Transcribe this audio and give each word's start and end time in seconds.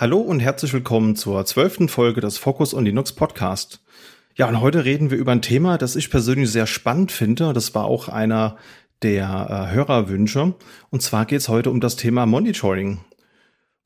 Hallo 0.00 0.16
und 0.16 0.40
herzlich 0.40 0.72
willkommen 0.72 1.14
zur 1.14 1.44
zwölften 1.44 1.90
Folge 1.90 2.22
des 2.22 2.38
Focus 2.38 2.72
on 2.72 2.86
Linux 2.86 3.12
Podcast. 3.12 3.82
Ja, 4.34 4.48
und 4.48 4.62
heute 4.62 4.86
reden 4.86 5.10
wir 5.10 5.18
über 5.18 5.32
ein 5.32 5.42
Thema, 5.42 5.76
das 5.76 5.94
ich 5.94 6.08
persönlich 6.08 6.50
sehr 6.50 6.66
spannend 6.66 7.12
finde. 7.12 7.52
Das 7.52 7.74
war 7.74 7.84
auch 7.84 8.08
einer 8.08 8.56
der 9.02 9.26
äh, 9.68 9.74
Hörerwünsche. 9.74 10.54
Und 10.88 11.02
zwar 11.02 11.26
geht 11.26 11.40
es 11.40 11.50
heute 11.50 11.70
um 11.70 11.80
das 11.80 11.96
Thema 11.96 12.24
Monitoring. 12.24 13.00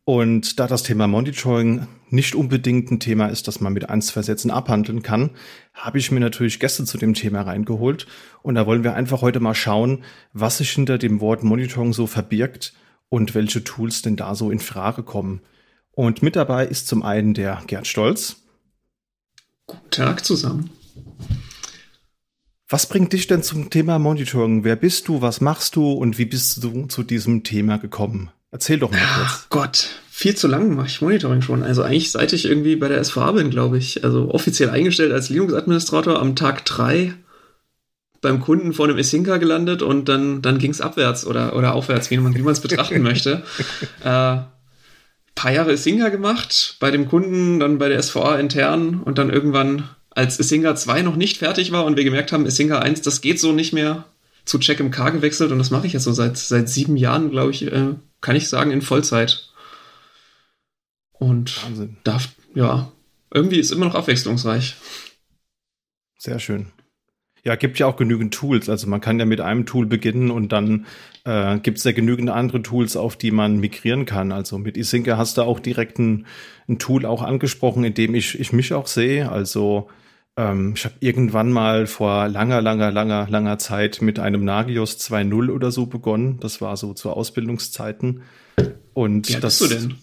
Und 0.04 0.60
da 0.60 0.68
das 0.68 0.84
Thema 0.84 1.08
Monitoring 1.08 1.88
nicht 2.10 2.36
unbedingt 2.36 2.92
ein 2.92 3.00
Thema 3.00 3.26
ist, 3.26 3.48
das 3.48 3.60
man 3.60 3.72
mit 3.72 3.90
ein, 3.90 4.00
zwei 4.00 4.22
Sätzen 4.22 4.52
abhandeln 4.52 5.02
kann, 5.02 5.30
habe 5.72 5.98
ich 5.98 6.12
mir 6.12 6.20
natürlich 6.20 6.60
Gäste 6.60 6.84
zu 6.84 6.96
dem 6.96 7.14
Thema 7.14 7.42
reingeholt. 7.42 8.06
Und 8.40 8.54
da 8.54 8.66
wollen 8.66 8.84
wir 8.84 8.94
einfach 8.94 9.20
heute 9.20 9.40
mal 9.40 9.56
schauen, 9.56 10.04
was 10.32 10.58
sich 10.58 10.70
hinter 10.70 10.96
dem 10.96 11.20
Wort 11.20 11.42
Monitoring 11.42 11.92
so 11.92 12.06
verbirgt 12.06 12.72
und 13.08 13.34
welche 13.34 13.64
Tools 13.64 14.02
denn 14.02 14.14
da 14.14 14.36
so 14.36 14.52
in 14.52 14.60
Frage 14.60 15.02
kommen. 15.02 15.40
Und 15.94 16.22
mit 16.22 16.36
dabei 16.36 16.66
ist 16.66 16.88
zum 16.88 17.02
einen 17.02 17.34
der 17.34 17.62
Gerd 17.66 17.86
Stolz. 17.86 18.36
Guten 19.66 19.90
Tag 19.90 20.24
zusammen. 20.24 20.70
Was 22.68 22.88
bringt 22.88 23.12
dich 23.12 23.26
denn 23.26 23.42
zum 23.42 23.70
Thema 23.70 23.98
Monitoring? 23.98 24.64
Wer 24.64 24.76
bist 24.76 25.08
du? 25.08 25.22
Was 25.22 25.40
machst 25.40 25.76
du? 25.76 25.92
Und 25.92 26.18
wie 26.18 26.24
bist 26.24 26.62
du 26.64 26.86
zu 26.86 27.02
diesem 27.02 27.44
Thema 27.44 27.78
gekommen? 27.78 28.30
Erzähl 28.50 28.78
doch 28.78 28.90
mal 28.90 28.98
kurz. 28.98 29.28
Ach 29.28 29.46
Gott, 29.50 29.88
viel 30.10 30.34
zu 30.34 30.48
lang 30.48 30.74
mache 30.74 30.86
ich 30.86 31.00
Monitoring 31.00 31.42
schon. 31.42 31.62
Also 31.62 31.82
eigentlich 31.82 32.10
seit 32.10 32.32
ich 32.32 32.46
irgendwie 32.46 32.76
bei 32.76 32.88
der 32.88 33.02
SVA 33.04 33.32
bin, 33.32 33.50
glaube 33.50 33.78
ich. 33.78 34.02
Also 34.02 34.30
offiziell 34.30 34.70
eingestellt 34.70 35.12
als 35.12 35.28
Linux-Administrator 35.28 36.18
am 36.18 36.34
Tag 36.36 36.64
drei 36.64 37.14
beim 38.20 38.40
Kunden 38.40 38.72
vor 38.72 38.86
einem 38.86 38.96
Isinka 38.96 39.36
gelandet 39.36 39.82
und 39.82 40.08
dann, 40.08 40.40
dann 40.40 40.58
ging 40.58 40.70
es 40.70 40.80
abwärts 40.80 41.26
oder, 41.26 41.54
oder 41.54 41.74
aufwärts, 41.74 42.10
wie 42.10 42.16
man 42.16 42.34
es 42.34 42.60
betrachten 42.60 43.02
möchte. 43.02 43.42
Äh, 44.02 44.38
paar 45.34 45.52
Jahre 45.52 45.72
Isinga 45.72 46.08
gemacht, 46.08 46.76
bei 46.80 46.90
dem 46.90 47.08
Kunden, 47.08 47.60
dann 47.60 47.78
bei 47.78 47.88
der 47.88 48.02
SVA 48.02 48.36
intern 48.36 49.00
und 49.02 49.18
dann 49.18 49.30
irgendwann, 49.30 49.88
als 50.10 50.38
Isinga 50.38 50.76
2 50.76 51.02
noch 51.02 51.16
nicht 51.16 51.38
fertig 51.38 51.72
war 51.72 51.84
und 51.84 51.96
wir 51.96 52.04
gemerkt 52.04 52.32
haben, 52.32 52.46
Isinga 52.46 52.78
1, 52.78 53.02
das 53.02 53.20
geht 53.20 53.40
so 53.40 53.52
nicht 53.52 53.72
mehr, 53.72 54.04
zu 54.44 54.58
CheckMK 54.58 55.12
gewechselt 55.12 55.52
und 55.52 55.58
das 55.58 55.70
mache 55.70 55.86
ich 55.86 55.92
jetzt 55.92 56.04
so 56.04 56.12
seit, 56.12 56.36
seit 56.36 56.68
sieben 56.68 56.96
Jahren, 56.96 57.30
glaube 57.30 57.50
ich, 57.50 57.66
äh, 57.66 57.94
kann 58.20 58.36
ich 58.36 58.48
sagen, 58.48 58.70
in 58.70 58.82
Vollzeit. 58.82 59.48
Und 61.12 61.64
Wahnsinn. 61.64 61.96
darf, 62.04 62.28
ja, 62.54 62.92
irgendwie 63.32 63.58
ist 63.58 63.72
immer 63.72 63.86
noch 63.86 63.94
abwechslungsreich. 63.94 64.76
Sehr 66.18 66.38
schön. 66.38 66.72
Ja, 67.44 67.56
gibt 67.56 67.78
ja 67.78 67.86
auch 67.86 67.96
genügend 67.96 68.32
Tools. 68.32 68.70
Also 68.70 68.88
man 68.88 69.02
kann 69.02 69.18
ja 69.18 69.26
mit 69.26 69.40
einem 69.40 69.66
Tool 69.66 69.84
beginnen 69.84 70.30
und 70.30 70.50
dann 70.52 70.86
äh, 71.24 71.58
gibt 71.58 71.78
es 71.78 71.84
ja 71.84 71.92
genügend 71.92 72.30
andere 72.30 72.62
Tools, 72.62 72.96
auf 72.96 73.16
die 73.16 73.30
man 73.30 73.58
migrieren 73.58 74.06
kann. 74.06 74.32
Also 74.32 74.58
mit 74.58 74.78
Isinke 74.78 75.18
hast 75.18 75.36
du 75.36 75.42
auch 75.42 75.60
direkt 75.60 75.98
ein, 75.98 76.26
ein 76.68 76.78
Tool 76.78 77.04
auch 77.04 77.22
angesprochen, 77.22 77.84
in 77.84 77.92
dem 77.92 78.14
ich, 78.14 78.40
ich 78.40 78.52
mich 78.54 78.72
auch 78.72 78.86
sehe. 78.86 79.30
Also 79.30 79.88
ähm, 80.36 80.72
ich 80.74 80.84
habe 80.86 80.94
irgendwann 81.00 81.52
mal 81.52 81.86
vor 81.86 82.28
langer, 82.28 82.62
langer, 82.62 82.90
langer, 82.90 83.26
langer 83.28 83.58
Zeit 83.58 84.00
mit 84.00 84.18
einem 84.18 84.44
Nagios 84.44 84.98
2.0 84.98 85.50
oder 85.50 85.70
so 85.70 85.86
begonnen. 85.86 86.38
Das 86.40 86.60
war 86.60 86.76
so 86.76 86.94
zu 86.94 87.10
Ausbildungszeiten. 87.10 88.22
Und 88.94 89.28
Wie 89.28 89.34
das, 89.34 89.58
bist 89.58 89.72
du 89.72 89.76
denn? 89.76 89.94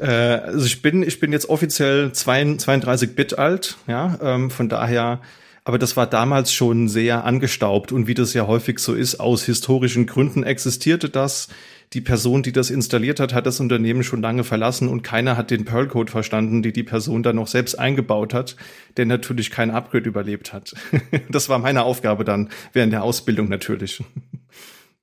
äh, 0.00 0.06
also 0.06 0.66
ich 0.66 0.82
bin, 0.82 1.02
ich 1.02 1.20
bin 1.20 1.32
jetzt 1.32 1.48
offiziell 1.48 2.12
32 2.12 3.14
Bit 3.14 3.38
alt, 3.38 3.76
ja, 3.86 4.18
ähm, 4.22 4.50
von 4.50 4.68
daher 4.68 5.20
aber 5.64 5.78
das 5.78 5.96
war 5.96 6.06
damals 6.06 6.52
schon 6.52 6.88
sehr 6.88 7.24
angestaubt 7.24 7.90
und 7.90 8.06
wie 8.06 8.14
das 8.14 8.34
ja 8.34 8.46
häufig 8.46 8.78
so 8.78 8.94
ist, 8.94 9.18
aus 9.18 9.44
historischen 9.44 10.06
Gründen 10.06 10.42
existierte 10.42 11.08
das. 11.08 11.48
Die 11.94 12.02
Person, 12.02 12.42
die 12.42 12.52
das 12.52 12.70
installiert 12.70 13.18
hat, 13.18 13.32
hat 13.32 13.46
das 13.46 13.60
Unternehmen 13.60 14.02
schon 14.02 14.20
lange 14.20 14.44
verlassen 14.44 14.88
und 14.88 15.02
keiner 15.02 15.36
hat 15.36 15.50
den 15.50 15.64
Perl-Code 15.64 16.10
verstanden, 16.10 16.62
die 16.62 16.72
die 16.72 16.82
Person 16.82 17.22
dann 17.22 17.36
noch 17.36 17.46
selbst 17.46 17.78
eingebaut 17.78 18.34
hat, 18.34 18.56
der 18.98 19.06
natürlich 19.06 19.50
kein 19.50 19.70
Upgrade 19.70 20.08
überlebt 20.08 20.52
hat. 20.52 20.74
das 21.30 21.48
war 21.48 21.58
meine 21.58 21.84
Aufgabe 21.84 22.24
dann 22.24 22.50
während 22.72 22.92
der 22.92 23.02
Ausbildung 23.02 23.48
natürlich. 23.48 24.02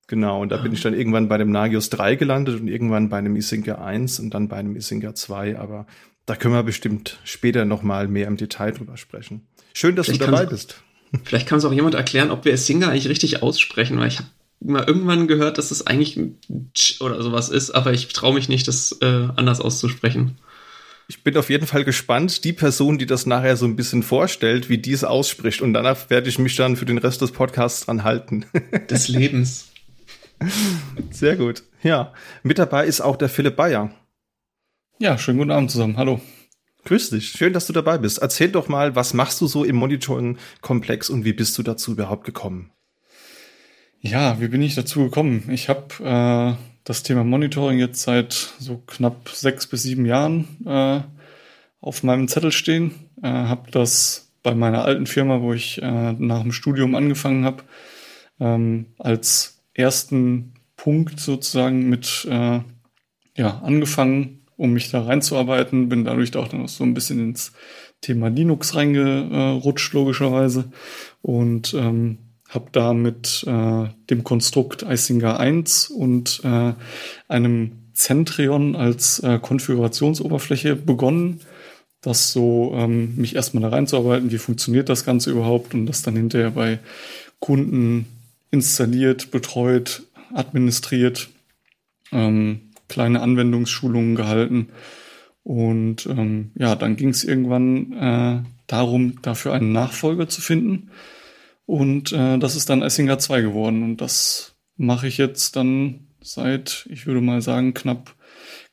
Genau, 0.08 0.42
und 0.42 0.52
da 0.52 0.58
bin 0.58 0.74
ich 0.74 0.82
dann 0.82 0.94
irgendwann 0.94 1.30
bei 1.30 1.38
dem 1.38 1.52
Nagios 1.52 1.90
3 1.90 2.16
gelandet 2.16 2.60
und 2.60 2.68
irgendwann 2.68 3.08
bei 3.08 3.18
einem 3.18 3.38
Isinga 3.38 3.76
1 3.76 4.20
und 4.20 4.34
dann 4.34 4.50
bei 4.50 4.58
einem 4.58 4.76
Isinga 4.76 5.16
2, 5.16 5.58
aber 5.58 5.88
da 6.26 6.36
können 6.36 6.54
wir 6.54 6.64
bestimmt 6.64 7.22
später 7.24 7.64
noch 7.64 7.82
mal 7.82 8.10
mehr 8.10 8.28
im 8.28 8.36
Detail 8.36 8.72
drüber 8.72 8.98
sprechen. 8.98 9.48
Schön, 9.74 9.96
dass 9.96 10.08
vielleicht 10.08 10.22
du 10.22 10.26
dabei 10.26 10.46
bist. 10.46 10.82
Vielleicht 11.24 11.48
kann 11.48 11.58
uns 11.58 11.66
auch 11.66 11.74
jemand 11.74 11.96
erklären, 11.96 12.32
ob 12.32 12.46
wir 12.46 12.58
Singer 12.58 12.90
eigentlich 12.90 13.10
richtig 13.10 13.44
aussprechen, 13.44 14.00
weil 14.00 14.08
ich 14.08 14.20
habe 14.20 14.30
mal 14.62 14.84
irgendwann 14.84 15.28
gehört, 15.28 15.58
dass 15.58 15.70
das 15.70 15.86
eigentlich 15.88 16.16
ein 16.16 16.40
Tsch 16.74 17.02
oder 17.02 17.22
sowas 17.22 17.50
ist, 17.50 17.72
aber 17.72 17.94
ich 17.94 18.08
traue 18.10 18.34
mich 18.34 18.48
nicht, 18.48 18.68
das 18.68 18.98
äh, 19.02 19.28
anders 19.36 19.60
auszusprechen. 19.60 20.38
Ich 21.08 21.24
bin 21.24 21.36
auf 21.36 21.50
jeden 21.50 21.68
Fall 21.68 21.84
gespannt, 21.84 22.46
die 22.46 22.54
Person, 22.54 22.98
die 22.98 23.06
das 23.06 23.26
nachher 23.26 23.58
so 23.58 23.66
ein 23.66 23.76
bisschen 23.76 24.02
vorstellt, 24.02 24.70
wie 24.70 24.78
die 24.78 24.94
es 24.94 25.04
ausspricht. 25.04 25.62
Und 25.62 25.74
danach 25.74 26.10
werde 26.10 26.30
ich 26.30 26.40
mich 26.40 26.56
dann 26.56 26.78
für 26.78 26.86
den 26.86 27.00
Rest 27.00 27.22
des 27.22 27.32
Podcasts 27.32 27.86
dran 27.86 28.06
halten. 28.06 28.46
Des 28.90 29.10
Lebens. 29.10 29.72
Sehr 31.10 31.36
gut. 31.36 31.64
Ja, 31.84 32.14
mit 32.44 32.60
dabei 32.60 32.86
ist 32.86 33.02
auch 33.02 33.18
der 33.18 33.28
Philipp 33.28 33.58
Bayer. 33.58 33.92
Ja, 35.00 35.18
schönen 35.18 35.40
guten 35.40 35.52
Abend 35.52 35.70
zusammen. 35.70 35.98
Hallo. 35.98 36.22
Grüß 36.86 37.12
dich, 37.12 37.30
schön, 37.30 37.54
dass 37.54 37.68
du 37.68 37.74
dabei 37.74 37.98
bist. 37.98 38.18
Erzähl 38.18 38.50
doch 38.50 38.68
mal, 38.68 38.96
was 38.96 39.14
machst 39.14 39.40
du 39.42 39.48
so 39.48 39.64
im 39.64 39.76
Monitoring-Komplex 39.76 41.10
und 41.10 41.26
wie 41.26 41.34
bist 41.34 41.58
du 41.58 41.64
dazu 41.64 41.92
überhaupt 41.92 42.26
gekommen? 42.26 42.72
Ja, 44.00 44.42
wie 44.42 44.48
bin 44.48 44.64
ich 44.64 44.74
dazu 44.74 45.04
gekommen? 45.04 45.48
Ich 45.52 45.70
habe 45.70 46.58
äh, 46.58 46.62
das 46.84 47.04
Thema 47.04 47.24
Monitoring 47.24 47.78
jetzt 47.78 48.02
seit 48.02 48.34
so 48.58 48.78
knapp 48.88 49.30
sechs 49.30 49.68
bis 49.68 49.84
sieben 49.84 50.08
Jahren 50.08 50.48
äh, 50.66 51.02
auf 51.82 52.02
meinem 52.02 52.28
Zettel 52.28 52.52
stehen. 52.52 52.96
Äh, 53.22 53.28
habe 53.28 53.70
das 53.70 54.32
bei 54.42 54.56
meiner 54.56 54.84
alten 54.84 55.06
Firma, 55.06 55.42
wo 55.42 55.54
ich 55.54 55.80
äh, 55.84 56.14
nach 56.14 56.42
dem 56.42 56.52
Studium 56.52 56.96
angefangen 56.96 57.46
habe, 57.46 57.64
ähm, 58.40 58.88
als 58.98 59.62
ersten 59.76 60.56
Punkt 60.78 61.20
sozusagen 61.20 61.88
mit 61.90 62.28
äh, 62.28 62.62
ja 63.38 63.60
angefangen 63.60 64.41
um 64.58 64.74
mich 64.74 64.92
da 64.92 65.04
reinzuarbeiten. 65.04 65.90
Bin 65.90 66.06
dadurch 66.06 66.36
auch 66.36 66.54
auch 66.54 66.70
so 66.70 66.84
ein 66.84 66.94
bisschen 66.94 67.20
ins 67.20 67.54
Thema 68.02 68.30
Linux 68.30 68.76
reingerutscht, 68.76 69.94
logischerweise. 69.94 70.72
Und 71.22 71.74
ähm, 71.74 72.18
habe 72.50 72.70
da 72.72 72.94
mit 72.94 73.46
äh, 73.48 73.86
dem 74.10 74.24
Konstrukt 74.24 74.84
Isinger 74.84 75.40
1 75.40 75.90
und 75.90 76.42
äh, 76.44 76.74
einem 77.28 77.72
Centrion 77.94 78.76
als 78.76 79.20
äh, 79.20 79.40
Konfigurationsoberfläche 79.40 80.76
begonnen, 80.76 81.42
das 82.02 82.34
so 82.34 82.74
ähm, 82.76 83.16
mich 83.16 83.36
erstmal 83.36 83.62
da 83.62 83.70
reinzuarbeiten, 83.70 84.32
wie 84.32 84.38
funktioniert 84.38 84.90
das 84.90 85.06
Ganze 85.06 85.32
überhaupt 85.32 85.74
und 85.74 85.86
das 85.86 86.02
dann 86.02 86.16
hinterher 86.16 86.52
bei 86.52 86.80
Kunden 87.40 88.08
installiert, 88.50 89.32
betreut, 89.32 90.04
administriert. 90.34 91.30
Ähm, 92.12 92.71
kleine 92.92 93.22
Anwendungsschulungen 93.22 94.16
gehalten. 94.16 94.68
Und 95.44 96.06
ähm, 96.06 96.52
ja, 96.56 96.76
dann 96.76 96.98
ging 96.98 97.10
es 97.10 97.24
irgendwann 97.24 97.94
äh, 97.94 98.44
darum, 98.68 99.22
dafür 99.22 99.54
einen 99.54 99.72
Nachfolger 99.72 100.28
zu 100.28 100.42
finden. 100.42 100.92
Und 101.66 102.12
äh, 102.12 102.38
das 102.38 102.56
ist 102.56 102.70
dann 102.70 102.82
Essinger 102.82 103.18
2 103.18 103.42
geworden. 103.42 103.82
Und 103.82 104.02
das 104.02 104.56
mache 104.76 105.08
ich 105.08 105.18
jetzt 105.18 105.56
dann 105.56 106.08
seit, 106.22 106.88
ich 106.92 107.08
würde 107.08 107.22
mal 107.22 107.42
sagen, 107.42 107.74
knapp, 107.74 108.14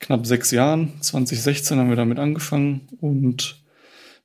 knapp 0.01 0.27
sechs 0.27 0.51
Jahren. 0.51 1.01
2016 1.01 1.79
haben 1.79 1.89
wir 1.89 1.97
damit 1.97 2.19
angefangen. 2.19 2.89
Und 3.01 3.63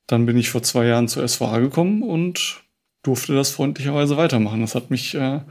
dann 0.07 0.25
bin 0.25 0.37
ich 0.37 0.49
vor 0.49 0.63
zwei 0.63 0.87
Jahren 0.87 1.07
zur 1.07 1.25
SVA 1.25 1.59
gekommen 1.59 2.01
und 2.01 2.63
durfte 3.03 3.35
das 3.35 3.51
freundlicherweise 3.51 4.17
weitermachen. 4.17 4.61
Das 4.61 4.75
hat 4.75 4.89
mich 4.89 5.13
äh, 5.13 5.41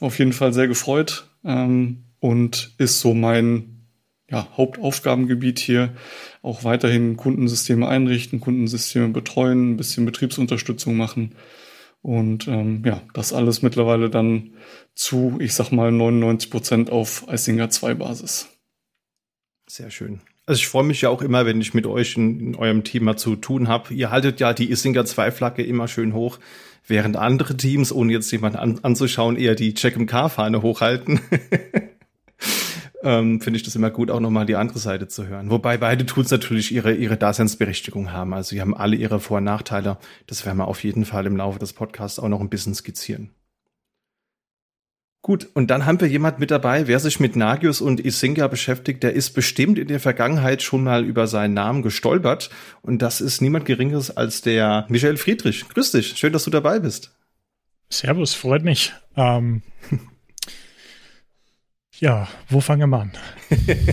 auf 0.00 0.18
jeden 0.18 0.32
Fall 0.32 0.52
sehr 0.52 0.68
gefreut 0.68 1.28
ähm, 1.44 2.04
und 2.18 2.72
ist 2.78 3.00
so 3.00 3.14
mein 3.14 3.79
ja, 4.30 4.48
Hauptaufgabengebiet 4.56 5.58
hier 5.58 5.92
auch 6.42 6.64
weiterhin 6.64 7.16
Kundensysteme 7.16 7.88
einrichten, 7.88 8.40
Kundensysteme 8.40 9.08
betreuen, 9.08 9.72
ein 9.72 9.76
bisschen 9.76 10.06
Betriebsunterstützung 10.06 10.96
machen. 10.96 11.34
Und 12.02 12.48
ähm, 12.48 12.82
ja, 12.86 13.02
das 13.12 13.32
alles 13.32 13.60
mittlerweile 13.62 14.08
dann 14.08 14.54
zu, 14.94 15.36
ich 15.40 15.52
sag 15.54 15.70
mal, 15.70 15.92
99 15.92 16.50
Prozent 16.50 16.90
auf 16.90 17.26
Isinger 17.30 17.68
2 17.68 17.94
Basis. 17.94 18.48
Sehr 19.68 19.90
schön. 19.90 20.20
Also 20.46 20.60
ich 20.60 20.68
freue 20.68 20.84
mich 20.84 21.02
ja 21.02 21.10
auch 21.10 21.22
immer, 21.22 21.44
wenn 21.44 21.60
ich 21.60 21.74
mit 21.74 21.86
euch 21.86 22.16
in, 22.16 22.40
in 22.40 22.54
eurem 22.56 22.84
Thema 22.84 23.16
zu 23.16 23.36
tun 23.36 23.68
habe. 23.68 23.92
Ihr 23.92 24.10
haltet 24.10 24.40
ja 24.40 24.52
die 24.52 24.70
Isinger 24.70 25.04
2 25.04 25.30
Flagge 25.30 25.62
immer 25.62 25.88
schön 25.88 26.14
hoch, 26.14 26.38
während 26.86 27.16
andere 27.16 27.56
Teams, 27.56 27.92
ohne 27.92 28.12
jetzt 28.12 28.30
jemanden 28.32 28.58
an, 28.58 28.78
anzuschauen, 28.82 29.36
eher 29.36 29.54
die 29.54 29.74
Check-MK-Fahne 29.74 30.62
hochhalten. 30.62 31.20
ähm, 33.02 33.40
finde 33.40 33.56
ich 33.56 33.62
das 33.62 33.76
immer 33.76 33.90
gut, 33.90 34.10
auch 34.10 34.20
nochmal 34.20 34.46
die 34.46 34.56
andere 34.56 34.78
Seite 34.78 35.08
zu 35.08 35.26
hören. 35.26 35.50
Wobei 35.50 35.76
beide 35.76 36.06
Tools 36.06 36.30
natürlich 36.30 36.72
ihre, 36.72 36.94
ihre 36.94 37.16
Daseinsberechtigung 37.16 38.12
haben. 38.12 38.34
Also 38.34 38.50
sie 38.50 38.60
haben 38.60 38.76
alle 38.76 38.96
ihre 38.96 39.20
Vor- 39.20 39.38
und 39.38 39.44
Nachteile. 39.44 39.98
Das 40.26 40.44
werden 40.44 40.58
wir 40.58 40.68
auf 40.68 40.84
jeden 40.84 41.04
Fall 41.04 41.26
im 41.26 41.36
Laufe 41.36 41.58
des 41.58 41.72
Podcasts 41.72 42.18
auch 42.18 42.28
noch 42.28 42.40
ein 42.40 42.50
bisschen 42.50 42.74
skizzieren. 42.74 43.30
Gut, 45.22 45.48
und 45.52 45.70
dann 45.70 45.84
haben 45.84 46.00
wir 46.00 46.08
jemand 46.08 46.38
mit 46.38 46.50
dabei, 46.50 46.86
wer 46.86 46.98
sich 46.98 47.20
mit 47.20 47.36
Nagios 47.36 47.82
und 47.82 48.00
Isinga 48.00 48.46
beschäftigt, 48.48 49.02
der 49.02 49.12
ist 49.12 49.30
bestimmt 49.30 49.78
in 49.78 49.88
der 49.88 50.00
Vergangenheit 50.00 50.62
schon 50.62 50.82
mal 50.82 51.04
über 51.04 51.26
seinen 51.26 51.52
Namen 51.52 51.82
gestolpert. 51.82 52.48
Und 52.80 53.02
das 53.02 53.20
ist 53.20 53.42
niemand 53.42 53.66
Geringeres 53.66 54.16
als 54.16 54.40
der 54.40 54.86
Michael 54.88 55.18
Friedrich. 55.18 55.68
Grüß 55.68 55.92
dich, 55.92 56.16
schön, 56.16 56.32
dass 56.32 56.44
du 56.44 56.50
dabei 56.50 56.78
bist. 56.78 57.14
Servus, 57.90 58.32
freut 58.34 58.64
mich. 58.64 58.94
Ähm, 59.14 59.62
ja, 62.00 62.28
wo 62.48 62.60
fangen 62.60 62.90
wir 62.90 63.00
an? 63.00 63.12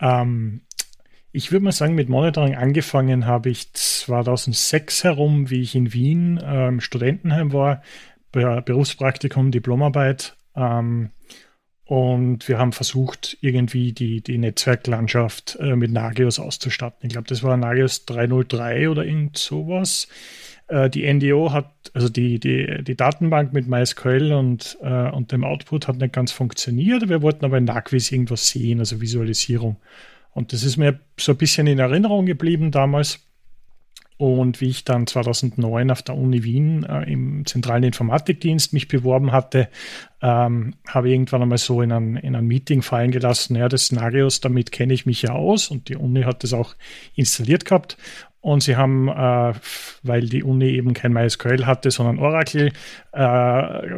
ähm, 0.00 0.62
ich 1.32 1.52
würde 1.52 1.64
mal 1.64 1.72
sagen, 1.72 1.94
mit 1.94 2.08
Monitoring 2.08 2.56
angefangen 2.56 3.26
habe 3.26 3.50
ich 3.50 3.72
2006 3.72 5.04
herum, 5.04 5.50
wie 5.50 5.62
ich 5.62 5.74
in 5.74 5.92
Wien 5.92 6.38
äh, 6.38 6.68
im 6.68 6.80
Studentenheim 6.80 7.52
war, 7.52 7.82
Berufspraktikum, 8.32 9.50
Diplomarbeit. 9.50 10.36
Ähm, 10.54 11.10
und 11.84 12.46
wir 12.46 12.58
haben 12.58 12.72
versucht, 12.72 13.36
irgendwie 13.40 13.92
die, 13.92 14.22
die 14.22 14.38
Netzwerklandschaft 14.38 15.56
äh, 15.60 15.74
mit 15.74 15.90
Nagios 15.90 16.38
auszustatten. 16.38 17.06
Ich 17.06 17.12
glaube, 17.12 17.26
das 17.26 17.42
war 17.42 17.56
Nagios 17.56 18.06
303 18.06 18.90
oder 18.90 19.04
irgend 19.04 19.38
sowas. 19.38 20.06
Äh, 20.70 20.88
die 20.88 21.12
NDO 21.12 21.52
hat, 21.52 21.70
also 21.94 22.08
die, 22.08 22.38
die, 22.38 22.82
die 22.84 22.96
Datenbank 22.96 23.52
mit 23.52 23.66
MySQL 23.66 24.32
und, 24.32 24.78
äh, 24.80 25.10
und 25.10 25.32
dem 25.32 25.44
Output 25.44 25.88
hat 25.88 25.96
nicht 25.96 26.12
ganz 26.12 26.30
funktioniert. 26.30 27.08
Wir 27.08 27.22
wollten 27.22 27.44
aber 27.44 27.58
in 27.58 27.64
Nagvis 27.64 28.12
irgendwas 28.12 28.48
sehen, 28.48 28.78
also 28.78 29.00
Visualisierung. 29.00 29.76
Und 30.32 30.52
das 30.52 30.62
ist 30.62 30.76
mir 30.76 31.00
so 31.18 31.32
ein 31.32 31.38
bisschen 31.38 31.66
in 31.66 31.80
Erinnerung 31.80 32.24
geblieben 32.24 32.70
damals. 32.70 33.18
Und 34.16 34.60
wie 34.60 34.68
ich 34.68 34.84
dann 34.84 35.06
2009 35.06 35.90
auf 35.90 36.02
der 36.02 36.14
Uni 36.14 36.44
Wien 36.44 36.84
äh, 36.84 37.10
im 37.10 37.46
zentralen 37.46 37.84
Informatikdienst 37.84 38.74
mich 38.74 38.86
beworben 38.86 39.32
hatte, 39.32 39.70
ähm, 40.20 40.74
habe 40.86 41.08
ich 41.08 41.14
irgendwann 41.14 41.40
einmal 41.40 41.56
so 41.56 41.80
in 41.80 41.90
ein, 41.90 42.16
in 42.16 42.36
ein 42.36 42.46
Meeting 42.46 42.82
fallen 42.82 43.12
gelassen, 43.12 43.56
ja, 43.56 43.70
das 43.70 43.90
Nagios, 43.90 44.40
damit 44.40 44.72
kenne 44.72 44.92
ich 44.92 45.06
mich 45.06 45.22
ja 45.22 45.32
aus 45.32 45.68
und 45.68 45.88
die 45.88 45.96
Uni 45.96 46.24
hat 46.24 46.44
das 46.44 46.52
auch 46.52 46.76
installiert 47.14 47.64
gehabt. 47.64 47.96
Und 48.40 48.62
sie 48.62 48.76
haben, 48.76 49.08
äh, 49.08 49.52
weil 50.02 50.28
die 50.28 50.42
Uni 50.42 50.70
eben 50.70 50.94
kein 50.94 51.12
MySQL 51.12 51.66
hatte, 51.66 51.90
sondern 51.90 52.18
Oracle, 52.18 52.72
äh, 53.12 53.88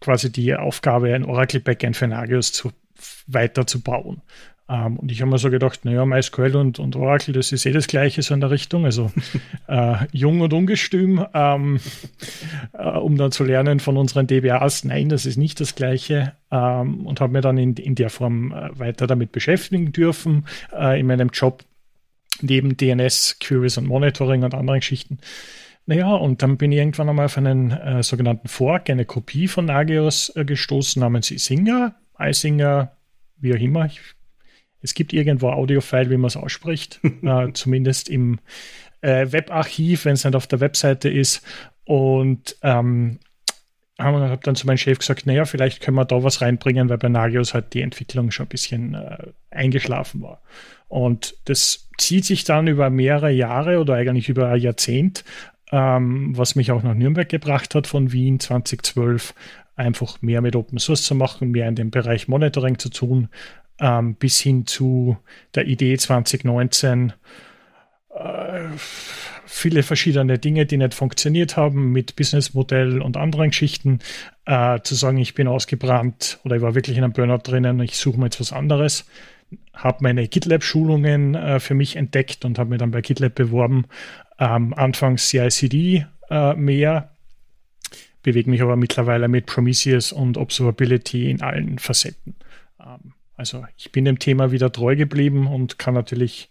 quasi 0.00 0.30
die 0.30 0.54
Aufgabe, 0.54 1.14
ein 1.14 1.24
Oracle-Backend 1.24 1.96
für 1.96 2.06
Nagios 2.06 2.52
zu, 2.52 2.70
weiter 3.26 3.66
zu 3.66 3.82
bauen. 3.82 4.22
Ähm, 4.68 4.98
und 4.98 5.10
ich 5.10 5.20
habe 5.20 5.30
mir 5.30 5.38
so 5.38 5.50
gedacht, 5.50 5.84
naja, 5.84 6.04
MySQL 6.04 6.54
und, 6.56 6.78
und 6.78 6.94
Oracle, 6.94 7.32
das 7.32 7.52
ist 7.52 7.64
eh 7.64 7.72
das 7.72 7.86
Gleiche 7.86 8.22
so 8.22 8.34
in 8.34 8.40
der 8.40 8.50
Richtung, 8.50 8.84
also 8.84 9.10
äh, 9.66 9.96
jung 10.12 10.42
und 10.42 10.52
ungestüm, 10.52 11.24
ähm, 11.32 11.80
äh, 12.74 12.88
um 12.88 13.16
dann 13.16 13.32
zu 13.32 13.44
lernen 13.44 13.80
von 13.80 13.96
unseren 13.96 14.26
DBAs, 14.26 14.84
nein, 14.84 15.08
das 15.08 15.24
ist 15.24 15.38
nicht 15.38 15.60
das 15.60 15.74
Gleiche. 15.74 16.34
Ähm, 16.50 17.06
und 17.06 17.20
habe 17.20 17.32
mir 17.32 17.40
dann 17.40 17.56
in, 17.56 17.74
in 17.74 17.94
der 17.94 18.10
Form 18.10 18.52
äh, 18.52 18.78
weiter 18.78 19.06
damit 19.06 19.32
beschäftigen 19.32 19.92
dürfen 19.92 20.46
äh, 20.72 21.00
in 21.00 21.06
meinem 21.06 21.30
Job 21.32 21.64
neben 22.42 22.76
DNS, 22.76 23.38
Queries 23.40 23.78
und 23.78 23.86
Monitoring 23.86 24.44
und 24.44 24.54
anderen 24.54 24.80
Geschichten. 24.80 25.18
Naja, 25.86 26.14
und 26.14 26.42
dann 26.42 26.58
bin 26.58 26.70
ich 26.72 26.78
irgendwann 26.78 27.08
einmal 27.08 27.26
auf 27.26 27.38
einen 27.38 27.70
äh, 27.70 28.02
sogenannten 28.02 28.48
Fork, 28.48 28.90
eine 28.90 29.06
Kopie 29.06 29.48
von 29.48 29.64
Nagios 29.64 30.30
äh, 30.36 30.44
gestoßen 30.44 31.00
namens 31.00 31.30
Isinger, 31.30 31.94
Isinger, 32.18 32.92
wie 33.38 33.54
auch 33.54 33.60
immer, 33.60 33.86
ich 33.86 34.00
es 34.80 34.94
gibt 34.94 35.12
irgendwo 35.12 35.50
Audiofile, 35.50 36.10
wie 36.10 36.16
man 36.16 36.28
es 36.28 36.36
ausspricht, 36.36 37.00
äh, 37.22 37.52
zumindest 37.52 38.08
im 38.08 38.38
äh, 39.00 39.26
Webarchiv, 39.30 40.04
wenn 40.04 40.14
es 40.14 40.24
nicht 40.24 40.36
auf 40.36 40.46
der 40.46 40.60
Webseite 40.60 41.08
ist. 41.08 41.42
Und 41.84 42.56
ähm, 42.62 43.18
habe 43.98 44.28
hab 44.28 44.44
dann 44.44 44.54
zu 44.54 44.66
meinem 44.66 44.76
Chef 44.76 44.98
gesagt, 44.98 45.26
naja, 45.26 45.44
vielleicht 45.44 45.80
können 45.80 45.96
wir 45.96 46.04
da 46.04 46.22
was 46.22 46.40
reinbringen, 46.40 46.88
weil 46.88 46.98
bei 46.98 47.08
Nagios 47.08 47.54
halt 47.54 47.74
die 47.74 47.82
Entwicklung 47.82 48.30
schon 48.30 48.46
ein 48.46 48.50
bisschen 48.50 48.94
äh, 48.94 49.32
eingeschlafen 49.50 50.22
war. 50.22 50.42
Und 50.88 51.36
das 51.44 51.88
zieht 51.98 52.24
sich 52.24 52.44
dann 52.44 52.66
über 52.66 52.90
mehrere 52.90 53.30
Jahre 53.30 53.78
oder 53.78 53.94
eigentlich 53.94 54.28
über 54.28 54.48
ein 54.48 54.60
Jahrzehnt, 54.60 55.24
ähm, 55.70 56.36
was 56.36 56.54
mich 56.54 56.70
auch 56.72 56.82
nach 56.82 56.94
Nürnberg 56.94 57.28
gebracht 57.28 57.74
hat 57.74 57.86
von 57.86 58.12
Wien 58.12 58.40
2012, 58.40 59.34
einfach 59.76 60.20
mehr 60.22 60.40
mit 60.40 60.56
Open 60.56 60.78
Source 60.78 61.02
zu 61.02 61.14
machen, 61.14 61.50
mehr 61.50 61.68
in 61.68 61.76
dem 61.76 61.90
Bereich 61.90 62.26
Monitoring 62.26 62.78
zu 62.78 62.88
tun, 62.88 63.28
ähm, 63.78 64.14
bis 64.14 64.40
hin 64.40 64.66
zu 64.66 65.16
der 65.54 65.66
Idee 65.66 65.96
2019 65.96 67.12
äh, 68.18 68.68
viele 69.46 69.82
verschiedene 69.82 70.38
Dinge, 70.38 70.66
die 70.66 70.76
nicht 70.76 70.94
funktioniert 70.94 71.56
haben 71.56 71.92
mit 71.92 72.16
Businessmodell 72.16 73.00
und 73.00 73.16
anderen 73.16 73.50
Geschichten, 73.50 74.00
äh, 74.46 74.80
zu 74.82 74.94
sagen, 74.94 75.18
ich 75.18 75.34
bin 75.34 75.48
ausgebrannt 75.48 76.40
oder 76.44 76.56
ich 76.56 76.62
war 76.62 76.74
wirklich 76.74 76.96
in 76.96 77.04
einem 77.04 77.12
Burnout 77.12 77.42
drinnen, 77.44 77.80
ich 77.80 77.96
suche 77.96 78.18
mir 78.18 78.26
jetzt 78.26 78.40
was 78.40 78.52
anderes, 78.52 79.06
habe 79.72 79.98
meine 80.02 80.28
GitLab-Schulungen 80.28 81.34
äh, 81.34 81.60
für 81.60 81.74
mich 81.74 81.96
entdeckt 81.96 82.44
und 82.44 82.58
habe 82.58 82.70
mich 82.70 82.78
dann 82.78 82.90
bei 82.90 83.00
GitLab 83.00 83.34
beworben. 83.34 83.86
Ähm, 84.38 84.74
anfangs 84.74 85.28
CICD 85.28 86.06
äh, 86.30 86.54
mehr, 86.54 87.10
bewege 88.22 88.50
mich 88.50 88.62
aber 88.62 88.76
mittlerweile 88.76 89.28
mit 89.28 89.46
Prometheus 89.46 90.12
und 90.12 90.36
Observability 90.36 91.30
in 91.30 91.42
allen 91.42 91.78
Facetten. 91.78 92.36
Ähm, 92.80 93.14
also 93.36 93.64
ich 93.76 93.92
bin 93.92 94.04
dem 94.04 94.18
Thema 94.18 94.50
wieder 94.50 94.72
treu 94.72 94.96
geblieben 94.96 95.46
und 95.46 95.78
kann 95.78 95.94
natürlich 95.94 96.50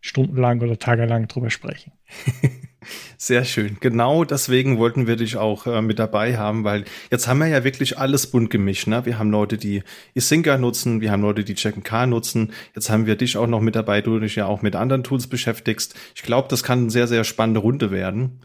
stundenlang 0.00 0.60
oder 0.60 0.78
tagelang 0.78 1.28
drüber 1.28 1.50
sprechen. 1.50 1.92
Sehr 3.16 3.44
schön. 3.44 3.78
Genau 3.80 4.24
deswegen 4.24 4.78
wollten 4.78 5.06
wir 5.06 5.16
dich 5.16 5.36
auch 5.36 5.66
äh, 5.66 5.82
mit 5.82 5.98
dabei 5.98 6.36
haben, 6.36 6.64
weil 6.64 6.84
jetzt 7.10 7.28
haben 7.28 7.38
wir 7.38 7.46
ja 7.46 7.64
wirklich 7.64 7.98
alles 7.98 8.26
bunt 8.26 8.50
gemischt. 8.50 8.86
Ne? 8.86 9.04
Wir 9.06 9.18
haben 9.18 9.30
Leute, 9.30 9.56
die 9.56 9.82
Isinga 10.14 10.58
nutzen, 10.58 11.00
wir 11.00 11.10
haben 11.10 11.22
Leute, 11.22 11.44
die 11.44 11.54
Check 11.54 11.82
K 11.84 12.06
nutzen. 12.06 12.52
Jetzt 12.74 12.90
haben 12.90 13.06
wir 13.06 13.16
dich 13.16 13.36
auch 13.36 13.46
noch 13.46 13.60
mit 13.60 13.74
dabei, 13.74 14.00
du 14.00 14.18
dich 14.18 14.36
ja 14.36 14.46
auch 14.46 14.62
mit 14.62 14.76
anderen 14.76 15.04
Tools 15.04 15.26
beschäftigst. 15.26 15.94
Ich 16.14 16.22
glaube, 16.22 16.48
das 16.48 16.62
kann 16.62 16.80
eine 16.80 16.90
sehr, 16.90 17.06
sehr 17.06 17.24
spannende 17.24 17.60
Runde 17.60 17.90
werden. 17.90 18.40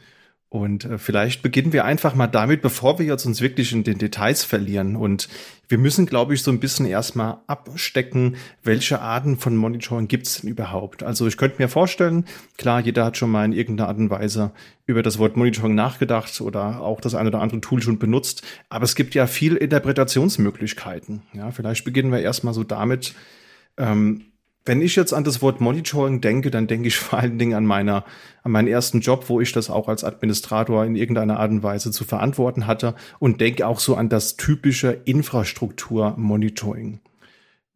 Und 0.50 0.86
äh, 0.86 0.98
vielleicht 0.98 1.44
beginnen 1.44 1.74
wir 1.74 1.86
einfach 1.86 2.16
mal 2.16 2.26
damit, 2.26 2.64
bevor 2.64 2.98
wir 2.98 3.06
jetzt 3.06 3.26
uns 3.26 3.40
wirklich 3.40 3.72
in 3.72 3.84
den 3.84 4.00
Details 4.00 4.44
verlieren. 4.44 4.96
Und 4.96 5.30
wir 5.68 5.78
müssen, 5.78 6.08
glaube 6.08 6.34
ich, 6.34 6.42
so 6.42 6.50
ein 6.50 6.60
bisschen 6.60 6.88
erstmal 6.88 7.38
abstecken, 7.46 8.36
welche 8.64 9.00
Arten 9.00 9.38
von 9.38 9.56
Monitoring 9.56 10.08
gibt 10.08 10.26
es 10.26 10.42
denn 10.42 10.50
überhaupt. 10.50 11.04
Also 11.04 11.28
ich 11.28 11.38
könnte 11.38 11.62
mir 11.62 11.70
vorstellen, 11.70 12.26
klar, 12.58 12.80
jeder 12.80 13.06
hat 13.06 13.18
schon 13.18 13.30
mal 13.30 13.46
in 13.46 13.54
irgendeiner 13.54 13.90
Art 13.90 14.00
und 14.00 14.10
Weise 14.10 14.52
über 14.88 15.04
das 15.04 15.20
Wort 15.20 15.38
Monitoring 15.38 15.76
nachgedacht 15.76 16.42
oder 16.42 16.82
auch 16.82 17.00
das 17.00 17.14
eine 17.14 17.30
oder 17.30 17.42
andere 17.42 17.62
Tool 17.62 17.84
schon 17.84 18.00
benutzt. 18.00 18.42
Aber 18.70 18.86
es 18.86 18.96
gibt 18.96 19.14
ja 19.14 19.28
viel 19.28 19.56
Interpretationsmöglichkeiten. 19.56 21.22
Ja, 21.34 21.52
vielleicht 21.52 21.86
beginnen 21.86 22.12
wir 22.12 22.22
erstmal 22.22 22.56
so 22.56 22.64
damit, 22.64 23.14
ähm, 23.78 24.24
wenn 24.70 24.84
ich 24.84 24.96
jetzt 24.96 25.14
an 25.14 25.24
das 25.24 25.42
Wort 25.42 25.62
Monitoring 25.62 26.22
denke, 26.22 26.52
dann 26.52 26.68
denke 26.68 26.90
ich 26.90 26.98
vor 26.98 27.18
allen 27.18 27.40
Dingen 27.40 27.56
an 27.56 27.66
meiner, 27.66 28.06
an 28.44 28.52
meinen 28.52 28.68
ersten 28.68 29.00
Job, 29.00 29.28
wo 29.28 29.42
ich 29.42 29.52
das 29.52 29.72
auch 29.72 29.88
als 29.88 30.04
Administrator 30.04 30.86
in 30.86 30.96
irgendeiner 30.96 31.40
Art 31.40 31.50
und 31.50 31.64
Weise 31.64 31.90
zu 31.90 32.04
verantworten 32.04 32.68
hatte 32.68 32.94
und 33.18 33.42
denke 33.42 33.66
auch 33.66 33.80
so 33.80 33.96
an 33.96 34.10
das 34.10 34.38
typische 34.38 34.92
Infrastruktur-Monitoring. 34.92 37.00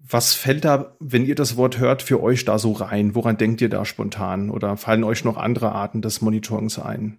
Was 0.07 0.35
fällt 0.35 0.65
da, 0.65 0.95
wenn 0.99 1.25
ihr 1.25 1.33
das 1.33 1.57
Wort 1.57 1.79
hört, 1.79 2.03
für 2.03 2.21
euch 2.21 2.45
da 2.45 2.59
so 2.59 2.73
rein? 2.73 3.15
Woran 3.15 3.37
denkt 3.37 3.61
ihr 3.61 3.69
da 3.69 3.85
spontan? 3.85 4.51
Oder 4.51 4.77
fallen 4.77 5.03
euch 5.03 5.23
noch 5.23 5.37
andere 5.37 5.71
Arten 5.71 6.03
des 6.03 6.21
Monitorings 6.21 6.77
ein? 6.77 7.17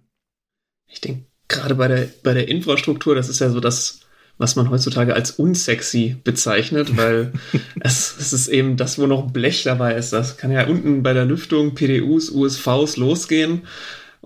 Ich 0.87 1.01
denke, 1.01 1.25
gerade 1.49 1.75
bei 1.75 1.89
der, 1.89 2.07
bei 2.23 2.33
der 2.33 2.47
Infrastruktur, 2.47 3.13
das 3.13 3.27
ist 3.27 3.39
ja 3.39 3.49
so 3.49 3.59
das, 3.59 4.04
was 4.37 4.55
man 4.55 4.69
heutzutage 4.69 5.13
als 5.13 5.31
unsexy 5.31 6.17
bezeichnet, 6.23 6.97
weil 6.97 7.31
es, 7.79 8.15
es 8.19 8.33
ist 8.33 8.47
eben 8.47 8.77
das, 8.77 8.99
wo 8.99 9.07
noch 9.07 9.31
Blech 9.31 9.63
dabei 9.63 9.95
ist. 9.95 10.11
Das 10.13 10.37
kann 10.37 10.51
ja 10.51 10.67
unten 10.67 11.03
bei 11.03 11.13
der 11.13 11.25
Lüftung 11.25 11.75
PDUs, 11.75 12.29
USVs 12.29 12.97
losgehen 12.97 13.63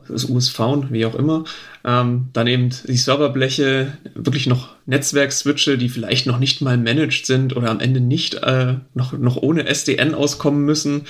das 0.09 0.25
USV, 0.25 0.59
wie 0.89 1.05
auch 1.05 1.15
immer. 1.15 1.43
Ähm, 1.85 2.29
dann 2.33 2.47
eben 2.47 2.69
die 2.69 2.97
Serverbleche, 2.97 3.97
wirklich 4.15 4.47
noch 4.47 4.69
Netzwerkswitche, 4.85 5.77
die 5.77 5.89
vielleicht 5.89 6.25
noch 6.25 6.39
nicht 6.39 6.61
mal 6.61 6.77
managed 6.77 7.25
sind 7.25 7.55
oder 7.55 7.69
am 7.69 7.79
Ende 7.79 8.01
nicht 8.01 8.35
äh, 8.35 8.75
noch, 8.93 9.13
noch 9.13 9.37
ohne 9.37 9.67
SDN 9.67 10.15
auskommen 10.15 10.65
müssen, 10.65 11.03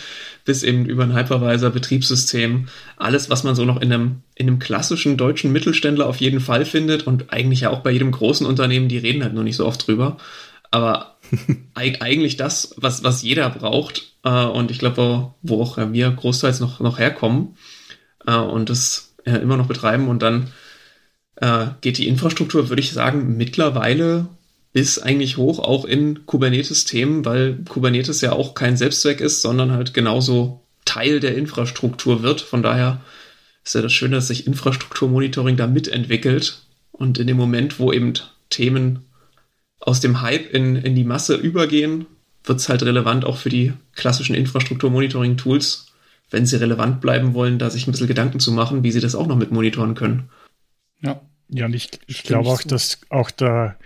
bis 0.46 0.64
eben 0.64 0.86
über 0.86 1.04
ein 1.04 1.16
Hypervisor-Betriebssystem. 1.16 2.68
Alles, 2.98 3.30
was 3.30 3.44
man 3.44 3.56
so 3.56 3.66
noch 3.66 3.82
in 3.82 3.92
einem, 3.92 4.22
in 4.36 4.48
einem 4.48 4.60
klassischen 4.60 5.18
deutschen 5.18 5.52
Mittelständler 5.52 6.08
auf 6.08 6.18
jeden 6.18 6.40
Fall 6.40 6.66
findet 6.66 7.08
und 7.08 7.32
eigentlich 7.34 7.62
ja 7.62 7.70
auch 7.70 7.80
bei 7.80 7.92
jedem 7.92 8.12
großen 8.12 8.46
Unternehmen, 8.46 8.90
die 8.90 8.98
reden 8.98 9.24
halt 9.24 9.34
nur 9.34 9.44
nicht 9.44 9.56
so 9.56 9.66
oft 9.66 9.88
drüber. 9.88 10.18
Aber 10.72 11.18
eigentlich 11.74 12.38
das, 12.38 12.76
was, 12.78 13.04
was 13.04 13.24
jeder 13.24 13.50
braucht. 13.50 14.14
Äh, 14.24 14.46
und 14.46 14.72
ich 14.72 14.80
glaube, 14.80 14.98
wo, 14.98 15.34
wo 15.42 15.64
auch 15.64 15.78
wir 15.78 16.12
großteils 16.12 16.60
noch, 16.60 16.80
noch 16.80 17.00
herkommen 17.00 17.56
äh, 18.30 18.38
und 18.38 18.70
das 18.70 19.14
äh, 19.26 19.38
immer 19.38 19.58
noch 19.58 19.68
betreiben. 19.68 20.08
Und 20.08 20.22
dann 20.22 20.52
äh, 21.36 21.68
geht 21.82 21.98
die 21.98 22.08
Infrastruktur, 22.08 22.70
würde 22.70 22.82
ich 22.82 22.92
sagen, 22.92 23.38
mittlerweile 23.38 24.28
bis 24.72 25.00
eigentlich 25.00 25.38
hoch 25.38 25.60
auch 25.60 25.86
in 25.86 26.26
Kubernetes-Themen, 26.28 27.26
weil 27.26 27.58
Kubernetes 27.68 28.22
ja 28.22 28.34
auch 28.34 28.54
kein 28.54 28.78
Selbstzweck 28.78 29.20
ist, 29.20 29.42
sondern 29.42 29.72
halt 29.72 29.94
genauso 29.96 30.62
Teil 30.86 31.20
der 31.20 31.36
Infrastruktur 31.36 32.22
wird. 32.22 32.42
Von 32.42 32.62
daher 32.62 33.02
ist 33.66 33.74
ja 33.74 33.82
das 33.82 33.94
Schöne, 33.94 34.18
dass 34.18 34.28
sich 34.28 34.46
Infrastrukturmonitoring 34.46 35.58
da 35.58 35.66
mitentwickelt 35.66 36.62
Und 36.92 37.18
in 37.18 37.28
dem 37.28 37.38
Moment, 37.38 37.80
wo 37.80 37.92
eben 37.92 38.14
Themen 38.50 39.06
aus 39.80 40.02
dem 40.02 40.22
Hype 40.22 40.54
in, 40.54 40.76
in 40.76 40.96
die 40.96 41.04
Masse 41.04 41.36
übergehen, 41.36 42.06
wird 42.44 42.60
es 42.60 42.70
halt 42.70 42.84
relevant 42.84 43.26
auch 43.26 43.38
für 43.38 43.50
die 43.50 43.74
klassischen 43.96 44.36
Infrastruktur-Monitoring-Tools, 44.36 45.89
wenn 46.30 46.46
sie 46.46 46.58
relevant 46.58 47.02
bleiben 47.02 47.34
wollen, 47.34 47.60
da 47.60 47.70
sich 47.70 47.88
ein 47.88 47.92
bisschen 47.92 48.08
Gedanken 48.08 48.40
zu 48.40 48.52
machen, 48.52 48.84
wie 48.84 48.92
sie 48.92 49.02
das 49.02 49.16
auch 49.16 49.28
noch 49.28 49.36
mit 49.36 49.52
monitoren 49.52 49.96
können. 49.96 50.30
Ja, 51.02 51.22
ja 51.50 51.66
und 51.66 51.74
ich, 51.74 51.90
ich 52.08 52.24
glaube 52.24 52.50
auch, 52.50 52.62
dass 52.62 53.02
auch 53.10 53.32
der, 53.32 53.78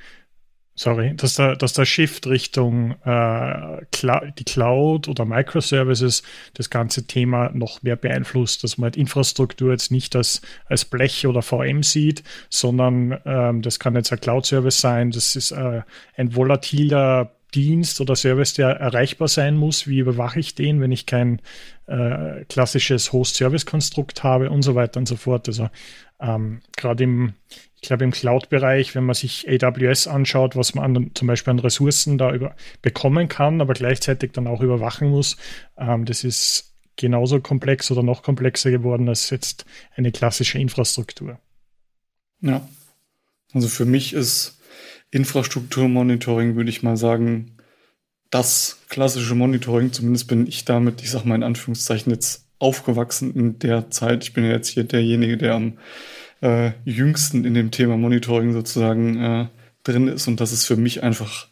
sorry, 0.75 1.15
dass 1.15 1.35
der, 1.35 1.55
dass 1.55 1.73
der 1.73 1.85
Shift 1.85 2.27
Richtung 2.27 2.95
äh, 3.03 3.81
die 4.37 4.43
Cloud 4.43 5.07
oder 5.07 5.25
Microservices 5.25 6.23
das 6.53 6.69
ganze 6.69 7.07
Thema 7.07 7.51
noch 7.53 7.83
mehr 7.83 7.95
beeinflusst, 7.95 8.63
dass 8.63 8.77
man 8.77 8.85
halt 8.85 8.97
Infrastruktur 8.97 9.71
jetzt 9.71 9.91
nicht 9.91 10.15
als, 10.15 10.41
als 10.65 10.85
Blech 10.85 11.27
oder 11.27 11.41
VM 11.41 11.83
sieht, 11.83 12.23
sondern 12.49 13.19
ähm, 13.25 13.61
das 13.61 13.79
kann 13.79 13.95
jetzt 13.95 14.11
ein 14.11 14.19
Cloud-Service 14.19 14.81
sein, 14.81 15.11
das 15.11 15.35
ist 15.35 15.51
äh, 15.51 15.81
ein 16.15 16.35
volatiler 16.35 17.31
Dienst 17.53 18.01
oder 18.01 18.15
Service, 18.15 18.53
der 18.53 18.69
erreichbar 18.69 19.27
sein 19.27 19.55
muss. 19.55 19.87
Wie 19.87 19.99
überwache 19.99 20.39
ich 20.39 20.55
den, 20.55 20.81
wenn 20.81 20.91
ich 20.91 21.05
kein 21.05 21.41
äh, 21.87 22.45
klassisches 22.45 23.13
Host-Service-Konstrukt 23.13 24.23
habe 24.23 24.49
und 24.49 24.61
so 24.61 24.75
weiter 24.75 24.99
und 24.99 25.07
so 25.07 25.15
fort. 25.15 25.47
Also 25.47 25.69
ähm, 26.19 26.61
gerade 26.75 27.03
im, 27.03 27.33
ich 27.75 27.87
glaube 27.87 28.03
im 28.03 28.11
Cloud-Bereich, 28.11 28.95
wenn 28.95 29.05
man 29.05 29.15
sich 29.15 29.47
AWS 29.49 30.07
anschaut, 30.07 30.55
was 30.55 30.73
man 30.75 30.95
an, 30.95 31.11
zum 31.13 31.27
Beispiel 31.27 31.51
an 31.51 31.59
Ressourcen 31.59 32.17
da 32.17 32.33
über, 32.33 32.55
bekommen 32.81 33.27
kann, 33.27 33.61
aber 33.61 33.73
gleichzeitig 33.73 34.31
dann 34.31 34.47
auch 34.47 34.61
überwachen 34.61 35.09
muss, 35.09 35.37
ähm, 35.77 36.05
das 36.05 36.23
ist 36.23 36.73
genauso 36.95 37.39
komplex 37.39 37.89
oder 37.91 38.03
noch 38.03 38.23
komplexer 38.23 38.71
geworden 38.71 39.09
als 39.09 39.29
jetzt 39.29 39.65
eine 39.95 40.11
klassische 40.11 40.59
Infrastruktur. 40.59 41.39
Ja. 42.41 42.67
Also 43.53 43.67
für 43.67 43.85
mich 43.85 44.13
ist 44.13 44.59
Infrastrukturmonitoring, 45.13 46.55
würde 46.55 46.71
ich 46.71 46.81
mal 46.81 46.97
sagen, 46.97 47.57
das 48.31 48.81
klassische 48.89 49.35
Monitoring, 49.35 49.91
zumindest 49.91 50.27
bin 50.27 50.47
ich 50.47 50.65
damit, 50.65 51.03
ich 51.03 51.11
sage 51.11 51.27
mal 51.27 51.35
in 51.35 51.43
Anführungszeichen 51.43 52.11
jetzt 52.11 52.47
aufgewachsen 52.57 53.31
in 53.35 53.59
der 53.59 53.91
Zeit. 53.91 54.23
Ich 54.23 54.33
bin 54.33 54.43
ja 54.43 54.51
jetzt 54.51 54.69
hier 54.69 54.85
derjenige, 54.85 55.37
der 55.37 55.53
am 55.53 55.77
äh, 56.41 56.71
jüngsten 56.83 57.45
in 57.45 57.53
dem 57.53 57.69
Thema 57.69 57.95
Monitoring 57.95 58.53
sozusagen 58.53 59.21
äh, 59.21 59.47
drin 59.83 60.07
ist 60.07 60.27
und 60.27 60.41
das 60.41 60.51
ist 60.51 60.65
für 60.65 60.77
mich 60.77 61.03
einfach 61.03 61.47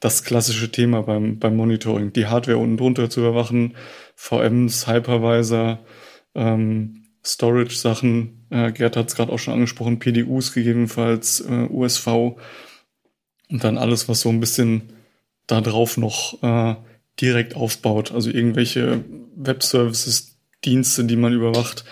das 0.00 0.24
klassische 0.24 0.72
Thema 0.72 1.02
beim, 1.02 1.38
beim 1.38 1.56
Monitoring. 1.56 2.12
Die 2.12 2.26
Hardware 2.26 2.58
unten 2.58 2.78
drunter 2.78 3.10
zu 3.10 3.20
überwachen, 3.20 3.76
VMs, 4.16 4.88
Hypervisor, 4.88 5.78
ähm, 6.34 7.04
Storage-Sachen, 7.24 8.46
äh, 8.50 8.72
Gerd 8.72 8.96
hat 8.96 9.08
es 9.08 9.14
gerade 9.14 9.32
auch 9.32 9.38
schon 9.38 9.54
angesprochen, 9.54 10.00
PDUs 10.00 10.52
gegebenenfalls, 10.52 11.40
äh, 11.40 11.66
USV 11.68 12.36
und 13.50 13.64
dann 13.64 13.78
alles, 13.78 14.08
was 14.08 14.20
so 14.20 14.28
ein 14.28 14.40
bisschen 14.40 14.92
da 15.46 15.60
drauf 15.60 15.96
noch 15.96 16.42
äh, 16.42 16.76
direkt 17.20 17.56
aufbaut. 17.56 18.12
Also 18.12 18.30
irgendwelche 18.30 19.04
Web-Services, 19.36 20.38
Dienste, 20.64 21.04
die 21.04 21.16
man 21.16 21.32
überwacht. 21.32 21.84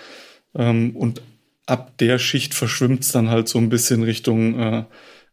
Ähm, 0.55 0.95
und 0.97 1.23
ab 1.67 1.97
der 1.99 2.19
Schicht 2.19 2.55
verschwimmt 2.55 3.03
es 3.03 3.13
dann 3.13 3.31
halt 3.31 3.49
so 3.49 3.59
ein 3.59 3.69
bisschen 3.69 4.03
Richtung 4.03 4.59
äh, 4.59 4.85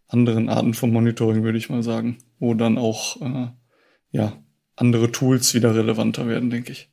anderen 0.08 0.50
Arten 0.50 0.74
von 0.74 0.92
Monitoring, 0.92 1.44
würde 1.44 1.58
ich 1.58 1.70
mal 1.70 1.84
sagen, 1.84 2.18
wo 2.40 2.54
dann 2.54 2.78
auch 2.78 3.22
äh, 3.22 3.48
ja 4.12 4.44
andere 4.76 5.12
Tools 5.12 5.54
wieder 5.54 5.76
relevanter 5.76 6.28
werden, 6.28 6.50
denke 6.50 6.72
ich. 6.72 6.90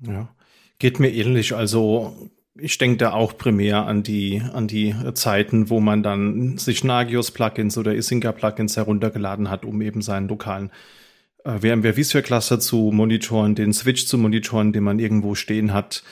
Ja, 0.00 0.34
geht 0.78 0.98
mir 0.98 1.12
ähnlich. 1.12 1.54
Also 1.54 2.30
ich 2.54 2.78
denke 2.78 2.98
da 2.98 3.12
auch 3.12 3.36
primär 3.36 3.86
an 3.86 4.02
die, 4.02 4.42
an 4.52 4.68
die 4.68 4.94
Zeiten, 5.14 5.70
wo 5.70 5.80
man 5.80 6.02
dann 6.02 6.58
sich 6.58 6.84
Nagios-Plugins 6.84 7.78
oder 7.78 7.94
Isinga-Plugins 7.94 8.76
heruntergeladen 8.76 9.48
hat, 9.48 9.64
um 9.64 9.80
eben 9.80 10.02
seinen 10.02 10.28
lokalen 10.28 10.70
äh, 11.44 11.58
VMware 11.58 11.94
vSphere 11.94 12.22
Cluster 12.22 12.60
zu 12.60 12.90
monitoren, 12.92 13.54
den 13.54 13.72
Switch 13.72 14.06
zu 14.06 14.18
monitoren, 14.18 14.72
den 14.72 14.84
man 14.84 14.98
irgendwo 14.98 15.34
stehen 15.34 15.72
hat. 15.72 16.02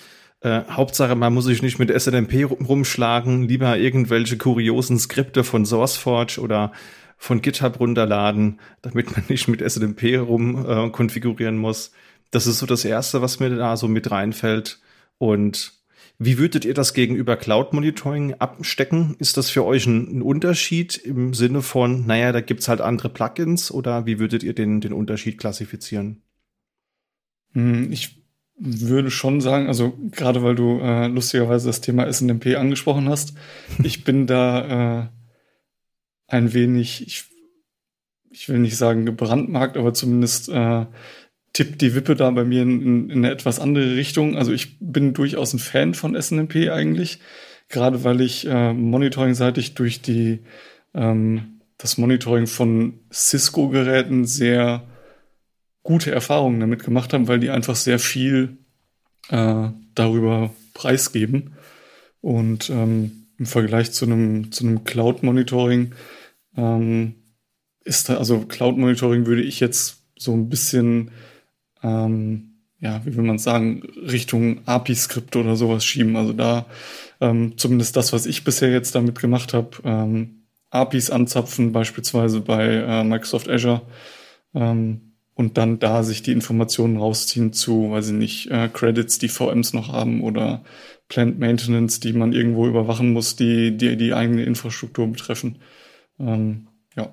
Äh, 0.40 0.62
Hauptsache, 0.70 1.14
man 1.14 1.35
muss 1.35 1.44
sich 1.44 1.62
nicht 1.62 1.78
mit 1.78 1.90
SNMP 1.90 2.50
rumschlagen, 2.50 3.47
lieber 3.47 3.76
irgendwelche 3.76 4.38
kuriosen 4.38 4.99
Skripte 4.99 5.44
von 5.44 5.66
SourceForge 5.66 6.40
oder 6.40 6.73
von 7.18 7.42
GitHub 7.42 7.78
runterladen, 7.80 8.61
damit 8.80 9.14
man 9.14 9.25
nicht 9.28 9.47
mit 9.47 9.61
SNMP 9.61 10.18
rum 10.18 10.64
äh, 10.66 10.88
konfigurieren 10.90 11.59
muss. 11.59 11.92
Das 12.30 12.47
ist 12.47 12.61
so 12.61 12.66
das 12.66 12.87
Erste, 12.87 13.20
was 13.20 13.40
mir 13.40 13.50
da 13.50 13.76
so 13.76 13.88
mit 13.88 14.11
reinfällt. 14.11 14.80
Und 15.18 15.80
wie 16.23 16.37
würdet 16.37 16.67
ihr 16.67 16.75
das 16.75 16.93
gegenüber 16.93 17.39
Cloud 17.39 17.73
Monitoring 17.73 18.35
abstecken? 18.35 19.17
Ist 19.19 19.39
das 19.39 19.49
für 19.49 19.65
euch 19.65 19.87
ein, 19.87 20.19
ein 20.19 20.23
Unterschied 20.23 20.99
im 20.99 21.33
Sinne 21.33 21.62
von, 21.62 22.05
naja, 22.07 22.31
da 22.31 22.43
gibt's 22.43 22.69
halt 22.69 22.83
andere 22.83 23.09
Plugins 23.09 23.73
oder 23.73 24.05
wie 24.05 24.19
würdet 24.19 24.43
ihr 24.43 24.55
den, 24.55 24.83
den 24.83 24.93
Unterschied 24.93 25.39
klassifizieren? 25.39 26.21
Hm, 27.55 27.91
ich 27.91 28.23
würde 28.59 29.11
schon 29.11 29.41
sagen, 29.41 29.67
also 29.67 29.97
gerade 30.11 30.43
weil 30.43 30.55
du 30.55 30.79
äh, 30.81 31.07
lustigerweise 31.07 31.69
das 31.69 31.81
Thema 31.81 32.12
SNMP 32.12 32.55
angesprochen 32.55 33.09
hast, 33.09 33.33
ich 33.83 34.05
bin 34.05 34.27
da 34.27 35.05
äh, 35.05 35.09
ein 36.27 36.53
wenig, 36.53 37.07
ich, 37.07 37.25
ich 38.29 38.47
will 38.50 38.59
nicht 38.59 38.77
sagen 38.77 39.07
gebrandmarkt, 39.07 39.79
aber 39.79 39.95
zumindest 39.95 40.50
äh, 40.50 40.85
tippt 41.52 41.80
die 41.80 41.95
Wippe 41.95 42.14
da 42.14 42.30
bei 42.30 42.45
mir 42.45 42.62
in, 42.62 42.83
in, 42.83 43.11
in 43.11 43.19
eine 43.19 43.30
etwas 43.30 43.59
andere 43.59 43.97
Richtung. 43.97 44.37
Also 44.37 44.52
ich 44.52 44.78
bin 44.78 45.12
durchaus 45.14 45.52
ein 45.52 45.59
Fan 45.59 45.95
von 45.95 46.21
SNMP 46.21 46.71
eigentlich, 46.71 47.19
gerade 47.69 48.04
weil 48.04 48.21
ich 48.21 48.47
äh, 48.47 48.73
monitoring-seitig 48.73 49.75
durch 49.75 50.00
die 50.00 50.40
ähm, 50.95 51.61
das 51.78 51.97
Monitoring 51.99 52.47
von 52.47 53.00
Cisco-Geräten 53.11 54.26
sehr 54.26 54.87
gute 55.83 56.11
Erfahrungen 56.11 56.61
damit 56.61 56.85
gemacht 56.85 57.12
habe, 57.12 57.26
weil 57.26 57.40
die 57.40 57.50
einfach 57.50 57.76
sehr 57.76 57.99
viel 57.99 58.59
äh, 59.30 59.69
darüber 59.95 60.50
preisgeben. 60.75 61.54
Und 62.21 62.69
ähm, 62.69 63.26
im 63.38 63.47
Vergleich 63.47 63.92
zu 63.92 64.04
einem, 64.04 64.52
zu 64.52 64.66
einem 64.66 64.85
Cloud-Monitoring 64.85 65.95
ähm, 66.57 67.14
ist 67.83 68.11
da, 68.11 68.19
also 68.19 68.40
Cloud-Monitoring 68.40 69.25
würde 69.25 69.42
ich 69.42 69.59
jetzt 69.61 70.02
so 70.19 70.35
ein 70.35 70.50
bisschen 70.50 71.11
ähm, 71.83 72.51
ja, 72.81 73.05
wie 73.05 73.15
will 73.17 73.25
man 73.25 73.39
sagen, 73.39 73.83
Richtung 73.97 74.67
API-Skripte 74.67 75.41
oder 75.41 75.57
sowas 75.57 75.85
schieben. 75.85 76.17
Also 76.17 76.33
da 76.33 76.67
ähm, 77.21 77.59
zumindest 77.59 77.97
das, 77.97 78.13
was 78.13 78.27
ich 78.27 78.45
bisher 78.45 78.71
jetzt 78.71 78.95
damit 78.95 79.19
gemacht 79.21 79.53
habe, 79.55 79.71
ähm, 79.85 80.47
APIs 80.71 81.11
anzapfen, 81.11 81.73
beispielsweise 81.73 82.41
bei 82.41 82.65
äh, 82.67 83.05
Microsoft 83.05 83.49
Azure 83.49 83.83
ähm, 84.55 85.15
und 85.35 85.59
dann 85.59 85.79
da 85.79 86.03
sich 86.03 86.23
die 86.23 86.33
Informationen 86.33 86.97
rausziehen 86.97 87.53
zu, 87.53 87.91
weiß 87.91 88.09
ich 88.09 88.15
nicht, 88.15 88.51
äh, 88.51 88.69
Credits, 88.73 89.19
die 89.19 89.29
VMs 89.29 89.73
noch 89.75 89.93
haben 89.93 90.23
oder 90.23 90.65
Plant 91.09 91.39
Maintenance, 91.39 92.01
die 92.01 92.13
man 92.13 92.33
irgendwo 92.33 92.67
überwachen 92.67 93.13
muss, 93.13 93.37
die 93.37 93.77
die, 93.77 93.97
die 93.97 94.15
eigene 94.15 94.45
Infrastruktur 94.45 95.07
betreffen. 95.09 95.59
Ähm, 96.19 96.69
ja, 96.97 97.13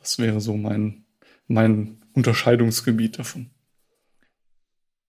das 0.00 0.18
wäre 0.18 0.40
so 0.40 0.56
mein 0.56 1.04
mein 1.48 1.98
Unterscheidungsgebiet 2.16 3.18
davon. 3.18 3.50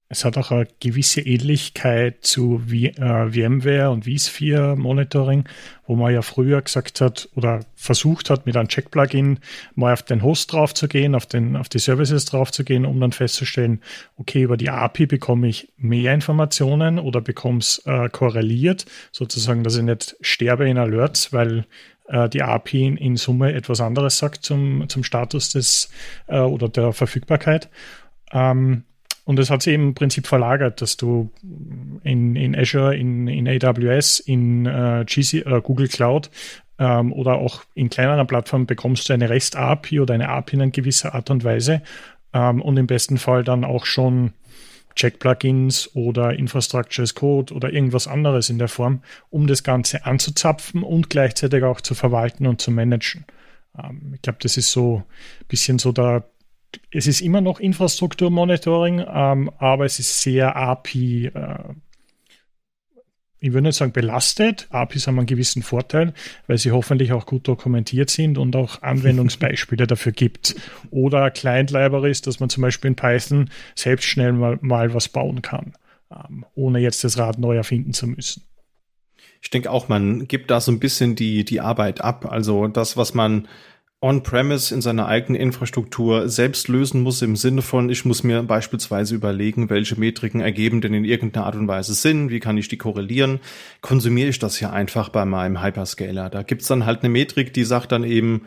Es 0.09 0.23
hat 0.23 0.37
auch 0.37 0.51
eine 0.51 0.67
gewisse 0.79 1.19
Ähnlichkeit 1.19 2.23
zu 2.23 2.59
v 2.59 2.73
äh, 2.73 3.29
VMware 3.29 3.89
und 3.89 4.05
vSphere 4.05 4.77
Monitoring, 4.77 5.43
wo 5.85 5.97
man 5.97 6.13
ja 6.13 6.21
früher 6.21 6.61
gesagt 6.61 7.01
hat 7.01 7.27
oder 7.35 7.65
versucht 7.75 8.29
hat, 8.29 8.45
mit 8.45 8.55
einem 8.55 8.69
Check-Plugin 8.69 9.39
mal 9.75 9.91
auf 9.91 10.03
den 10.03 10.23
Host 10.23 10.53
draufzugehen, 10.53 11.13
auf, 11.13 11.25
den, 11.25 11.57
auf 11.57 11.67
die 11.67 11.79
Services 11.79 12.23
draufzugehen, 12.23 12.85
um 12.85 13.01
dann 13.01 13.11
festzustellen, 13.11 13.81
okay, 14.15 14.43
über 14.43 14.55
die 14.55 14.69
API 14.69 15.07
bekomme 15.07 15.49
ich 15.49 15.73
mehr 15.75 16.13
Informationen 16.13 16.99
oder 16.99 17.19
bekomme 17.19 17.59
es 17.59 17.81
äh, 17.85 18.07
korreliert, 18.07 18.85
sozusagen, 19.11 19.65
dass 19.65 19.75
ich 19.75 19.83
nicht 19.83 20.15
sterbe 20.21 20.69
in 20.69 20.77
Alerts, 20.77 21.33
weil 21.33 21.65
äh, 22.07 22.29
die 22.29 22.41
API 22.41 22.85
in, 22.85 22.97
in, 22.97 23.15
Summe 23.17 23.53
etwas 23.53 23.81
anderes 23.81 24.17
sagt 24.17 24.43
zum, 24.43 24.87
zum 24.89 25.03
Status 25.03 25.49
des 25.51 25.89
äh, 26.27 26.39
oder 26.39 26.69
der 26.69 26.93
Verfügbarkeit. 26.93 27.69
Ähm, 28.31 28.83
und 29.25 29.37
das 29.37 29.49
hat 29.49 29.61
sich 29.61 29.73
eben 29.73 29.89
im 29.89 29.93
Prinzip 29.93 30.25
verlagert, 30.25 30.81
dass 30.81 30.95
du 30.95 31.31
in, 32.03 32.37
in 32.37 32.55
Azure, 32.55 32.95
in, 32.95 33.27
in 33.27 33.47
AWS, 33.47 34.19
in 34.19 34.65
äh, 34.65 35.03
GC, 35.05 35.45
äh, 35.45 35.61
Google 35.61 35.89
Cloud 35.89 36.29
ähm, 36.79 37.11
oder 37.11 37.35
auch 37.35 37.63
in 37.73 37.89
kleineren 37.89 38.25
Plattformen 38.25 38.67
bekommst 38.67 39.09
du 39.09 39.13
eine 39.13 39.29
REST-API 39.29 39.99
oder 39.99 40.13
eine 40.13 40.29
API 40.29 40.61
in 40.61 40.71
gewisser 40.71 41.13
Art 41.13 41.29
und 41.29 41.43
Weise 41.43 41.81
ähm, 42.33 42.61
und 42.61 42.77
im 42.77 42.87
besten 42.87 43.17
Fall 43.17 43.43
dann 43.43 43.65
auch 43.65 43.85
schon 43.85 44.31
Check-Plugins 44.97 45.95
oder 45.95 46.33
Infrastructure 46.33 47.03
as 47.03 47.15
Code 47.15 47.53
oder 47.53 47.71
irgendwas 47.71 48.07
anderes 48.07 48.49
in 48.49 48.57
der 48.57 48.67
Form, 48.67 49.03
um 49.29 49.47
das 49.47 49.63
Ganze 49.63 50.05
anzuzapfen 50.05 50.83
und 50.83 51.09
gleichzeitig 51.09 51.63
auch 51.63 51.79
zu 51.79 51.95
verwalten 51.95 52.47
und 52.47 52.59
zu 52.59 52.71
managen. 52.71 53.25
Ähm, 53.77 54.13
ich 54.15 54.21
glaube, 54.21 54.39
das 54.41 54.57
ist 54.57 54.71
so 54.71 55.03
ein 55.39 55.45
bisschen 55.47 55.79
so 55.79 55.91
der, 55.91 56.29
es 56.91 57.07
ist 57.07 57.21
immer 57.21 57.41
noch 57.41 57.59
Infrastrukturmonitoring, 57.59 59.05
ähm, 59.07 59.51
aber 59.57 59.85
es 59.85 59.99
ist 59.99 60.21
sehr 60.21 60.55
API, 60.55 61.27
äh, 61.27 61.57
ich 63.39 63.53
würde 63.53 63.67
nicht 63.67 63.75
sagen 63.75 63.91
belastet. 63.91 64.67
APIs 64.71 65.07
haben 65.07 65.19
einen 65.19 65.27
gewissen 65.27 65.61
Vorteil, 65.61 66.13
weil 66.47 66.57
sie 66.57 66.71
hoffentlich 66.71 67.11
auch 67.11 67.25
gut 67.25 67.47
dokumentiert 67.47 68.09
sind 68.09 68.37
und 68.37 68.55
auch 68.55 68.81
Anwendungsbeispiele 68.81 69.85
dafür 69.87 70.11
gibt. 70.11 70.55
Oder 70.89 71.29
Client-Libraries, 71.29 72.21
dass 72.21 72.39
man 72.39 72.49
zum 72.49 72.61
Beispiel 72.61 72.89
in 72.89 72.95
Python 72.95 73.49
selbst 73.75 74.05
schnell 74.05 74.33
mal, 74.33 74.57
mal 74.61 74.93
was 74.93 75.09
bauen 75.09 75.41
kann, 75.41 75.73
ähm, 76.11 76.45
ohne 76.55 76.79
jetzt 76.79 77.03
das 77.03 77.17
Rad 77.17 77.37
neu 77.37 77.55
erfinden 77.55 77.93
zu 77.93 78.07
müssen. 78.07 78.43
Ich 79.41 79.51
denke 79.51 79.69
auch, 79.69 79.87
man 79.87 80.27
gibt 80.27 80.49
da 80.49 80.59
so 80.59 80.71
ein 80.71 80.79
bisschen 80.79 81.15
die, 81.15 81.45
die 81.45 81.61
Arbeit 81.61 82.01
ab. 82.01 82.25
Also 82.29 82.67
das, 82.67 82.97
was 82.97 83.13
man 83.13 83.47
on-premise 83.99 84.73
in 84.73 84.81
seiner 84.81 85.07
eigenen 85.07 85.41
Infrastruktur 85.41 86.29
selbst 86.29 86.67
lösen 86.67 87.01
muss 87.01 87.23
im 87.23 87.35
Sinne 87.35 87.63
von, 87.63 87.89
ich 87.89 88.05
muss 88.05 88.23
mir 88.23 88.43
beispielsweise 88.43 89.15
überlegen, 89.15 89.71
welche 89.71 89.99
Metriken 89.99 90.39
ergeben 90.39 90.81
denn 90.81 90.93
in 90.93 91.03
irgendeiner 91.03 91.47
Art 91.47 91.55
und 91.55 91.67
Weise 91.67 91.95
Sinn, 91.95 92.29
wie 92.29 92.39
kann 92.39 92.57
ich 92.57 92.67
die 92.67 92.77
korrelieren, 92.77 93.39
konsumiere 93.81 94.29
ich 94.29 94.37
das 94.37 94.59
ja 94.59 94.69
einfach 94.69 95.09
bei 95.09 95.25
meinem 95.25 95.63
Hyperscaler. 95.63 96.29
Da 96.29 96.43
gibt's 96.43 96.67
dann 96.67 96.85
halt 96.85 96.99
eine 96.99 97.09
Metrik, 97.09 97.53
die 97.53 97.63
sagt 97.63 97.91
dann 97.91 98.03
eben, 98.03 98.43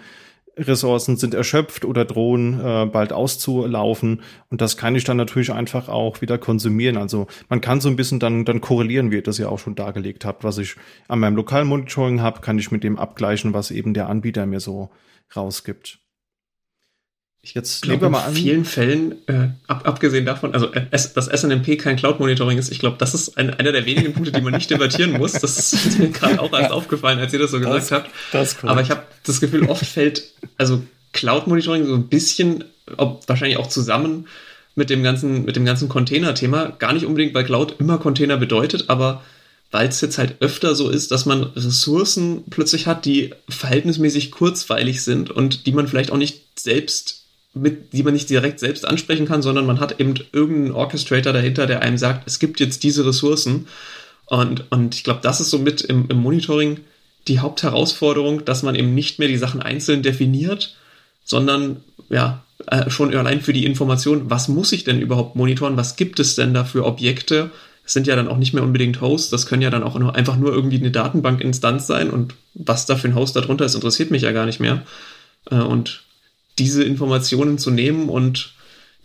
Ressourcen 0.57 1.17
sind 1.17 1.35
erschöpft 1.35 1.85
oder 1.85 2.05
drohen 2.05 2.61
äh, 2.61 2.87
bald 2.87 3.13
auszulaufen 3.13 4.23
und 4.49 4.61
das 4.61 4.77
kann 4.77 4.95
ich 4.95 5.05
dann 5.05 5.17
natürlich 5.17 5.53
einfach 5.53 5.89
auch 5.89 6.21
wieder 6.21 6.39
konsumieren. 6.39 6.97
Also 6.97 7.27
man 7.49 7.61
kann 7.61 7.81
so 7.81 7.89
ein 7.89 7.97
bisschen 7.97 8.21
dann 8.21 8.45
dann 8.45 8.61
korrelieren, 8.61 9.11
wie 9.11 9.17
ihr 9.17 9.23
das 9.23 9.39
ja 9.39 9.49
auch 9.49 9.59
schon 9.59 9.75
dargelegt 9.75 10.25
habt, 10.25 10.45
was 10.45 10.59
ich 10.59 10.77
an 11.09 11.21
meinem 11.21 11.37
lokalen 11.37 11.69
Monitoring 11.69 12.21
habe, 12.21 12.41
kann 12.41 12.59
ich 12.59 12.71
mit 12.71 12.85
dem 12.85 12.99
abgleichen, 12.99 13.55
was 13.55 13.71
eben 13.71 13.95
der 13.95 14.09
Anbieter 14.09 14.47
mir 14.47 14.61
so 14.61 14.91
rausgibt. 15.35 15.99
Jetzt 17.43 17.87
nehmen 17.87 18.03
wir 18.03 18.11
mal 18.11 18.23
an. 18.23 18.31
In 18.31 18.37
vielen 18.37 18.65
Fällen, 18.67 19.13
äh, 19.27 19.49
ab, 19.67 19.87
abgesehen 19.87 20.27
davon, 20.27 20.53
also 20.53 20.71
äh, 20.73 20.85
dass 20.91 21.27
SNMP 21.27 21.79
kein 21.79 21.97
Cloud-Monitoring 21.97 22.59
ist, 22.59 22.71
ich 22.71 22.79
glaube, 22.79 22.97
das 22.99 23.15
ist 23.15 23.39
ein, 23.39 23.49
einer 23.49 23.73
der 23.73 23.87
wenigen 23.87 24.13
Punkte, 24.13 24.31
die 24.31 24.43
man 24.43 24.53
nicht 24.53 24.71
debattieren 24.71 25.13
muss. 25.13 25.33
Das 25.33 25.73
ist 25.73 25.99
mir 25.99 26.11
gerade 26.11 26.39
auch 26.39 26.53
erst 26.53 26.71
aufgefallen, 26.71 27.19
als 27.19 27.33
ihr 27.33 27.39
das 27.39 27.51
so 27.51 27.59
gesagt 27.59 27.79
das, 27.79 27.93
habt. 27.93 28.11
Das 28.33 28.63
Aber 28.63 28.83
ich 28.83 28.91
habe 28.91 29.05
das 29.25 29.41
Gefühl, 29.41 29.69
oft 29.69 29.87
fällt 29.87 30.25
also 30.59 30.83
Cloud-Monitoring 31.15 31.87
so 31.87 31.95
ein 31.95 32.09
bisschen, 32.09 32.65
ob, 32.99 33.27
wahrscheinlich 33.27 33.57
auch 33.57 33.69
zusammen 33.69 34.29
mit 34.75 34.91
dem 34.91 35.03
ganzen, 35.03 35.47
mit 35.47 35.57
dem 35.57 35.65
ganzen 35.65 35.89
Container-Thema. 35.89 36.77
Gar 36.79 36.93
nicht 36.93 37.07
unbedingt, 37.07 37.35
weil 37.35 37.45
Cloud 37.45 37.77
immer 37.79 37.97
Container 37.97 38.37
bedeutet, 38.37 38.85
aber 38.89 39.23
weil 39.71 39.89
es 39.89 40.01
jetzt 40.03 40.19
halt 40.19 40.37
öfter 40.41 40.75
so 40.75 40.91
ist, 40.91 41.11
dass 41.11 41.27
man 41.27 41.45
Ressourcen 41.45 42.45
plötzlich 42.51 42.87
hat, 42.87 43.05
die 43.07 43.35
verhältnismäßig 43.49 44.31
kurzweilig 44.31 45.03
sind 45.03 45.31
und 45.31 45.67
die 45.67 45.73
man 45.73 45.89
vielleicht 45.89 46.11
auch 46.11 46.17
nicht 46.17 46.43
selbst 46.59 47.20
mit, 47.53 47.93
die 47.93 48.03
man 48.03 48.15
nicht 48.15 48.31
direkt 48.31 48.61
selbst 48.61 48.87
ansprechen 48.87 49.27
kann, 49.27 49.43
sondern 49.43 49.67
man 49.67 49.81
hat 49.81 50.01
eben 50.01 50.15
irgendeinen 50.33 50.73
Orchestrator 50.73 51.33
dahinter, 51.33 51.67
der 51.67 51.83
einem 51.83 51.99
sagt, 51.99 52.27
es 52.27 52.39
gibt 52.39 52.61
jetzt 52.61 52.83
diese 52.83 53.05
Ressourcen. 53.05 53.67
Und, 54.27 54.71
und 54.71 54.95
ich 54.95 55.03
glaube, 55.03 55.21
das 55.23 55.41
ist 55.41 55.51
so 55.51 55.59
mit 55.59 55.81
im, 55.81 56.07
im 56.09 56.19
Monitoring 56.19 56.81
die 57.27 57.41
Hauptherausforderung, 57.41 58.45
dass 58.45 58.63
man 58.63 58.75
eben 58.75 58.95
nicht 58.95 59.19
mehr 59.19 59.29
die 59.29 59.37
Sachen 59.37 59.61
einzeln 59.61 60.03
definiert, 60.03 60.77
sondern 61.25 61.83
ja, 62.09 62.45
äh, 62.67 62.89
schon 62.91 63.15
allein 63.15 63.41
für 63.41 63.53
die 63.53 63.67
Information, 63.67 64.31
was 64.31 64.49
muss 64.49 64.73
ich 64.73 64.85
denn 64.85 65.01
überhaupt 65.01 65.37
monitoren, 65.37 65.77
was 65.77 65.97
gibt 65.97 66.21
es 66.21 66.37
denn 66.37 66.55
da 66.55 66.65
für 66.65 66.85
Objekte, 66.85 67.51
das 67.83 67.95
sind 67.95 68.07
ja 68.07 68.15
dann 68.15 68.29
auch 68.29 68.37
nicht 68.37 68.53
mehr 68.53 68.63
unbedingt 68.63 69.01
Hosts, 69.01 69.31
das 69.31 69.47
können 69.47 69.63
ja 69.63 69.71
dann 69.71 69.83
auch 69.83 69.99
nur, 69.99 70.15
einfach 70.15 70.37
nur 70.37 70.53
irgendwie 70.53 70.79
eine 70.79 70.91
Datenbankinstanz 70.91 71.87
sein 71.87 72.11
und 72.11 72.35
was 72.55 72.87
da 72.87 72.97
für 72.97 73.09
ein 73.09 73.15
Host 73.15 73.37
darunter 73.37 73.65
ist, 73.65 73.75
interessiert 73.75 74.11
mich 74.11 74.23
ja 74.23 74.33
gar 74.33 74.47
nicht 74.47 74.61
mehr. 74.61 74.83
Äh, 75.51 75.57
und 75.57 76.03
diese 76.59 76.85
Informationen 76.85 77.59
zu 77.59 77.71
nehmen 77.71 78.09
und 78.09 78.55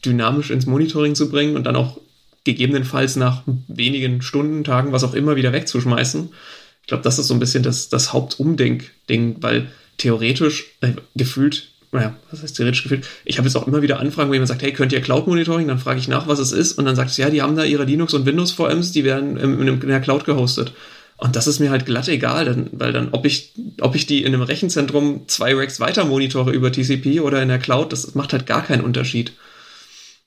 dynamisch 0.03 0.51
ins 0.51 0.65
Monitoring 0.65 1.15
zu 1.15 1.29
bringen 1.29 1.55
und 1.55 1.65
dann 1.65 1.75
auch 1.75 1.99
gegebenenfalls 2.43 3.15
nach 3.15 3.43
wenigen 3.67 4.21
Stunden, 4.21 4.63
Tagen, 4.63 4.91
was 4.91 5.03
auch 5.03 5.13
immer 5.13 5.35
wieder 5.35 5.51
wegzuschmeißen. 5.51 6.29
Ich 6.81 6.87
glaube, 6.87 7.03
das 7.03 7.17
ist 7.17 7.27
so 7.27 7.33
ein 7.33 7.39
bisschen 7.39 7.63
das, 7.63 7.89
das 7.89 8.13
Hauptumdenk-Ding, 8.13 9.37
weil 9.41 9.71
theoretisch 9.97 10.65
äh, 10.81 10.93
gefühlt 11.15 11.69
naja, 11.95 12.15
was 12.29 12.43
heißt 12.43 12.57
theoretisch 12.57 12.83
gefühlt? 12.83 13.07
Ich 13.23 13.37
habe 13.37 13.47
jetzt 13.47 13.55
auch 13.55 13.67
immer 13.67 13.81
wieder 13.81 13.99
Anfragen, 13.99 14.29
wo 14.29 14.33
jemand 14.33 14.49
sagt, 14.49 14.61
hey, 14.61 14.73
könnt 14.73 14.91
ihr 14.91 15.01
Cloud 15.01 15.27
Monitoring? 15.27 15.67
Dann 15.67 15.79
frage 15.79 15.99
ich 15.99 16.09
nach, 16.09 16.27
was 16.27 16.39
es 16.39 16.51
ist 16.51 16.73
und 16.73 16.85
dann 16.85 16.95
sagt 16.95 17.09
es, 17.09 17.17
ja, 17.17 17.29
die 17.29 17.41
haben 17.41 17.55
da 17.55 17.63
ihre 17.63 17.85
Linux 17.85 18.13
und 18.13 18.25
Windows 18.25 18.51
VMs, 18.51 18.91
die 18.91 19.05
werden 19.05 19.37
in, 19.37 19.79
der 19.79 20.01
Cloud 20.01 20.25
gehostet. 20.25 20.73
Und 21.17 21.35
das 21.35 21.47
ist 21.47 21.59
mir 21.59 21.69
halt 21.69 21.85
glatt 21.85 22.09
egal, 22.09 22.67
weil 22.73 22.91
dann, 22.91 23.09
ob 23.11 23.25
ich, 23.25 23.53
ob 23.79 23.95
ich 23.95 24.05
die 24.05 24.23
in 24.23 24.33
einem 24.33 24.41
Rechenzentrum 24.41 25.27
zwei 25.27 25.55
Racks 25.55 25.79
weiter 25.79 26.03
monitore 26.03 26.51
über 26.51 26.71
TCP 26.71 27.21
oder 27.21 27.41
in 27.41 27.47
der 27.47 27.59
Cloud, 27.59 27.93
das 27.93 28.15
macht 28.15 28.33
halt 28.33 28.45
gar 28.45 28.63
keinen 28.63 28.83
Unterschied. 28.83 29.31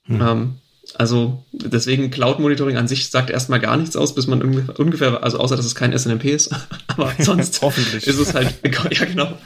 Hm. 0.05 0.20
Ähm, 0.20 0.55
also 0.94 1.44
deswegen 1.53 2.11
Cloud 2.11 2.38
Monitoring 2.38 2.79
an 2.79 2.88
sich 2.88 3.11
sagt 3.11 3.29
erstmal 3.29 3.61
gar 3.61 3.77
nichts 3.77 3.96
aus, 3.96 4.14
bis 4.14 4.27
man 4.27 4.40
ungefähr, 4.42 5.22
also 5.22 5.38
außer 5.38 5.57
dass 5.57 5.66
es 5.66 5.74
kein 5.74 5.96
SNMP 5.96 6.24
ist, 6.24 6.51
aber 6.87 7.12
sonst 7.18 7.61
Hoffentlich. 7.62 8.07
ist 8.07 8.18
es 8.18 8.35
halt, 8.35 8.55
ja 8.90 9.05
genau, 9.05 9.38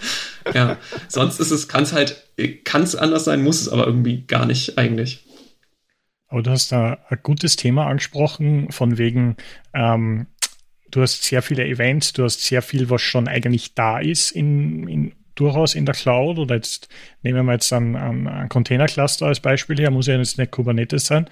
ja, 0.55 0.77
sonst 1.09 1.41
ist 1.41 1.51
es, 1.51 1.67
kann 1.67 1.83
es 1.83 1.93
halt, 1.93 2.23
kann 2.65 2.83
es 2.83 2.95
anders 2.95 3.25
sein, 3.25 3.43
muss 3.43 3.61
es 3.61 3.69
aber 3.69 3.87
irgendwie 3.87 4.23
gar 4.27 4.47
nicht 4.47 4.79
eigentlich. 4.79 5.25
Aber 6.29 6.43
du 6.43 6.51
hast 6.51 6.73
da 6.73 6.99
ein 7.09 7.19
gutes 7.23 7.57
Thema 7.57 7.87
angesprochen, 7.89 8.71
von 8.71 8.97
wegen, 8.97 9.37
ähm, 9.75 10.29
du 10.93 11.03
hast 11.03 11.25
sehr 11.25 11.43
viele 11.43 11.67
Events, 11.67 12.13
du 12.13 12.23
hast 12.23 12.43
sehr 12.43 12.63
viel, 12.63 12.89
was 12.89 13.03
schon 13.03 13.27
eigentlich 13.27 13.75
da 13.75 13.99
ist 13.99 14.31
in, 14.31 14.87
in 14.87 15.13
durchaus 15.35 15.75
in 15.75 15.87
der 15.87 15.95
Cloud. 15.95 16.39
Oder 16.39 16.57
jetzt 16.57 16.89
nehmen 17.23 17.47
wir 17.47 17.53
jetzt 17.53 17.73
einen, 17.73 17.97
einen 17.97 18.49
Container-Cluster 18.49 19.27
als 19.27 19.41
Beispiel 19.41 19.79
her, 19.79 19.91
muss 19.91 20.07
ja 20.07 20.17
jetzt 20.17 20.39
nicht 20.39 20.51
Kubernetes 20.51 21.07
sein, 21.07 21.27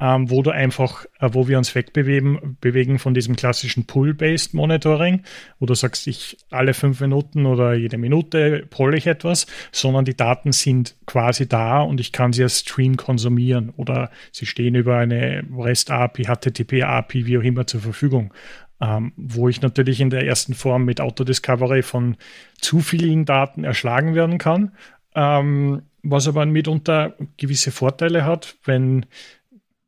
ähm, 0.00 0.30
wo 0.30 0.42
du 0.42 0.50
einfach, 0.50 1.06
äh, 1.20 1.30
wo 1.32 1.48
wir 1.48 1.58
uns 1.58 1.74
wegbewegen 1.74 2.58
bewegen 2.60 2.98
von 2.98 3.14
diesem 3.14 3.36
klassischen 3.36 3.86
Pull-Based 3.86 4.54
Monitoring, 4.54 5.22
wo 5.58 5.66
du 5.66 5.74
sagst, 5.74 6.06
ich 6.06 6.36
alle 6.50 6.74
fünf 6.74 7.00
Minuten 7.00 7.46
oder 7.46 7.74
jede 7.74 7.98
Minute 7.98 8.66
polle 8.68 8.96
ich 8.96 9.06
etwas, 9.06 9.46
sondern 9.72 10.04
die 10.04 10.16
Daten 10.16 10.52
sind 10.52 10.96
quasi 11.06 11.48
da 11.48 11.80
und 11.80 12.00
ich 12.00 12.12
kann 12.12 12.32
sie 12.32 12.42
als 12.42 12.60
Stream 12.60 12.96
konsumieren 12.96 13.70
oder 13.76 14.10
sie 14.32 14.46
stehen 14.46 14.74
über 14.74 14.98
eine 14.98 15.44
REST-API, 15.56 16.24
HTTP-API, 16.24 17.26
wie 17.26 17.38
auch 17.38 17.42
immer 17.42 17.66
zur 17.66 17.80
Verfügung 17.80 18.32
ähm, 18.80 19.12
wo 19.16 19.48
ich 19.48 19.62
natürlich 19.62 20.00
in 20.00 20.10
der 20.10 20.26
ersten 20.26 20.54
Form 20.54 20.84
mit 20.84 21.00
Autodiscovery 21.00 21.82
von 21.82 22.16
zu 22.60 22.80
vielen 22.80 23.24
Daten 23.24 23.64
erschlagen 23.64 24.14
werden 24.14 24.38
kann, 24.38 24.72
ähm, 25.14 25.82
was 26.02 26.28
aber 26.28 26.46
mitunter 26.46 27.14
gewisse 27.36 27.72
Vorteile 27.72 28.24
hat, 28.24 28.56
wenn 28.64 29.06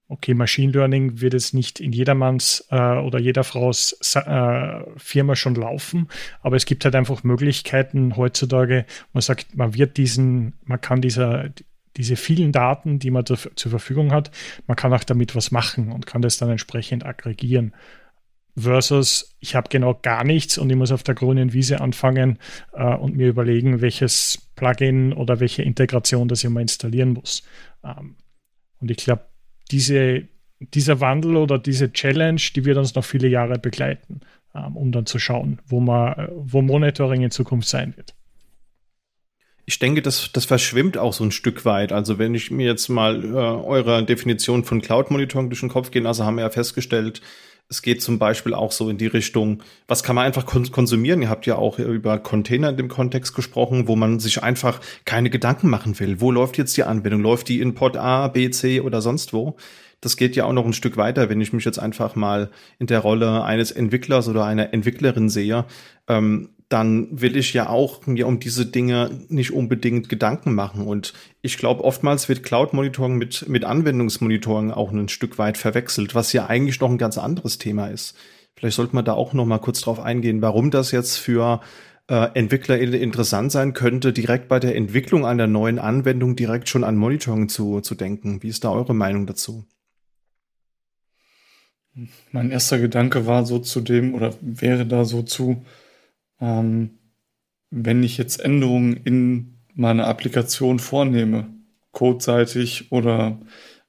okay, 0.09 0.33
Machine 0.33 0.73
Learning 0.73 1.21
wird 1.21 1.35
es 1.35 1.53
nicht 1.53 1.81
in 1.81 1.93
jedermanns 1.93 2.67
äh, 2.71 2.77
oder 2.77 3.19
jeder 3.19 3.45
Frau's 3.45 3.93
äh, 4.15 4.81
Firma 4.97 5.37
schon 5.37 5.55
laufen, 5.55 6.09
aber 6.41 6.57
es 6.57 6.65
gibt 6.65 6.85
halt 6.85 6.95
einfach 6.95 7.25
Möglichkeiten 7.25 8.17
heutzutage, 8.17 8.87
man 9.13 9.21
sagt, 9.21 9.55
man 9.55 9.75
wird 9.75 9.99
diesen, 9.99 10.55
man 10.65 10.81
kann 10.81 11.03
dieser, 11.03 11.51
diese 11.97 12.17
vielen 12.17 12.53
Daten, 12.53 12.99
die 12.99 13.11
man 13.11 13.27
zur 13.27 13.37
Verfügung 13.37 14.13
hat, 14.13 14.31
man 14.67 14.77
kann 14.77 14.95
auch 14.95 15.05
damit 15.05 15.37
was 15.37 15.51
machen 15.51 15.93
und 15.93 16.07
kann 16.07 16.23
das 16.23 16.39
dann 16.39 16.49
entsprechend 16.49 17.05
aggregieren 17.05 17.75
versus 18.59 19.37
ich 19.41 19.55
habe 19.55 19.69
genau 19.69 19.95
gar 19.95 20.25
nichts 20.25 20.59
und 20.59 20.71
ich 20.71 20.77
muss 20.77 20.93
auf 20.93 21.03
der 21.03 21.15
grünen 21.15 21.53
Wiese 21.53 21.81
anfangen 21.81 22.39
äh, 22.73 22.95
und 22.95 23.17
mir 23.17 23.29
überlegen, 23.29 23.81
welches 23.81 24.49
Plugin 24.57 25.13
oder 25.13 25.41
welche 25.41 25.63
Integration 25.63 26.29
das 26.29 26.43
ich 26.43 26.51
mal 26.51 26.61
installieren 26.61 27.13
muss. 27.13 27.43
Ähm, 27.85 28.17
und 28.81 28.91
ich 28.91 28.99
glaube, 28.99 29.25
diese, 29.71 30.29
dieser 30.61 31.01
Wandel 31.01 31.37
oder 31.37 31.59
diese 31.59 31.93
Challenge, 31.93 32.41
die 32.55 32.65
wird 32.65 32.79
uns 32.79 32.95
noch 32.95 33.05
viele 33.05 33.29
Jahre 33.29 33.59
begleiten, 33.59 34.21
ähm, 34.55 34.77
um 34.77 34.93
dann 34.93 35.07
zu 35.07 35.19
schauen, 35.19 35.61
wo, 35.67 35.81
man, 35.81 36.29
wo 36.33 36.63
Monitoring 36.63 37.23
in 37.23 37.31
Zukunft 37.31 37.69
sein 37.69 37.97
wird. 37.97 38.15
Ich 39.67 39.79
denke, 39.79 40.01
das, 40.01 40.33
das 40.33 40.47
verschwimmt 40.47 40.97
auch 40.97 41.13
so 41.13 41.25
ein 41.25 41.31
Stück 41.31 41.67
weit. 41.67 41.93
Also 41.93 42.19
wenn 42.19 42.35
ich 42.35 42.51
mir 42.51 42.67
jetzt 42.67 42.89
mal 42.89 43.23
äh, 43.23 43.37
eure 43.37 44.03
Definition 44.03 44.65
von 44.65 44.81
Cloud 44.81 45.11
Monitoring 45.11 45.51
durch 45.51 45.61
den 45.61 45.69
Kopf 45.69 45.91
gehen, 45.91 46.07
also 46.07 46.25
haben 46.25 46.37
wir 46.37 46.45
ja 46.45 46.51
festgestellt, 46.51 47.21
es 47.71 47.83
geht 47.83 48.03
zum 48.03 48.19
Beispiel 48.19 48.55
auch 48.55 48.73
so 48.73 48.89
in 48.89 48.97
die 48.97 49.07
Richtung, 49.07 49.63
was 49.87 50.03
kann 50.03 50.17
man 50.17 50.25
einfach 50.25 50.47
konsumieren? 50.47 51.21
Ihr 51.21 51.29
habt 51.29 51.45
ja 51.45 51.57
auch 51.57 51.79
über 51.79 52.19
Container 52.19 52.71
in 52.71 52.79
dem 52.79 52.89
Kontext 52.89 53.35
gesprochen, 53.35 53.89
wo 53.89 53.97
man 53.97 54.21
sich 54.21 54.43
einfach 54.43 54.81
keine 55.05 55.29
Gedanken 55.29 55.69
machen 55.69 55.99
will. 56.01 56.21
Wo 56.21 56.31
läuft 56.31 56.57
jetzt 56.57 56.77
die 56.79 56.85
Anwendung? 56.85 57.21
Läuft 57.21 57.49
die 57.49 57.61
in 57.61 57.75
Pod 57.75 57.97
A, 57.97 58.29
B, 58.29 58.51
C 58.51 58.81
oder 58.81 59.03
sonst 59.03 59.35
wo? 59.35 59.57
Das 60.01 60.17
geht 60.17 60.37
ja 60.37 60.45
auch 60.45 60.53
noch 60.53 60.65
ein 60.65 60.73
Stück 60.73 60.97
weiter, 60.97 61.29
wenn 61.29 61.41
ich 61.41 61.53
mich 61.53 61.65
jetzt 61.65 61.79
einfach 61.79 62.15
mal 62.15 62.51
in 62.79 62.87
der 62.87 63.01
Rolle 63.01 63.43
eines 63.43 63.71
Entwicklers 63.71 64.29
oder 64.29 64.45
einer 64.45 64.73
Entwicklerin 64.73 65.29
sehe. 65.29 65.67
Ähm, 66.07 66.51
dann 66.69 67.09
will 67.11 67.37
ich 67.37 67.55
ja 67.55 67.69
auch 67.69 68.07
mir 68.07 68.27
um 68.27 68.41
diese 68.41 68.67
Dinge 68.67 69.11
nicht 69.29 69.53
unbedingt 69.53 70.09
Gedanken 70.09 70.55
machen. 70.55 70.87
Und 70.87 71.15
ich 71.41 71.57
glaube, 71.57 71.83
oftmals 71.83 72.29
wird 72.29 72.43
Cloud-Monitoring 72.43 73.17
mit, 73.17 73.49
mit 73.49 73.65
Anwendungsmonitoring 73.65 74.71
auch 74.71 74.93
ein 74.93 75.09
Stück 75.09 75.39
weit 75.39 75.57
verwechselt, 75.57 76.15
was 76.15 76.33
ja 76.33 76.47
eigentlich 76.47 76.81
noch 76.81 76.91
ein 76.91 76.99
ganz 76.99 77.17
anderes 77.17 77.57
Thema 77.59 77.87
ist. 77.87 78.17
Vielleicht 78.55 78.77
sollte 78.77 78.95
man 78.95 79.05
da 79.05 79.15
auch 79.15 79.33
noch 79.33 79.47
mal 79.47 79.59
kurz 79.59 79.81
drauf 79.81 80.01
eingehen, 80.01 80.43
warum 80.43 80.71
das 80.71 80.91
jetzt 80.91 81.17
für 81.17 81.61
äh, 82.09 82.29
Entwickler 82.35 82.79
interessant 82.79 83.53
sein 83.53 83.73
könnte, 83.73 84.13
direkt 84.13 84.49
bei 84.49 84.59
der 84.59 84.77
Entwicklung 84.77 85.25
einer 85.25 85.47
neuen 85.47 85.79
Anwendung 85.79 86.37
direkt 86.37 86.69
schon 86.69 86.85
an 86.85 86.97
Monitoring 86.97 87.49
zu, 87.49 87.81
zu 87.81 87.95
denken. 87.95 88.43
Wie 88.43 88.49
ist 88.49 88.65
da 88.65 88.71
eure 88.73 88.95
Meinung 88.95 89.27
dazu? 89.27 89.65
Mein 92.31 92.51
erster 92.51 92.79
Gedanke 92.79 93.27
war 93.27 93.47
so 93.47 93.59
zu 93.59 93.81
dem 93.81 94.15
oder 94.15 94.35
wäre 94.41 94.87
da 94.87 95.05
so 95.05 95.23
zu, 95.23 95.65
ähm, 96.41 96.99
wenn 97.71 98.03
ich 98.03 98.19
jetzt 98.19 98.41
Änderungen 98.41 98.97
in 98.97 99.59
meine 99.75 100.07
Applikation 100.07 100.79
vornehme, 100.79 101.49
codeseitig 101.93 102.91
oder 102.93 103.39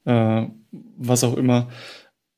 äh, 0.06 0.46
was 0.72 1.24
auch 1.24 1.38
immer, 1.38 1.70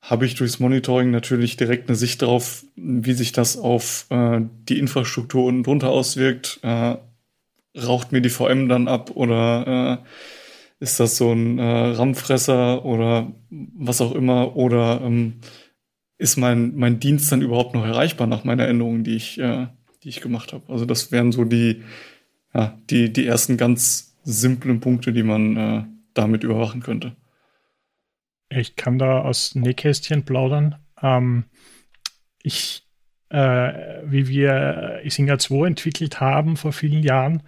habe 0.01 0.25
ich 0.25 0.35
durchs 0.35 0.59
Monitoring 0.59 1.11
natürlich 1.11 1.57
direkt 1.57 1.87
eine 1.87 1.95
Sicht 1.95 2.21
darauf, 2.21 2.65
wie 2.75 3.13
sich 3.13 3.31
das 3.31 3.57
auf 3.57 4.07
äh, 4.09 4.41
die 4.67 4.79
Infrastruktur 4.79 5.45
unten 5.45 5.63
drunter 5.63 5.89
auswirkt. 5.89 6.59
Äh, 6.63 6.95
raucht 7.77 8.11
mir 8.11 8.21
die 8.21 8.29
VM 8.29 8.67
dann 8.67 8.87
ab 8.87 9.11
oder 9.15 10.01
äh, 10.01 10.83
ist 10.83 10.99
das 10.99 11.17
so 11.17 11.31
ein 11.31 11.59
äh, 11.59 11.63
RAM-Fresser 11.63 12.83
oder 12.83 13.31
was 13.49 14.01
auch 14.01 14.13
immer 14.13 14.55
oder 14.55 15.01
ähm, 15.01 15.35
ist 16.17 16.37
mein, 16.37 16.75
mein 16.75 16.99
Dienst 16.99 17.31
dann 17.31 17.41
überhaupt 17.41 17.73
noch 17.75 17.85
erreichbar 17.85 18.27
nach 18.27 18.43
meiner 18.43 18.67
Änderung, 18.67 19.03
die 19.03 19.15
ich, 19.15 19.39
äh, 19.39 19.67
die 20.03 20.09
ich 20.09 20.21
gemacht 20.21 20.53
habe. 20.53 20.71
Also 20.71 20.85
das 20.85 21.11
wären 21.11 21.31
so 21.31 21.43
die, 21.43 21.83
ja, 22.53 22.77
die, 22.89 23.11
die 23.13 23.25
ersten 23.27 23.57
ganz 23.57 24.17
simplen 24.23 24.79
Punkte, 24.79 25.13
die 25.13 25.23
man 25.23 25.57
äh, 25.57 25.83
damit 26.13 26.43
überwachen 26.43 26.81
könnte. 26.81 27.15
Ich 28.49 28.75
kann 28.75 28.99
da 28.99 29.21
aus 29.21 29.55
Nähkästchen 29.55 30.25
plaudern. 30.25 30.75
Ähm, 31.01 31.45
ich, 32.43 32.85
äh, 33.29 34.01
wie 34.05 34.27
wir 34.27 35.01
Isinga 35.03 35.37
2 35.37 35.67
entwickelt 35.67 36.19
haben 36.19 36.57
vor 36.57 36.73
vielen 36.73 37.03
Jahren, 37.03 37.43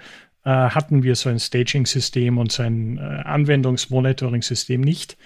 äh, 0.45 0.49
hatten 0.49 1.03
wir 1.03 1.15
so 1.15 1.29
ein 1.29 1.39
Staging-System 1.39 2.37
und 2.37 2.51
so 2.51 2.63
ein 2.63 2.97
äh, 2.97 3.01
Anwendungsmonitoring-System 3.01 4.81
nicht. 4.81 5.17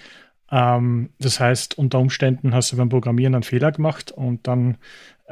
Ähm, 0.51 1.09
das 1.19 1.39
heißt, 1.39 1.77
unter 1.77 1.99
Umständen 1.99 2.53
hast 2.53 2.71
du 2.71 2.77
beim 2.77 2.89
Programmieren 2.89 3.35
einen 3.35 3.43
Fehler 3.43 3.71
gemacht 3.71 4.11
und 4.11 4.47
dann 4.47 4.77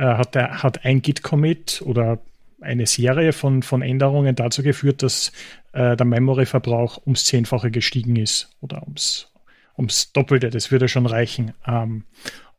hat, 0.04 0.36
der, 0.36 0.64
hat 0.64 0.86
ein 0.86 1.02
Git-Commit 1.02 1.82
oder 1.86 2.20
eine 2.62 2.88
Serie 2.88 3.34
von, 3.34 3.64
von 3.64 3.82
Änderungen 3.82 4.36
dazu 4.36 4.64
geführt, 4.64 5.04
dass 5.04 5.32
äh, 5.74 5.96
der 5.96 6.06
Memory-Verbrauch 6.06 7.02
ums 7.06 7.26
Zehnfache 7.26 7.72
gestiegen 7.72 8.16
ist 8.16 8.50
oder 8.62 8.82
ums 8.84 9.30
ums 9.78 10.12
Doppelte, 10.14 10.50
das 10.50 10.72
würde 10.72 10.88
schon 10.88 11.06
reichen. 11.06 11.54
Ähm, 11.68 12.04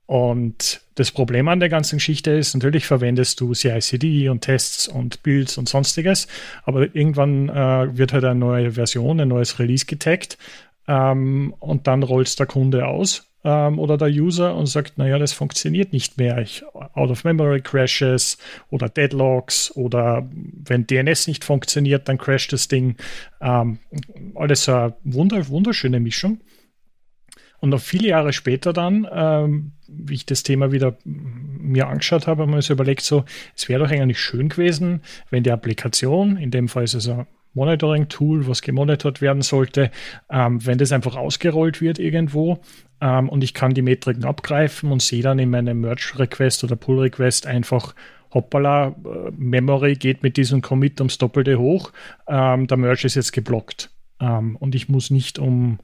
und 0.07 0.83
das 0.95 1.11
Problem 1.11 1.49
an 1.49 1.59
der 1.59 1.69
ganzen 1.69 1.97
Geschichte 1.97 2.31
ist, 2.31 2.55
natürlich 2.55 2.87
verwendest 2.87 3.41
du 3.41 3.55
CI/CD 3.55 4.29
und 4.29 4.43
Tests 4.43 4.87
und 4.87 5.23
Builds 5.25 5.59
und 5.59 5.69
sonstiges, 5.69 6.29
aber 6.65 6.95
irgendwann 6.95 7.49
äh, 7.49 7.97
wird 7.97 8.13
halt 8.13 8.25
eine 8.25 8.39
neue 8.39 8.73
Version, 8.73 9.21
ein 9.21 9.29
neues 9.29 9.59
Release 9.59 9.87
getaggt 9.87 10.39
ähm, 10.87 11.55
und 11.59 11.89
dann 11.89 12.05
rollt 12.05 12.39
der 12.39 12.47
Kunde 12.47 12.87
aus 12.87 13.27
ähm, 13.47 13.79
oder 13.79 13.97
der 13.97 14.09
User 14.09 14.57
und 14.57 14.67
sagt, 14.67 14.99
naja, 14.99 15.19
das 15.19 15.33
funktioniert 15.33 15.93
nicht 15.93 16.19
mehr. 16.19 16.39
Ich, 16.39 16.65
out 16.75 17.11
of 17.11 17.23
memory 17.23 17.61
crashes 17.61 18.39
oder 18.71 18.89
Deadlocks 18.89 19.71
oder 19.77 20.29
wenn 20.33 20.87
DNS 20.89 21.29
nicht 21.29 21.45
funktioniert, 21.45 22.09
dann 22.09 22.19
crasht 22.19 22.53
das 22.53 22.67
Ding. 22.67 22.97
Ähm, 23.41 23.79
alles 24.35 24.65
so 24.65 24.75
eine 24.75 24.97
wunder, 25.05 25.49
wunderschöne 25.49 26.01
Mischung. 26.01 26.41
Und 27.61 27.71
noch 27.71 27.81
viele 27.81 28.09
Jahre 28.09 28.33
später 28.33 28.73
dann, 28.73 29.07
ähm, 29.11 29.73
wie 29.87 30.15
ich 30.15 30.27
das 30.27 30.43
Thema 30.43 30.73
wieder 30.73 30.99
mir 31.05 31.87
angeschaut 31.87 32.27
habe, 32.27 32.43
haben 32.43 32.51
wir 32.51 32.57
uns 32.57 32.69
überlegt, 32.69 33.03
so, 33.03 33.25
es 33.55 33.69
wäre 33.69 33.85
doch 33.85 33.91
eigentlich 33.91 34.21
schön 34.21 34.49
gewesen, 34.49 35.03
wenn 35.31 35.45
die 35.45 35.53
Applikation, 35.53 36.37
in 36.37 36.51
dem 36.51 36.69
Fall 36.69 36.85
ist 36.85 36.95
es 36.95 37.09
ein 37.09 37.27
Monitoring-Tool, 37.55 38.47
was 38.47 38.61
gemonitort 38.61 39.21
werden 39.23 39.43
sollte, 39.43 39.91
ähm, 40.31 40.65
wenn 40.67 40.79
das 40.79 40.93
einfach 40.93 41.17
ausgerollt 41.17 41.81
wird 41.81 41.99
irgendwo 41.99 42.61
ähm, 43.01 43.29
und 43.29 43.45
ich 43.45 43.55
kann 43.55 43.75
die 43.75 43.83
Metriken 43.83 44.25
abgreifen 44.25 44.93
und 44.93 45.03
sehe 45.03 45.23
dann 45.23 45.39
in 45.39 45.51
meinem 45.51 45.81
Merge-Request 45.81 46.65
oder 46.65 46.77
Pull-Request 46.77 47.47
einfach, 47.47 47.95
hoppala, 48.33 48.89
äh, 48.89 49.31
Memory 49.37 49.95
geht 49.95 50.23
mit 50.23 50.37
diesem 50.37 50.63
Commit 50.63 51.01
ums 51.01 51.19
Doppelte 51.19 51.59
hoch, 51.59 51.93
ähm, 52.29 52.67
der 52.67 52.77
Merge 52.77 53.07
ist 53.07 53.15
jetzt 53.15 53.33
geblockt. 53.33 53.91
Ähm, 54.21 54.57
und 54.57 54.75
ich 54.75 54.89
muss 54.89 55.11
nicht 55.11 55.39
um 55.39 55.79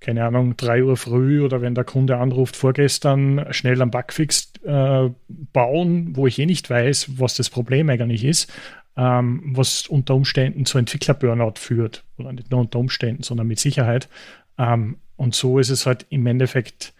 keine 0.00 0.24
Ahnung, 0.24 0.56
drei 0.56 0.82
Uhr 0.82 0.96
früh 0.96 1.44
oder 1.44 1.60
wenn 1.60 1.74
der 1.74 1.84
Kunde 1.84 2.16
anruft 2.16 2.56
vorgestern, 2.56 3.46
schnell 3.50 3.80
einen 3.80 3.90
Bugfix 3.90 4.52
äh, 4.64 5.10
bauen, 5.28 6.16
wo 6.16 6.26
ich 6.26 6.38
eh 6.38 6.46
nicht 6.46 6.70
weiß, 6.70 7.18
was 7.18 7.36
das 7.36 7.50
Problem 7.50 7.90
eigentlich 7.90 8.24
ist, 8.24 8.50
ähm, 8.96 9.42
was 9.54 9.86
unter 9.86 10.14
Umständen 10.14 10.64
zu 10.64 10.78
Entwickler-Burnout 10.78 11.54
führt. 11.56 12.04
Oder 12.18 12.32
nicht 12.32 12.50
nur 12.50 12.60
unter 12.60 12.78
Umständen, 12.78 13.22
sondern 13.22 13.46
mit 13.46 13.58
Sicherheit. 13.58 14.08
Ähm, 14.58 14.96
und 15.20 15.34
so 15.34 15.58
ist 15.58 15.68
es 15.68 15.84
halt 15.84 16.06
im 16.08 16.26
Endeffekt, 16.26 16.94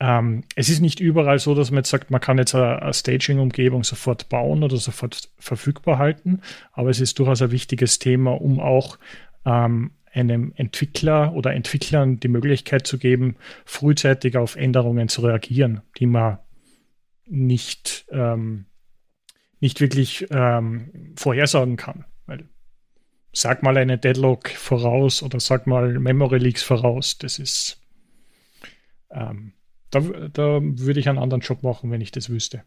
ähm, 0.00 0.42
es 0.56 0.68
ist 0.68 0.80
nicht 0.80 0.98
überall 0.98 1.38
so, 1.38 1.54
dass 1.54 1.70
man 1.70 1.78
jetzt 1.78 1.90
sagt, 1.90 2.10
man 2.10 2.20
kann 2.20 2.38
jetzt 2.38 2.56
eine, 2.56 2.92
Staging-Umgebung 2.92 3.84
sofort 3.84 4.28
bauen 4.28 4.64
oder 4.64 4.78
sofort 4.78 5.30
verfügbar 5.38 5.98
halten, 5.98 6.40
aber 6.72 6.90
es 6.90 6.98
ist 6.98 7.20
durchaus 7.20 7.40
ein 7.40 7.52
wichtiges 7.52 8.00
Thema, 8.00 8.32
um 8.32 8.58
auch 8.58 8.98
ähm, 9.44 9.92
einem 10.12 10.52
Entwickler 10.56 11.32
oder 11.32 11.54
Entwicklern 11.54 12.18
die 12.18 12.26
Möglichkeit 12.26 12.84
zu 12.84 12.98
geben, 12.98 13.36
frühzeitig 13.64 14.36
auf 14.36 14.56
Änderungen 14.56 15.08
zu 15.08 15.20
reagieren, 15.20 15.82
die 15.98 16.06
man 16.06 16.38
nicht, 17.26 18.06
ähm, 18.10 18.64
nicht 19.60 19.80
wirklich 19.80 20.26
ähm, 20.32 21.14
vorhersagen 21.14 21.76
kann. 21.76 22.04
Weil 22.26 22.48
sag 23.32 23.62
mal 23.62 23.76
eine 23.76 23.98
Deadlock 23.98 24.50
voraus 24.50 25.22
oder 25.22 25.40
sag 25.40 25.66
mal 25.66 25.98
Memory 25.98 26.38
Leaks 26.38 26.62
voraus. 26.62 27.18
Das 27.18 27.38
ist 27.38 27.80
ähm, 29.10 29.52
da, 29.90 30.00
da 30.00 30.60
würde 30.62 31.00
ich 31.00 31.08
einen 31.08 31.18
anderen 31.18 31.40
Job 31.40 31.62
machen, 31.62 31.90
wenn 31.90 32.00
ich 32.00 32.12
das 32.12 32.30
wüsste. 32.30 32.62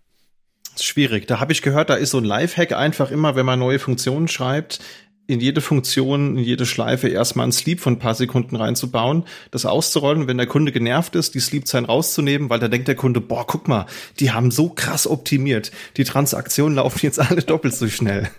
schwierig. 0.77 1.27
Da 1.27 1.39
habe 1.39 1.51
ich 1.51 1.61
gehört, 1.61 1.89
da 1.89 1.95
ist 1.95 2.11
so 2.11 2.17
ein 2.17 2.25
Lifehack 2.25 2.73
einfach 2.73 3.11
immer, 3.11 3.35
wenn 3.35 3.45
man 3.45 3.59
neue 3.59 3.79
Funktionen 3.79 4.27
schreibt, 4.27 4.79
in 5.25 5.39
jede 5.39 5.61
Funktion, 5.61 6.37
in 6.37 6.43
jede 6.43 6.65
Schleife 6.65 7.07
erstmal 7.07 7.45
einen 7.45 7.53
Sleep 7.53 7.79
von 7.79 7.93
ein 7.93 7.99
paar 7.99 8.15
Sekunden 8.15 8.57
reinzubauen, 8.57 9.23
das 9.51 9.65
auszurollen, 9.65 10.27
wenn 10.27 10.37
der 10.37 10.47
Kunde 10.47 10.73
genervt 10.73 11.15
ist, 11.15 11.33
die 11.33 11.39
Sleep-Zeit 11.39 11.87
rauszunehmen, 11.87 12.49
weil 12.49 12.59
da 12.59 12.67
denkt 12.67 12.89
der 12.89 12.95
Kunde, 12.95 13.21
boah, 13.21 13.47
guck 13.47 13.69
mal, 13.69 13.85
die 14.19 14.31
haben 14.31 14.51
so 14.51 14.69
krass 14.69 15.07
optimiert. 15.07 15.71
Die 15.95 16.03
Transaktionen 16.03 16.75
laufen 16.75 16.99
jetzt 17.03 17.19
alle 17.19 17.41
doppelt 17.41 17.73
so 17.73 17.87
schnell. 17.87 18.29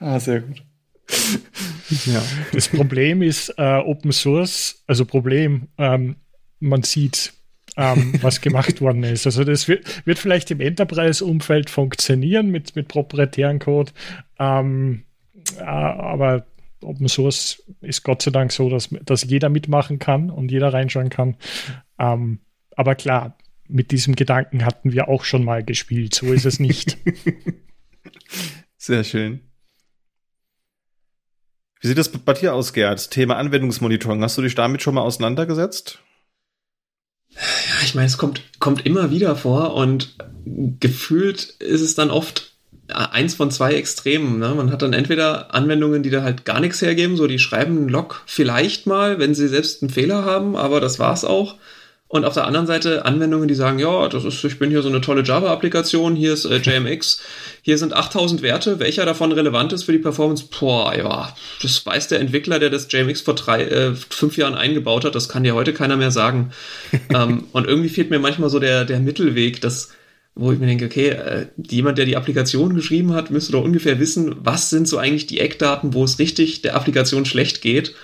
ah, 0.00 0.18
sehr 0.18 0.40
gut. 0.40 0.62
Ja. 2.06 2.22
Das 2.52 2.68
Problem 2.68 3.22
ist 3.22 3.54
äh, 3.56 3.78
Open 3.78 4.12
Source, 4.12 4.82
also 4.86 5.04
Problem, 5.04 5.68
ähm, 5.78 6.16
man 6.60 6.82
sieht, 6.82 7.32
ähm, 7.76 8.14
was 8.22 8.40
gemacht 8.40 8.80
worden 8.80 9.04
ist. 9.04 9.26
Also 9.26 9.44
das 9.44 9.68
wird, 9.68 10.06
wird 10.06 10.18
vielleicht 10.18 10.50
im 10.50 10.60
Enterprise-Umfeld 10.60 11.70
funktionieren 11.70 12.50
mit, 12.50 12.74
mit 12.76 12.88
proprietären 12.88 13.58
Code. 13.58 13.92
Ähm, 14.38 15.04
aber 15.58 16.46
Open 16.82 17.08
Source 17.08 17.62
ist 17.80 18.02
Gott 18.02 18.22
sei 18.22 18.30
Dank 18.30 18.52
so, 18.52 18.68
dass, 18.68 18.88
dass 19.04 19.24
jeder 19.24 19.48
mitmachen 19.48 19.98
kann 19.98 20.30
und 20.30 20.50
jeder 20.50 20.72
reinschauen 20.72 21.10
kann. 21.10 21.36
Ähm, 21.98 22.40
aber 22.76 22.94
klar, 22.94 23.36
mit 23.68 23.90
diesem 23.90 24.14
Gedanken 24.14 24.64
hatten 24.64 24.92
wir 24.92 25.08
auch 25.08 25.24
schon 25.24 25.44
mal 25.44 25.64
gespielt. 25.64 26.14
So 26.14 26.32
ist 26.32 26.46
es 26.46 26.60
nicht. 26.60 26.98
Sehr 28.76 29.04
schön. 29.04 29.47
Wie 31.80 31.86
sieht 31.86 31.98
das 31.98 32.08
bei 32.08 32.32
dir 32.32 32.54
aus, 32.54 32.72
Gerd? 32.72 33.10
Thema 33.10 33.36
Anwendungsmonitoring. 33.36 34.22
Hast 34.22 34.36
du 34.36 34.42
dich 34.42 34.54
damit 34.54 34.82
schon 34.82 34.94
mal 34.94 35.02
auseinandergesetzt? 35.02 36.00
Ja, 37.30 37.84
ich 37.84 37.94
meine, 37.94 38.06
es 38.06 38.18
kommt, 38.18 38.42
kommt 38.58 38.84
immer 38.84 39.10
wieder 39.10 39.36
vor 39.36 39.74
und 39.74 40.16
gefühlt 40.44 41.44
ist 41.60 41.82
es 41.82 41.94
dann 41.94 42.10
oft 42.10 42.52
eins 42.88 43.34
von 43.34 43.50
zwei 43.50 43.74
Extremen. 43.74 44.38
Ne? 44.38 44.54
Man 44.54 44.72
hat 44.72 44.82
dann 44.82 44.92
entweder 44.92 45.54
Anwendungen, 45.54 46.02
die 46.02 46.10
da 46.10 46.22
halt 46.22 46.44
gar 46.44 46.60
nichts 46.60 46.80
hergeben, 46.82 47.16
so 47.16 47.26
die 47.26 47.38
schreiben 47.38 47.76
einen 47.76 47.88
Log 47.88 48.22
vielleicht 48.26 48.86
mal, 48.86 49.18
wenn 49.18 49.34
sie 49.34 49.48
selbst 49.48 49.82
einen 49.82 49.90
Fehler 49.90 50.24
haben, 50.24 50.56
aber 50.56 50.80
das 50.80 50.98
war's 50.98 51.24
auch. 51.24 51.56
Und 52.10 52.24
auf 52.24 52.32
der 52.32 52.46
anderen 52.46 52.66
Seite 52.66 53.04
Anwendungen, 53.04 53.48
die 53.48 53.54
sagen, 53.54 53.78
ja, 53.78 54.08
das 54.08 54.24
ist, 54.24 54.42
ich 54.42 54.58
bin 54.58 54.70
hier 54.70 54.80
so 54.80 54.88
eine 54.88 55.02
tolle 55.02 55.22
Java-Applikation, 55.22 56.16
hier 56.16 56.32
ist 56.32 56.46
äh, 56.46 56.56
JMX, 56.56 57.20
hier 57.60 57.76
sind 57.76 57.92
8000 57.92 58.40
Werte, 58.40 58.78
welcher 58.80 59.04
davon 59.04 59.30
relevant 59.30 59.74
ist 59.74 59.84
für 59.84 59.92
die 59.92 59.98
Performance? 59.98 60.46
Boah, 60.58 60.96
ja, 60.96 61.36
das 61.60 61.84
weiß 61.84 62.08
der 62.08 62.20
Entwickler, 62.20 62.58
der 62.58 62.70
das 62.70 62.90
JMX 62.90 63.20
vor 63.20 63.34
drei, 63.34 63.62
äh, 63.64 63.94
fünf 63.94 64.38
Jahren 64.38 64.54
eingebaut 64.54 65.04
hat, 65.04 65.14
das 65.14 65.28
kann 65.28 65.44
dir 65.44 65.54
heute 65.54 65.74
keiner 65.74 65.96
mehr 65.96 66.10
sagen. 66.10 66.52
ähm, 67.14 67.44
und 67.52 67.66
irgendwie 67.66 67.90
fehlt 67.90 68.08
mir 68.08 68.18
manchmal 68.18 68.48
so 68.48 68.58
der, 68.58 68.86
der 68.86 69.00
Mittelweg, 69.00 69.60
dass 69.60 69.90
wo 70.40 70.52
ich 70.52 70.60
mir 70.60 70.66
denke, 70.66 70.84
okay, 70.84 71.08
äh, 71.08 71.46
jemand, 71.68 71.98
der 71.98 72.06
die 72.06 72.16
Applikation 72.16 72.76
geschrieben 72.76 73.12
hat, 73.12 73.32
müsste 73.32 73.50
doch 73.50 73.64
ungefähr 73.64 73.98
wissen, 73.98 74.36
was 74.38 74.70
sind 74.70 74.86
so 74.86 74.96
eigentlich 74.96 75.26
die 75.26 75.40
Eckdaten, 75.40 75.94
wo 75.94 76.04
es 76.04 76.20
richtig 76.20 76.62
der 76.62 76.76
Applikation 76.76 77.24
schlecht 77.24 77.60
geht. 77.60 77.96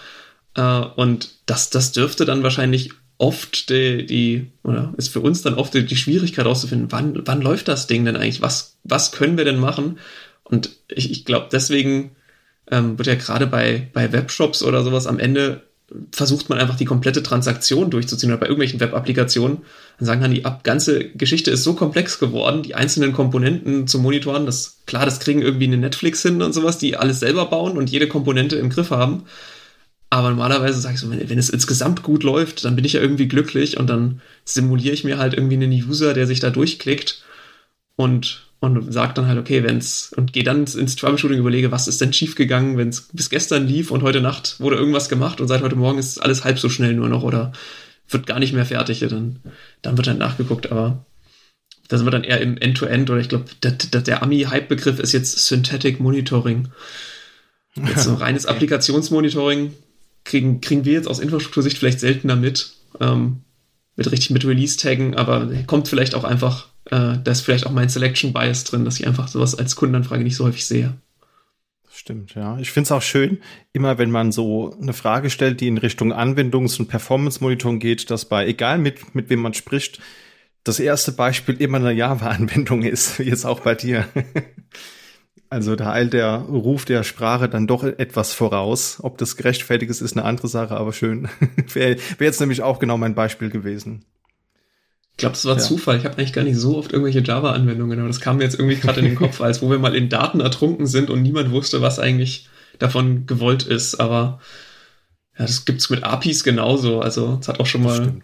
Äh, 0.57 0.81
und 0.97 1.31
das, 1.47 1.71
das 1.71 1.93
dürfte 1.93 2.25
dann 2.25 2.43
wahrscheinlich 2.43 2.91
oft 3.19 3.71
die, 3.71 4.07
die, 4.07 4.51
oder 4.63 4.93
ist 4.97 5.09
für 5.09 5.21
uns 5.21 5.43
dann 5.43 5.55
oft 5.55 5.75
die, 5.75 5.87
die 5.87 5.97
Schwierigkeit 5.97 6.45
herauszufinden, 6.45 6.91
wann, 6.91 7.23
wann 7.27 7.43
läuft 7.43 7.69
das 7.69 7.87
Ding 7.87 8.05
denn 8.05 8.17
eigentlich? 8.17 8.43
Was, 8.43 8.77
was 8.85 9.13
können 9.13 9.37
wir 9.37 9.45
denn 9.45 9.59
machen? 9.59 9.99
Und 10.43 10.71
ich, 10.89 11.11
ich 11.11 11.25
glaube, 11.25 11.49
deswegen 11.53 12.17
ähm, 12.71 12.99
wird 12.99 13.07
ja 13.07 13.15
gerade 13.15 13.47
bei, 13.47 13.89
bei 13.93 14.13
Webshops 14.13 14.63
oder 14.63 14.83
sowas 14.83 15.07
am 15.07 15.19
Ende 15.19 15.63
versucht 16.13 16.49
man 16.49 16.59
einfach 16.59 16.77
die 16.77 16.87
komplette 16.87 17.23
Transaktion 17.23 17.91
durchzuziehen 17.91 18.31
oder 18.31 18.41
bei 18.41 18.47
irgendwelchen 18.47 18.81
Web-Applikationen 18.81 19.59
dann 19.99 20.07
sagen 20.07 20.23
dann 20.23 20.33
die 20.33 20.45
ganze 20.63 21.11
Geschichte 21.11 21.51
ist 21.51 21.63
so 21.63 21.75
komplex 21.75 22.19
geworden, 22.19 22.63
die 22.63 22.75
einzelnen 22.75 23.13
Komponenten 23.13 23.87
zu 23.87 23.99
monitoren, 23.99 24.47
das, 24.47 24.79
klar, 24.87 25.05
das 25.05 25.21
kriegen 25.21 25.43
irgendwie 25.43 25.67
eine 25.67 25.77
Netflix 25.77 26.23
hin 26.23 26.43
und 26.43 26.53
sowas, 26.53 26.79
die 26.79 26.97
alles 26.97 27.21
selber 27.21 27.47
bauen 27.47 27.77
und 27.77 27.91
jede 27.91 28.09
Komponente 28.09 28.57
im 28.57 28.71
Griff 28.71 28.91
haben. 28.91 29.25
Aber 30.11 30.31
normalerweise 30.31 30.81
sage 30.81 30.95
ich 30.95 31.01
so, 31.01 31.11
wenn, 31.11 31.29
wenn, 31.29 31.39
es 31.39 31.51
insgesamt 31.51 32.03
gut 32.03 32.23
läuft, 32.23 32.65
dann 32.65 32.77
bin 32.77 32.85
ich 32.85 32.93
ja 32.93 33.01
irgendwie 33.01 33.29
glücklich 33.29 33.79
und 33.79 33.89
dann 33.89 34.21
simuliere 34.45 34.95
ich 34.95 35.05
mir 35.05 35.19
halt 35.19 35.35
irgendwie 35.35 35.57
einen 35.57 35.73
User, 35.73 36.15
der 36.15 36.27
sich 36.27 36.41
da 36.41 36.51
durchklickt 36.51 37.25
und, 37.97 38.47
und 38.61 38.93
sagt 38.93 39.19
dann 39.19 39.27
halt, 39.27 39.39
okay, 39.39 39.65
wenn's, 39.65 40.13
und 40.17 40.33
gehe 40.33 40.45
dann 40.45 40.65
ins 40.65 40.97
Troubleshooting 40.97 41.39
überlege, 41.39 41.73
was 41.73 41.89
ist 41.89 42.01
denn 42.01 42.13
schiefgegangen, 42.13 42.77
wenn 42.77 42.91
es 42.91 43.09
bis 43.13 43.29
gestern 43.31 43.67
lief 43.67 43.91
und 43.91 44.03
heute 44.03 44.21
Nacht 44.21 44.61
wurde 44.61 44.77
irgendwas 44.77 45.09
gemacht 45.09 45.41
und 45.41 45.49
seit 45.49 45.63
heute 45.63 45.77
Morgen 45.77 45.99
ist 45.99 46.19
alles 46.19 46.45
halb 46.45 46.59
so 46.59 46.69
schnell 46.69 46.95
nur 46.95 47.09
noch 47.09 47.25
oder 47.25 47.53
wird 48.09 48.27
gar 48.27 48.39
nicht 48.39 48.53
mehr 48.53 48.67
fertig, 48.67 49.01
dann, 49.01 49.41
dann 49.83 49.97
wird 49.97 50.07
dann 50.07 50.19
nachgeguckt, 50.19 50.71
aber 50.71 51.05
da 51.89 51.99
sind 51.99 52.07
wir 52.07 52.11
dann 52.11 52.25
eher 52.25 52.41
im 52.41 52.57
End-to-End 52.57 53.09
-End, 53.09 53.13
oder 53.13 53.21
ich 53.21 53.29
glaube, 53.29 53.47
der, 53.63 53.73
der, 53.73 54.01
der 54.01 54.23
Ami-Hype-Begriff 54.23 54.99
ist 54.99 55.13
jetzt 55.13 55.47
Synthetic 55.47 56.01
Monitoring. 56.01 56.69
Jetzt 57.75 58.05
so 58.05 58.15
reines 58.15 58.47
okay. 58.47 58.55
Applikationsmonitoring 58.55 59.75
kriegen, 60.25 60.61
kriegen 60.61 60.85
wir 60.85 60.95
jetzt 60.95 61.09
aus 61.09 61.21
Infrastruktursicht 61.21 61.79
vielleicht 61.79 62.01
seltener 62.01 62.37
mit, 62.37 62.73
ähm, 63.01 63.43
mit 63.97 64.11
richtig 64.11 64.31
mit 64.31 64.45
Release-Taggen, 64.45 65.15
aber 65.15 65.49
kommt 65.67 65.89
vielleicht 65.89 66.15
auch 66.15 66.25
einfach, 66.25 66.69
äh, 66.87 67.19
da 67.23 67.31
ist 67.31 67.43
vielleicht 67.43 67.67
auch 67.67 67.73
mein 67.73 67.89
Selection-Bias 67.89 68.65
drin, 68.65 68.85
dass 68.85 68.99
ich 68.99 69.07
einfach 69.07 69.29
sowas 69.29 69.55
als 69.55 69.77
Kundenanfrage 69.77 70.25
nicht 70.25 70.37
so 70.37 70.45
häufig 70.45 70.67
sehe. 70.67 70.95
Stimmt, 71.97 72.35
ja. 72.35 72.59
Ich 72.59 72.73
finde 72.73 72.89
es 72.89 72.93
auch 72.93 73.03
schön, 73.03 73.39
immer 73.73 73.99
wenn 73.99 74.11
man 74.11 74.33
so 74.33 74.77
eine 74.81 74.93
Frage 74.93 75.31
stellt, 75.31 75.61
die 75.61 75.69
in 75.69 75.79
Richtung 75.79 76.13
Anwendungs- 76.13 76.79
und 76.79 76.89
Performance-Monitoring 76.89 77.79
geht, 77.79 78.11
dass 78.11 78.25
bei, 78.25 78.47
egal 78.47 78.79
mit, 78.79 79.15
mit 79.15 79.31
wem 79.31 79.41
man 79.41 79.55
spricht, 79.55 80.01
das 80.65 80.81
erste 80.81 81.13
Beispiel 81.13 81.55
immer 81.61 81.79
eine 81.79 81.93
Java-Anwendung 81.93 82.83
ist, 82.83 83.19
jetzt 83.21 83.45
auch 83.45 83.61
bei 83.61 83.75
dir. 83.75 84.09
Also 85.55 85.77
da 85.77 85.93
eilt 85.93 86.13
der 86.13 86.39
Ruf 86.39 86.85
der 86.85 87.05
Sprache 87.05 87.49
dann 87.49 87.69
doch 87.69 87.85
etwas 87.85 88.35
voraus. 88.35 88.99
Ob 89.01 89.19
das 89.19 89.37
gerechtfertigt 89.37 89.89
ist, 89.89 90.01
ist 90.01 90.17
eine 90.17 90.27
andere 90.27 90.49
Sache, 90.49 90.77
aber 90.77 90.93
schön. 90.93 91.29
Wäre 91.73 91.97
wär 92.19 92.27
jetzt 92.27 92.41
nämlich 92.41 92.63
auch 92.63 92.81
genau 92.81 92.99
mein 92.99 93.15
Beispiel 93.15 93.51
gewesen. 93.51 94.05
Ich 95.13 95.19
glaube, 95.19 95.35
das 95.35 95.45
war 95.45 95.55
ja. 95.55 95.61
Zufall. 95.61 95.97
Ich 95.97 96.07
habe 96.07 96.19
eigentlich 96.19 96.33
gar 96.33 96.43
nicht 96.43 96.57
so 96.57 96.77
oft 96.77 96.93
irgendwelche 96.93 97.23
Java-Anwendungen, 97.23 98.01
aber 98.01 98.09
das 98.09 98.19
kam 98.19 98.39
mir 98.39 98.43
jetzt 98.43 98.59
irgendwie 98.59 98.79
gerade 98.79 98.99
in 98.99 99.07
den 99.07 99.15
Kopf, 99.15 99.41
als 99.41 99.63
wo 99.63 99.71
wir 99.71 99.79
mal 99.79 99.95
in 99.95 100.09
Daten 100.09 100.41
ertrunken 100.41 100.89
sind 100.89 101.09
und 101.09 101.23
niemand 101.23 101.53
wusste, 101.53 101.81
was 101.81 102.01
eigentlich 102.01 102.49
davon 102.81 103.27
gewollt 103.27 103.63
ist. 103.63 104.01
Aber 104.01 104.41
ja, 105.39 105.47
das 105.47 105.67
gibt's 105.67 105.89
mit 105.89 106.03
APIs 106.03 106.43
genauso. 106.43 106.99
Also 106.99 107.39
es 107.41 107.47
hat 107.47 107.61
auch 107.61 107.67
schon 107.67 107.85
mal 107.85 108.15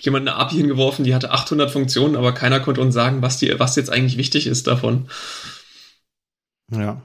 jemand 0.00 0.28
eine 0.28 0.36
API 0.36 0.56
hingeworfen, 0.56 1.04
die 1.04 1.14
hatte 1.14 1.30
800 1.30 1.70
Funktionen, 1.70 2.16
aber 2.16 2.32
keiner 2.32 2.58
konnte 2.58 2.80
uns 2.80 2.94
sagen, 2.94 3.22
was, 3.22 3.36
die, 3.36 3.60
was 3.60 3.76
jetzt 3.76 3.92
eigentlich 3.92 4.16
wichtig 4.16 4.48
ist 4.48 4.66
davon. 4.66 5.06
Ja. 6.70 7.02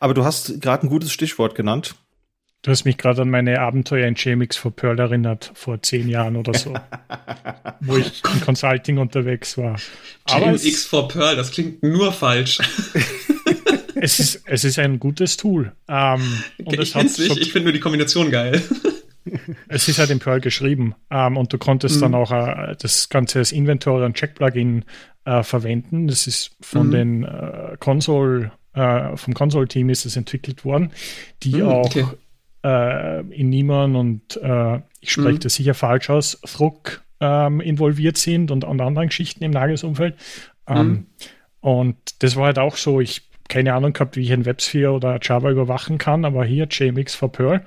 Aber 0.00 0.14
du 0.14 0.24
hast 0.24 0.60
gerade 0.60 0.86
ein 0.86 0.90
gutes 0.90 1.12
Stichwort 1.12 1.54
genannt. 1.54 1.94
Du 2.62 2.70
hast 2.70 2.84
mich 2.84 2.96
gerade 2.96 3.22
an 3.22 3.30
meine 3.30 3.58
Abenteuer 3.58 4.06
in 4.06 4.14
JMX 4.14 4.56
for 4.56 4.70
Pearl 4.70 4.98
erinnert, 5.00 5.50
vor 5.54 5.82
zehn 5.82 6.08
Jahren 6.08 6.36
oder 6.36 6.54
so, 6.54 6.74
wo 7.80 7.96
ich 7.96 8.22
im 8.32 8.40
Consulting 8.40 8.98
unterwegs 8.98 9.58
war. 9.58 9.80
JMX 10.28 10.84
for 10.84 11.08
Pearl, 11.08 11.34
das 11.34 11.50
klingt 11.50 11.82
nur 11.82 12.12
falsch. 12.12 12.60
es, 13.96 14.20
ist, 14.20 14.42
es 14.44 14.62
ist 14.62 14.78
ein 14.78 15.00
gutes 15.00 15.36
Tool. 15.36 15.72
Ähm, 15.88 16.44
und 16.64 16.78
ich 16.78 16.92
kenn's 16.92 17.18
nicht, 17.18 17.32
so, 17.32 17.36
ich 17.36 17.50
finde 17.50 17.64
nur 17.64 17.72
die 17.72 17.80
Kombination 17.80 18.30
geil. 18.30 18.62
es 19.68 19.88
ist 19.88 19.98
halt 19.98 20.10
in 20.10 20.20
Perl 20.20 20.40
geschrieben 20.40 20.94
ähm, 21.10 21.36
und 21.36 21.52
du 21.52 21.58
konntest 21.58 21.96
mhm. 21.96 22.00
dann 22.00 22.14
auch 22.14 22.30
äh, 22.30 22.76
das 22.80 23.08
Ganze 23.08 23.40
als 23.40 23.50
Inventory 23.50 24.04
und 24.04 24.14
Check-Plugin 24.14 24.84
äh, 25.24 25.42
verwenden. 25.42 26.06
Das 26.06 26.28
ist 26.28 26.52
von 26.60 26.88
mhm. 26.88 26.92
den 26.92 27.24
äh, 27.24 27.76
Console 27.80 28.52
äh, 28.74 29.16
vom 29.16 29.34
Console-Team 29.34 29.90
ist 29.90 30.04
es 30.04 30.16
entwickelt 30.16 30.64
worden, 30.64 30.92
die 31.42 31.56
mhm, 31.56 31.68
auch 31.68 31.86
okay. 31.86 32.06
äh, 32.64 33.20
in 33.34 33.50
Niemann 33.50 33.96
und 33.96 34.36
äh, 34.42 34.80
ich 35.00 35.12
spreche 35.12 35.34
mhm. 35.34 35.40
das 35.40 35.54
sicher 35.54 35.74
falsch 35.74 36.10
aus, 36.10 36.40
Druck 36.40 37.02
ähm, 37.20 37.60
involviert 37.60 38.16
sind 38.16 38.50
und 38.50 38.64
an 38.64 38.80
anderen 38.80 39.08
Geschichten 39.08 39.44
im 39.44 39.52
Nagelumfeld. 39.52 40.16
Ähm, 40.66 40.88
mhm. 40.88 41.06
Und 41.60 41.96
das 42.18 42.36
war 42.36 42.46
halt 42.46 42.58
auch 42.58 42.76
so, 42.76 43.00
ich 43.00 43.22
keine 43.48 43.74
Ahnung 43.74 43.92
gehabt, 43.92 44.16
wie 44.16 44.22
ich 44.22 44.32
ein 44.32 44.46
WebSphere 44.46 44.92
oder 44.92 45.18
Java 45.20 45.50
überwachen 45.50 45.98
kann, 45.98 46.24
aber 46.24 46.44
hier 46.44 46.66
JMX 46.70 47.14
for 47.14 47.30
Perl. 47.30 47.62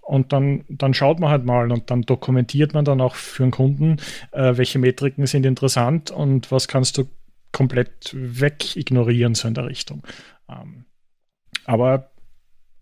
Und 0.00 0.32
dann, 0.32 0.64
dann 0.68 0.94
schaut 0.94 1.20
man 1.20 1.30
halt 1.30 1.44
mal 1.44 1.70
und 1.72 1.90
dann 1.90 2.02
dokumentiert 2.02 2.74
man 2.74 2.84
dann 2.84 3.00
auch 3.00 3.16
für 3.16 3.42
einen 3.42 3.52
Kunden, 3.52 3.96
äh, 4.32 4.56
welche 4.56 4.78
Metriken 4.78 5.26
sind 5.26 5.44
interessant 5.44 6.10
und 6.10 6.50
was 6.50 6.68
kannst 6.68 6.96
du 6.96 7.04
komplett 7.52 8.14
wegignorieren, 8.14 9.34
so 9.34 9.48
in 9.48 9.54
der 9.54 9.66
Richtung. 9.66 10.02
Aber 11.66 12.10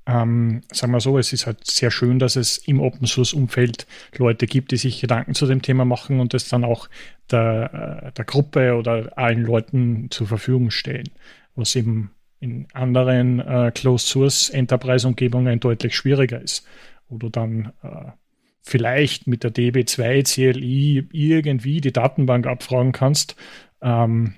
ähm, 0.06 0.62
sagen 0.70 0.92
wir 0.92 1.00
so, 1.00 1.18
es 1.18 1.32
ist 1.32 1.46
halt 1.46 1.66
sehr 1.66 1.90
schön, 1.90 2.18
dass 2.18 2.36
es 2.36 2.58
im 2.58 2.80
Open 2.80 3.06
Source 3.06 3.32
Umfeld 3.32 3.86
Leute 4.16 4.46
gibt, 4.46 4.72
die 4.72 4.76
sich 4.76 5.00
Gedanken 5.00 5.34
zu 5.34 5.46
dem 5.46 5.62
Thema 5.62 5.84
machen 5.84 6.20
und 6.20 6.34
es 6.34 6.48
dann 6.48 6.64
auch 6.64 6.88
der, 7.30 8.04
äh, 8.04 8.12
der 8.12 8.24
Gruppe 8.24 8.74
oder 8.74 9.16
allen 9.16 9.42
Leuten 9.42 10.10
zur 10.10 10.26
Verfügung 10.26 10.70
stellen, 10.70 11.08
was 11.54 11.74
eben 11.74 12.10
in 12.40 12.66
anderen 12.74 13.40
äh, 13.40 13.72
Closed 13.74 14.06
Source 14.06 14.50
Enterprise 14.50 15.08
Umgebungen 15.08 15.58
deutlich 15.60 15.96
schwieriger 15.96 16.40
ist, 16.40 16.66
wo 17.08 17.16
du 17.16 17.30
dann 17.30 17.72
äh, 17.82 18.12
vielleicht 18.60 19.26
mit 19.26 19.42
der 19.42 19.54
DB2 19.54 20.24
CLI 20.24 21.08
irgendwie 21.12 21.80
die 21.80 21.92
Datenbank 21.92 22.46
abfragen 22.46 22.92
kannst 22.92 23.36
ähm, 23.80 24.34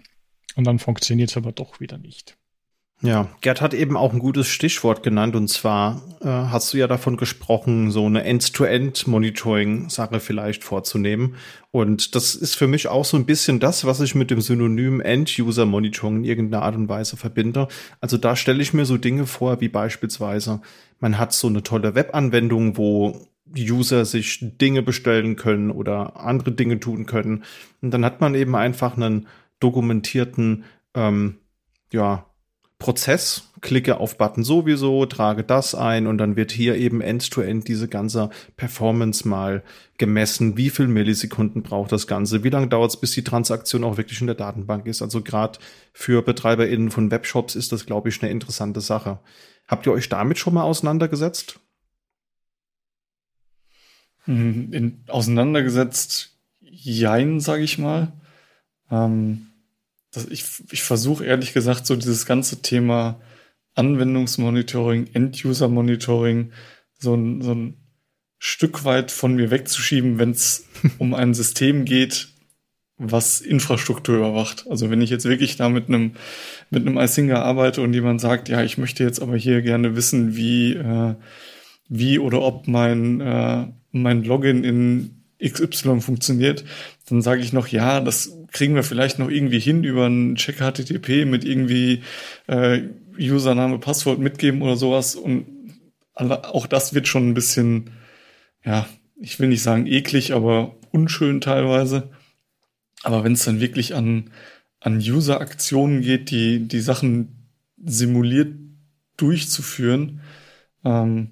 und 0.54 0.64
dann 0.64 0.78
funktioniert 0.78 1.30
es 1.30 1.36
aber 1.36 1.50
doch 1.50 1.80
wieder 1.80 1.98
nicht. 1.98 2.36
Ja, 3.02 3.28
Gerd 3.42 3.60
hat 3.60 3.74
eben 3.74 3.94
auch 3.94 4.14
ein 4.14 4.18
gutes 4.18 4.48
Stichwort 4.48 5.02
genannt 5.02 5.36
und 5.36 5.48
zwar 5.48 6.00
äh, 6.22 6.28
hast 6.28 6.72
du 6.72 6.78
ja 6.78 6.86
davon 6.86 7.18
gesprochen, 7.18 7.90
so 7.90 8.06
eine 8.06 8.24
End-to-End-Monitoring-Sache 8.24 10.18
vielleicht 10.18 10.64
vorzunehmen. 10.64 11.34
Und 11.72 12.14
das 12.14 12.34
ist 12.34 12.54
für 12.54 12.66
mich 12.66 12.88
auch 12.88 13.04
so 13.04 13.18
ein 13.18 13.26
bisschen 13.26 13.60
das, 13.60 13.84
was 13.84 14.00
ich 14.00 14.14
mit 14.14 14.30
dem 14.30 14.40
Synonym 14.40 15.02
End-User-Monitoring 15.02 16.18
in 16.18 16.24
irgendeiner 16.24 16.62
Art 16.62 16.74
und 16.74 16.88
Weise 16.88 17.18
verbinde. 17.18 17.68
Also 18.00 18.16
da 18.16 18.34
stelle 18.34 18.62
ich 18.62 18.72
mir 18.72 18.86
so 18.86 18.96
Dinge 18.96 19.26
vor, 19.26 19.60
wie 19.60 19.68
beispielsweise, 19.68 20.62
man 20.98 21.18
hat 21.18 21.34
so 21.34 21.48
eine 21.48 21.62
tolle 21.62 21.94
Webanwendung, 21.94 22.78
wo 22.78 23.26
User 23.56 24.06
sich 24.06 24.40
Dinge 24.58 24.82
bestellen 24.82 25.36
können 25.36 25.70
oder 25.70 26.18
andere 26.18 26.52
Dinge 26.52 26.80
tun 26.80 27.04
können. 27.06 27.44
Und 27.82 27.90
dann 27.90 28.04
hat 28.06 28.22
man 28.22 28.34
eben 28.34 28.56
einfach 28.56 28.96
einen 28.96 29.28
dokumentierten, 29.60 30.64
ähm, 30.94 31.36
ja, 31.92 32.25
Prozess, 32.78 33.50
klicke 33.62 33.98
auf 33.98 34.18
Button 34.18 34.44
sowieso, 34.44 35.06
trage 35.06 35.42
das 35.42 35.74
ein 35.74 36.06
und 36.06 36.18
dann 36.18 36.36
wird 36.36 36.52
hier 36.52 36.76
eben 36.76 37.00
end-to-end 37.00 37.64
-end 37.64 37.66
diese 37.66 37.88
ganze 37.88 38.28
Performance 38.56 39.26
mal 39.26 39.62
gemessen. 39.96 40.58
Wie 40.58 40.68
viel 40.68 40.86
Millisekunden 40.86 41.62
braucht 41.62 41.90
das 41.90 42.06
Ganze? 42.06 42.44
Wie 42.44 42.50
lange 42.50 42.68
dauert 42.68 42.90
es, 42.90 43.00
bis 43.00 43.12
die 43.12 43.24
Transaktion 43.24 43.82
auch 43.82 43.96
wirklich 43.96 44.20
in 44.20 44.26
der 44.26 44.36
Datenbank 44.36 44.86
ist? 44.86 45.00
Also 45.00 45.22
gerade 45.22 45.58
für 45.94 46.20
BetreiberInnen 46.20 46.90
von 46.90 47.10
Webshops 47.10 47.54
ist 47.54 47.72
das, 47.72 47.86
glaube 47.86 48.10
ich, 48.10 48.22
eine 48.22 48.30
interessante 48.30 48.82
Sache. 48.82 49.20
Habt 49.66 49.86
ihr 49.86 49.92
euch 49.92 50.10
damit 50.10 50.38
schon 50.38 50.52
mal 50.52 50.64
auseinandergesetzt? 50.64 51.58
Hm, 54.24 54.72
in, 54.72 55.04
auseinandergesetzt, 55.08 56.36
jein, 56.60 57.40
sage 57.40 57.62
ich 57.62 57.78
mal. 57.78 58.12
Ähm 58.90 59.45
das, 60.16 60.26
ich, 60.26 60.44
ich 60.70 60.82
versuche 60.82 61.24
ehrlich 61.24 61.52
gesagt 61.52 61.86
so 61.86 61.94
dieses 61.94 62.26
ganze 62.26 62.62
Thema 62.62 63.20
Anwendungsmonitoring, 63.74 65.08
End-User-Monitoring 65.12 66.52
so 66.98 67.14
ein, 67.14 67.42
so 67.42 67.54
ein 67.54 67.76
Stück 68.38 68.84
weit 68.84 69.10
von 69.10 69.34
mir 69.34 69.50
wegzuschieben, 69.50 70.18
wenn 70.18 70.30
es 70.30 70.66
um 70.98 71.14
ein 71.14 71.34
System 71.34 71.84
geht, 71.84 72.28
was 72.98 73.42
Infrastruktur 73.42 74.16
überwacht. 74.16 74.66
Also 74.70 74.90
wenn 74.90 75.02
ich 75.02 75.10
jetzt 75.10 75.26
wirklich 75.26 75.56
da 75.56 75.68
mit 75.68 75.88
einem 75.88 76.12
mit 76.70 76.86
einem 76.86 76.96
iSinger 76.96 77.42
arbeite 77.42 77.82
und 77.82 77.92
jemand 77.92 78.20
sagt, 78.22 78.48
ja, 78.48 78.62
ich 78.62 78.78
möchte 78.78 79.04
jetzt 79.04 79.20
aber 79.20 79.36
hier 79.36 79.60
gerne 79.60 79.96
wissen, 79.96 80.34
wie 80.34 80.72
äh, 80.72 81.14
wie 81.88 82.18
oder 82.18 82.40
ob 82.40 82.66
mein 82.68 83.20
äh, 83.20 83.66
mein 83.92 84.24
Login 84.24 84.64
in 84.64 85.22
XY 85.44 86.00
funktioniert, 86.00 86.64
dann 87.08 87.22
sage 87.22 87.40
ich 87.40 87.52
noch, 87.52 87.68
ja, 87.68 88.00
das 88.00 88.36
kriegen 88.52 88.74
wir 88.74 88.82
vielleicht 88.82 89.18
noch 89.18 89.30
irgendwie 89.30 89.60
hin 89.60 89.84
über 89.84 90.06
einen 90.06 90.34
Check 90.34 90.56
HTTP 90.56 91.24
mit 91.24 91.44
irgendwie 91.44 92.02
äh, 92.48 92.82
Username, 93.18 93.78
Passwort 93.78 94.18
mitgeben 94.18 94.62
oder 94.62 94.76
sowas. 94.76 95.14
Und 95.14 95.46
auch 96.14 96.66
das 96.66 96.94
wird 96.94 97.06
schon 97.06 97.28
ein 97.28 97.34
bisschen, 97.34 97.90
ja, 98.64 98.88
ich 99.20 99.38
will 99.38 99.48
nicht 99.48 99.62
sagen 99.62 99.86
eklig, 99.86 100.32
aber 100.32 100.74
unschön 100.90 101.40
teilweise. 101.40 102.10
Aber 103.02 103.22
wenn 103.22 103.34
es 103.34 103.44
dann 103.44 103.60
wirklich 103.60 103.94
an, 103.94 104.30
an 104.80 104.98
User-Aktionen 104.98 106.02
geht, 106.02 106.30
die, 106.30 106.66
die 106.66 106.80
Sachen 106.80 107.50
simuliert 107.84 108.54
durchzuführen, 109.16 110.20
ähm, 110.84 111.30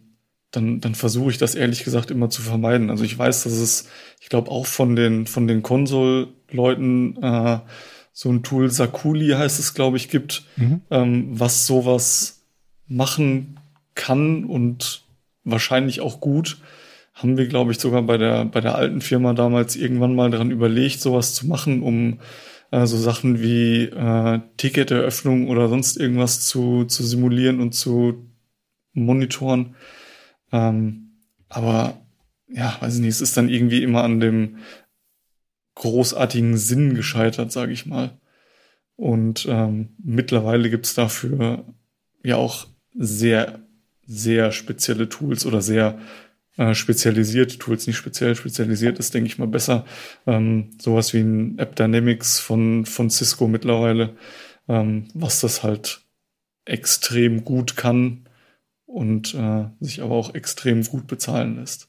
dann, 0.57 0.81
dann 0.81 0.95
versuche 0.95 1.31
ich 1.31 1.38
das 1.38 1.55
ehrlich 1.55 1.85
gesagt 1.85 2.11
immer 2.11 2.31
zu 2.31 2.43
vermeiden. 2.43 2.90
Also 2.90 3.05
ich 3.05 3.19
weiß, 3.19 3.45
dass 3.45 3.53
es, 3.53 3.88
ich 4.21 4.29
glaube, 4.29 4.51
auch 4.51 4.67
von 4.67 4.97
den, 4.97 5.27
von 5.27 5.47
den 5.47 5.62
Console 5.62 6.29
Leuten 6.51 7.17
äh, 7.23 7.59
so 8.12 8.31
ein 8.31 8.43
Tool, 8.43 8.71
Sakuli 8.71 9.31
heißt 9.31 9.59
es, 9.59 9.75
glaube 9.75 9.97
ich, 9.97 10.09
gibt, 10.09 10.45
mhm. 10.57 10.83
ähm, 10.90 11.29
was 11.33 11.67
sowas 11.67 12.45
machen 12.87 13.59
kann 13.95 14.45
und 14.45 15.03
wahrscheinlich 15.43 16.01
auch 16.01 16.21
gut. 16.21 16.59
Haben 17.12 17.37
wir, 17.37 17.47
glaube 17.47 17.73
ich, 17.73 17.79
sogar 17.79 18.03
bei 18.03 18.17
der, 18.17 18.45
bei 18.45 18.61
der 18.61 18.75
alten 18.75 19.01
Firma 19.01 19.35
damals 19.35 19.77
irgendwann 19.77 20.14
mal 20.14 20.31
daran 20.31 20.51
überlegt, 20.51 21.01
sowas 21.01 21.35
zu 21.35 21.47
machen, 21.47 21.83
um 21.83 22.19
äh, 22.71 22.87
so 22.87 22.97
Sachen 22.97 23.40
wie 23.40 23.85
äh, 23.85 24.40
Ticketeröffnung 24.57 25.49
oder 25.49 25.69
sonst 25.69 25.97
irgendwas 25.97 26.40
zu, 26.40 26.85
zu 26.85 27.03
simulieren 27.05 27.61
und 27.61 27.73
zu 27.73 28.27
monitoren. 28.93 29.75
Ähm, 30.55 31.11
aber 31.49 32.01
ja, 32.49 32.77
weiß 32.81 32.95
ich 32.95 33.01
nicht, 33.01 33.11
es 33.11 33.21
ist 33.21 33.37
dann 33.37 33.49
irgendwie 33.49 33.83
immer 33.83 34.05
an 34.05 34.21
dem 34.21 34.59
großartigen 35.75 36.57
Sinn 36.57 36.95
gescheitert, 36.95 37.51
sage 37.51 37.73
ich 37.73 37.87
mal. 37.87 38.17
Und 38.95 39.47
ähm, 39.51 39.97
mittlerweile 40.03 40.71
gibt's 40.71 40.95
dafür 40.95 41.64
ja 42.23 42.37
auch 42.37 42.69
sehr, 42.95 43.59
sehr 44.07 44.53
spezielle 44.53 45.09
Tools 45.09 45.45
oder 45.45 45.61
sehr 45.61 45.99
äh, 46.57 46.75
spezialisierte 46.75 47.59
Tools, 47.59 47.88
nicht 47.88 47.97
speziell 47.97 48.37
spezialisiert 48.37 49.01
ist, 49.01 49.12
denke 49.12 49.27
ich 49.27 49.38
mal 49.38 49.49
besser. 49.49 49.85
Ähm, 50.29 50.71
sowas 50.81 51.12
wie 51.12 51.21
ein 51.21 51.59
App 51.59 51.75
Dynamics 51.75 52.38
von, 52.38 52.87
von 52.87 53.11
Cisco 53.11 53.49
mittlerweile, 53.49 54.17
ähm, 54.69 55.09
was 55.14 55.40
das 55.40 55.64
halt 55.64 56.03
extrem 56.64 57.45
gut 57.45 57.77
kann 57.77 58.24
und 58.95 59.35
äh, 59.35 59.65
sich 59.81 60.03
aber 60.03 60.15
auch 60.15 60.35
extrem 60.35 60.85
gut 60.85 61.09
bezahlen 61.09 61.57
lässt. 61.57 61.89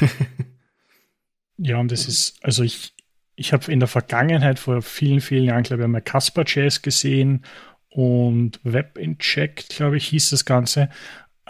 ja, 1.56 1.78
und 1.78 1.90
das 1.90 2.06
ist, 2.06 2.36
also 2.44 2.62
ich, 2.62 2.94
ich 3.34 3.52
habe 3.52 3.72
in 3.72 3.80
der 3.80 3.88
Vergangenheit 3.88 4.60
vor 4.60 4.80
vielen, 4.80 5.20
vielen 5.20 5.44
Jahren, 5.44 5.64
glaube 5.64 5.82
ich, 5.82 5.84
einmal 5.84 6.00
Casper.js 6.00 6.82
gesehen 6.82 7.44
und 7.88 8.60
Web 8.62 8.98
Inject, 8.98 9.70
glaube 9.70 9.96
ich, 9.96 10.06
hieß 10.06 10.30
das 10.30 10.44
Ganze. 10.44 10.90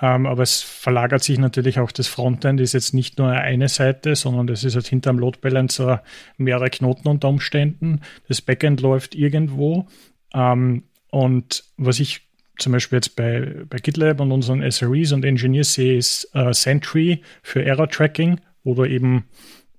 Ähm, 0.00 0.24
aber 0.26 0.42
es 0.42 0.62
verlagert 0.62 1.22
sich 1.22 1.38
natürlich 1.38 1.78
auch 1.78 1.92
das 1.92 2.08
Frontend, 2.08 2.58
ist 2.58 2.72
jetzt 2.72 2.94
nicht 2.94 3.18
nur 3.18 3.28
eine 3.28 3.68
Seite, 3.68 4.16
sondern 4.16 4.46
das 4.46 4.64
ist 4.64 4.74
halt 4.74 4.86
hinterm 4.86 5.18
Load 5.18 5.38
Balancer 5.42 6.02
mehrere 6.38 6.70
Knoten 6.70 7.08
unter 7.08 7.28
Umständen. 7.28 8.00
Das 8.26 8.40
Backend 8.40 8.80
läuft 8.80 9.14
irgendwo. 9.14 9.86
Ähm, 10.32 10.84
und 11.10 11.64
was 11.76 12.00
ich 12.00 12.22
zum 12.58 12.72
Beispiel 12.72 12.96
jetzt 12.96 13.16
bei, 13.16 13.64
bei 13.68 13.78
GitLab 13.78 14.20
und 14.20 14.32
unseren 14.32 14.68
SREs 14.70 15.12
und 15.12 15.24
Engineers 15.24 15.74
sehe, 15.74 15.96
ist 15.96 16.30
äh, 16.34 16.52
Sentry 16.52 17.22
für 17.42 17.64
Error 17.64 17.88
Tracking, 17.88 18.40
wo 18.62 18.74
du 18.74 18.84
eben 18.84 19.24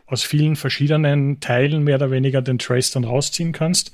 aus 0.08 0.24
vielen 0.24 0.56
verschiedenen 0.56 1.40
Teilen 1.40 1.84
mehr 1.84 1.96
oder 1.96 2.12
weniger 2.12 2.42
den 2.42 2.60
Trace 2.60 2.92
dann 2.92 3.04
rausziehen 3.04 3.54
kannst. 3.54 3.92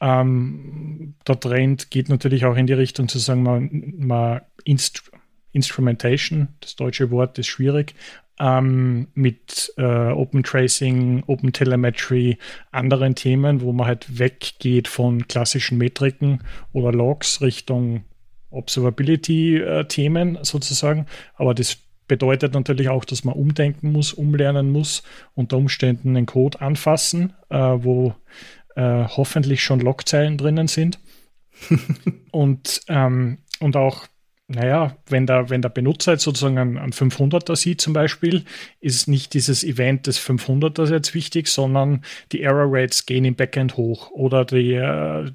Ähm, 0.00 1.14
der 1.26 1.38
Trend 1.38 1.90
geht 1.90 2.08
natürlich 2.08 2.44
auch 2.44 2.56
in 2.56 2.66
die 2.66 2.72
Richtung 2.72 3.08
zu 3.08 3.18
sagen, 3.18 3.42
man, 3.42 3.94
man 3.98 4.40
Inst 4.64 5.10
Instrumentation, 5.52 6.48
das 6.60 6.76
deutsche 6.76 7.10
Wort 7.10 7.36
ist 7.38 7.48
schwierig, 7.48 7.96
ähm, 8.40 9.08
mit 9.14 9.72
äh, 9.76 9.82
Open 9.82 10.42
Tracing, 10.42 11.22
Open 11.26 11.52
Telemetry, 11.52 12.38
anderen 12.72 13.14
Themen, 13.14 13.60
wo 13.60 13.72
man 13.72 13.86
halt 13.86 14.18
weggeht 14.18 14.88
von 14.88 15.28
klassischen 15.28 15.78
Metriken 15.78 16.42
oder 16.72 16.90
Logs 16.90 17.42
Richtung 17.42 18.04
Observability-Themen 18.50 20.36
äh, 20.36 20.44
sozusagen. 20.44 21.06
Aber 21.36 21.54
das 21.54 21.76
bedeutet 22.08 22.54
natürlich 22.54 22.88
auch, 22.88 23.04
dass 23.04 23.24
man 23.24 23.34
umdenken 23.34 23.92
muss, 23.92 24.12
umlernen 24.12 24.72
muss, 24.72 25.02
unter 25.34 25.56
Umständen 25.58 26.16
einen 26.16 26.26
Code 26.26 26.60
anfassen, 26.60 27.34
äh, 27.50 27.56
wo 27.56 28.14
äh, 28.74 29.04
hoffentlich 29.04 29.62
schon 29.62 29.80
Logzeilen 29.80 30.36
drinnen 30.38 30.66
sind. 30.66 30.98
und, 32.32 32.80
ähm, 32.88 33.38
und 33.60 33.76
auch 33.76 34.06
naja, 34.52 34.96
wenn 35.06 35.26
der, 35.26 35.48
wenn 35.48 35.62
der 35.62 35.68
Benutzer 35.68 36.12
jetzt 36.12 36.24
sozusagen 36.24 36.58
einen, 36.58 36.76
einen 36.76 36.92
500er 36.92 37.54
sieht 37.54 37.80
zum 37.80 37.92
Beispiel, 37.92 38.44
ist 38.80 39.06
nicht 39.06 39.32
dieses 39.32 39.62
Event 39.62 40.08
des 40.08 40.20
500ers 40.20 40.90
jetzt 40.90 41.14
wichtig, 41.14 41.46
sondern 41.46 42.02
die 42.32 42.42
Error 42.42 42.66
Rates 42.68 43.06
gehen 43.06 43.24
im 43.24 43.36
Backend 43.36 43.76
hoch 43.76 44.10
oder 44.10 44.44
die, 44.44 44.72
äh, 44.72 45.30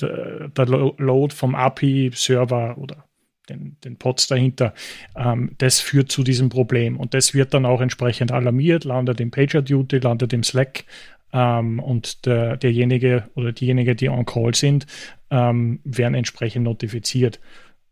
der, 0.00 0.48
der 0.48 0.66
Load 0.66 1.32
vom 1.32 1.54
API-Server 1.54 2.76
oder 2.76 3.04
den, 3.48 3.76
den 3.84 3.98
Pods 3.98 4.26
dahinter, 4.26 4.74
ähm, 5.14 5.52
das 5.58 5.78
führt 5.78 6.10
zu 6.10 6.24
diesem 6.24 6.48
Problem. 6.48 6.96
Und 6.96 7.14
das 7.14 7.34
wird 7.34 7.54
dann 7.54 7.66
auch 7.66 7.80
entsprechend 7.80 8.32
alarmiert, 8.32 8.82
landet 8.82 9.20
im 9.20 9.30
PagerDuty, 9.30 9.98
landet 9.98 10.32
im 10.32 10.42
Slack 10.42 10.86
ähm, 11.32 11.78
und 11.78 12.26
der, 12.26 12.56
derjenige 12.56 13.30
oder 13.36 13.52
diejenige, 13.52 13.94
die 13.94 14.08
on 14.08 14.24
Call 14.24 14.56
sind, 14.56 14.88
ähm, 15.30 15.78
werden 15.84 16.14
entsprechend 16.14 16.64
notifiziert. 16.64 17.38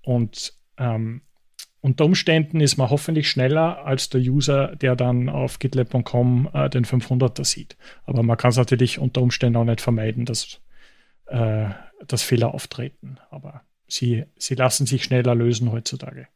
Und 0.02 0.52
ähm, 0.78 1.22
unter 1.84 2.06
Umständen 2.06 2.60
ist 2.60 2.78
man 2.78 2.88
hoffentlich 2.88 3.28
schneller 3.28 3.84
als 3.84 4.08
der 4.08 4.22
User, 4.22 4.74
der 4.74 4.96
dann 4.96 5.28
auf 5.28 5.58
gitlab.com 5.58 6.48
äh, 6.54 6.70
den 6.70 6.86
500er 6.86 7.44
sieht. 7.44 7.76
Aber 8.04 8.22
man 8.22 8.38
kann 8.38 8.52
es 8.52 8.56
natürlich 8.56 8.98
unter 8.98 9.20
Umständen 9.20 9.58
auch 9.58 9.64
nicht 9.64 9.82
vermeiden, 9.82 10.24
dass, 10.24 10.60
äh, 11.26 11.66
dass 12.06 12.22
Fehler 12.22 12.54
auftreten. 12.54 13.18
Aber 13.30 13.64
sie, 13.86 14.24
sie 14.38 14.54
lassen 14.54 14.86
sich 14.86 15.04
schneller 15.04 15.34
lösen 15.34 15.72
heutzutage. 15.72 16.26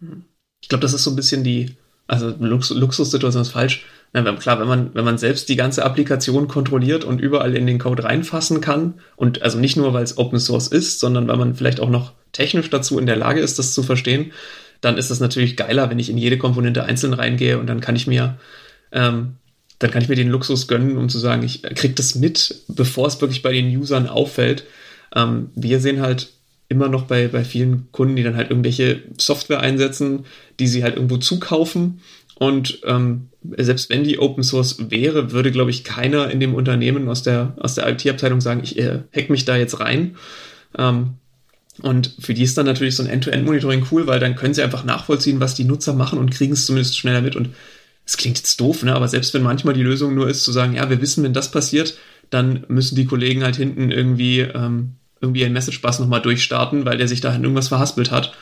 Hm. 0.00 0.24
Ich 0.62 0.70
glaube, 0.70 0.80
das 0.80 0.94
ist 0.94 1.04
so 1.04 1.10
ein 1.10 1.16
bisschen 1.16 1.44
die, 1.44 1.76
also 2.06 2.34
Lux 2.40 2.70
Luxussituation 2.70 3.42
ist 3.42 3.50
falsch. 3.50 3.84
Na, 4.14 4.22
klar, 4.36 4.58
wenn 4.58 4.68
man, 4.68 4.94
wenn 4.94 5.04
man 5.04 5.18
selbst 5.18 5.50
die 5.50 5.56
ganze 5.56 5.84
Applikation 5.84 6.48
kontrolliert 6.48 7.04
und 7.04 7.20
überall 7.20 7.54
in 7.54 7.66
den 7.66 7.78
Code 7.78 8.04
reinfassen 8.04 8.62
kann 8.62 8.94
und 9.16 9.42
also 9.42 9.58
nicht 9.58 9.76
nur, 9.76 9.92
weil 9.92 10.04
es 10.04 10.16
Open 10.16 10.38
Source 10.38 10.68
ist, 10.68 10.98
sondern 10.98 11.28
weil 11.28 11.36
man 11.36 11.54
vielleicht 11.54 11.80
auch 11.80 11.90
noch 11.90 12.14
technisch 12.36 12.70
dazu 12.70 12.98
in 12.98 13.06
der 13.06 13.16
Lage 13.16 13.40
ist, 13.40 13.58
das 13.58 13.72
zu 13.72 13.82
verstehen, 13.82 14.32
dann 14.80 14.98
ist 14.98 15.10
das 15.10 15.20
natürlich 15.20 15.56
geiler, 15.56 15.88
wenn 15.90 15.98
ich 15.98 16.10
in 16.10 16.18
jede 16.18 16.38
Komponente 16.38 16.84
einzeln 16.84 17.14
reingehe 17.14 17.58
und 17.58 17.66
dann 17.66 17.80
kann 17.80 17.96
ich 17.96 18.06
mir, 18.06 18.38
ähm, 18.92 19.36
dann 19.78 19.90
kann 19.90 20.02
ich 20.02 20.08
mir 20.08 20.16
den 20.16 20.28
Luxus 20.28 20.68
gönnen, 20.68 20.98
um 20.98 21.08
zu 21.08 21.18
sagen, 21.18 21.42
ich 21.42 21.62
kriege 21.62 21.94
das 21.94 22.14
mit, 22.14 22.62
bevor 22.68 23.06
es 23.06 23.20
wirklich 23.20 23.42
bei 23.42 23.52
den 23.52 23.74
Usern 23.76 24.06
auffällt. 24.06 24.64
Ähm, 25.14 25.50
wir 25.54 25.80
sehen 25.80 26.00
halt 26.00 26.30
immer 26.68 26.88
noch 26.88 27.04
bei, 27.04 27.28
bei 27.28 27.44
vielen 27.44 27.88
Kunden, 27.92 28.16
die 28.16 28.22
dann 28.22 28.36
halt 28.36 28.50
irgendwelche 28.50 29.02
Software 29.18 29.60
einsetzen, 29.60 30.26
die 30.58 30.66
sie 30.66 30.82
halt 30.82 30.96
irgendwo 30.96 31.16
zukaufen. 31.16 32.00
Und 32.38 32.80
ähm, 32.84 33.28
selbst 33.56 33.88
wenn 33.88 34.04
die 34.04 34.18
Open 34.18 34.42
Source 34.42 34.90
wäre, 34.90 35.32
würde, 35.32 35.52
glaube 35.52 35.70
ich, 35.70 35.84
keiner 35.84 36.30
in 36.30 36.40
dem 36.40 36.54
Unternehmen 36.54 37.08
aus 37.08 37.22
der, 37.22 37.54
aus 37.58 37.74
der 37.74 37.88
IT-Abteilung 37.88 38.40
sagen, 38.40 38.60
ich 38.62 38.78
äh, 38.78 39.00
hack 39.14 39.30
mich 39.30 39.46
da 39.46 39.56
jetzt 39.56 39.80
rein. 39.80 40.16
Ähm, 40.76 41.14
und 41.82 42.14
für 42.18 42.34
die 42.34 42.42
ist 42.42 42.56
dann 42.56 42.66
natürlich 42.66 42.96
so 42.96 43.02
ein 43.02 43.08
End-to-End-Monitoring 43.08 43.86
cool, 43.90 44.06
weil 44.06 44.20
dann 44.20 44.36
können 44.36 44.54
sie 44.54 44.62
einfach 44.62 44.84
nachvollziehen, 44.84 45.40
was 45.40 45.54
die 45.54 45.64
Nutzer 45.64 45.92
machen 45.92 46.18
und 46.18 46.30
kriegen 46.30 46.54
es 46.54 46.66
zumindest 46.66 46.98
schneller 46.98 47.20
mit. 47.20 47.36
Und 47.36 47.50
es 48.06 48.16
klingt 48.16 48.38
jetzt 48.38 48.60
doof, 48.60 48.82
ne? 48.82 48.94
aber 48.94 49.08
selbst 49.08 49.34
wenn 49.34 49.42
manchmal 49.42 49.74
die 49.74 49.82
Lösung 49.82 50.14
nur 50.14 50.28
ist, 50.28 50.44
zu 50.44 50.52
sagen, 50.52 50.74
ja, 50.74 50.88
wir 50.88 51.00
wissen, 51.00 51.22
wenn 51.22 51.34
das 51.34 51.50
passiert, 51.50 51.98
dann 52.30 52.64
müssen 52.68 52.96
die 52.96 53.04
Kollegen 53.04 53.42
halt 53.42 53.56
hinten 53.56 53.90
irgendwie, 53.90 54.40
ähm, 54.40 54.94
irgendwie 55.20 55.44
einen 55.44 55.54
Message-Bus 55.54 55.98
nochmal 55.98 56.22
durchstarten, 56.22 56.84
weil 56.84 56.98
der 56.98 57.08
sich 57.08 57.20
da 57.20 57.32
irgendwas 57.34 57.68
verhaspelt 57.68 58.10
hat. 58.10 58.32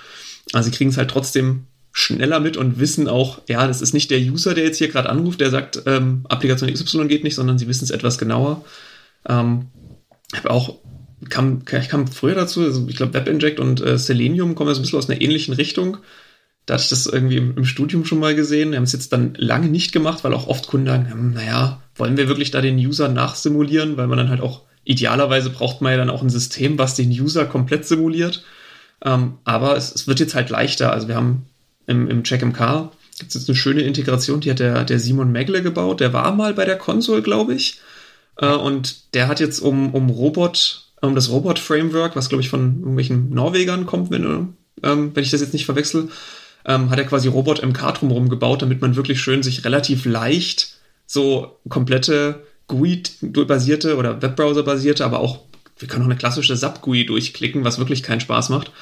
Also 0.53 0.71
sie 0.71 0.77
kriegen 0.77 0.91
es 0.91 0.97
halt 0.97 1.11
trotzdem 1.11 1.65
schneller 1.93 2.41
mit 2.41 2.57
und 2.57 2.79
wissen 2.79 3.09
auch, 3.09 3.41
ja, 3.49 3.67
das 3.67 3.81
ist 3.81 3.95
nicht 3.95 4.11
der 4.11 4.19
User, 4.19 4.55
der 4.55 4.65
jetzt 4.65 4.79
hier 4.79 4.89
gerade 4.89 5.09
anruft, 5.09 5.41
der 5.41 5.51
sagt, 5.51 5.83
ähm, 5.87 6.25
Applikation 6.29 6.73
XY 6.73 7.07
geht 7.07 7.25
nicht, 7.25 7.37
sondern 7.37 7.59
sie 7.59 7.69
wissen 7.69 7.85
es 7.85 7.91
etwas 7.91 8.19
genauer. 8.19 8.65
Ähm, 9.29 9.67
ich 10.33 10.39
habe 10.39 10.51
auch 10.51 10.79
kam, 11.31 11.63
ich 11.81 11.89
kam 11.89 12.07
früher 12.07 12.35
dazu, 12.35 12.61
also 12.63 12.87
ich 12.89 12.97
glaube 12.97 13.15
WebInject 13.15 13.61
und 13.61 13.81
äh, 13.81 13.99
Selenium 13.99 14.55
kommen 14.55 14.75
so 14.75 14.81
ein 14.81 14.83
bisschen 14.83 14.99
aus 14.99 15.09
einer 15.09 15.21
ähnlichen 15.21 15.55
Richtung. 15.55 15.99
Da 16.67 16.75
hatte 16.75 16.85
ich 16.85 16.91
das 16.91 17.07
irgendwie 17.07 17.37
im, 17.37 17.57
im 17.57 17.65
Studium 17.65 18.05
schon 18.05 18.21
mal 18.21 18.35
gesehen. 18.35 18.71
Wir 18.71 18.79
haben 18.79 18.85
es 18.85 18.93
jetzt 18.93 19.13
dann 19.13 19.35
lange 19.37 19.69
nicht 19.69 19.93
gemacht, 19.93 20.25
weil 20.25 20.33
auch 20.33 20.47
oft 20.47 20.67
Kunden 20.67 20.87
sagen, 20.87 21.11
hm, 21.11 21.33
naja, 21.35 21.83
wollen 21.95 22.17
wir 22.17 22.29
wirklich 22.29 22.51
da 22.51 22.61
den 22.61 22.79
User 22.79 23.09
nachsimulieren? 23.09 23.97
Weil 23.97 24.07
man 24.07 24.19
dann 24.19 24.31
halt 24.31 24.41
auch, 24.41 24.63
idealerweise 24.85 25.51
braucht 25.51 25.81
man 25.81 25.93
ja 25.93 25.99
dann 25.99 26.11
auch 26.11 26.23
ein 26.23 26.31
System, 26.31 26.79
was 26.79 26.95
den 26.95 27.11
User 27.11 27.45
komplett 27.45 27.87
simuliert. 27.87 28.45
Ähm, 29.05 29.39
aber 29.45 29.77
es, 29.77 29.95
es, 29.95 30.07
wird 30.09 30.21
jetzt 30.21 30.35
halt 30.35 30.49
leichter. 30.49 30.93
Also 30.93 31.09
wir 31.09 31.17
haben 31.17 31.47
im, 31.87 32.09
im 32.09 32.23
CheckMK 32.23 32.91
gibt 33.19 33.29
es 33.29 33.35
jetzt 33.35 33.49
eine 33.49 33.57
schöne 33.57 33.83
Integration, 33.83 34.41
die 34.41 34.51
hat 34.51 34.59
der, 34.59 34.85
der 34.85 34.99
Simon 34.99 35.31
Megle 35.31 35.63
gebaut. 35.63 36.01
Der 36.01 36.13
war 36.13 36.35
mal 36.35 36.55
bei 36.55 36.65
der 36.65 36.79
Konsole, 36.79 37.23
glaube 37.23 37.55
ich. 37.55 37.81
Äh, 38.39 38.47
und 38.55 39.15
der 39.15 39.29
hat 39.29 39.41
jetzt 39.41 39.61
um, 39.61 39.95
um 39.95 40.11
Robot 40.11 40.84
um 41.07 41.15
das 41.15 41.31
Robot-Framework, 41.31 42.17
was 42.17 42.29
glaube 42.29 42.43
ich 42.43 42.49
von 42.49 42.79
irgendwelchen 42.79 43.31
Norwegern 43.31 43.87
kommt, 43.87 44.11
wenn, 44.11 44.55
ähm, 44.83 45.11
wenn 45.15 45.25
ich 45.25 45.31
das 45.31 45.41
jetzt 45.41 45.53
nicht 45.53 45.67
verwechsel, 45.67 46.09
ähm, 46.67 46.91
hat 46.91 46.99
er 46.99 47.05
quasi 47.05 47.29
Robot 47.29 47.63
MK 47.63 47.93
drumherum 47.93 48.29
gebaut, 48.29 48.63
damit 48.63 48.81
man 48.81 48.97
wirklich 48.97 49.21
schön 49.21 49.43
sich 49.43 49.65
relativ 49.65 50.05
leicht 50.05 50.79
so 51.07 51.59
komplette 51.69 52.43
GUI-basierte 52.69 53.97
oder 53.97 54.23
Webbrowser-basierte, 54.23 55.05
aber 55.05 55.21
auch, 55.21 55.41
wir 55.79 55.89
können 55.89 56.03
auch 56.03 56.09
eine 56.09 56.17
klassische 56.17 56.57
SAP-GUI 56.57 57.05
durchklicken, 57.05 57.65
was 57.65 57.79
wirklich 57.79 58.03
keinen 58.03 58.21
Spaß 58.21 58.49
macht. 58.49 58.73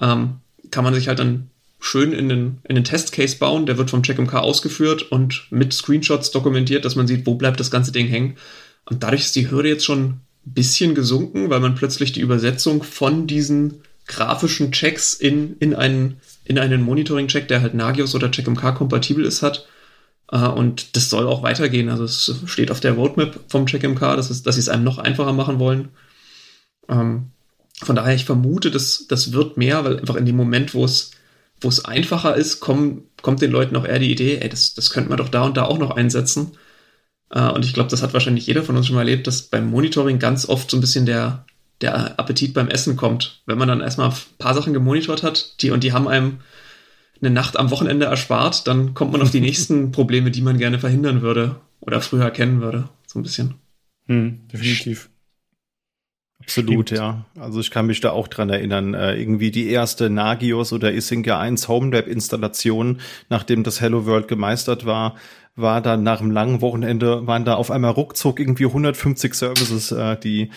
Ähm, 0.00 0.40
kann 0.70 0.84
man 0.84 0.94
sich 0.94 1.08
halt 1.08 1.18
dann 1.18 1.50
schön 1.78 2.12
in 2.12 2.28
den, 2.28 2.58
in 2.68 2.74
den 2.74 2.84
Test-Case 2.84 3.38
bauen, 3.38 3.64
der 3.64 3.78
wird 3.78 3.90
vom 3.90 4.02
CheckMK 4.02 4.34
ausgeführt 4.34 5.10
und 5.10 5.46
mit 5.50 5.72
Screenshots 5.72 6.30
dokumentiert, 6.30 6.84
dass 6.84 6.96
man 6.96 7.06
sieht, 7.06 7.26
wo 7.26 7.34
bleibt 7.34 7.58
das 7.58 7.70
ganze 7.70 7.92
Ding 7.92 8.06
hängen. 8.06 8.36
Und 8.84 9.02
dadurch 9.02 9.22
ist 9.22 9.36
die 9.36 9.50
Hürde 9.50 9.70
jetzt 9.70 9.84
schon 9.84 10.20
bisschen 10.44 10.94
gesunken, 10.94 11.50
weil 11.50 11.60
man 11.60 11.74
plötzlich 11.74 12.12
die 12.12 12.20
Übersetzung 12.20 12.82
von 12.82 13.26
diesen 13.26 13.82
grafischen 14.06 14.72
Checks 14.72 15.14
in, 15.14 15.56
in 15.58 15.74
einen, 15.74 16.20
in 16.44 16.58
einen 16.58 16.82
Monitoring-Check, 16.82 17.48
der 17.48 17.62
halt 17.62 17.74
Nagios 17.74 18.14
oder 18.14 18.30
CheckMK 18.30 18.74
kompatibel 18.74 19.24
ist, 19.24 19.42
hat. 19.42 19.66
Uh, 20.32 20.48
und 20.48 20.94
das 20.94 21.10
soll 21.10 21.26
auch 21.26 21.42
weitergehen. 21.42 21.88
Also 21.88 22.04
es 22.04 22.32
steht 22.46 22.70
auf 22.70 22.80
der 22.80 22.92
Roadmap 22.92 23.40
vom 23.48 23.66
CheckMK, 23.66 24.00
dass, 24.16 24.30
es, 24.30 24.42
dass 24.42 24.54
sie 24.54 24.60
es 24.60 24.68
einem 24.68 24.84
noch 24.84 24.98
einfacher 24.98 25.32
machen 25.32 25.58
wollen. 25.58 25.88
Ähm, 26.88 27.30
von 27.82 27.96
daher, 27.96 28.14
ich 28.14 28.26
vermute, 28.26 28.70
dass 28.70 29.06
das 29.08 29.32
wird 29.32 29.56
mehr, 29.56 29.84
weil 29.84 29.98
einfach 29.98 30.16
in 30.16 30.26
dem 30.26 30.36
Moment, 30.36 30.74
wo 30.74 30.84
es, 30.84 31.12
wo 31.60 31.68
es 31.68 31.84
einfacher 31.84 32.36
ist, 32.36 32.60
kommen, 32.60 33.08
kommt 33.22 33.42
den 33.42 33.50
Leuten 33.50 33.76
auch 33.76 33.84
eher 33.84 33.98
die 33.98 34.12
Idee, 34.12 34.38
ey, 34.40 34.48
das, 34.48 34.74
das 34.74 34.90
könnte 34.90 35.08
man 35.08 35.18
doch 35.18 35.28
da 35.28 35.42
und 35.42 35.56
da 35.56 35.64
auch 35.64 35.78
noch 35.78 35.90
einsetzen. 35.90 36.52
Uh, 37.32 37.52
und 37.52 37.64
ich 37.64 37.74
glaube, 37.74 37.90
das 37.90 38.02
hat 38.02 38.12
wahrscheinlich 38.12 38.46
jeder 38.46 38.64
von 38.64 38.76
uns 38.76 38.86
schon 38.86 38.96
mal 38.96 39.02
erlebt, 39.02 39.26
dass 39.26 39.42
beim 39.42 39.70
Monitoring 39.70 40.18
ganz 40.18 40.48
oft 40.48 40.70
so 40.70 40.76
ein 40.76 40.80
bisschen 40.80 41.06
der, 41.06 41.44
der 41.80 42.18
Appetit 42.18 42.54
beim 42.54 42.68
Essen 42.68 42.96
kommt. 42.96 43.42
Wenn 43.46 43.58
man 43.58 43.68
dann 43.68 43.80
erstmal 43.80 44.10
ein 44.10 44.16
paar 44.38 44.54
Sachen 44.54 44.72
gemonitort 44.72 45.22
hat, 45.22 45.62
die 45.62 45.70
und 45.70 45.84
die 45.84 45.92
haben 45.92 46.08
einem 46.08 46.40
eine 47.20 47.30
Nacht 47.30 47.56
am 47.56 47.70
Wochenende 47.70 48.06
erspart, 48.06 48.66
dann 48.66 48.94
kommt 48.94 49.12
man 49.12 49.22
auf 49.22 49.30
die 49.30 49.40
nächsten 49.42 49.92
Probleme, 49.92 50.30
die 50.30 50.42
man 50.42 50.58
gerne 50.58 50.78
verhindern 50.78 51.22
würde 51.22 51.56
oder 51.80 52.00
früher 52.00 52.24
erkennen 52.24 52.60
würde. 52.60 52.88
So 53.06 53.18
ein 53.18 53.22
bisschen. 53.22 53.54
Hm, 54.06 54.48
definitiv. 54.48 55.09
Absolut, 56.50 56.88
Stimmt. 56.88 56.98
ja. 57.00 57.24
Also 57.38 57.60
ich 57.60 57.70
kann 57.70 57.86
mich 57.86 58.00
da 58.00 58.10
auch 58.10 58.26
dran 58.26 58.50
erinnern. 58.50 58.94
Äh, 58.94 59.14
irgendwie 59.14 59.50
die 59.50 59.70
erste 59.70 60.10
Nagios 60.10 60.72
oder 60.72 60.92
Isinga 60.92 61.38
1 61.38 61.68
Home 61.68 61.96
Installation, 61.96 63.00
nachdem 63.28 63.62
das 63.62 63.80
Hello 63.80 64.04
World 64.04 64.26
gemeistert 64.26 64.84
war, 64.84 65.14
war 65.54 65.80
dann 65.80 66.02
nach 66.02 66.20
einem 66.20 66.30
langen 66.32 66.60
Wochenende, 66.60 67.26
waren 67.26 67.44
da 67.44 67.54
auf 67.54 67.70
einmal 67.70 67.92
ruckzuck 67.92 68.40
irgendwie 68.40 68.66
150 68.66 69.34
Services, 69.34 69.92
äh, 69.92 70.16
die 70.18 70.50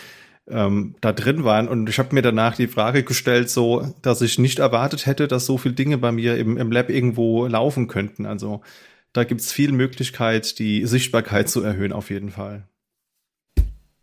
ähm, 0.48 0.96
da 1.02 1.14
drin 1.14 1.44
waren. 1.44 1.68
Und 1.68 1.88
ich 1.90 2.00
habe 2.00 2.16
mir 2.16 2.22
danach 2.24 2.56
die 2.56 2.68
Frage 2.68 3.04
gestellt, 3.04 3.50
so, 3.50 3.94
dass 4.02 4.22
ich 4.22 4.40
nicht 4.40 4.60
erwartet 4.60 5.06
hätte, 5.06 5.28
dass 5.28 5.46
so 5.46 5.58
viele 5.58 5.76
Dinge 5.76 5.98
bei 6.00 6.12
mir 6.12 6.38
im, 6.38 6.58
im 6.58 6.72
Lab 6.72 6.90
irgendwo 6.90 7.46
laufen 7.46 7.88
könnten. 7.88 8.26
Also 8.26 8.62
da 9.14 9.24
gibt's 9.24 9.52
viel 9.52 9.72
Möglichkeit, 9.72 10.58
die 10.58 10.86
Sichtbarkeit 10.88 11.50
zu 11.50 11.62
erhöhen, 11.62 11.94
auf 11.94 12.10
jeden 12.10 12.32
Fall. 12.32 12.68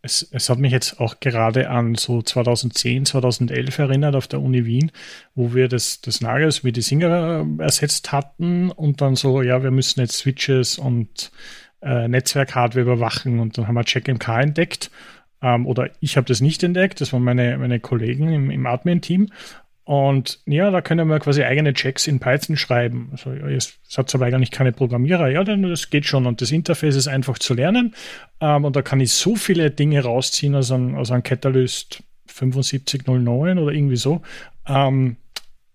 Es, 0.03 0.27
es 0.31 0.49
hat 0.49 0.57
mich 0.57 0.71
jetzt 0.71 0.99
auch 0.99 1.19
gerade 1.19 1.69
an 1.69 1.95
so 1.95 2.21
2010, 2.21 3.05
2011 3.05 3.77
erinnert 3.77 4.15
auf 4.15 4.27
der 4.27 4.41
Uni 4.41 4.65
Wien, 4.65 4.91
wo 5.35 5.53
wir 5.53 5.67
das, 5.67 6.01
das 6.01 6.21
Nagels 6.21 6.63
mit 6.63 6.75
die 6.75 6.81
Singer 6.81 7.45
äh, 7.59 7.63
ersetzt 7.63 8.11
hatten 8.11 8.71
und 8.71 9.01
dann 9.01 9.15
so, 9.15 9.41
ja, 9.41 9.61
wir 9.61 9.71
müssen 9.71 9.99
jetzt 9.99 10.17
Switches 10.17 10.79
und 10.79 11.31
äh, 11.81 12.07
Netzwerk-Hardware 12.07 12.81
überwachen 12.81 13.39
und 13.39 13.57
dann 13.57 13.67
haben 13.67 13.75
wir 13.75 13.83
CheckMK 13.83 14.27
entdeckt 14.41 14.91
ähm, 15.41 15.65
oder 15.65 15.89
ich 15.99 16.17
habe 16.17 16.27
das 16.27 16.41
nicht 16.41 16.63
entdeckt, 16.63 17.01
das 17.01 17.13
waren 17.13 17.23
meine, 17.23 17.57
meine 17.57 17.79
Kollegen 17.79 18.31
im, 18.31 18.51
im 18.51 18.65
Admin-Team. 18.65 19.29
Und 19.91 20.39
ja, 20.45 20.71
da 20.71 20.79
können 20.79 21.09
wir 21.09 21.19
quasi 21.19 21.43
eigene 21.43 21.73
Checks 21.73 22.07
in 22.07 22.21
Python 22.21 22.55
schreiben. 22.55 23.09
Also 23.11 23.31
es 23.31 23.77
hat 23.97 24.15
aber 24.15 24.25
eigentlich 24.27 24.49
keine 24.49 24.71
Programmierer. 24.71 25.27
Ja, 25.27 25.43
dann 25.43 25.63
das 25.63 25.89
geht 25.89 26.05
schon. 26.05 26.27
Und 26.27 26.39
das 26.39 26.49
Interface 26.49 26.95
ist 26.95 27.09
einfach 27.09 27.37
zu 27.37 27.53
lernen. 27.53 27.93
Ähm, 28.39 28.63
und 28.63 28.77
da 28.77 28.83
kann 28.83 29.01
ich 29.01 29.11
so 29.11 29.35
viele 29.35 29.69
Dinge 29.69 30.01
rausziehen 30.01 30.55
aus 30.55 30.71
einem, 30.71 30.95
aus 30.95 31.11
einem 31.11 31.23
Catalyst 31.23 32.03
7509 32.27 33.59
oder 33.59 33.73
irgendwie 33.73 33.97
so. 33.97 34.21
Ähm, 34.65 35.17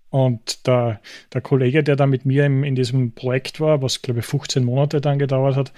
und 0.09 0.67
der, 0.67 1.03
der 1.35 1.43
Kollege, 1.43 1.85
der 1.85 1.97
da 1.97 2.07
mit 2.07 2.25
mir 2.25 2.47
im, 2.47 2.64
in 2.64 2.75
diesem 2.75 3.12
Projekt 3.12 3.61
war, 3.61 3.83
was 3.83 4.01
glaube 4.01 4.21
ich 4.21 4.25
15 4.25 4.64
Monate 4.64 5.03
dann 5.03 5.19
gedauert 5.19 5.57
hat, 5.57 5.75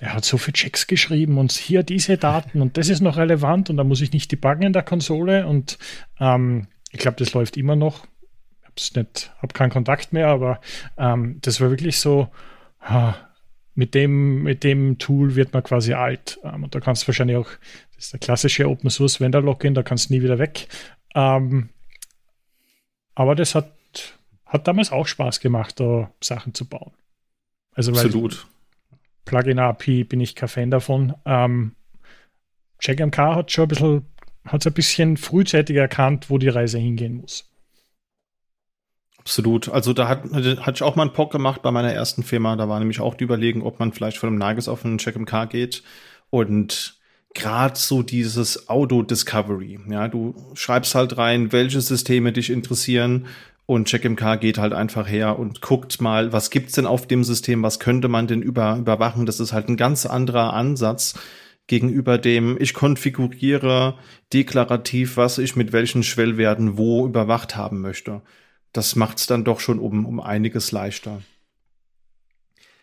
der 0.00 0.14
hat 0.14 0.24
so 0.24 0.38
viele 0.38 0.54
Checks 0.54 0.86
geschrieben 0.86 1.36
und 1.36 1.52
hier 1.52 1.82
diese 1.82 2.16
Daten 2.16 2.62
und 2.62 2.78
das 2.78 2.88
ist 2.88 3.02
noch 3.02 3.18
relevant 3.18 3.68
und 3.68 3.76
da 3.76 3.84
muss 3.84 4.00
ich 4.00 4.14
nicht 4.14 4.32
debuggen 4.32 4.62
in 4.62 4.72
der 4.72 4.82
Konsole 4.82 5.46
und 5.46 5.76
ähm, 6.18 6.68
ich 6.92 6.98
glaube, 6.98 7.16
das 7.16 7.32
läuft 7.32 7.56
immer 7.56 7.74
noch. 7.74 8.06
Ich 8.78 8.92
habe 8.94 9.52
keinen 9.52 9.70
Kontakt 9.70 10.12
mehr, 10.12 10.28
aber 10.28 10.60
ähm, 10.96 11.38
das 11.42 11.60
war 11.60 11.70
wirklich 11.70 11.98
so, 11.98 12.28
ha, 12.80 13.16
mit 13.74 13.94
dem, 13.94 14.42
mit 14.42 14.64
dem 14.64 14.98
Tool 14.98 15.34
wird 15.34 15.52
man 15.52 15.62
quasi 15.62 15.94
alt. 15.94 16.38
Ähm, 16.44 16.64
und 16.64 16.74
da 16.74 16.80
kannst 16.80 17.02
du 17.02 17.08
wahrscheinlich 17.08 17.36
auch, 17.36 17.48
das 17.94 18.04
ist 18.04 18.12
der 18.12 18.20
klassische 18.20 18.68
Open 18.68 18.90
Source 18.90 19.20
Vendor 19.20 19.42
Login, 19.42 19.74
da 19.74 19.82
kannst 19.82 20.08
du 20.08 20.14
nie 20.14 20.22
wieder 20.22 20.38
weg. 20.38 20.68
Ähm, 21.14 21.70
aber 23.14 23.34
das 23.34 23.54
hat, 23.54 23.72
hat 24.46 24.68
damals 24.68 24.92
auch 24.92 25.06
Spaß 25.06 25.40
gemacht, 25.40 25.80
da 25.80 26.10
Sachen 26.22 26.54
zu 26.54 26.66
bauen. 26.66 26.92
Also, 27.74 27.92
Absolut. 27.92 28.46
Plugin-API 29.24 30.04
bin 30.04 30.20
ich 30.20 30.34
kein 30.34 30.48
Fan 30.48 30.70
davon. 30.70 31.14
Ähm, 31.24 31.74
CheckMK 32.80 33.18
hat 33.18 33.52
schon 33.52 33.64
ein 33.64 33.68
bisschen, 33.68 34.06
hat 34.44 34.66
ein 34.66 34.72
bisschen 34.72 35.16
frühzeitig 35.16 35.76
erkannt, 35.76 36.30
wo 36.30 36.38
die 36.38 36.48
Reise 36.48 36.78
hingehen 36.78 37.16
muss. 37.20 37.48
Absolut. 39.18 39.68
Also 39.68 39.92
da 39.92 40.08
hat, 40.08 40.24
hatte 40.32 40.72
ich 40.74 40.82
auch 40.82 40.96
mal 40.96 41.04
einen 41.04 41.12
POC 41.12 41.30
gemacht 41.30 41.62
bei 41.62 41.70
meiner 41.70 41.92
ersten 41.92 42.24
Firma. 42.24 42.56
Da 42.56 42.68
war 42.68 42.80
nämlich 42.80 43.00
auch 43.00 43.14
die 43.14 43.24
Überlegung, 43.24 43.62
ob 43.62 43.78
man 43.78 43.92
vielleicht 43.92 44.18
von 44.18 44.28
einem 44.28 44.38
Nages 44.38 44.66
auf 44.66 44.84
einen 44.84 44.98
CheckMK 44.98 45.48
geht. 45.48 45.84
Und 46.30 46.96
gerade 47.34 47.78
so 47.78 48.02
dieses 48.02 48.68
Auto-Discovery. 48.68 49.78
Ja, 49.88 50.08
du 50.08 50.34
schreibst 50.54 50.94
halt 50.94 51.18
rein, 51.18 51.52
welche 51.52 51.80
Systeme 51.80 52.32
dich 52.32 52.50
interessieren 52.50 53.26
und 53.66 53.88
CheckMK 53.88 54.40
geht 54.40 54.58
halt 54.58 54.72
einfach 54.72 55.08
her 55.08 55.38
und 55.38 55.60
guckt 55.60 56.00
mal, 56.00 56.32
was 56.32 56.50
gibt's 56.50 56.72
denn 56.72 56.86
auf 56.86 57.06
dem 57.06 57.22
System, 57.22 57.62
was 57.62 57.78
könnte 57.78 58.08
man 58.08 58.26
denn 58.26 58.42
über, 58.42 58.76
überwachen. 58.76 59.24
Das 59.24 59.40
ist 59.40 59.52
halt 59.52 59.68
ein 59.68 59.76
ganz 59.76 60.04
anderer 60.04 60.52
Ansatz 60.52 61.14
gegenüber 61.66 62.18
dem, 62.18 62.56
ich 62.60 62.74
konfiguriere 62.74 63.98
deklarativ, 64.32 65.16
was 65.16 65.38
ich 65.38 65.56
mit 65.56 65.72
welchen 65.72 66.02
Schwellwerten 66.02 66.76
wo 66.76 67.06
überwacht 67.06 67.56
haben 67.56 67.80
möchte. 67.80 68.22
Das 68.72 68.96
macht's 68.96 69.26
dann 69.26 69.44
doch 69.44 69.60
schon 69.60 69.78
um, 69.78 70.04
um 70.06 70.20
einiges 70.20 70.72
leichter. 70.72 71.22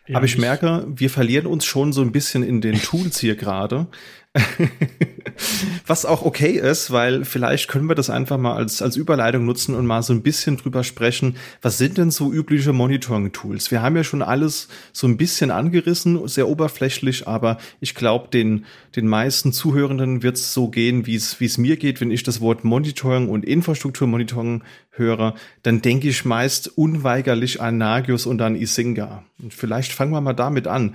Ja, 0.06 0.16
Aber 0.16 0.26
ich 0.26 0.38
merke, 0.38 0.86
wir 0.88 1.10
verlieren 1.10 1.46
uns 1.46 1.64
schon 1.64 1.92
so 1.92 2.00
ein 2.02 2.12
bisschen 2.12 2.42
in 2.42 2.60
den 2.60 2.80
Tools 2.82 3.20
hier 3.20 3.36
gerade. 3.36 3.86
Was 5.86 6.04
auch 6.04 6.22
okay 6.22 6.52
ist, 6.52 6.92
weil 6.92 7.24
vielleicht 7.24 7.68
können 7.68 7.88
wir 7.88 7.96
das 7.96 8.10
einfach 8.10 8.38
mal 8.38 8.54
als, 8.54 8.80
als 8.80 8.96
Überleitung 8.96 9.44
nutzen 9.44 9.74
und 9.74 9.86
mal 9.86 10.02
so 10.02 10.12
ein 10.12 10.22
bisschen 10.22 10.56
drüber 10.56 10.84
sprechen. 10.84 11.36
Was 11.62 11.78
sind 11.78 11.98
denn 11.98 12.12
so 12.12 12.32
übliche 12.32 12.72
Monitoring-Tools? 12.72 13.70
Wir 13.72 13.82
haben 13.82 13.96
ja 13.96 14.04
schon 14.04 14.22
alles 14.22 14.68
so 14.92 15.08
ein 15.08 15.16
bisschen 15.16 15.50
angerissen, 15.50 16.28
sehr 16.28 16.48
oberflächlich, 16.48 17.26
aber 17.26 17.58
ich 17.80 17.96
glaube, 17.96 18.28
den, 18.28 18.66
den 18.94 19.08
meisten 19.08 19.52
Zuhörenden 19.52 20.22
wird 20.22 20.36
es 20.36 20.54
so 20.54 20.68
gehen, 20.68 21.06
wie 21.06 21.16
es 21.16 21.58
mir 21.58 21.76
geht, 21.76 22.00
wenn 22.00 22.12
ich 22.12 22.22
das 22.22 22.40
Wort 22.40 22.62
Monitoring 22.62 23.28
und 23.28 23.44
Infrastrukturmonitoring 23.44 24.62
höre, 24.90 25.34
dann 25.62 25.82
denke 25.82 26.08
ich 26.08 26.24
meist 26.24 26.68
unweigerlich 26.76 27.60
an 27.60 27.78
Nagios 27.78 28.26
und 28.26 28.40
an 28.42 28.54
Isinga. 28.54 29.24
Und 29.42 29.54
vielleicht 29.54 29.92
fangen 29.92 30.12
wir 30.12 30.20
mal 30.20 30.34
damit 30.34 30.66
an 30.66 30.94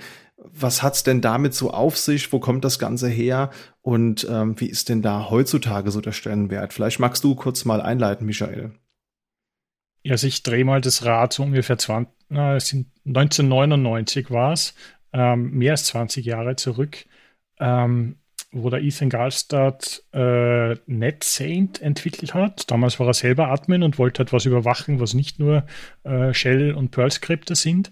was 0.51 0.83
hat's 0.83 1.03
denn 1.03 1.21
damit 1.21 1.53
so 1.53 1.71
auf 1.71 1.97
sich? 1.97 2.31
Wo 2.31 2.39
kommt 2.39 2.65
das 2.65 2.79
Ganze 2.79 3.09
her? 3.09 3.51
Und 3.81 4.27
ähm, 4.29 4.59
wie 4.59 4.69
ist 4.69 4.89
denn 4.89 5.01
da 5.01 5.29
heutzutage 5.29 5.91
so 5.91 6.01
der 6.01 6.11
Stellenwert? 6.11 6.73
Vielleicht 6.73 6.99
magst 6.99 7.23
du 7.23 7.35
kurz 7.35 7.65
mal 7.65 7.81
einleiten, 7.81 8.25
Michael. 8.25 8.71
Ja, 10.03 10.13
also 10.13 10.27
ich 10.27 10.43
drehe 10.43 10.65
mal 10.65 10.81
das 10.81 11.03
Rad 11.03 11.33
so 11.33 11.43
ungefähr 11.43 11.77
20, 11.77 12.13
na, 12.29 12.55
es 12.55 12.67
sind 12.67 12.87
1999 13.05 14.29
war 14.29 14.53
es, 14.53 14.75
ähm, 15.13 15.51
mehr 15.51 15.71
als 15.71 15.85
20 15.85 16.25
Jahre 16.25 16.55
zurück, 16.55 17.05
ähm, 17.59 18.17
wo 18.51 18.69
der 18.69 18.83
Ethan 18.83 19.09
Galstad 19.09 20.03
äh, 20.13 20.75
NetSaint 20.85 21.81
entwickelt 21.81 22.33
hat. 22.33 22.69
Damals 22.69 22.99
war 22.99 23.07
er 23.07 23.13
selber 23.13 23.49
Admin 23.49 23.83
und 23.83 23.97
wollte 23.97 24.19
halt 24.19 24.31
was 24.31 24.45
überwachen, 24.45 24.99
was 24.99 25.13
nicht 25.13 25.39
nur 25.39 25.65
äh, 26.03 26.33
Shell 26.33 26.73
und 26.73 26.91
Perl-Skripte 26.91 27.55
sind 27.55 27.91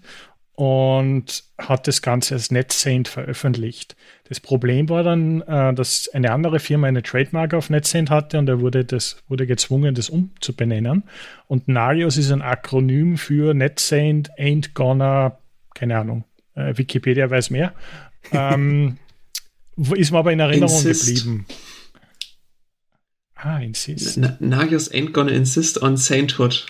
und 0.56 1.44
hat 1.58 1.88
das 1.88 2.00
Ganze 2.00 2.34
als 2.34 2.50
NetSaint 2.50 3.08
veröffentlicht. 3.08 3.96
Das 4.28 4.38
Problem 4.38 4.88
war 4.88 5.02
dann, 5.02 5.40
äh, 5.42 5.74
dass 5.74 6.08
eine 6.12 6.30
andere 6.32 6.60
Firma 6.60 6.86
eine 6.86 7.02
Trademark 7.02 7.54
auf 7.54 7.70
NetSaint 7.70 8.10
hatte 8.10 8.38
und 8.38 8.48
er 8.48 8.60
wurde, 8.60 8.84
das, 8.84 9.16
wurde 9.28 9.46
gezwungen, 9.46 9.94
das 9.94 10.08
umzubenennen. 10.10 11.04
Und 11.48 11.66
Narios 11.66 12.16
ist 12.16 12.30
ein 12.30 12.42
Akronym 12.42 13.16
für 13.16 13.52
NetSaint 13.52 14.30
Ain't 14.38 14.74
Gonna, 14.74 15.38
keine 15.74 15.98
Ahnung, 15.98 16.24
äh, 16.54 16.76
Wikipedia 16.76 17.30
weiß 17.30 17.50
mehr. 17.50 17.74
Ähm, 18.32 18.96
ist 19.76 20.12
mir 20.12 20.18
aber 20.18 20.32
in 20.32 20.40
Erinnerung 20.40 20.74
insist. 20.74 21.06
geblieben. 21.08 21.46
Ah, 23.34 23.58
insist. 23.58 24.18
Nagios 24.40 24.90
Ain't 24.90 25.12
Gonna 25.12 25.30
Insist 25.32 25.82
on 25.82 25.98
Sainthood. 25.98 26.64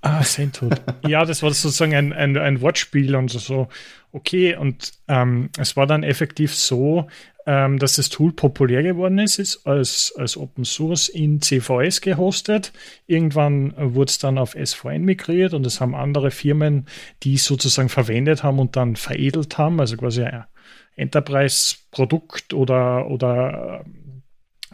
Ah, 0.00 0.22
Sainthood. 0.22 0.80
ja, 1.06 1.24
das 1.24 1.42
war 1.42 1.52
sozusagen 1.52 1.94
ein, 1.94 2.12
ein, 2.12 2.36
ein 2.36 2.60
Wortspiel 2.60 3.16
und 3.16 3.30
so. 3.30 3.68
Okay, 4.12 4.56
und 4.56 4.92
ähm, 5.08 5.50
es 5.58 5.76
war 5.76 5.86
dann 5.86 6.02
effektiv 6.02 6.54
so, 6.54 7.08
ähm, 7.46 7.78
dass 7.78 7.96
das 7.96 8.08
Tool 8.08 8.32
populär 8.32 8.82
geworden 8.82 9.18
ist, 9.18 9.38
ist 9.38 9.66
als, 9.66 10.14
als 10.16 10.36
Open 10.36 10.64
Source 10.64 11.08
in 11.08 11.40
CVS 11.40 12.00
gehostet. 12.00 12.72
Irgendwann 13.06 13.74
wurde 13.76 14.10
es 14.10 14.18
dann 14.18 14.38
auf 14.38 14.54
SVN 14.54 15.02
migriert 15.02 15.54
und 15.54 15.66
es 15.66 15.80
haben 15.80 15.94
andere 15.94 16.30
Firmen, 16.30 16.86
die 17.22 17.34
es 17.34 17.44
sozusagen 17.44 17.88
verwendet 17.88 18.42
haben 18.42 18.58
und 18.58 18.76
dann 18.76 18.96
veredelt 18.96 19.58
haben, 19.58 19.80
also 19.80 19.96
quasi 19.96 20.22
ja, 20.22 20.46
Enterprise-Produkt 20.96 22.54
oder, 22.54 23.08
oder 23.08 23.84
äh, 23.84 23.90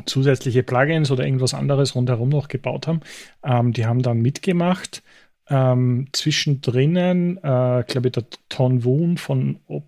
zusätzliche 0.07 0.62
Plugins 0.62 1.11
oder 1.11 1.24
irgendwas 1.24 1.55
anderes 1.55 1.95
rundherum 1.95 2.28
noch 2.28 2.49
gebaut 2.49 2.86
haben. 2.86 3.01
Ähm, 3.42 3.72
die 3.72 3.86
haben 3.86 4.03
dann 4.03 4.20
mitgemacht. 4.20 5.03
Ähm, 5.49 6.09
zwischendrin, 6.12 7.36
äh, 7.38 7.84
glaube 7.86 8.07
ich, 8.07 8.12
der 8.12 8.24
Ton 8.49 8.84
Woon 8.84 9.18
von 9.18 9.61
Op 9.66 9.84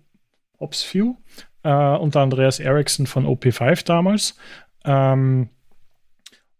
OpsView 0.59 1.15
äh, 1.61 1.95
und 1.97 2.15
der 2.15 2.23
Andreas 2.23 2.59
Eriksson 2.59 3.05
von 3.05 3.27
OP5 3.27 3.85
damals. 3.85 4.35
Ähm, 4.85 5.49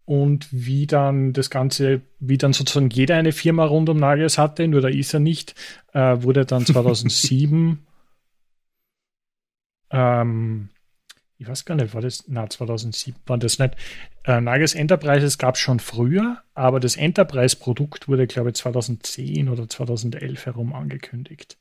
und 0.04 0.48
wie 0.52 0.86
dann 0.86 1.32
das 1.32 1.50
Ganze, 1.50 2.00
wie 2.18 2.38
dann 2.38 2.52
sozusagen 2.52 2.90
jeder 2.90 3.16
eine 3.16 3.32
Firma 3.32 3.64
rund 3.64 3.88
um 3.88 3.98
Nagios 3.98 4.38
hatte, 4.38 4.66
nur 4.68 4.80
da 4.80 4.88
ist 4.88 5.12
er 5.12 5.20
nicht, 5.20 5.54
äh, 5.92 6.22
wurde 6.22 6.46
dann 6.46 6.64
2007, 6.66 7.84
ähm, 9.90 10.70
ich 11.38 11.48
weiß 11.48 11.64
gar 11.64 11.76
nicht, 11.76 11.94
war 11.94 12.00
das, 12.00 12.24
na 12.26 12.50
2007 12.50 13.16
war 13.26 13.38
das 13.38 13.60
nicht. 13.60 13.76
Äh, 14.24 14.40
Nagios 14.40 14.74
Enterprises 14.74 15.38
gab 15.38 15.54
es 15.54 15.60
schon 15.60 15.78
früher, 15.78 16.38
aber 16.54 16.80
das 16.80 16.96
Enterprise-Produkt 16.96 18.08
wurde, 18.08 18.26
glaube 18.26 18.50
ich, 18.50 18.56
2010 18.56 19.48
oder 19.48 19.68
2011 19.68 20.46
herum 20.46 20.72
angekündigt. 20.72 21.56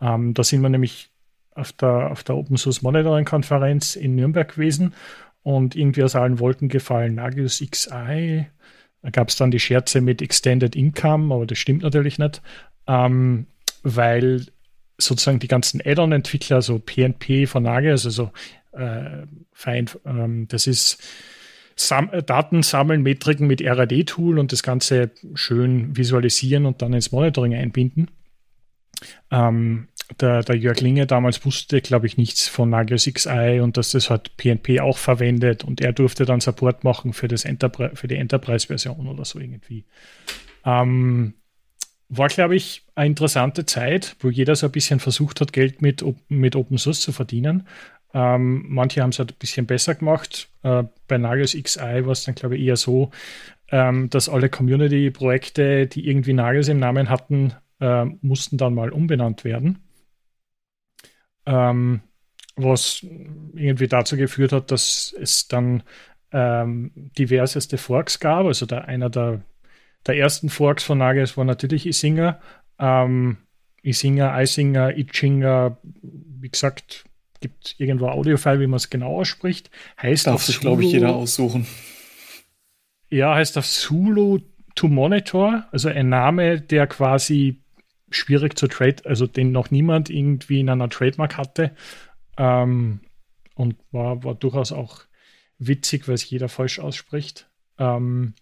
Ähm, 0.00 0.34
da 0.34 0.42
sind 0.42 0.62
wir 0.62 0.68
nämlich 0.68 1.10
auf 1.54 1.72
der, 1.72 2.10
auf 2.10 2.24
der 2.24 2.36
Open 2.36 2.56
Source 2.56 2.82
Monitoring 2.82 3.24
Konferenz 3.24 3.94
in 3.94 4.16
Nürnberg 4.16 4.52
gewesen 4.52 4.94
und 5.42 5.76
irgendwie 5.76 6.02
aus 6.02 6.16
allen 6.16 6.40
Wolken 6.40 6.68
gefallen. 6.68 7.14
Nagios 7.14 7.60
XI, 7.60 8.46
da 9.02 9.10
gab 9.10 9.28
es 9.28 9.36
dann 9.36 9.52
die 9.52 9.60
Scherze 9.60 10.00
mit 10.00 10.22
Extended 10.22 10.74
Income, 10.74 11.32
aber 11.32 11.46
das 11.46 11.58
stimmt 11.58 11.82
natürlich 11.82 12.18
nicht, 12.18 12.42
ähm, 12.88 13.46
weil 13.84 14.46
sozusagen 14.98 15.38
die 15.38 15.48
ganzen 15.48 15.80
Add-on-Entwickler, 15.80 16.62
so 16.62 16.78
PNP 16.78 17.46
von 17.46 17.62
Nagios, 17.62 18.04
also 18.04 18.32
äh, 18.72 19.26
fein, 19.52 19.86
ähm, 20.04 20.46
das 20.48 20.66
ist 20.66 21.02
Sam 21.76 22.10
Daten 22.26 22.62
sammeln, 22.62 23.02
Metriken 23.02 23.46
mit 23.46 23.62
RAD-Tool 23.62 24.38
und 24.38 24.52
das 24.52 24.62
Ganze 24.62 25.10
schön 25.34 25.96
visualisieren 25.96 26.66
und 26.66 26.82
dann 26.82 26.92
ins 26.92 27.10
Monitoring 27.10 27.54
einbinden. 27.54 28.10
Ähm, 29.30 29.88
der, 30.20 30.42
der 30.42 30.56
Jörg 30.56 30.80
Linge 30.80 31.06
damals 31.06 31.44
wusste, 31.44 31.80
glaube 31.80 32.06
ich, 32.06 32.16
nichts 32.16 32.48
von 32.48 32.70
Nagios 32.70 33.04
XI 33.04 33.60
und 33.62 33.76
dass 33.76 33.92
das 33.92 34.10
hat 34.10 34.36
PNP 34.36 34.80
auch 34.80 34.98
verwendet 34.98 35.64
und 35.64 35.80
er 35.80 35.92
durfte 35.92 36.24
dann 36.24 36.40
Support 36.40 36.84
machen 36.84 37.12
für, 37.12 37.28
das 37.28 37.44
Enterprise, 37.44 37.96
für 37.96 38.08
die 38.08 38.16
Enterprise-Version 38.16 39.06
oder 39.06 39.24
so 39.24 39.38
irgendwie. 39.38 39.84
Ähm, 40.64 41.34
war, 42.08 42.28
glaube 42.28 42.56
ich, 42.56 42.82
eine 42.96 43.06
interessante 43.06 43.66
Zeit, 43.66 44.16
wo 44.18 44.30
jeder 44.30 44.56
so 44.56 44.66
ein 44.66 44.72
bisschen 44.72 44.98
versucht 44.98 45.40
hat, 45.40 45.52
Geld 45.52 45.80
mit, 45.80 46.04
mit 46.28 46.56
Open 46.56 46.76
Source 46.76 47.00
zu 47.00 47.12
verdienen. 47.12 47.68
Ähm, 48.12 48.64
manche 48.68 49.02
haben 49.02 49.10
es 49.10 49.18
halt 49.18 49.32
ein 49.32 49.38
bisschen 49.38 49.66
besser 49.66 49.94
gemacht. 49.94 50.48
Äh, 50.62 50.84
bei 51.08 51.18
Nagios 51.18 51.52
XI 51.52 52.04
war 52.04 52.12
es 52.12 52.24
dann, 52.24 52.34
glaube 52.34 52.56
ich, 52.56 52.62
eher 52.62 52.76
so, 52.76 53.10
ähm, 53.70 54.10
dass 54.10 54.28
alle 54.28 54.48
Community-Projekte, 54.48 55.86
die 55.86 56.08
irgendwie 56.08 56.32
Nagios 56.32 56.68
im 56.68 56.80
Namen 56.80 57.08
hatten, 57.08 57.54
äh, 57.80 58.04
mussten 58.20 58.58
dann 58.58 58.74
mal 58.74 58.90
umbenannt 58.90 59.44
werden 59.44 59.78
ähm, 61.46 62.00
was 62.56 63.04
irgendwie 63.54 63.88
dazu 63.88 64.16
geführt 64.16 64.52
hat, 64.52 64.70
dass 64.70 65.14
es 65.18 65.48
dann 65.48 65.82
ähm, 66.32 66.92
diverseste 67.18 67.78
Forks 67.78 68.20
gab. 68.20 68.46
Also 68.46 68.66
der, 68.66 68.86
einer 68.86 69.10
der, 69.10 69.42
der 70.06 70.16
ersten 70.16 70.48
Forks 70.48 70.84
von 70.84 70.98
Nagios 70.98 71.36
war 71.36 71.44
natürlich 71.44 71.86
Isinger. 71.86 72.40
Ähm, 72.78 73.38
Isinger, 73.82 74.32
Eisinger, 74.32 74.96
Itchinger, 74.96 75.78
wie 76.02 76.50
gesagt, 76.50 77.04
gibt 77.40 77.76
irgendwo 77.78 78.08
Audiofile, 78.08 78.60
wie 78.60 78.66
man 78.66 78.76
es 78.76 78.90
genau 78.90 79.20
ausspricht. 79.20 79.70
Heißt 80.00 80.26
Darf 80.26 80.42
sich, 80.42 80.60
glaube 80.60 80.84
ich, 80.84 80.92
jeder 80.92 81.14
aussuchen. 81.14 81.66
Ja, 83.10 83.34
heißt 83.34 83.58
auf 83.58 83.66
Zulu 83.66 84.40
to 84.74 84.88
Monitor, 84.88 85.64
also 85.72 85.88
ein 85.88 86.08
Name, 86.08 86.60
der 86.60 86.86
quasi 86.86 87.60
schwierig 88.10 88.58
zu 88.58 88.68
trade, 88.68 89.04
also 89.04 89.26
den 89.26 89.52
noch 89.52 89.70
niemand 89.70 90.10
irgendwie 90.10 90.60
in 90.60 90.68
einer 90.68 90.88
Trademark 90.88 91.36
hatte. 91.36 91.72
Ähm, 92.36 93.00
und 93.54 93.76
war, 93.90 94.22
war 94.24 94.34
durchaus 94.34 94.72
auch 94.72 95.02
witzig, 95.58 96.08
weil 96.08 96.14
es 96.14 96.28
jeder 96.28 96.48
falsch 96.48 96.78
ausspricht. 96.78 97.48
Ähm, 97.78 98.34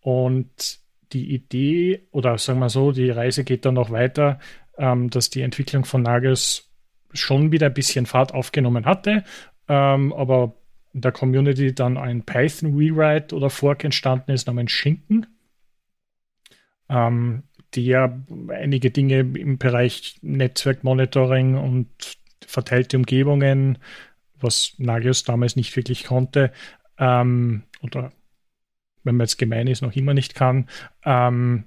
und 0.00 0.78
die 1.12 1.34
Idee, 1.34 2.06
oder 2.10 2.38
sagen 2.38 2.60
wir 2.60 2.68
so, 2.68 2.92
die 2.92 3.10
Reise 3.10 3.44
geht 3.44 3.64
dann 3.64 3.74
noch 3.74 3.90
weiter, 3.90 4.38
ähm, 4.76 5.10
dass 5.10 5.30
die 5.30 5.42
Entwicklung 5.42 5.84
von 5.84 6.02
Nagels 6.02 6.67
schon 7.12 7.52
wieder 7.52 7.66
ein 7.66 7.74
bisschen 7.74 8.06
Fahrt 8.06 8.34
aufgenommen 8.34 8.84
hatte, 8.84 9.24
ähm, 9.68 10.12
aber 10.12 10.54
in 10.92 11.00
der 11.00 11.12
Community 11.12 11.74
dann 11.74 11.96
ein 11.96 12.24
Python 12.24 12.76
Rewrite 12.76 13.34
oder 13.34 13.50
Fork 13.50 13.84
entstanden 13.84 14.32
ist 14.32 14.46
namens 14.46 14.72
Schinken. 14.72 15.26
Ähm, 16.88 17.42
ja 17.76 18.18
einige 18.48 18.90
Dinge 18.90 19.20
im 19.20 19.58
Bereich 19.58 20.16
Netzwerkmonitoring 20.22 21.56
und 21.56 21.88
verteilte 22.46 22.96
Umgebungen, 22.96 23.78
was 24.40 24.74
Nagios 24.78 25.24
damals 25.24 25.56
nicht 25.56 25.76
wirklich 25.76 26.04
konnte, 26.04 26.52
ähm, 26.98 27.64
oder 27.82 28.12
wenn 29.04 29.16
man 29.16 29.26
jetzt 29.26 29.38
gemein 29.38 29.66
ist, 29.66 29.82
noch 29.82 29.94
immer 29.94 30.14
nicht 30.14 30.34
kann, 30.34 30.68
ähm, 31.04 31.64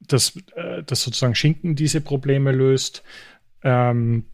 dass, 0.00 0.36
äh, 0.56 0.82
dass 0.82 1.02
sozusagen 1.02 1.34
Schinken 1.34 1.76
diese 1.76 2.00
Probleme 2.00 2.52
löst. 2.52 3.02
Ähm, 3.62 4.24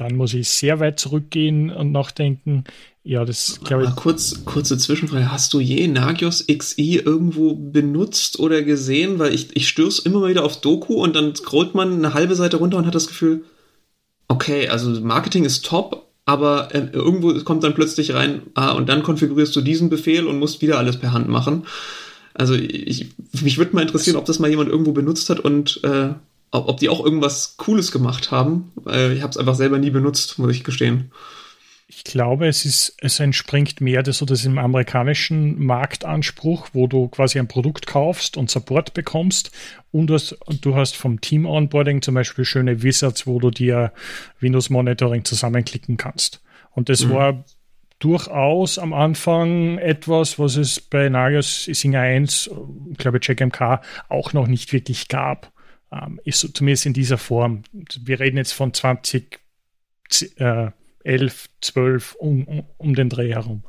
dann 0.00 0.16
muss 0.16 0.32
ich 0.32 0.48
sehr 0.48 0.80
weit 0.80 0.98
zurückgehen 0.98 1.70
und 1.70 1.92
nachdenken. 1.92 2.64
Ja, 3.02 3.24
das 3.24 3.60
glaube 3.64 3.84
ich. 3.84 3.96
Kurz, 3.96 4.44
kurze 4.44 4.78
Zwischenfrage. 4.78 5.30
Hast 5.30 5.52
du 5.52 5.60
je 5.60 5.86
Nagios 5.88 6.46
XI 6.46 6.96
irgendwo 6.96 7.54
benutzt 7.54 8.38
oder 8.38 8.62
gesehen? 8.62 9.18
Weil 9.18 9.34
ich, 9.34 9.54
ich 9.54 9.68
stöße 9.68 10.02
immer 10.04 10.20
mal 10.20 10.30
wieder 10.30 10.44
auf 10.44 10.60
Doku 10.60 10.94
und 10.94 11.16
dann 11.16 11.34
scrollt 11.34 11.74
man 11.74 11.92
eine 11.92 12.14
halbe 12.14 12.34
Seite 12.34 12.56
runter 12.56 12.78
und 12.78 12.86
hat 12.86 12.94
das 12.94 13.08
Gefühl, 13.08 13.44
okay, 14.28 14.68
also 14.68 14.88
Marketing 15.00 15.44
ist 15.44 15.64
top, 15.64 16.06
aber 16.24 16.74
äh, 16.74 16.88
irgendwo 16.92 17.32
kommt 17.44 17.64
dann 17.64 17.74
plötzlich 17.74 18.14
rein, 18.14 18.42
ah, 18.54 18.72
und 18.72 18.88
dann 18.88 19.02
konfigurierst 19.02 19.54
du 19.56 19.60
diesen 19.60 19.90
Befehl 19.90 20.26
und 20.26 20.38
musst 20.38 20.62
wieder 20.62 20.78
alles 20.78 20.98
per 20.98 21.12
Hand 21.12 21.28
machen. 21.28 21.64
Also 22.34 22.54
ich, 22.54 23.08
mich 23.42 23.58
würde 23.58 23.74
mal 23.74 23.82
interessieren, 23.82 24.16
ob 24.16 24.24
das 24.24 24.38
mal 24.38 24.48
jemand 24.48 24.70
irgendwo 24.70 24.92
benutzt 24.92 25.28
hat 25.30 25.40
und 25.40 25.82
äh, 25.84 26.10
ob, 26.50 26.68
ob 26.68 26.78
die 26.78 26.88
auch 26.88 27.04
irgendwas 27.04 27.56
Cooles 27.56 27.92
gemacht 27.92 28.30
haben. 28.30 28.72
Äh, 28.86 29.14
ich 29.14 29.22
habe 29.22 29.30
es 29.30 29.36
einfach 29.36 29.54
selber 29.54 29.78
nie 29.78 29.90
benutzt, 29.90 30.38
muss 30.38 30.52
ich 30.54 30.64
gestehen. 30.64 31.12
Ich 31.92 32.04
glaube, 32.04 32.46
es 32.46 32.64
ist, 32.64 32.94
es 33.00 33.18
entspringt 33.18 33.80
mehr 33.80 34.04
das, 34.04 34.18
so 34.18 34.24
das 34.24 34.44
im 34.44 34.58
amerikanischen 34.58 35.58
Marktanspruch, 35.64 36.68
wo 36.72 36.86
du 36.86 37.08
quasi 37.08 37.40
ein 37.40 37.48
Produkt 37.48 37.88
kaufst 37.88 38.36
und 38.36 38.48
Support 38.48 38.94
bekommst 38.94 39.50
und 39.90 40.06
du 40.06 40.14
hast, 40.14 40.38
du 40.60 40.76
hast 40.76 40.96
vom 40.96 41.20
Team 41.20 41.46
Onboarding 41.46 42.00
zum 42.00 42.14
Beispiel 42.14 42.44
schöne 42.44 42.84
Wizards, 42.84 43.26
wo 43.26 43.40
du 43.40 43.50
dir 43.50 43.92
Windows 44.38 44.70
Monitoring 44.70 45.24
zusammenklicken 45.24 45.96
kannst. 45.96 46.40
Und 46.70 46.88
das 46.88 47.04
mhm. 47.04 47.10
war 47.10 47.44
durchaus 47.98 48.78
am 48.78 48.92
Anfang 48.92 49.78
etwas, 49.78 50.38
was 50.38 50.56
es 50.56 50.80
bei 50.80 51.08
Nagios 51.08 51.64
Singer 51.64 52.02
1, 52.02 52.50
ich 52.92 52.98
glaube 52.98 53.18
CheckMK, 53.18 53.80
auch 54.08 54.32
noch 54.32 54.46
nicht 54.46 54.72
wirklich 54.72 55.08
gab 55.08 55.52
ähm, 55.92 56.20
ist 56.24 56.40
zumindest 56.54 56.86
in 56.86 56.92
dieser 56.92 57.18
Form. 57.18 57.62
Wir 58.00 58.20
reden 58.20 58.36
jetzt 58.36 58.52
von 58.52 58.72
2011, 58.72 59.38
äh, 61.04 61.28
12 61.60 62.14
um, 62.16 62.44
um, 62.44 62.64
um, 62.78 62.94
den 62.94 63.08
Dreh 63.08 63.32
herum. 63.34 63.64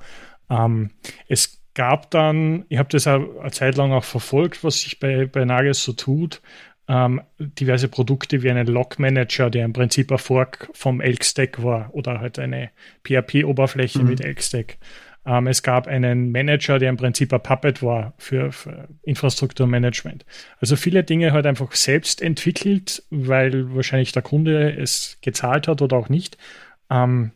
Ähm, 0.50 0.92
es 1.28 1.62
gab 1.74 2.12
dann, 2.12 2.66
ich 2.70 2.78
habe 2.78 2.90
das 2.90 3.08
eine 3.08 3.52
Zeit 3.52 3.78
lang 3.78 3.92
auch 3.92 4.04
verfolgt, 4.04 4.64
was 4.64 4.82
sich 4.82 5.00
bei, 5.00 5.26
bei 5.26 5.46
Nages 5.46 5.84
so 5.84 5.94
tut, 5.94 6.42
ähm, 6.88 7.22
diverse 7.38 7.88
Produkte 7.88 8.44
wie 8.44 8.50
einen 8.50 8.68
Log 8.68 9.00
Manager, 9.00 9.50
der 9.50 9.66
im 9.66 9.74
Prinzip 9.74 10.12
ein 10.12 10.18
Fork 10.18 10.70
vom 10.74 11.00
Elk 11.00 11.24
Stack 11.24 11.64
war 11.64 11.94
oder 11.94 12.20
halt 12.20 12.38
eine 12.38 12.72
PHP-Oberfläche 13.06 14.00
mhm. 14.00 14.10
mit 14.10 14.22
Elk 14.22 14.42
Stack. 14.42 14.78
Ähm, 15.26 15.48
es 15.48 15.62
gab 15.62 15.88
einen 15.88 16.32
Manager, 16.32 16.80
der 16.80 16.90
im 16.90 16.98
Prinzip 16.98 17.34
ein 17.34 17.42
Puppet 17.42 17.84
war 17.84 18.14
für, 18.18 18.52
für 18.52 18.88
Infrastrukturmanagement. 19.04 20.26
Also 20.60 20.76
viele 20.76 21.04
Dinge 21.04 21.32
halt 21.32 21.46
einfach 21.46 21.72
selbst 21.74 22.22
entwickelt, 22.22 23.04
weil 23.12 23.76
wahrscheinlich 23.76 24.12
der 24.12 24.24
Kunde 24.24 24.76
es 24.76 25.18
gezahlt 25.22 25.68
hat 25.68 25.82
oder 25.82 25.98
auch 25.98 26.10
nicht. 26.10 26.38
Ähm, 26.90 27.32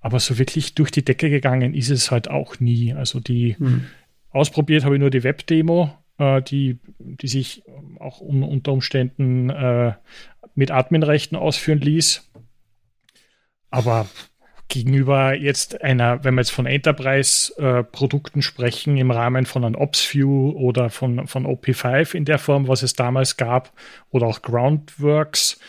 aber 0.00 0.20
so 0.20 0.38
wirklich 0.38 0.74
durch 0.74 0.90
die 0.90 1.04
Decke 1.04 1.30
gegangen 1.30 1.74
ist 1.74 1.90
es 1.90 2.10
halt 2.10 2.28
auch 2.28 2.60
nie. 2.60 2.92
Also 2.92 3.18
die 3.18 3.56
hm. 3.56 3.86
ausprobiert 4.30 4.84
habe 4.84 4.94
ich 4.94 5.00
nur 5.00 5.10
die 5.10 5.24
Webdemo, 5.24 5.92
äh, 6.18 6.42
die, 6.42 6.78
die 6.98 7.28
sich 7.28 7.62
auch 7.98 8.20
un, 8.20 8.42
unter 8.42 8.72
Umständen 8.72 9.50
äh, 9.50 9.94
mit 10.54 10.70
Adminrechten 10.70 11.36
ausführen 11.36 11.80
ließ. 11.80 12.30
Aber 13.70 14.06
gegenüber 14.68 15.34
jetzt 15.34 15.82
einer, 15.82 16.24
wenn 16.24 16.34
wir 16.34 16.40
jetzt 16.40 16.50
von 16.50 16.66
Enterprise-Produkten 16.66 18.40
äh, 18.40 18.42
sprechen, 18.42 18.96
im 18.96 19.10
Rahmen 19.10 19.46
von 19.46 19.64
einem 19.64 19.76
OpsView 19.76 20.50
oder 20.50 20.90
von, 20.90 21.26
von 21.26 21.46
OP5 21.46 22.14
in 22.14 22.24
der 22.24 22.38
Form, 22.38 22.68
was 22.68 22.82
es 22.82 22.94
damals 22.94 23.36
gab, 23.36 23.72
oder 24.10 24.26
auch 24.26 24.42
Groundworks, 24.42 25.60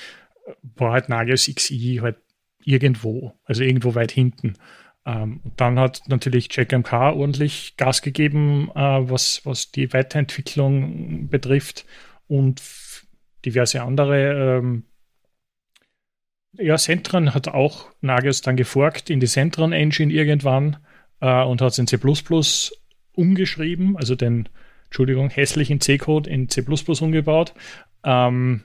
war 0.75 0.93
halt 0.93 1.09
Nagios 1.09 1.45
XI 1.53 1.99
halt 2.01 2.17
irgendwo, 2.63 3.33
also 3.45 3.63
irgendwo 3.63 3.95
weit 3.95 4.11
hinten. 4.11 4.55
Ähm, 5.05 5.41
dann 5.55 5.79
hat 5.79 6.01
natürlich 6.07 6.49
JackMK 6.51 6.91
ordentlich 6.91 7.77
Gas 7.77 8.01
gegeben, 8.01 8.69
äh, 8.75 8.79
was, 8.79 9.41
was 9.45 9.71
die 9.71 9.93
Weiterentwicklung 9.93 11.29
betrifft 11.29 11.85
und 12.27 12.61
diverse 13.45 13.81
andere. 13.81 14.57
Ähm, 14.57 14.83
ja, 16.53 16.77
Centron 16.77 17.33
hat 17.33 17.47
auch 17.47 17.87
Nagios 18.01 18.41
dann 18.41 18.55
geforkt 18.55 19.09
in 19.09 19.19
die 19.19 19.27
Centron 19.27 19.73
Engine 19.73 20.11
irgendwann 20.11 20.77
äh, 21.21 21.43
und 21.43 21.61
hat 21.61 21.73
es 21.73 21.79
in 21.79 21.87
C 21.87 21.97
umgeschrieben, 23.13 23.97
also 23.97 24.15
den, 24.15 24.49
Entschuldigung, 24.85 25.29
hässlichen 25.29 25.81
C-Code 25.81 26.29
in 26.29 26.49
C 26.49 26.63
umgebaut. 27.01 27.53
Ähm, 28.03 28.63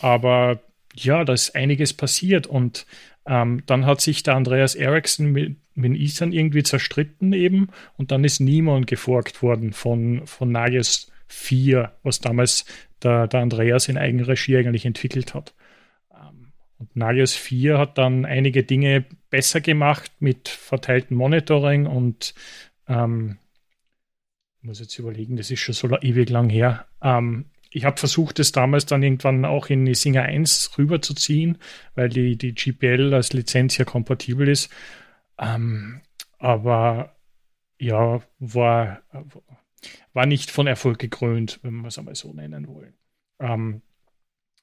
aber 0.00 0.60
ja, 0.94 1.24
da 1.24 1.32
ist 1.32 1.54
einiges 1.54 1.94
passiert 1.94 2.46
und 2.46 2.86
ähm, 3.26 3.62
dann 3.66 3.86
hat 3.86 4.00
sich 4.00 4.22
der 4.22 4.34
Andreas 4.34 4.74
Eriksson 4.74 5.30
mit, 5.30 5.56
mit 5.74 5.98
Ethan 5.98 6.32
irgendwie 6.32 6.64
zerstritten 6.64 7.32
eben 7.32 7.68
und 7.96 8.10
dann 8.10 8.24
ist 8.24 8.40
niemand 8.40 8.88
geforkt 8.88 9.42
worden 9.42 9.72
von, 9.72 10.26
von 10.26 10.50
Nagios 10.50 11.10
4, 11.28 11.92
was 12.02 12.20
damals 12.20 12.66
der, 13.02 13.28
der 13.28 13.40
Andreas 13.40 13.88
in 13.88 13.96
Eigenregie 13.96 14.56
eigentlich 14.56 14.84
entwickelt 14.84 15.34
hat. 15.34 15.54
Und 16.82 16.96
Nagios 16.96 17.34
4 17.34 17.78
hat 17.78 17.96
dann 17.96 18.24
einige 18.24 18.64
Dinge 18.64 19.04
besser 19.30 19.60
gemacht 19.60 20.10
mit 20.18 20.48
verteiltem 20.48 21.16
Monitoring 21.16 21.86
und 21.86 22.34
ähm, 22.88 23.38
ich 24.58 24.64
muss 24.64 24.80
jetzt 24.80 24.98
überlegen, 24.98 25.36
das 25.36 25.52
ist 25.52 25.60
schon 25.60 25.76
so 25.76 25.88
ewig 26.00 26.28
lang 26.28 26.50
her. 26.50 26.86
Ähm, 27.00 27.44
ich 27.70 27.84
habe 27.84 27.98
versucht, 27.98 28.40
das 28.40 28.50
damals 28.50 28.84
dann 28.84 29.04
irgendwann 29.04 29.44
auch 29.44 29.68
in 29.68 29.84
die 29.84 29.94
Singer 29.94 30.22
1 30.22 30.76
rüberzuziehen, 30.76 31.58
weil 31.94 32.08
die, 32.08 32.36
die 32.36 32.52
GPL 32.52 33.14
als 33.14 33.32
Lizenz 33.32 33.78
ja 33.78 33.84
kompatibel 33.84 34.48
ist. 34.48 34.68
Ähm, 35.38 36.00
aber 36.40 37.14
ja, 37.78 38.22
war, 38.40 39.02
war 40.12 40.26
nicht 40.26 40.50
von 40.50 40.66
Erfolg 40.66 40.98
gekrönt, 40.98 41.60
wenn 41.62 41.76
wir 41.76 41.88
es 41.88 41.98
einmal 41.98 42.16
so 42.16 42.32
nennen 42.32 42.66
wollen. 42.66 42.94
Ähm, 43.38 43.82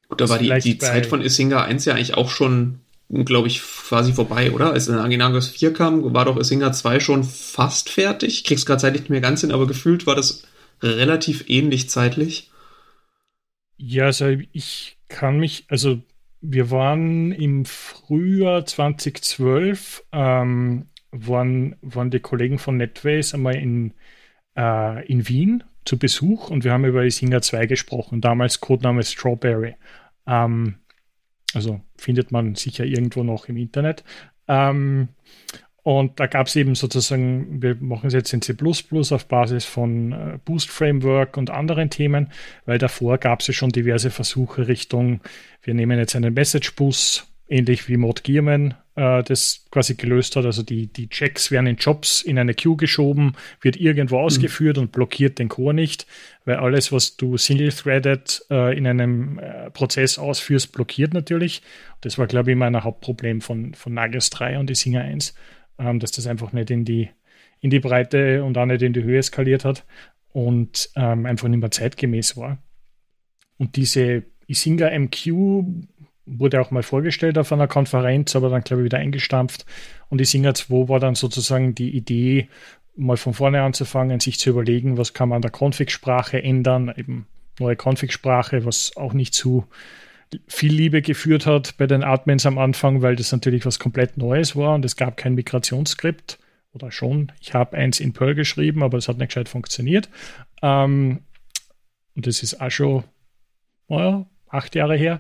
Gut, 0.10 0.22
da 0.22 0.30
war 0.30 0.40
die, 0.40 0.50
die 0.60 0.78
Zeit 0.78 1.06
von 1.06 1.22
Isinga 1.22 1.64
1 1.64 1.86
ja 1.86 1.94
eigentlich 1.94 2.16
auch 2.16 2.30
schon, 2.30 2.80
glaube 3.10 3.48
ich, 3.48 3.62
quasi 3.62 4.12
vorbei, 4.12 4.52
oder? 4.52 4.74
Als 4.74 4.90
Aginagos 4.90 5.50
4 5.50 5.72
kam, 5.72 6.14
war 6.14 6.26
doch 6.26 6.38
Isinga 6.38 6.74
2 6.74 7.00
schon 7.00 7.24
fast 7.24 7.90
fertig. 7.90 8.40
Ich 8.40 8.44
krieg's 8.44 8.66
gerade 8.66 8.82
zeitlich 8.82 9.04
nicht 9.04 9.12
mehr 9.12 9.22
ganz 9.22 9.42
hin, 9.42 9.52
aber 9.52 9.68
gefühlt 9.68 10.08
war 10.08 10.16
das 10.16 10.44
relativ 10.82 11.46
ähnlich 11.48 11.90
zeitlich. 11.90 12.50
Ja, 13.78 14.06
also 14.06 14.28
ich 14.52 14.98
kann 15.08 15.40
mich, 15.40 15.66
also 15.70 16.02
wir 16.42 16.72
waren 16.72 17.32
im 17.32 17.66
Frühjahr 17.66 18.66
2012, 18.66 20.06
ähm, 20.12 20.88
waren, 21.12 21.76
waren 21.82 22.12
die 22.12 22.20
Kollegen 22.20 22.60
von 22.60 22.78
Netways 22.78 23.34
einmal 23.34 23.56
in, 23.56 23.94
äh, 24.58 25.06
in 25.08 25.28
Wien 25.28 25.64
zu 25.86 25.98
Besuch 25.98 26.50
und 26.50 26.64
wir 26.64 26.72
haben 26.72 26.86
über 26.86 27.04
Isinger 27.04 27.42
2 27.42 27.66
gesprochen, 27.66 28.22
damals 28.22 28.60
Codename 28.60 29.04
Strawberry. 29.04 29.76
Ähm, 30.30 30.76
also 31.54 31.82
findet 31.98 32.32
man 32.32 32.56
sicher 32.56 32.86
irgendwo 32.86 33.24
noch 33.24 33.50
im 33.50 33.58
Internet. 33.58 34.04
Ähm, 34.48 35.10
und 35.82 36.20
da 36.20 36.28
gab 36.28 36.48
es 36.48 36.56
eben 36.56 36.76
sozusagen, 36.76 37.62
wir 37.62 37.76
machen 37.76 38.08
es 38.08 38.14
jetzt 38.14 38.34
in 38.34 38.42
C 38.42 38.56
auf 39.12 39.26
Basis 39.28 39.66
von 39.66 40.12
äh, 40.12 40.40
Boost 40.46 40.70
Framework 40.70 41.38
und 41.38 41.50
anderen 41.50 41.90
Themen, 41.90 42.32
weil 42.66 42.78
davor 42.78 43.18
gab 43.18 43.40
es 43.40 43.48
ja 43.48 43.54
schon 43.54 43.70
diverse 43.70 44.12
Versuche 44.12 44.68
Richtung, 44.68 45.22
wir 45.64 45.74
nehmen 45.74 45.98
jetzt 45.98 46.16
einen 46.16 46.34
Message 46.34 46.76
Bus, 46.76 47.28
ähnlich 47.50 47.88
wie 47.90 47.98
Mod 47.98 48.24
Gearman 48.24 48.76
äh, 48.96 49.24
das 49.24 49.66
quasi 49.72 49.96
gelöst 49.96 50.36
hat. 50.36 50.46
Also 50.46 50.64
die, 50.64 50.88
die 50.88 51.10
Checks 51.10 51.52
werden 51.52 51.68
in 51.68 51.76
Jobs 51.78 52.22
in 52.22 52.40
eine 52.40 52.54
Queue 52.54 52.78
geschoben, 52.78 53.34
wird 53.62 53.76
irgendwo 53.76 54.18
mhm. 54.18 54.24
ausgeführt 54.26 54.78
und 54.78 54.92
blockiert 54.92 55.40
den 55.40 55.50
Core 55.50 55.74
nicht, 55.74 56.08
weil 56.46 56.56
alles, 56.56 56.92
was 56.92 57.18
du 57.18 57.38
single-threaded 57.38 58.46
äh, 58.50 58.78
in 58.78 58.88
einem 58.88 59.40
äh, 59.40 59.70
Prozess 59.72 60.18
ausführst, 60.18 60.72
blockiert 60.72 61.14
natürlich. 61.14 61.62
Das 62.02 62.18
war, 62.18 62.28
glaube 62.28 62.52
ich, 62.52 62.54
immer 62.54 62.68
ein 62.68 62.84
Hauptproblem 62.84 63.42
von, 63.42 63.74
von 63.74 63.94
Nagios 63.94 64.30
3 64.30 64.60
und 64.60 64.70
die 64.70 64.76
Singer 64.76 65.02
1 65.02 65.34
ähm, 65.80 66.00
dass 66.00 66.12
das 66.12 66.28
einfach 66.28 66.52
nicht 66.52 66.70
in 66.70 66.86
die, 66.86 67.10
in 67.62 67.70
die 67.70 67.80
Breite 67.80 68.44
und 68.44 68.58
auch 68.58 68.66
nicht 68.66 68.82
in 68.82 68.94
die 68.94 69.04
Höhe 69.04 69.24
skaliert 69.24 69.66
hat 69.66 69.86
und 70.32 70.92
ähm, 70.96 71.26
einfach 71.26 71.48
nicht 71.48 71.62
mehr 71.62 71.72
zeitgemäß 71.72 72.38
war. 72.38 72.60
Und 73.58 73.76
diese 73.76 74.24
Isinga 74.48 74.90
MQ 74.98 75.64
wurde 76.38 76.62
auch 76.62 76.72
mal 76.72 76.84
vorgestellt 76.84 77.38
auf 77.38 77.52
einer 77.52 77.68
Konferenz, 77.68 78.36
aber 78.36 78.50
dann, 78.50 78.62
glaube 78.62 78.82
ich, 78.82 78.86
wieder 78.86 79.00
eingestampft. 79.00 79.66
Und 80.10 80.22
Isinga 80.22 80.54
2 80.54 80.90
war 80.90 81.00
dann 81.00 81.16
sozusagen 81.16 81.76
die 81.76 81.96
Idee, 81.96 82.50
mal 82.96 83.18
von 83.18 83.34
vorne 83.34 83.62
anzufangen, 83.62 84.20
sich 84.20 84.40
zu 84.40 84.50
überlegen, 84.50 84.98
was 84.98 85.14
kann 85.14 85.30
man 85.30 85.38
an 85.38 85.42
der 85.42 85.52
Config-Sprache 85.52 86.42
ändern, 86.44 86.94
eben 86.96 87.28
neue 87.60 87.76
Config-Sprache, 87.76 88.66
was 88.66 88.96
auch 88.98 89.14
nicht 89.14 89.34
zu 89.34 89.66
viel 90.48 90.74
Liebe 90.74 91.02
geführt 91.02 91.46
hat 91.46 91.76
bei 91.78 91.88
den 91.88 92.04
Admins 92.04 92.46
am 92.46 92.58
Anfang, 92.58 93.02
weil 93.02 93.16
das 93.16 93.32
natürlich 93.32 93.66
was 93.66 93.80
komplett 93.80 94.18
Neues 94.18 94.56
war 94.56 94.76
und 94.76 94.86
es 94.86 94.96
gab 94.96 95.18
kein 95.18 95.34
Migrationsskript 95.34 96.38
oder 96.74 96.92
schon. 96.92 97.32
Ich 97.42 97.54
habe 97.54 97.76
eins 97.78 98.00
in 98.00 98.14
Perl 98.14 98.36
geschrieben, 98.36 98.84
aber 98.84 98.98
es 98.98 99.08
hat 99.08 99.18
nicht 99.18 99.30
gescheit 99.30 99.50
funktioniert. 99.50 100.10
Ähm, 100.62 101.22
und 102.16 102.28
das 102.28 102.44
ist 102.44 102.62
auch 102.62 102.70
schon 102.70 103.04
naja, 103.88 104.26
acht 104.50 104.76
Jahre 104.76 104.96
her. 104.96 105.20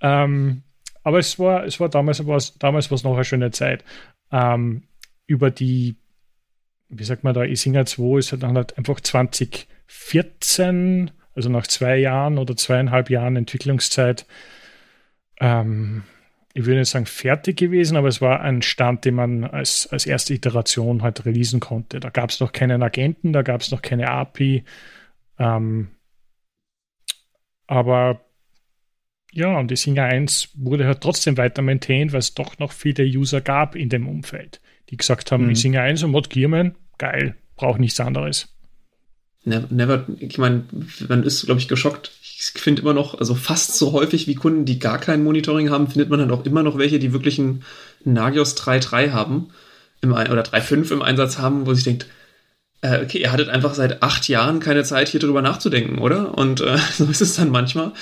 Ähm, 0.00 0.62
aber 1.02 1.18
es 1.18 1.38
war, 1.38 1.64
es 1.64 1.80
war 1.80 1.88
damals 1.88 2.26
was, 2.26 2.58
damals 2.58 2.90
was 2.90 3.04
noch 3.04 3.14
eine 3.14 3.24
schöne 3.24 3.50
Zeit. 3.50 3.84
Ähm, 4.32 4.84
über 5.26 5.50
die, 5.50 5.96
wie 6.88 7.04
sagt 7.04 7.24
man 7.24 7.34
da, 7.34 7.44
Isinger 7.44 7.86
2 7.86 8.18
ist 8.18 8.32
halt 8.32 8.42
dann 8.42 8.56
halt 8.56 8.76
einfach 8.78 9.00
2014 9.00 11.10
also 11.34 11.48
nach 11.48 11.66
zwei 11.66 11.96
Jahren 11.96 12.38
oder 12.38 12.56
zweieinhalb 12.56 13.10
Jahren 13.10 13.36
Entwicklungszeit, 13.36 14.26
ähm, 15.40 16.04
ich 16.52 16.66
würde 16.66 16.80
nicht 16.80 16.90
sagen 16.90 17.06
fertig 17.06 17.56
gewesen, 17.56 17.96
aber 17.96 18.08
es 18.08 18.20
war 18.20 18.40
ein 18.40 18.62
Stand, 18.62 19.04
den 19.04 19.14
man 19.14 19.44
als, 19.44 19.86
als 19.86 20.04
erste 20.04 20.34
Iteration 20.34 21.02
halt 21.02 21.24
releasen 21.24 21.60
konnte. 21.60 22.00
Da 22.00 22.10
gab 22.10 22.30
es 22.30 22.40
noch 22.40 22.52
keinen 22.52 22.82
Agenten, 22.82 23.32
da 23.32 23.42
gab 23.42 23.60
es 23.60 23.70
noch 23.70 23.82
keine 23.82 24.08
API. 24.08 24.64
Ähm, 25.38 25.88
aber 27.68 28.20
ja, 29.32 29.58
und 29.58 29.70
die 29.70 29.76
Singer 29.76 30.04
1 30.04 30.50
wurde 30.54 30.86
halt 30.86 31.00
trotzdem 31.00 31.36
weiter 31.36 31.62
maintained, 31.62 32.12
weil 32.12 32.18
es 32.18 32.34
doch 32.34 32.58
noch 32.58 32.72
viele 32.72 33.04
User 33.04 33.40
gab 33.40 33.76
in 33.76 33.88
dem 33.88 34.08
Umfeld, 34.08 34.60
die 34.90 34.96
gesagt 34.96 35.30
haben, 35.30 35.46
mhm. 35.46 35.54
Singer 35.54 35.82
1 35.82 36.02
und 36.02 36.10
Mod 36.10 36.30
Gearman, 36.30 36.74
geil, 36.98 37.36
braucht 37.56 37.80
nichts 37.80 38.00
anderes. 38.00 38.48
Never, 39.44 40.04
ich 40.18 40.36
meine, 40.36 40.64
man 41.08 41.22
ist, 41.22 41.46
glaube 41.46 41.60
ich, 41.60 41.68
geschockt. 41.68 42.10
Ich 42.22 42.52
finde 42.60 42.82
immer 42.82 42.92
noch, 42.92 43.18
also 43.18 43.34
fast 43.34 43.76
so 43.76 43.92
häufig 43.92 44.26
wie 44.26 44.34
Kunden, 44.34 44.66
die 44.66 44.78
gar 44.78 44.98
kein 44.98 45.24
Monitoring 45.24 45.70
haben, 45.70 45.88
findet 45.88 46.10
man 46.10 46.18
dann 46.18 46.30
auch 46.30 46.44
immer 46.44 46.62
noch 46.62 46.76
welche, 46.76 46.98
die 46.98 47.12
wirklich 47.14 47.38
einen 47.38 47.62
Nagios 48.04 48.54
3.3 48.56 49.12
haben 49.12 49.48
im, 50.02 50.12
oder 50.12 50.42
3.5 50.42 50.92
im 50.92 51.02
Einsatz 51.02 51.38
haben, 51.38 51.66
wo 51.66 51.72
sich 51.72 51.84
denkt, 51.84 52.06
äh, 52.82 53.02
okay, 53.02 53.18
ihr 53.18 53.32
hattet 53.32 53.48
einfach 53.48 53.74
seit 53.74 54.02
acht 54.02 54.28
Jahren 54.28 54.60
keine 54.60 54.84
Zeit, 54.84 55.08
hier 55.08 55.20
drüber 55.20 55.42
nachzudenken, 55.42 55.98
oder? 55.98 56.36
Und 56.36 56.60
äh, 56.60 56.78
so 56.96 57.04
ist 57.04 57.20
es 57.20 57.36
dann 57.36 57.50
manchmal. 57.50 57.92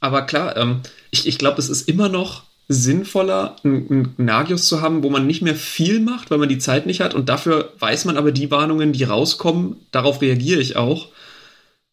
Aber 0.00 0.22
klar, 0.22 0.56
ähm, 0.56 0.80
ich, 1.10 1.26
ich 1.26 1.38
glaube, 1.38 1.58
es 1.58 1.68
ist 1.68 1.88
immer 1.88 2.08
noch 2.08 2.44
sinnvoller, 2.68 3.56
einen 3.64 4.14
Nagios 4.18 4.66
zu 4.66 4.82
haben, 4.82 5.02
wo 5.02 5.08
man 5.08 5.26
nicht 5.26 5.40
mehr 5.40 5.54
viel 5.54 6.00
macht, 6.00 6.30
weil 6.30 6.36
man 6.36 6.50
die 6.50 6.58
Zeit 6.58 6.84
nicht 6.84 7.00
hat 7.00 7.14
und 7.14 7.30
dafür 7.30 7.72
weiß 7.78 8.04
man 8.04 8.18
aber 8.18 8.30
die 8.30 8.50
Warnungen, 8.50 8.92
die 8.92 9.04
rauskommen, 9.04 9.76
darauf 9.90 10.20
reagiere 10.20 10.60
ich 10.60 10.76
auch, 10.76 11.08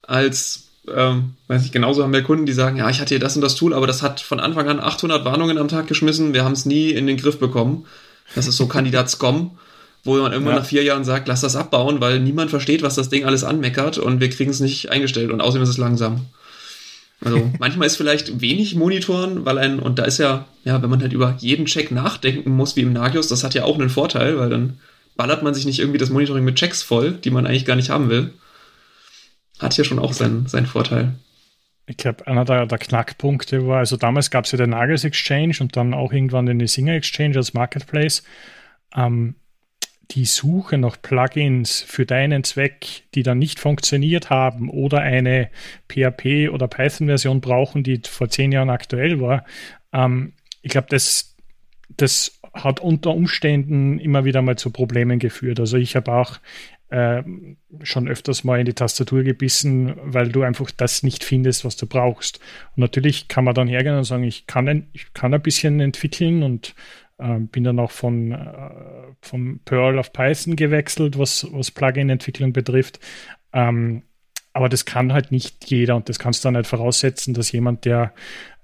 als, 0.02 0.66
ähm, 0.94 1.36
weiß 1.48 1.64
ich, 1.64 1.72
genauso 1.72 2.04
haben 2.04 2.12
wir 2.12 2.24
Kunden, 2.24 2.46
die 2.46 2.52
sagen, 2.52 2.76
ja, 2.76 2.90
ich 2.90 3.00
hatte 3.00 3.16
hier 3.16 3.20
das 3.20 3.38
und 3.38 3.42
das 3.42 3.56
Tool, 3.56 3.74
aber 3.74 3.88
das 3.88 4.04
hat 4.04 4.20
von 4.20 4.42
Anfang 4.42 4.68
an 4.68 4.82
800 4.82 5.24
Warnungen 5.24 5.58
am 5.58 5.70
Tag 5.70 5.88
geschmissen, 5.88 6.34
wir 6.34 6.44
haben 6.44 6.52
es 6.52 6.66
nie 6.66 6.90
in 6.90 7.08
den 7.08 7.16
Griff 7.16 7.40
bekommen. 7.40 7.86
Das 8.34 8.48
ist 8.48 8.58
so 8.58 8.68
Kandidat 8.68 9.10
SCOM, 9.10 9.58
wo 10.06 10.16
man 10.16 10.32
irgendwann 10.32 10.54
ja. 10.54 10.60
nach 10.62 10.68
vier 10.68 10.84
Jahren 10.84 11.04
sagt, 11.04 11.28
lass 11.28 11.42
das 11.42 11.56
abbauen, 11.56 12.00
weil 12.00 12.20
niemand 12.20 12.52
versteht, 12.52 12.84
was 12.84 12.96
das 12.96 13.10
Ding 13.10 13.26
alles 13.26 13.44
anmeckert 13.44 13.98
und 13.98 14.22
wir 14.22 14.30
kriegen 14.30 14.52
es 14.52 14.60
nicht 14.60 14.92
eingestellt 14.92 15.32
und 15.32 15.42
außerdem 15.42 15.64
ist 15.64 15.70
es 15.70 15.78
langsam. 15.78 16.28
Also 17.22 17.52
manchmal 17.60 17.88
ist 17.88 17.98
vielleicht 17.98 18.40
wenig 18.40 18.76
Monitoren, 18.76 19.46
weil 19.46 19.58
ein, 19.58 19.80
und 19.80 19.98
da 19.98 20.04
ist 20.06 20.20
ja, 20.20 20.46
ja, 20.64 20.82
wenn 20.82 20.92
man 20.92 21.02
halt 21.02 21.12
über 21.12 21.36
jeden 21.40 21.66
Check 21.66 21.92
nachdenken 21.92 22.52
muss, 22.52 22.76
wie 22.76 22.82
im 22.82 22.94
Nagios, 22.94 23.28
das 23.28 23.44
hat 23.44 23.56
ja 23.56 23.64
auch 23.64 23.80
einen 23.80 23.90
Vorteil, 23.90 24.38
weil 24.38 24.50
dann 24.50 24.80
ballert 25.16 25.42
man 25.42 25.54
sich 25.54 25.66
nicht 25.66 25.80
irgendwie 25.80 25.98
das 25.98 26.12
Monitoring 26.12 26.44
mit 26.44 26.56
Checks 26.56 26.84
voll, 26.84 27.14
die 27.14 27.32
man 27.32 27.48
eigentlich 27.48 27.66
gar 27.66 27.76
nicht 27.76 27.90
haben 27.90 28.10
will. 28.10 28.32
Hat 29.60 29.76
ja 29.76 29.84
schon 29.84 30.00
auch 30.00 30.14
seinen, 30.14 30.46
seinen 30.48 30.68
Vorteil. 30.68 31.16
Ich 31.88 31.98
glaube, 31.98 32.28
einer 32.28 32.46
der, 32.46 32.66
der, 32.66 32.78
Knackpunkte 32.78 33.66
war, 33.68 33.80
also 33.80 33.96
damals 33.96 34.30
gab 34.30 34.46
es 34.46 34.52
ja 34.52 34.58
den 34.58 34.72
Nagios 34.72 35.04
Exchange 35.04 35.56
und 35.62 35.78
dann 35.78 35.94
auch 35.94 36.12
irgendwann 36.12 36.46
den 36.46 36.66
Singer 36.68 36.94
Exchange 36.94 37.38
als 37.38 37.54
Marketplace. 37.54 38.24
Ähm, 38.96 39.36
die 40.12 40.26
Suche 40.26 40.78
nach 40.78 41.02
Plugins 41.02 41.82
für 41.82 42.06
deinen 42.06 42.44
Zweck, 42.44 43.04
die 43.16 43.24
dann 43.24 43.40
nicht 43.40 43.60
funktioniert 43.60 44.30
haben 44.30 44.70
oder 44.70 45.00
eine 45.00 45.50
PHP 45.90 46.50
oder 46.52 46.68
Python-Version 46.68 47.42
brauchen, 47.42 47.84
die 47.84 48.02
vor 48.08 48.30
zehn 48.30 48.52
Jahren 48.52 48.70
aktuell 48.70 49.20
war, 49.20 49.46
ähm, 49.94 50.34
ich 50.62 50.72
glaube, 50.72 50.88
das, 50.90 51.36
das 51.96 52.40
hat 52.54 52.80
unter 52.80 53.12
Umständen 53.12 54.00
immer 54.00 54.26
wieder 54.26 54.42
mal 54.42 54.58
zu 54.58 54.72
Problemen 54.72 55.20
geführt. 55.20 55.60
Also 55.60 55.78
ich 55.78 55.96
habe 55.96 56.12
auch 56.14 56.40
äh, 56.90 57.24
schon 57.84 58.08
öfters 58.08 58.44
mal 58.44 58.60
in 58.60 58.66
die 58.66 58.74
Tastatur 58.74 59.24
gebissen, 59.24 59.96
weil 60.04 60.30
du 60.30 60.44
einfach 60.44 60.72
das 60.72 61.04
nicht 61.04 61.24
findest, 61.24 61.66
was 61.66 61.76
du 61.76 61.88
brauchst. 61.88 62.40
Und 62.76 62.82
natürlich 62.82 63.28
kann 63.28 63.44
man 63.44 63.54
dann 63.54 63.68
hergehen 63.68 63.98
und 63.98 64.04
sagen, 64.06 64.24
ich 64.24 64.48
kann 64.48 64.68
ein, 64.68 64.88
ich 64.94 65.14
kann 65.14 65.34
ein 65.34 65.42
bisschen 65.42 65.80
entwickeln 65.80 66.44
und 66.44 66.76
äh, 67.18 67.40
bin 67.40 67.64
dann 67.64 67.80
auch 67.80 67.92
von, 67.92 68.32
äh, 68.32 68.70
von 69.22 69.60
Perl 69.66 70.00
auf 70.00 70.14
Python 70.14 70.56
gewechselt, 70.56 71.18
was, 71.18 71.48
was 71.52 71.72
Plugin-Entwicklung 71.72 72.54
betrifft. 72.54 73.00
Ähm, 73.54 74.04
aber 74.54 74.70
das 74.70 74.86
kann 74.86 75.12
halt 75.12 75.34
nicht 75.34 75.70
jeder 75.70 75.98
und 75.98 76.08
das 76.08 76.18
kannst 76.18 76.44
du 76.44 76.48
dann 76.48 76.56
halt 76.56 76.66
voraussetzen, 76.66 77.34
dass 77.34 77.52
jemand, 77.52 77.84
der 77.84 78.14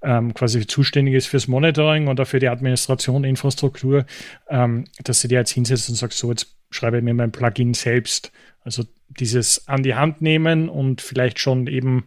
ähm, 0.02 0.32
quasi 0.32 0.66
zuständig 0.66 1.14
ist 1.14 1.26
fürs 1.26 1.48
Monitoring 1.48 2.08
oder 2.08 2.24
für 2.24 2.38
die 2.38 2.48
Administration 2.48 3.24
Infrastruktur, 3.24 4.06
ähm, 4.48 4.86
dass 5.04 5.20
du 5.20 5.28
dir 5.28 5.38
jetzt 5.40 5.50
hinsetzt 5.50 5.90
und 5.90 5.96
sagst, 5.96 6.18
so, 6.18 6.30
jetzt 6.30 6.56
schreibe 6.70 6.96
ich 6.96 7.04
mir 7.04 7.12
mein 7.12 7.30
Plugin 7.30 7.74
selbst. 7.74 8.32
Also 8.62 8.84
dieses 9.08 9.68
an 9.68 9.82
die 9.82 9.94
Hand 9.94 10.22
nehmen 10.22 10.70
und 10.70 11.02
vielleicht 11.02 11.38
schon 11.38 11.66
eben 11.66 12.04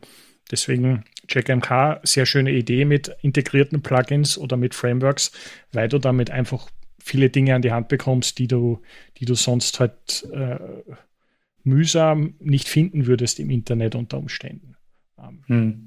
deswegen 0.52 1.04
CheckMK, 1.28 2.00
sehr 2.04 2.26
schöne 2.26 2.52
Idee 2.52 2.86
mit 2.86 3.16
integrierten 3.22 3.82
Plugins 3.82 4.38
oder 4.38 4.58
mit 4.58 4.76
Frameworks, 4.76 5.32
weil 5.72 5.88
du 5.88 6.00
damit 6.00 6.30
einfach 6.30 6.70
viele 7.00 7.30
Dinge 7.30 7.56
an 7.56 7.62
die 7.62 7.72
Hand 7.72 7.88
bekommst, 7.88 8.39
die 8.39 8.48
du, 8.48 8.82
die 9.18 9.26
du 9.26 9.36
sonst 9.36 9.80
halt 9.80 10.28
äh, 10.34 10.58
mühsam 11.64 12.36
nicht 12.39 12.68
finden 12.68 13.06
würdest 13.06 13.39
im 13.39 13.50
Internet 13.50 13.96
unter 13.96 14.18
Umständen. 14.18 14.76
Ähm, 15.20 15.43
hm. 15.48 15.84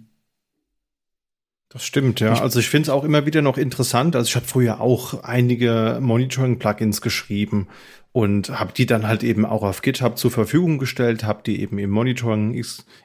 Das 1.70 1.84
stimmt, 1.84 2.20
ja. 2.20 2.40
Also 2.40 2.60
ich 2.60 2.68
finde 2.68 2.84
es 2.84 2.88
auch 2.88 3.04
immer 3.04 3.26
wieder 3.26 3.42
noch 3.42 3.58
interessant. 3.58 4.16
Also 4.16 4.28
ich 4.28 4.36
habe 4.36 4.46
früher 4.46 4.80
auch 4.80 5.22
einige 5.22 5.98
Monitoring-Plugins 6.00 7.02
geschrieben 7.02 7.68
und 8.12 8.58
habe 8.58 8.72
die 8.74 8.86
dann 8.86 9.06
halt 9.06 9.22
eben 9.22 9.44
auch 9.44 9.62
auf 9.62 9.82
GitHub 9.82 10.16
zur 10.16 10.30
Verfügung 10.30 10.78
gestellt, 10.78 11.24
habe 11.24 11.42
die 11.44 11.60
eben 11.60 11.78
im 11.78 11.90
Monitoring 11.90 12.58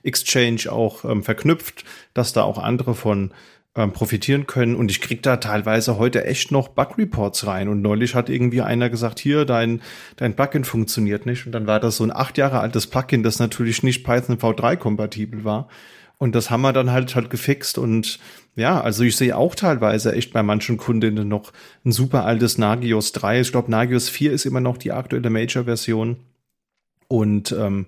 Exchange 0.03 0.72
auch 0.72 1.03
ähm, 1.03 1.24
verknüpft, 1.24 1.84
dass 2.14 2.32
da 2.32 2.43
auch 2.43 2.57
andere 2.57 2.95
von 2.95 3.34
ähm, 3.76 3.91
profitieren 3.91 4.47
können. 4.47 4.76
Und 4.76 4.91
ich 4.91 5.01
krieg 5.01 5.22
da 5.24 5.38
teilweise 5.38 5.97
heute 5.97 6.26
echt 6.26 6.51
noch 6.51 6.70
Bug-Reports 6.70 7.45
rein. 7.45 7.68
Und 7.68 7.82
neulich 7.82 8.16
hat 8.16 8.30
irgendwie 8.30 8.61
einer 8.61 8.89
gesagt, 8.89 9.20
hier, 9.20 9.43
dein, 9.43 9.82
dein 10.16 10.36
Plugin 10.36 10.64
funktioniert 10.64 11.26
nicht. 11.26 11.45
Und 11.45 11.51
dann 11.51 11.68
war 11.68 11.82
das 11.82 11.97
so 11.97 12.05
ein 12.05 12.16
acht 12.16 12.38
Jahre 12.38 12.61
altes 12.61 12.88
Plugin, 12.88 13.24
das 13.24 13.39
natürlich 13.39 13.84
nicht 13.84 14.05
Python 14.05 14.38
V3 14.38 14.78
kompatibel 14.78 15.43
war. 15.43 15.68
Und 16.24 16.36
das 16.36 16.49
haben 16.49 16.61
wir 16.61 16.71
dann 16.71 16.89
halt 16.89 17.15
halt 17.15 17.30
gefixt 17.30 17.78
und 17.78 18.17
ja, 18.55 18.80
also 18.80 19.03
ich 19.03 19.17
sehe 19.17 19.36
auch 19.36 19.55
teilweise 19.55 20.13
echt 20.13 20.32
bei 20.32 20.41
manchen 20.41 20.78
Kundinnen 20.78 21.28
noch 21.28 21.51
ein 21.84 21.91
super 21.91 22.24
altes 22.24 22.57
Nagios 22.57 23.11
3. 23.11 23.41
Ich 23.41 23.51
glaube, 23.51 23.69
Nagios 23.69 24.07
4 24.07 24.32
ist 24.32 24.45
immer 24.45 24.61
noch 24.61 24.78
die 24.78 24.93
aktuelle 24.93 25.30
Major-Version. 25.30 26.15
Und 27.09 27.51
ähm, 27.51 27.88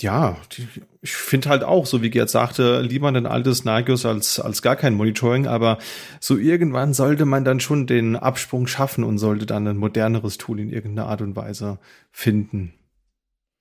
ja, 0.00 0.36
die, 0.52 0.68
ich 1.02 1.14
finde 1.14 1.48
halt 1.48 1.64
auch, 1.64 1.84
so 1.84 2.00
wie 2.00 2.10
Gerd 2.10 2.30
sagte, 2.30 2.80
lieber 2.80 3.08
ein 3.08 3.26
altes 3.26 3.64
Nagios 3.64 4.06
als, 4.06 4.38
als 4.38 4.62
gar 4.62 4.76
kein 4.76 4.94
Monitoring, 4.94 5.48
aber 5.48 5.78
so 6.20 6.36
irgendwann 6.36 6.94
sollte 6.94 7.24
man 7.24 7.44
dann 7.44 7.58
schon 7.58 7.88
den 7.88 8.14
Absprung 8.14 8.68
schaffen 8.68 9.02
und 9.02 9.18
sollte 9.18 9.46
dann 9.46 9.66
ein 9.66 9.78
moderneres 9.78 10.38
Tool 10.38 10.60
in 10.60 10.70
irgendeiner 10.70 11.08
Art 11.08 11.22
und 11.22 11.34
Weise 11.34 11.80
finden. 12.12 12.77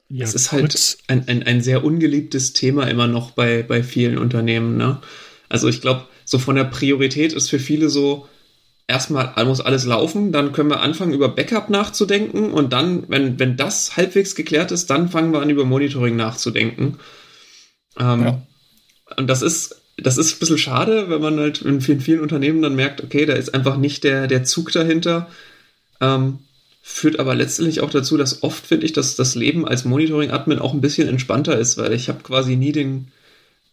Ja, 0.10 0.24
es 0.24 0.34
ist 0.34 0.52
halt 0.52 0.98
ein, 1.08 1.28
ein, 1.28 1.44
ein 1.44 1.62
sehr 1.62 1.84
ungeliebtes 1.84 2.54
Thema 2.54 2.88
immer 2.88 3.08
noch 3.08 3.32
bei, 3.32 3.64
bei 3.64 3.84
vielen 3.84 4.18
Unternehmen. 4.18 4.78
Ne? 4.78 5.02
Also 5.50 5.68
ich 5.68 5.82
glaube, 5.82 6.06
so 6.24 6.40
von 6.40 6.56
der 6.56 6.64
Priorität 6.64 7.34
ist 7.34 7.50
für 7.50 7.60
viele 7.60 7.90
so, 7.90 8.28
erstmal 8.88 9.34
muss 9.46 9.60
alles 9.60 9.86
laufen, 9.86 10.32
dann 10.32 10.54
können 10.54 10.70
wir 10.70 10.82
anfangen, 10.82 11.14
über 11.14 11.30
Backup 11.30 11.70
nachzudenken 11.70 12.52
und 12.52 12.72
dann, 12.72 13.04
wenn, 13.10 13.38
wenn 13.40 13.58
das 13.58 13.98
halbwegs 13.98 14.36
geklärt 14.36 14.72
ist, 14.72 14.90
dann 14.90 15.10
fangen 15.10 15.34
wir 15.34 15.42
an, 15.42 15.50
über 15.50 15.66
Monitoring 15.66 16.16
nachzudenken. 16.16 17.00
Ähm, 18.00 18.24
ja. 18.24 18.42
Und 19.18 19.28
das 19.28 19.42
ist, 19.42 19.82
das 19.98 20.18
ist 20.18 20.36
ein 20.36 20.40
bisschen 20.40 20.58
schade, 20.58 21.10
wenn 21.10 21.22
man 21.22 21.40
halt 21.40 21.62
in 21.62 21.82
vielen, 21.82 22.02
vielen 22.02 22.22
Unternehmen 22.22 22.62
dann 22.62 22.76
merkt, 22.76 23.04
okay, 23.04 23.26
da 23.26 23.34
ist 23.34 23.54
einfach 23.54 23.78
nicht 23.78 24.04
der, 24.04 24.28
der 24.28 24.44
Zug 24.44 24.72
dahinter. 24.72 25.30
Ähm, 26.00 26.40
führt 26.90 27.20
aber 27.20 27.36
letztendlich 27.36 27.82
auch 27.82 27.90
dazu, 27.90 28.16
dass 28.16 28.44
oft 28.44 28.66
finde 28.66 28.86
ich, 28.86 28.94
dass 28.94 29.18
das 29.18 29.36
Leben 29.36 29.68
als 29.68 29.84
Monitoring-Admin 29.84 30.58
auch 30.58 30.74
ein 30.74 30.80
bisschen 30.80 31.10
entspannter 31.10 31.60
ist, 31.60 31.78
weil 31.78 31.92
ich 31.92 32.08
habe 32.08 32.24
quasi 32.24 32.56
nie 32.56 32.72
den, 32.72 33.10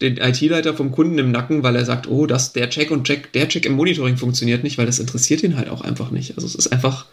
den 0.01 0.17
IT-Leiter 0.17 0.73
vom 0.73 0.91
Kunden 0.91 1.17
im 1.17 1.31
Nacken, 1.31 1.63
weil 1.63 1.77
er 1.77 1.85
sagt, 1.85 2.07
oh, 2.07 2.27
das, 2.27 2.51
der 2.51 2.69
Check 2.69 2.91
und 2.91 3.07
Check, 3.07 3.31
der 3.31 3.47
Check 3.47 3.65
im 3.65 3.73
Monitoring 3.73 4.17
funktioniert 4.17 4.63
nicht, 4.63 4.77
weil 4.77 4.85
das 4.85 4.99
interessiert 4.99 5.43
ihn 5.43 5.55
halt 5.55 5.69
auch 5.69 5.79
einfach 5.81 6.11
nicht. 6.11 6.35
Also 6.35 6.45
es 6.45 6.55
ist 6.55 6.67
einfach, 6.67 7.05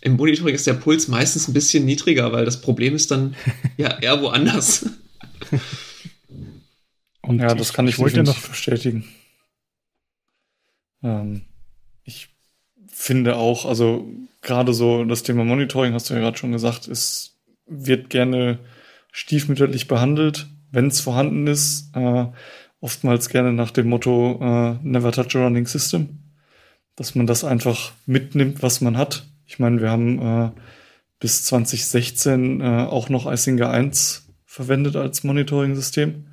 im 0.00 0.12
Monitoring 0.16 0.54
ist 0.54 0.68
der 0.68 0.74
Puls 0.74 1.08
meistens 1.08 1.48
ein 1.48 1.52
bisschen 1.52 1.84
niedriger, 1.84 2.30
weil 2.32 2.44
das 2.44 2.60
Problem 2.60 2.94
ist 2.94 3.10
dann 3.10 3.34
ja 3.76 3.98
eher 3.98 4.22
woanders. 4.22 4.86
Und 7.22 7.40
ja, 7.40 7.54
das 7.54 7.72
kann 7.72 7.88
ich, 7.88 7.94
ich 7.94 7.98
wollte 7.98 8.22
noch 8.22 8.38
bestätigen. 8.40 9.04
Ähm, 11.02 11.42
ich 12.04 12.28
finde 12.86 13.34
auch, 13.34 13.66
also 13.66 14.08
gerade 14.42 14.72
so 14.72 15.04
das 15.04 15.22
Thema 15.22 15.44
Monitoring, 15.44 15.94
hast 15.94 16.10
du 16.10 16.14
ja 16.14 16.20
gerade 16.20 16.38
schon 16.38 16.52
gesagt, 16.52 16.88
es 16.88 17.38
wird 17.66 18.10
gerne 18.10 18.58
stiefmütterlich 19.12 19.88
behandelt 19.88 20.48
wenn 20.70 20.88
es 20.88 21.00
vorhanden 21.00 21.46
ist, 21.46 21.94
äh, 21.94 22.26
oftmals 22.80 23.28
gerne 23.28 23.52
nach 23.52 23.70
dem 23.70 23.88
Motto 23.88 24.38
äh, 24.40 24.78
Never 24.82 25.12
touch 25.12 25.36
a 25.36 25.44
running 25.44 25.66
system, 25.66 26.20
dass 26.96 27.14
man 27.14 27.26
das 27.26 27.44
einfach 27.44 27.92
mitnimmt, 28.06 28.62
was 28.62 28.80
man 28.80 28.96
hat. 28.96 29.26
Ich 29.46 29.58
meine, 29.58 29.80
wir 29.80 29.90
haben 29.90 30.20
äh, 30.20 30.50
bis 31.18 31.44
2016 31.44 32.60
äh, 32.60 32.64
auch 32.64 33.08
noch 33.08 33.30
Isinger 33.30 33.70
1 33.70 34.28
verwendet 34.44 34.96
als 34.96 35.24
Monitoring-System, 35.24 36.26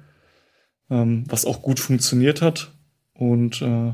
ähm, 0.90 1.24
was 1.28 1.46
auch 1.46 1.62
gut 1.62 1.80
funktioniert 1.80 2.42
hat. 2.42 2.72
Und 3.14 3.62
äh, 3.62 3.94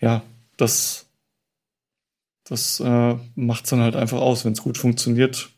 ja, 0.00 0.22
das, 0.56 1.06
das 2.44 2.80
äh, 2.80 3.16
macht 3.34 3.64
es 3.64 3.70
dann 3.70 3.80
halt 3.80 3.96
einfach 3.96 4.20
aus. 4.20 4.44
Wenn 4.44 4.52
es 4.52 4.62
gut 4.62 4.78
funktioniert, 4.78 5.50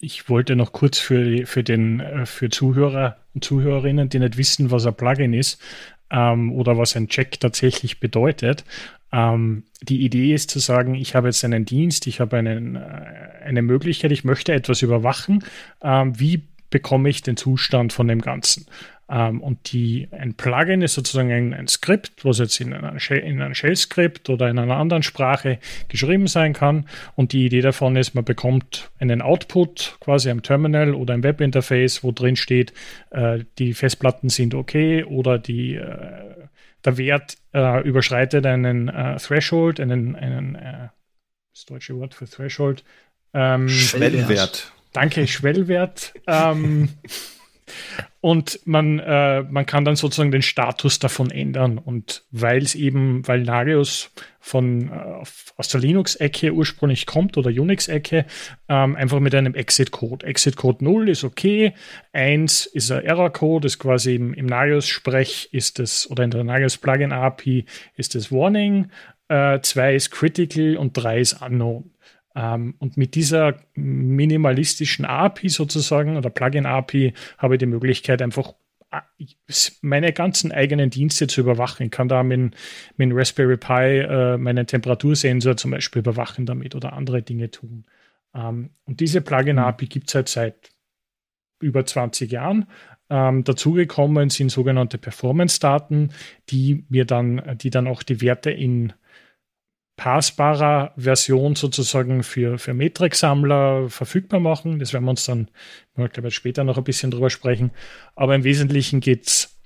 ich 0.00 0.28
wollte 0.28 0.56
noch 0.56 0.72
kurz 0.72 0.98
für, 0.98 1.46
für 1.46 1.62
den 1.62 2.00
äh, 2.00 2.26
für 2.26 2.48
Zuhörer 2.48 3.18
und 3.34 3.44
Zuhörerinnen, 3.44 4.08
die 4.08 4.18
nicht 4.18 4.36
wissen, 4.36 4.70
was 4.70 4.86
ein 4.86 4.94
Plugin 4.94 5.34
ist 5.34 5.60
ähm, 6.10 6.52
oder 6.52 6.78
was 6.78 6.96
ein 6.96 7.08
Check 7.08 7.38
tatsächlich 7.38 8.00
bedeutet. 8.00 8.64
Ähm, 9.12 9.64
die 9.82 10.02
Idee 10.04 10.34
ist 10.34 10.50
zu 10.50 10.58
sagen, 10.58 10.94
ich 10.94 11.14
habe 11.14 11.28
jetzt 11.28 11.44
einen 11.44 11.64
Dienst, 11.64 12.06
ich 12.06 12.20
habe 12.20 12.38
einen, 12.38 12.76
äh, 12.76 12.80
eine 13.44 13.62
Möglichkeit, 13.62 14.12
ich 14.12 14.24
möchte 14.24 14.52
etwas 14.52 14.82
überwachen. 14.82 15.44
Ähm, 15.82 16.18
wie 16.18 16.42
bekomme 16.70 17.08
ich 17.08 17.22
den 17.22 17.36
Zustand 17.36 17.92
von 17.92 18.08
dem 18.08 18.20
Ganzen? 18.20 18.66
Ähm, 19.10 19.40
und 19.40 19.72
die, 19.72 20.08
ein 20.12 20.34
Plugin 20.34 20.82
ist 20.82 20.94
sozusagen 20.94 21.32
ein, 21.32 21.52
ein 21.52 21.66
Skript, 21.66 22.24
was 22.24 22.38
jetzt 22.38 22.60
in, 22.60 22.72
einer 22.72 22.98
Shell, 23.00 23.18
in 23.18 23.42
einem 23.42 23.54
Shell-Skript 23.54 24.30
oder 24.30 24.48
in 24.48 24.58
einer 24.58 24.76
anderen 24.76 25.02
Sprache 25.02 25.58
geschrieben 25.88 26.28
sein 26.28 26.52
kann. 26.52 26.88
Und 27.16 27.32
die 27.32 27.46
Idee 27.46 27.60
davon 27.60 27.96
ist, 27.96 28.14
man 28.14 28.24
bekommt 28.24 28.90
einen 29.00 29.20
Output 29.20 29.96
quasi 29.98 30.30
am 30.30 30.42
Terminal 30.42 30.94
oder 30.94 31.14
im 31.14 31.24
Webinterface, 31.24 32.04
wo 32.04 32.12
drin 32.12 32.36
steht, 32.36 32.72
äh, 33.10 33.40
die 33.58 33.74
Festplatten 33.74 34.28
sind 34.28 34.54
okay 34.54 35.02
oder 35.02 35.38
die, 35.38 35.74
äh, 35.74 36.46
der 36.84 36.96
Wert 36.96 37.36
äh, 37.52 37.82
überschreitet 37.82 38.46
einen 38.46 38.88
äh, 38.88 39.16
Threshold, 39.16 39.80
einen, 39.80 40.14
einen 40.14 40.54
äh, 40.54 40.88
das 41.52 41.64
deutsche 41.66 41.96
Wort 41.96 42.14
für 42.14 42.26
Threshold. 42.26 42.84
Ähm, 43.34 43.68
Schwellwert. 43.68 44.72
Danke, 44.92 45.26
Schwellwert. 45.26 46.14
ähm, 46.28 46.90
Und 48.20 48.60
man, 48.66 48.98
äh, 48.98 49.42
man 49.42 49.64
kann 49.64 49.84
dann 49.84 49.96
sozusagen 49.96 50.30
den 50.30 50.42
Status 50.42 50.98
davon 50.98 51.30
ändern. 51.30 51.78
Und 51.78 52.24
weil 52.30 52.62
es 52.62 52.74
eben, 52.74 53.26
weil 53.26 53.42
Nagios 53.42 54.12
von, 54.38 54.90
äh, 54.90 55.24
aus 55.56 55.68
der 55.68 55.80
Linux-Ecke 55.80 56.52
ursprünglich 56.52 57.06
kommt 57.06 57.38
oder 57.38 57.48
Unix-Ecke, 57.48 58.26
ähm, 58.68 58.96
einfach 58.96 59.20
mit 59.20 59.34
einem 59.34 59.54
Exit-Code. 59.54 60.26
Exit-Code 60.26 60.84
0 60.84 61.08
ist 61.08 61.24
okay, 61.24 61.72
1 62.12 62.66
ist 62.66 62.90
ein 62.90 63.04
Error-Code, 63.04 63.66
ist 63.66 63.78
quasi 63.78 64.16
im, 64.16 64.34
im 64.34 64.46
Nagios-Sprech 64.46 65.48
ist 65.52 65.80
es, 65.80 66.10
oder 66.10 66.24
in 66.24 66.30
der 66.30 66.44
Nagios-Plugin-API 66.44 67.64
ist 67.96 68.14
das 68.14 68.30
Warning, 68.30 68.90
2 69.30 69.92
äh, 69.92 69.96
ist 69.96 70.10
Critical 70.10 70.76
und 70.76 70.92
3 70.94 71.20
ist 71.20 71.40
Unknown. 71.40 71.90
Ähm, 72.34 72.74
und 72.78 72.96
mit 72.96 73.14
dieser 73.14 73.56
minimalistischen 73.74 75.04
API 75.04 75.48
sozusagen 75.48 76.16
oder 76.16 76.30
Plugin-API 76.30 77.14
habe 77.38 77.54
ich 77.54 77.58
die 77.58 77.66
Möglichkeit, 77.66 78.22
einfach 78.22 78.54
äh, 78.90 79.00
meine 79.82 80.12
ganzen 80.12 80.52
eigenen 80.52 80.90
Dienste 80.90 81.26
zu 81.26 81.40
überwachen. 81.40 81.86
Ich 81.86 81.92
kann 81.92 82.08
da 82.08 82.22
mit, 82.22 82.54
mit 82.96 83.10
Raspberry 83.12 83.56
Pi 83.56 83.98
äh, 83.98 84.36
meinen 84.36 84.66
Temperatursensor 84.66 85.56
zum 85.56 85.72
Beispiel 85.72 86.00
überwachen 86.00 86.46
damit 86.46 86.74
oder 86.74 86.92
andere 86.92 87.22
Dinge 87.22 87.50
tun. 87.50 87.84
Ähm, 88.34 88.70
und 88.84 89.00
diese 89.00 89.20
Plugin-API 89.20 89.86
gibt 89.86 90.08
es 90.08 90.14
halt 90.14 90.28
seit 90.28 90.70
über 91.60 91.84
20 91.84 92.30
Jahren. 92.30 92.66
Ähm, 93.10 93.42
dazugekommen 93.42 94.30
sind 94.30 94.50
sogenannte 94.50 94.96
Performance-Daten, 94.96 96.12
die 96.48 96.84
mir 96.88 97.04
dann, 97.04 97.58
die 97.60 97.70
dann 97.70 97.88
auch 97.88 98.04
die 98.04 98.20
Werte 98.20 98.52
in 98.52 98.92
passbarer 100.00 100.94
Version 100.96 101.56
sozusagen 101.56 102.22
für, 102.22 102.56
für 102.56 102.72
Metrik-Sammler 102.72 103.90
verfügbar 103.90 104.40
machen. 104.40 104.78
Das 104.78 104.94
werden 104.94 105.04
wir 105.04 105.10
uns 105.10 105.26
dann, 105.26 105.48
ich 105.94 106.12
glaube, 106.12 106.30
später 106.30 106.64
noch 106.64 106.78
ein 106.78 106.84
bisschen 106.84 107.10
drüber 107.10 107.28
sprechen. 107.28 107.70
Aber 108.16 108.34
im 108.34 108.42
Wesentlichen 108.42 109.00
geht 109.00 109.26
es 109.26 109.58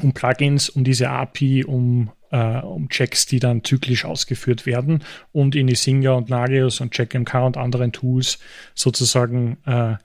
um 0.00 0.14
Plugins, 0.14 0.70
um 0.70 0.84
diese 0.84 1.10
API, 1.10 1.64
um, 1.64 2.10
äh, 2.30 2.60
um 2.60 2.88
Checks, 2.88 3.26
die 3.26 3.40
dann 3.40 3.62
zyklisch 3.62 4.06
ausgeführt 4.06 4.64
werden 4.64 5.04
und 5.32 5.54
in 5.54 5.68
Isinga 5.68 6.12
und 6.12 6.30
Nagios 6.30 6.80
und 6.80 6.94
CheckMK 6.94 7.34
und 7.44 7.58
anderen 7.58 7.92
Tools 7.92 8.38
sozusagen 8.74 9.58
äh, 9.66 9.96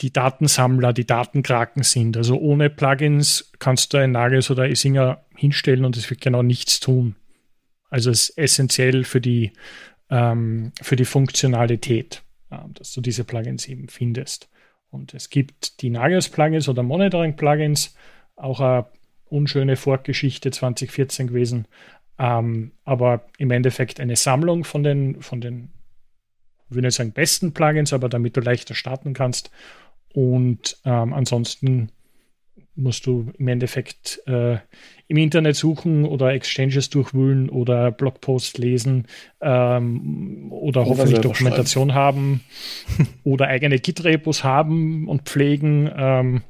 die 0.00 0.12
Datensammler, 0.12 0.92
die 0.92 1.06
Datenkraken 1.06 1.82
sind. 1.82 2.16
Also 2.16 2.38
ohne 2.38 2.70
Plugins 2.70 3.50
kannst 3.58 3.92
du 3.92 3.98
ein 3.98 4.12
Nagios 4.12 4.48
oder 4.48 4.68
Isinga 4.68 5.24
hinstellen 5.34 5.84
und 5.84 5.96
es 5.96 6.08
wird 6.08 6.20
genau 6.20 6.44
nichts 6.44 6.78
tun. 6.78 7.16
Also 7.90 8.10
es 8.10 8.30
ist 8.30 8.38
essentiell 8.38 9.04
für 9.04 9.20
die, 9.20 9.52
ähm, 10.10 10.72
für 10.80 10.96
die 10.96 11.04
Funktionalität, 11.04 12.22
äh, 12.50 12.56
dass 12.74 12.92
du 12.92 13.00
diese 13.00 13.24
Plugins 13.24 13.66
eben 13.68 13.88
findest. 13.88 14.48
Und 14.90 15.14
es 15.14 15.30
gibt 15.30 15.82
die 15.82 15.90
Nagios-Plugins 15.90 16.68
oder 16.68 16.82
Monitoring-Plugins, 16.82 17.94
auch 18.36 18.60
eine 18.60 18.86
unschöne 19.26 19.76
Vorgeschichte 19.76 20.50
2014 20.50 21.28
gewesen, 21.28 21.66
ähm, 22.18 22.72
aber 22.84 23.26
im 23.36 23.50
Endeffekt 23.50 24.00
eine 24.00 24.16
Sammlung 24.16 24.64
von 24.64 24.82
den, 24.82 25.22
von 25.22 25.40
den, 25.40 25.70
ich 26.68 26.74
würde 26.74 26.88
nicht 26.88 26.96
sagen 26.96 27.12
besten 27.12 27.52
Plugins, 27.52 27.92
aber 27.92 28.08
damit 28.08 28.36
du 28.36 28.40
leichter 28.40 28.74
starten 28.74 29.12
kannst. 29.12 29.50
Und 30.14 30.78
ähm, 30.84 31.12
ansonsten 31.12 31.92
musst 32.78 33.06
du 33.06 33.30
im 33.38 33.48
Endeffekt 33.48 34.22
äh, 34.26 34.58
im 35.08 35.16
Internet 35.16 35.56
suchen 35.56 36.04
oder 36.04 36.32
Exchanges 36.32 36.90
durchwühlen 36.90 37.50
oder 37.50 37.90
Blogposts 37.90 38.56
lesen 38.58 39.06
ähm, 39.40 40.52
oder, 40.52 40.82
oder 40.82 40.90
hoffentlich 40.90 41.20
Dokumentation 41.20 41.94
haben 41.94 42.42
oder 43.24 43.48
eigene 43.48 43.78
Git-Repos 43.78 44.44
haben 44.44 45.08
und 45.08 45.22
pflegen 45.22 45.90
ähm, 45.94 46.42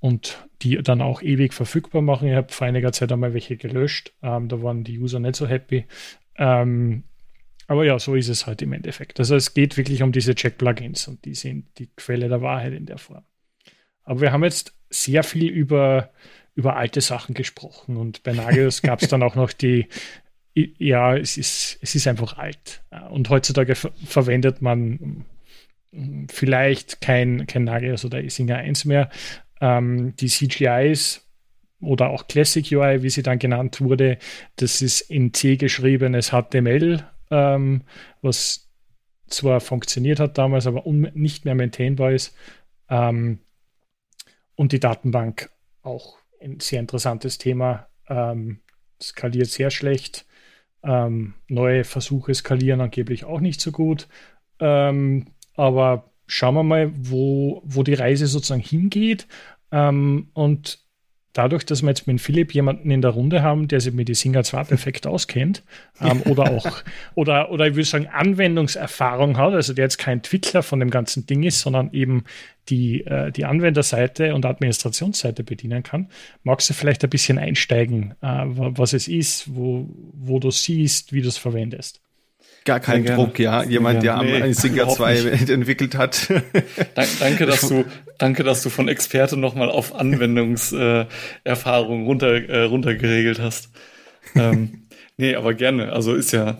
und 0.00 0.46
die 0.62 0.76
dann 0.82 1.02
auch 1.02 1.22
ewig 1.22 1.54
verfügbar 1.54 2.02
machen. 2.02 2.28
Ich 2.28 2.34
habe 2.34 2.52
vor 2.52 2.66
einiger 2.66 2.92
Zeit 2.92 3.10
einmal 3.12 3.34
welche 3.34 3.56
gelöscht. 3.56 4.12
Ähm, 4.22 4.48
da 4.48 4.62
waren 4.62 4.84
die 4.84 4.98
User 4.98 5.18
nicht 5.18 5.36
so 5.36 5.46
happy. 5.46 5.86
Ähm, 6.36 7.02
aber 7.66 7.84
ja, 7.84 7.98
so 7.98 8.14
ist 8.14 8.28
es 8.28 8.46
halt 8.46 8.62
im 8.62 8.72
Endeffekt. 8.72 9.18
Also 9.18 9.36
es 9.36 9.54
geht 9.54 9.76
wirklich 9.76 10.02
um 10.02 10.12
diese 10.12 10.34
Check-Plugins 10.34 11.08
und 11.08 11.24
die 11.24 11.34
sind 11.34 11.66
die 11.78 11.88
Quelle 11.96 12.28
der 12.28 12.40
Wahrheit 12.42 12.72
in 12.72 12.86
der 12.86 12.98
Form. 12.98 13.24
Aber 14.08 14.22
wir 14.22 14.32
haben 14.32 14.42
jetzt 14.42 14.72
sehr 14.88 15.22
viel 15.22 15.50
über, 15.50 16.08
über 16.54 16.76
alte 16.76 17.02
Sachen 17.02 17.34
gesprochen 17.34 17.98
und 17.98 18.22
bei 18.22 18.32
Nagios 18.32 18.80
gab 18.82 19.02
es 19.02 19.08
dann 19.08 19.22
auch 19.22 19.34
noch 19.34 19.52
die, 19.52 19.86
ja, 20.54 21.14
es 21.14 21.36
ist, 21.36 21.78
es 21.82 21.94
ist 21.94 22.08
einfach 22.08 22.38
alt. 22.38 22.82
Und 23.10 23.28
heutzutage 23.28 23.74
ver 23.74 23.92
verwendet 24.06 24.62
man 24.62 25.26
vielleicht 26.30 27.02
kein, 27.02 27.46
kein 27.46 27.64
Nagios 27.64 28.06
oder 28.06 28.22
Isinger 28.22 28.56
1 28.56 28.86
mehr. 28.86 29.10
Ähm, 29.60 30.16
die 30.16 30.28
CGIs 30.28 31.28
oder 31.82 32.08
auch 32.08 32.28
Classic 32.28 32.64
UI, 32.72 33.02
wie 33.02 33.10
sie 33.10 33.22
dann 33.22 33.38
genannt 33.38 33.82
wurde, 33.82 34.16
das 34.56 34.80
ist 34.80 35.02
in 35.02 35.34
C 35.34 35.56
geschriebenes 35.56 36.30
HTML, 36.30 37.04
ähm, 37.30 37.82
was 38.22 38.70
zwar 39.26 39.60
funktioniert 39.60 40.18
hat 40.18 40.38
damals, 40.38 40.66
aber 40.66 40.82
nicht 40.86 41.44
mehr 41.44 41.54
maintainbar 41.54 42.12
ist. 42.12 42.34
Ähm, 42.88 43.40
und 44.58 44.72
die 44.72 44.80
Datenbank 44.80 45.50
auch 45.82 46.18
ein 46.42 46.58
sehr 46.58 46.80
interessantes 46.80 47.38
Thema. 47.38 47.86
Ähm, 48.08 48.58
skaliert 49.00 49.46
sehr 49.46 49.70
schlecht. 49.70 50.26
Ähm, 50.82 51.34
neue 51.46 51.84
Versuche 51.84 52.34
skalieren 52.34 52.80
angeblich 52.80 53.24
auch 53.24 53.38
nicht 53.38 53.60
so 53.60 53.70
gut. 53.70 54.08
Ähm, 54.58 55.26
aber 55.54 56.10
schauen 56.26 56.56
wir 56.56 56.64
mal, 56.64 56.90
wo, 56.92 57.62
wo 57.64 57.84
die 57.84 57.94
Reise 57.94 58.26
sozusagen 58.26 58.60
hingeht. 58.60 59.28
Ähm, 59.70 60.30
und 60.32 60.80
dadurch, 61.38 61.64
dass 61.64 61.82
wir 61.82 61.90
jetzt 61.90 62.08
mit 62.08 62.20
Philipp 62.20 62.52
jemanden 62.52 62.90
in 62.90 63.00
der 63.00 63.12
Runde 63.12 63.42
haben, 63.42 63.68
der 63.68 63.80
sich 63.80 63.94
mit 63.94 64.08
die 64.08 64.14
Singer 64.14 64.42
2 64.42 64.64
perfekt 64.64 65.06
auskennt 65.06 65.62
ähm, 66.00 66.22
oder 66.22 66.50
auch, 66.50 66.82
oder, 67.14 67.52
oder 67.52 67.68
ich 67.68 67.74
würde 67.74 67.84
sagen, 67.84 68.08
Anwendungserfahrung 68.08 69.36
hat, 69.36 69.54
also 69.54 69.72
der 69.72 69.84
jetzt 69.84 69.98
kein 69.98 70.18
Entwickler 70.18 70.64
von 70.64 70.80
dem 70.80 70.90
ganzen 70.90 71.26
Ding 71.26 71.44
ist, 71.44 71.60
sondern 71.60 71.92
eben 71.92 72.24
die, 72.68 73.06
äh, 73.06 73.30
die 73.30 73.44
Anwenderseite 73.44 74.34
und 74.34 74.44
Administrationsseite 74.44 75.44
bedienen 75.44 75.84
kann, 75.84 76.08
magst 76.42 76.68
du 76.70 76.74
vielleicht 76.74 77.04
ein 77.04 77.10
bisschen 77.10 77.38
einsteigen, 77.38 78.14
äh, 78.20 78.44
was 78.46 78.92
es 78.92 79.06
ist, 79.06 79.54
wo, 79.54 79.88
wo 80.12 80.40
du 80.40 80.50
siehst, 80.50 81.12
wie 81.12 81.22
du 81.22 81.28
es 81.28 81.38
verwendest? 81.38 82.00
Gar 82.64 82.80
kein 82.80 83.04
Druck, 83.04 83.38
ja. 83.38 83.62
Jemand, 83.62 84.02
der 84.02 84.20
nee, 84.22 84.42
am 84.42 84.52
Singer 84.52 84.88
2 84.88 85.18
entwickelt 85.48 85.96
hat. 85.96 86.28
danke, 87.20 87.46
dass 87.46 87.68
du, 87.68 87.84
danke, 88.18 88.44
dass 88.44 88.62
du 88.62 88.68
von 88.68 88.88
Experte 88.88 89.36
nochmal 89.36 89.70
auf 89.70 89.94
Anwendungserfahrung 89.94 92.04
runter, 92.04 92.48
äh, 92.48 92.64
runtergeregelt 92.64 93.40
hast. 93.40 93.70
ähm, 94.34 94.82
nee, 95.16 95.34
aber 95.34 95.54
gerne. 95.54 95.92
Also 95.92 96.14
ist 96.14 96.32
ja, 96.32 96.58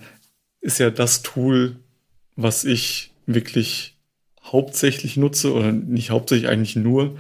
ist 0.60 0.78
ja 0.78 0.90
das 0.90 1.22
Tool, 1.22 1.76
was 2.36 2.64
ich 2.64 3.12
wirklich 3.26 3.96
hauptsächlich 4.42 5.16
nutze 5.16 5.52
oder 5.52 5.72
nicht 5.72 6.10
hauptsächlich 6.10 6.48
eigentlich 6.48 6.76
nur, 6.76 7.18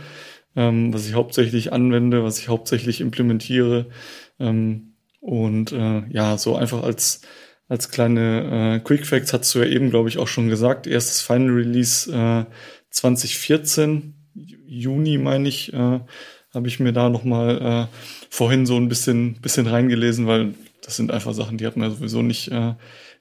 ähm, 0.56 0.94
was 0.94 1.06
ich 1.06 1.14
hauptsächlich 1.14 1.72
anwende, 1.72 2.24
was 2.24 2.38
ich 2.38 2.48
hauptsächlich 2.48 3.00
implementiere. 3.00 3.86
Ähm, 4.40 4.94
und 5.20 5.72
äh, 5.72 6.02
ja, 6.10 6.38
so 6.38 6.56
einfach 6.56 6.82
als 6.82 7.20
als 7.68 7.90
kleine 7.90 8.76
äh, 8.76 8.80
Quick 8.80 9.06
Facts 9.06 9.32
hast 9.32 9.54
du 9.54 9.60
ja 9.60 9.66
eben, 9.66 9.90
glaube 9.90 10.08
ich, 10.08 10.18
auch 10.18 10.28
schon 10.28 10.48
gesagt. 10.48 10.86
Erstes 10.86 11.20
Final 11.20 11.50
Release 11.50 12.10
äh, 12.10 12.44
2014, 12.90 14.14
Juni 14.66 15.18
meine 15.18 15.48
ich, 15.48 15.72
äh, 15.72 16.00
habe 16.54 16.68
ich 16.68 16.80
mir 16.80 16.92
da 16.92 17.08
nochmal 17.10 17.88
äh, 17.90 17.96
vorhin 18.30 18.66
so 18.66 18.76
ein 18.76 18.88
bisschen, 18.88 19.34
bisschen 19.40 19.66
reingelesen, 19.66 20.26
weil 20.26 20.54
das 20.82 20.96
sind 20.96 21.10
einfach 21.10 21.34
Sachen, 21.34 21.58
die 21.58 21.66
hat 21.66 21.76
man 21.76 21.90
sowieso 21.90 22.22
nicht 22.22 22.50
äh, 22.50 22.74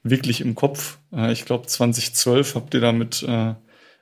wirklich 0.03 0.41
im 0.41 0.55
Kopf. 0.55 0.99
Äh, 1.13 1.33
ich 1.33 1.45
glaube 1.45 1.67
2012 1.67 2.55
habt 2.55 2.73
ihr 2.73 2.79
damit 2.79 3.23
äh, 3.23 3.55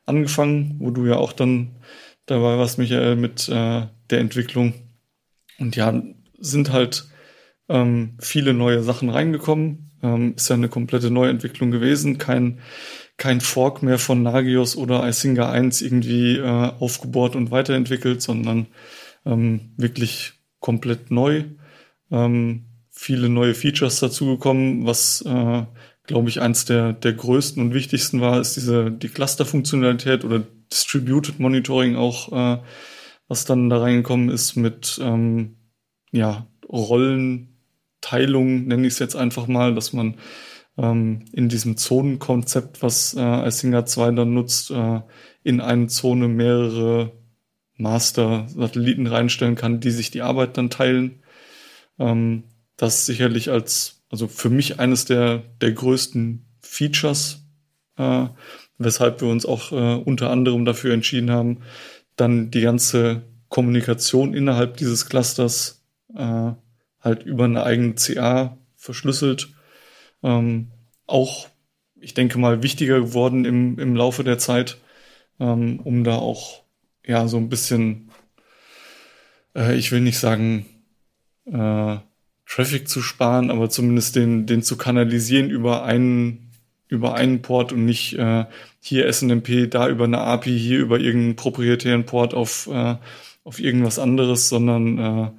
angefangen, 0.05 0.75
wo 0.79 0.91
du 0.91 1.05
ja 1.07 1.15
auch 1.17 1.33
dann 1.33 1.75
dabei 2.27 2.57
warst, 2.57 2.77
Michael, 2.77 3.15
mit 3.15 3.49
äh, 3.49 3.87
der 4.09 4.19
Entwicklung. 4.19 4.73
Und 5.57 5.75
ja, 5.75 6.03
sind 6.37 6.71
halt 6.71 7.05
ähm, 7.69 8.17
viele 8.19 8.53
neue 8.53 8.83
Sachen 8.83 9.09
reingekommen. 9.09 9.84
Ähm, 10.03 10.33
ist 10.35 10.49
ja 10.49 10.55
eine 10.55 10.69
komplette 10.69 11.11
Neuentwicklung 11.11 11.71
gewesen. 11.71 12.17
Kein, 12.17 12.59
kein 13.17 13.41
Fork 13.41 13.83
mehr 13.83 13.99
von 13.99 14.23
Nagios 14.23 14.75
oder 14.75 15.07
Isinga 15.07 15.49
1 15.49 15.81
irgendwie 15.81 16.37
äh, 16.37 16.71
aufgebohrt 16.79 17.35
und 17.35 17.51
weiterentwickelt, 17.51 18.21
sondern 18.21 18.67
ähm, 19.25 19.71
wirklich 19.77 20.33
komplett 20.59 21.11
neu. 21.11 21.45
Ähm, 22.11 22.65
viele 22.89 23.29
neue 23.29 23.53
Features 23.53 23.99
dazugekommen, 23.99 24.85
was 24.85 25.21
äh, 25.21 25.63
glaube 26.07 26.29
ich 26.29 26.41
eins 26.41 26.65
der, 26.65 26.93
der 26.93 27.13
größten 27.13 27.61
und 27.61 27.73
wichtigsten 27.73 28.21
war, 28.21 28.39
ist 28.39 28.55
diese 28.55 28.91
die 28.91 29.09
Cluster-Funktionalität 29.09 30.23
oder 30.23 30.43
Distributed 30.71 31.39
Monitoring 31.39 31.95
auch, 31.95 32.31
äh, 32.31 32.61
was 33.27 33.45
dann 33.45 33.69
da 33.69 33.79
reingekommen 33.79 34.29
ist 34.29 34.55
mit 34.55 34.99
ähm, 35.01 35.57
ja, 36.11 36.47
Rollen, 36.69 37.54
Teilung, 38.05 38.67
nenne 38.67 38.85
ich 38.85 38.93
es 38.93 38.99
jetzt 38.99 39.15
einfach 39.15 39.47
mal, 39.47 39.73
dass 39.73 39.91
man 39.91 40.17
ähm, 40.77 41.25
in 41.31 41.49
diesem 41.49 41.75
Zonenkonzept, 41.75 42.83
was 42.83 43.15
äh, 43.17 43.47
Isinga 43.47 43.87
2 43.87 44.11
dann 44.11 44.35
nutzt, 44.35 44.69
äh, 44.69 45.01
in 45.43 45.59
eine 45.59 45.87
Zone 45.87 46.27
mehrere 46.27 47.13
Master-Satelliten 47.77 49.07
reinstellen 49.07 49.55
kann, 49.55 49.79
die 49.79 49.89
sich 49.89 50.11
die 50.11 50.21
Arbeit 50.21 50.55
dann 50.55 50.69
teilen. 50.69 51.23
Ähm, 51.97 52.43
das 52.77 53.07
sicherlich 53.07 53.49
als, 53.49 54.03
also 54.11 54.27
für 54.27 54.51
mich 54.51 54.79
eines 54.79 55.05
der, 55.05 55.41
der 55.61 55.71
größten 55.71 56.45
Features, 56.61 57.43
äh, 57.97 58.27
weshalb 58.77 59.21
wir 59.21 59.29
uns 59.29 59.47
auch 59.47 59.71
äh, 59.71 59.95
unter 59.95 60.29
anderem 60.29 60.63
dafür 60.63 60.93
entschieden 60.93 61.31
haben, 61.31 61.61
dann 62.17 62.51
die 62.51 62.61
ganze 62.61 63.23
Kommunikation 63.49 64.35
innerhalb 64.35 64.77
dieses 64.77 65.09
Clusters 65.09 65.83
äh, 66.15 66.51
halt 67.05 67.23
über 67.23 67.45
eine 67.45 67.63
eigene 67.63 67.95
CA 67.95 68.57
verschlüsselt. 68.75 69.49
Ähm, 70.23 70.71
auch, 71.07 71.47
ich 71.99 72.13
denke 72.13 72.37
mal, 72.39 72.63
wichtiger 72.63 72.99
geworden 72.99 73.45
im, 73.45 73.79
im 73.79 73.95
Laufe 73.95 74.23
der 74.23 74.37
Zeit, 74.37 74.77
ähm, 75.39 75.79
um 75.79 76.03
da 76.03 76.15
auch 76.15 76.63
ja 77.05 77.27
so 77.27 77.37
ein 77.37 77.49
bisschen, 77.49 78.11
äh, 79.55 79.75
ich 79.75 79.91
will 79.91 80.01
nicht 80.01 80.17
sagen, 80.19 80.65
äh, 81.45 81.97
Traffic 82.47 82.87
zu 82.89 83.01
sparen, 83.01 83.51
aber 83.51 83.69
zumindest 83.69 84.15
den, 84.15 84.45
den 84.45 84.63
zu 84.63 84.77
kanalisieren 84.77 85.49
über 85.49 85.83
einen 85.83 86.45
über 86.87 87.15
einen 87.15 87.41
Port 87.41 87.71
und 87.73 87.85
nicht 87.85 88.13
äh, 88.13 88.45
hier 88.79 89.11
SNMP, 89.11 89.69
da 89.69 89.89
über 89.89 90.05
eine 90.05 90.19
API, 90.19 90.57
hier 90.57 90.79
über 90.79 90.99
irgendeinen 90.99 91.35
proprietären 91.35 92.05
Port 92.05 92.33
auf, 92.33 92.67
äh, 92.71 92.95
auf 93.43 93.59
irgendwas 93.59 93.99
anderes, 93.99 94.49
sondern 94.49 94.97
äh, 94.99 95.31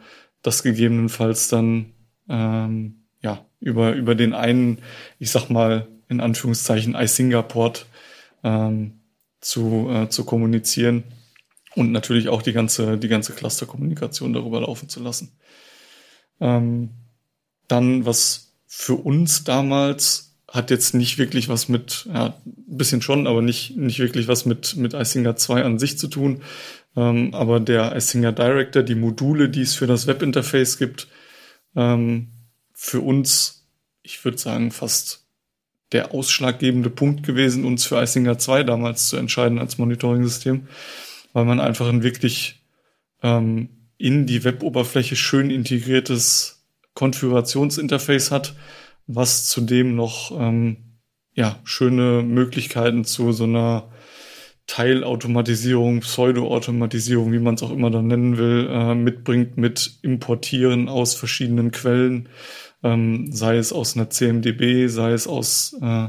das 0.47 0.63
gegebenenfalls 0.63 1.49
dann 1.49 1.93
ähm, 2.29 3.05
ja 3.23 3.45
über, 3.61 3.95
über 3.95 4.15
den 4.15 4.33
einen, 4.33 4.79
ich 5.19 5.31
sag 5.31 5.51
mal, 5.51 5.89
in 6.09 6.21
Anführungszeichen 6.21 6.95
iSinger-Port 6.95 7.87
ähm, 8.45 9.01
zu, 9.41 9.89
äh, 9.91 10.09
zu 10.09 10.25
kommunizieren 10.25 11.05
und 11.75 11.93
natürlich 11.93 12.29
auch 12.29 12.43
die 12.43 12.53
ganze, 12.53 12.97
die 12.99 13.09
ganze 13.09 13.33
Cluster-Kommunikation 13.33 14.33
darüber 14.33 14.61
laufen 14.61 14.89
zu 14.89 15.03
lassen. 15.03 15.33
Ähm, 16.41 16.91
dann, 17.69 18.07
was 18.07 18.55
für 18.67 18.95
uns 18.95 19.45
damals 19.45 20.27
hat 20.49 20.71
jetzt 20.71 20.95
nicht 20.95 21.19
wirklich 21.19 21.49
was 21.49 21.69
mit, 21.69 22.09
ja, 22.13 22.27
ein 22.47 22.77
bisschen 22.79 23.03
schon, 23.03 23.27
aber 23.27 23.43
nicht, 23.43 23.77
nicht 23.77 23.99
wirklich 23.99 24.29
was 24.29 24.47
mit, 24.47 24.77
mit 24.77 24.95
iSinger 24.95 25.37
2 25.37 25.65
an 25.65 25.79
sich 25.79 25.99
zu 25.99 26.09
tun. 26.09 26.43
Ähm, 26.97 27.35
aber 27.35 27.61
der 27.61 27.95
iSinger 27.95 28.33
Director, 28.33 28.83
die 28.83 28.95
Module, 28.95 29.49
die 29.49 29.63
es 29.63 29.75
für 29.75 29.87
das 29.87 30.07
Webinterface 30.07 30.79
gibt, 30.79 31.09
ähm, 31.75 32.29
für 32.73 33.01
uns, 33.01 33.67
ich 34.03 34.25
würde 34.25 34.39
sagen, 34.39 34.71
fast 34.71 35.27
der 35.93 36.13
ausschlaggebende 36.13 36.91
Punkt 36.91 37.23
gewesen, 37.23 37.65
uns 37.65 37.85
für 37.85 38.03
iSinger 38.03 38.39
2 38.39 38.65
damals 38.65 39.09
zu 39.09 39.17
entscheiden 39.17 39.59
als 39.59 39.79
Monitoring-System, 39.79 40.67
weil 41.33 41.45
man 41.45 41.61
einfach 41.61 41.89
ein 41.89 42.03
wirklich 42.03 42.63
ähm, 43.23 43.69
in 43.99 44.27
die 44.27 44.45
Web-Oberfläche 44.45 45.17
schön 45.17 45.51
integriertes 45.51 46.65
Konfigurationsinterface 46.95 48.31
hat, 48.31 48.57
was 49.07 49.47
zudem 49.47 49.95
noch 49.95 50.33
ähm, 50.39 50.79
ja, 51.35 51.61
schöne 51.65 52.23
Möglichkeiten 52.23 53.05
zu 53.05 53.33
so 53.33 53.45
einer 53.45 53.91
Teilautomatisierung, 54.67 56.01
Pseudo-Automatisierung, 56.01 57.33
wie 57.33 57.39
man 57.39 57.55
es 57.55 57.63
auch 57.63 57.71
immer 57.71 57.91
dann 57.91 58.09
nennen 58.09 58.37
will, 58.37 58.69
äh, 58.71 58.95
mitbringt 58.95 59.57
mit 59.57 59.99
Importieren 60.03 60.89
aus 60.89 61.15
verschiedenen 61.15 61.71
Quellen, 61.71 62.29
ähm, 62.83 63.33
sei 63.33 63.57
es 63.59 63.73
aus 63.73 63.97
einer 63.97 64.11
CMDB, 64.11 64.89
sei 64.89 65.13
es 65.13 65.27
aus 65.27 65.77
äh, 65.81 66.09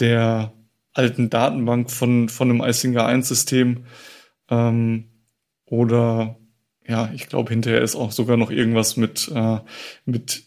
der 0.00 0.52
alten 0.92 1.30
Datenbank 1.30 1.90
von, 1.90 2.28
von 2.28 2.50
einem 2.50 2.60
iSinger 2.60 3.06
1 3.06 3.26
System 3.28 3.84
ähm, 4.50 5.10
oder 5.64 6.38
ja, 6.86 7.10
ich 7.14 7.28
glaube, 7.28 7.50
hinterher 7.50 7.82
ist 7.82 7.96
auch 7.96 8.12
sogar 8.12 8.36
noch 8.36 8.50
irgendwas 8.50 8.96
mit, 8.96 9.30
äh, 9.34 9.58
mit 10.06 10.44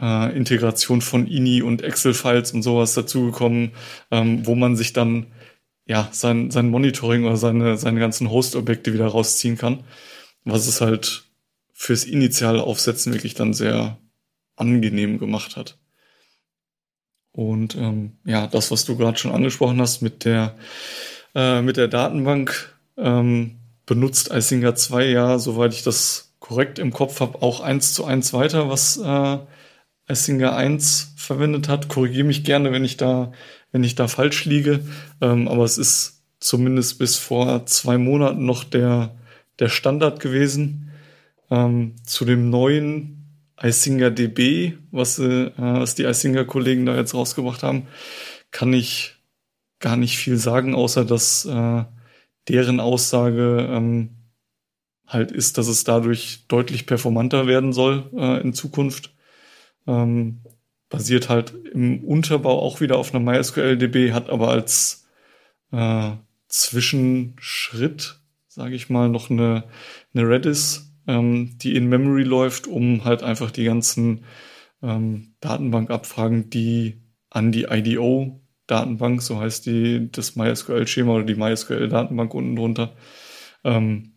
äh, 0.00 0.36
Integration 0.36 1.00
von 1.00 1.26
INI 1.26 1.62
und 1.62 1.82
Excel-Files 1.82 2.52
und 2.52 2.62
sowas 2.62 2.94
dazugekommen, 2.94 3.72
ähm, 4.10 4.44
wo 4.46 4.54
man 4.54 4.76
sich 4.76 4.92
dann 4.92 5.26
ja 5.86 6.08
sein, 6.12 6.50
sein 6.50 6.70
Monitoring 6.70 7.24
oder 7.24 7.36
seine, 7.36 7.76
seine 7.78 8.00
ganzen 8.00 8.30
Host-Objekte 8.30 8.92
wieder 8.92 9.06
rausziehen 9.06 9.56
kann. 9.56 9.84
Was 10.44 10.66
es 10.66 10.80
halt 10.80 11.24
fürs 11.72 12.04
initiale 12.04 12.62
Aufsetzen 12.62 13.12
wirklich 13.12 13.34
dann 13.34 13.54
sehr 13.54 13.98
angenehm 14.56 15.18
gemacht 15.18 15.56
hat. 15.56 15.78
Und 17.32 17.76
ähm, 17.76 18.12
ja, 18.24 18.46
das, 18.46 18.70
was 18.70 18.86
du 18.86 18.96
gerade 18.96 19.18
schon 19.18 19.32
angesprochen 19.32 19.80
hast 19.80 20.00
mit 20.00 20.24
der, 20.24 20.56
äh, 21.34 21.60
mit 21.60 21.76
der 21.76 21.88
Datenbank, 21.88 22.74
ähm, 22.96 23.56
benutzt 23.84 24.32
Isinger 24.32 24.74
2 24.74 25.06
ja, 25.06 25.38
soweit 25.38 25.74
ich 25.74 25.82
das 25.82 26.34
korrekt 26.40 26.78
im 26.78 26.92
Kopf 26.92 27.20
habe, 27.20 27.42
auch 27.42 27.60
eins 27.60 27.92
zu 27.92 28.04
eins 28.04 28.32
weiter, 28.32 28.70
was 28.70 28.96
äh, 28.96 29.38
Isinger 30.08 30.56
1 30.56 31.12
verwendet 31.16 31.68
hat. 31.68 31.88
Korrigiere 31.88 32.26
mich 32.26 32.42
gerne, 32.42 32.72
wenn 32.72 32.84
ich 32.84 32.96
da, 32.96 33.32
wenn 33.72 33.84
ich 33.84 33.94
da 33.94 34.08
falsch 34.08 34.44
liege. 34.44 34.80
Ähm, 35.20 35.48
aber 35.48 35.64
es 35.64 35.78
ist 35.78 36.22
zumindest 36.40 36.98
bis 36.98 37.16
vor 37.16 37.66
zwei 37.66 37.98
Monaten 37.98 38.44
noch 38.46 38.64
der, 38.64 39.16
der 39.58 39.68
Standard 39.68 40.20
gewesen. 40.20 40.90
Ähm, 41.50 41.94
zu 42.04 42.24
dem 42.24 42.50
neuen 42.50 43.16
iSinger 43.62 44.10
DB, 44.10 44.74
was, 44.90 45.18
äh, 45.18 45.50
was 45.56 45.94
die 45.94 46.04
iSinger 46.04 46.44
Kollegen 46.44 46.86
da 46.86 46.96
jetzt 46.96 47.14
rausgebracht 47.14 47.62
haben, 47.62 47.86
kann 48.50 48.72
ich 48.72 49.16
gar 49.78 49.96
nicht 49.96 50.18
viel 50.18 50.36
sagen, 50.36 50.74
außer 50.74 51.04
dass 51.04 51.44
äh, 51.44 51.84
deren 52.48 52.80
Aussage 52.80 53.68
ähm, 53.70 54.10
halt 55.06 55.30
ist, 55.30 55.58
dass 55.58 55.68
es 55.68 55.84
dadurch 55.84 56.46
deutlich 56.48 56.86
performanter 56.86 57.46
werden 57.46 57.72
soll 57.72 58.10
äh, 58.16 58.40
in 58.40 58.52
Zukunft. 58.52 59.14
Ähm, 59.86 60.40
basiert 60.88 61.28
halt 61.28 61.54
im 61.72 62.04
Unterbau 62.04 62.60
auch 62.60 62.80
wieder 62.80 62.98
auf 62.98 63.14
einer 63.14 63.24
MySQL-DB, 63.24 64.12
hat 64.12 64.30
aber 64.30 64.48
als 64.48 65.08
äh, 65.72 66.12
Zwischenschritt, 66.48 68.20
sage 68.48 68.74
ich 68.74 68.88
mal, 68.88 69.08
noch 69.08 69.30
eine, 69.30 69.64
eine 70.14 70.28
Redis, 70.28 70.94
ähm, 71.06 71.58
die 71.58 71.74
in 71.74 71.88
Memory 71.88 72.22
läuft, 72.22 72.66
um 72.66 73.04
halt 73.04 73.22
einfach 73.22 73.50
die 73.50 73.64
ganzen 73.64 74.24
ähm, 74.82 75.34
Datenbankabfragen, 75.40 76.50
die 76.50 77.02
an 77.30 77.52
die 77.52 77.64
IDO 77.64 78.40
Datenbank, 78.66 79.22
so 79.22 79.40
heißt 79.40 79.66
die, 79.66 80.10
das 80.10 80.36
MySQL-Schema 80.36 81.14
oder 81.14 81.24
die 81.24 81.36
MySQL-Datenbank 81.36 82.34
unten 82.34 82.56
drunter, 82.56 82.96
ähm, 83.64 84.14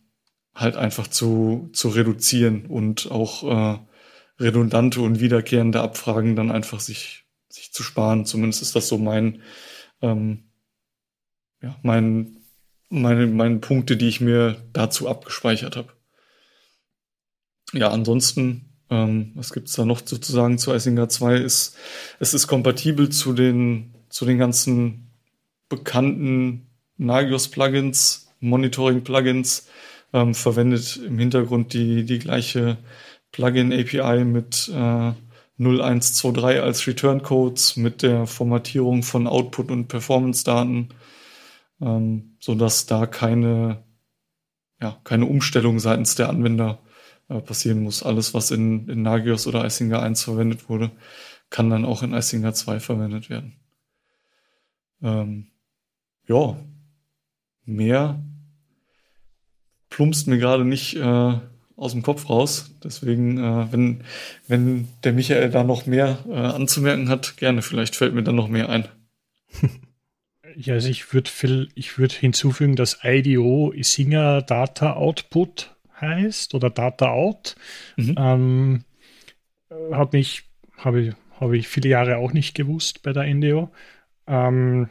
halt 0.56 0.76
einfach 0.76 1.08
zu, 1.08 1.70
zu 1.74 1.90
reduzieren 1.90 2.66
und 2.66 3.12
auch 3.12 3.44
äh, 3.44 3.80
redundante 4.40 5.02
und 5.02 5.20
wiederkehrende 5.20 5.82
Abfragen 5.82 6.36
dann 6.36 6.52
einfach 6.52 6.80
sich, 6.80 7.26
sich 7.50 7.74
zu 7.74 7.84
sparen. 7.84 8.26
Zumindest 8.26 8.62
ist 8.62 8.76
das 8.76 8.88
so 8.88 8.98
mein, 8.98 9.42
ähm, 10.02 10.50
ja, 11.62 11.78
mein, 11.84 12.38
meine, 12.90 13.28
meine 13.28 13.60
Punkte, 13.60 13.98
die 13.98 14.08
ich 14.08 14.22
mir 14.22 14.64
dazu 14.74 15.08
abgespeichert 15.10 15.76
habe. 15.76 15.94
Ja, 17.74 17.90
ansonsten, 17.90 18.80
ähm, 18.90 19.32
was 19.36 19.54
gibt's 19.54 19.74
da 19.74 19.86
noch 19.86 20.02
sozusagen 20.06 20.58
zu 20.58 20.74
Isinger 20.74 21.10
2? 21.10 21.38
Ist, 21.38 21.78
es 22.20 22.34
ist 22.34 22.48
kompatibel 22.48 23.10
zu 23.10 23.34
den 23.34 23.94
zu 24.10 24.26
den 24.26 24.38
ganzen 24.38 25.12
bekannten 25.70 26.68
Nagios-Plugins, 26.98 28.30
Monitoring-Plugins, 28.40 29.68
ähm, 30.12 30.34
verwendet 30.34 30.98
im 30.98 31.20
Hintergrund 31.20 31.74
die, 31.74 32.04
die 32.04 32.20
gleiche 32.20 32.78
Plugin-API 33.32 34.24
mit 34.26 34.70
äh, 34.70 35.14
0123 35.60 36.62
als 36.62 36.88
Return-Codes, 36.88 37.76
mit 37.76 38.02
der 38.02 38.26
Formatierung 38.28 39.04
von 39.04 39.28
Output- 39.28 39.72
und 39.72 39.88
Performance-Daten, 39.88 40.90
ähm, 41.82 42.38
sodass 42.40 42.86
da 42.86 43.06
keine, 43.06 43.84
ja, 44.82 45.00
keine 45.04 45.26
Umstellung 45.26 45.80
seitens 45.80 46.16
der 46.16 46.30
Anwender 46.30 46.80
äh, 47.28 47.42
passieren 47.42 47.84
muss. 47.84 48.04
Alles, 48.04 48.34
was 48.34 48.52
in, 48.52 48.88
in 48.88 49.02
Nagios 49.02 49.48
oder 49.48 49.66
Isinger 49.66 50.02
1 50.02 50.24
verwendet 50.24 50.70
wurde, 50.70 50.92
kann 51.50 51.70
dann 51.70 51.86
auch 51.86 52.04
in 52.04 52.14
Isinger 52.14 52.54
2 52.54 52.80
verwendet 52.80 53.30
werden. 53.30 53.60
Ähm, 55.02 55.52
ja, 56.28 56.58
mehr 57.66 58.24
plumpst 59.90 60.28
mir 60.28 60.38
gerade 60.38 60.66
nicht 60.66 60.96
äh, 60.96 61.40
aus 61.80 61.94
dem 61.94 62.02
Kopf 62.02 62.30
raus. 62.30 62.72
Deswegen, 62.84 63.38
äh, 63.38 63.72
wenn, 63.72 64.04
wenn 64.48 64.88
der 65.04 65.14
Michael 65.14 65.50
da 65.50 65.64
noch 65.64 65.86
mehr 65.86 66.20
äh, 66.28 66.34
anzumerken 66.34 67.10
hat, 67.10 67.38
gerne, 67.38 67.62
vielleicht 67.62 67.96
fällt 67.96 68.14
mir 68.14 68.24
dann 68.24 68.36
noch 68.36 68.48
mehr 68.48 68.70
ein. 68.70 68.88
Ja, 70.56 70.74
also 70.74 70.90
ich 70.90 71.14
würde 71.14 71.70
ich 71.76 71.98
würd 72.00 72.12
hinzufügen, 72.12 72.76
dass 72.76 73.00
IDO 73.04 73.72
Singer 73.82 74.42
Data 74.42 74.94
Output 74.94 75.76
heißt 76.02 76.54
oder 76.56 76.70
Data 76.70 77.12
Out. 77.12 77.56
Mhm. 77.96 78.16
Ähm, 78.18 78.84
habe 79.92 80.18
ich, 80.18 80.44
habe 80.76 81.02
ich, 81.02 81.14
hab 81.40 81.52
ich 81.52 81.68
viele 81.68 81.90
Jahre 81.90 82.18
auch 82.18 82.34
nicht 82.34 82.56
gewusst 82.56 83.04
bei 83.04 83.14
der 83.14 83.32
NDO. 83.34 83.72
Ähm, 84.28 84.90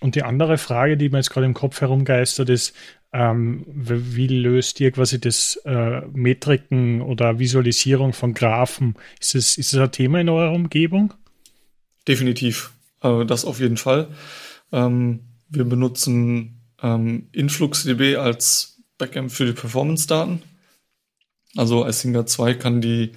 und 0.00 0.14
die 0.14 0.22
andere 0.22 0.58
Frage, 0.58 0.96
die 0.96 1.08
mir 1.08 1.18
jetzt 1.18 1.30
gerade 1.30 1.46
im 1.46 1.54
Kopf 1.54 1.80
herumgeistert, 1.80 2.50
ist, 2.50 2.76
ähm, 3.12 3.64
wie 3.66 4.26
löst 4.26 4.80
ihr 4.80 4.90
quasi 4.92 5.20
das 5.20 5.56
äh, 5.64 6.02
Metriken 6.12 7.00
oder 7.00 7.38
Visualisierung 7.38 8.12
von 8.12 8.34
Graphen? 8.34 8.96
Ist 9.20 9.34
es 9.34 9.58
ist 9.58 9.72
das 9.72 9.80
ein 9.80 9.92
Thema 9.92 10.20
in 10.20 10.28
eurer 10.28 10.52
Umgebung? 10.52 11.14
Definitiv. 12.06 12.72
Äh, 13.02 13.24
das 13.24 13.44
auf 13.44 13.60
jeden 13.60 13.78
Fall. 13.78 14.08
Ähm, 14.72 15.20
wir 15.48 15.64
benutzen 15.64 16.60
ähm, 16.82 17.28
InfluxDB 17.32 18.16
als 18.16 18.78
Backend 18.98 19.32
für 19.32 19.46
die 19.46 19.52
Performance-Daten. 19.52 20.42
Also 21.56 21.86
Isinger 21.86 22.26
2 22.26 22.54
kann 22.54 22.80
die, 22.80 23.12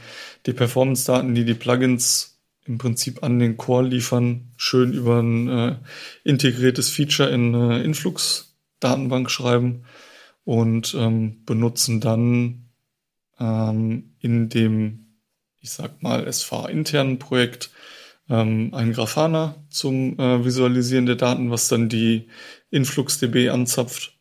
die 0.46 0.54
Performance-Daten, 0.54 1.36
die 1.36 1.44
die 1.44 1.54
Plugins 1.54 2.40
im 2.66 2.78
Prinzip 2.78 3.24
an 3.24 3.40
den 3.40 3.58
Core 3.58 3.88
liefern, 3.88 4.52
schön 4.56 4.94
über 4.94 5.20
ein 5.20 5.50
äh, 5.50 5.76
integriertes 6.24 6.90
Feature 6.90 7.30
in 7.30 7.54
äh, 7.54 7.84
Influx-Datenbank 8.82 9.30
schreiben 9.30 9.84
und 10.44 10.96
ähm, 10.98 11.44
benutzen 11.46 12.02
dann 12.02 12.70
ähm, 13.40 14.16
in 14.20 14.50
dem, 14.50 15.06
ich 15.60 15.72
sag 15.72 16.02
mal, 16.02 16.28
SV-internen 16.28 17.20
Projekt 17.20 17.70
ähm, 18.30 18.74
ein 18.74 18.92
Grafana 18.92 19.56
zum 19.70 20.18
äh, 20.20 20.44
Visualisieren 20.44 21.06
der 21.06 21.16
Daten, 21.16 21.52
was 21.52 21.68
dann 21.68 21.90
die 21.90 22.28
InfluxDB 22.72 23.50
anzapft. 23.50 24.18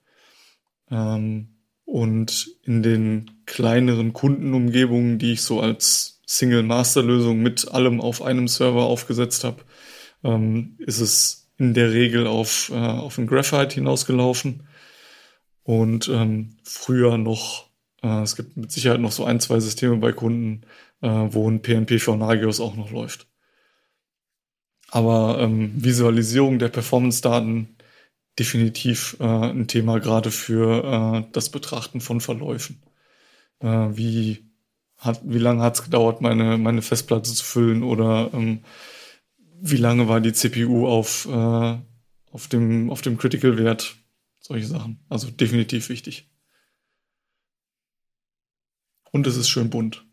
Ähm, 0.90 1.48
und 1.84 2.48
in 2.62 2.82
den 2.82 3.42
kleineren 3.46 4.12
Kundenumgebungen, 4.12 5.18
die 5.18 5.32
ich 5.32 5.42
so 5.42 5.60
als 5.60 6.20
Single-Master-Lösung 6.26 7.40
mit 7.40 7.68
allem 7.72 8.00
auf 8.00 8.22
einem 8.22 8.46
Server 8.46 8.84
aufgesetzt 8.84 9.42
habe, 9.42 9.64
ähm, 10.22 10.76
ist 10.78 11.00
es 11.00 11.39
in 11.60 11.74
der 11.74 11.92
Regel 11.92 12.26
auf, 12.26 12.70
äh, 12.74 12.74
auf 12.74 13.18
ein 13.18 13.26
Graphite 13.26 13.74
hinausgelaufen. 13.74 14.66
Und 15.62 16.08
ähm, 16.08 16.56
früher 16.64 17.18
noch, 17.18 17.68
äh, 18.02 18.22
es 18.22 18.34
gibt 18.34 18.56
mit 18.56 18.72
Sicherheit 18.72 19.00
noch 19.00 19.12
so 19.12 19.24
ein, 19.26 19.40
zwei 19.40 19.60
Systeme 19.60 19.98
bei 19.98 20.12
Kunden, 20.12 20.62
äh, 21.02 21.08
wo 21.08 21.48
ein 21.48 21.60
PNP 21.60 22.00
für 22.00 22.16
Nagios 22.16 22.60
auch 22.60 22.74
noch 22.76 22.90
läuft. 22.90 23.26
Aber 24.90 25.38
ähm, 25.38 25.72
Visualisierung 25.76 26.58
der 26.58 26.70
Performance-Daten 26.70 27.76
definitiv 28.38 29.18
äh, 29.20 29.24
ein 29.24 29.68
Thema 29.68 30.00
gerade 30.00 30.30
für 30.30 31.22
äh, 31.26 31.30
das 31.32 31.50
Betrachten 31.50 32.00
von 32.00 32.22
Verläufen. 32.22 32.82
Äh, 33.60 33.66
wie 33.68 34.50
hat, 34.96 35.20
wie 35.24 35.38
lange 35.38 35.62
hat 35.62 35.74
es 35.74 35.84
gedauert, 35.84 36.22
meine, 36.22 36.56
meine 36.56 36.82
Festplatte 36.82 37.30
zu 37.30 37.44
füllen 37.44 37.82
oder 37.82 38.30
ähm, 38.32 38.60
wie 39.60 39.76
lange 39.76 40.08
war 40.08 40.20
die 40.20 40.32
CPU 40.32 40.86
auf, 40.86 41.26
äh, 41.26 41.78
auf 42.32 42.48
dem, 42.48 42.90
auf 42.90 43.02
dem 43.02 43.18
Critical-Wert? 43.18 43.96
Solche 44.40 44.66
Sachen. 44.66 45.04
Also 45.08 45.30
definitiv 45.30 45.88
wichtig. 45.88 46.30
Und 49.12 49.26
es 49.26 49.36
ist 49.36 49.48
schön 49.48 49.70
bunt. 49.70 50.04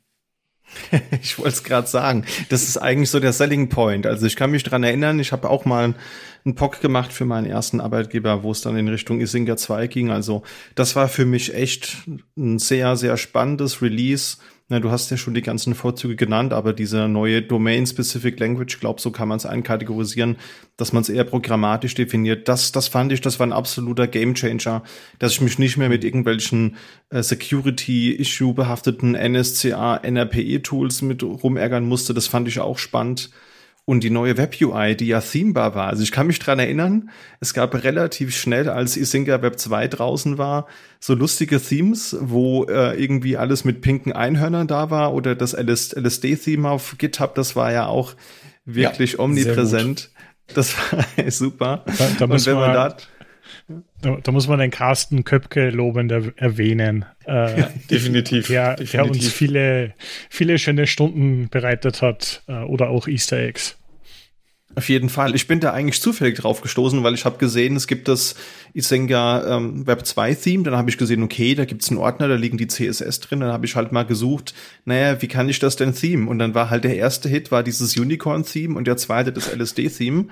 ich 1.22 1.38
wollte 1.38 1.52
es 1.52 1.64
gerade 1.64 1.88
sagen. 1.88 2.26
Das 2.50 2.64
ist 2.64 2.78
eigentlich 2.78 3.10
so 3.10 3.20
der 3.20 3.32
Selling 3.32 3.70
Point. 3.70 4.06
Also 4.06 4.26
ich 4.26 4.36
kann 4.36 4.52
mich 4.52 4.64
dran 4.64 4.84
erinnern, 4.84 5.20
ich 5.20 5.32
habe 5.32 5.50
auch 5.50 5.66
mal 5.66 5.96
einen 6.44 6.56
POC 6.56 6.82
gemacht 6.82 7.14
für 7.14 7.26
meinen 7.26 7.46
ersten 7.46 7.80
Arbeitgeber, 7.80 8.44
wo 8.44 8.52
es 8.52 8.62
dann 8.62 8.78
in 8.78 8.88
Richtung 8.88 9.22
Isinger 9.22 9.56
2 9.56 9.88
ging. 9.88 10.12
Also 10.12 10.44
das 10.76 10.96
war 10.96 11.08
für 11.08 11.26
mich 11.26 11.54
echt 11.54 11.98
ein 12.36 12.60
sehr, 12.60 12.98
sehr 12.98 13.18
spannendes 13.18 13.82
Release 13.82 14.38
na, 14.70 14.82
du 14.82 14.92
hast 14.92 15.10
ja 15.10 15.16
schon 15.16 15.34
die 15.34 15.42
ganzen 15.42 15.76
Vorzüge 15.76 16.18
genannt, 16.18 16.52
aber 16.52 16.74
diese 16.74 17.08
neue 17.08 17.42
Domain-Specific 17.42 18.38
Language, 18.38 18.80
glaub, 18.82 19.00
so 19.00 19.12
kann 19.12 19.30
man 19.30 19.38
es 19.38 19.46
einkategorisieren, 19.46 20.36
dass 20.76 20.92
man 20.92 21.04
es 21.04 21.10
eher 21.10 21.24
programmatisch 21.24 21.96
definiert. 21.96 22.50
Das, 22.50 22.74
das 22.74 22.90
fand 22.90 23.14
ich, 23.14 23.22
das 23.22 23.40
war 23.40 23.48
ein 23.48 23.54
absoluter 23.54 24.08
Gamechanger, 24.08 24.84
dass 25.20 25.32
ich 25.32 25.42
mich 25.42 25.58
nicht 25.58 25.78
mehr 25.78 25.88
mit 25.88 26.04
irgendwelchen 26.04 26.76
äh, 27.12 27.24
Security-Issue 27.24 28.54
behafteten 28.54 29.14
NSCA, 29.14 30.02
NRPE-Tools 30.04 31.02
mit 31.02 31.24
rumärgern 31.24 31.88
musste. 31.88 32.14
Das 32.14 32.28
fand 32.28 32.50
ich 32.50 32.60
auch 32.60 32.78
spannend 32.78 33.30
und 33.88 34.04
die 34.04 34.10
neue 34.10 34.36
Web-UI, 34.36 34.98
die 34.98 35.08
ja 35.08 35.22
themebar 35.22 35.74
war. 35.74 35.88
Also 35.88 36.04
ich 36.04 36.12
kann 36.12 36.28
mich 36.28 36.40
dran 36.40 36.60
erinnern, 36.60 37.10
es 37.40 37.54
gab 37.54 37.74
relativ 37.86 38.36
schnell, 38.36 38.68
als 38.68 38.98
Isinga 38.98 39.42
Web 39.42 39.58
2 39.58 39.88
draußen 39.88 40.38
war, 40.38 40.68
so 41.00 41.14
lustige 41.14 41.62
Themes, 41.62 42.18
wo 42.20 42.66
äh, 42.66 43.02
irgendwie 43.02 43.38
alles 43.38 43.64
mit 43.64 43.80
pinken 43.80 44.12
Einhörnern 44.12 44.68
da 44.68 44.90
war 44.90 45.14
oder 45.14 45.36
das 45.36 45.54
LSD-Theme 45.54 46.70
auf 46.70 46.98
GitHub, 46.98 47.34
das 47.36 47.56
war 47.56 47.72
ja 47.72 47.88
auch 47.88 48.16
wirklich 48.66 49.14
ja, 49.14 49.20
omnipräsent. 49.20 50.12
Das 50.54 50.76
war 50.92 51.32
super. 51.32 51.86
Da, 51.86 52.10
da 52.20 52.26
und 52.26 52.46
wenn 52.46 52.56
man, 52.56 52.68
man 52.68 52.74
da 52.74 52.98
da, 54.02 54.18
da, 54.22 54.32
muss 54.32 54.48
man 54.48 54.60
den 54.60 54.72
Carsten 54.72 55.24
Köpke 55.24 55.70
lobend 55.70 56.12
erwähnen. 56.12 57.06
Äh, 57.26 57.62
ja, 57.62 57.70
definitiv, 57.90 58.48
der, 58.48 58.76
definitiv. 58.76 58.92
der 58.92 59.06
uns 59.06 59.34
viele, 59.34 59.94
viele 60.30 60.60
schöne 60.60 60.88
Stunden 60.88 61.50
bereitet 61.50 62.02
hat 62.02 62.44
äh, 62.48 62.64
oder 62.64 62.90
auch 62.90 63.08
Easter 63.08 63.38
Eggs. 63.38 63.77
Auf 64.78 64.90
jeden 64.90 65.10
Fall. 65.10 65.34
Ich 65.34 65.48
bin 65.48 65.60
da 65.60 65.74
eigentlich 65.74 66.00
zufällig 66.00 66.38
drauf 66.38 66.62
gestoßen, 66.62 67.02
weil 67.02 67.16
ich 67.16 67.26
habe 67.26 67.40
gesehen, 67.40 67.76
es 67.76 67.88
gibt 67.88 68.08
das 68.08 68.36
Isenga 68.76 69.58
ähm, 69.58 69.88
Web 69.88 70.06
2 70.06 70.36
Theme. 70.36 70.64
Dann 70.64 70.78
habe 70.78 70.92
ich 70.92 71.00
gesehen, 71.00 71.24
okay, 71.24 71.56
da 71.56 71.66
gibt's 71.66 71.90
einen 71.90 71.98
Ordner, 71.98 72.28
da 72.28 72.36
liegen 72.36 72.60
die 72.60 72.68
CSS 72.68 73.22
drin. 73.22 73.40
Dann 73.40 73.52
habe 73.52 73.66
ich 73.66 73.76
halt 73.76 73.92
mal 73.92 74.06
gesucht, 74.06 74.54
naja, 74.86 75.20
wie 75.20 75.28
kann 75.28 75.50
ich 75.50 75.58
das 75.58 75.78
denn 75.78 75.96
Theme? 75.96 76.30
Und 76.30 76.38
dann 76.38 76.54
war 76.54 76.70
halt 76.70 76.84
der 76.84 76.96
erste 76.96 77.28
Hit 77.28 77.52
war 77.52 77.64
dieses 77.64 77.98
Unicorn 77.98 78.44
Theme 78.44 78.78
und 78.78 78.86
der 78.86 78.98
zweite 78.98 79.34
das 79.34 79.52
LSD 79.52 79.90
Theme 79.90 80.28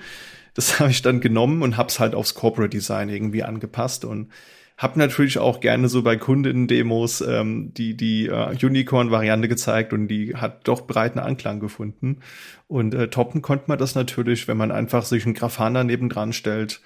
das 0.56 0.80
habe 0.80 0.90
ich 0.90 1.04
dann 1.04 1.22
genommen 1.22 1.62
und 1.62 1.78
hab's 1.78 2.00
halt 2.00 2.16
aufs 2.16 2.34
Corporate 2.34 2.70
Design 2.70 3.10
irgendwie 3.10 3.44
angepasst 3.44 4.06
und 4.06 4.30
hab 4.78 4.98
natürlich 4.98 5.38
auch 5.38 5.62
gerne 5.62 5.88
so 5.88 6.04
bei 6.04 6.18
Kundinnen-Demos 6.18 7.22
ähm, 7.22 7.74
die 7.74 7.96
die 7.96 8.28
äh, 8.28 8.56
Unicorn-Variante 8.62 9.48
gezeigt 9.48 9.94
und 9.94 10.10
die 10.10 10.36
hat 10.36 10.68
doch 10.68 10.82
breiten 10.82 11.20
Anklang 11.20 11.60
gefunden. 11.60 12.20
Und 12.68 12.94
äh, 12.94 13.10
toppen 13.10 13.42
konnte 13.42 13.66
man 13.68 13.78
das 13.78 13.96
natürlich, 13.96 14.48
wenn 14.48 14.58
man 14.58 14.72
einfach 14.72 15.06
sich 15.06 15.26
einen 15.26 15.34
Grafana 15.34 15.84
nebendran 15.84 16.34
stellt. 16.34 16.82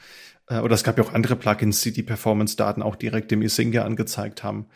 Äh, 0.48 0.60
oder 0.60 0.76
es 0.76 0.84
gab 0.84 0.98
ja 0.98 1.04
auch 1.04 1.14
andere 1.14 1.36
Plugins, 1.36 1.82
die 1.82 1.92
die 1.92 2.04
Performance-Daten 2.04 2.84
auch 2.84 2.96
direkt 2.96 3.32
im 3.32 3.42
Isinga 3.42 3.84
angezeigt 3.84 4.44
haben. 4.44 4.68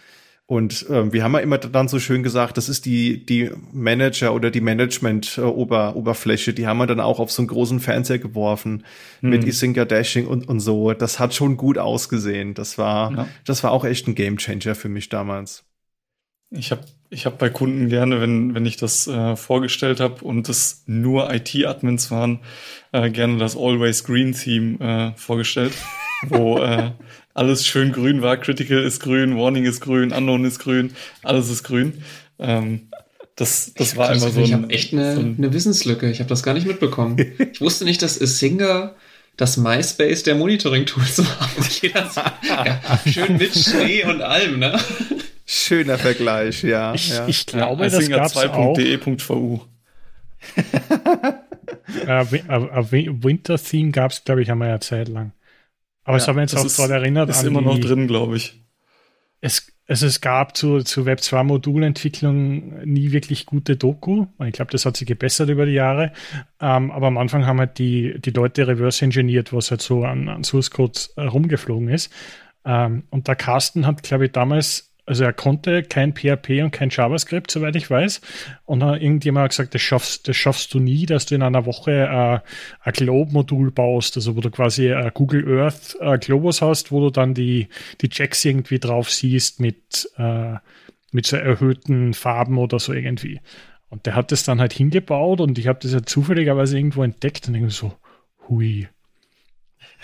Und 0.46 0.90
äh, 0.90 1.14
wir 1.14 1.24
haben 1.24 1.34
ja 1.34 1.40
immer 1.40 1.58
dann 1.58 1.88
so 1.88 2.00
schön 2.00 2.22
gesagt, 2.22 2.58
das 2.58 2.68
ist 2.68 2.86
die, 2.86 3.26
die 3.26 3.50
Manager 3.72 4.34
oder 4.34 4.52
die 4.52 4.60
Management-Oberfläche, 4.60 6.52
-Ober 6.52 6.56
die 6.56 6.68
haben 6.68 6.78
wir 6.80 6.88
dann 6.88 7.00
auch 7.00 7.20
auf 7.20 7.32
so 7.32 7.42
einen 7.42 7.48
großen 7.48 7.80
Fernseher 7.80 8.20
geworfen 8.20 8.84
hm. 9.22 9.30
mit 9.30 9.46
Isinga 9.46 9.86
Dashing 9.86 10.28
und, 10.28 10.48
und 10.48 10.60
so. 10.60 10.92
Das 10.94 11.18
hat 11.20 11.34
schon 11.34 11.56
gut 11.56 11.78
ausgesehen. 11.78 12.56
Das 12.56 12.78
war, 12.78 13.12
ja. 13.16 13.28
das 13.46 13.64
war 13.64 13.72
auch 13.72 13.86
echt 13.86 14.08
ein 14.08 14.16
Gamechanger 14.16 14.76
für 14.76 14.90
mich 14.90 15.08
damals. 15.08 15.64
Ich 16.56 16.72
habe 16.72 16.84
ich 17.10 17.26
hab 17.26 17.38
bei 17.40 17.50
Kunden 17.50 17.90
gerne, 17.90 18.20
wenn, 18.22 18.54
wenn 18.54 18.66
ich 18.66 18.78
das 18.78 19.08
äh, 19.08 19.36
vorgestellt 19.36 20.00
habe 20.00 20.24
und 20.24 20.50
es 20.50 20.84
nur 20.88 21.34
IT-Admins 21.34 22.12
waren, 22.12 22.40
äh, 22.92 23.10
gerne 23.10 23.38
das 23.38 23.56
Always 23.56 24.04
Green 24.04 24.34
Theme 24.34 24.80
äh, 24.80 25.18
vorgestellt, 25.18 25.74
wo 26.28 26.60
äh, 26.60 26.92
alles 27.34 27.66
schön 27.66 27.92
grün 27.92 28.22
war. 28.22 28.38
Critical 28.38 28.84
ist 28.84 29.02
grün, 29.02 29.38
Warning 29.38 29.66
ist 29.66 29.82
grün, 29.82 30.12
Unknown 30.12 30.46
ist 30.46 30.60
grün, 30.60 30.94
alles 31.24 31.50
ist 31.50 31.64
grün. 31.64 32.04
Ähm, 32.40 32.90
das, 33.36 33.74
das 33.76 33.96
war 33.98 34.12
immer 34.12 34.30
so 34.30 34.40
ein. 34.40 34.46
Ich 34.46 34.54
habe 34.54 34.70
echt 34.70 34.94
eine, 34.94 35.16
so 35.16 35.22
ein 35.22 35.36
eine 35.38 35.54
Wissenslücke. 35.54 36.10
Ich 36.10 36.20
habe 36.20 36.30
das 36.30 36.44
gar 36.44 36.54
nicht 36.54 36.68
mitbekommen. 36.68 37.18
ich 37.52 37.62
wusste 37.62 37.86
nicht, 37.86 38.02
dass 38.02 38.16
Singer 38.16 38.96
das 39.38 39.58
MySpace 39.58 40.24
der 40.24 40.36
Monitoring-Tools 40.36 41.20
war. 41.26 42.34
ja, 42.66 43.00
schön 43.12 43.38
mit 43.38 43.58
Schnee 43.58 44.04
und 44.04 44.22
allem, 44.22 44.60
ne? 44.60 44.80
Schöner 45.46 45.98
Vergleich, 45.98 46.64
ja. 46.64 46.94
Ich, 46.94 47.10
ja. 47.10 47.28
ich 47.28 47.46
glaube, 47.48 47.84
ja, 47.84 47.90
das 47.90 48.10
gab's 48.10 48.38
auch. 48.38 48.76
.de.vu. 48.76 49.62
uh, 52.08 52.26
Winter 52.92 53.58
Theme 53.58 53.92
gab 53.92 54.12
es, 54.12 54.24
glaube 54.24 54.44
ich, 54.44 54.52
einmal 54.52 54.70
eine 54.70 54.80
Zeit 54.80 55.08
lang. 55.08 55.32
Aber 56.04 56.18
ja, 56.18 56.24
ich 56.24 56.28
habe 56.28 56.42
mich 56.42 56.52
jetzt 56.52 56.66
auch 56.66 56.76
gerade 56.76 56.96
erinnert. 56.96 57.30
Ist 57.30 57.44
immer 57.44 57.62
noch 57.62 57.80
drin, 57.80 58.08
glaube 58.08 58.38
ich. 58.38 58.62
Es, 59.42 59.74
also 59.88 60.06
es 60.08 60.22
gab 60.22 60.56
zu, 60.56 60.80
zu 60.84 61.06
Web 61.06 61.20
2 61.20 61.44
Modulentwicklung 61.44 62.84
nie 62.86 63.12
wirklich 63.12 63.46
gute 63.46 63.76
Doku. 63.76 64.28
Ich 64.46 64.54
glaube, 64.54 64.72
das 64.72 64.86
hat 64.86 64.96
sich 64.96 65.08
gebessert 65.08 65.50
über 65.50 65.66
die 65.66 65.74
Jahre. 65.74 66.14
Ähm, 66.62 66.92
aber 66.92 67.08
am 67.08 67.18
Anfang 67.18 67.46
haben 67.46 67.60
halt 67.60 67.78
die, 67.78 68.20
die 68.20 68.32
Leute 68.32 68.68
reverse 68.68 69.04
engineert, 69.04 69.52
was 69.52 69.72
halt 69.72 69.82
so 69.82 70.06
an, 70.06 70.30
an 70.30 70.44
Source 70.44 70.72
Code 70.72 71.00
rumgeflogen 71.18 71.90
ist. 71.90 72.12
Ähm, 72.66 73.04
und 73.10 73.28
der 73.28 73.36
Carsten 73.36 73.86
hat, 73.86 74.04
glaube 74.04 74.26
ich, 74.26 74.32
damals 74.32 74.93
also 75.06 75.26
er 75.26 75.34
konnte 75.34 75.84
kein 75.84 76.14
PHP 76.14 76.62
und 76.64 76.72
kein 76.72 76.90
JavaScript, 76.90 77.52
soweit 77.52 77.76
ich 77.76 77.90
weiß. 77.90 78.22
Und 78.66 78.80
dann 78.80 79.02
irgendjemand 79.02 79.46
hat 79.46 79.52
gesagt, 79.52 79.74
das 79.76 79.82
schaffst, 79.82 80.28
das 80.28 80.38
schaffst 80.38 80.74
du 80.74 80.80
nie, 80.80 81.06
dass 81.06 81.26
du 81.26 81.36
in 81.36 81.42
einer 81.42 81.66
Woche 81.66 81.92
äh, 81.92 82.40
ein 82.82 82.94
Globe-Modul 82.94 83.72
baust, 83.72 84.16
also 84.16 84.36
wo 84.38 84.42
du 84.42 84.50
quasi 84.50 84.88
äh, 84.88 85.12
Google 85.14 85.60
Earth 85.60 85.98
äh, 86.00 86.18
Globus 86.18 86.62
hast, 86.62 86.92
wo 86.92 87.02
du 87.02 87.10
dann 87.10 87.34
die, 87.34 87.68
die 88.02 88.10
Checks 88.10 88.46
irgendwie 88.46 88.80
drauf 88.80 89.10
siehst 89.12 89.60
mit, 89.60 90.10
äh, 90.18 90.56
mit 91.12 91.26
so 91.26 91.36
erhöhten 91.36 92.14
Farben 92.14 92.58
oder 92.58 92.80
so 92.80 92.94
irgendwie. 92.94 93.42
Und 93.90 94.06
der 94.06 94.16
hat 94.16 94.32
das 94.32 94.44
dann 94.44 94.60
halt 94.60 94.74
hingebaut 94.74 95.42
und 95.42 95.60
ich 95.60 95.68
habe 95.68 95.80
das 95.82 95.94
ja 95.94 96.02
zufälligerweise 96.02 96.78
irgendwo 96.78 97.04
entdeckt 97.04 97.48
und 97.48 97.56
irgendwie 97.56 97.74
so, 97.74 97.94
hui, 98.48 98.88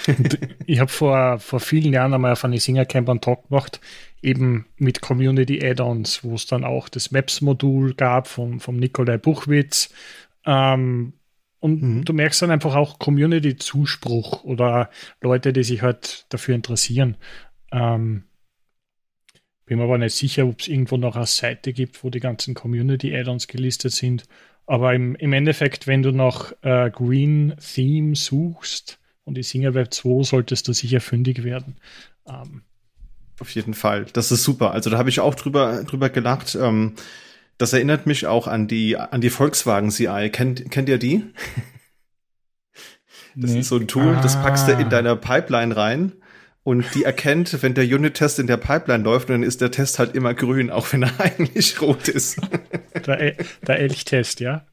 ich 0.66 0.80
habe 0.80 0.90
vor, 0.90 1.40
vor 1.40 1.60
vielen 1.60 1.94
Jahren 1.94 2.14
einmal 2.14 2.34
auf 2.34 2.46
eine 2.46 2.60
Singercamp 2.60 3.10
einen 3.10 3.22
Talk 3.22 3.50
gemacht, 3.50 3.80
eben 4.22 4.66
mit 4.78 5.02
Community 5.02 5.64
Add-ons, 5.64 6.24
wo 6.24 6.36
es 6.36 6.46
dann 6.46 6.64
auch 6.64 6.90
das 6.90 7.12
Maps-Modul 7.12 7.94
gab 7.96 8.28
vom, 8.28 8.60
vom 8.60 8.78
Nikolai 8.78 9.18
Buchwitz. 9.18 9.94
Ähm, 10.46 11.14
und 11.60 11.82
mhm. 11.82 12.06
du 12.06 12.14
merkst 12.14 12.42
dann 12.42 12.52
einfach 12.52 12.76
auch 12.76 13.00
Community-Zuspruch 13.00 14.44
oder 14.44 14.90
Leute, 15.22 15.52
die 15.52 15.64
sich 15.64 15.82
halt 15.82 16.26
dafür 16.30 16.56
interessieren. 16.56 17.18
Ähm, 17.72 18.24
bin 19.66 19.78
mir 19.78 19.84
aber 19.84 19.98
nicht 19.98 20.16
sicher, 20.16 20.48
ob 20.48 20.62
es 20.62 20.68
irgendwo 20.68 20.98
noch 20.98 21.16
eine 21.16 21.26
Seite 21.26 21.74
gibt, 21.74 22.04
wo 22.04 22.10
die 22.10 22.22
ganzen 22.22 22.56
Community-Add-ons 22.56 23.48
gelistet 23.48 23.92
sind. 23.92 24.24
Aber 24.66 24.94
im, 24.94 25.16
im 25.16 25.34
Endeffekt, 25.34 25.86
wenn 25.86 26.02
du 26.02 26.12
nach 26.12 26.54
äh, 26.62 26.90
Green 26.90 27.56
Theme 27.60 28.16
suchst 28.16 29.00
und 29.30 29.36
die 29.36 29.44
Singer 29.44 29.76
Web 29.76 29.94
2, 29.94 30.24
solltest 30.24 30.68
du 30.68 30.74
sicher 30.74 31.00
fündig 31.00 31.44
werden. 31.44 31.78
Ähm, 32.28 32.64
auf 33.40 33.52
jeden 33.52 33.76
Fall. 33.76 34.08
Das 34.12 34.32
ist 34.32 34.44
super. 34.44 34.72
Also 34.72 34.90
da 34.90 34.98
habe 34.98 35.10
ich 35.10 35.20
auch 35.20 35.36
drüber, 35.36 35.84
drüber 35.84 36.10
gelacht. 36.10 36.56
Ähm, 36.56 36.96
das 37.60 37.72
erinnert 37.74 38.08
mich 38.08 38.26
auch 38.26 38.48
an 38.48 38.68
die, 38.68 38.98
an 38.98 39.22
die 39.22 39.30
Volkswagen 39.30 39.92
CI. 39.92 40.30
Kennt, 40.32 40.72
kennt 40.72 40.90
ihr 40.90 40.98
die? 40.98 41.24
Das 43.36 43.52
nee. 43.52 43.60
ist 43.60 43.70
so 43.70 43.78
ein 43.78 43.88
Tool, 43.88 44.16
ah. 44.16 44.22
das 44.22 44.42
packst 44.42 44.68
du 44.68 44.74
in 44.74 44.90
deiner 44.90 45.16
Pipeline 45.16 45.78
rein 45.78 46.14
und 46.64 46.84
die 46.96 47.04
erkennt, 47.04 47.62
wenn 47.62 47.76
der 47.76 47.86
Unit-Test 47.86 48.40
in 48.40 48.48
der 48.48 48.58
Pipeline 48.58 49.04
läuft, 49.04 49.30
dann 49.30 49.44
ist 49.44 49.62
der 49.62 49.72
Test 49.72 50.00
halt 50.00 50.16
immer 50.16 50.34
grün, 50.34 50.72
auch 50.72 50.92
wenn 50.92 51.04
er 51.04 51.12
eigentlich 51.20 51.80
rot 51.80 52.08
ist. 52.08 52.42
Der, 53.06 53.36
der 53.68 53.80
Elchtest, 53.80 54.40
ja? 54.40 54.66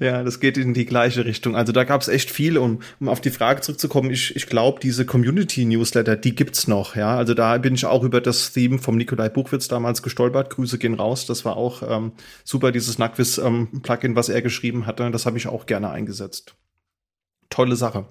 Ja, 0.00 0.22
das 0.22 0.40
geht 0.40 0.56
in 0.56 0.74
die 0.74 0.86
gleiche 0.86 1.24
Richtung. 1.24 1.56
Also 1.56 1.72
da 1.72 1.84
gab 1.84 2.00
es 2.00 2.08
echt 2.08 2.30
viel, 2.30 2.58
um, 2.58 2.80
um 3.00 3.08
auf 3.08 3.20
die 3.20 3.30
Frage 3.30 3.60
zurückzukommen. 3.60 4.10
Ich, 4.10 4.36
ich 4.36 4.46
glaube, 4.46 4.80
diese 4.80 5.06
Community-Newsletter, 5.06 6.16
die 6.16 6.34
gibt's 6.34 6.66
noch. 6.66 6.96
Ja, 6.96 7.16
also 7.16 7.34
da 7.34 7.58
bin 7.58 7.74
ich 7.74 7.86
auch 7.86 8.04
über 8.04 8.20
das 8.20 8.52
Theme 8.52 8.78
vom 8.78 8.96
Nikolai 8.96 9.28
Buchwitz 9.28 9.68
damals 9.68 10.02
gestolpert. 10.02 10.50
Grüße 10.50 10.78
gehen 10.78 10.94
raus. 10.94 11.26
Das 11.26 11.44
war 11.44 11.56
auch 11.56 11.82
ähm, 11.88 12.12
super, 12.44 12.72
dieses 12.72 12.98
Nackwiss-Plugin, 12.98 14.10
ähm, 14.10 14.16
was 14.16 14.28
er 14.28 14.42
geschrieben 14.42 14.86
hatte. 14.86 15.10
Das 15.10 15.26
habe 15.26 15.38
ich 15.38 15.46
auch 15.46 15.66
gerne 15.66 15.90
eingesetzt. 15.90 16.54
Tolle 17.50 17.76
Sache. 17.76 18.06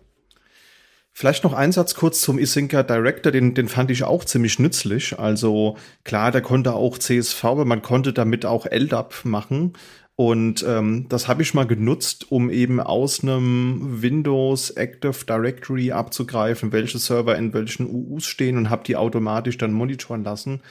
Vielleicht 1.13 1.43
noch 1.43 1.53
ein 1.53 1.73
Satz 1.73 1.95
kurz 1.95 2.21
zum 2.21 2.39
Isinka 2.39 2.83
Director, 2.83 3.33
den, 3.33 3.53
den 3.53 3.67
fand 3.67 3.91
ich 3.91 4.03
auch 4.03 4.23
ziemlich 4.23 4.59
nützlich. 4.59 5.19
Also 5.19 5.77
klar, 6.05 6.31
der 6.31 6.41
konnte 6.41 6.73
auch 6.73 6.97
CSV, 6.97 7.43
aber 7.43 7.65
man 7.65 7.81
konnte 7.81 8.13
damit 8.13 8.45
auch 8.45 8.65
LDAP 8.65 9.25
machen. 9.25 9.73
Und 10.21 10.63
ähm, 10.67 11.07
das 11.09 11.27
habe 11.27 11.41
ich 11.41 11.55
mal 11.55 11.65
genutzt, 11.65 12.31
um 12.31 12.51
eben 12.51 12.79
aus 12.79 13.23
einem 13.23 14.03
Windows 14.03 14.69
Active 14.69 15.25
Directory 15.27 15.93
abzugreifen, 15.93 16.71
welche 16.71 16.99
Server 16.99 17.35
in 17.35 17.55
welchen 17.55 17.87
UUs 17.87 18.27
stehen 18.27 18.55
und 18.55 18.69
habe 18.69 18.83
die 18.83 18.97
automatisch 18.97 19.57
dann 19.57 19.73
monitoren 19.73 20.23
lassen. 20.23 20.61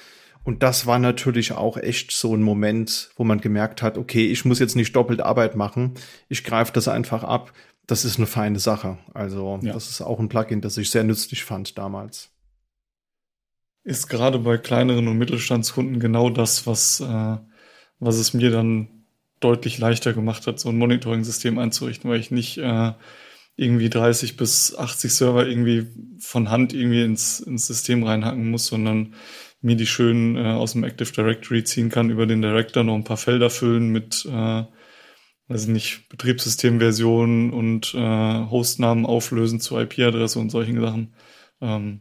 Und 0.44 0.62
das 0.62 0.86
war 0.86 1.00
natürlich 1.00 1.50
auch 1.50 1.76
echt 1.76 2.12
so 2.12 2.32
ein 2.32 2.42
Moment, 2.42 3.10
wo 3.16 3.24
man 3.24 3.40
gemerkt 3.40 3.82
hat, 3.82 3.98
okay, 3.98 4.30
ich 4.30 4.44
muss 4.44 4.60
jetzt 4.60 4.76
nicht 4.76 4.94
doppelt 4.94 5.20
Arbeit 5.20 5.56
machen, 5.56 5.94
ich 6.28 6.44
greife 6.44 6.72
das 6.72 6.86
einfach 6.86 7.24
ab. 7.24 7.52
Das 7.88 8.04
ist 8.04 8.18
eine 8.18 8.28
feine 8.28 8.60
Sache. 8.60 8.98
Also 9.14 9.58
ja. 9.62 9.72
das 9.72 9.88
ist 9.90 10.00
auch 10.00 10.20
ein 10.20 10.28
Plugin, 10.28 10.60
das 10.60 10.76
ich 10.76 10.90
sehr 10.90 11.02
nützlich 11.02 11.42
fand 11.42 11.76
damals. 11.76 12.30
Ist 13.82 14.06
gerade 14.06 14.38
bei 14.38 14.58
kleineren 14.58 15.08
und 15.08 15.18
Mittelstandskunden 15.18 15.98
genau 15.98 16.30
das, 16.30 16.68
was, 16.68 17.00
äh, 17.00 17.36
was 17.98 18.14
es 18.14 18.32
mir 18.32 18.52
dann 18.52 18.99
deutlich 19.40 19.78
leichter 19.78 20.12
gemacht 20.12 20.46
hat, 20.46 20.60
so 20.60 20.68
ein 20.68 20.78
Monitoring-System 20.78 21.58
einzurichten, 21.58 22.10
weil 22.10 22.20
ich 22.20 22.30
nicht 22.30 22.58
äh, 22.58 22.92
irgendwie 23.56 23.90
30 23.90 24.36
bis 24.36 24.74
80 24.74 25.12
Server 25.12 25.46
irgendwie 25.46 25.86
von 26.18 26.50
Hand 26.50 26.72
irgendwie 26.72 27.02
ins, 27.02 27.40
ins 27.40 27.66
System 27.66 28.04
reinhacken 28.04 28.50
muss, 28.50 28.66
sondern 28.66 29.14
mir 29.60 29.76
die 29.76 29.86
schön 29.86 30.36
äh, 30.36 30.52
aus 30.52 30.72
dem 30.72 30.84
Active 30.84 31.12
Directory 31.12 31.64
ziehen 31.64 31.90
kann, 31.90 32.10
über 32.10 32.26
den 32.26 32.42
Director 32.42 32.82
noch 32.82 32.94
ein 32.94 33.04
paar 33.04 33.18
Felder 33.18 33.50
füllen 33.50 33.90
mit, 33.90 34.24
äh, 34.26 34.64
weiß 35.48 35.66
nicht, 35.66 36.08
Betriebssystemversionen 36.08 37.52
und 37.52 37.92
äh, 37.94 37.98
Hostnamen 37.98 39.04
auflösen 39.04 39.60
zur 39.60 39.82
IP-Adresse 39.82 40.38
und 40.38 40.50
solchen 40.50 40.80
Sachen. 40.80 41.14
Ähm, 41.60 42.00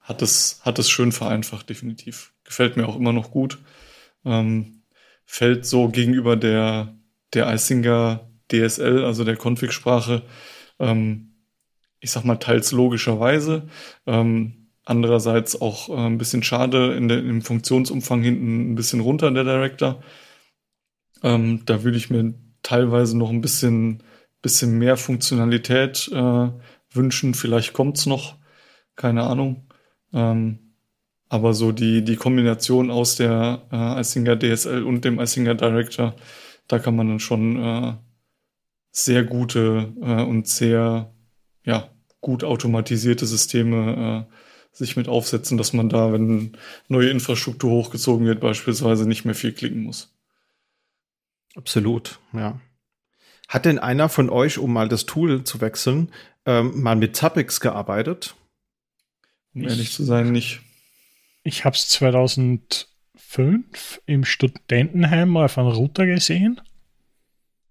hat 0.00 0.22
es, 0.22 0.60
hat 0.62 0.78
es 0.78 0.88
schön 0.88 1.12
vereinfacht, 1.12 1.68
definitiv. 1.68 2.32
Gefällt 2.44 2.76
mir 2.76 2.88
auch 2.88 2.96
immer 2.96 3.12
noch 3.12 3.30
gut. 3.30 3.58
Ähm, 4.24 4.77
fällt 5.28 5.66
so 5.66 5.88
gegenüber 5.88 6.36
der, 6.36 6.96
der 7.34 7.52
Isinger 7.52 8.30
DSL, 8.50 9.04
also 9.04 9.24
der 9.24 9.36
Config-Sprache, 9.36 10.22
ähm, 10.78 11.34
ich 12.00 12.10
sag 12.10 12.24
mal, 12.24 12.36
teils 12.36 12.72
logischerweise. 12.72 13.68
Ähm, 14.06 14.70
andererseits 14.84 15.60
auch 15.60 15.90
äh, 15.90 16.06
ein 16.06 16.16
bisschen 16.16 16.42
schade 16.42 16.94
in 16.94 17.08
der, 17.08 17.18
im 17.18 17.42
Funktionsumfang 17.42 18.22
hinten 18.22 18.72
ein 18.72 18.74
bisschen 18.74 19.00
runter 19.00 19.30
der 19.30 19.44
Director. 19.44 20.02
Ähm, 21.22 21.62
da 21.66 21.84
würde 21.84 21.98
ich 21.98 22.08
mir 22.08 22.32
teilweise 22.62 23.16
noch 23.18 23.28
ein 23.28 23.42
bisschen, 23.42 24.02
bisschen 24.40 24.78
mehr 24.78 24.96
Funktionalität 24.96 26.10
äh, 26.10 26.48
wünschen. 26.90 27.34
Vielleicht 27.34 27.74
kommt's 27.74 28.06
noch, 28.06 28.36
keine 28.96 29.24
Ahnung. 29.24 29.68
Ähm, 30.14 30.67
aber 31.28 31.54
so 31.54 31.72
die, 31.72 32.02
die 32.02 32.16
Kombination 32.16 32.90
aus 32.90 33.16
der 33.16 33.62
äh, 33.70 34.00
Isinger 34.00 34.38
DSL 34.38 34.82
und 34.82 35.04
dem 35.04 35.20
Isinger 35.20 35.54
Director, 35.54 36.14
da 36.66 36.78
kann 36.78 36.96
man 36.96 37.08
dann 37.08 37.20
schon 37.20 37.62
äh, 37.62 37.94
sehr 38.90 39.24
gute 39.24 39.92
äh, 40.00 40.22
und 40.22 40.48
sehr 40.48 41.12
ja, 41.64 41.90
gut 42.20 42.44
automatisierte 42.44 43.26
Systeme 43.26 44.26
äh, 44.28 44.34
sich 44.72 44.96
mit 44.96 45.08
aufsetzen, 45.08 45.58
dass 45.58 45.72
man 45.72 45.88
da, 45.88 46.12
wenn 46.12 46.56
neue 46.88 47.10
Infrastruktur 47.10 47.70
hochgezogen 47.70 48.26
wird, 48.26 48.40
beispielsweise 48.40 49.06
nicht 49.06 49.24
mehr 49.24 49.34
viel 49.34 49.52
klicken 49.52 49.82
muss. 49.82 50.14
Absolut, 51.56 52.20
ja. 52.32 52.60
Hat 53.48 53.64
denn 53.64 53.78
einer 53.78 54.08
von 54.08 54.28
euch, 54.30 54.58
um 54.58 54.72
mal 54.72 54.88
das 54.88 55.06
Tool 55.06 55.42
zu 55.42 55.60
wechseln, 55.60 56.12
ähm, 56.44 56.82
mal 56.82 56.96
mit 56.96 57.16
Zabbix 57.16 57.60
gearbeitet? 57.60 58.36
Um 59.54 59.62
ehrlich 59.62 59.92
zu 59.92 60.04
sein, 60.04 60.30
nicht. 60.30 60.60
Ich 61.48 61.64
habe 61.64 61.74
es 61.74 61.88
2005 61.88 64.02
im 64.04 64.24
Studentenheim 64.26 65.30
mal 65.30 65.46
auf 65.46 65.56
einem 65.56 65.68
Router 65.68 66.04
gesehen. 66.04 66.60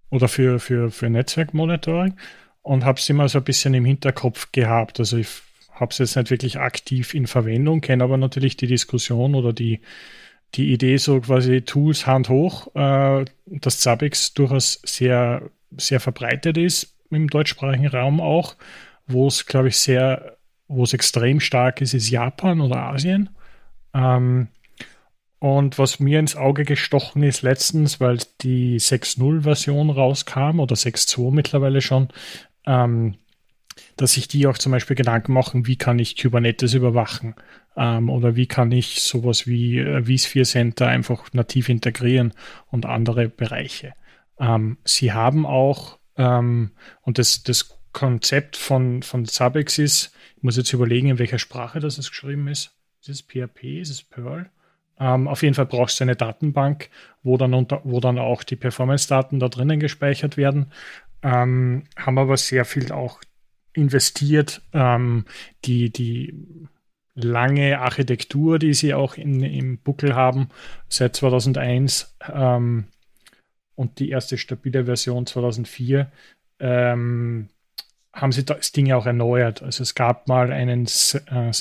Oder 0.10 0.28
für, 0.28 0.60
für, 0.60 0.90
für 0.90 1.12
Netzwerkmonitoring. 1.12 2.16
Und 2.64 2.86
habe 2.86 2.98
es 2.98 3.08
immer 3.08 3.30
so 3.30 3.38
ein 3.38 3.44
bisschen 3.44 3.76
im 3.76 3.86
Hinterkopf 3.86 4.52
gehabt. 4.52 5.00
Also 5.00 5.18
ich 5.18 5.28
habe 5.72 5.92
es 5.92 6.00
jetzt 6.00 6.16
nicht 6.16 6.32
wirklich 6.32 6.58
aktiv 6.58 7.14
in 7.14 7.28
Verwendung, 7.28 7.82
kenne 7.82 8.04
aber 8.04 8.18
natürlich 8.18 8.58
die 8.58 8.66
Diskussion 8.66 9.36
oder 9.36 9.54
die, 9.54 9.82
die 10.56 10.74
Idee, 10.74 10.98
so 10.98 11.22
quasi 11.22 11.62
Tools 11.62 12.08
Hand 12.08 12.30
hoch, 12.30 12.74
äh, 12.74 13.26
dass 13.46 13.80
Zabbix 13.80 14.34
durchaus 14.34 14.82
sehr, 14.86 15.52
sehr 15.78 16.00
verbreitet 16.00 16.58
ist 16.58 16.96
im 17.12 17.30
deutschsprachigen 17.30 17.88
Raum 17.88 18.22
auch. 18.22 18.56
Wo 19.06 19.28
es, 19.28 19.46
glaube 19.46 19.68
ich, 19.68 19.78
sehr, 19.78 20.38
wo 20.68 20.84
es 20.84 20.94
extrem 20.94 21.40
stark 21.40 21.80
ist, 21.80 21.94
ist 21.94 22.10
Japan 22.10 22.60
oder 22.60 22.78
Asien. 22.78 23.30
Ähm, 23.94 24.50
und 25.40 25.78
was 25.78 26.00
mir 26.00 26.20
ins 26.20 26.36
Auge 26.36 26.64
gestochen 26.64 27.22
ist 27.22 27.44
letztens, 27.44 28.00
weil 28.00 28.18
die 28.42 28.80
6.0-Version 28.80 29.90
rauskam 29.90 30.60
oder 30.60 30.76
6.2 30.76 31.32
mittlerweile 31.32 31.82
schon, 31.82 32.10
ähm, 32.66 33.16
dass 33.96 34.14
sich 34.14 34.28
die 34.28 34.48
auch 34.48 34.58
zum 34.58 34.72
Beispiel 34.72 34.96
Gedanken 34.96 35.34
machen, 35.34 35.68
wie 35.68 35.76
kann 35.76 36.00
ich 36.00 36.20
Kubernetes 36.20 36.74
überwachen 36.74 37.36
ähm, 37.76 38.10
oder 38.10 38.36
wie 38.36 38.48
kann 38.48 38.72
ich 38.72 39.02
sowas 39.04 39.46
wie 39.46 39.78
äh, 39.78 40.04
vSphere 40.04 40.46
Center 40.46 40.88
einfach 40.88 41.32
nativ 41.34 41.70
integrieren 41.70 42.34
und 42.72 42.88
andere 42.88 43.30
Bereiche. 43.30 43.94
Ähm, 44.40 44.78
sie 44.84 45.14
haben 45.14 45.46
auch, 45.46 46.00
ähm, 46.18 46.72
und 47.02 47.20
das, 47.20 47.44
das 47.44 47.78
Konzept 47.94 48.58
von, 48.58 49.04
von 49.04 49.26
Zabbix 49.26 49.78
ist, 49.78 50.12
ich 50.36 50.44
muss 50.44 50.58
jetzt 50.58 50.74
überlegen, 50.74 51.10
in 51.10 51.20
welcher 51.20 51.40
Sprache 51.40 51.80
das 51.80 51.98
geschrieben 51.98 52.48
ist, 52.48 52.77
ist 53.10 53.22
es 53.22 53.22
PHP, 53.22 53.82
ist 53.82 53.90
es 53.90 54.04
Perl? 54.04 54.50
Ähm, 55.00 55.28
auf 55.28 55.44
jeden 55.44 55.54
Fall 55.54 55.68
brauchst 55.68 56.00
du 56.00 56.04
eine 56.04 56.16
Datenbank, 56.16 56.90
wo 57.24 57.38
dann, 57.38 57.54
unter, 57.54 57.82
wo 57.84 58.00
dann 58.00 58.18
auch 58.18 58.44
die 58.44 58.56
Performance-Daten 58.56 59.40
da 59.40 59.48
drinnen 59.48 59.80
gespeichert 59.80 60.38
werden. 60.38 60.72
Ähm, 61.22 61.84
haben 61.96 62.18
aber 62.18 62.38
sehr 62.38 62.66
viel 62.66 62.92
auch 62.92 63.22
investiert. 63.74 64.62
Ähm, 64.74 65.26
die, 65.66 65.92
die 65.92 66.34
lange 67.14 67.80
Architektur, 67.80 68.60
die 68.60 68.74
sie 68.74 68.94
auch 68.94 69.16
in, 69.16 69.44
im 69.44 69.78
Buckel 69.80 70.16
haben, 70.16 70.50
seit 70.88 71.16
2001 71.16 72.16
ähm, 72.32 72.86
und 73.76 74.00
die 74.00 74.10
erste 74.10 74.38
stabile 74.38 74.86
Version 74.86 75.26
2004, 75.26 76.12
ähm, 76.60 77.50
haben 78.14 78.32
sie 78.32 78.46
das 78.46 78.72
Ding 78.72 78.92
auch 78.94 79.06
erneuert. 79.06 79.62
Also 79.62 79.84
es 79.84 79.94
gab 79.94 80.28
mal 80.28 80.52
einen 80.52 80.86
äh, 80.86 81.52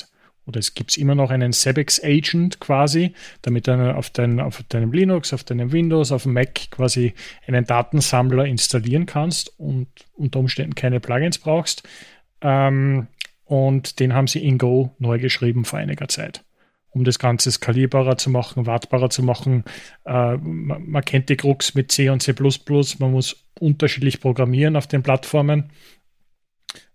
oder 0.47 0.60
es 0.60 0.74
gibt 0.74 0.97
immer 0.97 1.14
noch 1.14 1.31
einen 1.31 1.52
Sebex 1.52 2.02
Agent 2.02 2.60
quasi, 2.60 3.12
damit 3.43 3.66
du 3.66 3.94
auf, 3.94 4.10
dein, 4.10 4.39
auf 4.39 4.62
deinem 4.68 4.93
Linux, 4.93 5.32
auf 5.32 5.43
deinem 5.43 5.73
Windows, 5.73 6.12
auf 6.12 6.23
dem 6.23 6.35
Mac 6.35 6.70
quasi 6.70 7.14
einen 7.47 7.64
Datensammler 7.64 8.44
installieren 8.44 9.06
kannst 9.06 9.59
und 9.59 9.89
unter 10.14 10.39
Umständen 10.39 10.77
keine 10.77 11.01
Plugins 11.01 11.39
brauchst. 11.39 11.82
Ähm, 12.40 13.09
und 13.44 13.98
den 13.98 14.14
haben 14.14 14.28
sie 14.28 14.44
in 14.44 14.59
Go 14.59 14.94
neu 14.98 15.18
geschrieben 15.18 15.64
vor 15.64 15.81
einiger 15.81 16.09
Zeit, 16.09 16.44
um 16.90 17.02
das 17.02 17.18
Ganze 17.18 17.51
skalierbarer 17.51 18.16
zu 18.16 18.31
machen, 18.31 18.66
wartbarer 18.66 19.10
zu 19.10 19.24
machen. 19.24 19.64
Äh, 20.05 20.36
man, 20.36 20.89
man 20.89 21.05
kennt 21.05 21.28
die 21.28 21.36
Krux 21.36 21.74
mit 21.74 21.90
C 21.90 22.09
und 22.09 22.23
C++, 22.23 22.35
man 22.98 23.10
muss 23.10 23.44
unterschiedlich 23.59 24.20
programmieren 24.20 24.77
auf 24.77 24.86
den 24.86 25.02
Plattformen. 25.02 25.73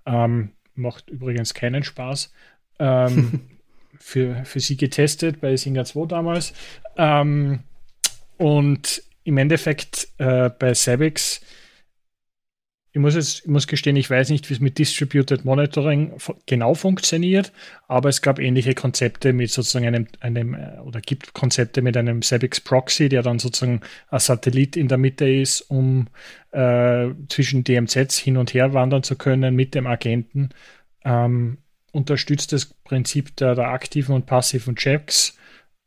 Ähm, 0.05 0.51
macht 0.73 1.09
übrigens 1.09 1.53
keinen 1.53 1.83
Spaß 1.83 2.31
ähm, 2.81 3.41
für, 3.99 4.43
für 4.45 4.59
sie 4.59 4.75
getestet 4.75 5.39
bei 5.39 5.55
Singer 5.55 5.85
2 5.85 6.07
damals. 6.07 6.53
Ähm, 6.97 7.59
und 8.37 9.03
im 9.23 9.37
Endeffekt 9.37 10.07
äh, 10.17 10.49
bei 10.49 10.73
Sabix 10.73 11.41
ich 12.93 12.99
muss 12.99 13.15
jetzt, 13.15 13.41
ich 13.41 13.47
muss 13.47 13.67
gestehen, 13.67 13.95
ich 13.95 14.09
weiß 14.09 14.29
nicht, 14.29 14.49
wie 14.49 14.53
es 14.53 14.59
mit 14.59 14.77
Distributed 14.77 15.45
Monitoring 15.45 16.13
genau 16.45 16.73
funktioniert, 16.73 17.53
aber 17.87 18.09
es 18.09 18.21
gab 18.21 18.37
ähnliche 18.37 18.75
Konzepte 18.75 19.31
mit 19.31 19.49
sozusagen 19.49 19.87
einem, 19.87 20.07
einem 20.19 20.55
äh, 20.55 20.79
oder 20.83 20.99
gibt 20.99 21.33
Konzepte 21.33 21.81
mit 21.81 21.95
einem 21.95 22.21
Sebix 22.21 22.59
Proxy, 22.59 23.07
der 23.07 23.23
dann 23.23 23.39
sozusagen 23.39 23.79
ein 24.09 24.19
Satellit 24.19 24.75
in 24.75 24.89
der 24.89 24.97
Mitte 24.97 25.29
ist, 25.29 25.61
um 25.61 26.07
äh, 26.51 27.07
zwischen 27.29 27.63
DMZs 27.63 28.17
hin 28.17 28.35
und 28.35 28.53
her 28.53 28.73
wandern 28.73 29.03
zu 29.03 29.15
können 29.15 29.55
mit 29.55 29.73
dem 29.73 29.87
Agenten. 29.87 30.49
Ähm, 31.05 31.59
unterstützt 31.91 32.53
das 32.53 32.65
Prinzip 32.65 33.35
der, 33.37 33.55
der 33.55 33.69
aktiven 33.69 34.15
und 34.15 34.25
passiven 34.25 34.75
Checks. 34.75 35.37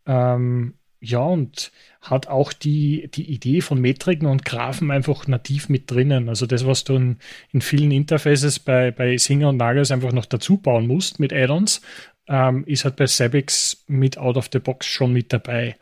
Ähm, 0.06 0.74
ja, 1.01 1.20
und 1.20 1.70
hat 2.01 2.28
auch 2.28 2.52
die, 2.52 3.10
die 3.12 3.31
Idee 3.31 3.60
von 3.60 3.81
Metriken 3.81 4.26
und 4.26 4.44
Graphen 4.44 4.90
einfach 4.90 5.26
nativ 5.26 5.68
mit 5.68 5.90
drinnen. 5.90 6.28
Also 6.28 6.47
das, 6.47 6.66
was 6.66 6.85
du 6.85 6.97
in, 6.97 7.18
in 7.52 7.60
vielen 7.60 7.90
Interfaces 7.90 8.59
bei, 8.59 8.90
bei 8.90 9.16
Singer 9.16 9.51
und 9.51 9.59
Nagas 9.59 9.90
einfach 9.90 10.12
noch 10.12 10.26
dazu 10.26 10.59
bauen 10.59 10.86
musst 10.86 11.20
mit 11.20 11.32
Add-ons, 11.32 11.82
ähm, 12.26 12.64
ist 12.66 12.85
halt 12.85 12.97
bei 12.97 13.06
Sabix 13.06 13.85
mit 13.86 14.18
out 14.18 14.36
of 14.36 14.48
the 14.52 14.59
box 14.59 14.86
schon 14.86 15.12
mit 15.12 15.32
dabei. 15.32 15.76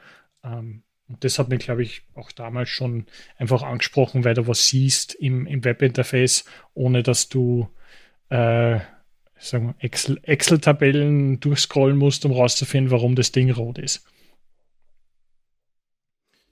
Ähm, 0.44 0.82
und 1.08 1.24
das 1.24 1.38
hat 1.38 1.48
mich, 1.48 1.60
glaube 1.60 1.82
ich, 1.82 2.02
auch 2.14 2.32
damals 2.32 2.68
schon 2.68 3.06
einfach 3.36 3.62
angesprochen, 3.62 4.24
weil 4.24 4.34
du 4.34 4.46
was 4.46 4.68
siehst 4.68 5.14
im, 5.14 5.46
im 5.46 5.64
Webinterface, 5.64 6.44
ohne 6.74 7.02
dass 7.02 7.28
du 7.28 7.68
äh, 8.30 8.80
Excel-Tabellen 9.78 11.32
Excel 11.34 11.38
durchscrollen 11.40 11.96
musst, 11.96 12.24
um 12.24 12.32
rauszufinden, 12.32 12.90
warum 12.90 13.14
das 13.14 13.32
Ding 13.32 13.50
rot 13.50 13.78
ist. 13.78 14.04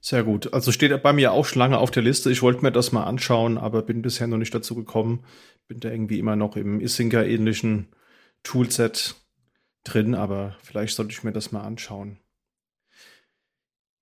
Sehr 0.01 0.23
gut. 0.23 0.51
Also 0.53 0.71
steht 0.71 1.03
bei 1.03 1.13
mir 1.13 1.31
auch 1.31 1.45
schon 1.45 1.59
lange 1.59 1.77
auf 1.77 1.91
der 1.91 2.01
Liste. 2.01 2.31
Ich 2.31 2.41
wollte 2.41 2.63
mir 2.63 2.71
das 2.71 2.91
mal 2.91 3.03
anschauen, 3.03 3.57
aber 3.57 3.83
bin 3.83 4.01
bisher 4.01 4.27
noch 4.27 4.37
nicht 4.37 4.53
dazu 4.53 4.75
gekommen. 4.75 5.23
Bin 5.67 5.79
da 5.79 5.89
irgendwie 5.91 6.17
immer 6.17 6.35
noch 6.35 6.55
im 6.55 6.81
Isinga-ähnlichen 6.81 7.87
Toolset 8.43 9.15
drin, 9.83 10.15
aber 10.15 10.57
vielleicht 10.63 10.95
sollte 10.95 11.11
ich 11.11 11.23
mir 11.23 11.31
das 11.31 11.51
mal 11.51 11.61
anschauen. 11.61 12.17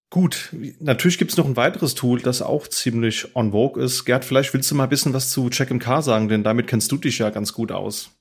Gut, 0.10 0.56
natürlich 0.80 1.20
gibt 1.20 1.32
es 1.32 1.38
noch 1.38 1.46
ein 1.46 1.58
weiteres 1.58 1.94
Tool, 1.94 2.20
das 2.20 2.42
auch 2.42 2.68
ziemlich 2.68 3.36
on 3.36 3.52
vogue 3.52 3.84
ist. 3.84 4.06
Gerd, 4.06 4.26
vielleicht 4.26 4.54
willst 4.54 4.72
du 4.72 4.76
mal 4.76 4.86
ein 4.86 4.90
bisschen 4.90 5.14
was 5.14 5.32
zu 5.32 5.50
Check-MK 5.50 6.02
sagen, 6.02 6.30
denn 6.30 6.44
damit 6.44 6.66
kennst 6.66 6.92
du 6.92 6.98
dich 6.98 7.20
ja 7.20 7.30
ganz 7.30 7.54
gut 7.54 7.72
aus. 7.72 8.19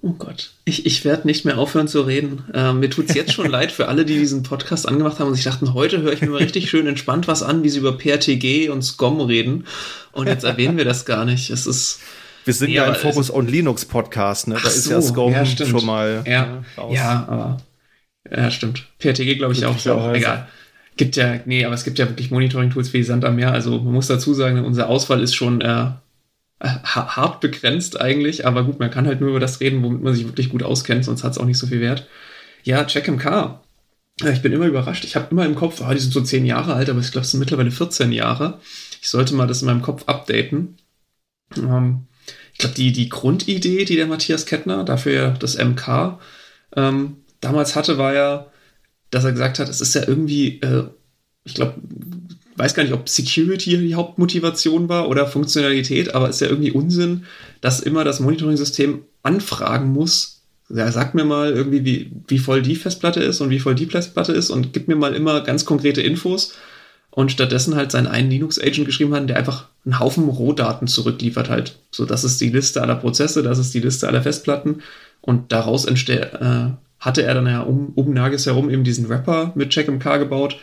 Oh 0.00 0.12
Gott, 0.12 0.52
ich, 0.64 0.86
ich 0.86 1.04
werde 1.04 1.26
nicht 1.26 1.44
mehr 1.44 1.58
aufhören 1.58 1.88
zu 1.88 2.02
reden. 2.02 2.44
Äh, 2.54 2.72
mir 2.72 2.88
tut's 2.88 3.14
jetzt 3.14 3.32
schon 3.32 3.46
leid 3.50 3.72
für 3.72 3.88
alle, 3.88 4.04
die 4.04 4.16
diesen 4.16 4.44
Podcast 4.44 4.86
angemacht 4.86 5.18
haben 5.18 5.28
und 5.28 5.34
sich 5.34 5.44
dachten, 5.44 5.74
heute 5.74 6.00
höre 6.02 6.12
ich 6.12 6.20
mir 6.20 6.28
mal 6.28 6.36
richtig 6.38 6.70
schön 6.70 6.86
entspannt 6.86 7.26
was 7.26 7.42
an, 7.42 7.64
wie 7.64 7.68
sie 7.68 7.80
über 7.80 7.98
PRTG 7.98 8.68
und 8.68 8.82
SCOM 8.82 9.20
reden. 9.20 9.66
Und 10.12 10.28
jetzt 10.28 10.44
erwähnen 10.44 10.76
wir 10.76 10.84
das 10.84 11.04
gar 11.04 11.24
nicht. 11.24 11.50
Es 11.50 11.66
ist. 11.66 12.00
Wir 12.44 12.54
sind 12.54 12.68
nee, 12.68 12.76
ja 12.76 12.84
ein 12.84 12.94
Focus 12.94 13.30
on 13.30 13.48
Linux 13.48 13.84
Podcast, 13.84 14.46
ne? 14.46 14.54
Da 14.54 14.70
so, 14.70 14.78
ist 14.78 14.88
ja 14.88 15.02
SCOM 15.02 15.32
ja, 15.32 15.44
schon 15.44 15.84
mal 15.84 16.22
ja, 16.26 16.46
ne, 16.46 16.64
raus. 16.76 16.94
Ja, 16.94 17.26
aber 17.28 17.56
ja, 18.30 18.50
stimmt. 18.52 18.86
PRTG 19.00 19.34
glaube 19.36 19.54
ich 19.54 19.66
auch. 19.66 19.84
auch 19.86 20.14
egal. 20.14 20.48
Gibt 20.96 21.16
ja, 21.16 21.40
nee, 21.44 21.64
aber 21.64 21.74
es 21.74 21.84
gibt 21.84 21.98
ja 21.98 22.08
wirklich 22.08 22.30
Monitoring-Tools 22.30 22.92
wie 22.92 23.02
Sand 23.02 23.24
am 23.24 23.36
Meer. 23.36 23.52
Also 23.52 23.80
man 23.80 23.94
muss 23.94 24.06
dazu 24.06 24.32
sagen, 24.34 24.64
unsere 24.64 24.88
Auswahl 24.88 25.22
ist 25.22 25.34
schon 25.34 25.60
äh, 25.60 25.90
hart 26.60 27.40
begrenzt 27.40 28.00
eigentlich, 28.00 28.46
aber 28.46 28.64
gut, 28.64 28.80
man 28.80 28.90
kann 28.90 29.06
halt 29.06 29.20
nur 29.20 29.30
über 29.30 29.40
das 29.40 29.60
reden, 29.60 29.82
womit 29.82 30.02
man 30.02 30.14
sich 30.14 30.26
wirklich 30.26 30.48
gut 30.48 30.62
auskennt, 30.62 31.04
sonst 31.04 31.22
hat 31.22 31.32
es 31.32 31.38
auch 31.38 31.44
nicht 31.44 31.58
so 31.58 31.66
viel 31.66 31.80
Wert. 31.80 32.08
Ja, 32.64 32.84
CheckMK. 32.84 33.60
Ich 34.32 34.42
bin 34.42 34.52
immer 34.52 34.66
überrascht. 34.66 35.04
Ich 35.04 35.14
habe 35.14 35.28
immer 35.30 35.46
im 35.46 35.54
Kopf, 35.54 35.80
oh, 35.80 35.92
die 35.92 36.00
sind 36.00 36.12
so 36.12 36.20
zehn 36.20 36.44
Jahre 36.44 36.74
alt, 36.74 36.90
aber 36.90 36.98
ich 36.98 37.12
glaube, 37.12 37.24
es 37.24 37.30
sind 37.30 37.38
mittlerweile 37.38 37.70
14 37.70 38.10
Jahre. 38.10 38.60
Ich 39.00 39.08
sollte 39.08 39.34
mal 39.34 39.46
das 39.46 39.62
in 39.62 39.66
meinem 39.66 39.82
Kopf 39.82 40.04
updaten. 40.08 40.76
Ähm, 41.56 42.06
ich 42.52 42.58
glaube, 42.58 42.74
die, 42.74 42.90
die 42.90 43.08
Grundidee, 43.08 43.84
die 43.84 43.94
der 43.94 44.08
Matthias 44.08 44.44
Kettner, 44.44 44.82
dafür 44.82 45.30
das 45.38 45.56
MK, 45.56 46.18
ähm, 46.74 47.18
damals 47.40 47.76
hatte, 47.76 47.98
war 47.98 48.12
ja, 48.14 48.46
dass 49.10 49.24
er 49.24 49.32
gesagt 49.32 49.60
hat, 49.60 49.68
es 49.68 49.80
ist 49.80 49.94
ja 49.94 50.02
irgendwie, 50.06 50.60
äh, 50.60 50.88
ich 51.44 51.54
glaube, 51.54 51.74
weiß 52.58 52.74
gar 52.74 52.82
nicht, 52.82 52.92
ob 52.92 53.08
Security 53.08 53.78
die 53.78 53.94
Hauptmotivation 53.94 54.88
war 54.88 55.08
oder 55.08 55.26
Funktionalität, 55.26 56.14
aber 56.14 56.28
ist 56.28 56.40
ja 56.40 56.48
irgendwie 56.48 56.72
Unsinn, 56.72 57.24
dass 57.60 57.80
immer 57.80 58.04
das 58.04 58.20
Monitoring-System 58.20 59.02
anfragen 59.22 59.92
muss. 59.92 60.42
Ja, 60.68 60.90
sag 60.92 61.14
mir 61.14 61.24
mal 61.24 61.52
irgendwie, 61.52 61.84
wie, 61.84 62.12
wie 62.26 62.38
voll 62.38 62.60
die 62.60 62.76
Festplatte 62.76 63.20
ist 63.20 63.40
und 63.40 63.50
wie 63.50 63.60
voll 63.60 63.74
die 63.74 63.86
Festplatte 63.86 64.32
ist 64.32 64.50
und 64.50 64.72
gib 64.72 64.88
mir 64.88 64.96
mal 64.96 65.14
immer 65.14 65.40
ganz 65.42 65.64
konkrete 65.64 66.02
Infos 66.02 66.54
und 67.10 67.32
stattdessen 67.32 67.74
halt 67.74 67.90
seinen 67.90 68.06
einen 68.06 68.30
Linux-Agent 68.30 68.86
geschrieben 68.86 69.14
hat, 69.14 69.28
der 69.28 69.36
einfach 69.36 69.66
einen 69.84 69.98
Haufen 69.98 70.28
Rohdaten 70.28 70.88
zurückliefert 70.88 71.48
halt. 71.48 71.78
So, 71.90 72.04
das 72.04 72.22
ist 72.24 72.40
die 72.40 72.50
Liste 72.50 72.82
aller 72.82 72.96
Prozesse, 72.96 73.42
das 73.42 73.58
ist 73.58 73.72
die 73.72 73.80
Liste 73.80 74.08
aller 74.08 74.22
Festplatten 74.22 74.82
und 75.20 75.52
daraus 75.52 75.84
entsteht, 75.84 76.34
äh, 76.34 76.70
hatte 77.00 77.22
er 77.22 77.34
dann 77.34 77.46
ja 77.46 77.60
um, 77.60 77.92
um 77.94 78.12
Nagis 78.12 78.46
herum 78.46 78.68
eben 78.68 78.84
diesen 78.84 79.08
Wrapper 79.08 79.52
mit 79.54 79.72
CheckMK 79.72 80.18
gebaut, 80.18 80.58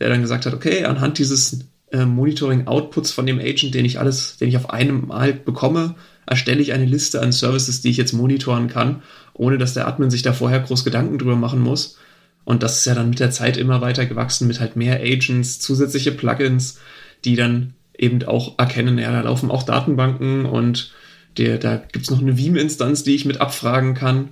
der 0.00 0.08
dann 0.08 0.22
gesagt 0.22 0.46
hat, 0.46 0.54
okay, 0.54 0.84
anhand 0.84 1.18
dieses 1.18 1.66
äh, 1.92 2.04
Monitoring-Outputs 2.04 3.12
von 3.12 3.26
dem 3.26 3.38
Agent, 3.38 3.74
den 3.74 3.84
ich 3.84 3.98
alles, 3.98 4.38
den 4.38 4.48
ich 4.48 4.56
auf 4.56 4.70
einem 4.70 5.08
Mal 5.08 5.34
bekomme, 5.34 5.94
erstelle 6.26 6.62
ich 6.62 6.72
eine 6.72 6.86
Liste 6.86 7.20
an 7.20 7.32
Services, 7.32 7.82
die 7.82 7.90
ich 7.90 7.96
jetzt 7.96 8.12
monitoren 8.12 8.68
kann, 8.68 9.02
ohne 9.34 9.58
dass 9.58 9.74
der 9.74 9.86
Admin 9.86 10.10
sich 10.10 10.22
da 10.22 10.32
vorher 10.32 10.60
groß 10.60 10.84
Gedanken 10.84 11.18
drüber 11.18 11.36
machen 11.36 11.60
muss. 11.60 11.98
Und 12.44 12.62
das 12.62 12.78
ist 12.78 12.86
ja 12.86 12.94
dann 12.94 13.10
mit 13.10 13.20
der 13.20 13.30
Zeit 13.30 13.56
immer 13.56 13.80
weiter 13.80 14.06
gewachsen 14.06 14.48
mit 14.48 14.60
halt 14.60 14.76
mehr 14.76 15.00
Agents, 15.00 15.60
zusätzliche 15.60 16.12
Plugins, 16.12 16.78
die 17.24 17.36
dann 17.36 17.74
eben 17.98 18.22
auch 18.24 18.58
erkennen, 18.58 18.98
ja, 18.98 19.12
da 19.12 19.20
laufen 19.20 19.50
auch 19.50 19.62
Datenbanken 19.62 20.46
und 20.46 20.92
der, 21.36 21.58
da 21.58 21.76
gibt's 21.76 22.10
noch 22.10 22.20
eine 22.20 22.38
Veeam-Instanz, 22.38 23.04
die 23.04 23.14
ich 23.14 23.24
mit 23.24 23.40
abfragen 23.40 23.94
kann. 23.94 24.30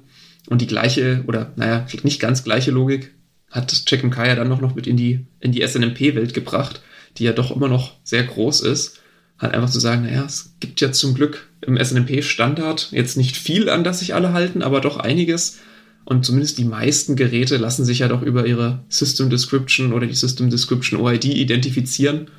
Und 0.49 0.63
die 0.63 0.67
gleiche, 0.67 1.23
oder 1.27 1.53
naja, 1.57 1.87
nicht 2.03 2.21
ganz 2.21 2.43
gleiche 2.43 2.71
Logik 2.71 3.13
hat 3.51 3.87
Check 3.87 4.11
Kai 4.11 4.29
ja 4.29 4.35
dann 4.35 4.49
noch, 4.49 4.61
noch 4.61 4.75
mit 4.75 4.87
in 4.87 4.97
die, 4.97 5.27
in 5.41 5.53
die 5.53 5.67
SNMP-Welt 5.67 6.35
gebracht, 6.35 6.83
die 7.17 7.25
ja 7.25 7.33
doch 7.33 7.55
immer 7.55 7.69
noch 7.69 7.93
sehr 8.05 8.23
groß 8.23 8.61
ist. 8.61 9.01
Halt 9.39 9.55
einfach 9.55 9.71
zu 9.71 9.81
sagen, 9.81 10.03
naja, 10.03 10.25
es 10.25 10.55
gibt 10.61 10.81
ja 10.81 10.93
zum 10.93 11.15
Glück 11.15 11.49
im 11.61 11.77
SNMP-Standard 11.83 12.89
jetzt 12.93 13.17
nicht 13.17 13.37
viel, 13.37 13.71
an 13.71 13.85
das 13.85 14.01
sich 14.01 14.15
alle 14.15 14.33
halten, 14.33 14.63
aber 14.63 14.81
doch 14.81 14.97
einiges. 14.97 15.59
Und 16.05 16.25
zumindest 16.25 16.59
die 16.59 16.65
meisten 16.65 17.17
Geräte 17.17 17.57
lassen 17.57 17.85
sich 17.85 18.01
ja 18.01 18.09
doch 18.09 18.23
über 18.23 18.47
ihre 18.47 18.81
System 18.89 19.31
Description 19.31 19.93
oder 19.93 20.07
die 20.07 20.15
System 20.15 20.51
Description 20.51 21.01
OID 21.01 21.27
identifizieren. 21.27 22.31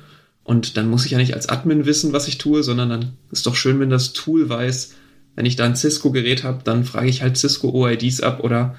Und 0.44 0.76
dann 0.76 0.90
muss 0.90 1.04
ich 1.06 1.12
ja 1.12 1.18
nicht 1.18 1.34
als 1.34 1.48
Admin 1.48 1.86
wissen, 1.86 2.12
was 2.12 2.28
ich 2.28 2.38
tue, 2.38 2.62
sondern 2.62 2.88
dann 2.88 3.12
ist 3.30 3.46
doch 3.46 3.54
schön, 3.54 3.78
wenn 3.78 3.90
das 3.90 4.12
Tool 4.12 4.48
weiß, 4.48 4.94
wenn 5.36 5.46
ich 5.46 5.56
da 5.56 5.64
ein 5.64 5.76
Cisco-Gerät 5.76 6.42
habe, 6.42 6.62
dann 6.64 6.84
frage 6.84 7.08
ich 7.08 7.22
halt 7.22 7.36
Cisco-OIDs 7.36 8.20
ab 8.20 8.42
oder 8.42 8.76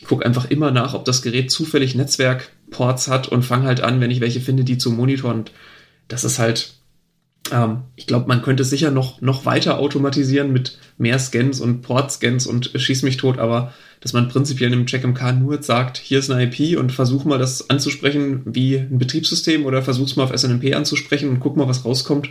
ich 0.00 0.06
gucke 0.06 0.24
einfach 0.24 0.50
immer 0.50 0.70
nach, 0.70 0.94
ob 0.94 1.04
das 1.04 1.20
Gerät 1.20 1.50
zufällig 1.50 1.94
Netzwerkports 1.94 3.08
hat 3.08 3.28
und 3.28 3.44
fange 3.44 3.66
halt 3.66 3.82
an, 3.82 4.00
wenn 4.00 4.10
ich 4.10 4.20
welche 4.20 4.40
finde, 4.40 4.64
die 4.64 4.78
zu 4.78 4.90
monitoren. 4.90 5.44
Das 6.08 6.24
ist 6.24 6.38
halt, 6.38 6.72
ähm, 7.52 7.82
ich 7.96 8.06
glaube, 8.06 8.26
man 8.26 8.40
könnte 8.40 8.62
es 8.62 8.70
sicher 8.70 8.90
noch, 8.90 9.20
noch 9.20 9.44
weiter 9.44 9.78
automatisieren 9.78 10.52
mit 10.52 10.78
mehr 10.96 11.18
Scans 11.18 11.60
und 11.60 11.82
Port-Scans 11.82 12.46
und 12.46 12.72
schieß 12.74 13.02
mich 13.02 13.18
tot, 13.18 13.38
aber 13.38 13.74
dass 14.00 14.14
man 14.14 14.28
prinzipiell 14.28 14.72
im 14.72 14.86
CheckMK 14.86 15.32
nur 15.38 15.62
sagt, 15.62 15.98
hier 15.98 16.18
ist 16.18 16.30
eine 16.30 16.44
IP 16.44 16.78
und 16.78 16.92
versuch 16.92 17.26
mal 17.26 17.38
das 17.38 17.68
anzusprechen 17.68 18.40
wie 18.46 18.78
ein 18.78 18.98
Betriebssystem 18.98 19.66
oder 19.66 19.82
versuch's 19.82 20.16
mal 20.16 20.24
auf 20.24 20.34
SNMP 20.34 20.74
anzusprechen 20.74 21.28
und 21.28 21.40
guck 21.40 21.58
mal, 21.58 21.68
was 21.68 21.84
rauskommt. 21.84 22.30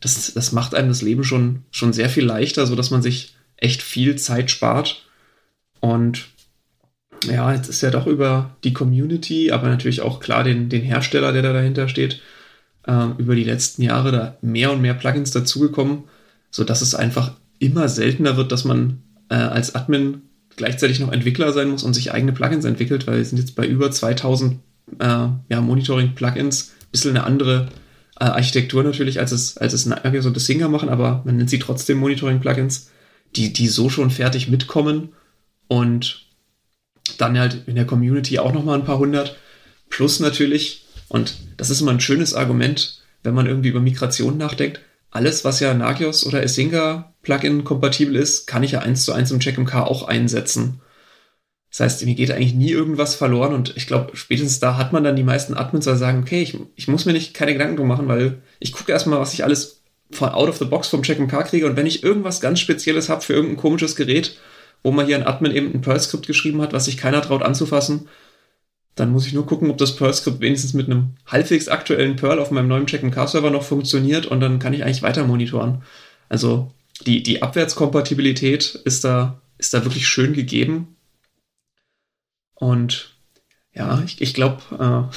Das, 0.00 0.32
das 0.32 0.52
macht 0.52 0.74
einem 0.74 0.88
das 0.88 1.02
Leben 1.02 1.24
schon, 1.24 1.64
schon 1.70 1.92
sehr 1.92 2.08
viel 2.08 2.24
leichter, 2.24 2.66
so 2.66 2.74
dass 2.74 2.90
man 2.90 3.02
sich 3.02 3.34
echt 3.58 3.82
viel 3.82 4.16
Zeit 4.16 4.50
spart. 4.50 5.06
Und 5.80 6.28
ja, 7.26 7.52
jetzt 7.52 7.68
ist 7.68 7.80
ja 7.82 7.90
doch 7.90 8.06
über 8.06 8.56
die 8.64 8.72
Community, 8.72 9.50
aber 9.50 9.68
natürlich 9.68 10.00
auch 10.00 10.20
klar 10.20 10.44
den, 10.44 10.68
den 10.68 10.82
Hersteller, 10.82 11.32
der 11.32 11.42
da 11.42 11.52
dahinter 11.52 11.88
steht, 11.88 12.20
äh, 12.86 13.08
über 13.18 13.34
die 13.34 13.44
letzten 13.44 13.82
Jahre 13.82 14.12
da 14.12 14.36
mehr 14.42 14.72
und 14.72 14.80
mehr 14.80 14.94
Plugins 14.94 15.30
dazugekommen, 15.30 16.04
sodass 16.50 16.82
es 16.82 16.94
einfach 16.94 17.32
immer 17.58 17.88
seltener 17.88 18.36
wird, 18.36 18.52
dass 18.52 18.64
man 18.64 19.02
äh, 19.28 19.34
als 19.34 19.74
Admin 19.74 20.22
gleichzeitig 20.56 21.00
noch 21.00 21.12
Entwickler 21.12 21.52
sein 21.52 21.68
muss 21.68 21.84
und 21.84 21.94
sich 21.94 22.12
eigene 22.12 22.32
Plugins 22.32 22.64
entwickelt, 22.64 23.06
weil 23.06 23.18
wir 23.18 23.24
sind 23.24 23.38
jetzt 23.38 23.56
bei 23.56 23.66
über 23.66 23.90
2000 23.90 24.60
äh, 24.98 25.04
ja, 25.04 25.60
Monitoring-Plugins, 25.60 26.72
bisschen 26.90 27.16
eine 27.16 27.24
andere 27.24 27.68
äh, 28.18 28.24
Architektur 28.24 28.82
natürlich, 28.82 29.20
als 29.20 29.32
es, 29.32 29.58
als 29.58 29.72
es 29.72 29.90
eine, 29.90 30.22
so 30.22 30.30
das 30.30 30.46
Singer 30.46 30.68
machen, 30.68 30.88
aber 30.88 31.22
man 31.24 31.36
nennt 31.36 31.50
sie 31.50 31.58
trotzdem 31.58 31.98
Monitoring-Plugins, 31.98 32.90
die, 33.34 33.52
die 33.52 33.68
so 33.68 33.90
schon 33.90 34.10
fertig 34.10 34.48
mitkommen 34.48 35.10
und 35.68 36.25
dann 37.18 37.38
halt 37.38 37.62
in 37.66 37.74
der 37.74 37.86
Community 37.86 38.38
auch 38.38 38.52
nochmal 38.52 38.78
ein 38.78 38.84
paar 38.84 38.98
hundert. 38.98 39.36
Plus 39.88 40.20
natürlich, 40.20 40.84
und 41.08 41.36
das 41.56 41.70
ist 41.70 41.80
immer 41.80 41.92
ein 41.92 42.00
schönes 42.00 42.34
Argument, 42.34 43.02
wenn 43.22 43.34
man 43.34 43.46
irgendwie 43.46 43.68
über 43.68 43.80
Migration 43.80 44.36
nachdenkt, 44.38 44.80
alles, 45.10 45.44
was 45.44 45.60
ja 45.60 45.72
Nagios 45.72 46.26
oder 46.26 46.42
Isinga 46.42 47.14
Plugin 47.22 47.64
kompatibel 47.64 48.16
ist, 48.16 48.46
kann 48.46 48.62
ich 48.62 48.72
ja 48.72 48.80
eins 48.80 49.04
zu 49.04 49.12
eins 49.12 49.30
im 49.30 49.40
CheckMK 49.40 49.74
auch 49.76 50.06
einsetzen. 50.06 50.80
Das 51.70 51.80
heißt, 51.80 52.04
mir 52.06 52.14
geht 52.14 52.30
eigentlich 52.30 52.54
nie 52.54 52.70
irgendwas 52.70 53.14
verloren 53.14 53.52
und 53.52 53.76
ich 53.76 53.86
glaube, 53.86 54.16
spätestens 54.16 54.60
da 54.60 54.76
hat 54.76 54.92
man 54.92 55.04
dann 55.04 55.16
die 55.16 55.22
meisten 55.22 55.54
Admins, 55.54 55.84
die 55.84 55.96
sagen, 55.96 56.20
okay, 56.22 56.42
ich, 56.42 56.56
ich 56.74 56.88
muss 56.88 57.04
mir 57.04 57.12
nicht 57.12 57.34
keine 57.34 57.52
Gedanken 57.52 57.76
drum 57.76 57.88
machen, 57.88 58.08
weil 58.08 58.42
ich 58.60 58.72
gucke 58.72 58.92
erstmal, 58.92 59.20
was 59.20 59.34
ich 59.34 59.44
alles 59.44 59.82
von 60.10 60.30
out 60.30 60.48
of 60.48 60.58
the 60.58 60.64
box 60.64 60.88
vom 60.88 61.02
Check 61.02 61.28
Car 61.28 61.44
kriege 61.44 61.66
und 61.66 61.76
wenn 61.76 61.86
ich 61.86 62.02
irgendwas 62.04 62.40
ganz 62.40 62.60
Spezielles 62.60 63.08
habe 63.08 63.22
für 63.22 63.32
irgendein 63.32 63.58
komisches 63.58 63.96
Gerät, 63.96 64.38
wo 64.86 64.92
man 64.92 65.06
hier 65.06 65.16
ein 65.16 65.26
Admin 65.26 65.50
eben 65.50 65.74
ein 65.74 65.80
Perl-Skript 65.80 66.28
geschrieben 66.28 66.62
hat, 66.62 66.72
was 66.72 66.84
sich 66.84 66.96
keiner 66.96 67.20
traut 67.20 67.42
anzufassen, 67.42 68.08
dann 68.94 69.10
muss 69.10 69.26
ich 69.26 69.32
nur 69.32 69.44
gucken, 69.44 69.68
ob 69.68 69.78
das 69.78 69.96
Perl-Skript 69.96 70.38
wenigstens 70.38 70.74
mit 70.74 70.86
einem 70.86 71.16
halbwegs 71.26 71.66
aktuellen 71.66 72.14
Perl 72.14 72.38
auf 72.38 72.52
meinem 72.52 72.68
neuen 72.68 72.86
Check 72.86 73.02
Car 73.10 73.26
Server 73.26 73.50
noch 73.50 73.64
funktioniert 73.64 74.26
und 74.26 74.38
dann 74.38 74.60
kann 74.60 74.74
ich 74.74 74.84
eigentlich 74.84 75.02
weiter 75.02 75.26
monitoren. 75.26 75.82
Also 76.28 76.70
die, 77.04 77.24
die 77.24 77.42
Abwärtskompatibilität 77.42 78.76
ist 78.84 79.02
da, 79.02 79.42
ist 79.58 79.74
da 79.74 79.84
wirklich 79.84 80.06
schön 80.06 80.34
gegeben. 80.34 80.94
Und 82.54 83.16
ja, 83.74 84.00
ich, 84.04 84.22
ich 84.22 84.34
glaube, 84.34 84.62
äh, 85.10 85.16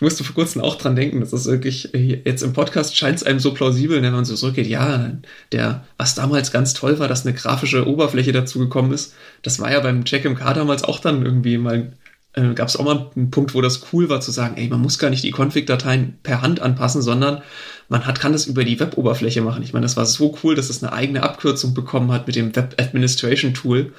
ich 0.00 0.02
musste 0.02 0.24
vor 0.24 0.34
kurzem 0.34 0.62
auch 0.62 0.76
dran 0.76 0.96
denken, 0.96 1.20
das 1.20 1.34
ist 1.34 1.44
wirklich, 1.44 1.90
jetzt 1.92 2.40
im 2.40 2.54
Podcast 2.54 2.96
scheint 2.96 3.18
es 3.18 3.22
einem 3.22 3.38
so 3.38 3.52
plausibel, 3.52 4.00
wenn 4.00 4.12
man 4.14 4.24
so 4.24 4.34
zurückgeht, 4.34 4.66
ja, 4.66 5.12
der, 5.52 5.84
was 5.98 6.14
damals 6.14 6.52
ganz 6.52 6.72
toll 6.72 6.98
war, 6.98 7.06
dass 7.06 7.26
eine 7.26 7.34
grafische 7.34 7.86
Oberfläche 7.86 8.32
dazugekommen 8.32 8.94
ist, 8.94 9.12
das 9.42 9.60
war 9.60 9.70
ja 9.70 9.78
beim 9.80 10.06
Check 10.06 10.24
MK 10.24 10.54
damals 10.54 10.84
auch 10.84 11.00
dann 11.00 11.22
irgendwie 11.22 11.58
mal, 11.58 11.92
äh, 12.32 12.54
gab 12.54 12.68
es 12.68 12.76
auch 12.76 12.84
mal 12.86 13.10
einen 13.14 13.30
Punkt, 13.30 13.54
wo 13.54 13.60
das 13.60 13.92
cool 13.92 14.08
war 14.08 14.22
zu 14.22 14.30
sagen, 14.30 14.56
ey, 14.56 14.68
man 14.68 14.80
muss 14.80 14.98
gar 14.98 15.10
nicht 15.10 15.22
die 15.22 15.34
Config-Dateien 15.34 16.18
per 16.22 16.40
Hand 16.40 16.60
anpassen, 16.60 17.02
sondern 17.02 17.42
man 17.90 18.06
hat, 18.06 18.18
kann 18.18 18.32
das 18.32 18.46
über 18.46 18.64
die 18.64 18.80
Web-Oberfläche 18.80 19.42
machen. 19.42 19.62
Ich 19.62 19.74
meine, 19.74 19.84
das 19.84 19.98
war 19.98 20.06
so 20.06 20.34
cool, 20.42 20.54
dass 20.54 20.70
es 20.70 20.82
eine 20.82 20.94
eigene 20.94 21.22
Abkürzung 21.22 21.74
bekommen 21.74 22.10
hat 22.10 22.26
mit 22.26 22.36
dem 22.36 22.56
Web 22.56 22.76
Administration 22.80 23.52
Tool 23.52 23.92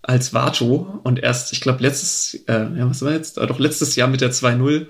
als 0.00 0.32
Vato 0.32 1.00
und 1.04 1.18
erst, 1.18 1.52
ich 1.52 1.60
glaube, 1.60 1.82
letztes, 1.82 2.44
äh, 2.46 2.78
ja, 2.78 2.88
was 2.88 3.02
war 3.02 3.12
jetzt? 3.12 3.36
Äh, 3.36 3.46
doch 3.46 3.58
letztes 3.58 3.94
Jahr 3.94 4.08
mit 4.08 4.22
der 4.22 4.32
2.0 4.32 4.86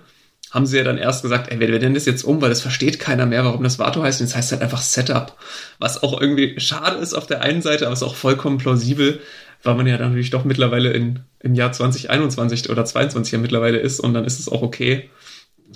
haben 0.51 0.67
sie 0.67 0.79
ja 0.79 0.85
dann 0.85 0.99
erst 0.99 1.23
gesagt, 1.23 1.51
ey, 1.51 1.61
wir, 1.61 1.69
wir 1.69 1.79
nennen 1.79 1.95
das 1.95 2.07
jetzt 2.07 2.25
um, 2.25 2.41
weil 2.41 2.49
das 2.49 2.63
versteht 2.63 2.99
keiner 2.99 3.27
mehr, 3.27 3.45
warum 3.45 3.63
das 3.63 3.79
Vato 3.79 4.03
heißt. 4.03 4.21
Und 4.21 4.27
jetzt 4.27 4.37
heißt 4.37 4.53
halt 4.53 4.63
einfach 4.63 4.83
Setup. 4.83 5.37
Was 5.79 6.03
auch 6.03 6.21
irgendwie 6.21 6.59
schade 6.59 6.97
ist 6.99 7.15
auf 7.15 7.27
der 7.27 7.43
einen 7.43 7.63
Seite, 7.63 7.87
aber 7.87 7.93
ist 7.93 8.03
auch 8.03 8.15
vollkommen 8.15 8.59
plausibel, 8.59 9.21
weil 9.63 9.75
man 9.75 9.87
ja 9.87 9.97
dann 9.99 10.09
natürlich 10.09 10.31
doch 10.31 10.45
mittlerweile 10.45 10.93
in, 10.93 11.21
im 11.41 11.55
Jahr 11.55 11.73
2021 11.73 12.71
oder 12.71 12.85
22 12.85 13.33
ja 13.33 13.39
mittlerweile 13.39 13.79
ist 13.79 14.01
und 14.01 14.15
dann 14.15 14.25
ist 14.25 14.39
es 14.39 14.49
auch 14.49 14.63
okay, 14.63 15.11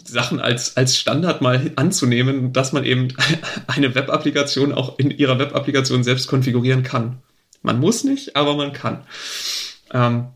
Sachen 0.05 0.41
als, 0.41 0.77
als 0.77 0.99
Standard 0.99 1.43
mal 1.43 1.73
anzunehmen, 1.77 2.53
dass 2.53 2.73
man 2.73 2.85
eben 2.85 3.09
eine 3.67 3.95
Web-Applikation 3.95 4.73
auch 4.73 4.99
in 4.99 5.11
ihrer 5.11 5.39
Web-Applikation 5.39 6.03
selbst 6.03 6.29
konfigurieren 6.29 6.83
kann. 6.83 7.19
Man 7.63 7.79
muss 7.79 8.05
nicht, 8.05 8.37
aber 8.37 8.57
man 8.57 8.73
kann. 8.73 9.05
Ähm, 9.93 10.29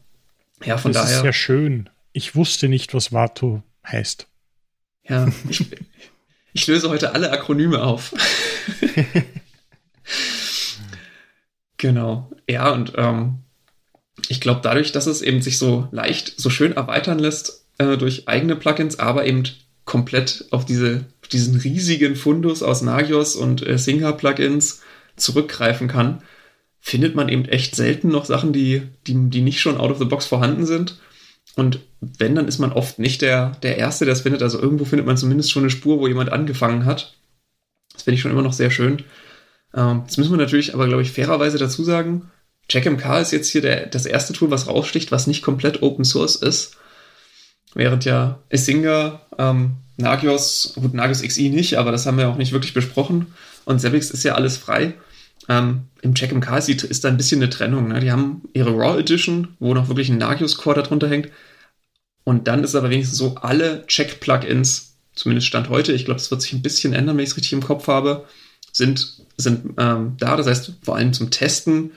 ja, 0.65 0.79
von 0.79 0.93
das 0.93 1.03
daher. 1.03 1.17
Das 1.17 1.19
ist 1.21 1.25
ja 1.25 1.33
schön. 1.33 1.89
Ich 2.13 2.35
wusste 2.35 2.69
nicht, 2.69 2.95
was 2.95 3.13
Vato 3.13 3.63
heißt. 3.87 4.27
Ja, 5.09 5.29
ich, 5.49 5.65
ich 6.53 6.67
löse 6.67 6.89
heute 6.89 7.13
alle 7.15 7.31
Akronyme 7.31 7.83
auf. 7.83 8.13
genau. 11.77 12.31
Ja, 12.49 12.71
und 12.71 12.93
ähm, 12.97 13.41
ich 14.29 14.41
glaube, 14.41 14.61
dadurch, 14.63 14.93
dass 14.93 15.07
es 15.07 15.23
eben 15.23 15.43
sich 15.43 15.59
so 15.59 15.89
leicht, 15.93 16.35
so 16.37 16.51
schön 16.51 16.73
erweitern 16.73 17.19
lässt 17.19 17.67
äh, 17.79 17.97
durch 17.97 18.29
eigene 18.29 18.57
Plugins, 18.57 18.99
aber 18.99 19.27
eben 19.27 19.45
komplett 19.85 20.47
auf 20.51 20.65
diese, 20.65 21.07
auf 21.23 21.29
diesen 21.29 21.59
riesigen 21.61 22.17
Fundus 22.17 22.63
aus 22.63 22.83
Nagios 22.83 23.37
und 23.37 23.67
äh, 23.67 23.79
Singa-Plugins 23.79 24.83
zurückgreifen 25.17 25.89
kann, 25.89 26.23
findet 26.81 27.15
man 27.15 27.29
eben 27.29 27.47
echt 27.47 27.75
selten 27.75 28.09
noch 28.09 28.25
Sachen, 28.25 28.53
die, 28.53 28.83
die, 29.07 29.31
die 29.31 29.41
nicht 29.41 29.61
schon 29.61 29.79
out 29.79 29.91
of 29.91 29.99
the 29.99 30.05
box 30.05 30.27
vorhanden 30.27 30.67
sind. 30.67 30.99
Und 31.55 31.81
wenn, 32.01 32.35
dann 32.35 32.48
ist 32.48 32.59
man 32.59 32.73
oft 32.73 32.98
nicht 32.98 33.23
der, 33.23 33.52
der 33.62 33.78
Erste, 33.78 34.05
der 34.05 34.12
es 34.12 34.20
findet. 34.20 34.43
Also 34.43 34.60
irgendwo 34.60 34.85
findet 34.85 35.06
man 35.06 35.16
zumindest 35.16 35.51
schon 35.51 35.62
eine 35.62 35.70
Spur, 35.70 35.98
wo 35.98 36.06
jemand 36.06 36.31
angefangen 36.31 36.85
hat. 36.85 37.14
Das 37.93 38.02
finde 38.02 38.16
ich 38.16 38.20
schon 38.20 38.31
immer 38.31 38.43
noch 38.43 38.52
sehr 38.52 38.70
schön. 38.70 39.05
Ähm, 39.74 40.02
müssen 40.16 40.31
wir 40.31 40.36
natürlich 40.36 40.74
aber, 40.74 40.86
glaube 40.86 41.02
ich, 41.02 41.12
fairerweise 41.12 41.59
dazu 41.59 41.82
sagen, 41.85 42.31
CheckMK 42.68 43.20
ist 43.20 43.31
jetzt 43.31 43.48
hier 43.48 43.62
der, 43.62 43.86
das 43.86 44.06
erste 44.06 44.32
Tool, 44.32 44.51
was 44.51 44.66
raussticht, 44.66 45.12
was 45.12 45.27
nicht 45.27 45.43
komplett 45.43 45.82
Open 45.82 46.05
Source 46.05 46.36
ist. 46.36 46.77
Während 47.74 48.05
ja 48.05 48.40
Isinga, 48.48 49.20
ähm, 49.39 49.77
Nagios, 49.97 50.74
gut, 50.77 50.94
Nagios 50.94 51.23
XI 51.23 51.51
nicht, 51.51 51.77
aber 51.77 51.93
das 51.93 52.06
haben 52.06 52.18
wir 52.18 52.28
auch 52.28 52.36
nicht 52.36 52.52
wirklich 52.52 52.74
besprochen. 52.74 53.35
Und 53.64 53.81
Zabbix 53.81 54.10
ist 54.10 54.24
ja 54.24 54.35
alles 54.35 54.56
frei. 54.56 54.94
Ähm, 55.49 55.83
Im 56.03 56.15
CheckMK 56.15 56.59
ist, 56.59 56.69
ist 56.69 57.05
da 57.05 57.09
ein 57.09 57.17
bisschen 57.17 57.43
eine 57.43 57.51
Trennung. 57.51 57.89
Ne? 57.89 58.01
Die 58.01 58.11
haben 58.11 58.43
ihre 58.53 58.71
Raw 58.71 58.99
Edition, 58.99 59.57
wo 59.59 59.75
noch 59.75 59.89
wirklich 59.89 60.09
ein 60.09 60.19
Nagios-Core 60.19 60.83
darunter 60.83 61.09
hängt. 61.09 61.31
Und 62.25 62.49
dann 62.49 62.65
ist 62.65 62.75
aber 62.75 62.91
wenigstens 62.91 63.19
so, 63.19 63.37
alle 63.37 63.87
Check-Plugins, 63.87 64.97
zumindest 65.15 65.47
Stand 65.47 65.69
heute, 65.69 65.93
ich 65.93 66.05
glaube, 66.05 66.21
es 66.21 66.31
wird 66.31 66.43
sich 66.43 66.53
ein 66.53 66.63
bisschen 66.63 66.93
ändern, 66.93 67.17
wenn 67.17 67.25
ich 67.25 67.31
es 67.31 67.37
richtig 67.37 67.53
im 67.53 67.63
Kopf 67.63 67.87
habe, 67.87 68.27
sind, 68.73 69.25
sind 69.37 69.75
ähm, 69.79 70.17
da. 70.19 70.37
Das 70.37 70.47
heißt, 70.47 70.73
vor 70.83 70.97
allem 70.97 71.13
zum 71.13 71.31
Testen, 71.31 71.93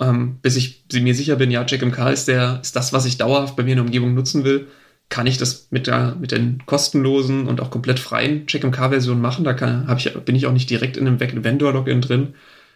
ähm, 0.00 0.38
bis 0.40 0.56
ich 0.56 0.84
mir 0.92 1.14
sicher 1.14 1.36
bin, 1.36 1.50
ja, 1.50 1.64
CheckMK 1.64 2.10
ist, 2.10 2.28
der, 2.28 2.60
ist 2.62 2.74
das, 2.76 2.92
was 2.92 3.04
ich 3.04 3.18
dauerhaft 3.18 3.56
bei 3.56 3.62
mir 3.62 3.72
in 3.72 3.76
der 3.76 3.84
Umgebung 3.84 4.14
nutzen 4.14 4.44
will, 4.44 4.68
kann 5.10 5.26
ich 5.26 5.36
das 5.36 5.68
mit, 5.70 5.86
der, 5.86 6.16
mit 6.16 6.32
den 6.32 6.64
kostenlosen 6.66 7.46
und 7.46 7.60
auch 7.60 7.70
komplett 7.70 8.00
freien 8.00 8.46
CheckMK-Versionen 8.46 9.20
machen. 9.20 9.44
Da 9.44 9.52
kann, 9.52 9.86
ich, 9.96 10.12
bin 10.24 10.34
ich 10.34 10.46
auch 10.46 10.52
nicht 10.52 10.70
direkt 10.70 10.96
in 10.96 11.06
einem 11.06 11.20
Vendor-Login 11.20 12.00
drin. 12.00 12.34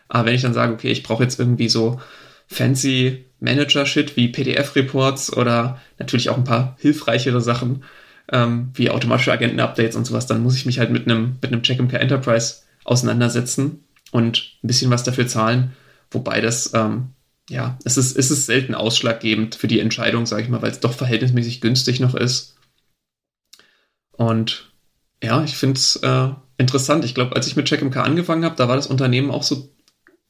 Aber 0.08 0.26
wenn 0.26 0.34
ich 0.34 0.42
dann 0.42 0.54
sage, 0.54 0.72
okay, 0.72 0.90
ich 0.90 1.02
brauche 1.02 1.22
jetzt 1.22 1.38
irgendwie 1.38 1.68
so 1.68 2.00
fancy 2.46 3.26
Manager-Shit 3.40 4.16
wie 4.16 4.28
PDF-Reports 4.28 5.36
oder 5.36 5.80
natürlich 5.98 6.30
auch 6.30 6.36
ein 6.36 6.44
paar 6.44 6.76
hilfreichere 6.80 7.40
Sachen 7.40 7.84
ähm, 8.32 8.70
wie 8.74 8.90
automatische 8.90 9.32
Agenten-Updates 9.32 9.96
und 9.96 10.06
sowas, 10.06 10.26
dann 10.26 10.42
muss 10.42 10.56
ich 10.56 10.66
mich 10.66 10.78
halt 10.78 10.90
mit 10.90 11.06
einem 11.06 11.36
mit 11.40 11.52
einem 11.52 11.62
CheckMK 11.62 11.94
Enterprise 11.94 12.62
auseinandersetzen 12.84 13.84
und 14.10 14.56
ein 14.62 14.66
bisschen 14.66 14.90
was 14.90 15.04
dafür 15.04 15.26
zahlen. 15.26 15.72
Wobei 16.10 16.40
das, 16.40 16.72
ähm, 16.74 17.10
ja, 17.50 17.78
es 17.84 17.96
ist, 17.96 18.16
es 18.16 18.30
ist 18.30 18.46
selten 18.46 18.74
ausschlaggebend 18.74 19.54
für 19.54 19.68
die 19.68 19.80
Entscheidung, 19.80 20.26
sage 20.26 20.42
ich 20.42 20.48
mal, 20.48 20.62
weil 20.62 20.70
es 20.70 20.80
doch 20.80 20.94
verhältnismäßig 20.94 21.60
günstig 21.60 22.00
noch 22.00 22.14
ist. 22.14 22.56
Und 24.12 24.72
ja, 25.22 25.44
ich 25.44 25.56
finde 25.56 25.78
es 25.78 25.96
äh, 25.96 26.28
interessant. 26.56 27.04
Ich 27.04 27.14
glaube, 27.14 27.36
als 27.36 27.46
ich 27.46 27.56
mit 27.56 27.68
CheckMK 27.68 27.96
angefangen 27.98 28.44
habe, 28.44 28.56
da 28.56 28.68
war 28.68 28.76
das 28.76 28.86
Unternehmen 28.86 29.30
auch 29.30 29.42
so 29.42 29.68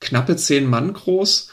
knappe 0.00 0.36
zehn 0.36 0.66
Mann 0.66 0.92
groß. 0.92 1.50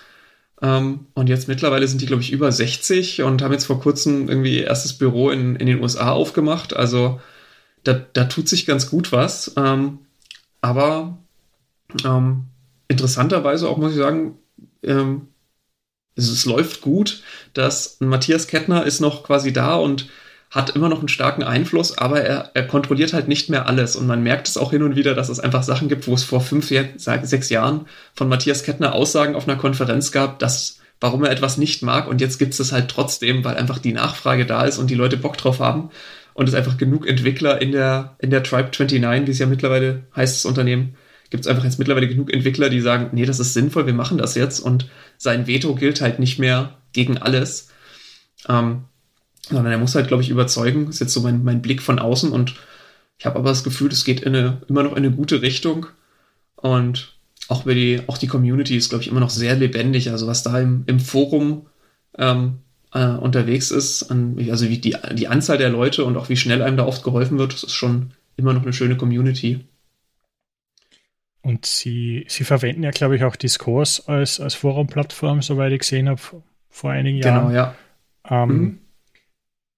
Ähm, 0.61 1.07
und 1.13 1.27
jetzt 1.29 1.47
mittlerweile 1.47 1.87
sind 1.87 2.01
die, 2.01 2.05
glaube 2.05 2.21
ich, 2.21 2.31
über 2.31 2.51
60 2.51 3.21
und 3.23 3.41
haben 3.41 3.51
jetzt 3.51 3.65
vor 3.65 3.79
kurzem 3.81 4.29
irgendwie 4.29 4.59
erstes 4.59 4.93
Büro 4.93 5.29
in, 5.29 5.55
in 5.55 5.67
den 5.67 5.81
USA 5.81 6.11
aufgemacht. 6.11 6.75
Also 6.75 7.19
da, 7.83 7.93
da 8.13 8.25
tut 8.25 8.47
sich 8.47 8.65
ganz 8.65 8.89
gut 8.89 9.11
was. 9.11 9.53
Ähm, 9.57 9.99
aber 10.61 11.17
ähm, 12.03 12.45
interessanterweise 12.87 13.69
auch, 13.69 13.77
muss 13.77 13.91
ich 13.91 13.97
sagen, 13.97 14.37
ähm, 14.83 15.27
es, 16.15 16.29
es, 16.29 16.45
läuft 16.45 16.81
gut, 16.81 17.21
dass 17.53 17.97
Matthias 17.99 18.47
Kettner 18.47 18.85
ist 18.85 19.01
noch 19.01 19.23
quasi 19.23 19.51
da 19.53 19.75
und 19.75 20.09
hat 20.55 20.69
immer 20.69 20.87
noch 20.87 20.99
einen 20.99 21.09
starken 21.09 21.43
Einfluss, 21.43 21.97
aber 21.97 22.21
er, 22.21 22.51
er 22.53 22.65
kontrolliert 22.65 23.11
halt 23.11 23.27
nicht 23.27 23.49
mehr 23.49 23.67
alles. 23.67 23.97
Und 23.97 24.07
man 24.07 24.23
merkt 24.23 24.47
es 24.47 24.55
auch 24.55 24.71
hin 24.71 24.83
und 24.83 24.95
wieder, 24.95 25.13
dass 25.13 25.27
es 25.27 25.41
einfach 25.41 25.63
Sachen 25.63 25.89
gibt, 25.89 26.07
wo 26.07 26.13
es 26.13 26.23
vor 26.23 26.39
fünf, 26.39 26.69
sechs 26.95 27.49
Jahren 27.49 27.87
von 28.13 28.29
Matthias 28.29 28.63
Kettner 28.63 28.93
Aussagen 28.93 29.35
auf 29.35 29.47
einer 29.47 29.57
Konferenz 29.57 30.13
gab, 30.13 30.39
dass 30.39 30.79
warum 31.01 31.25
er 31.25 31.31
etwas 31.31 31.57
nicht 31.57 31.83
mag 31.83 32.07
und 32.07 32.21
jetzt 32.21 32.39
gibt 32.39 32.57
es 32.57 32.71
halt 32.71 32.87
trotzdem, 32.87 33.43
weil 33.43 33.57
einfach 33.57 33.79
die 33.79 33.91
Nachfrage 33.91 34.45
da 34.45 34.63
ist 34.63 34.77
und 34.77 34.89
die 34.89 34.95
Leute 34.95 35.17
Bock 35.17 35.37
drauf 35.37 35.59
haben 35.59 35.89
und 36.33 36.47
es 36.47 36.55
einfach 36.55 36.77
genug 36.77 37.05
Entwickler 37.05 37.61
in 37.61 37.73
der, 37.73 38.15
in 38.19 38.29
der 38.29 38.41
Tribe 38.41 38.71
29, 38.71 39.27
wie 39.27 39.31
es 39.31 39.39
ja 39.39 39.45
mittlerweile 39.45 40.03
heißt, 40.15 40.37
das 40.37 40.45
Unternehmen, 40.45 40.95
gibt 41.29 41.45
es 41.45 41.47
einfach 41.47 41.65
jetzt 41.65 41.79
mittlerweile 41.79 42.07
genug 42.07 42.31
Entwickler, 42.31 42.69
die 42.69 42.79
sagen, 42.79 43.09
nee, 43.11 43.25
das 43.25 43.39
ist 43.39 43.53
sinnvoll, 43.53 43.85
wir 43.87 43.93
machen 43.93 44.17
das 44.17 44.35
jetzt 44.35 44.61
und 44.61 44.89
sein 45.17 45.47
Veto 45.47 45.75
gilt 45.75 45.99
halt 45.99 46.19
nicht 46.19 46.39
mehr 46.39 46.77
gegen 46.93 47.17
alles. 47.17 47.69
Ähm, 48.47 48.85
sondern 49.49 49.71
er 49.71 49.77
muss 49.77 49.95
halt, 49.95 50.07
glaube 50.07 50.23
ich, 50.23 50.29
überzeugen. 50.29 50.85
Das 50.85 50.95
ist 50.95 51.01
jetzt 51.01 51.13
so 51.13 51.21
mein, 51.21 51.43
mein 51.43 51.61
Blick 51.61 51.81
von 51.81 51.99
außen 51.99 52.31
und 52.31 52.55
ich 53.17 53.25
habe 53.25 53.39
aber 53.39 53.49
das 53.49 53.63
Gefühl, 53.63 53.91
es 53.91 54.03
geht 54.03 54.21
in 54.21 54.35
eine, 54.35 54.61
immer 54.67 54.83
noch 54.83 54.91
in 54.91 54.97
eine 54.97 55.11
gute 55.11 55.41
Richtung 55.41 55.87
und 56.55 57.15
auch 57.47 57.63
die, 57.63 58.01
auch 58.07 58.17
die 58.17 58.27
Community 58.27 58.75
ist, 58.75 58.89
glaube 58.89 59.03
ich, 59.03 59.09
immer 59.09 59.19
noch 59.19 59.29
sehr 59.29 59.55
lebendig. 59.55 60.09
Also 60.09 60.27
was 60.27 60.43
da 60.43 60.59
im, 60.59 60.83
im 60.87 60.99
Forum 60.99 61.67
ähm, 62.17 62.59
äh, 62.93 63.05
unterwegs 63.05 63.71
ist, 63.71 64.03
an, 64.03 64.37
also 64.49 64.67
wie 64.67 64.79
die, 64.79 64.95
die 65.13 65.27
Anzahl 65.27 65.57
der 65.57 65.69
Leute 65.69 66.03
und 66.05 66.17
auch 66.17 66.29
wie 66.29 66.37
schnell 66.37 66.61
einem 66.61 66.77
da 66.77 66.85
oft 66.85 67.03
geholfen 67.03 67.37
wird, 67.37 67.53
das 67.53 67.63
ist 67.63 67.73
schon 67.73 68.11
immer 68.35 68.53
noch 68.53 68.63
eine 68.63 68.73
schöne 68.73 68.97
Community. 68.97 69.63
Und 71.41 71.67
sie, 71.67 72.25
sie 72.27 72.43
verwenden 72.43 72.81
ja, 72.81 72.89
glaube 72.89 73.15
ich, 73.15 73.23
auch 73.23 73.35
Discourse 73.35 74.03
als, 74.07 74.39
als 74.39 74.55
Forum-Plattform, 74.55 75.43
soweit 75.43 75.71
ich 75.71 75.79
gesehen 75.79 76.09
habe, 76.09 76.19
vor 76.69 76.89
einigen 76.89 77.19
Jahren. 77.19 77.49
Genau, 77.49 77.55
ja. 77.55 77.75
Ähm, 78.27 78.49
mhm 78.49 78.79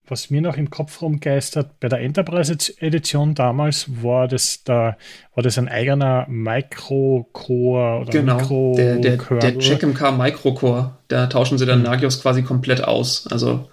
was 0.07 0.29
mir 0.29 0.41
noch 0.41 0.57
im 0.57 0.69
Kopf 0.69 1.01
rumgeistert, 1.01 1.79
bei 1.79 1.89
der 1.89 1.99
Enterprise-Edition 2.01 3.35
damals 3.35 3.85
war 4.01 4.27
das 4.27 4.63
da, 4.63 4.97
war 5.35 5.43
das 5.43 5.57
ein 5.57 5.67
eigener 5.67 6.25
Micro-Core 6.29 8.01
oder 8.01 8.11
genau, 8.11 8.37
Micro 8.37 8.75
der, 8.77 8.97
der, 8.97 9.17
der 9.17 9.57
CheckMK 9.57 10.17
Micro-Core, 10.17 10.97
da 11.07 11.27
tauschen 11.27 11.57
sie 11.57 11.65
dann 11.65 11.79
mhm. 11.79 11.85
Nagios 11.85 12.21
quasi 12.21 12.43
komplett 12.43 12.83
aus. 12.83 13.27
Also 13.27 13.69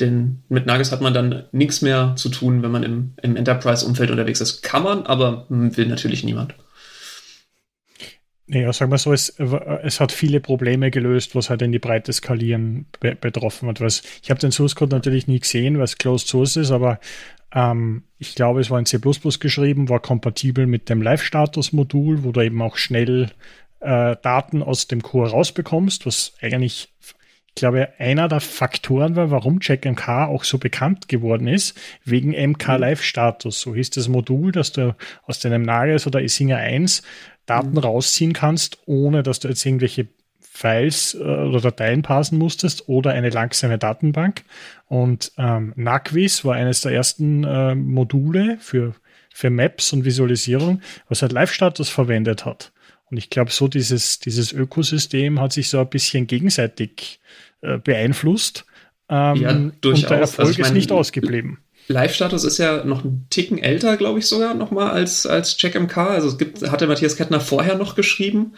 den, 0.00 0.42
mit 0.48 0.66
Nagios 0.66 0.92
hat 0.92 1.00
man 1.00 1.14
dann 1.14 1.44
nichts 1.52 1.82
mehr 1.82 2.14
zu 2.16 2.28
tun, 2.28 2.62
wenn 2.62 2.70
man 2.70 2.82
im, 2.82 3.14
im 3.22 3.36
Enterprise-Umfeld 3.36 4.10
unterwegs 4.10 4.40
ist. 4.40 4.62
Kann 4.62 4.82
man, 4.82 5.06
aber 5.06 5.46
will 5.48 5.86
natürlich 5.86 6.24
niemand. 6.24 6.54
Naja, 8.46 8.72
sagen 8.72 8.90
wir 8.90 8.98
so, 8.98 9.12
es, 9.12 9.30
es 9.38 10.00
hat 10.00 10.10
viele 10.12 10.40
Probleme 10.40 10.90
gelöst, 10.90 11.34
was 11.34 11.48
halt 11.48 11.62
in 11.62 11.72
die 11.72 11.78
Breite 11.78 12.12
skalieren 12.12 12.86
be 13.00 13.14
betroffen 13.14 13.68
hat. 13.68 13.80
Was, 13.80 14.02
ich 14.22 14.30
habe 14.30 14.40
den 14.40 14.50
Source 14.50 14.74
Code 14.74 14.94
natürlich 14.94 15.28
nie 15.28 15.38
gesehen, 15.38 15.78
was 15.78 15.96
Closed 15.96 16.26
Source 16.26 16.56
ist, 16.56 16.72
aber 16.72 16.98
ähm, 17.54 18.02
ich 18.18 18.34
glaube, 18.34 18.60
es 18.60 18.70
war 18.70 18.78
in 18.78 18.86
C 18.86 18.98
geschrieben, 18.98 19.88
war 19.88 20.00
kompatibel 20.00 20.66
mit 20.66 20.88
dem 20.88 21.02
Live-Status-Modul, 21.02 22.24
wo 22.24 22.32
du 22.32 22.40
eben 22.40 22.60
auch 22.62 22.76
schnell 22.76 23.30
äh, 23.80 24.16
Daten 24.22 24.62
aus 24.62 24.88
dem 24.88 25.02
Core 25.02 25.30
rausbekommst, 25.30 26.06
was 26.06 26.34
eigentlich 26.40 26.88
ich 27.54 27.60
glaube, 27.60 27.90
einer 27.98 28.28
der 28.28 28.40
Faktoren 28.40 29.14
war, 29.14 29.30
warum 29.30 29.60
CheckMK 29.60 30.08
auch 30.08 30.42
so 30.42 30.56
bekannt 30.56 31.08
geworden 31.08 31.46
ist, 31.46 31.78
wegen 32.02 32.30
MK 32.30 32.78
mhm. 32.78 33.50
So 33.50 33.74
hieß 33.74 33.90
das 33.90 34.08
Modul, 34.08 34.52
dass 34.52 34.72
du 34.72 34.96
aus 35.24 35.40
deinem 35.40 35.60
Nagios 35.60 36.06
oder 36.06 36.22
Isinger 36.22 36.56
1 36.56 37.02
Daten 37.46 37.72
mhm. 37.72 37.78
rausziehen 37.78 38.32
kannst, 38.32 38.78
ohne 38.86 39.22
dass 39.22 39.40
du 39.40 39.48
jetzt 39.48 39.64
irgendwelche 39.64 40.08
Files 40.40 41.14
äh, 41.14 41.18
oder 41.18 41.60
Dateien 41.60 42.02
parsen 42.02 42.38
musstest 42.38 42.88
oder 42.88 43.12
eine 43.12 43.30
langsame 43.30 43.78
Datenbank. 43.78 44.44
Und 44.86 45.32
ähm, 45.38 45.72
Naquis 45.76 46.44
war 46.44 46.54
eines 46.54 46.82
der 46.82 46.92
ersten 46.92 47.44
äh, 47.44 47.74
Module 47.74 48.58
für, 48.60 48.94
für 49.32 49.50
Maps 49.50 49.92
und 49.92 50.04
Visualisierung, 50.04 50.82
was 51.08 51.22
halt 51.22 51.32
Live-Status 51.32 51.88
verwendet 51.88 52.44
hat. 52.44 52.72
Und 53.10 53.16
ich 53.16 53.30
glaube, 53.30 53.50
so 53.50 53.66
dieses, 53.66 54.20
dieses 54.20 54.52
Ökosystem 54.52 55.40
hat 55.40 55.52
sich 55.52 55.68
so 55.68 55.80
ein 55.80 55.88
bisschen 55.88 56.26
gegenseitig 56.26 57.20
äh, 57.62 57.78
beeinflusst. 57.78 58.64
Ähm, 59.08 59.36
ja, 59.36 59.52
durchaus. 59.80 60.02
Und 60.02 60.10
der 60.10 60.18
Erfolg 60.18 60.38
also 60.38 60.50
ich 60.52 60.58
mein, 60.58 60.66
ist 60.68 60.74
nicht 60.74 60.92
ausgeblieben. 60.92 61.58
Live-Status 61.92 62.44
ist 62.44 62.58
ja 62.58 62.84
noch 62.84 63.04
einen 63.04 63.26
Ticken 63.30 63.58
älter, 63.58 63.96
glaube 63.96 64.18
ich, 64.18 64.26
sogar 64.26 64.54
nochmal 64.54 64.90
als, 64.90 65.26
als 65.26 65.56
CheckMK. 65.56 65.96
Also 65.96 66.28
es 66.28 66.38
gibt, 66.38 66.68
hat 66.70 66.80
der 66.80 66.88
Matthias 66.88 67.16
Kettner 67.16 67.40
vorher 67.40 67.76
noch 67.76 67.94
geschrieben. 67.94 68.54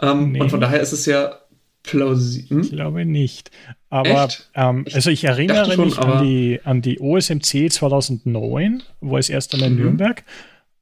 Ähm, 0.00 0.32
nee. 0.32 0.40
Und 0.40 0.50
von 0.50 0.60
daher 0.60 0.80
ist 0.80 0.92
es 0.92 1.06
ja 1.06 1.40
plausibel. 1.82 2.60
Ich 2.60 2.70
glaube 2.70 3.04
nicht. 3.04 3.50
Aber 3.88 4.28
ähm, 4.54 4.84
also 4.92 5.10
ich 5.10 5.24
erinnere 5.24 5.72
schon, 5.72 5.84
mich 5.86 5.98
an, 5.98 6.24
die, 6.24 6.60
an 6.64 6.82
die 6.82 7.00
OSMC 7.00 7.70
2009, 7.70 8.82
wo 9.00 9.16
es 9.16 9.28
erst 9.28 9.54
einmal 9.54 9.70
in 9.70 9.76
mhm. 9.76 9.82
Nürnberg. 9.82 10.24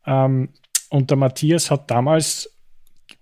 Ähm, 0.06 0.48
und 0.88 1.10
der 1.10 1.16
Matthias 1.16 1.70
hat 1.70 1.90
damals 1.90 2.50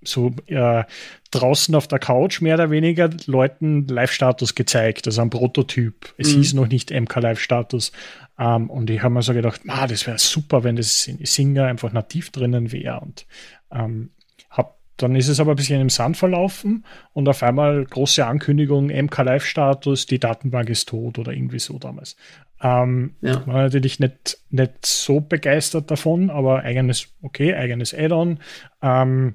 so 0.04 0.32
äh, 0.46 0.84
draußen 1.30 1.74
auf 1.74 1.88
der 1.88 1.98
Couch 1.98 2.40
mehr 2.40 2.54
oder 2.54 2.70
weniger 2.70 3.10
Leuten 3.26 3.86
Live-Status 3.86 4.54
gezeigt, 4.54 5.06
also 5.06 5.22
ein 5.22 5.30
Prototyp. 5.30 6.14
Es 6.18 6.32
mhm. 6.32 6.38
hieß 6.38 6.54
noch 6.54 6.68
nicht 6.68 6.90
MK 6.90 7.16
Live-Status. 7.16 7.92
Ähm, 8.38 8.70
und 8.70 8.90
ich 8.90 9.02
habe 9.02 9.14
mir 9.14 9.22
so 9.22 9.34
gedacht, 9.34 9.62
ah, 9.68 9.86
das 9.86 10.06
wäre 10.06 10.18
super, 10.18 10.64
wenn 10.64 10.76
das 10.76 11.06
in 11.06 11.24
Singer 11.24 11.66
einfach 11.66 11.92
nativ 11.92 12.30
drinnen 12.30 12.72
wäre. 12.72 13.00
Und 13.00 13.26
ähm, 13.70 14.10
hab, 14.50 14.78
dann 14.96 15.16
ist 15.16 15.28
es 15.28 15.40
aber 15.40 15.52
ein 15.52 15.56
bisschen 15.56 15.80
im 15.80 15.90
Sand 15.90 16.16
verlaufen 16.16 16.84
und 17.12 17.28
auf 17.28 17.42
einmal 17.42 17.84
große 17.84 18.24
Ankündigung, 18.24 18.86
MK 18.86 19.22
Live-Status, 19.22 20.06
die 20.06 20.18
Datenbank 20.18 20.70
ist 20.70 20.88
tot 20.88 21.18
oder 21.18 21.32
irgendwie 21.32 21.58
so 21.58 21.78
damals. 21.78 22.16
Ähm, 22.62 23.16
ja. 23.20 23.46
War 23.46 23.62
natürlich 23.62 23.98
nicht, 23.98 24.38
nicht 24.50 24.86
so 24.86 25.20
begeistert 25.20 25.90
davon, 25.90 26.30
aber 26.30 26.62
eigenes, 26.62 27.08
okay, 27.20 27.54
eigenes 27.54 27.92
Add-on. 27.92 28.38
Ähm, 28.80 29.34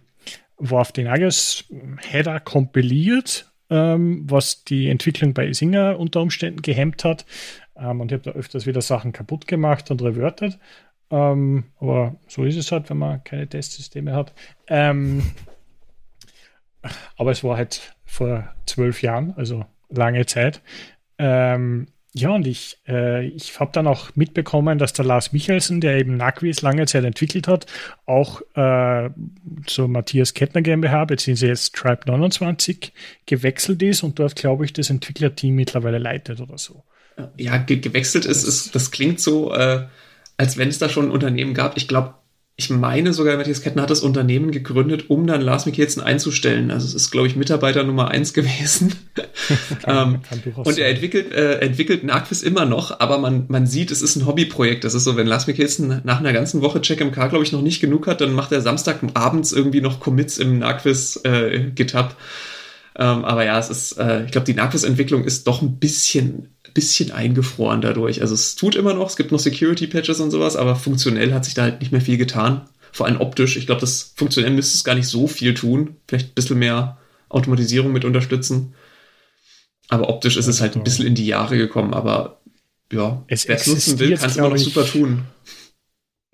war 0.58 0.82
auf 0.82 0.92
den 0.92 1.06
Nagios 1.06 1.66
Header 1.98 2.40
kompiliert, 2.40 3.52
ähm, 3.70 4.24
was 4.28 4.64
die 4.64 4.90
Entwicklung 4.90 5.34
bei 5.34 5.52
Singer 5.54 6.00
unter 6.00 6.22
Umständen 6.22 6.62
gehemmt 6.62 7.04
hat. 7.04 7.26
Ähm, 7.80 8.02
und 8.02 8.12
ich 8.12 8.14
habe 8.14 8.32
da 8.32 8.32
öfters 8.32 8.66
wieder 8.66 8.82
Sachen 8.82 9.12
kaputt 9.12 9.48
gemacht 9.48 9.92
und 9.92 10.02
reverted. 10.02 10.58
Ähm, 11.10 11.66
aber 11.80 12.16
so 12.28 12.44
ist 12.44 12.58
es 12.58 12.72
halt, 12.72 12.90
wenn 12.90 12.98
man 12.98 13.24
keine 13.24 13.48
Testsysteme 13.48 14.14
hat. 14.14 14.34
Ähm, 14.68 15.24
aber 17.18 17.32
es 17.32 17.44
war 17.44 17.58
halt 17.58 17.96
vor 18.06 18.54
zwölf 18.66 19.02
Jahren, 19.02 19.34
also 19.38 19.66
lange 19.90 20.26
Zeit. 20.26 20.62
Ähm, 21.18 21.88
ja, 22.14 22.32
und 22.32 22.48
ich, 22.48 22.78
äh, 22.88 23.28
ich 23.28 23.60
habe 23.60 23.72
dann 23.72 23.86
auch 23.86 24.16
mitbekommen, 24.16 24.80
dass 24.80 24.94
der 24.94 25.06
Lars 25.06 25.34
Michelsen, 25.34 25.82
der 25.82 25.98
eben 25.98 26.18
Naquis 26.18 26.62
lange 26.62 26.86
Zeit 26.88 27.04
entwickelt 27.04 27.48
hat, 27.48 27.68
auch 28.06 28.42
äh, 28.56 29.10
zur 29.68 29.88
Matthias 29.88 30.34
Kettner 30.34 30.62
GmbH, 30.62 31.06
beziehungsweise 31.06 31.48
jetzt 31.50 31.76
Tribe 31.76 32.02
29, 32.08 32.92
gewechselt 33.28 33.84
ist 33.84 34.02
und 34.04 34.18
dort, 34.18 34.36
glaube 34.36 34.66
ich, 34.66 34.74
das 34.74 34.90
Entwicklerteam 34.90 35.56
mittlerweile 35.56 36.00
leitet 36.00 36.42
oder 36.42 36.58
so. 36.58 36.84
Ja, 37.38 37.58
ge 37.58 37.78
gewechselt 37.78 38.26
ist, 38.26 38.44
ist, 38.44 38.76
das 38.76 38.92
klingt 38.92 39.20
so, 39.20 39.54
äh, 39.54 39.88
als 40.38 40.58
wenn 40.58 40.70
es 40.70 40.78
da 40.78 40.88
schon 40.90 41.06
ein 41.06 41.12
Unternehmen 41.12 41.54
gab. 41.54 41.78
Ich 41.78 41.88
glaube, 41.88 42.14
ich 42.60 42.72
meine 42.72 43.14
sogar, 43.14 43.38
Matthias 43.38 43.62
Kettner 43.62 43.84
hat 43.84 43.92
das 43.92 44.02
Unternehmen 44.02 44.50
gegründet, 44.50 45.12
um 45.12 45.28
dann 45.28 45.42
Lars 45.42 45.68
Mikkelsen 45.68 46.02
einzustellen. 46.02 46.72
Also 46.72 46.88
es 46.88 46.96
ist, 46.96 47.12
glaube 47.12 47.28
ich, 47.28 47.36
Mitarbeiter 47.36 47.84
Nummer 47.84 48.10
eins 48.10 48.34
gewesen. 48.34 48.96
ähm, 49.88 50.22
und 50.56 50.78
er 50.80 50.90
entwickelt, 50.90 51.32
äh, 51.32 51.60
entwickelt 51.60 52.04
Narquis 52.04 52.42
immer 52.42 52.66
noch, 52.66 53.00
aber 53.00 53.20
man, 53.20 53.46
man 53.48 53.68
sieht, 53.68 53.92
es 53.92 54.02
ist 54.02 54.16
ein 54.16 54.26
Hobbyprojekt. 54.26 54.84
Das 54.84 54.96
ist 54.96 55.04
so, 55.04 55.16
wenn 55.16 55.28
Lars 55.28 55.46
Mikkelsen 55.46 56.02
nach 56.04 56.20
einer 56.20 56.34
ganzen 56.34 56.62
Woche 56.62 56.82
CheckMK, 56.82 57.30
glaube 57.30 57.44
ich, 57.44 57.52
noch 57.52 57.62
nicht 57.62 57.80
genug 57.80 58.08
hat, 58.08 58.22
dann 58.22 58.34
macht 58.34 58.52
er 58.52 58.62
Samstagabends 58.62 59.52
irgendwie 59.52 59.82
noch 59.82 60.00
Commits 60.00 60.40
im 60.40 60.58
Narquis 60.58 61.18
äh, 61.18 61.70
GitHub. 61.76 62.16
Ähm, 63.00 63.24
aber 63.24 63.46
ja, 63.46 63.60
es 63.60 63.70
ist, 63.70 64.00
äh, 64.00 64.26
ich 64.26 64.32
glaube, 64.32 64.46
die 64.46 64.56
Narquis-Entwicklung 64.56 65.26
ist 65.26 65.46
doch 65.46 65.62
ein 65.62 65.78
bisschen 65.78 66.56
bisschen 66.78 67.12
eingefroren 67.12 67.82
dadurch. 67.82 68.22
Also 68.22 68.36
es 68.36 68.56
tut 68.56 68.76
immer 68.76 68.94
noch, 68.94 69.10
es 69.10 69.18
gibt 69.18 69.32
noch 69.32 69.40
Security-Patches 69.40 70.20
und 70.20 70.30
sowas, 70.30 70.56
aber 70.56 70.76
funktionell 70.76 71.34
hat 71.34 71.44
sich 71.44 71.56
da 71.56 71.64
halt 71.64 71.80
nicht 71.80 71.92
mehr 71.92 72.02
viel 72.02 72.18
getan. 72.18 72.70
Vor 72.92 73.08
allem 73.08 73.20
optisch. 73.20 73.58
Ich 73.58 73.66
glaube, 73.66 73.82
das 73.82 74.14
funktionell 74.16 74.52
müsste 74.52 74.76
es 74.76 74.84
gar 74.84 74.94
nicht 74.94 75.08
so 75.08 75.28
viel 75.28 75.56
tun. 75.56 75.96
Vielleicht 76.08 76.30
ein 76.30 76.36
bisschen 76.36 76.60
mehr 76.60 77.00
Automatisierung 77.30 77.92
mit 77.92 78.06
unterstützen. 78.06 78.76
Aber 79.90 80.08
optisch 80.08 80.38
ist 80.38 80.46
es 80.46 80.62
halt 80.62 80.76
ein 80.76 80.84
bisschen 80.84 81.08
in 81.08 81.16
die 81.16 81.26
Jahre 81.26 81.58
gekommen. 81.58 81.96
Aber 81.96 82.42
ja, 82.92 83.26
wer 83.28 83.36
es 83.56 83.68
nutzen 83.68 83.98
will, 83.98 84.16
kann 84.18 84.30
es 84.30 84.38
immer 84.38 84.50
noch 84.50 84.58
super 84.58 84.86
tun. 84.86 85.24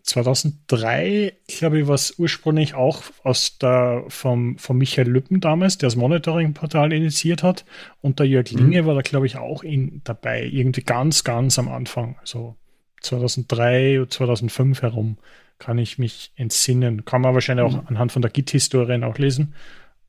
2003, 0.03 1.33
glaube 1.47 1.79
ich, 1.79 1.87
war 1.87 1.95
es 1.95 2.19
ursprünglich 2.19 2.73
auch 2.73 3.03
aus 3.23 3.57
der, 3.57 4.03
vom, 4.09 4.57
von 4.57 4.77
Michael 4.77 5.09
Lüppen 5.09 5.39
damals, 5.39 5.77
der 5.77 5.87
das 5.87 5.95
Monitoring-Portal 5.95 6.91
initiiert 6.91 7.41
hat. 7.41 7.63
Und 8.01 8.19
der 8.19 8.27
Jörg 8.27 8.51
mhm. 8.51 8.57
Linge 8.59 8.81
mhm. 8.81 8.87
war 8.87 8.95
da, 8.95 9.01
glaube 9.01 9.27
ich, 9.27 9.37
auch 9.37 9.63
in, 9.63 10.01
dabei, 10.03 10.43
irgendwie 10.43 10.83
ganz, 10.83 11.23
ganz 11.23 11.57
am 11.57 11.69
Anfang. 11.69 12.17
So 12.25 12.57
2003, 13.01 14.05
2005 14.09 14.81
herum 14.81 15.17
kann 15.57 15.77
ich 15.77 15.97
mich 15.97 16.33
entsinnen. 16.35 17.05
Kann 17.05 17.21
man 17.21 17.33
wahrscheinlich 17.33 17.71
mhm. 17.71 17.79
auch 17.79 17.85
anhand 17.87 18.11
von 18.11 18.21
der 18.21 18.31
Git-Historie 18.31 18.97
nachlesen. 18.97 19.55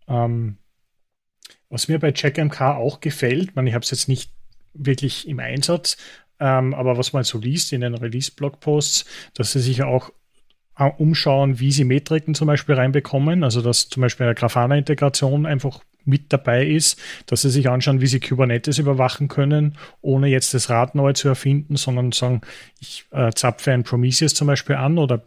Ähm, 0.09 0.57
was 1.69 1.87
mir 1.87 2.01
bei 2.01 2.11
CheckMK 2.13 2.61
auch 2.61 3.01
gefällt, 3.01 3.51
ich, 3.51 3.55
mein, 3.55 3.69
ich 3.69 3.75
habe 3.75 3.85
es 3.85 3.93
jetzt 3.93 4.09
nicht 4.09 4.33
wirklich 4.75 5.29
im 5.29 5.39
Einsatz, 5.39 5.97
ähm, 6.41 6.75
aber 6.75 6.97
was 6.97 7.13
man 7.13 7.25
so 7.25 7.39
liest 7.39 7.73
in 7.73 7.81
den 7.81 7.95
Release-Blogposts, 7.95 9.05
dass 9.35 9.53
sie 9.53 9.61
sich 9.61 9.83
auch 9.83 10.11
äh, 10.77 10.91
umschauen, 10.99 11.61
wie 11.61 11.73
sie 11.73 11.85
Metriken 11.85 12.35
zum 12.35 12.47
Beispiel 12.47 12.75
reinbekommen. 12.75 13.45
Also 13.45 13.63
dass 13.63 13.89
zum 13.89 14.01
Beispiel 14.01 14.27
eine 14.27 14.35
Grafana-Integration 14.35 15.47
einfach 15.47 15.81
mit 16.05 16.33
dabei 16.33 16.67
ist, 16.67 17.01
dass 17.27 17.43
sie 17.43 17.51
sich 17.51 17.69
anschauen, 17.69 18.01
wie 18.01 18.07
sie 18.07 18.21
Kubernetes 18.21 18.79
überwachen 18.79 19.29
können, 19.29 19.79
ohne 20.03 20.29
jetzt 20.29 20.53
das 20.53 20.69
Rad 20.69 20.95
neu 20.95 21.13
zu 21.13 21.29
erfinden, 21.29 21.77
sondern 21.77 22.13
sagen, 22.13 22.43
ich 22.81 23.07
äh, 23.11 23.31
zapfe 23.33 23.73
ein 23.73 23.85
Prometheus 23.85 24.35
zum 24.35 24.49
Beispiel 24.49 24.77
an 24.77 24.99
oder 24.99 25.25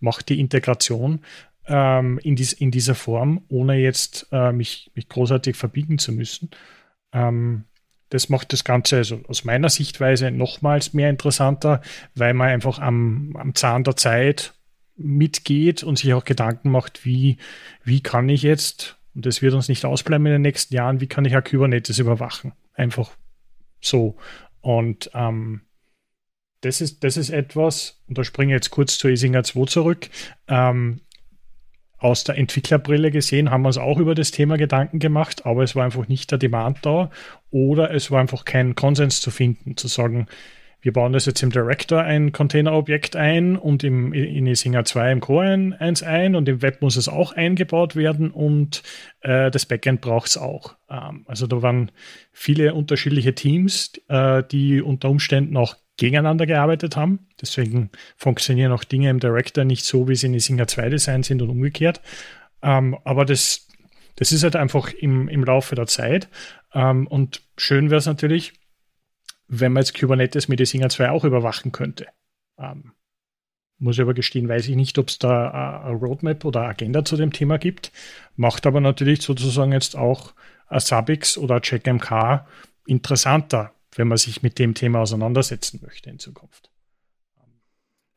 mache 0.00 0.24
die 0.24 0.40
Integration 0.40 1.20
ähm, 1.66 2.18
in, 2.22 2.36
dies, 2.36 2.52
in 2.52 2.70
dieser 2.70 2.94
Form, 2.94 3.42
ohne 3.48 3.76
jetzt 3.76 4.28
äh, 4.32 4.52
mich, 4.52 4.90
mich 4.94 5.08
großartig 5.08 5.56
verbiegen 5.56 5.98
zu 5.98 6.12
müssen. 6.12 6.50
Ähm, 7.12 7.64
das 8.14 8.28
macht 8.28 8.52
das 8.52 8.62
Ganze 8.62 8.98
also 8.98 9.20
aus 9.26 9.42
meiner 9.42 9.68
Sichtweise 9.68 10.30
nochmals 10.30 10.94
mehr 10.94 11.10
interessanter, 11.10 11.82
weil 12.14 12.32
man 12.32 12.46
einfach 12.46 12.78
am, 12.78 13.34
am 13.36 13.56
Zahn 13.56 13.82
der 13.82 13.96
Zeit 13.96 14.54
mitgeht 14.94 15.82
und 15.82 15.98
sich 15.98 16.14
auch 16.14 16.24
Gedanken 16.24 16.70
macht, 16.70 17.04
wie, 17.04 17.38
wie 17.82 18.00
kann 18.00 18.28
ich 18.28 18.42
jetzt, 18.42 18.98
und 19.16 19.26
das 19.26 19.42
wird 19.42 19.54
uns 19.54 19.68
nicht 19.68 19.84
ausbleiben 19.84 20.26
in 20.26 20.32
den 20.34 20.42
nächsten 20.42 20.72
Jahren, 20.72 21.00
wie 21.00 21.08
kann 21.08 21.24
ich 21.24 21.36
auch 21.36 21.42
Kubernetes 21.42 21.98
überwachen? 21.98 22.52
Einfach 22.74 23.10
so. 23.80 24.16
Und 24.60 25.10
ähm, 25.12 25.62
das 26.60 26.80
ist, 26.80 27.02
das 27.02 27.16
ist 27.16 27.30
etwas, 27.30 28.00
und 28.06 28.16
da 28.16 28.22
springe 28.22 28.52
ich 28.52 28.58
jetzt 28.58 28.70
kurz 28.70 28.96
zu 28.96 29.08
Isinger 29.08 29.42
2 29.42 29.64
zurück. 29.64 30.08
Ähm, 30.46 31.00
aus 32.04 32.22
der 32.22 32.36
Entwicklerbrille 32.36 33.10
gesehen 33.10 33.50
haben 33.50 33.62
wir 33.62 33.68
uns 33.68 33.78
auch 33.78 33.98
über 33.98 34.14
das 34.14 34.30
Thema 34.30 34.58
Gedanken 34.58 34.98
gemacht, 34.98 35.46
aber 35.46 35.62
es 35.62 35.74
war 35.74 35.84
einfach 35.84 36.06
nicht 36.06 36.30
der 36.30 36.38
Demand 36.38 36.84
da 36.84 37.10
oder 37.50 37.92
es 37.94 38.10
war 38.10 38.20
einfach 38.20 38.44
kein 38.44 38.74
Konsens 38.74 39.22
zu 39.22 39.30
finden, 39.30 39.78
zu 39.78 39.88
sagen, 39.88 40.26
wir 40.82 40.92
bauen 40.92 41.14
das 41.14 41.24
jetzt 41.24 41.42
im 41.42 41.48
Director 41.48 42.02
ein 42.02 42.30
Containerobjekt 42.30 43.16
ein 43.16 43.56
und 43.56 43.82
im, 43.84 44.12
in 44.12 44.46
Isinger 44.46 44.84
2 44.84 45.12
im 45.12 45.20
Core 45.20 45.74
eins 45.78 46.02
ein 46.02 46.36
und 46.36 46.46
im 46.46 46.60
Web 46.60 46.82
muss 46.82 46.96
es 46.96 47.08
auch 47.08 47.32
eingebaut 47.32 47.96
werden 47.96 48.30
und 48.30 48.82
äh, 49.22 49.50
das 49.50 49.64
Backend 49.64 50.02
braucht 50.02 50.28
es 50.28 50.36
auch. 50.36 50.76
Ähm, 50.90 51.24
also 51.26 51.46
da 51.46 51.62
waren 51.62 51.90
viele 52.32 52.74
unterschiedliche 52.74 53.34
Teams, 53.34 53.92
äh, 54.08 54.42
die 54.52 54.82
unter 54.82 55.08
Umständen 55.08 55.56
auch 55.56 55.74
gegeneinander 55.96 56.46
gearbeitet 56.46 56.96
haben. 56.96 57.26
Deswegen 57.40 57.90
funktionieren 58.16 58.72
auch 58.72 58.84
Dinge 58.84 59.10
im 59.10 59.20
Director 59.20 59.64
nicht 59.64 59.84
so, 59.84 60.08
wie 60.08 60.16
sie 60.16 60.26
in 60.26 60.34
Isinger 60.34 60.66
2 60.66 60.88
Design 60.88 61.22
sind 61.22 61.42
und 61.42 61.50
umgekehrt. 61.50 62.00
Ähm, 62.62 62.96
aber 63.04 63.24
das, 63.24 63.68
das 64.16 64.32
ist 64.32 64.42
halt 64.42 64.56
einfach 64.56 64.92
im, 64.92 65.28
im 65.28 65.44
Laufe 65.44 65.74
der 65.74 65.86
Zeit. 65.86 66.28
Ähm, 66.72 67.06
und 67.06 67.42
schön 67.56 67.90
wäre 67.90 67.98
es 67.98 68.06
natürlich, 68.06 68.54
wenn 69.46 69.72
man 69.72 69.82
jetzt 69.82 69.98
Kubernetes 69.98 70.48
mit 70.48 70.66
Singer 70.66 70.88
2 70.88 71.10
auch 71.10 71.24
überwachen 71.24 71.70
könnte. 71.70 72.06
Ähm, 72.58 72.92
muss 73.78 73.96
ich 73.96 74.02
aber 74.02 74.14
gestehen, 74.14 74.48
weiß 74.48 74.68
ich 74.68 74.76
nicht, 74.76 74.98
ob 74.98 75.08
es 75.08 75.18
da 75.18 75.82
eine 75.82 75.96
Roadmap 75.96 76.44
oder 76.44 76.62
Agenda 76.62 77.04
zu 77.04 77.16
dem 77.16 77.32
Thema 77.32 77.58
gibt. 77.58 77.92
Macht 78.36 78.66
aber 78.66 78.80
natürlich 78.80 79.22
sozusagen 79.22 79.72
jetzt 79.72 79.96
auch 79.96 80.32
Subix 80.70 81.36
oder 81.36 81.60
CheckMK 81.60 82.46
interessanter, 82.86 83.73
wenn 83.94 84.08
man 84.08 84.18
sich 84.18 84.42
mit 84.42 84.58
dem 84.58 84.74
Thema 84.74 85.00
auseinandersetzen 85.00 85.80
möchte 85.82 86.10
in 86.10 86.18
Zukunft. 86.18 86.70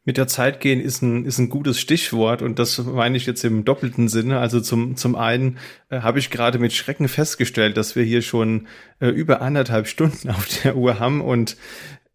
Mit 0.03 0.15
der 0.15 0.27
Zeit 0.27 0.61
gehen 0.61 0.79
ist 0.79 1.01
ein, 1.01 1.25
ist 1.25 1.37
ein 1.37 1.49
gutes 1.49 1.81
Stichwort 1.81 2.41
und 2.41 2.59
das 2.59 2.77
meine 2.77 3.17
ich 3.17 3.25
jetzt 3.25 3.43
im 3.43 3.65
doppelten 3.65 4.07
Sinne. 4.07 4.39
Also 4.39 4.61
zum, 4.61 4.95
zum 4.95 5.15
einen 5.15 5.57
äh, 5.89 5.99
habe 5.99 6.19
ich 6.19 6.29
gerade 6.29 6.59
mit 6.59 6.71
Schrecken 6.71 7.09
festgestellt, 7.09 7.75
dass 7.75 7.97
wir 7.97 8.03
hier 8.03 8.21
schon 8.21 8.67
äh, 9.01 9.09
über 9.09 9.41
anderthalb 9.41 9.87
Stunden 9.87 10.29
auf 10.29 10.47
der 10.63 10.77
Uhr 10.77 10.99
haben 10.99 11.19
und 11.19 11.57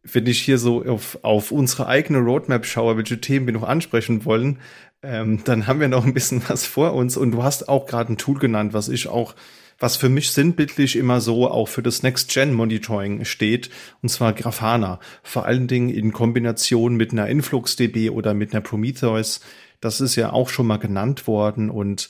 wenn 0.04 0.26
ich 0.26 0.42
hier 0.42 0.58
so 0.58 0.84
auf, 0.84 1.18
auf 1.22 1.52
unsere 1.52 1.86
eigene 1.86 2.18
Roadmap 2.18 2.66
schaue, 2.66 2.96
welche 2.96 3.20
Themen 3.20 3.46
wir 3.46 3.52
noch 3.52 3.62
ansprechen 3.62 4.24
wollen, 4.24 4.58
ähm, 5.02 5.42
dann 5.44 5.66
haben 5.66 5.80
wir 5.80 5.88
noch 5.88 6.04
ein 6.04 6.14
bisschen 6.14 6.42
was 6.48 6.66
vor 6.66 6.94
uns. 6.94 7.16
Und 7.16 7.32
du 7.32 7.42
hast 7.42 7.68
auch 7.68 7.86
gerade 7.86 8.12
ein 8.12 8.18
Tool 8.18 8.38
genannt, 8.38 8.72
was 8.72 8.88
ich 8.88 9.08
auch, 9.08 9.34
was 9.82 9.96
für 9.96 10.08
mich 10.08 10.30
sinnbildlich 10.30 10.94
immer 10.94 11.20
so 11.20 11.50
auch 11.50 11.66
für 11.66 11.82
das 11.82 12.04
Next-Gen-Monitoring 12.04 13.24
steht, 13.24 13.68
und 14.00 14.10
zwar 14.10 14.32
Grafana. 14.32 15.00
Vor 15.24 15.44
allen 15.44 15.66
Dingen 15.66 15.88
in 15.88 16.12
Kombination 16.12 16.94
mit 16.94 17.10
einer 17.10 17.26
InfluxDB 17.26 18.10
oder 18.10 18.32
mit 18.32 18.52
einer 18.52 18.60
Prometheus. 18.60 19.40
Das 19.80 20.00
ist 20.00 20.14
ja 20.14 20.32
auch 20.32 20.50
schon 20.50 20.68
mal 20.68 20.76
genannt 20.76 21.26
worden 21.26 21.68
und 21.68 22.08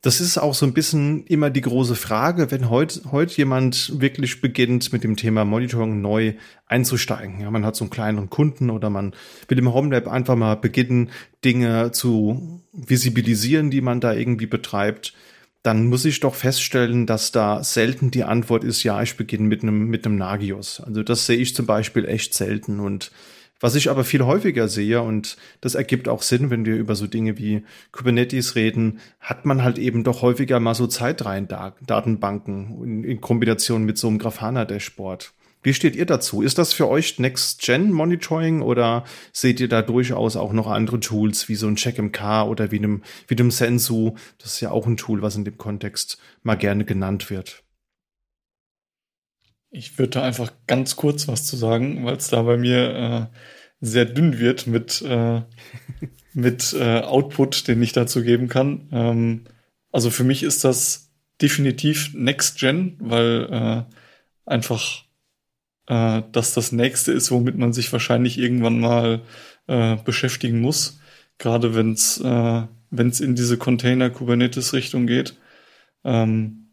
das 0.00 0.22
ist 0.22 0.38
auch 0.38 0.54
so 0.54 0.64
ein 0.64 0.72
bisschen 0.72 1.26
immer 1.26 1.50
die 1.50 1.60
große 1.60 1.94
Frage, 1.94 2.50
wenn 2.50 2.70
heute 2.70 3.12
heute 3.12 3.36
jemand 3.36 4.00
wirklich 4.00 4.40
beginnt, 4.40 4.90
mit 4.90 5.04
dem 5.04 5.16
Thema 5.16 5.44
Monitoring 5.44 6.00
neu 6.00 6.32
einzusteigen. 6.64 7.38
Ja, 7.42 7.50
man 7.50 7.66
hat 7.66 7.76
so 7.76 7.84
einen 7.84 7.90
kleineren 7.90 8.30
Kunden 8.30 8.70
oder 8.70 8.88
man 8.88 9.12
will 9.46 9.58
im 9.58 9.74
Homelab 9.74 10.08
einfach 10.08 10.36
mal 10.36 10.54
beginnen, 10.54 11.10
Dinge 11.44 11.92
zu 11.92 12.62
visibilisieren, 12.72 13.70
die 13.70 13.82
man 13.82 14.00
da 14.00 14.14
irgendwie 14.14 14.46
betreibt. 14.46 15.12
Dann 15.62 15.88
muss 15.88 16.04
ich 16.06 16.20
doch 16.20 16.34
feststellen, 16.34 17.06
dass 17.06 17.32
da 17.32 17.62
selten 17.62 18.10
die 18.10 18.24
Antwort 18.24 18.64
ist, 18.64 18.82
ja, 18.82 19.02
ich 19.02 19.16
beginne 19.16 19.46
mit 19.46 19.62
einem, 19.62 19.88
mit 19.88 20.06
einem 20.06 20.16
Nagios. 20.16 20.80
Also 20.80 21.02
das 21.02 21.26
sehe 21.26 21.36
ich 21.36 21.54
zum 21.54 21.66
Beispiel 21.66 22.06
echt 22.06 22.32
selten 22.34 22.80
und 22.80 23.10
was 23.62 23.74
ich 23.74 23.90
aber 23.90 24.04
viel 24.04 24.24
häufiger 24.24 24.68
sehe, 24.68 25.02
und 25.02 25.36
das 25.60 25.74
ergibt 25.74 26.08
auch 26.08 26.22
Sinn, 26.22 26.48
wenn 26.48 26.64
wir 26.64 26.76
über 26.76 26.94
so 26.94 27.06
Dinge 27.06 27.36
wie 27.36 27.62
Kubernetes 27.92 28.54
reden, 28.56 29.00
hat 29.20 29.44
man 29.44 29.62
halt 29.62 29.78
eben 29.78 30.02
doch 30.02 30.22
häufiger 30.22 30.58
mal 30.60 30.74
so 30.74 30.86
Zeitreihen-Datenbanken 30.86 32.82
in, 32.82 33.04
in 33.04 33.20
Kombination 33.20 33.84
mit 33.84 33.98
so 33.98 34.08
einem 34.08 34.18
Grafana-Dashboard. 34.18 35.34
Wie 35.62 35.74
steht 35.74 35.94
ihr 35.94 36.06
dazu? 36.06 36.40
Ist 36.42 36.56
das 36.56 36.72
für 36.72 36.88
euch 36.88 37.18
Next-Gen-Monitoring 37.18 38.62
oder 38.62 39.04
seht 39.32 39.60
ihr 39.60 39.68
da 39.68 39.82
durchaus 39.82 40.36
auch 40.36 40.52
noch 40.52 40.66
andere 40.68 41.00
Tools 41.00 41.48
wie 41.48 41.54
so 41.54 41.66
ein 41.66 41.76
CheckMK 41.76 42.46
oder 42.46 42.70
wie 42.70 42.78
einem, 42.78 43.02
wie 43.28 43.36
einem 43.36 43.50
Sensu? 43.50 44.14
Das 44.38 44.54
ist 44.54 44.60
ja 44.60 44.70
auch 44.70 44.86
ein 44.86 44.96
Tool, 44.96 45.20
was 45.20 45.36
in 45.36 45.44
dem 45.44 45.58
Kontext 45.58 46.18
mal 46.42 46.54
gerne 46.54 46.84
genannt 46.86 47.28
wird. 47.28 47.62
Ich 49.70 49.98
würde 49.98 50.10
da 50.10 50.22
einfach 50.22 50.50
ganz 50.66 50.96
kurz 50.96 51.28
was 51.28 51.44
zu 51.44 51.56
sagen, 51.56 52.04
weil 52.04 52.16
es 52.16 52.28
da 52.28 52.42
bei 52.42 52.56
mir 52.56 53.30
äh, 53.30 53.36
sehr 53.80 54.06
dünn 54.06 54.38
wird 54.38 54.66
mit, 54.66 55.02
äh, 55.02 55.42
mit 56.32 56.72
äh, 56.72 57.00
Output, 57.00 57.68
den 57.68 57.82
ich 57.82 57.92
dazu 57.92 58.22
geben 58.22 58.48
kann. 58.48 58.88
Ähm, 58.92 59.44
also 59.92 60.10
für 60.10 60.24
mich 60.24 60.42
ist 60.42 60.64
das 60.64 61.10
definitiv 61.42 62.12
Next 62.14 62.58
Gen, 62.58 62.96
weil 62.98 63.86
äh, 63.88 63.94
einfach 64.50 65.04
äh, 65.90 66.22
das 66.32 66.54
das 66.54 66.72
nächste 66.72 67.12
ist, 67.12 67.30
womit 67.32 67.58
man 67.58 67.72
sich 67.72 67.92
wahrscheinlich 67.92 68.38
irgendwann 68.38 68.78
mal 68.80 69.22
äh, 69.66 69.96
beschäftigen 69.96 70.60
muss. 70.60 71.00
Gerade 71.38 71.74
wenn 71.74 71.92
es 71.92 72.18
äh, 72.20 72.62
in 72.92 73.34
diese 73.34 73.58
Container-Kubernetes-Richtung 73.58 75.06
geht. 75.06 75.36
Ähm, 76.04 76.68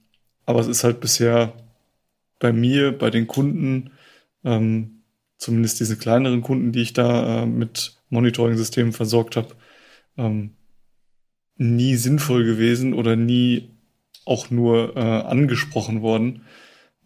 aber 0.45 0.59
es 0.59 0.67
ist 0.67 0.83
halt 0.83 0.99
bisher 1.01 1.53
bei 2.39 2.53
mir, 2.53 2.97
bei 2.97 3.09
den 3.09 3.27
Kunden, 3.27 3.91
ähm, 4.43 5.01
zumindest 5.37 5.79
diese 5.79 5.97
kleineren 5.97 6.41
Kunden, 6.41 6.71
die 6.71 6.81
ich 6.81 6.93
da 6.93 7.43
äh, 7.43 7.45
mit 7.45 7.97
Monitoring-Systemen 8.09 8.93
versorgt 8.93 9.35
habe, 9.35 9.55
ähm, 10.17 10.51
nie 11.57 11.95
sinnvoll 11.95 12.45
gewesen 12.45 12.93
oder 12.93 13.15
nie 13.15 13.71
auch 14.25 14.51
nur 14.51 14.95
äh, 14.95 14.99
angesprochen 14.99 16.01
worden. 16.01 16.43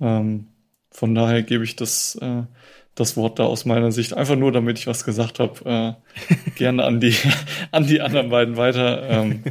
Ähm, 0.02 0.48
von 0.92 1.16
daher 1.16 1.42
gebe 1.42 1.64
ich 1.64 1.76
das, 1.76 2.16
äh, 2.16 2.44
das 2.96 3.16
Wort 3.18 3.40
da 3.40 3.44
aus 3.46 3.66
meiner 3.66 3.92
Sicht 3.92 4.14
einfach 4.14 4.36
nur, 4.36 4.52
damit 4.52 4.78
ich 4.78 4.88
was 4.88 5.04
gesagt 5.04 5.40
habe, 5.40 5.98
äh, 6.36 6.50
gerne 6.56 6.84
an 6.84 7.00
die, 7.00 7.16
an 7.72 7.88
die 7.88 8.02
anderen 8.02 8.30
beiden 8.30 8.58
weiter 8.58 9.10
ähm, 9.10 9.44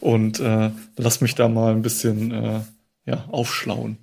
und 0.00 0.40
äh, 0.40 0.70
lass 0.96 1.20
mich 1.20 1.34
da 1.34 1.48
mal 1.48 1.72
ein 1.72 1.82
bisschen 1.82 2.30
äh, 2.30 2.60
ja, 3.06 3.24
aufschlauen. 3.30 3.98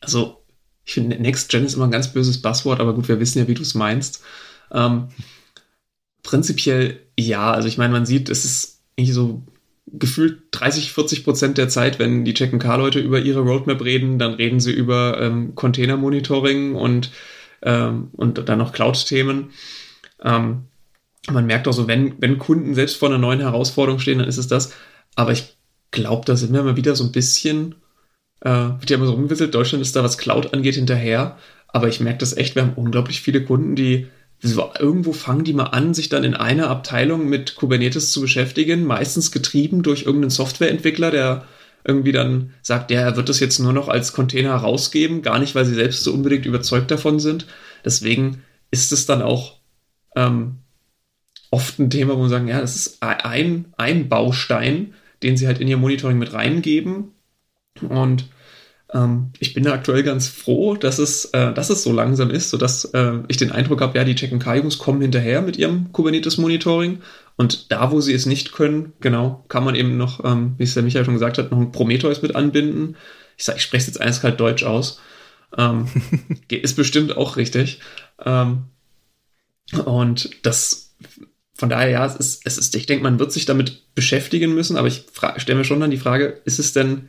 Also, 0.00 0.44
ich 0.84 0.94
finde, 0.94 1.16
Next 1.20 1.50
Gen 1.50 1.64
ist 1.64 1.74
immer 1.74 1.84
ein 1.84 1.90
ganz 1.90 2.12
böses 2.12 2.42
Buzzword, 2.42 2.80
aber 2.80 2.94
gut, 2.94 3.08
wir 3.08 3.20
wissen 3.20 3.38
ja, 3.38 3.48
wie 3.48 3.54
du 3.54 3.62
es 3.62 3.74
meinst. 3.74 4.22
Ähm, 4.72 5.08
prinzipiell 6.22 7.00
ja, 7.18 7.52
also 7.52 7.68
ich 7.68 7.78
meine, 7.78 7.92
man 7.92 8.06
sieht, 8.06 8.28
es 8.28 8.44
ist 8.44 8.82
irgendwie 8.96 9.12
so 9.12 9.42
gefühlt 9.92 10.42
30, 10.52 10.92
40 10.92 11.24
Prozent 11.24 11.58
der 11.58 11.68
Zeit, 11.68 11.98
wenn 11.98 12.24
die 12.24 12.34
Check-and-Car-Leute 12.34 13.00
über 13.00 13.20
ihre 13.20 13.40
Roadmap 13.40 13.82
reden, 13.84 14.18
dann 14.18 14.34
reden 14.34 14.60
sie 14.60 14.72
über 14.72 15.20
ähm, 15.20 15.54
Container-Monitoring 15.54 16.74
und, 16.74 17.10
ähm, 17.62 18.08
und 18.12 18.48
dann 18.48 18.58
noch 18.58 18.72
Cloud-Themen. 18.72 19.50
Ähm, 20.22 20.64
man 21.30 21.46
merkt 21.46 21.68
auch 21.68 21.72
so, 21.72 21.88
wenn, 21.88 22.14
wenn 22.20 22.38
Kunden 22.38 22.74
selbst 22.74 22.96
vor 22.96 23.08
einer 23.08 23.18
neuen 23.18 23.40
Herausforderung 23.40 23.98
stehen, 23.98 24.18
dann 24.18 24.28
ist 24.28 24.38
es 24.38 24.48
das. 24.48 24.72
Aber 25.16 25.32
ich 25.32 25.56
glaube, 25.90 26.24
da 26.24 26.36
sind 26.36 26.52
wir 26.52 26.62
mal 26.62 26.76
wieder 26.76 26.96
so 26.96 27.04
ein 27.04 27.12
bisschen 27.12 27.74
äh, 28.40 28.50
wird 28.50 28.90
ja 28.90 28.96
immer 28.96 29.06
so 29.06 29.12
rumgewisselt, 29.12 29.54
Deutschland 29.54 29.82
ist 29.82 29.96
da, 29.96 30.02
was 30.02 30.18
Cloud 30.18 30.52
angeht, 30.54 30.74
hinterher. 30.74 31.38
Aber 31.68 31.88
ich 31.88 32.00
merke 32.00 32.18
das 32.18 32.36
echt, 32.36 32.54
wir 32.54 32.62
haben 32.62 32.74
unglaublich 32.74 33.20
viele 33.20 33.44
Kunden, 33.44 33.76
die 33.76 34.08
irgendwo 34.42 35.12
fangen 35.12 35.44
die 35.44 35.52
mal 35.52 35.64
an, 35.64 35.94
sich 35.94 36.08
dann 36.08 36.24
in 36.24 36.34
einer 36.34 36.68
Abteilung 36.68 37.28
mit 37.28 37.56
Kubernetes 37.56 38.12
zu 38.12 38.20
beschäftigen, 38.20 38.84
meistens 38.84 39.30
getrieben 39.30 39.82
durch 39.82 40.02
irgendeinen 40.02 40.30
Softwareentwickler, 40.30 41.10
der 41.10 41.44
irgendwie 41.84 42.12
dann 42.12 42.54
sagt, 42.62 42.90
ja, 42.90 43.00
er 43.00 43.16
wird 43.16 43.28
das 43.28 43.40
jetzt 43.40 43.58
nur 43.58 43.72
noch 43.72 43.88
als 43.88 44.12
Container 44.12 44.54
rausgeben, 44.54 45.22
gar 45.22 45.38
nicht, 45.38 45.54
weil 45.54 45.64
sie 45.64 45.74
selbst 45.74 46.04
so 46.04 46.12
unbedingt 46.12 46.46
überzeugt 46.46 46.90
davon 46.90 47.20
sind. 47.20 47.46
Deswegen 47.84 48.42
ist 48.70 48.92
es 48.92 49.06
dann 49.06 49.22
auch 49.22 49.56
ähm, 50.16 50.56
oft 51.50 51.78
ein 51.78 51.90
Thema, 51.90 52.14
wo 52.16 52.20
man 52.20 52.30
sagen, 52.30 52.48
ja, 52.48 52.60
das 52.60 52.76
ist 52.76 53.02
ein, 53.02 53.72
ein 53.76 54.08
Baustein, 54.08 54.94
den 55.22 55.36
sie 55.36 55.46
halt 55.46 55.60
in 55.60 55.68
ihr 55.68 55.76
Monitoring 55.76 56.18
mit 56.18 56.32
reingeben, 56.32 57.12
und 57.88 58.26
ähm, 58.92 59.32
ich 59.38 59.54
bin 59.54 59.64
da 59.64 59.72
aktuell 59.72 60.02
ganz 60.02 60.28
froh, 60.28 60.74
dass 60.74 60.98
es, 60.98 61.26
äh, 61.26 61.52
dass 61.52 61.70
es 61.70 61.82
so 61.82 61.92
langsam 61.92 62.30
ist, 62.30 62.50
sodass 62.50 62.84
äh, 62.86 63.18
ich 63.28 63.36
den 63.36 63.52
Eindruck 63.52 63.80
habe, 63.80 63.96
ja, 63.96 64.04
die 64.04 64.14
Check 64.14 64.32
Jungs 64.32 64.78
kommen 64.78 65.00
hinterher 65.00 65.42
mit 65.42 65.56
ihrem 65.56 65.92
Kubernetes-Monitoring. 65.92 67.00
Und 67.36 67.70
da, 67.72 67.90
wo 67.92 68.00
sie 68.00 68.12
es 68.12 68.26
nicht 68.26 68.52
können, 68.52 68.92
genau, 69.00 69.44
kann 69.48 69.64
man 69.64 69.74
eben 69.74 69.96
noch, 69.96 70.24
ähm, 70.24 70.54
wie 70.58 70.64
es 70.64 70.74
der 70.74 70.82
Michael 70.82 71.04
schon 71.04 71.14
gesagt 71.14 71.38
hat, 71.38 71.50
noch 71.50 71.58
ein 71.58 71.72
Prometheus 71.72 72.22
mit 72.22 72.34
anbinden. 72.34 72.96
Ich 73.36 73.44
sage, 73.44 73.58
ich 73.58 73.64
spreche 73.64 73.82
es 73.82 73.86
jetzt 73.86 74.00
eiskalt 74.00 74.40
Deutsch 74.40 74.64
aus. 74.64 75.00
Ähm, 75.56 75.86
ist 76.50 76.76
bestimmt 76.76 77.16
auch 77.16 77.36
richtig. 77.36 77.80
Ähm, 78.24 78.64
und 79.84 80.30
das, 80.42 80.94
von 81.54 81.68
daher, 81.68 81.90
ja, 81.90 82.06
es 82.06 82.16
ist, 82.16 82.42
es 82.44 82.58
ist, 82.58 82.74
ich 82.74 82.86
denke, 82.86 83.04
man 83.04 83.20
wird 83.20 83.32
sich 83.32 83.46
damit 83.46 83.94
beschäftigen 83.94 84.52
müssen, 84.52 84.76
aber 84.76 84.88
ich 84.88 85.04
stelle 85.36 85.58
mir 85.58 85.64
schon 85.64 85.80
dann 85.80 85.92
die 85.92 85.96
Frage, 85.96 86.40
ist 86.44 86.58
es 86.58 86.72
denn 86.72 87.08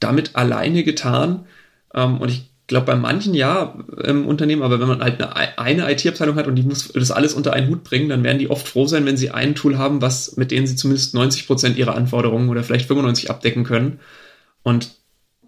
damit 0.00 0.36
alleine 0.36 0.84
getan. 0.84 1.46
Ähm, 1.94 2.18
und 2.18 2.30
ich 2.30 2.50
glaube, 2.66 2.86
bei 2.86 2.96
manchen 2.96 3.34
ja 3.34 3.78
im 4.04 4.26
Unternehmen, 4.26 4.62
aber 4.62 4.80
wenn 4.80 4.88
man 4.88 5.00
halt 5.00 5.22
eine, 5.22 5.58
eine 5.58 5.92
IT-Abteilung 5.92 6.36
hat 6.36 6.46
und 6.46 6.56
die 6.56 6.62
muss 6.62 6.88
das 6.88 7.10
alles 7.10 7.34
unter 7.34 7.52
einen 7.52 7.68
Hut 7.68 7.84
bringen, 7.84 8.08
dann 8.08 8.24
werden 8.24 8.38
die 8.38 8.50
oft 8.50 8.66
froh 8.66 8.86
sein, 8.86 9.06
wenn 9.06 9.16
sie 9.16 9.30
ein 9.30 9.54
Tool 9.54 9.78
haben, 9.78 10.02
was, 10.02 10.36
mit 10.36 10.50
denen 10.50 10.66
sie 10.66 10.76
zumindest 10.76 11.14
90 11.14 11.46
Prozent 11.46 11.76
ihrer 11.76 11.94
Anforderungen 11.94 12.48
oder 12.48 12.64
vielleicht 12.64 12.88
95 12.88 13.30
abdecken 13.30 13.64
können. 13.64 14.00
Und 14.62 14.90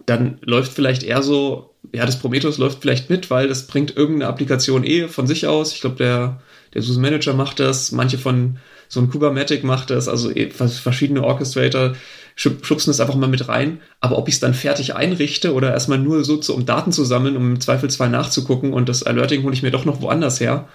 dann 0.07 0.39
läuft 0.43 0.73
vielleicht 0.73 1.03
eher 1.03 1.23
so, 1.23 1.75
ja, 1.93 2.07
das 2.07 2.19
Prometheus 2.19 2.59
läuft 2.59 2.81
vielleicht 2.81 3.11
mit, 3.11 3.31
weil 3.31 3.49
das 3.49 3.67
bringt 3.67 3.97
irgendeine 3.97 4.31
Applikation 4.31 4.85
eh 4.85 5.09
von 5.09 5.27
sich 5.27 5.47
aus. 5.47 5.73
Ich 5.75 5.81
glaube, 5.81 5.97
der, 5.97 6.41
der 6.73 6.83
SUSE 6.83 7.01
Manager 7.01 7.35
macht 7.35 7.61
das, 7.61 7.93
manche 7.93 8.19
von 8.19 8.59
so 8.89 9.01
ein 9.01 9.11
Kubernetes 9.11 9.63
macht 9.63 9.91
das, 9.91 10.09
also 10.09 10.31
eh 10.31 10.51
verschiedene 10.51 11.23
Orchestrator 11.23 11.95
schubsen 12.37 12.91
es 12.91 13.01
einfach 13.01 13.17
mal 13.17 13.29
mit 13.29 13.49
rein. 13.49 13.81
Aber 14.01 14.17
ob 14.17 14.29
ich 14.29 14.35
es 14.35 14.41
dann 14.41 14.55
fertig 14.55 14.95
einrichte 14.95 15.53
oder 15.55 15.73
erstmal 15.73 15.99
nur 15.99 16.25
so, 16.25 16.37
zu, 16.37 16.55
um 16.55 16.67
Daten 16.67 16.93
zu 16.93 17.05
sammeln, 17.05 17.37
um 17.37 17.53
im 17.53 17.61
Zweifelsfall 17.61 18.11
nachzugucken 18.11 18.73
und 18.73 18.89
das 18.89 19.03
Alerting 19.03 19.43
hole 19.43 19.55
ich 19.55 19.63
mir 19.63 19.73
doch 19.73 19.85
noch 19.85 20.01
woanders 20.01 20.39
her. 20.39 20.69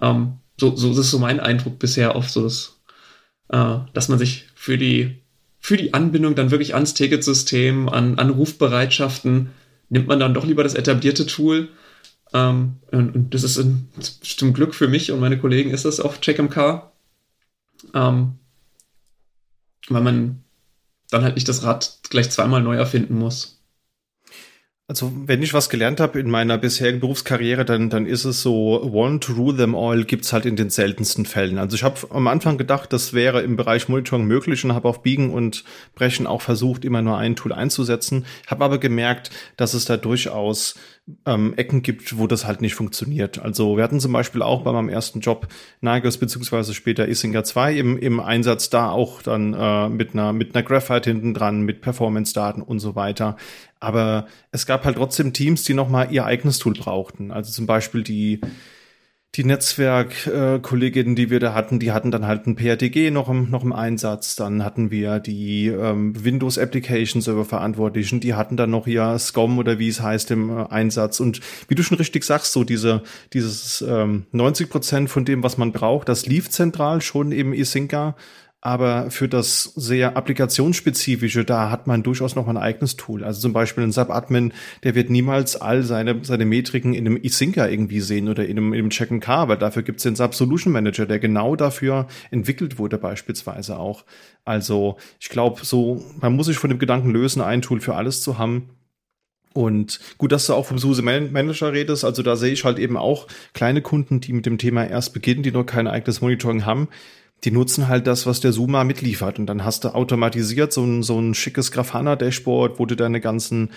Ähm, 0.00 0.38
so, 0.58 0.74
so 0.76 0.90
ist 0.90 1.10
so 1.10 1.18
mein 1.18 1.40
Eindruck 1.40 1.78
bisher 1.78 2.16
auf 2.16 2.28
so 2.28 2.42
das, 2.42 2.80
äh, 3.50 3.76
dass 3.94 4.08
man 4.08 4.18
sich 4.18 4.46
für 4.54 4.78
die 4.78 5.20
für 5.60 5.76
die 5.76 5.92
Anbindung 5.94 6.34
dann 6.34 6.50
wirklich 6.50 6.74
ans 6.74 6.94
Ticketsystem, 6.94 7.88
an, 7.88 8.18
an 8.18 8.30
Rufbereitschaften, 8.30 9.50
nimmt 9.90 10.08
man 10.08 10.18
dann 10.18 10.32
doch 10.32 10.46
lieber 10.46 10.64
das 10.64 10.74
etablierte 10.74 11.26
Tool. 11.26 11.68
Ähm, 12.32 12.76
und, 12.90 13.14
und, 13.14 13.34
das 13.34 13.44
ist 13.44 13.58
ein, 13.58 13.88
zum 14.00 14.54
Glück 14.54 14.74
für 14.74 14.88
mich 14.88 15.12
und 15.12 15.20
meine 15.20 15.38
Kollegen 15.38 15.70
ist 15.70 15.84
das 15.84 16.00
auf 16.00 16.20
CheckMK. 16.20 16.89
Ähm, 17.94 18.38
weil 19.88 20.02
man 20.02 20.44
dann 21.10 21.24
halt 21.24 21.34
nicht 21.34 21.48
das 21.48 21.64
Rad 21.64 22.00
gleich 22.10 22.30
zweimal 22.30 22.62
neu 22.62 22.76
erfinden 22.76 23.18
muss. 23.18 23.59
Also 24.90 25.12
wenn 25.14 25.40
ich 25.40 25.54
was 25.54 25.70
gelernt 25.70 26.00
habe 26.00 26.18
in 26.18 26.28
meiner 26.28 26.58
bisherigen 26.58 26.98
Berufskarriere, 26.98 27.64
dann, 27.64 27.90
dann 27.90 28.06
ist 28.06 28.24
es 28.24 28.42
so, 28.42 28.82
one 28.82 29.20
to 29.20 29.34
rule 29.34 29.56
them 29.56 29.76
all 29.76 30.02
gibt's 30.02 30.32
halt 30.32 30.46
in 30.46 30.56
den 30.56 30.68
seltensten 30.68 31.26
Fällen. 31.26 31.58
Also 31.58 31.76
ich 31.76 31.84
habe 31.84 32.08
am 32.10 32.26
Anfang 32.26 32.58
gedacht, 32.58 32.92
das 32.92 33.12
wäre 33.12 33.42
im 33.42 33.54
Bereich 33.54 33.88
Monitoring 33.88 34.24
möglich 34.24 34.64
und 34.64 34.74
habe 34.74 34.88
auf 34.88 35.04
Biegen 35.04 35.30
und 35.30 35.62
Brechen 35.94 36.26
auch 36.26 36.42
versucht, 36.42 36.84
immer 36.84 37.02
nur 37.02 37.16
ein 37.18 37.36
Tool 37.36 37.52
einzusetzen, 37.52 38.26
habe 38.48 38.64
aber 38.64 38.78
gemerkt, 38.78 39.30
dass 39.56 39.74
es 39.74 39.84
da 39.84 39.96
durchaus 39.96 40.74
ähm, 41.24 41.54
Ecken 41.56 41.82
gibt, 41.82 42.18
wo 42.18 42.26
das 42.26 42.44
halt 42.44 42.60
nicht 42.60 42.74
funktioniert. 42.74 43.40
Also 43.40 43.76
wir 43.76 43.84
hatten 43.84 44.00
zum 44.00 44.12
Beispiel 44.12 44.42
auch 44.42 44.62
bei 44.62 44.72
meinem 44.72 44.88
ersten 44.88 45.20
Job 45.20 45.48
Nagos 45.80 46.18
beziehungsweise 46.18 46.74
später 46.74 47.06
Isinger 47.06 47.44
2 47.44 47.74
im, 47.74 47.98
im 47.98 48.20
Einsatz 48.20 48.70
da 48.70 48.90
auch 48.90 49.22
dann 49.22 49.54
äh, 49.54 49.88
mit 49.88 50.14
einer 50.14 50.32
mit 50.32 50.54
einer 50.54 50.64
Graphite 50.64 51.10
hinten 51.10 51.34
dran, 51.34 51.62
mit 51.62 51.80
Performance-Daten 51.80 52.62
und 52.62 52.80
so 52.80 52.94
weiter. 52.94 53.36
Aber 53.80 54.26
es 54.52 54.66
gab 54.66 54.84
halt 54.84 54.96
trotzdem 54.96 55.32
Teams, 55.32 55.64
die 55.64 55.74
nochmal 55.74 56.12
ihr 56.12 56.26
eigenes 56.26 56.58
Tool 56.58 56.74
brauchten. 56.74 57.32
Also 57.32 57.50
zum 57.50 57.66
Beispiel 57.66 58.02
die 58.02 58.40
die 59.36 59.44
Netzwerkkolleginnen, 59.44 61.12
äh, 61.12 61.16
die 61.16 61.30
wir 61.30 61.38
da 61.38 61.54
hatten, 61.54 61.78
die 61.78 61.92
hatten 61.92 62.10
dann 62.10 62.26
halt 62.26 62.48
ein 62.48 62.56
PRTG 62.56 63.12
noch 63.12 63.28
im, 63.28 63.48
noch 63.48 63.62
im 63.62 63.72
Einsatz. 63.72 64.34
Dann 64.34 64.64
hatten 64.64 64.90
wir 64.90 65.20
die 65.20 65.68
ähm, 65.68 66.24
Windows 66.24 66.58
Application 66.58 67.22
Server 67.22 67.44
Verantwortlichen, 67.44 68.18
die 68.18 68.34
hatten 68.34 68.56
dann 68.56 68.70
noch 68.70 68.88
ihr 68.88 69.16
SCOM 69.18 69.58
oder 69.58 69.78
wie 69.78 69.88
es 69.88 70.00
heißt 70.00 70.32
im 70.32 70.50
äh, 70.50 70.64
Einsatz. 70.68 71.20
Und 71.20 71.40
wie 71.68 71.76
du 71.76 71.84
schon 71.84 71.98
richtig 71.98 72.24
sagst, 72.24 72.52
so 72.52 72.64
diese, 72.64 73.04
dieses 73.32 73.82
ähm, 73.82 74.26
90 74.32 74.68
Prozent 74.68 75.10
von 75.10 75.24
dem, 75.24 75.44
was 75.44 75.58
man 75.58 75.70
braucht, 75.70 76.08
das 76.08 76.26
lief 76.26 76.50
zentral 76.50 77.00
schon 77.00 77.30
im 77.30 77.52
Isinka. 77.52 78.16
Aber 78.62 79.10
für 79.10 79.26
das 79.26 79.72
sehr 79.74 80.18
applikationsspezifische, 80.18 81.46
da 81.46 81.70
hat 81.70 81.86
man 81.86 82.02
durchaus 82.02 82.36
noch 82.36 82.46
ein 82.46 82.58
eigenes 82.58 82.96
Tool. 82.96 83.24
Also 83.24 83.40
zum 83.40 83.54
Beispiel 83.54 83.84
ein 83.84 83.92
Sub-Admin, 83.92 84.52
der 84.84 84.94
wird 84.94 85.08
niemals 85.08 85.56
all 85.56 85.82
seine, 85.82 86.22
seine 86.22 86.44
Metriken 86.44 86.92
in 86.92 87.06
einem 87.06 87.16
eSynca 87.16 87.66
irgendwie 87.66 88.00
sehen 88.00 88.28
oder 88.28 88.44
in 88.44 88.58
einem, 88.58 88.74
in 88.74 88.80
einem 88.80 88.90
Check-and-Car, 88.90 89.48
weil 89.48 89.56
dafür 89.56 89.82
gibt 89.82 90.00
es 90.00 90.02
den 90.02 90.14
Sub-Solution 90.14 90.74
Manager, 90.74 91.06
der 91.06 91.18
genau 91.18 91.56
dafür 91.56 92.06
entwickelt 92.30 92.78
wurde 92.78 92.98
beispielsweise 92.98 93.78
auch. 93.78 94.04
Also 94.44 94.98
ich 95.18 95.30
glaube, 95.30 95.64
so, 95.64 96.04
man 96.20 96.36
muss 96.36 96.46
sich 96.46 96.58
von 96.58 96.68
dem 96.68 96.78
Gedanken 96.78 97.10
lösen, 97.12 97.40
ein 97.40 97.62
Tool 97.62 97.80
für 97.80 97.94
alles 97.94 98.20
zu 98.20 98.36
haben. 98.36 98.68
Und 99.54 100.00
gut, 100.18 100.32
dass 100.32 100.46
du 100.46 100.54
auch 100.54 100.66
vom 100.66 100.78
SUSE 100.78 101.02
Manager 101.02 101.72
redest. 101.72 102.04
Also 102.04 102.22
da 102.22 102.36
sehe 102.36 102.52
ich 102.52 102.64
halt 102.64 102.78
eben 102.78 102.98
auch 102.98 103.26
kleine 103.54 103.80
Kunden, 103.80 104.20
die 104.20 104.34
mit 104.34 104.46
dem 104.46 104.58
Thema 104.58 104.86
erst 104.86 105.14
beginnen, 105.14 105.42
die 105.42 105.50
noch 105.50 105.64
kein 105.64 105.88
eigenes 105.88 106.20
Monitoring 106.20 106.66
haben 106.66 106.88
die 107.44 107.50
nutzen 107.50 107.88
halt 107.88 108.06
das, 108.06 108.26
was 108.26 108.40
der 108.40 108.52
Suma 108.52 108.84
mitliefert. 108.84 109.38
Und 109.38 109.46
dann 109.46 109.64
hast 109.64 109.84
du 109.84 109.88
automatisiert 109.94 110.72
so 110.72 110.84
ein, 110.84 111.02
so 111.02 111.18
ein 111.18 111.34
schickes 111.34 111.72
Grafana-Dashboard, 111.72 112.78
wo 112.78 112.86
du 112.86 112.96
deine 112.96 113.20
ganzen 113.20 113.70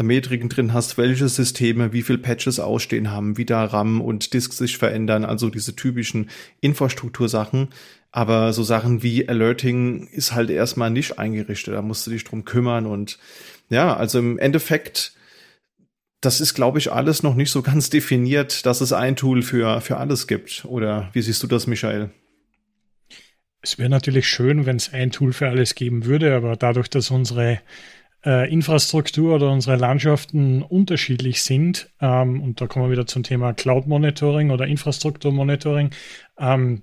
Metriken 0.00 0.48
drin 0.48 0.72
hast, 0.72 0.96
welche 0.96 1.28
Systeme, 1.28 1.92
wie 1.92 2.02
viel 2.02 2.18
Patches 2.18 2.60
ausstehen 2.60 3.10
haben, 3.10 3.36
wie 3.36 3.44
da 3.44 3.64
RAM 3.64 4.00
und 4.00 4.32
Disk 4.32 4.52
sich 4.52 4.78
verändern, 4.78 5.24
also 5.24 5.50
diese 5.50 5.74
typischen 5.74 6.30
Infrastruktursachen. 6.60 7.68
Aber 8.10 8.52
so 8.52 8.62
Sachen 8.62 9.02
wie 9.02 9.28
Alerting 9.28 10.06
ist 10.06 10.32
halt 10.34 10.50
erstmal 10.50 10.90
nicht 10.90 11.18
eingerichtet. 11.18 11.74
Da 11.74 11.82
musst 11.82 12.06
du 12.06 12.10
dich 12.10 12.24
drum 12.24 12.44
kümmern. 12.44 12.86
Und 12.86 13.18
ja, 13.68 13.94
also 13.96 14.18
im 14.18 14.38
Endeffekt, 14.38 15.12
das 16.20 16.40
ist, 16.40 16.54
glaube 16.54 16.78
ich, 16.78 16.92
alles 16.92 17.22
noch 17.22 17.34
nicht 17.34 17.50
so 17.50 17.62
ganz 17.62 17.90
definiert, 17.90 18.66
dass 18.66 18.80
es 18.80 18.92
ein 18.92 19.16
Tool 19.16 19.42
für, 19.42 19.80
für 19.80 19.96
alles 19.96 20.26
gibt. 20.26 20.64
Oder 20.64 21.10
wie 21.12 21.22
siehst 21.22 21.42
du 21.42 21.48
das, 21.48 21.66
Michael? 21.66 22.10
Es 23.60 23.78
wäre 23.78 23.88
natürlich 23.88 24.28
schön, 24.28 24.66
wenn 24.66 24.76
es 24.76 24.92
ein 24.92 25.10
Tool 25.10 25.32
für 25.32 25.48
alles 25.48 25.74
geben 25.74 26.04
würde, 26.04 26.34
aber 26.34 26.56
dadurch, 26.56 26.88
dass 26.88 27.10
unsere 27.10 27.60
äh, 28.24 28.52
Infrastruktur 28.52 29.34
oder 29.34 29.50
unsere 29.50 29.76
Landschaften 29.76 30.62
unterschiedlich 30.62 31.42
sind, 31.42 31.90
ähm, 32.00 32.40
und 32.40 32.60
da 32.60 32.66
kommen 32.66 32.86
wir 32.86 32.92
wieder 32.92 33.06
zum 33.06 33.22
Thema 33.22 33.52
Cloud 33.52 33.86
Monitoring 33.86 34.50
oder 34.50 34.66
Infrastruktur 34.66 35.32
Monitoring, 35.32 35.90
ähm, 36.38 36.82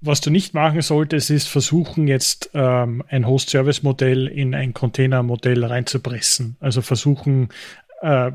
was 0.00 0.20
du 0.20 0.30
nicht 0.30 0.52
machen 0.52 0.82
solltest, 0.82 1.30
ist 1.30 1.48
versuchen, 1.48 2.08
jetzt 2.08 2.50
ähm, 2.54 3.04
ein 3.08 3.26
Host-Service-Modell 3.26 4.26
in 4.26 4.52
ein 4.52 4.74
Container-Modell 4.74 5.64
reinzupressen. 5.64 6.56
Also 6.58 6.82
versuchen, 6.82 7.50
äh, 8.00 8.32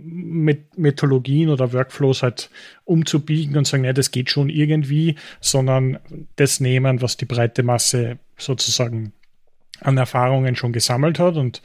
mit 0.00 0.78
Methodologien 0.78 1.48
oder 1.48 1.72
Workflows 1.72 2.22
halt 2.22 2.50
umzubiegen 2.84 3.56
und 3.56 3.66
sagen, 3.66 3.84
ja, 3.84 3.92
das 3.92 4.10
geht 4.10 4.30
schon 4.30 4.48
irgendwie, 4.48 5.16
sondern 5.40 5.98
das 6.36 6.60
nehmen, 6.60 7.02
was 7.02 7.16
die 7.16 7.24
breite 7.24 7.62
Masse 7.62 8.18
sozusagen 8.36 9.12
an 9.80 9.98
Erfahrungen 9.98 10.56
schon 10.56 10.72
gesammelt 10.72 11.18
hat. 11.18 11.36
Und 11.36 11.62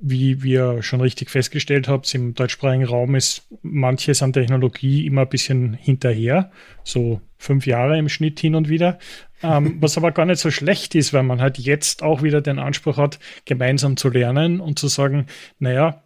wie 0.00 0.42
wir 0.42 0.82
schon 0.82 1.00
richtig 1.00 1.30
festgestellt 1.30 1.86
habt, 1.86 2.12
im 2.14 2.34
deutschsprachigen 2.34 2.84
Raum 2.84 3.14
ist 3.14 3.46
manches 3.62 4.22
an 4.22 4.32
Technologie 4.32 5.06
immer 5.06 5.22
ein 5.22 5.28
bisschen 5.28 5.74
hinterher, 5.74 6.50
so 6.84 7.20
fünf 7.36 7.66
Jahre 7.66 7.98
im 7.98 8.08
Schnitt 8.08 8.40
hin 8.40 8.54
und 8.54 8.68
wieder, 8.68 8.98
ähm, 9.42 9.76
was 9.80 9.98
aber 9.98 10.10
gar 10.10 10.24
nicht 10.24 10.40
so 10.40 10.50
schlecht 10.50 10.94
ist, 10.94 11.12
weil 11.12 11.22
man 11.22 11.40
halt 11.40 11.58
jetzt 11.58 12.02
auch 12.02 12.22
wieder 12.22 12.40
den 12.40 12.58
Anspruch 12.58 12.96
hat, 12.96 13.18
gemeinsam 13.44 13.96
zu 13.96 14.08
lernen 14.08 14.60
und 14.60 14.78
zu 14.78 14.88
sagen, 14.88 15.26
naja, 15.58 16.02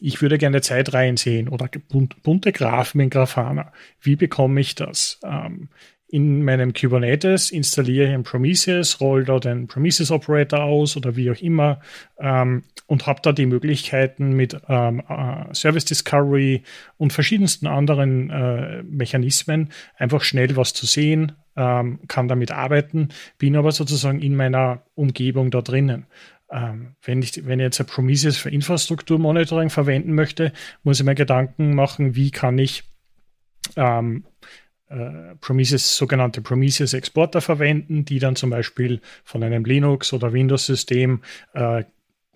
ich 0.00 0.22
würde 0.22 0.38
gerne 0.38 0.60
Zeitreihen 0.60 1.16
sehen 1.16 1.48
oder 1.48 1.68
bunte 2.22 2.52
Graphen 2.52 3.00
in 3.00 3.10
Grafana. 3.10 3.72
Wie 4.00 4.16
bekomme 4.16 4.60
ich 4.60 4.74
das? 4.74 5.18
Ähm, 5.24 5.68
in 6.08 6.44
meinem 6.44 6.72
Kubernetes 6.72 7.50
installiere 7.50 8.06
ich 8.06 8.14
ein 8.14 8.22
Prometheus, 8.22 9.00
roll 9.00 9.24
da 9.24 9.40
den 9.40 9.66
Prometheus 9.66 10.12
Operator 10.12 10.62
aus 10.62 10.96
oder 10.96 11.16
wie 11.16 11.30
auch 11.30 11.40
immer 11.40 11.80
ähm, 12.18 12.62
und 12.86 13.06
habe 13.06 13.20
da 13.22 13.32
die 13.32 13.46
Möglichkeiten 13.46 14.32
mit 14.32 14.56
ähm, 14.68 15.02
äh, 15.08 15.52
Service 15.52 15.84
Discovery 15.84 16.62
und 16.96 17.12
verschiedensten 17.12 17.66
anderen 17.66 18.30
äh, 18.30 18.82
Mechanismen 18.84 19.70
einfach 19.96 20.22
schnell 20.22 20.56
was 20.56 20.74
zu 20.74 20.86
sehen, 20.86 21.32
ähm, 21.56 21.98
kann 22.06 22.28
damit 22.28 22.52
arbeiten, 22.52 23.08
bin 23.38 23.56
aber 23.56 23.72
sozusagen 23.72 24.20
in 24.20 24.36
meiner 24.36 24.82
Umgebung 24.94 25.50
da 25.50 25.60
drinnen. 25.60 26.06
Ähm, 26.50 26.94
wenn, 27.02 27.22
ich, 27.22 27.46
wenn 27.46 27.58
ich 27.58 27.64
jetzt 27.64 27.80
ein 27.80 27.86
Prometheus 27.86 28.36
für 28.36 28.50
Infrastrukturmonitoring 28.50 29.70
verwenden 29.70 30.14
möchte, 30.14 30.52
muss 30.82 31.00
ich 31.00 31.06
mir 31.06 31.14
Gedanken 31.14 31.74
machen, 31.74 32.14
wie 32.14 32.30
kann 32.30 32.58
ich 32.58 32.84
ähm, 33.74 34.24
äh, 34.88 35.34
Prometheus, 35.40 35.96
sogenannte 35.96 36.40
Prometheus 36.42 36.92
Exporter 36.92 37.40
verwenden, 37.40 38.04
die 38.04 38.20
dann 38.20 38.36
zum 38.36 38.50
Beispiel 38.50 39.00
von 39.24 39.42
einem 39.42 39.64
Linux 39.64 40.12
oder 40.12 40.32
Windows-System 40.32 41.22
äh, 41.54 41.84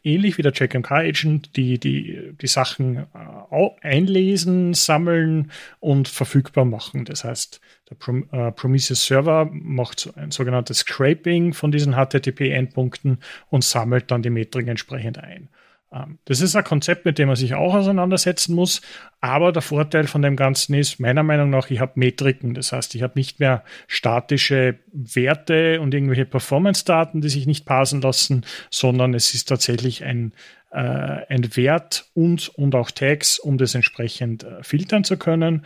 ähnlich 0.03 0.39
wie 0.39 0.43
der 0.43 0.53
JackMK 0.53 0.91
Agent 0.91 1.57
die, 1.57 1.79
die, 1.79 2.33
die 2.41 2.47
Sachen 2.47 2.97
äh, 2.97 3.71
einlesen, 3.83 4.75
sammeln 4.75 5.53
und 5.79 6.09
verfügbar 6.09 6.65
machen. 6.65 7.05
Das 7.05 7.25
heißt, 7.25 7.61
der 7.91 7.97
Prom 7.97 8.27
äh, 8.31 8.53
Prometheus 8.53 9.05
Server 9.05 9.49
macht 9.53 10.13
ein 10.17 10.31
sogenanntes 10.31 10.79
Scraping 10.79 11.53
von 11.53 11.73
diesen 11.73 11.95
HTTP-Endpunkten 11.95 13.19
und 13.49 13.65
sammelt 13.65 14.11
dann 14.11 14.23
die 14.23 14.31
Metriken 14.31 14.71
entsprechend 14.71 15.19
ein. 15.19 15.49
Ähm, 15.93 16.19
das 16.25 16.41
ist 16.41 16.55
ein 16.55 16.65
Konzept, 16.65 17.05
mit 17.05 17.19
dem 17.19 17.27
man 17.27 17.37
sich 17.37 17.55
auch 17.55 17.75
auseinandersetzen 17.75 18.55
muss. 18.55 18.81
Aber 19.21 19.53
der 19.53 19.63
Vorteil 19.63 20.07
von 20.07 20.23
dem 20.23 20.37
Ganzen 20.37 20.75
ist, 20.75 21.01
meiner 21.01 21.23
Meinung 21.23 21.51
nach, 21.51 21.71
ich 21.71 21.81
habe 21.81 21.93
Metriken. 21.97 22.55
Das 22.55 22.73
heißt, 22.73 22.95
ich 22.95 23.03
habe 23.03 23.19
nicht 23.19 23.41
mehr 23.41 23.65
statische 23.89 24.79
Werte 24.93 25.81
und 25.81 25.93
irgendwelche 25.93 26.27
Performance-Daten, 26.27 27.21
die 27.21 27.29
sich 27.29 27.47
nicht 27.47 27.67
parsen 27.67 28.01
lassen, 28.01 28.45
sondern 28.71 29.15
es 29.15 29.35
ist 29.35 29.49
tatsächlich 29.49 30.05
ein, 30.05 30.33
äh, 30.71 30.79
ein 30.79 31.57
Wert 31.57 32.07
und, 32.15 32.51
und 32.51 32.75
auch 32.77 32.93
Tags, 32.93 33.41
um 33.41 33.59
das 33.59 33.75
entsprechend 33.75 34.45
äh, 34.45 34.63
filtern 34.63 35.03
zu 35.03 35.17
können. 35.17 35.65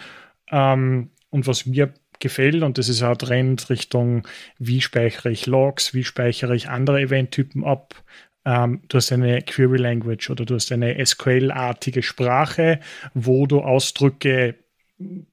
Ähm, 0.51 1.11
und 1.31 1.47
was 1.47 1.67
mir 1.67 1.93
gefällt, 2.20 2.62
und 2.62 2.78
das 2.78 2.89
ist 2.89 3.03
auch 3.03 3.16
Trend 3.16 3.70
Richtung, 3.70 4.27
wie 4.59 4.81
speichere 4.81 5.31
ich 5.31 5.47
Logs, 5.47 5.95
wie 5.95 6.05
speichere 6.05 6.55
ich 6.55 6.69
andere 6.69 7.01
Eventtypen 7.01 7.65
ab, 7.65 7.95
ähm, 8.45 8.82
du 8.89 8.99
hast 8.99 9.11
eine 9.12 9.43
Query 9.43 9.78
Language 9.78 10.31
oder 10.31 10.45
du 10.45 10.55
hast 10.55 10.70
eine 10.70 11.05
SQL-artige 11.05 12.03
Sprache, 12.03 12.81
wo 13.15 13.47
du 13.47 13.61
Ausdrücke 13.61 14.57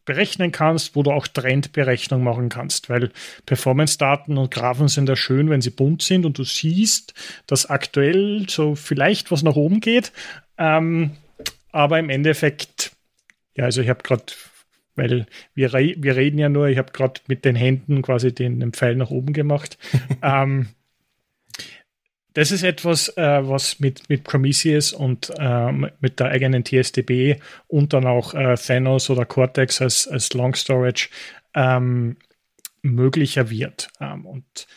berechnen 0.06 0.52
kannst, 0.52 0.96
wo 0.96 1.04
du 1.04 1.12
auch 1.12 1.28
Trendberechnung 1.28 2.24
machen 2.24 2.50
kannst, 2.50 2.90
weil 2.90 3.12
Performance-Daten 3.46 4.38
und 4.38 4.52
Graphen 4.52 4.88
sind 4.88 5.08
ja 5.08 5.16
schön, 5.16 5.50
wenn 5.50 5.62
sie 5.62 5.70
bunt 5.70 6.02
sind 6.02 6.26
und 6.26 6.38
du 6.38 6.44
siehst, 6.44 7.14
dass 7.46 7.70
aktuell 7.70 8.48
so 8.50 8.76
vielleicht 8.76 9.32
was 9.32 9.44
nach 9.44 9.56
oben 9.56 9.80
geht, 9.80 10.12
ähm, 10.58 11.12
aber 11.72 12.00
im 12.00 12.10
Endeffekt, 12.10 12.92
ja, 13.56 13.66
also 13.66 13.82
ich 13.82 13.90
habe 13.90 14.02
gerade, 14.04 14.24
weil 14.96 15.26
wir, 15.54 15.74
wir 15.74 16.16
reden 16.16 16.38
ja 16.38 16.50
nur, 16.50 16.68
ich 16.68 16.78
habe 16.78 16.92
gerade 16.92 17.22
mit 17.28 17.46
den 17.46 17.56
Händen 17.56 18.02
quasi 18.02 18.34
den, 18.34 18.60
den 18.60 18.74
Pfeil 18.74 18.96
nach 18.96 19.10
oben 19.10 19.34
gemacht. 19.34 19.78
ähm, 20.24 20.68
das 22.34 22.52
ist 22.52 22.64
etwas, 22.64 23.10
äh, 23.18 23.48
was 23.48 23.80
mit, 23.80 24.08
mit 24.10 24.24
Prometheus 24.24 24.94
und 24.94 25.32
äh, 25.38 25.72
mit 25.72 26.20
der 26.20 26.28
eigenen 26.28 26.64
TSDB 26.64 27.42
und 27.68 27.94
dann 27.94 28.06
auch 28.06 28.34
äh, 28.34 28.56
Thanos 28.56 29.10
oder 29.10 29.26
Cortex 29.26 29.82
als, 29.82 30.08
als 30.08 30.34
Long 30.34 30.56
Storage 30.56 31.10
ähm, 31.54 32.16
möglicher 32.82 33.50
wird. 33.50 33.90
Ähm, 34.00 34.26
und 34.26 34.68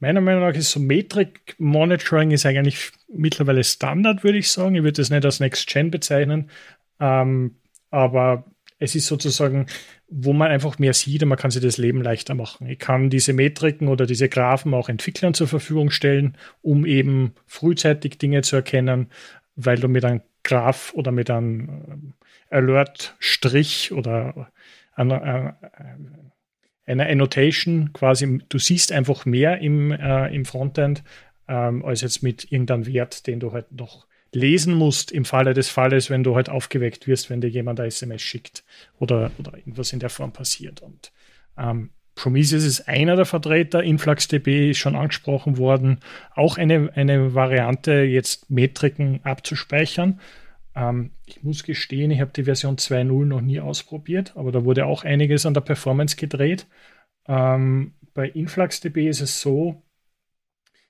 meiner 0.00 0.20
Meinung 0.20 0.42
nach 0.42 0.54
ist 0.54 0.72
so 0.72 0.80
Metric 0.80 1.54
Monitoring 1.58 2.32
ist 2.32 2.46
eigentlich 2.46 2.90
mittlerweile 3.08 3.62
Standard, 3.62 4.24
würde 4.24 4.38
ich 4.38 4.50
sagen. 4.50 4.74
Ich 4.74 4.82
würde 4.82 5.00
das 5.00 5.10
nicht 5.10 5.24
als 5.24 5.38
Next 5.38 5.68
Gen 5.68 5.92
bezeichnen, 5.92 6.50
ähm, 6.98 7.56
aber 7.90 8.44
es 8.84 8.94
ist 8.94 9.06
sozusagen, 9.06 9.66
wo 10.08 10.32
man 10.32 10.50
einfach 10.50 10.78
mehr 10.78 10.94
sieht 10.94 11.22
und 11.22 11.30
man 11.30 11.38
kann 11.38 11.50
sich 11.50 11.62
das 11.62 11.78
Leben 11.78 12.02
leichter 12.02 12.34
machen. 12.34 12.68
Ich 12.68 12.78
kann 12.78 13.10
diese 13.10 13.32
Metriken 13.32 13.88
oder 13.88 14.06
diese 14.06 14.28
Graphen 14.28 14.74
auch 14.74 14.88
Entwicklern 14.88 15.34
zur 15.34 15.48
Verfügung 15.48 15.90
stellen, 15.90 16.36
um 16.62 16.86
eben 16.86 17.34
frühzeitig 17.46 18.18
Dinge 18.18 18.42
zu 18.42 18.56
erkennen, 18.56 19.08
weil 19.56 19.78
du 19.78 19.88
mit 19.88 20.04
einem 20.04 20.20
Graph 20.42 20.92
oder 20.94 21.10
mit 21.10 21.30
einem 21.30 22.14
äh, 22.50 22.56
Alert-Strich 22.56 23.92
oder 23.92 24.50
einer, 24.94 25.56
äh, 26.86 26.90
einer 26.90 27.08
Annotation 27.08 27.92
quasi, 27.92 28.42
du 28.48 28.58
siehst 28.58 28.92
einfach 28.92 29.24
mehr 29.24 29.58
im, 29.58 29.90
äh, 29.90 30.34
im 30.34 30.44
Frontend 30.44 31.02
ähm, 31.48 31.84
als 31.84 32.02
jetzt 32.02 32.22
mit 32.22 32.50
irgendeinem 32.52 32.86
Wert, 32.86 33.26
den 33.26 33.40
du 33.40 33.52
halt 33.52 33.72
noch 33.72 34.06
lesen 34.34 34.74
musst 34.74 35.12
im 35.12 35.24
Falle 35.24 35.54
des 35.54 35.68
Falles, 35.68 36.10
wenn 36.10 36.24
du 36.24 36.34
halt 36.34 36.48
aufgeweckt 36.48 37.06
wirst, 37.06 37.30
wenn 37.30 37.40
dir 37.40 37.48
jemand 37.48 37.80
eine 37.80 37.88
SMS 37.88 38.22
schickt 38.22 38.64
oder, 38.98 39.30
oder 39.38 39.56
irgendwas 39.56 39.92
in 39.92 40.00
der 40.00 40.10
Form 40.10 40.32
passiert. 40.32 40.82
Und 40.82 41.12
ähm, 41.56 41.90
Prometheus 42.14 42.64
ist 42.64 42.88
einer 42.88 43.16
der 43.16 43.24
Vertreter, 43.24 43.82
InfluxDB 43.82 44.70
ist 44.70 44.78
schon 44.78 44.96
angesprochen 44.96 45.58
worden, 45.58 45.98
auch 46.34 46.58
eine, 46.58 46.90
eine 46.94 47.34
Variante, 47.34 48.02
jetzt 48.02 48.50
Metriken 48.50 49.20
abzuspeichern. 49.24 50.20
Ähm, 50.76 51.10
ich 51.26 51.42
muss 51.42 51.64
gestehen, 51.64 52.10
ich 52.10 52.20
habe 52.20 52.32
die 52.34 52.44
Version 52.44 52.76
2.0 52.76 53.24
noch 53.24 53.40
nie 53.40 53.60
ausprobiert, 53.60 54.32
aber 54.36 54.52
da 54.52 54.64
wurde 54.64 54.86
auch 54.86 55.04
einiges 55.04 55.46
an 55.46 55.54
der 55.54 55.62
Performance 55.62 56.16
gedreht. 56.16 56.66
Ähm, 57.26 57.94
bei 58.14 58.28
InfluxDB 58.28 59.08
ist 59.08 59.20
es 59.20 59.40
so, 59.40 59.82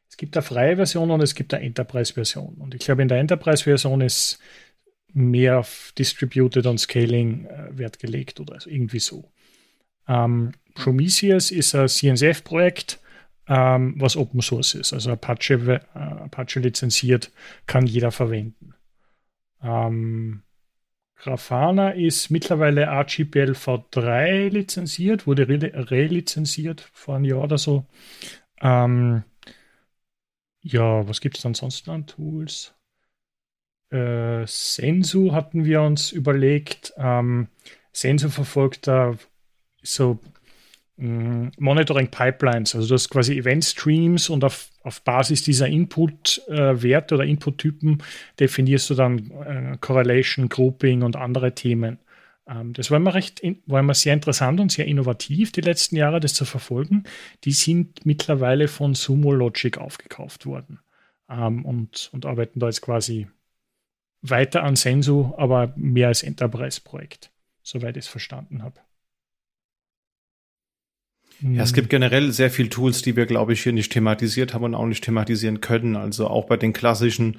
es 0.08 0.16
gibt 0.16 0.36
eine 0.36 0.42
freie 0.42 0.76
Version 0.76 1.10
und 1.10 1.22
es 1.22 1.34
gibt 1.34 1.52
eine 1.54 1.64
Enterprise-Version. 1.64 2.54
Und 2.58 2.74
ich 2.74 2.80
glaube, 2.80 3.02
in 3.02 3.08
der 3.08 3.18
Enterprise-Version 3.18 4.00
ist 4.00 4.38
mehr 5.12 5.58
auf 5.58 5.92
Distributed 5.96 6.66
und 6.66 6.78
Scaling 6.78 7.46
äh, 7.46 7.78
Wert 7.78 7.98
gelegt 7.98 8.40
oder 8.40 8.58
irgendwie 8.66 8.98
so. 8.98 9.30
Ähm, 10.08 10.52
Prometheus 10.74 11.50
ist 11.50 11.74
ein 11.74 11.88
CNCF-Projekt, 11.88 13.00
ähm, 13.48 13.94
was 13.98 14.16
Open 14.16 14.40
Source 14.42 14.74
ist. 14.74 14.92
Also 14.92 15.12
Apache, 15.12 15.80
äh, 15.94 15.98
Apache 15.98 16.60
lizenziert, 16.60 17.30
kann 17.66 17.86
jeder 17.86 18.10
verwenden. 18.10 18.74
Ähm, 19.62 20.42
Grafana 21.16 21.90
ist 21.90 22.30
mittlerweile 22.30 22.82
RGPL 22.82 23.52
v3 23.52 24.50
lizenziert, 24.50 25.26
wurde 25.26 25.48
relizenziert 25.48 26.82
re 26.82 26.86
vor 26.92 27.16
einem 27.16 27.24
Jahr 27.24 27.42
oder 27.42 27.56
so. 27.56 27.86
Ähm, 28.60 29.22
ja, 30.64 31.06
was 31.06 31.20
gibt 31.20 31.36
es 31.36 31.44
ansonsten 31.44 31.90
an 31.90 32.06
Tools? 32.06 32.74
Äh, 33.90 34.46
Sensu 34.46 35.32
hatten 35.32 35.66
wir 35.66 35.82
uns 35.82 36.10
überlegt. 36.10 36.94
Ähm, 36.96 37.48
Sensu 37.92 38.30
verfolgt 38.30 38.86
da 38.86 39.14
so 39.82 40.18
mm, 40.96 41.48
Monitoring 41.58 42.10
Pipelines. 42.10 42.74
Also 42.74 42.88
du 42.88 42.94
hast 42.94 43.10
quasi 43.10 43.36
Event 43.36 43.66
Streams 43.66 44.30
und 44.30 44.42
auf, 44.42 44.70
auf 44.82 45.02
Basis 45.02 45.42
dieser 45.42 45.68
Input-Werte 45.68 47.14
äh, 47.14 47.18
oder 47.18 47.26
Input-Typen 47.26 48.02
definierst 48.40 48.88
du 48.88 48.94
dann 48.94 49.30
äh, 49.32 49.76
Correlation, 49.82 50.48
Grouping 50.48 51.02
und 51.02 51.16
andere 51.16 51.54
Themen. 51.54 51.98
Ähm, 52.46 52.72
das 52.72 52.90
war 52.90 52.96
immer 52.96 53.14
recht, 53.14 53.42
war 53.66 53.80
immer 53.80 53.94
sehr 53.94 54.14
interessant 54.14 54.60
und 54.60 54.72
sehr 54.72 54.86
innovativ 54.86 55.52
die 55.52 55.60
letzten 55.60 55.96
Jahre, 55.96 56.20
das 56.20 56.34
zu 56.34 56.44
verfolgen. 56.44 57.04
Die 57.44 57.52
sind 57.52 58.04
mittlerweile 58.04 58.68
von 58.68 58.94
Sumo 58.94 59.32
Logic 59.32 59.78
aufgekauft 59.78 60.46
worden 60.46 60.80
ähm, 61.28 61.64
und, 61.64 62.10
und 62.12 62.26
arbeiten 62.26 62.60
da 62.60 62.66
jetzt 62.66 62.82
quasi 62.82 63.26
weiter 64.22 64.62
an 64.62 64.76
Sensu, 64.76 65.32
aber 65.36 65.72
mehr 65.76 66.08
als 66.08 66.22
Enterprise-Projekt, 66.22 67.30
soweit 67.62 67.96
ich 67.96 68.04
es 68.04 68.08
verstanden 68.08 68.62
habe. 68.62 68.80
Ja, 71.40 71.62
es 71.62 71.74
gibt 71.74 71.90
generell 71.90 72.32
sehr 72.32 72.50
viele 72.50 72.70
Tools, 72.70 73.02
die 73.02 73.16
wir, 73.16 73.26
glaube 73.26 73.52
ich, 73.52 73.62
hier 73.62 73.72
nicht 73.72 73.92
thematisiert 73.92 74.54
haben 74.54 74.64
und 74.64 74.74
auch 74.74 74.86
nicht 74.86 75.04
thematisieren 75.04 75.60
können. 75.60 75.96
Also 75.96 76.28
auch 76.28 76.46
bei 76.46 76.56
den 76.56 76.72
klassischen 76.72 77.36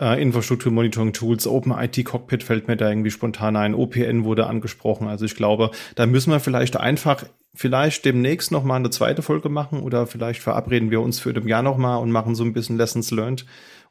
äh, 0.00 0.20
Infrastruktur-Monitoring-Tools, 0.20 1.46
OpenIT-Cockpit 1.46 2.42
fällt 2.42 2.68
mir 2.68 2.76
da 2.76 2.88
irgendwie 2.88 3.10
spontan 3.10 3.56
ein, 3.56 3.74
OPN 3.74 4.24
wurde 4.24 4.46
angesprochen. 4.46 5.08
Also 5.08 5.24
ich 5.24 5.36
glaube, 5.36 5.70
da 5.94 6.06
müssen 6.06 6.30
wir 6.30 6.40
vielleicht 6.40 6.76
einfach 6.76 7.24
vielleicht 7.54 8.04
demnächst 8.04 8.50
noch 8.50 8.64
mal 8.64 8.76
eine 8.76 8.90
zweite 8.90 9.22
Folge 9.22 9.48
machen 9.48 9.80
oder 9.80 10.06
vielleicht 10.06 10.40
verabreden 10.40 10.90
wir 10.90 11.00
uns 11.00 11.20
für 11.20 11.32
dem 11.32 11.46
Jahr 11.46 11.62
noch 11.62 11.76
mal 11.76 11.96
und 11.96 12.10
machen 12.10 12.34
so 12.34 12.44
ein 12.44 12.52
bisschen 12.52 12.78
Lessons 12.78 13.10
learned 13.10 13.44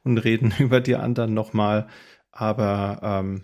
und 0.03 0.17
reden 0.17 0.53
über 0.59 0.81
die 0.81 0.95
anderen 0.95 1.33
noch 1.33 1.53
mal. 1.53 1.87
Aber 2.31 2.99
ähm, 3.03 3.43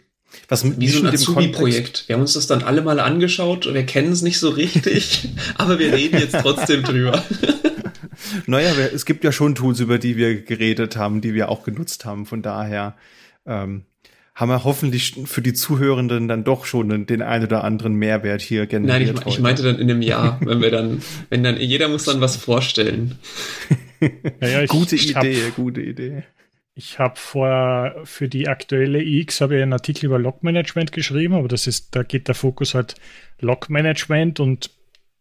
was 0.50 0.80
wie 0.80 0.88
so 0.90 1.06
ein 1.06 1.14
Azubi-Projekt. 1.14 2.08
Wir 2.08 2.16
haben 2.16 2.22
uns 2.22 2.34
das 2.34 2.48
dann 2.48 2.64
alle 2.64 2.82
mal 2.82 3.00
angeschaut. 3.00 3.72
Wir 3.72 3.86
kennen 3.86 4.12
es 4.12 4.22
nicht 4.22 4.40
so 4.40 4.50
richtig, 4.50 5.30
aber 5.58 5.80
wir 5.80 5.94
reden 5.94 6.20
jetzt 6.20 6.38
trotzdem 6.42 6.84
drüber. 6.84 7.24
Naja, 8.46 8.72
es 8.94 9.06
gibt 9.06 9.24
ja 9.24 9.32
schon 9.32 9.56
Tools, 9.56 9.80
über 9.80 9.98
die 9.98 10.18
wir 10.18 10.42
geredet 10.42 10.98
haben, 10.98 11.22
die 11.22 11.34
wir 11.34 11.50
auch 11.50 11.64
genutzt 11.64 12.06
haben. 12.06 12.26
Von 12.26 12.42
daher 12.42 12.96
ähm, 13.46 13.86
haben 14.38 14.50
wir 14.50 14.64
hoffentlich 14.64 15.16
für 15.26 15.42
die 15.42 15.54
Zuhörenden 15.54 16.28
dann 16.28 16.44
doch 16.44 16.66
schon 16.66 17.08
den 17.08 17.22
einen 17.24 17.46
oder 17.46 17.64
anderen 17.64 17.96
Mehrwert 17.96 18.42
hier 18.42 18.68
generiert. 18.68 19.16
Nein, 19.16 19.24
ich, 19.26 19.34
ich 19.34 19.40
meinte 19.40 19.64
dann 19.64 19.80
in 19.80 19.90
einem 19.90 20.04
Jahr, 20.04 20.40
wenn 20.46 20.62
wir 20.62 20.70
dann, 20.70 21.02
wenn 21.30 21.44
dann, 21.44 21.58
jeder 21.58 21.88
muss 21.88 22.06
dann 22.06 22.22
was 22.22 22.38
vorstellen. 22.38 23.18
ja, 24.42 24.62
ich, 24.62 24.70
gute 24.70 24.96
ich 24.96 25.10
Idee, 25.10 25.46
hab, 25.48 25.56
gute 25.56 25.82
Idee. 25.82 26.24
Ich 26.76 27.00
habe 27.00 27.16
vor 27.16 27.96
für 28.04 28.28
die 28.28 28.48
aktuelle 28.48 29.02
X 29.02 29.42
habe 29.42 29.56
ich 29.56 29.64
einen 29.64 29.74
Artikel 29.74 30.06
über 30.06 30.20
Log-Management 30.20 30.92
geschrieben, 30.92 31.34
aber 31.34 31.48
das 31.48 31.66
ist, 31.66 31.96
da 31.96 32.04
geht 32.04 32.28
der 32.28 32.36
Fokus 32.36 32.76
halt 32.76 32.94
Log-Management 33.40 34.40
und 34.40 34.70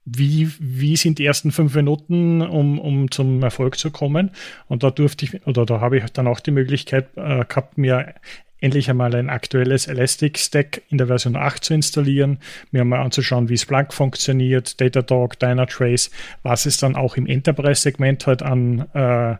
wie, 0.07 0.49
wie 0.61 0.97
sind 0.97 1.19
die 1.19 1.27
ersten 1.27 1.51
fünf 1.51 1.74
Minuten, 1.74 2.41
um, 2.41 2.78
um 2.78 3.11
zum 3.11 3.43
Erfolg 3.43 3.77
zu 3.77 3.91
kommen. 3.91 4.31
Und 4.69 4.85
da 4.85 4.91
durfte 4.91 5.24
ich, 5.24 5.47
oder 5.47 5.66
da 5.66 5.81
habe 5.81 5.99
ich 5.99 6.05
dann 6.12 6.28
auch 6.28 6.41
die 6.41 6.53
Möglichkeit 6.53 7.09
äh, 7.16 7.45
gehabt, 7.45 7.77
mir 7.77 8.15
endlich 8.61 8.89
einmal 8.89 9.15
ein 9.15 9.28
aktuelles 9.28 9.87
Elastic 9.87 10.39
Stack 10.39 10.83
in 10.89 10.99
der 10.99 11.09
Version 11.09 11.37
8 11.37 11.62
zu 11.62 11.74
installieren, 11.74 12.39
mir 12.70 12.85
mal 12.85 13.01
anzuschauen, 13.01 13.49
wie 13.49 13.59
Splunk 13.59 13.93
funktioniert, 13.93 14.81
Datadog, 14.81 15.39
Dynatrace, 15.39 16.11
was 16.43 16.66
es 16.66 16.78
dann 16.78 16.97
auch 16.97 17.16
im 17.16 17.27
Enterprise-Segment 17.27 18.27
halt 18.27 18.43
an, 18.43 18.87
äh, 18.95 19.37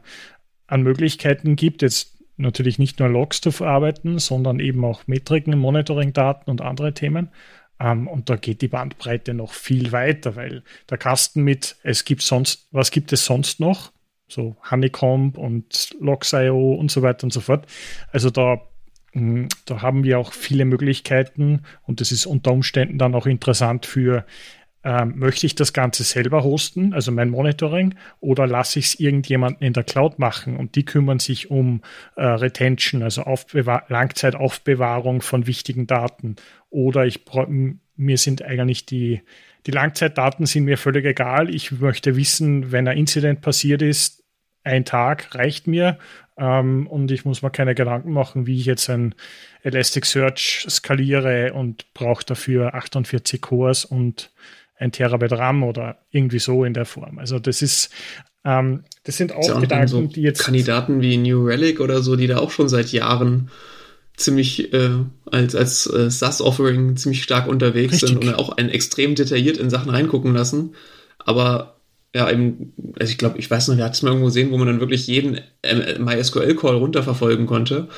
an 0.66 0.82
Möglichkeiten 0.82 1.56
gibt. 1.56 1.82
Jetzt 1.82 2.16
natürlich 2.36 2.78
nicht 2.78 2.98
nur 2.98 3.09
Logs 3.09 3.40
zu 3.40 3.52
verarbeiten, 3.52 4.18
sondern 4.18 4.60
eben 4.60 4.84
auch 4.84 5.06
Metriken, 5.06 5.56
Monitoring-Daten 5.56 6.51
und 6.51 6.60
andere 6.60 6.93
Themen. 6.93 7.28
Um, 7.78 7.86
ähm, 7.86 8.08
und 8.08 8.30
da 8.30 8.36
geht 8.36 8.62
die 8.62 8.68
Bandbreite 8.68 9.34
noch 9.34 9.52
viel 9.52 9.92
weiter, 9.92 10.34
weil 10.34 10.62
der 10.88 10.96
Kasten 10.96 11.42
mit, 11.42 11.76
es 11.82 12.04
gibt 12.04 12.22
sonst, 12.22 12.68
was 12.70 12.90
gibt 12.90 13.12
es 13.12 13.26
sonst 13.26 13.60
noch? 13.60 13.92
So 14.28 14.56
Honeycomb 14.70 15.36
und 15.36 15.94
Logs.io 16.00 16.72
und 16.72 16.90
so 16.90 17.02
weiter 17.02 17.24
und 17.24 17.32
so 17.32 17.40
fort. 17.40 17.66
Also 18.12 18.30
da, 18.30 18.62
hm, 19.12 19.48
da 19.66 19.82
haben 19.82 20.04
wir 20.04 20.18
auch 20.18 20.32
viele 20.32 20.64
Möglichkeiten 20.64 21.62
und 21.82 22.00
das 22.00 22.12
ist 22.12 22.24
unter 22.24 22.52
Umständen 22.52 22.98
dann 22.98 23.14
auch 23.14 23.26
interessant 23.26 23.84
für, 23.84 24.24
ähm, 24.86 25.14
möchte 25.16 25.46
ich 25.46 25.56
das 25.56 25.72
Ganze 25.72 26.04
selber 26.04 26.44
hosten, 26.44 26.94
also 26.94 27.10
mein 27.10 27.28
Monitoring, 27.28 27.96
oder 28.20 28.46
lasse 28.46 28.78
ich 28.78 28.86
es 28.86 29.00
irgendjemanden 29.00 29.66
in 29.66 29.72
der 29.72 29.82
Cloud 29.82 30.20
machen? 30.20 30.56
Und 30.56 30.76
die 30.76 30.84
kümmern 30.84 31.18
sich 31.18 31.50
um 31.50 31.82
äh, 32.14 32.24
Retention, 32.24 33.02
also 33.02 33.22
Aufbewahr 33.22 33.82
Langzeitaufbewahrung 33.88 35.22
von 35.22 35.48
wichtigen 35.48 35.88
Daten. 35.88 36.36
Oder 36.70 37.04
ich 37.04 37.24
mir 37.96 38.16
sind 38.16 38.42
eigentlich 38.42 38.86
die, 38.86 39.22
die 39.66 39.72
Langzeitdaten 39.72 40.46
sind 40.46 40.66
mir 40.66 40.78
völlig 40.78 41.04
egal. 41.04 41.52
Ich 41.52 41.72
möchte 41.72 42.14
wissen, 42.14 42.70
wenn 42.70 42.86
ein 42.86 42.96
Incident 42.96 43.40
passiert 43.40 43.82
ist, 43.82 44.22
ein 44.62 44.84
Tag 44.84 45.34
reicht 45.34 45.66
mir. 45.66 45.98
Ähm, 46.38 46.86
und 46.86 47.10
ich 47.10 47.24
muss 47.24 47.42
mir 47.42 47.50
keine 47.50 47.74
Gedanken 47.74 48.12
machen, 48.12 48.46
wie 48.46 48.60
ich 48.60 48.66
jetzt 48.66 48.88
ein 48.88 49.16
Elasticsearch 49.64 50.66
skaliere 50.70 51.54
und 51.54 51.92
brauche 51.92 52.24
dafür 52.24 52.74
48 52.74 53.40
Cores 53.40 53.84
und 53.84 54.30
ein 54.78 54.92
Terabyte 54.92 55.32
RAM 55.32 55.62
oder 55.62 55.98
irgendwie 56.10 56.38
so 56.38 56.64
in 56.64 56.74
der 56.74 56.84
Form. 56.84 57.18
Also 57.18 57.38
das 57.38 57.62
ist 57.62 57.90
ähm, 58.44 58.84
das 59.04 59.16
sind 59.16 59.32
auch, 59.32 59.60
Gedanken, 59.60 59.88
so 59.88 60.02
die 60.02 60.22
jetzt 60.22 60.44
Kandidaten 60.44 61.00
wie 61.00 61.16
New 61.16 61.44
Relic 61.44 61.80
oder 61.80 62.02
so, 62.02 62.16
die 62.16 62.26
da 62.26 62.38
auch 62.38 62.50
schon 62.50 62.68
seit 62.68 62.92
Jahren 62.92 63.50
ziemlich 64.16 64.72
äh, 64.72 64.90
als, 65.26 65.54
als 65.54 65.86
äh, 65.92 66.10
SaaS-Offering 66.10 66.96
ziemlich 66.96 67.22
stark 67.22 67.48
unterwegs 67.48 67.94
Richtig. 67.94 68.10
sind 68.10 68.24
und 68.24 68.34
auch 68.34 68.56
einen 68.56 68.70
extrem 68.70 69.14
detailliert 69.14 69.58
in 69.58 69.68
Sachen 69.68 69.90
reingucken 69.90 70.32
lassen. 70.32 70.74
Aber 71.18 71.76
ja, 72.14 72.30
eben, 72.30 72.72
also 72.98 73.10
ich 73.10 73.18
glaube, 73.18 73.38
ich 73.38 73.50
weiß 73.50 73.68
noch, 73.68 73.76
wir 73.76 73.84
hatten 73.84 73.94
es 73.94 74.02
mal 74.02 74.10
irgendwo 74.10 74.26
gesehen, 74.26 74.50
wo 74.50 74.58
man 74.58 74.68
dann 74.68 74.80
wirklich 74.80 75.06
jeden 75.06 75.40
ähm, 75.62 76.04
MySQL-Call 76.04 76.76
runterverfolgen 76.76 77.46
konnte 77.46 77.88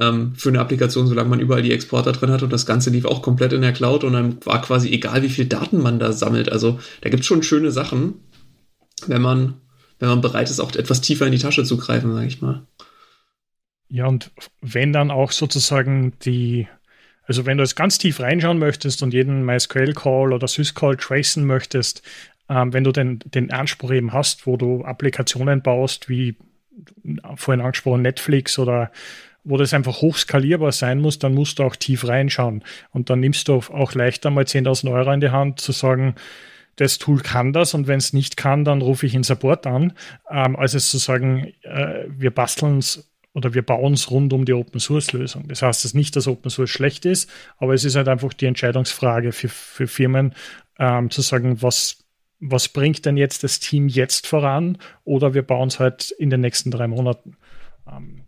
ähm, 0.00 0.34
für 0.34 0.48
eine 0.48 0.60
Applikation, 0.60 1.06
solange 1.06 1.28
man 1.28 1.40
überall 1.40 1.62
die 1.62 1.72
Exporter 1.72 2.12
drin 2.12 2.30
hat 2.30 2.42
und 2.42 2.52
das 2.52 2.66
Ganze 2.66 2.90
lief 2.90 3.04
auch 3.04 3.22
komplett 3.22 3.52
in 3.52 3.62
der 3.62 3.72
Cloud 3.72 4.04
und 4.04 4.14
dann 4.14 4.44
war 4.44 4.62
quasi 4.62 4.90
egal, 4.90 5.22
wie 5.22 5.28
viel 5.28 5.46
Daten 5.46 5.80
man 5.80 5.98
da 5.98 6.12
sammelt. 6.12 6.50
Also 6.50 6.78
da 7.02 7.10
gibt 7.10 7.20
es 7.20 7.26
schon 7.26 7.42
schöne 7.42 7.70
Sachen, 7.70 8.14
wenn 9.06 9.22
man, 9.22 9.54
wenn 9.98 10.08
man 10.08 10.20
bereit 10.20 10.50
ist, 10.50 10.60
auch 10.60 10.74
etwas 10.74 11.00
tiefer 11.00 11.26
in 11.26 11.32
die 11.32 11.38
Tasche 11.38 11.64
zu 11.64 11.76
greifen, 11.76 12.12
sage 12.14 12.26
ich 12.26 12.40
mal. 12.40 12.66
Ja, 13.88 14.06
und 14.06 14.30
wenn 14.62 14.92
dann 14.94 15.10
auch 15.10 15.32
sozusagen 15.32 16.14
die, 16.24 16.66
also 17.24 17.44
wenn 17.44 17.58
du 17.58 17.62
jetzt 17.62 17.76
ganz 17.76 17.98
tief 17.98 18.20
reinschauen 18.20 18.58
möchtest 18.58 19.02
und 19.02 19.12
jeden 19.12 19.44
MySQL-Call 19.44 20.32
oder 20.32 20.48
SysCall 20.48 20.96
tracen 20.96 21.44
möchtest, 21.44 22.02
ähm, 22.48 22.72
wenn 22.72 22.84
du 22.84 22.92
den, 22.92 23.18
den 23.18 23.50
Anspruch 23.50 23.92
eben 23.92 24.14
hast, 24.14 24.46
wo 24.46 24.56
du 24.56 24.82
Applikationen 24.82 25.60
baust, 25.60 26.08
wie 26.08 26.36
vorhin 27.36 27.60
angesprochen 27.60 28.00
Netflix 28.00 28.58
oder 28.58 28.90
wo 29.44 29.56
das 29.56 29.74
einfach 29.74 30.00
hochskalierbar 30.00 30.72
sein 30.72 31.00
muss, 31.00 31.18
dann 31.18 31.34
musst 31.34 31.58
du 31.58 31.64
auch 31.64 31.76
tief 31.76 32.06
reinschauen. 32.06 32.62
Und 32.90 33.10
dann 33.10 33.20
nimmst 33.20 33.48
du 33.48 33.54
auch 33.54 33.94
leichter 33.94 34.30
mal 34.30 34.44
10.000 34.44 34.92
Euro 34.92 35.12
in 35.12 35.20
die 35.20 35.30
Hand 35.30 35.60
zu 35.60 35.72
sagen, 35.72 36.14
das 36.76 36.98
Tool 36.98 37.20
kann 37.20 37.52
das 37.52 37.74
und 37.74 37.86
wenn 37.86 37.98
es 37.98 38.12
nicht 38.12 38.36
kann, 38.36 38.64
dann 38.64 38.80
rufe 38.80 39.04
ich 39.06 39.14
in 39.14 39.22
Support 39.22 39.66
an, 39.66 39.92
ähm, 40.30 40.56
als 40.56 40.74
es 40.74 40.90
zu 40.90 40.98
sagen, 40.98 41.52
äh, 41.62 42.04
wir 42.08 42.30
basteln 42.30 42.78
es 42.78 43.08
oder 43.34 43.54
wir 43.54 43.62
bauen 43.62 43.94
es 43.94 44.10
rund 44.10 44.32
um 44.32 44.44
die 44.44 44.52
Open 44.52 44.80
Source 44.80 45.12
Lösung. 45.12 45.48
Das 45.48 45.62
heißt 45.62 45.84
es 45.84 45.94
nicht, 45.94 46.16
dass 46.16 46.28
Open 46.28 46.50
Source 46.50 46.70
schlecht 46.70 47.04
ist, 47.04 47.30
aber 47.58 47.74
es 47.74 47.84
ist 47.84 47.94
halt 47.94 48.08
einfach 48.08 48.32
die 48.32 48.46
Entscheidungsfrage 48.46 49.32
für, 49.32 49.48
für 49.48 49.86
Firmen, 49.86 50.34
ähm, 50.78 51.10
zu 51.10 51.22
sagen, 51.22 51.62
was, 51.62 52.04
was 52.40 52.68
bringt 52.68 53.04
denn 53.04 53.16
jetzt 53.16 53.44
das 53.44 53.60
Team 53.60 53.88
jetzt 53.88 54.26
voran 54.26 54.78
oder 55.04 55.34
wir 55.34 55.42
bauen 55.42 55.68
es 55.68 55.78
halt 55.78 56.10
in 56.12 56.30
den 56.30 56.40
nächsten 56.40 56.70
drei 56.70 56.88
Monaten. 56.88 57.36
Ähm, 57.90 58.21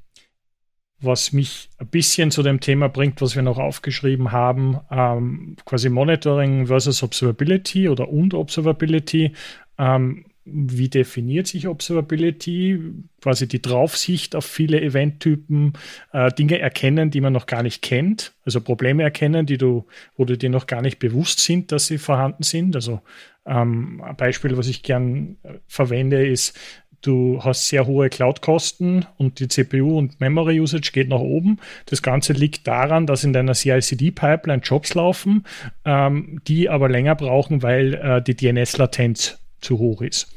was 1.04 1.32
mich 1.32 1.68
ein 1.78 1.86
bisschen 1.86 2.30
zu 2.30 2.42
dem 2.42 2.60
Thema 2.60 2.88
bringt, 2.88 3.20
was 3.20 3.34
wir 3.34 3.42
noch 3.42 3.58
aufgeschrieben 3.58 4.32
haben, 4.32 4.78
ähm, 4.90 5.56
quasi 5.64 5.88
Monitoring 5.88 6.66
versus 6.66 7.02
Observability 7.02 7.88
oder 7.88 8.08
und 8.08 8.34
Observability. 8.34 9.32
Ähm, 9.78 10.24
wie 10.46 10.90
definiert 10.90 11.46
sich 11.46 11.66
Observability? 11.66 12.78
Quasi 13.22 13.48
die 13.48 13.62
Draufsicht 13.62 14.36
auf 14.36 14.44
viele 14.44 14.80
Eventtypen, 14.80 15.72
äh, 16.12 16.30
Dinge 16.32 16.58
erkennen, 16.58 17.10
die 17.10 17.22
man 17.22 17.32
noch 17.32 17.46
gar 17.46 17.62
nicht 17.62 17.80
kennt, 17.80 18.34
also 18.44 18.60
Probleme 18.60 19.02
erkennen, 19.02 19.46
die 19.46 19.56
du, 19.56 19.86
wo 20.16 20.26
du 20.26 20.36
dir 20.36 20.50
noch 20.50 20.66
gar 20.66 20.82
nicht 20.82 20.98
bewusst 20.98 21.38
sind, 21.40 21.72
dass 21.72 21.86
sie 21.86 21.96
vorhanden 21.96 22.42
sind. 22.42 22.76
Also 22.76 23.00
ähm, 23.46 24.02
ein 24.04 24.16
Beispiel, 24.16 24.56
was 24.56 24.68
ich 24.68 24.82
gern 24.82 25.36
äh, 25.42 25.54
verwende, 25.66 26.26
ist, 26.26 26.58
Du 27.04 27.38
hast 27.44 27.68
sehr 27.68 27.86
hohe 27.86 28.08
Cloud-Kosten 28.08 29.04
und 29.18 29.38
die 29.38 29.48
CPU 29.48 29.98
und 29.98 30.22
Memory 30.22 30.58
Usage 30.58 30.90
geht 30.90 31.10
nach 31.10 31.18
oben. 31.18 31.58
Das 31.84 32.00
Ganze 32.00 32.32
liegt 32.32 32.66
daran, 32.66 33.06
dass 33.06 33.24
in 33.24 33.34
deiner 33.34 33.52
CI/CD-Pipeline 33.52 34.62
Jobs 34.62 34.94
laufen, 34.94 35.44
ähm, 35.84 36.40
die 36.48 36.70
aber 36.70 36.88
länger 36.88 37.14
brauchen, 37.14 37.62
weil 37.62 37.92
äh, 37.92 38.22
die 38.22 38.34
DNS-Latenz 38.34 39.38
zu 39.60 39.78
hoch 39.78 40.00
ist. 40.00 40.34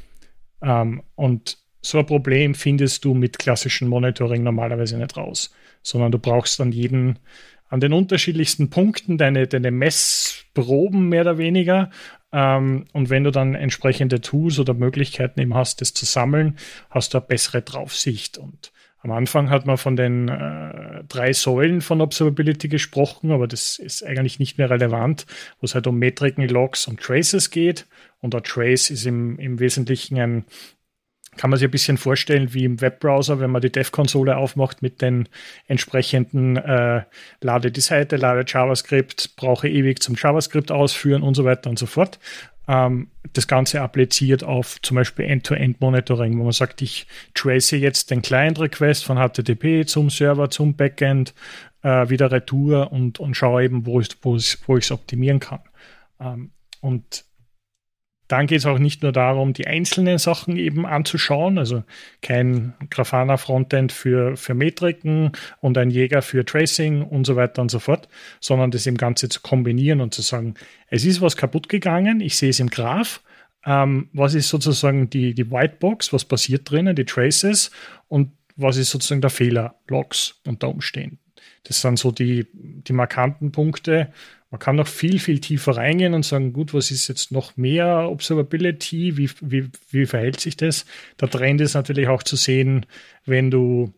Ähm, 0.61 1.03
und 1.15 1.57
so 1.81 1.99
ein 1.99 2.05
Problem 2.05 2.53
findest 2.53 3.05
du 3.05 3.13
mit 3.13 3.39
klassischem 3.39 3.87
Monitoring 3.87 4.43
normalerweise 4.43 4.97
nicht 4.97 5.15
raus, 5.15 5.53
sondern 5.83 6.11
du 6.11 6.19
brauchst 6.19 6.59
an 6.59 6.73
jeden, 6.73 7.17
an 7.69 7.79
den 7.79 7.93
unterschiedlichsten 7.93 8.69
Punkten 8.69 9.17
deine, 9.17 9.47
deine 9.47 9.71
Messproben 9.71 11.07
mehr 11.07 11.21
oder 11.21 11.37
weniger 11.37 11.91
ähm, 12.31 12.85
und 12.93 13.09
wenn 13.09 13.23
du 13.23 13.31
dann 13.31 13.55
entsprechende 13.55 14.21
Tools 14.21 14.59
oder 14.59 14.73
Möglichkeiten 14.73 15.39
eben 15.39 15.53
hast, 15.53 15.81
das 15.81 15.93
zu 15.93 16.05
sammeln, 16.05 16.57
hast 16.89 17.13
du 17.13 17.19
eine 17.19 17.27
bessere 17.27 17.61
Draufsicht. 17.61 18.37
Und 18.37 18.71
am 19.01 19.11
Anfang 19.11 19.49
hat 19.49 19.65
man 19.65 19.77
von 19.77 19.95
den 19.95 20.27
äh, 20.27 21.03
drei 21.07 21.31
Säulen 21.31 21.81
von 21.81 22.01
Observability 22.01 22.67
gesprochen, 22.67 23.31
aber 23.31 23.47
das 23.47 23.79
ist 23.79 24.03
eigentlich 24.03 24.39
nicht 24.39 24.57
mehr 24.57 24.69
relevant, 24.69 25.25
wo 25.59 25.65
es 25.65 25.75
halt 25.75 25.87
um 25.87 25.97
Metriken, 25.97 26.47
Logs 26.47 26.87
und 26.87 26.99
Traces 26.99 27.49
geht. 27.49 27.87
Und 28.19 28.33
der 28.33 28.43
Trace 28.43 28.89
ist 28.89 29.05
im, 29.05 29.37
im 29.39 29.59
Wesentlichen 29.59 30.19
ein 30.19 30.45
kann 31.37 31.49
man 31.49 31.59
sich 31.59 31.67
ein 31.67 31.71
bisschen 31.71 31.97
vorstellen 31.97 32.53
wie 32.53 32.65
im 32.65 32.81
Webbrowser, 32.81 33.39
wenn 33.39 33.51
man 33.51 33.61
die 33.61 33.71
Dev-Konsole 33.71 34.37
aufmacht 34.37 34.81
mit 34.81 35.01
den 35.01 35.29
entsprechenden 35.67 36.57
äh, 36.57 37.03
lade 37.41 37.71
die 37.71 37.81
Seite, 37.81 38.17
lade 38.17 38.45
JavaScript, 38.47 39.35
brauche 39.35 39.69
ewig 39.69 40.01
zum 40.01 40.15
JavaScript 40.15 40.71
ausführen 40.71 41.23
und 41.23 41.35
so 41.35 41.45
weiter 41.45 41.69
und 41.69 41.79
so 41.79 41.85
fort. 41.85 42.19
Ähm, 42.67 43.07
das 43.33 43.47
Ganze 43.47 43.81
appliziert 43.81 44.43
auf 44.43 44.81
zum 44.81 44.95
Beispiel 44.95 45.25
End-to-End-Monitoring, 45.25 46.37
wo 46.37 46.43
man 46.43 46.51
sagt, 46.51 46.81
ich 46.81 47.07
trace 47.33 47.71
jetzt 47.71 48.11
den 48.11 48.21
Client-Request 48.21 49.05
von 49.05 49.17
HTTP 49.17 49.87
zum 49.87 50.09
Server, 50.09 50.49
zum 50.49 50.75
Backend, 50.75 51.33
äh, 51.83 52.09
wieder 52.09 52.31
Retour 52.31 52.91
und, 52.91 53.19
und 53.19 53.35
schaue 53.35 53.63
eben, 53.63 53.85
wo 53.85 53.99
ich 54.01 54.09
es 54.09 54.17
wo 54.21 54.37
wo 54.37 54.93
optimieren 54.93 55.39
kann. 55.39 55.59
Ähm, 56.19 56.51
und 56.81 57.25
dann 58.27 58.47
geht 58.47 58.59
es 58.59 58.65
auch 58.65 58.79
nicht 58.79 59.03
nur 59.03 59.11
darum, 59.11 59.53
die 59.53 59.67
einzelnen 59.67 60.17
Sachen 60.17 60.57
eben 60.57 60.85
anzuschauen, 60.85 61.57
also 61.57 61.83
kein 62.21 62.73
Grafana 62.89 63.37
Frontend 63.37 63.91
für, 63.91 64.35
für 64.35 64.53
Metriken 64.53 65.31
und 65.61 65.77
ein 65.77 65.89
Jäger 65.89 66.21
für 66.21 66.45
Tracing 66.45 67.03
und 67.03 67.25
so 67.25 67.35
weiter 67.35 67.61
und 67.61 67.71
so 67.71 67.79
fort, 67.79 68.09
sondern 68.39 68.71
das 68.71 68.85
im 68.85 68.97
Ganze 68.97 69.29
zu 69.29 69.41
kombinieren 69.41 70.01
und 70.01 70.13
zu 70.13 70.21
sagen, 70.21 70.55
es 70.89 71.05
ist 71.05 71.21
was 71.21 71.37
kaputt 71.37 71.69
gegangen, 71.69 72.19
ich 72.19 72.37
sehe 72.37 72.49
es 72.49 72.59
im 72.59 72.69
Graph, 72.69 73.21
ähm, 73.65 74.09
was 74.13 74.33
ist 74.33 74.49
sozusagen 74.49 75.09
die, 75.09 75.33
die 75.33 75.49
Whitebox, 75.49 76.11
was 76.11 76.25
passiert 76.25 76.69
drinnen, 76.69 76.95
die 76.95 77.05
Traces 77.05 77.71
und 78.07 78.31
was 78.55 78.77
ist 78.77 78.89
sozusagen 78.89 79.21
der 79.21 79.29
Fehler, 79.29 79.75
Logs 79.87 80.41
unter 80.45 80.69
Umständen. 80.69 81.19
Das 81.63 81.81
sind 81.81 81.99
so 81.99 82.11
die, 82.11 82.47
die 82.53 82.93
markanten 82.93 83.51
Punkte, 83.51 84.11
man 84.49 84.59
kann 84.59 84.77
noch 84.77 84.87
viel, 84.87 85.19
viel 85.19 85.39
tiefer 85.39 85.75
reingehen 85.75 86.13
und 86.13 86.23
sagen, 86.23 86.53
gut, 86.53 86.73
was 86.73 86.89
ist 86.91 87.07
jetzt 87.09 87.31
noch 87.31 87.57
mehr 87.57 88.09
Observability? 88.09 89.17
Wie, 89.17 89.29
wie, 89.41 89.69
wie 89.89 90.05
verhält 90.05 90.39
sich 90.39 90.55
das? 90.55 90.85
Der 91.19 91.29
Trend 91.29 91.59
ist 91.59 91.73
natürlich 91.73 92.07
auch 92.07 92.23
zu 92.23 92.37
sehen, 92.37 92.85
wenn 93.25 93.51
du 93.51 93.93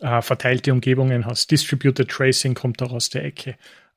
äh, 0.00 0.20
verteilte 0.20 0.72
Umgebungen 0.72 1.26
hast. 1.26 1.50
Distributed 1.50 2.08
Tracing 2.08 2.54
kommt 2.54 2.82
auch 2.82 2.92
aus 2.92 3.08
der 3.10 3.24
Ecke. 3.24 3.56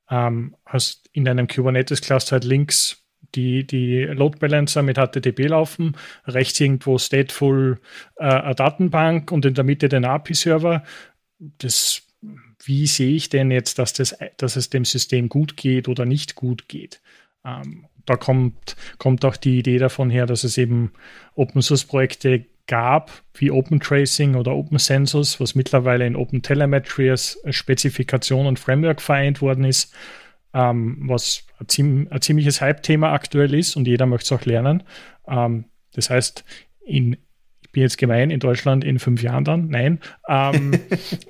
Ähm, 0.09 0.55
hast 0.65 1.09
in 1.13 1.25
deinem 1.25 1.47
Kubernetes-Cluster 1.47 2.33
halt 2.33 2.43
links 2.43 3.01
die, 3.33 3.65
die 3.65 4.03
Load 4.03 4.37
Balancer 4.37 4.83
mit 4.83 4.97
HTTP 4.97 5.47
laufen, 5.47 5.97
rechts 6.25 6.59
irgendwo 6.59 6.99
Stateful 6.99 7.79
äh, 8.17 8.23
eine 8.23 8.55
Datenbank 8.55 9.31
und 9.31 9.45
in 9.45 9.55
der 9.55 9.63
Mitte 9.63 9.89
den 9.89 10.05
API-Server. 10.05 10.83
Das 11.39 12.04
wie 12.65 12.87
sehe 12.87 13.15
ich 13.15 13.29
denn 13.29 13.51
jetzt, 13.51 13.79
dass, 13.79 13.93
das, 13.93 14.17
dass 14.37 14.55
es 14.55 14.69
dem 14.69 14.85
System 14.85 15.29
gut 15.29 15.57
geht 15.57 15.87
oder 15.87 16.05
nicht 16.05 16.35
gut 16.35 16.67
geht. 16.67 17.01
Ähm, 17.45 17.85
da 18.05 18.15
kommt, 18.17 18.75
kommt 18.97 19.25
auch 19.25 19.35
die 19.35 19.59
Idee 19.59 19.77
davon 19.77 20.09
her, 20.09 20.25
dass 20.25 20.43
es 20.43 20.57
eben 20.57 20.91
Open 21.35 21.61
Source 21.61 21.85
Projekte 21.85 22.45
gab, 22.67 23.11
wie 23.35 23.51
Open 23.51 23.79
Tracing 23.79 24.35
oder 24.35 24.53
Open 24.55 24.79
Census, 24.79 25.39
was 25.39 25.55
mittlerweile 25.55 26.05
in 26.05 26.15
Open 26.15 26.41
Telemetry 26.41 27.09
als 27.09 27.39
Spezifikation 27.49 28.47
und 28.47 28.59
Framework 28.59 29.01
vereint 29.01 29.41
worden 29.41 29.65
ist, 29.65 29.93
ähm, 30.53 30.97
was 31.07 31.45
ein, 31.59 31.67
ziem 31.67 32.07
ein 32.09 32.21
ziemliches 32.21 32.61
Hype-Thema 32.61 33.11
aktuell 33.11 33.53
ist 33.53 33.75
und 33.75 33.87
jeder 33.87 34.05
möchte 34.05 34.33
es 34.33 34.39
auch 34.39 34.45
lernen. 34.45 34.83
Ähm, 35.27 35.65
das 35.93 36.09
heißt, 36.09 36.43
in 36.85 37.17
bin 37.75 37.83
jetzt 37.83 37.97
gemein, 37.97 38.31
in 38.31 38.39
Deutschland 38.39 38.85
in 38.85 38.99
fünf 38.99 39.21
Jahren 39.21 39.43
dann. 39.43 39.67
Nein. 39.67 39.99
Ähm, 40.29 40.71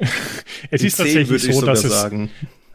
es 0.69 0.83
ist 0.83 0.97
tatsächlich 0.97 1.41
so, 1.41 1.65
dass 1.65 1.83
es. 1.83 2.07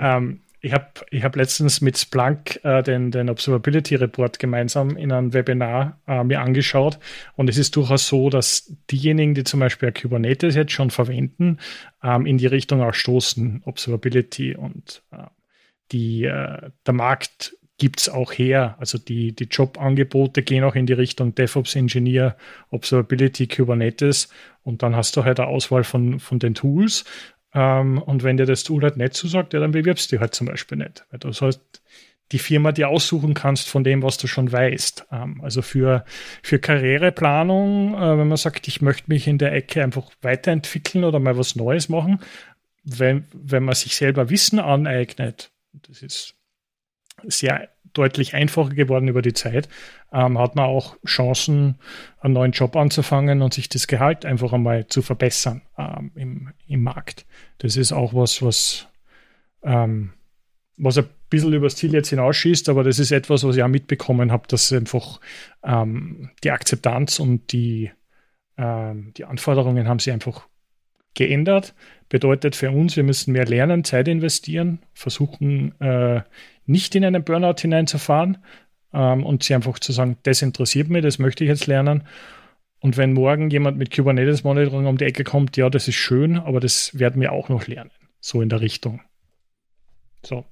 Ähm, 0.00 0.40
ich 0.60 0.74
habe 0.74 0.88
ich 1.10 1.22
hab 1.22 1.36
letztens 1.36 1.80
mit 1.80 1.96
Splunk 1.96 2.60
äh, 2.64 2.82
den, 2.82 3.12
den 3.12 3.30
Observability 3.30 3.94
Report 3.94 4.38
gemeinsam 4.38 4.96
in 4.96 5.12
einem 5.12 5.32
Webinar 5.32 6.00
äh, 6.06 6.22
mir 6.24 6.40
angeschaut 6.40 6.98
und 7.36 7.48
es 7.48 7.56
ist 7.56 7.76
durchaus 7.76 8.08
so, 8.08 8.28
dass 8.28 8.74
diejenigen, 8.90 9.34
die 9.34 9.44
zum 9.44 9.60
Beispiel 9.60 9.92
Kubernetes 9.92 10.56
jetzt 10.56 10.72
schon 10.72 10.90
verwenden, 10.90 11.58
ähm, 12.02 12.26
in 12.26 12.38
die 12.38 12.46
Richtung 12.46 12.82
auch 12.82 12.92
stoßen, 12.92 13.62
Observability 13.64 14.54
und 14.54 15.02
äh, 15.12 15.28
die, 15.92 16.24
äh, 16.24 16.70
der 16.86 16.94
Markt 16.94 17.56
gibt 17.80 18.00
es 18.00 18.08
auch 18.08 18.30
her. 18.30 18.76
Also 18.78 18.98
die, 18.98 19.32
die 19.32 19.44
Jobangebote 19.44 20.42
gehen 20.42 20.62
auch 20.62 20.76
in 20.76 20.86
die 20.86 20.92
Richtung 20.92 21.34
DevOps 21.34 21.74
Engineer, 21.74 22.36
Observability, 22.68 23.48
Kubernetes 23.48 24.28
und 24.62 24.82
dann 24.82 24.94
hast 24.94 25.16
du 25.16 25.24
halt 25.24 25.40
eine 25.40 25.48
Auswahl 25.48 25.82
von, 25.82 26.20
von 26.20 26.38
den 26.38 26.54
Tools. 26.54 27.04
Ähm, 27.54 27.98
und 27.98 28.22
wenn 28.22 28.36
dir 28.36 28.46
das 28.46 28.64
Tool 28.64 28.82
halt 28.82 28.98
nicht 28.98 29.14
zusagt, 29.14 29.54
ja, 29.54 29.60
dann 29.60 29.72
bewirbst 29.72 30.12
du 30.12 30.16
dich 30.16 30.20
halt 30.20 30.34
zum 30.34 30.46
Beispiel 30.46 30.78
nicht. 30.78 31.04
Du 31.18 31.30
halt 31.32 31.60
die 32.32 32.38
Firma 32.38 32.70
dir 32.70 32.90
aussuchen 32.90 33.34
kannst 33.34 33.68
von 33.68 33.82
dem, 33.82 34.02
was 34.02 34.18
du 34.18 34.26
schon 34.26 34.52
weißt. 34.52 35.06
Ähm, 35.10 35.40
also 35.42 35.62
für, 35.62 36.04
für 36.42 36.58
Karriereplanung, 36.58 37.94
äh, 37.94 38.18
wenn 38.18 38.28
man 38.28 38.36
sagt, 38.36 38.68
ich 38.68 38.82
möchte 38.82 39.10
mich 39.10 39.26
in 39.26 39.38
der 39.38 39.52
Ecke 39.52 39.82
einfach 39.82 40.10
weiterentwickeln 40.20 41.04
oder 41.04 41.18
mal 41.18 41.38
was 41.38 41.56
Neues 41.56 41.88
machen, 41.88 42.20
wenn, 42.84 43.24
wenn 43.32 43.64
man 43.64 43.74
sich 43.74 43.96
selber 43.96 44.28
Wissen 44.28 44.58
aneignet, 44.58 45.50
das 45.88 46.02
ist 46.02 46.34
sehr 47.24 47.68
deutlich 47.92 48.34
einfacher 48.34 48.70
geworden 48.70 49.08
über 49.08 49.22
die 49.22 49.32
Zeit, 49.32 49.68
ähm, 50.12 50.38
hat 50.38 50.54
man 50.54 50.66
auch 50.66 50.96
Chancen, 51.04 51.76
einen 52.20 52.34
neuen 52.34 52.52
Job 52.52 52.76
anzufangen 52.76 53.42
und 53.42 53.54
sich 53.54 53.68
das 53.68 53.86
Gehalt 53.86 54.24
einfach 54.24 54.52
einmal 54.52 54.86
zu 54.86 55.02
verbessern 55.02 55.62
ähm, 55.76 56.12
im, 56.14 56.52
im 56.66 56.82
Markt. 56.82 57.26
Das 57.58 57.76
ist 57.76 57.92
auch 57.92 58.14
was, 58.14 58.42
was, 58.42 58.86
ähm, 59.62 60.12
was 60.76 60.98
ein 60.98 61.08
bisschen 61.28 61.52
übers 61.52 61.76
Ziel 61.76 61.92
jetzt 61.92 62.10
hinausschießt, 62.10 62.68
aber 62.68 62.84
das 62.84 62.98
ist 62.98 63.12
etwas, 63.12 63.44
was 63.44 63.56
ich 63.56 63.62
auch 63.62 63.68
mitbekommen 63.68 64.32
habe, 64.32 64.46
dass 64.48 64.72
einfach 64.72 65.20
ähm, 65.62 66.30
die 66.44 66.50
Akzeptanz 66.50 67.18
und 67.18 67.52
die, 67.52 67.90
ähm, 68.56 69.12
die 69.16 69.24
Anforderungen 69.24 69.88
haben 69.88 69.98
sich 69.98 70.12
einfach 70.12 70.46
geändert. 71.14 71.74
Bedeutet 72.08 72.56
für 72.56 72.70
uns, 72.70 72.96
wir 72.96 73.04
müssen 73.04 73.32
mehr 73.32 73.46
lernen, 73.46 73.84
Zeit 73.84 74.08
investieren, 74.08 74.80
versuchen 74.94 75.80
äh, 75.80 76.22
nicht 76.66 76.94
in 76.94 77.04
einen 77.04 77.24
Burnout 77.24 77.60
hineinzufahren 77.60 78.38
ähm, 78.92 79.24
und 79.24 79.44
sie 79.44 79.54
einfach 79.54 79.78
zu 79.78 79.92
sagen, 79.92 80.16
das 80.24 80.42
interessiert 80.42 80.88
mich, 80.88 81.02
das 81.02 81.18
möchte 81.18 81.44
ich 81.44 81.48
jetzt 81.48 81.66
lernen. 81.66 82.04
Und 82.80 82.96
wenn 82.96 83.12
morgen 83.12 83.50
jemand 83.50 83.76
mit 83.76 83.94
Kubernetes 83.94 84.42
Monitoring 84.42 84.86
um 84.86 84.96
die 84.96 85.04
Ecke 85.04 85.22
kommt, 85.22 85.56
ja, 85.56 85.68
das 85.68 85.86
ist 85.86 85.96
schön, 85.96 86.38
aber 86.38 86.60
das 86.60 86.98
werden 86.98 87.20
wir 87.20 87.32
auch 87.32 87.48
noch 87.48 87.66
lernen. 87.66 87.90
So 88.20 88.40
in 88.40 88.48
der 88.48 88.60
Richtung. 88.60 89.00
So. 90.24 90.44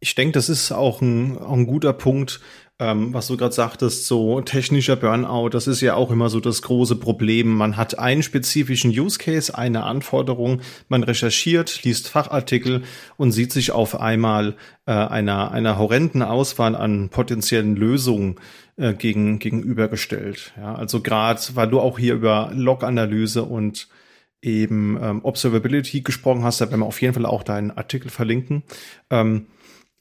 Ich 0.00 0.14
denke, 0.14 0.32
das 0.32 0.48
ist 0.48 0.72
auch 0.72 1.00
ein, 1.02 1.36
auch 1.38 1.52
ein 1.52 1.66
guter 1.66 1.92
Punkt, 1.92 2.40
ähm, 2.80 3.12
was 3.12 3.26
du 3.26 3.36
gerade 3.36 3.54
sagtest, 3.54 4.06
so 4.06 4.40
technischer 4.40 4.94
Burnout, 4.94 5.48
das 5.50 5.66
ist 5.66 5.80
ja 5.80 5.94
auch 5.94 6.12
immer 6.12 6.28
so 6.28 6.38
das 6.38 6.62
große 6.62 6.96
Problem. 6.96 7.48
Man 7.48 7.76
hat 7.76 7.98
einen 7.98 8.22
spezifischen 8.22 8.90
Use 8.90 9.18
Case, 9.18 9.56
eine 9.56 9.82
Anforderung, 9.82 10.60
man 10.88 11.02
recherchiert, 11.02 11.82
liest 11.82 12.08
Fachartikel 12.08 12.82
und 13.16 13.32
sieht 13.32 13.52
sich 13.52 13.72
auf 13.72 14.00
einmal 14.00 14.54
äh, 14.86 14.92
einer, 14.92 15.50
einer 15.50 15.76
horrenden 15.76 16.22
Auswahl 16.22 16.76
an 16.76 17.08
potenziellen 17.08 17.74
Lösungen 17.74 18.36
äh, 18.76 18.94
gegen, 18.94 19.40
gegenübergestellt. 19.40 20.52
Ja, 20.56 20.76
also 20.76 21.00
gerade, 21.00 21.40
weil 21.54 21.68
du 21.68 21.80
auch 21.80 21.98
hier 21.98 22.14
über 22.14 22.52
Log-Analyse 22.54 23.42
und 23.42 23.88
eben 24.40 24.96
ähm, 25.02 25.24
Observability 25.24 26.02
gesprochen 26.02 26.44
hast, 26.44 26.60
da 26.60 26.70
werden 26.70 26.80
wir 26.80 26.86
auf 26.86 27.02
jeden 27.02 27.14
Fall 27.14 27.26
auch 27.26 27.42
deinen 27.42 27.72
Artikel 27.72 28.08
verlinken. 28.08 28.62
Ähm, 29.10 29.46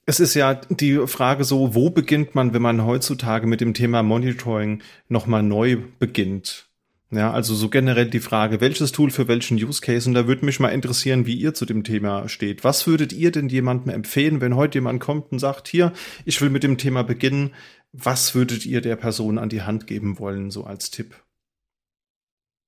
es 0.07 0.21
ist 0.21 0.35
ja 0.35 0.55
die 0.55 1.05
Frage 1.05 1.43
so, 1.43 1.75
wo 1.75 1.89
beginnt 1.89 2.34
man, 2.34 2.53
wenn 2.53 2.61
man 2.61 2.85
heutzutage 2.85 3.45
mit 3.45 3.59
dem 3.59 3.73
Thema 3.73 4.03
Monitoring 4.03 4.81
nochmal 5.09 5.43
neu 5.43 5.77
beginnt? 5.99 6.69
Ja, 7.11 7.31
also 7.31 7.55
so 7.55 7.69
generell 7.69 8.09
die 8.09 8.21
Frage, 8.21 8.61
welches 8.61 8.93
Tool 8.93 9.11
für 9.11 9.27
welchen 9.27 9.57
Use 9.57 9.81
Case? 9.81 10.09
Und 10.09 10.15
da 10.15 10.25
würde 10.25 10.45
mich 10.45 10.61
mal 10.61 10.69
interessieren, 10.69 11.25
wie 11.25 11.35
ihr 11.35 11.53
zu 11.53 11.65
dem 11.65 11.84
Thema 11.84 12.29
steht. 12.29 12.63
Was 12.63 12.88
würdet 12.88 13.11
ihr 13.11 13.31
denn 13.31 13.49
jemandem 13.49 13.93
empfehlen, 13.93 14.39
wenn 14.39 14.55
heute 14.55 14.77
jemand 14.77 15.01
kommt 15.01 15.31
und 15.34 15.39
sagt, 15.39 15.67
hier, 15.67 15.91
ich 16.23 16.41
will 16.41 16.49
mit 16.49 16.63
dem 16.63 16.77
Thema 16.77 17.03
beginnen? 17.03 17.51
Was 17.91 18.34
würdet 18.34 18.65
ihr 18.65 18.79
der 18.79 18.95
Person 18.95 19.38
an 19.38 19.49
die 19.49 19.63
Hand 19.63 19.88
geben 19.88 20.19
wollen, 20.19 20.51
so 20.51 20.63
als 20.63 20.89
Tipp? 20.89 21.15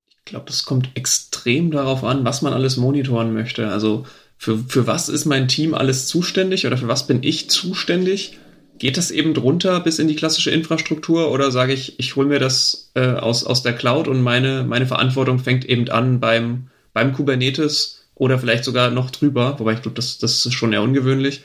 Ich 0.10 0.26
glaube, 0.26 0.46
das 0.46 0.66
kommt 0.66 0.92
extrem 0.96 1.72
darauf 1.72 2.04
an, 2.04 2.26
was 2.26 2.42
man 2.42 2.52
alles 2.52 2.76
monitoren 2.76 3.34
möchte. 3.34 3.70
Also 3.70 4.06
für, 4.40 4.58
für 4.58 4.88
was 4.88 5.10
ist 5.10 5.26
mein 5.26 5.50
Team 5.50 5.74
alles 5.74 6.08
zuständig 6.08 6.66
oder 6.66 6.78
für 6.78 6.88
was 6.88 7.06
bin 7.06 7.22
ich 7.24 7.50
zuständig? 7.50 8.40
Geht 8.80 8.96
das 8.96 9.12
eben 9.12 9.34
drunter 9.34 9.82
bis 9.82 10.00
in 10.00 10.08
die 10.08 10.16
klassische 10.16 10.50
Infrastruktur 10.50 11.30
oder 11.30 11.52
sage 11.52 11.74
ich, 11.74 12.00
ich 12.00 12.16
hole 12.16 12.30
mir 12.30 12.40
das 12.40 12.92
äh, 12.96 13.02
aus, 13.02 13.44
aus 13.44 13.64
der 13.64 13.74
Cloud 13.74 14.08
und 14.08 14.22
meine, 14.22 14.64
meine 14.64 14.88
Verantwortung 14.88 15.40
fängt 15.40 15.66
eben 15.66 15.90
an 15.90 16.22
beim, 16.22 16.70
beim 16.94 17.12
Kubernetes 17.12 18.06
oder 18.16 18.40
vielleicht 18.40 18.64
sogar 18.64 18.92
noch 18.92 19.12
drüber, 19.12 19.60
wobei 19.60 19.74
ich 19.74 19.82
glaube, 19.82 19.96
das, 19.96 20.20
das 20.20 20.46
ist 20.46 20.54
schon 20.54 20.72
eher 20.72 20.84
ungewöhnlich. 20.84 21.44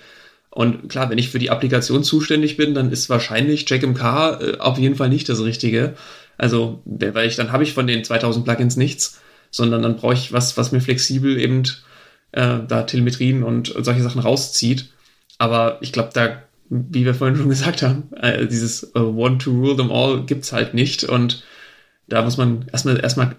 Und 0.51 0.89
klar, 0.89 1.11
wenn 1.11 1.19
ich 1.19 1.31
für 1.31 1.41
die 1.41 1.51
Applikation 1.51 2.05
zuständig 2.05 2.57
bin, 2.57 2.75
dann 2.75 2.93
ist 2.93 3.11
wahrscheinlich 3.11 3.69
JackMK 3.69 4.03
äh, 4.03 4.59
auf 4.61 4.79
jeden 4.79 4.95
Fall 4.95 5.09
nicht 5.09 5.29
das 5.29 5.43
Richtige. 5.43 5.97
Also, 6.39 6.81
weil 6.85 7.27
ich 7.27 7.35
dann 7.35 7.51
habe 7.51 7.65
ich 7.65 7.73
von 7.73 7.89
den 7.89 8.05
2000 8.05 8.45
Plugins 8.45 8.77
nichts, 8.77 9.21
sondern 9.51 9.83
dann 9.83 9.97
brauche 9.97 10.15
ich 10.15 10.33
was, 10.33 10.57
was 10.57 10.71
mir 10.71 10.81
flexibel 10.81 11.41
eben 11.41 11.65
äh, 12.35 12.59
da 12.67 12.83
Telemetrien 12.83 13.43
und 13.43 13.75
solche 13.79 14.03
Sachen 14.03 14.21
rauszieht. 14.21 14.91
Aber 15.39 15.79
ich 15.81 15.93
glaube, 15.93 16.11
da, 16.13 16.43
wie 16.69 17.05
wir 17.05 17.15
vorhin 17.15 17.37
schon 17.37 17.49
gesagt 17.49 17.83
haben, 17.83 18.13
äh, 18.15 18.47
dieses 18.47 18.93
uh, 18.95 19.01
One 19.01 19.39
to 19.39 19.51
Rule 19.51 19.77
them 19.77 19.91
all 19.91 20.25
gibt's 20.27 20.53
halt 20.53 20.75
nicht. 20.75 21.05
Und 21.05 21.45
da 22.09 22.23
muss 22.23 22.37
man 22.37 22.67
erstmal 22.71 23.01
erstmal 23.01 23.37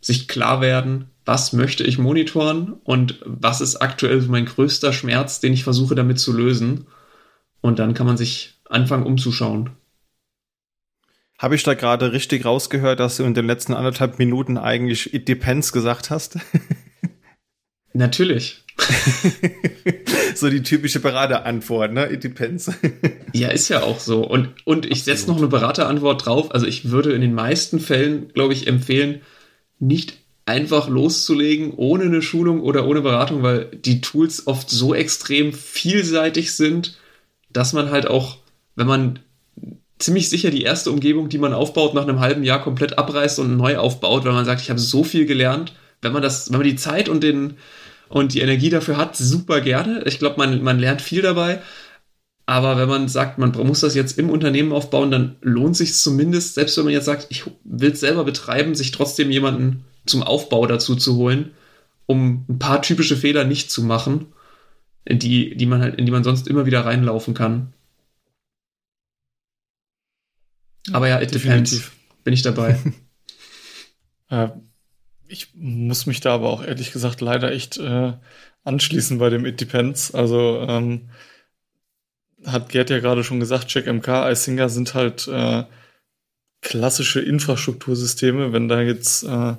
sich 0.00 0.28
klar 0.28 0.60
werden, 0.60 1.10
was 1.24 1.52
möchte 1.52 1.84
ich 1.84 1.98
monitoren 1.98 2.74
und 2.84 3.20
was 3.24 3.60
ist 3.60 3.76
aktuell 3.76 4.22
mein 4.22 4.46
größter 4.46 4.92
Schmerz, 4.92 5.40
den 5.40 5.52
ich 5.52 5.64
versuche 5.64 5.94
damit 5.94 6.18
zu 6.18 6.32
lösen. 6.32 6.86
Und 7.60 7.78
dann 7.80 7.92
kann 7.92 8.06
man 8.06 8.16
sich 8.16 8.60
anfangen 8.70 9.04
umzuschauen. 9.04 9.70
Habe 11.38 11.54
ich 11.54 11.62
da 11.62 11.74
gerade 11.74 12.12
richtig 12.12 12.44
rausgehört, 12.44 12.98
dass 12.98 13.16
du 13.16 13.24
in 13.24 13.34
den 13.34 13.46
letzten 13.46 13.74
anderthalb 13.74 14.18
Minuten 14.18 14.58
eigentlich 14.58 15.12
It 15.12 15.28
Depends 15.28 15.72
gesagt 15.72 16.10
hast? 16.10 16.38
Natürlich. 17.92 18.64
so 20.34 20.48
die 20.48 20.62
typische 20.62 21.00
Beraterantwort, 21.00 21.92
ne? 21.92 22.12
It 22.12 22.22
depends. 22.22 22.70
ja, 23.32 23.48
ist 23.48 23.68
ja 23.68 23.82
auch 23.82 23.98
so. 23.98 24.24
Und, 24.24 24.50
und 24.64 24.86
ich 24.86 25.04
setze 25.04 25.26
noch 25.26 25.38
eine 25.38 25.48
Beraterantwort 25.48 26.26
drauf. 26.26 26.54
Also 26.54 26.66
ich 26.66 26.90
würde 26.90 27.12
in 27.12 27.20
den 27.20 27.34
meisten 27.34 27.80
Fällen, 27.80 28.32
glaube 28.32 28.52
ich, 28.52 28.66
empfehlen, 28.66 29.22
nicht 29.80 30.18
einfach 30.46 30.88
loszulegen 30.88 31.72
ohne 31.76 32.04
eine 32.04 32.22
Schulung 32.22 32.62
oder 32.62 32.86
ohne 32.86 33.02
Beratung, 33.02 33.42
weil 33.42 33.66
die 33.66 34.00
Tools 34.00 34.46
oft 34.46 34.70
so 34.70 34.94
extrem 34.94 35.52
vielseitig 35.52 36.54
sind, 36.54 36.96
dass 37.50 37.74
man 37.74 37.90
halt 37.90 38.06
auch, 38.06 38.38
wenn 38.74 38.86
man 38.86 39.18
ziemlich 39.98 40.30
sicher 40.30 40.50
die 40.50 40.62
erste 40.62 40.90
Umgebung, 40.90 41.28
die 41.28 41.38
man 41.38 41.52
aufbaut, 41.52 41.92
nach 41.92 42.04
einem 42.04 42.20
halben 42.20 42.44
Jahr 42.44 42.62
komplett 42.62 42.98
abreißt 42.98 43.40
und 43.40 43.56
neu 43.56 43.76
aufbaut, 43.76 44.24
weil 44.24 44.32
man 44.32 44.44
sagt, 44.44 44.62
ich 44.62 44.70
habe 44.70 44.80
so 44.80 45.04
viel 45.04 45.26
gelernt. 45.26 45.74
Wenn 46.02 46.12
man 46.12 46.22
das, 46.22 46.50
wenn 46.50 46.58
man 46.58 46.66
die 46.66 46.76
Zeit 46.76 47.08
und 47.08 47.22
den, 47.22 47.56
und 48.08 48.34
die 48.34 48.40
Energie 48.40 48.70
dafür 48.70 48.96
hat, 48.96 49.16
super 49.16 49.60
gerne. 49.60 50.02
Ich 50.06 50.18
glaube, 50.18 50.36
man, 50.38 50.62
man 50.62 50.78
lernt 50.78 51.02
viel 51.02 51.22
dabei. 51.22 51.60
Aber 52.46 52.78
wenn 52.78 52.88
man 52.88 53.08
sagt, 53.08 53.38
man 53.38 53.50
muss 53.52 53.80
das 53.80 53.94
jetzt 53.94 54.18
im 54.18 54.30
Unternehmen 54.30 54.72
aufbauen, 54.72 55.10
dann 55.10 55.36
lohnt 55.42 55.76
sich 55.76 55.94
zumindest, 55.94 56.54
selbst 56.54 56.78
wenn 56.78 56.84
man 56.84 56.94
jetzt 56.94 57.04
sagt, 57.04 57.26
ich 57.28 57.44
will 57.64 57.92
es 57.92 58.00
selber 58.00 58.24
betreiben, 58.24 58.74
sich 58.74 58.90
trotzdem 58.90 59.30
jemanden 59.30 59.84
zum 60.06 60.22
Aufbau 60.22 60.66
dazu 60.66 60.96
zu 60.96 61.16
holen, 61.16 61.52
um 62.06 62.46
ein 62.48 62.58
paar 62.58 62.80
typische 62.80 63.18
Fehler 63.18 63.44
nicht 63.44 63.70
zu 63.70 63.82
machen, 63.82 64.32
in 65.04 65.18
die, 65.18 65.56
die 65.56 65.66
man 65.66 65.82
halt, 65.82 65.96
in 65.96 66.06
die 66.06 66.12
man 66.12 66.24
sonst 66.24 66.48
immer 66.48 66.64
wieder 66.64 66.86
reinlaufen 66.86 67.34
kann. 67.34 67.74
Aber 70.90 71.06
ja, 71.06 71.20
it 71.20 71.34
Definitiv. 71.34 71.70
depends. 71.70 72.24
Bin 72.24 72.32
ich 72.32 72.40
dabei. 72.40 72.78
äh, 74.30 74.48
ich 75.28 75.54
muss 75.54 76.06
mich 76.06 76.20
da 76.20 76.34
aber 76.34 76.50
auch 76.50 76.64
ehrlich 76.64 76.92
gesagt 76.92 77.20
leider 77.20 77.52
echt 77.52 77.78
äh, 77.78 78.12
anschließen 78.64 79.18
bei 79.18 79.30
dem 79.30 79.46
It 79.46 79.60
Depends. 79.60 80.14
Also 80.14 80.60
ähm, 80.66 81.10
hat 82.44 82.68
Gerd 82.70 82.90
ja 82.90 82.98
gerade 82.98 83.24
schon 83.24 83.40
gesagt, 83.40 83.68
CheckMK, 83.68 84.30
iSinger 84.30 84.68
sind 84.68 84.94
halt 84.94 85.28
äh, 85.28 85.64
klassische 86.60 87.20
Infrastruktursysteme. 87.20 88.52
Wenn 88.52 88.68
da 88.68 88.80
jetzt 88.80 89.24
äh, 89.24 89.54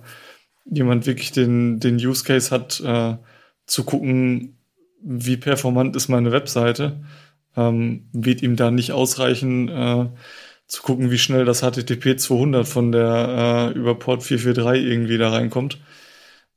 jemand 0.65 1.05
wirklich 1.05 1.31
den, 1.31 1.79
den 1.79 1.95
Use 1.95 2.23
Case 2.23 2.51
hat, 2.51 2.79
äh, 2.81 3.17
zu 3.65 3.83
gucken, 3.83 4.57
wie 5.01 5.37
performant 5.37 5.95
ist 5.95 6.09
meine 6.09 6.31
Webseite, 6.31 7.03
ähm, 7.55 8.09
wird 8.11 8.41
ihm 8.41 8.55
da 8.55 8.71
nicht 8.71 8.91
ausreichen, 8.91 9.69
äh, 9.69 10.07
zu 10.69 10.83
gucken, 10.83 11.11
wie 11.11 11.17
schnell 11.17 11.45
das 11.45 11.61
HTTP 11.61 12.17
200 12.17 12.65
von 12.67 12.91
der 12.91 13.71
äh, 13.75 13.77
über 13.77 13.97
Port 13.97 14.23
443 14.23 14.85
irgendwie 14.85 15.17
da 15.17 15.31
reinkommt. 15.31 15.81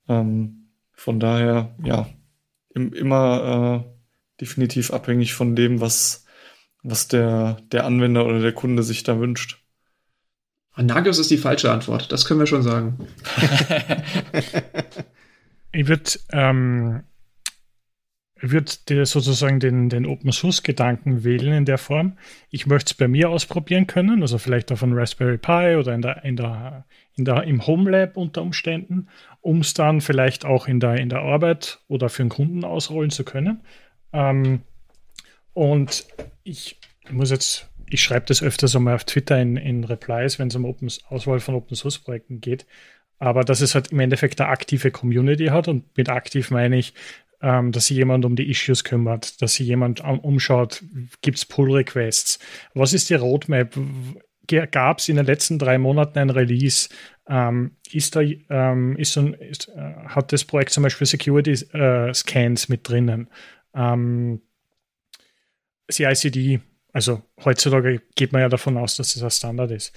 Ähm, 0.09 0.68
von 0.93 1.18
daher, 1.18 1.74
ja, 1.82 2.09
im, 2.74 2.93
immer 2.93 3.84
äh, 3.84 4.40
definitiv 4.40 4.93
abhängig 4.93 5.32
von 5.32 5.56
dem, 5.56 5.80
was, 5.80 6.26
was 6.82 7.09
der, 7.09 7.62
der 7.72 7.86
Anwender 7.86 8.26
oder 8.26 8.40
der 8.40 8.52
Kunde 8.52 8.82
sich 8.82 9.02
da 9.02 9.18
wünscht. 9.18 9.59
Nagios 10.76 11.18
ist 11.18 11.30
die 11.30 11.39
falsche 11.39 11.72
Antwort, 11.72 12.12
das 12.12 12.26
können 12.26 12.40
wir 12.40 12.47
schon 12.47 12.62
sagen. 12.62 13.06
ich 15.72 15.89
würde 15.89 16.10
ähm, 16.32 17.02
würde 18.51 19.06
sozusagen 19.06 19.60
den, 19.60 19.89
den 19.89 20.05
Open 20.05 20.32
Source 20.32 20.64
Gedanken 20.64 21.23
wählen 21.23 21.52
in 21.52 21.64
der 21.64 21.78
Form. 21.78 22.19
Ich 22.51 22.66
möchte 22.66 22.90
es 22.90 22.94
bei 22.94 23.06
mir 23.06 23.31
ausprobieren 23.31 23.86
können, 23.86 24.23
also 24.23 24.36
vielleicht 24.36 24.73
auf 24.73 24.82
einem 24.82 24.98
Raspberry 24.98 25.39
Pi 25.39 25.77
oder 25.77 25.94
in 25.94 26.02
der, 26.02 26.24
in 26.24 26.36
der, 26.36 26.85
in 27.14 27.24
der, 27.24 27.44
im 27.44 27.64
Home 27.66 27.89
Lab 27.89 28.16
unter 28.16 28.43
Umständen, 28.43 29.09
um 29.40 29.60
es 29.60 29.74
dann 29.74 30.01
vielleicht 30.01 30.44
auch 30.44 30.66
in 30.66 30.81
der, 30.81 30.97
in 30.97 31.09
der 31.09 31.20
Arbeit 31.20 31.78
oder 31.86 32.09
für 32.09 32.23
einen 32.23 32.31
Kunden 32.31 32.64
ausrollen 32.64 33.10
zu 33.10 33.23
können. 33.23 33.60
Ähm, 34.12 34.62
und 35.55 36.05
ich, 36.43 36.81
ich 37.05 37.12
muss 37.12 37.31
jetzt, 37.31 37.69
ich 37.89 38.02
schreibe 38.02 38.27
das 38.27 38.43
öfters 38.43 38.74
einmal 38.74 38.97
auf 38.97 39.05
Twitter 39.05 39.40
in, 39.40 39.56
in 39.56 39.85
Replies, 39.85 40.40
wenn 40.40 40.48
es 40.48 40.56
um 40.56 40.64
Open, 40.64 40.90
Auswahl 41.09 41.39
von 41.39 41.55
Open 41.55 41.77
Source 41.77 42.01
Projekten 42.01 42.40
geht. 42.40 42.66
Aber 43.20 43.44
dass 43.44 43.60
es 43.60 43.77
halt 43.77 43.93
im 43.93 44.01
Endeffekt 44.01 44.40
eine 44.40 44.51
aktive 44.51 44.90
Community 44.90 45.47
hat 45.47 45.69
und 45.69 45.97
mit 45.97 46.09
aktiv 46.09 46.51
meine 46.51 46.77
ich, 46.77 46.94
ähm, 47.43 47.73
dass 47.73 47.86
sich 47.86 47.97
jemand 47.97 48.24
um 48.24 48.36
die 48.36 48.48
Issues 48.48 48.85
kümmert, 48.85 49.43
dass 49.43 49.55
sich 49.55 49.66
jemand 49.66 50.01
umschaut, 50.01 50.82
gibt 51.20 51.39
es 51.39 51.44
Pull-Requests. 51.44 52.39
Was 52.74 52.93
ist 52.93 53.10
die 53.10 53.14
Roadmap? 53.14 53.77
Gab 54.70 54.98
es 54.98 55.09
in 55.09 55.16
den 55.16 55.27
letzten 55.27 55.59
drei 55.59 55.78
Monaten 55.78 56.19
ein 56.19 56.31
Release? 56.31 56.89
Ähm, 57.28 57.77
ist 57.90 58.16
da, 58.16 58.20
ähm, 58.20 58.97
ist, 58.97 59.16
ist 59.16 59.69
äh, 59.69 59.94
hat 60.06 60.32
das 60.32 60.44
Projekt 60.44 60.70
zum 60.70 60.82
Beispiel 60.82 61.06
Security-Scans 61.06 62.64
äh, 62.64 62.73
mit 62.73 62.89
drinnen? 62.89 63.28
Ähm, 63.74 64.43
CICD, 65.90 66.60
also 66.93 67.23
heutzutage 67.44 68.02
geht 68.14 68.32
man 68.32 68.43
ja 68.43 68.48
davon 68.48 68.77
aus, 68.77 68.97
dass 68.97 69.14
das 69.14 69.23
ein 69.23 69.31
Standard 69.31 69.70
ist 69.70 69.94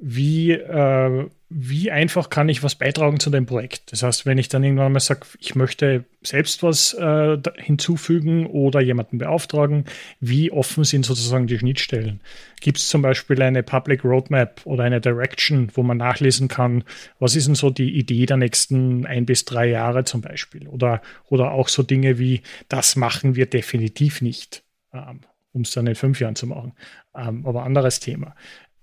wie, 0.00 0.52
äh, 0.52 1.28
wie 1.48 1.90
einfach 1.90 2.30
kann 2.30 2.48
ich 2.48 2.62
was 2.62 2.76
beitragen 2.76 3.18
zu 3.18 3.30
dem 3.30 3.46
Projekt. 3.46 3.90
Das 3.90 4.04
heißt, 4.04 4.26
wenn 4.26 4.38
ich 4.38 4.48
dann 4.48 4.62
irgendwann 4.62 4.92
mal 4.92 5.00
sage, 5.00 5.26
ich 5.40 5.56
möchte 5.56 6.04
selbst 6.22 6.62
was 6.62 6.94
äh, 6.94 7.36
hinzufügen 7.56 8.46
oder 8.46 8.80
jemanden 8.80 9.18
beauftragen, 9.18 9.86
wie 10.20 10.52
offen 10.52 10.84
sind 10.84 11.04
sozusagen 11.04 11.48
die 11.48 11.58
Schnittstellen? 11.58 12.20
Gibt 12.60 12.78
es 12.78 12.88
zum 12.88 13.02
Beispiel 13.02 13.42
eine 13.42 13.64
Public 13.64 14.04
Roadmap 14.04 14.60
oder 14.64 14.84
eine 14.84 15.00
Direction, 15.00 15.68
wo 15.74 15.82
man 15.82 15.96
nachlesen 15.96 16.46
kann, 16.46 16.84
was 17.18 17.34
ist 17.34 17.48
denn 17.48 17.56
so 17.56 17.70
die 17.70 17.98
Idee 17.98 18.26
der 18.26 18.36
nächsten 18.36 19.04
ein 19.04 19.26
bis 19.26 19.46
drei 19.46 19.66
Jahre 19.66 20.04
zum 20.04 20.20
Beispiel? 20.20 20.68
Oder, 20.68 21.02
oder 21.28 21.50
auch 21.50 21.68
so 21.68 21.82
Dinge 21.82 22.18
wie, 22.20 22.42
das 22.68 22.94
machen 22.94 23.34
wir 23.34 23.46
definitiv 23.46 24.22
nicht. 24.22 24.62
Ähm, 24.92 25.20
um 25.52 25.62
es 25.62 25.72
dann 25.72 25.86
in 25.86 25.94
fünf 25.94 26.20
Jahren 26.20 26.36
zu 26.36 26.46
machen. 26.46 26.72
Ähm, 27.16 27.46
aber 27.46 27.64
anderes 27.64 28.00
Thema. 28.00 28.34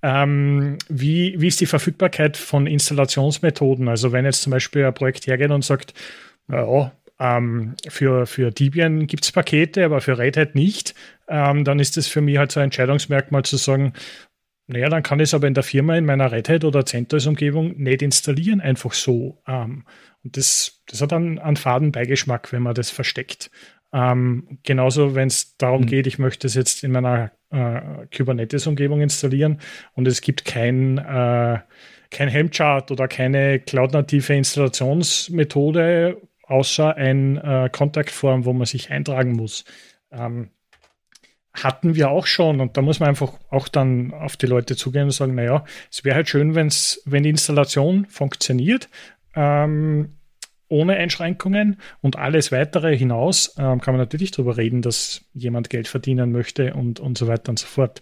Ähm, 0.08 0.78
wie, 0.88 1.34
wie 1.42 1.48
ist 1.48 1.62
die 1.62 1.66
Verfügbarkeit 1.66 2.38
von 2.38 2.68
Installationsmethoden? 2.68 3.88
Also 3.88 4.12
wenn 4.12 4.24
jetzt 4.24 4.44
zum 4.44 4.52
Beispiel 4.52 4.86
ein 4.86 4.94
Projekt 4.94 5.26
hergeht 5.26 5.50
und 5.50 5.66
sagt, 5.66 5.96
ja, 6.48 6.92
ähm, 7.20 7.74
für, 7.88 8.28
für 8.28 8.52
Debian 8.52 9.08
gibt 9.08 9.24
es 9.24 9.32
Pakete, 9.32 9.84
aber 9.84 10.02
für 10.02 10.20
Red 10.20 10.38
Hat 10.38 10.54
nicht, 10.54 10.94
ähm, 11.28 11.64
dann 11.64 11.80
ist 11.80 11.98
das 11.98 12.08
für 12.08 12.22
mich 12.22 12.38
halt 12.38 12.52
so 12.52 12.60
ein 12.60 12.66
Entscheidungsmerkmal 12.66 13.46
zu 13.46 13.58
sagen, 13.58 13.94
naja, 14.68 14.90
dann 14.90 15.02
kann 15.02 15.20
ich 15.20 15.30
es 15.30 15.34
aber 15.34 15.48
in 15.48 15.56
der 15.56 15.64
Firma, 15.64 15.96
in 15.98 16.06
meiner 16.06 16.32
Red 16.32 16.50
Hat 16.50 16.66
oder 16.66 16.86
CentOS-Umgebung 16.86 17.76
nicht 17.78 18.04
installieren, 18.04 18.62
einfach 18.62 18.94
so. 18.94 19.42
Ähm, 19.48 19.86
und 20.24 20.38
das, 20.38 20.84
das 20.86 21.02
hat 21.02 21.14
dann 21.14 21.40
einen 21.40 21.58
faden 21.58 21.92
Beigeschmack, 21.92 22.52
wenn 22.52 22.62
man 22.62 22.76
das 22.76 22.92
versteckt. 22.92 23.50
Ähm, 23.96 24.60
genauso, 24.64 25.16
wenn 25.16 25.30
es 25.30 25.56
darum 25.56 25.84
mhm. 25.84 25.86
geht, 25.86 26.06
ich 26.06 26.20
möchte 26.20 26.48
es 26.48 26.54
jetzt 26.54 26.84
in 26.84 26.92
meiner 26.92 27.32
äh, 27.50 27.80
Kubernetes-Umgebung 28.16 29.02
installieren 29.02 29.62
und 29.94 30.06
es 30.06 30.20
gibt 30.20 30.44
kein, 30.44 30.98
äh, 30.98 31.60
kein 32.12 32.28
Helmchart 32.28 32.92
oder 32.92 33.08
keine 33.08 33.60
cloud-native 33.60 34.34
Installationsmethode, 34.34 36.22
außer 36.44 36.98
ein 36.98 37.38
äh, 37.38 37.70
Kontaktform, 37.72 38.44
wo 38.44 38.52
man 38.52 38.66
sich 38.66 38.92
eintragen 38.92 39.32
muss. 39.32 39.64
Ähm, 40.12 40.50
hatten 41.54 41.96
wir 41.96 42.10
auch 42.10 42.28
schon 42.28 42.60
und 42.60 42.76
da 42.76 42.82
muss 42.82 43.00
man 43.00 43.08
einfach 43.08 43.32
auch 43.50 43.70
dann 43.70 44.14
auf 44.14 44.36
die 44.36 44.48
Leute 44.48 44.76
zugehen 44.76 45.06
und 45.06 45.12
sagen, 45.12 45.36
naja, 45.36 45.64
es 45.90 46.04
wäre 46.04 46.18
halt 46.18 46.28
schön, 46.28 46.54
wenn's, 46.54 47.02
wenn 47.06 47.24
die 47.24 47.30
Installation 47.30 48.08
funktioniert. 48.08 48.90
Ähm, 49.36 50.18
ohne 50.68 50.96
Einschränkungen 50.96 51.78
und 52.02 52.18
alles 52.18 52.52
weitere 52.52 52.98
hinaus 52.98 53.56
ähm, 53.58 53.82
kann 53.82 53.94
man 53.94 54.02
natürlich 54.02 54.32
darüber 54.32 54.58
reden, 54.58 54.82
dass 54.82 55.24
jemand 55.34 55.70
Geld 55.70 55.88
verdienen 55.88 56.32
möchte 56.32 56.74
und, 56.74 57.00
und 57.00 57.18
so 57.18 57.28
weiter 57.28 57.50
und 57.50 57.60
so 57.60 57.68
fort. 57.68 58.02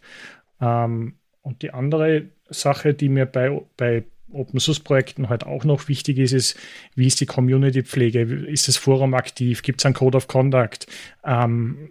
Ähm, 0.61 1.15
und 1.41 1.61
die 1.61 1.72
andere 1.72 2.30
Sache, 2.49 2.94
die 2.94 3.10
mir 3.10 3.26
bei, 3.26 3.61
bei 3.76 4.03
Open 4.31 4.60
Source 4.60 4.80
Projekten 4.80 5.30
halt 5.30 5.45
auch 5.45 5.64
noch 5.64 5.88
wichtig 5.88 6.18
ist, 6.18 6.31
ist, 6.31 6.57
wie 6.95 7.07
ist 7.07 7.19
die 7.22 7.26
Community-Pflege? 7.26 8.22
Ist 8.22 8.68
das 8.68 8.77
Forum 8.77 9.14
aktiv? 9.14 9.61
Gibt 9.61 9.81
es 9.81 9.85
einen 9.85 9.95
Code 9.95 10.18
of 10.18 10.27
Conduct? 10.27 10.88
Ähm, 11.23 11.90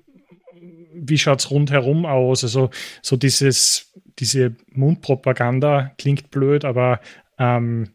wie 0.95 1.19
schaut 1.19 1.41
es 1.41 1.51
rundherum 1.51 2.07
aus? 2.07 2.45
Also 2.45 2.71
so 3.03 3.17
dieses, 3.17 3.93
diese 4.19 4.57
Mundpropaganda 4.73 5.93
klingt 5.99 6.31
blöd, 6.31 6.65
aber 6.65 7.01
ähm, 7.39 7.89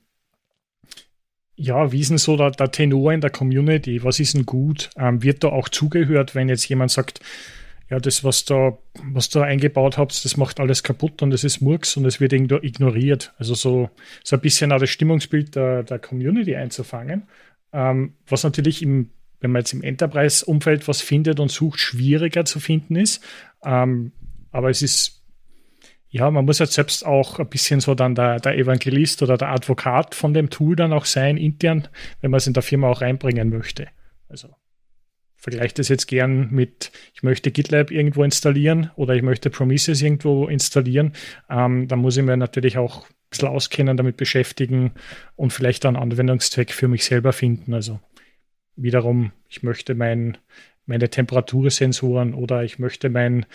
ja, 1.58 1.92
wie 1.92 2.00
ist 2.00 2.12
denn 2.12 2.20
so 2.20 2.38
der, 2.38 2.52
der, 2.52 2.72
Tenor 2.72 3.12
in 3.12 3.22
der 3.22 3.32
Community? 3.32 4.04
Was 4.04 4.20
ist 4.20 4.36
denn 4.36 4.46
gut? 4.46 4.92
Ähm, 4.96 5.24
wird 5.24 5.44
da 5.44 5.50
auch 5.50 5.70
zugehört, 5.70 6.36
wenn 6.36 6.50
jetzt 6.50 6.70
jemand 6.70 6.92
sagt, 6.92 7.20
ja, 7.90 8.00
das, 8.00 8.24
was 8.24 8.46
da, 8.46 8.78
was 9.12 9.30
da 9.30 9.42
eingebaut 9.42 9.98
habt, 9.98 10.24
das 10.24 10.38
macht 10.38 10.60
alles 10.60 10.84
kaputt 10.84 11.22
und 11.24 11.32
das 11.32 11.44
ist 11.44 11.62
Murks 11.62 11.98
und 11.98 12.06
es 12.06 12.20
wird 12.20 12.34
irgendwo 12.34 12.58
ignoriert. 12.58 13.34
Also 13.40 13.56
so, 13.56 13.90
so 14.24 14.36
ein 14.36 14.42
bisschen 14.42 14.72
auch 14.72 14.80
das 14.80 14.90
Stimmungsbild 14.92 15.56
der, 15.56 15.84
der 15.84 15.98
Community 15.98 16.56
einzufangen. 16.56 17.24
Ähm, 17.74 18.14
was 18.28 18.44
natürlich 18.44 18.84
im, 18.84 19.10
wenn 19.40 19.52
man 19.52 19.62
jetzt 19.62 19.74
im 19.74 19.84
Enterprise-Umfeld 19.84 20.88
was 20.88 21.02
findet 21.02 21.40
und 21.40 21.50
sucht, 21.50 21.80
schwieriger 21.80 22.46
zu 22.46 22.60
finden 22.60 22.98
ist. 22.98 23.24
Ähm, 23.64 24.12
aber 24.52 24.70
es 24.70 24.82
ist 24.82 25.17
ja, 26.18 26.32
man 26.32 26.46
muss 26.46 26.60
jetzt 26.60 26.74
selbst 26.74 27.06
auch 27.06 27.40
ein 27.40 27.48
bisschen 27.48 27.80
so 27.80 27.94
dann 27.94 28.16
der, 28.16 28.40
der 28.40 28.58
Evangelist 28.58 29.22
oder 29.22 29.38
der 29.38 29.50
Advokat 29.50 30.16
von 30.16 30.34
dem 30.34 30.50
Tool 30.50 30.76
dann 30.76 30.94
auch 30.94 31.06
sein, 31.06 31.38
intern, 31.38 31.88
wenn 32.22 32.32
man 32.32 32.40
es 32.40 32.48
in 32.48 32.54
der 32.54 32.64
Firma 32.64 32.90
auch 32.90 33.02
reinbringen 33.02 33.50
möchte. 33.50 33.88
Also 34.28 34.50
vergleiche 35.38 35.76
das 35.76 35.90
jetzt 35.90 36.08
gern 36.08 36.50
mit, 36.52 36.92
ich 37.14 37.22
möchte 37.22 37.52
GitLab 37.52 37.92
irgendwo 37.92 38.24
installieren 38.24 38.90
oder 38.96 39.16
ich 39.16 39.22
möchte 39.22 39.50
Prometheus 39.50 40.02
irgendwo 40.02 40.48
installieren. 40.48 41.14
Ähm, 41.50 41.88
dann 41.88 42.00
muss 42.00 42.18
ich 42.18 42.24
mir 42.24 42.36
natürlich 42.36 42.78
auch 42.78 43.06
ein 43.06 43.14
bisschen 43.30 43.50
auskennen, 43.50 43.96
damit 43.96 44.18
beschäftigen 44.18 44.92
und 45.36 45.54
vielleicht 45.54 45.86
einen 45.86 45.98
Anwendungszweck 45.98 46.72
für 46.72 46.88
mich 46.88 47.06
selber 47.06 47.32
finden. 47.32 47.76
Also 47.76 48.00
wiederum, 48.76 49.32
ich 49.48 49.62
möchte 49.62 49.94
mein, 49.94 50.38
meine 50.88 51.10
Temperatursensoren 51.10 52.34
oder 52.34 52.64
ich 52.64 52.80
möchte 52.80 53.10
mein 53.10 53.46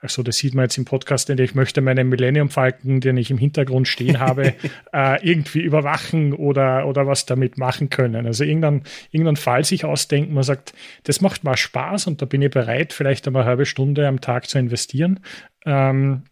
also 0.00 0.22
das 0.22 0.38
sieht 0.38 0.54
man 0.54 0.64
jetzt 0.64 0.78
im 0.78 0.86
Podcast, 0.86 1.28
denn 1.28 1.38
ich 1.38 1.54
möchte 1.54 1.82
meinen 1.82 2.08
Millennium 2.08 2.48
Falken, 2.48 3.00
den 3.00 3.18
ich 3.18 3.30
im 3.30 3.36
Hintergrund 3.36 3.86
stehen 3.86 4.18
habe, 4.18 4.54
äh, 4.92 5.26
irgendwie 5.26 5.60
überwachen 5.60 6.32
oder, 6.32 6.86
oder 6.86 7.06
was 7.06 7.26
damit 7.26 7.58
machen 7.58 7.90
können. 7.90 8.26
Also 8.26 8.44
irgendeinen, 8.44 8.84
irgendeinen 9.10 9.36
Fall 9.36 9.64
sich 9.64 9.84
ausdenken, 9.84 10.32
man 10.32 10.42
sagt, 10.42 10.72
das 11.04 11.20
macht 11.20 11.44
mal 11.44 11.56
Spaß 11.56 12.06
und 12.06 12.22
da 12.22 12.26
bin 12.26 12.40
ich 12.40 12.50
bereit, 12.50 12.94
vielleicht 12.94 13.26
einmal 13.26 13.42
eine 13.42 13.50
halbe 13.50 13.66
Stunde 13.66 14.08
am 14.08 14.22
Tag 14.22 14.48
zu 14.48 14.58
investieren 14.58 15.20
ähm, 15.66 16.22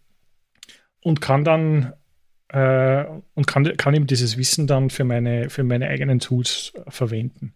und 1.02 1.20
kann 1.20 1.44
dann 1.44 1.92
äh, 2.48 3.04
und 3.34 3.46
kann, 3.46 3.76
kann 3.76 3.94
eben 3.94 4.06
dieses 4.06 4.38
Wissen 4.38 4.66
dann 4.66 4.88
für 4.88 5.04
meine, 5.04 5.50
für 5.50 5.62
meine 5.62 5.88
eigenen 5.88 6.20
Tools 6.20 6.72
verwenden. 6.88 7.52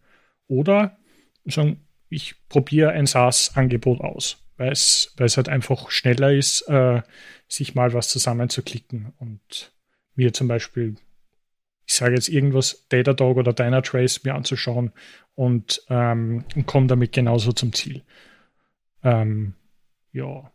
Oder 0.47 0.99
sagen, 1.47 1.81
ich 2.11 2.35
probiere 2.51 2.91
ein 2.91 3.07
SaaS-Angebot 3.07 4.03
aus 4.03 4.42
weil 4.57 4.73
es, 4.73 5.15
halt 5.19 5.49
einfach 5.49 5.91
schneller 5.91 6.33
ist, 6.33 6.63
äh, 6.69 7.03
sich 7.49 7.75
mal 7.75 7.93
was 7.93 8.09
zusammenzuklicken 8.09 9.13
und 9.19 9.73
mir 10.15 10.33
zum 10.33 10.49
Beispiel, 10.49 10.97
ich 11.87 11.95
sage 11.95 12.15
jetzt 12.15 12.29
irgendwas, 12.29 12.87
Datadog 12.89 13.39
oder 13.39 13.53
Dynatrace 13.53 14.25
mir 14.25 14.35
anzuschauen 14.35 14.93
und, 15.35 15.83
ähm, 15.89 16.45
und 16.55 16.67
komme 16.67 16.87
damit 16.87 17.13
genauso 17.13 17.53
zum 17.53 17.73
Ziel. 17.73 18.03
Ähm, 19.03 19.55
ja, 20.13 20.52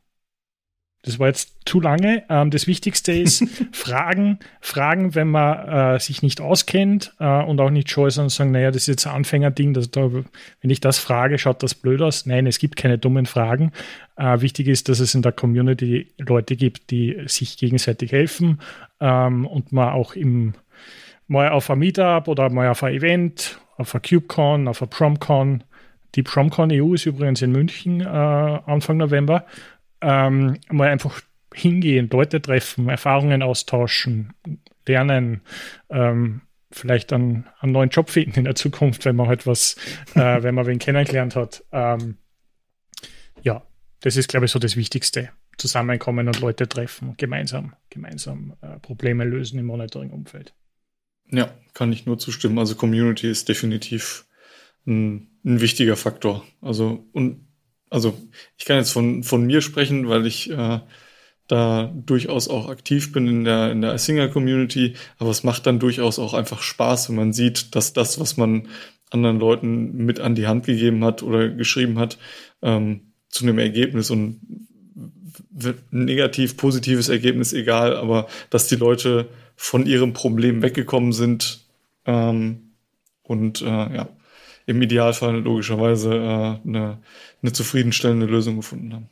das 1.03 1.19
war 1.19 1.27
jetzt 1.27 1.55
zu 1.65 1.79
lange. 1.79 2.23
Ähm, 2.29 2.51
das 2.51 2.67
Wichtigste 2.67 3.13
ist 3.13 3.43
Fragen, 3.71 4.39
Fragen, 4.59 5.15
wenn 5.15 5.29
man 5.29 5.95
äh, 5.95 5.99
sich 5.99 6.21
nicht 6.21 6.41
auskennt 6.41 7.13
äh, 7.19 7.43
und 7.43 7.59
auch 7.61 7.69
nicht 7.69 7.89
schon 7.89 8.07
ist 8.07 8.17
und 8.17 8.29
sagen, 8.29 8.51
naja, 8.51 8.71
das 8.71 8.83
ist 8.83 8.87
jetzt 8.87 9.07
ein 9.07 9.15
Anfängerding, 9.15 9.73
das, 9.73 9.89
da, 9.91 10.11
wenn 10.11 10.69
ich 10.69 10.81
das 10.81 10.99
frage, 10.99 11.37
schaut 11.37 11.63
das 11.63 11.75
blöd 11.75 12.01
aus. 12.01 12.25
Nein, 12.25 12.47
es 12.47 12.59
gibt 12.59 12.75
keine 12.75 12.97
dummen 12.97 13.25
Fragen. 13.25 13.71
Äh, 14.17 14.41
wichtig 14.41 14.67
ist, 14.67 14.89
dass 14.89 14.99
es 14.99 15.15
in 15.15 15.21
der 15.21 15.31
Community 15.31 16.11
Leute 16.17 16.55
gibt, 16.55 16.91
die 16.91 17.17
sich 17.27 17.57
gegenseitig 17.57 18.11
helfen 18.11 18.59
ähm, 18.99 19.45
und 19.45 19.71
man 19.71 19.89
auch 19.89 20.13
im 20.13 20.53
mal 21.27 21.49
auf 21.49 21.69
ein 21.69 21.79
Meetup 21.79 22.27
oder 22.27 22.49
mal 22.49 22.69
auf 22.69 22.83
ein 22.83 22.93
Event, 22.93 23.59
auf 23.77 23.93
ein 23.93 24.01
KubeCon, 24.01 24.67
auf 24.67 24.81
ein 24.81 24.89
PromCon. 24.89 25.63
Die 26.15 26.23
PromCon 26.23 26.71
EU 26.71 26.93
ist 26.93 27.05
übrigens 27.05 27.41
in 27.41 27.51
München 27.51 28.01
äh, 28.01 28.05
Anfang 28.05 28.97
November 28.97 29.45
ähm, 30.01 30.57
mal 30.69 30.89
einfach 30.89 31.21
hingehen, 31.53 32.09
Leute 32.11 32.41
treffen, 32.41 32.89
Erfahrungen 32.89 33.41
austauschen, 33.41 34.33
lernen, 34.85 35.41
ähm, 35.89 36.41
vielleicht 36.71 37.13
einen, 37.13 37.47
einen, 37.59 37.71
neuen 37.71 37.89
Job 37.89 38.09
finden 38.09 38.39
in 38.39 38.45
der 38.45 38.55
Zukunft, 38.55 39.05
wenn 39.05 39.15
man 39.15 39.27
halt 39.27 39.47
was, 39.47 39.75
äh, 40.15 40.19
wenn 40.43 40.55
man 40.55 40.67
wen 40.67 40.79
kennengelernt 40.79 41.35
hat. 41.35 41.63
Ähm, 41.71 42.17
ja, 43.41 43.65
das 44.01 44.17
ist, 44.17 44.29
glaube 44.29 44.45
ich, 44.45 44.51
so 44.51 44.59
das 44.59 44.75
Wichtigste. 44.75 45.29
Zusammenkommen 45.57 46.27
und 46.27 46.39
Leute 46.39 46.69
treffen, 46.69 47.15
gemeinsam, 47.17 47.73
gemeinsam 47.89 48.55
äh, 48.61 48.79
Probleme 48.79 49.23
lösen 49.23 49.57
im 49.57 49.65
Monitoring-Umfeld. 49.65 50.53
Ja, 51.31 51.51
kann 51.73 51.91
ich 51.91 52.05
nur 52.05 52.19
zustimmen. 52.19 52.59
Also 52.59 52.75
Community 52.75 53.29
ist 53.29 53.49
definitiv 53.49 54.27
ein, 54.85 55.39
ein 55.43 55.59
wichtiger 55.59 55.95
Faktor. 55.95 56.45
Also 56.61 57.07
und 57.11 57.46
also 57.89 58.17
ich 58.57 58.65
kann 58.65 58.77
jetzt 58.77 58.91
von, 58.91 59.23
von 59.23 59.45
mir 59.45 59.61
sprechen, 59.61 60.09
weil 60.09 60.25
ich 60.25 60.49
äh, 60.49 60.79
da 61.47 61.93
durchaus 61.95 62.49
auch 62.49 62.69
aktiv 62.69 63.11
bin 63.11 63.27
in 63.27 63.43
der, 63.43 63.71
in 63.71 63.81
der 63.81 63.97
Singer 63.97 64.27
Community, 64.27 64.95
aber 65.17 65.29
es 65.29 65.43
macht 65.43 65.65
dann 65.65 65.79
durchaus 65.79 66.19
auch 66.19 66.33
einfach 66.33 66.61
Spaß, 66.61 67.09
wenn 67.09 67.15
man 67.15 67.33
sieht, 67.33 67.75
dass 67.75 67.93
das, 67.93 68.19
was 68.19 68.37
man 68.37 68.67
anderen 69.09 69.39
Leuten 69.39 70.05
mit 70.05 70.19
an 70.19 70.35
die 70.35 70.47
Hand 70.47 70.65
gegeben 70.65 71.03
hat 71.05 71.23
oder 71.23 71.47
geschrieben 71.47 71.97
hat 71.97 72.17
ähm, 72.61 73.13
zu 73.29 73.45
einem 73.45 73.59
Ergebnis 73.59 74.09
und 74.09 74.41
negativ, 75.91 76.57
positives 76.57 77.09
Ergebnis 77.09 77.53
egal, 77.53 77.95
aber 77.95 78.27
dass 78.49 78.67
die 78.67 78.75
Leute 78.75 79.29
von 79.55 79.85
ihrem 79.85 80.13
Problem 80.13 80.61
weggekommen 80.61 81.13
sind 81.13 81.65
ähm, 82.05 82.73
und 83.23 83.61
äh, 83.61 83.65
ja, 83.65 84.09
im 84.67 84.81
Idealfall 84.81 85.39
logischerweise 85.39 86.13
äh, 86.13 86.67
eine, 86.67 86.99
eine 87.41 87.53
zufriedenstellende 87.53 88.27
Lösung 88.27 88.57
gefunden 88.57 88.93
haben. 88.93 89.09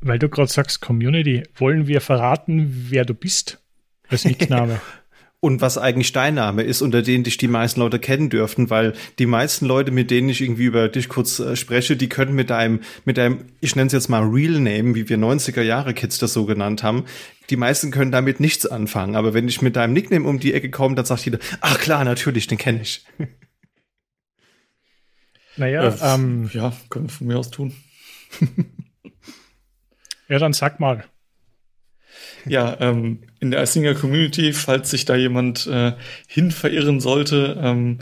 Weil 0.00 0.18
du 0.18 0.28
gerade 0.28 0.50
sagst 0.50 0.80
Community, 0.80 1.44
wollen 1.56 1.86
wir 1.86 2.00
verraten, 2.00 2.86
wer 2.90 3.04
du 3.04 3.14
bist 3.14 3.62
als 4.08 4.24
Nickname? 4.24 4.80
und 5.40 5.60
was 5.60 5.78
eigentlich 5.78 6.12
dein 6.12 6.34
Name 6.34 6.62
ist, 6.62 6.82
unter 6.82 7.02
den 7.02 7.22
dich 7.22 7.36
die 7.36 7.48
meisten 7.48 7.80
Leute 7.80 8.00
kennen 8.00 8.28
dürften, 8.28 8.70
weil 8.70 8.94
die 9.20 9.26
meisten 9.26 9.66
Leute, 9.66 9.92
mit 9.92 10.10
denen 10.10 10.28
ich 10.28 10.40
irgendwie 10.40 10.64
über 10.64 10.88
dich 10.88 11.08
kurz 11.08 11.38
äh, 11.38 11.54
spreche, 11.54 11.96
die 11.96 12.08
können 12.08 12.34
mit 12.34 12.50
deinem, 12.50 12.80
mit 13.04 13.18
deinem, 13.18 13.44
ich 13.60 13.76
nenne 13.76 13.86
es 13.86 13.92
jetzt 13.92 14.08
mal 14.08 14.22
Real 14.22 14.60
Name, 14.60 14.96
wie 14.96 15.08
wir 15.08 15.16
90er 15.16 15.62
Jahre 15.62 15.94
Kids 15.94 16.18
das 16.18 16.32
so 16.32 16.44
genannt 16.44 16.82
haben, 16.82 17.04
die 17.50 17.56
meisten 17.56 17.92
können 17.92 18.10
damit 18.10 18.40
nichts 18.40 18.66
anfangen. 18.66 19.14
Aber 19.14 19.32
wenn 19.32 19.46
ich 19.46 19.62
mit 19.62 19.76
deinem 19.76 19.92
Nickname 19.92 20.28
um 20.28 20.40
die 20.40 20.54
Ecke 20.54 20.70
komme, 20.70 20.96
dann 20.96 21.04
sagt 21.04 21.24
jeder, 21.24 21.38
ach 21.60 21.78
klar, 21.78 22.04
natürlich, 22.04 22.48
den 22.48 22.58
kenne 22.58 22.82
ich. 22.82 23.04
Naja, 25.58 25.88
äh, 25.88 26.14
ähm, 26.14 26.50
ja, 26.52 26.72
können 26.88 27.06
wir 27.06 27.12
von 27.12 27.26
mir 27.26 27.38
aus 27.38 27.50
tun. 27.50 27.74
ja, 30.28 30.38
dann 30.38 30.52
sag 30.52 30.80
mal. 30.80 31.04
Ja, 32.46 32.76
ähm, 32.80 33.20
in 33.40 33.50
der 33.50 33.62
Isinger 33.62 33.94
Community, 33.94 34.52
falls 34.52 34.90
sich 34.90 35.04
da 35.04 35.16
jemand 35.16 35.66
äh, 35.66 35.92
hin 36.26 36.50
verirren 36.50 37.00
sollte, 37.00 37.58
ähm, 37.60 37.98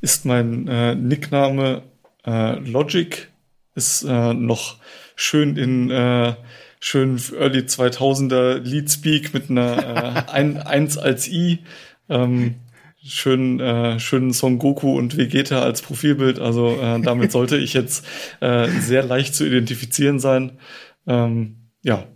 ist 0.00 0.24
mein 0.24 0.66
äh, 0.66 0.94
Nickname 0.94 1.82
äh, 2.26 2.58
Logic, 2.58 3.28
ist 3.74 4.02
äh, 4.02 4.34
noch 4.34 4.78
schön 5.16 5.56
in 5.56 5.90
äh, 5.90 6.34
schön 6.80 7.20
Early 7.38 7.60
2000er 7.60 8.58
Leadspeak 8.58 9.32
mit 9.32 9.50
einer 9.50 10.26
äh, 10.26 10.30
ein, 10.32 10.58
1 10.58 10.98
als 10.98 11.28
I. 11.28 11.60
Ähm, 12.08 12.56
schön, 13.04 13.60
äh, 13.60 14.00
schönen 14.00 14.32
Son 14.32 14.58
Goku 14.58 14.96
und 14.96 15.16
Vegeta 15.16 15.62
als 15.62 15.82
Profilbild. 15.82 16.38
Also 16.38 16.78
äh, 16.80 17.00
damit 17.00 17.32
sollte 17.32 17.56
ich 17.56 17.74
jetzt 17.74 18.06
äh, 18.40 18.68
sehr 18.68 19.02
leicht 19.04 19.34
zu 19.34 19.46
identifizieren 19.46 20.18
sein. 20.18 20.58
Ähm, 21.06 21.70
ja, 21.82 22.06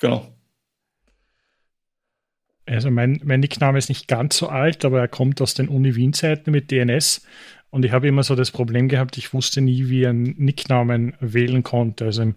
genau. 0.00 0.26
Also 2.66 2.90
mein, 2.90 3.20
mein 3.24 3.40
Nickname 3.40 3.78
ist 3.78 3.90
nicht 3.90 4.08
ganz 4.08 4.38
so 4.38 4.48
alt, 4.48 4.84
aber 4.84 5.00
er 5.00 5.08
kommt 5.08 5.42
aus 5.42 5.52
den 5.52 5.68
Uni-Wien-Zeiten 5.68 6.50
mit 6.50 6.70
DNS. 6.70 7.26
Und 7.68 7.84
ich 7.84 7.92
habe 7.92 8.08
immer 8.08 8.22
so 8.22 8.34
das 8.34 8.50
Problem 8.50 8.88
gehabt, 8.88 9.18
ich 9.18 9.34
wusste 9.34 9.60
nie, 9.60 9.88
wie 9.88 10.02
ich 10.02 10.06
einen 10.06 10.34
Nicknamen 10.38 11.14
wählen 11.20 11.62
konnte. 11.62 12.06
Also 12.06 12.22
im, 12.22 12.36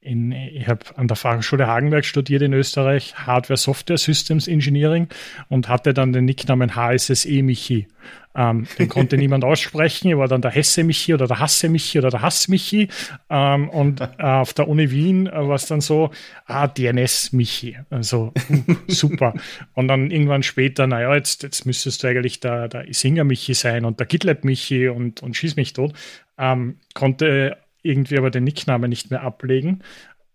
in, 0.00 0.30
ich 0.32 0.68
habe 0.68 0.80
an 0.96 1.08
der 1.08 1.16
Fachschule 1.16 1.66
Hagenberg 1.66 2.04
studiert 2.04 2.42
in 2.42 2.52
Österreich, 2.52 3.14
Hardware 3.26 3.56
Software 3.56 3.98
Systems 3.98 4.46
Engineering 4.46 5.08
und 5.48 5.68
hatte 5.68 5.92
dann 5.92 6.12
den 6.12 6.24
Nicknamen 6.24 6.76
HSSE 6.76 7.42
Michi. 7.42 7.88
Ähm, 8.34 8.68
den 8.78 8.88
konnte 8.88 9.16
niemand 9.18 9.44
aussprechen. 9.44 10.08
Ich 10.08 10.16
war 10.16 10.28
dann 10.28 10.40
der 10.40 10.52
Hesse 10.52 10.84
Michi 10.84 11.14
oder 11.14 11.26
der 11.26 11.40
Hasse 11.40 11.68
Michi 11.68 11.98
oder 11.98 12.10
der 12.10 12.22
Hass 12.22 12.46
Michi. 12.46 12.88
Ähm, 13.28 13.68
und 13.68 14.00
äh, 14.00 14.06
auf 14.18 14.54
der 14.54 14.68
Uni 14.68 14.90
Wien 14.92 15.26
äh, 15.26 15.32
war 15.32 15.56
es 15.56 15.66
dann 15.66 15.80
so, 15.80 16.10
ah, 16.46 16.68
DNS 16.68 17.32
Michi. 17.32 17.76
Also 17.90 18.32
uh, 18.50 18.74
super. 18.86 19.34
und 19.74 19.88
dann 19.88 20.12
irgendwann 20.12 20.44
später, 20.44 20.86
naja, 20.86 21.14
jetzt, 21.16 21.42
jetzt 21.42 21.66
müsstest 21.66 22.04
du 22.04 22.08
eigentlich 22.08 22.38
der, 22.38 22.68
der 22.68 22.86
Singer 22.92 23.24
Michi 23.24 23.54
sein 23.54 23.84
und 23.84 23.98
der 23.98 24.06
GitLab 24.06 24.44
Michi 24.44 24.88
und, 24.88 25.22
und 25.22 25.36
schieß 25.36 25.56
mich 25.56 25.72
tot. 25.72 25.92
Ähm, 26.38 26.76
konnte 26.94 27.56
irgendwie 27.88 28.18
aber 28.18 28.30
den 28.30 28.44
Nicknamen 28.44 28.88
nicht 28.88 29.10
mehr 29.10 29.22
ablegen. 29.22 29.82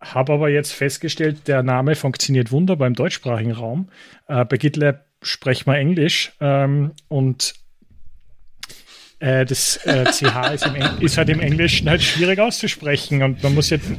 Habe 0.01 0.33
aber 0.33 0.49
jetzt 0.49 0.73
festgestellt, 0.73 1.47
der 1.47 1.63
Name 1.63 1.95
funktioniert 1.95 2.51
wunderbar 2.51 2.87
im 2.87 2.95
deutschsprachigen 2.95 3.51
Raum. 3.51 3.89
Äh, 4.27 4.43
bei 4.45 4.57
GitLab 4.57 5.05
sprechen 5.21 5.67
wir 5.67 5.77
Englisch 5.77 6.33
ähm, 6.41 6.91
und 7.07 7.53
äh, 9.19 9.45
das 9.45 9.77
äh, 9.85 10.03
CH 10.11 10.53
ist, 10.53 10.69
ist, 10.99 11.17
halt 11.17 11.29
im 11.29 11.39
Englischen 11.39 11.89
halt 11.89 12.01
schwierig 12.01 12.39
auszusprechen 12.39 13.23
und 13.23 13.41
man 13.41 13.55
muss 13.55 13.69
jetzt, 13.69 13.89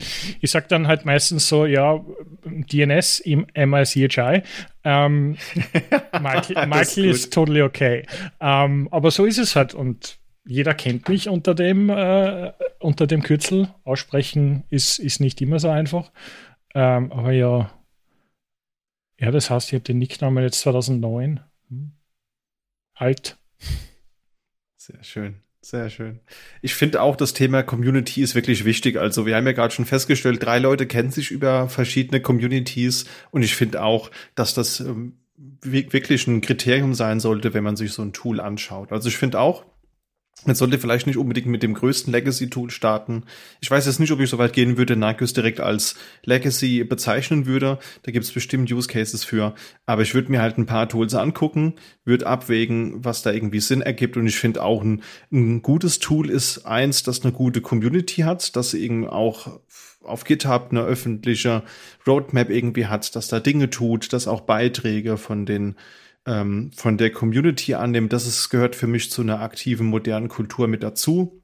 ich 0.41 0.51
sage 0.51 0.67
dann 0.69 0.87
halt 0.87 1.07
meistens 1.07 1.49
so, 1.49 1.65
ja, 1.65 2.05
DNS 2.45 3.21
im 3.21 3.47
MICHI. 3.55 4.43
Ähm, 4.85 5.39
Michael, 6.21 6.67
Michael 6.67 7.05
ist, 7.07 7.25
ist 7.25 7.33
totally 7.33 7.63
okay. 7.63 8.05
Ähm, 8.41 8.89
aber 8.91 9.11
so 9.11 9.25
ist 9.25 9.39
es 9.39 9.57
halt 9.57 9.73
und 9.73 10.19
jeder 10.45 10.75
kennt 10.75 11.09
mich 11.09 11.29
unter 11.29 11.55
dem, 11.55 11.89
äh, 11.91 12.53
unter 12.79 13.07
dem 13.07 13.23
Kürzel. 13.23 13.69
Aussprechen 13.85 14.65
ist, 14.71 14.99
ist 14.99 15.21
nicht 15.21 15.41
immer 15.41 15.59
so 15.59 15.69
einfach. 15.69 16.13
Ähm, 16.75 17.13
aber 17.13 17.33
ja, 17.33 17.71
ja, 19.19 19.31
das 19.31 19.49
heißt, 19.49 19.69
ich 19.69 19.75
habe 19.75 19.85
den 19.85 19.99
Nicknamen 19.99 20.43
jetzt 20.43 20.61
2009. 20.61 21.41
Hm. 21.69 21.93
Alt. 22.95 23.39
Sehr 24.77 25.03
schön. 25.03 25.41
Sehr 25.63 25.89
schön. 25.89 26.21
Ich 26.61 26.75
finde 26.75 27.01
auch, 27.01 27.17
das 27.17 27.33
Thema 27.33 27.63
Community 27.63 28.21
ist 28.21 28.35
wirklich 28.35 28.67
wichtig. 28.67 28.99
Also 28.99 29.25
wir 29.25 29.35
haben 29.35 29.47
ja 29.47 29.53
gerade 29.53 29.73
schon 29.73 29.87
festgestellt, 29.87 30.43
drei 30.43 30.59
Leute 30.59 30.87
kennen 30.87 31.11
sich 31.11 31.31
über 31.31 31.71
verschiedene 31.71 32.21
Communities 32.21 33.07
und 33.31 33.43
ich 33.43 33.55
finde 33.55 33.83
auch, 33.83 34.11
dass 34.35 34.53
das 34.53 34.81
ähm, 34.81 35.17
wirklich 35.63 36.27
ein 36.27 36.43
Kriterium 36.43 36.93
sein 36.93 37.19
sollte, 37.19 37.55
wenn 37.55 37.65
man 37.65 37.77
sich 37.77 37.93
so 37.93 38.03
ein 38.03 38.13
Tool 38.13 38.41
anschaut. 38.41 38.93
Also 38.93 39.09
ich 39.09 39.17
finde 39.17 39.41
auch, 39.41 39.65
man 40.45 40.57
sollte 40.57 40.79
vielleicht 40.79 41.07
nicht 41.07 41.17
unbedingt 41.17 41.47
mit 41.47 41.63
dem 41.63 41.75
größten 41.75 42.13
Legacy-Tool 42.13 42.71
starten. 42.71 43.25
Ich 43.61 43.71
weiß 43.71 43.87
jetzt 43.87 44.01
nicht, 44.01 44.13
ob 44.13 44.21
ich 44.21 44.29
so 44.29 44.39
weit 44.39 44.53
gehen 44.53 44.77
würde, 44.77 44.97
Narcos 44.97 45.33
direkt 45.33 45.61
als 45.61 45.95
Legacy 46.25 46.85
bezeichnen 46.85 47.47
würde. 47.47 47.79
Da 48.03 48.13
gibt 48.13 48.25
es 48.25 48.33
bestimmt 48.33 48.71
Use 48.71 48.89
Cases 48.89 49.25
für. 49.25 49.55
Aber 49.87 50.03
ich 50.03 50.15
würde 50.15 50.31
mir 50.31 50.43
halt 50.43 50.59
ein 50.59 50.67
paar 50.67 50.89
Tools 50.89 51.15
angucken, 51.15 51.75
würde 52.05 52.27
abwägen, 52.27 53.05
was 53.05 53.23
da 53.23 53.33
irgendwie 53.33 53.61
Sinn 53.61 53.81
ergibt. 53.81 54.17
Und 54.17 54.27
ich 54.27 54.39
finde 54.39 54.63
auch 54.63 54.83
ein, 54.83 55.03
ein 55.33 55.63
gutes 55.63 55.99
Tool 55.99 56.29
ist 56.29 56.67
eins, 56.67 57.03
das 57.03 57.23
eine 57.23 57.33
gute 57.33 57.61
Community 57.61 58.23
hat, 58.23 58.55
das 58.57 58.75
eben 58.75 59.07
auch 59.09 59.61
auf 60.03 60.25
GitHub 60.25 60.69
eine 60.71 60.83
öffentliche 60.83 61.63
Roadmap 62.07 62.51
irgendwie 62.51 62.87
hat, 62.87 63.17
dass 63.17 63.29
da 63.29 63.41
Dinge 63.41 63.71
tut, 63.71 64.13
dass 64.13 64.29
auch 64.29 64.43
Beiträge 64.43 65.17
von 65.17 65.47
den 65.47 65.77
ähm, 66.27 66.71
von 66.75 66.97
der 66.97 67.11
Community 67.11 67.75
annimmt, 67.75 68.13
das 68.13 68.27
ist, 68.27 68.49
gehört 68.51 68.77
für 68.77 68.87
mich 68.87 69.11
zu 69.11 69.23
einer 69.23 69.41
aktiven 69.41 69.87
modernen 69.87 70.29
Kultur 70.29 70.69
mit 70.69 70.83
dazu. 70.83 71.43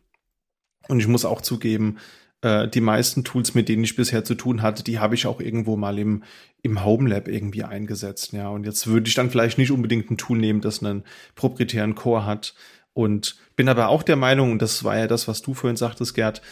Und 0.88 1.00
ich 1.00 1.06
muss 1.06 1.24
auch 1.24 1.42
zugeben, 1.42 1.98
äh, 2.42 2.68
die 2.68 2.80
meisten 2.80 3.24
Tools, 3.24 3.54
mit 3.54 3.68
denen 3.68 3.84
ich 3.84 3.96
bisher 3.96 4.24
zu 4.24 4.34
tun 4.34 4.62
hatte, 4.62 4.82
die 4.82 4.98
habe 4.98 5.14
ich 5.14 5.26
auch 5.26 5.40
irgendwo 5.40 5.76
mal 5.76 5.98
im, 5.98 6.24
im 6.62 6.84
Home 6.84 7.08
Lab 7.08 7.28
irgendwie 7.28 7.64
eingesetzt. 7.64 8.32
Ja, 8.32 8.48
und 8.48 8.64
jetzt 8.64 8.86
würde 8.86 9.08
ich 9.08 9.14
dann 9.14 9.30
vielleicht 9.30 9.58
nicht 9.58 9.70
unbedingt 9.70 10.10
ein 10.10 10.18
Tool 10.18 10.38
nehmen, 10.38 10.60
das 10.60 10.82
einen 10.82 11.04
proprietären 11.34 11.94
Core 11.94 12.24
hat. 12.24 12.54
Und 12.92 13.36
bin 13.56 13.68
aber 13.68 13.88
auch 13.88 14.02
der 14.02 14.16
Meinung, 14.16 14.52
und 14.52 14.62
das 14.62 14.82
war 14.84 14.98
ja 14.98 15.06
das, 15.06 15.28
was 15.28 15.42
du 15.42 15.54
vorhin 15.54 15.76
sagtest, 15.76 16.14
Gerd, 16.14 16.42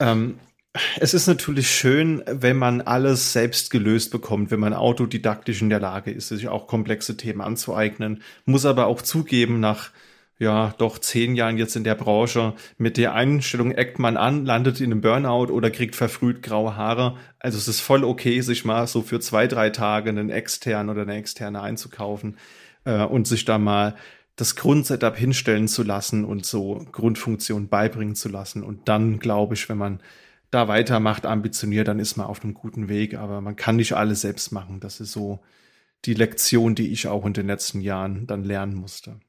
ähm, 0.00 0.38
es 0.98 1.14
ist 1.14 1.26
natürlich 1.26 1.70
schön, 1.70 2.22
wenn 2.26 2.56
man 2.56 2.80
alles 2.80 3.32
selbst 3.32 3.70
gelöst 3.70 4.10
bekommt, 4.10 4.50
wenn 4.50 4.60
man 4.60 4.74
autodidaktisch 4.74 5.62
in 5.62 5.70
der 5.70 5.80
Lage 5.80 6.10
ist, 6.10 6.28
sich 6.28 6.48
auch 6.48 6.66
komplexe 6.66 7.16
Themen 7.16 7.40
anzueignen. 7.40 8.22
Muss 8.44 8.66
aber 8.66 8.86
auch 8.86 9.02
zugeben, 9.02 9.60
nach 9.60 9.90
ja 10.38 10.74
doch 10.78 10.98
zehn 10.98 11.34
Jahren 11.34 11.56
jetzt 11.56 11.76
in 11.76 11.84
der 11.84 11.94
Branche, 11.94 12.54
mit 12.76 12.96
der 12.96 13.14
Einstellung 13.14 13.72
eckt 13.72 13.98
man 13.98 14.16
an, 14.16 14.44
landet 14.44 14.80
in 14.80 14.92
einem 14.92 15.00
Burnout 15.00 15.52
oder 15.52 15.70
kriegt 15.70 15.96
verfrüht 15.96 16.42
graue 16.42 16.76
Haare. 16.76 17.16
Also 17.38 17.58
es 17.58 17.68
ist 17.68 17.80
voll 17.80 18.04
okay, 18.04 18.40
sich 18.40 18.64
mal 18.64 18.86
so 18.86 19.02
für 19.02 19.20
zwei, 19.20 19.46
drei 19.46 19.70
Tage 19.70 20.10
einen 20.10 20.30
externen 20.30 20.90
oder 20.90 21.02
eine 21.02 21.16
externe 21.16 21.62
einzukaufen 21.62 22.36
äh, 22.84 23.02
und 23.04 23.26
sich 23.26 23.44
da 23.44 23.58
mal 23.58 23.96
das 24.36 24.54
Grundsetup 24.56 25.16
hinstellen 25.16 25.66
zu 25.66 25.82
lassen 25.82 26.24
und 26.24 26.44
so 26.44 26.84
Grundfunktionen 26.92 27.68
beibringen 27.68 28.14
zu 28.14 28.28
lassen. 28.28 28.62
Und 28.62 28.88
dann 28.88 29.18
glaube 29.18 29.54
ich, 29.54 29.68
wenn 29.70 29.78
man 29.78 30.00
da 30.50 30.68
weitermacht, 30.68 31.26
ambitioniert, 31.26 31.88
dann 31.88 31.98
ist 31.98 32.16
man 32.16 32.26
auf 32.26 32.42
einem 32.42 32.54
guten 32.54 32.88
Weg. 32.88 33.14
Aber 33.14 33.40
man 33.40 33.56
kann 33.56 33.76
nicht 33.76 33.94
alles 33.94 34.20
selbst 34.20 34.52
machen. 34.52 34.80
Das 34.80 35.00
ist 35.00 35.12
so 35.12 35.40
die 36.04 36.14
Lektion, 36.14 36.74
die 36.74 36.92
ich 36.92 37.08
auch 37.08 37.26
in 37.26 37.32
den 37.32 37.46
letzten 37.46 37.80
Jahren 37.80 38.26
dann 38.26 38.44
lernen 38.44 38.74
musste. 38.74 39.20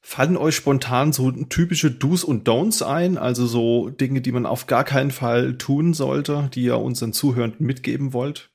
Fallen 0.00 0.36
euch 0.36 0.56
spontan 0.56 1.14
so 1.14 1.30
typische 1.30 1.90
Do's 1.90 2.24
und 2.24 2.46
Don'ts 2.46 2.82
ein, 2.84 3.16
also 3.16 3.46
so 3.46 3.88
Dinge, 3.88 4.20
die 4.20 4.32
man 4.32 4.44
auf 4.44 4.66
gar 4.66 4.84
keinen 4.84 5.10
Fall 5.10 5.56
tun 5.56 5.94
sollte, 5.94 6.50
die 6.52 6.64
ihr 6.64 6.78
unseren 6.78 7.14
Zuhörenden 7.14 7.66
mitgeben 7.66 8.12
wollt? 8.12 8.50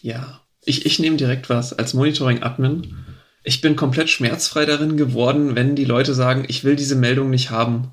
Ja, 0.00 0.42
ich, 0.62 0.84
ich 0.84 0.98
nehme 0.98 1.16
direkt 1.16 1.48
was 1.48 1.72
als 1.72 1.94
Monitoring-Admin. 1.94 2.96
Ich 3.44 3.62
bin 3.62 3.76
komplett 3.76 4.10
schmerzfrei 4.10 4.66
darin 4.66 4.98
geworden, 4.98 5.56
wenn 5.56 5.74
die 5.74 5.86
Leute 5.86 6.12
sagen, 6.12 6.44
ich 6.48 6.64
will 6.64 6.76
diese 6.76 6.96
Meldung 6.96 7.30
nicht 7.30 7.50
haben 7.50 7.92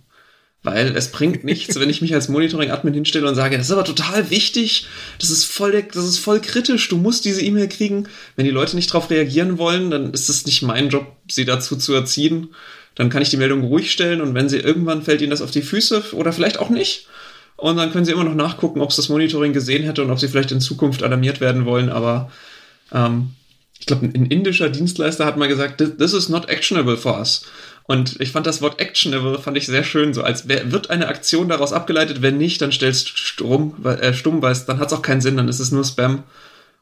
Weil 0.66 0.98
es 0.98 1.12
bringt 1.12 1.44
nichts, 1.46 1.80
wenn 1.80 1.90
ich 1.90 2.02
mich 2.02 2.14
als 2.14 2.28
Monitoring-Admin 2.28 2.94
hinstelle 2.94 3.28
und 3.28 3.36
sage, 3.36 3.58
das 3.58 3.68
ist 3.68 3.72
aber 3.72 3.86
total 3.86 4.30
wichtig, 4.32 4.88
das 5.20 5.30
ist 5.30 5.46
voll, 5.46 5.84
das 5.94 6.04
ist 6.04 6.18
voll 6.18 6.42
kritisch, 6.42 6.90
du 6.90 6.98
musst 6.98 7.24
diese 7.24 7.42
E-Mail 7.42 7.70
kriegen. 7.70 8.08
Wenn 8.36 8.46
die 8.46 8.52
Leute 8.52 8.76
nicht 8.76 8.90
darauf 8.90 9.10
reagieren 9.10 9.58
wollen, 9.60 9.92
dann 9.92 10.12
ist 10.12 10.28
es 10.28 10.46
nicht 10.46 10.64
mein 10.64 10.90
Job, 10.90 11.08
sie 11.30 11.46
dazu 11.46 11.76
zu 11.78 11.94
erziehen. 11.94 12.50
Dann 12.96 13.10
kann 13.10 13.22
ich 13.22 13.30
die 13.30 13.38
Meldung 13.38 13.64
ruhig 13.64 13.92
stellen 13.92 14.22
und 14.22 14.34
wenn 14.34 14.50
sie 14.50 14.58
irgendwann 14.58 15.04
fällt 15.04 15.22
ihnen 15.22 15.30
das 15.30 15.42
auf 15.42 15.52
die 15.52 15.62
Füße 15.62 16.14
oder 16.14 16.34
vielleicht 16.34 16.60
auch 16.60 16.70
nicht. 16.70 17.08
Und 17.58 17.78
dann 17.78 17.92
können 17.92 18.06
sie 18.06 18.12
immer 18.12 18.24
noch 18.24 18.36
nachgucken, 18.36 18.82
ob 18.82 18.90
es 18.90 18.96
das 18.96 19.10
Monitoring 19.10 19.54
gesehen 19.54 19.84
hätte 19.84 20.04
und 20.04 20.12
ob 20.12 20.20
sie 20.20 20.28
vielleicht 20.28 20.52
in 20.52 20.62
Zukunft 20.62 21.04
alarmiert 21.04 21.42
werden 21.42 21.66
wollen. 21.66 21.90
Aber 21.90 22.32
ähm, 22.92 23.30
ich 23.80 23.86
glaube, 23.86 24.06
ein 24.06 24.26
indischer 24.26 24.70
Dienstleister 24.70 25.26
hat 25.26 25.38
mal 25.38 25.48
gesagt, 25.48 25.78
this 25.78 26.14
is 26.14 26.28
not 26.28 26.50
actionable 26.50 26.98
for 26.98 27.18
us. 27.18 27.46
Und 27.88 28.20
ich 28.20 28.32
fand 28.32 28.48
das 28.48 28.62
Wort 28.62 28.80
actionable 28.80 29.38
fand 29.40 29.58
ich 29.58 29.68
sehr 29.68 29.84
schön, 29.84 30.14
so 30.14 30.24
als 30.24 30.48
wär, 30.48 30.72
wird 30.72 30.90
eine 30.90 31.08
Aktion 31.08 31.50
daraus 31.50 31.72
abgeleitet, 31.72 32.24
wenn 32.24 32.38
nicht, 32.38 32.62
dann 32.62 32.72
stellst 32.72 33.18
stumm, 33.18 33.86
äh, 33.86 34.14
stumm 34.14 34.42
weil 34.42 34.56
dann 34.66 34.80
hat 34.80 34.88
es 34.88 34.98
auch 34.98 35.04
keinen 35.04 35.22
Sinn, 35.22 35.38
dann 35.38 35.48
ist 35.48 35.60
es 35.60 35.72
nur 35.72 35.84
Spam. 35.84 36.24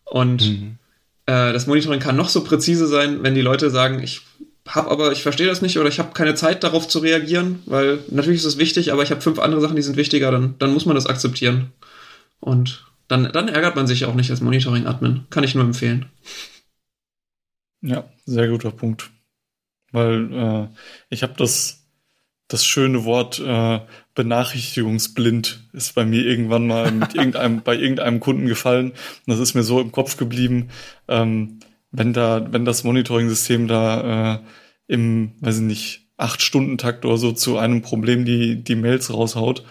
Und 0.06 0.44
mhm. 0.44 0.78
äh, 1.26 1.52
das 1.52 1.68
Monitoring 1.68 2.00
kann 2.00 2.16
noch 2.16 2.30
so 2.30 2.44
präzise 2.44 2.88
sein, 2.88 3.22
wenn 3.22 3.36
die 3.36 3.42
Leute 3.42 3.70
sagen, 3.70 4.02
ich 4.02 4.22
habe 4.66 4.90
aber, 4.92 5.12
ich 5.12 5.24
verstehe 5.24 5.48
das 5.48 5.62
nicht 5.62 5.78
oder 5.78 5.90
ich 5.90 6.00
habe 6.00 6.14
keine 6.14 6.36
Zeit 6.36 6.64
darauf 6.64 6.88
zu 6.88 7.00
reagieren, 7.00 7.62
weil 7.66 8.00
natürlich 8.10 8.40
ist 8.40 8.46
es 8.46 8.58
wichtig, 8.58 8.94
aber 8.94 9.04
ich 9.04 9.12
habe 9.12 9.20
fünf 9.20 9.40
andere 9.40 9.60
Sachen, 9.60 9.76
die 9.76 9.82
sind 9.82 9.98
wichtiger, 9.98 10.32
dann, 10.32 10.56
dann 10.60 10.74
muss 10.74 10.86
man 10.86 10.96
das 10.96 11.06
akzeptieren. 11.06 11.74
Und 12.40 12.86
dann, 13.10 13.30
dann 13.32 13.50
ärgert 13.50 13.76
man 13.76 13.88
sich 13.88 14.06
auch 14.06 14.16
nicht 14.16 14.32
als 14.32 14.40
Monitoring-Admin. 14.40 15.26
Kann 15.30 15.44
ich 15.44 15.54
nur 15.54 15.66
empfehlen. 15.66 16.06
Ja, 17.82 18.06
sehr 18.26 18.48
guter 18.48 18.72
Punkt. 18.72 19.12
Weil 19.94 20.34
äh, 20.34 20.68
ich 21.10 21.24
habe 21.24 21.34
das, 21.38 21.88
das 22.50 22.66
schöne 22.66 23.06
Wort 23.06 23.40
äh, 23.40 23.80
benachrichtigungsblind 24.14 25.70
ist 25.72 25.96
bei 25.96 26.04
mir 26.04 26.26
irgendwann 26.26 26.68
mal 26.68 26.92
mit 26.92 27.14
irgendeinem, 27.16 27.62
bei 27.62 27.78
irgendeinem 27.78 28.20
Kunden 28.20 28.48
gefallen. 28.48 28.92
Und 28.92 28.98
das 29.28 29.40
ist 29.40 29.54
mir 29.54 29.64
so 29.64 29.80
im 29.80 29.94
Kopf 29.94 30.18
geblieben. 30.18 30.70
Ähm, 31.08 31.60
wenn 31.92 32.12
da, 32.12 32.52
wenn 32.52 32.66
das 32.66 32.84
Monitoring-System 32.84 33.70
da 33.70 34.34
äh, 34.34 34.40
im, 34.88 35.32
weiß 35.40 35.58
ich 35.58 35.64
nicht, 35.64 36.08
acht 36.18 36.42
Stunden 36.42 36.78
Takt 36.78 37.06
oder 37.06 37.18
so 37.18 37.32
zu 37.32 37.58
einem 37.58 37.82
Problem 37.82 38.26
die, 38.26 38.62
die 38.62 38.76
Mails 38.76 39.14
raushaut, 39.14 39.64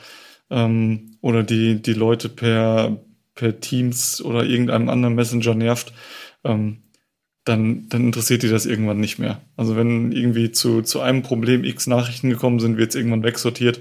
ähm, 0.52 1.16
oder 1.20 1.42
die, 1.42 1.82
die 1.82 1.94
Leute 1.94 2.28
per, 2.28 3.00
per 3.34 3.58
Teams 3.58 4.22
oder 4.22 4.44
irgendeinem 4.44 4.88
anderen 4.88 5.14
Messenger 5.14 5.54
nervt, 5.54 5.92
ähm, 6.44 6.82
dann, 7.44 7.88
dann 7.88 8.04
interessiert 8.04 8.42
die 8.42 8.48
das 8.48 8.66
irgendwann 8.66 9.00
nicht 9.00 9.18
mehr. 9.18 9.42
Also 9.56 9.76
wenn 9.76 10.12
irgendwie 10.12 10.52
zu, 10.52 10.82
zu 10.82 11.00
einem 11.00 11.22
Problem 11.22 11.64
x 11.64 11.86
Nachrichten 11.86 12.30
gekommen 12.30 12.60
sind, 12.60 12.76
wird 12.76 12.90
es 12.90 12.94
irgendwann 12.94 13.24
wegsortiert. 13.24 13.80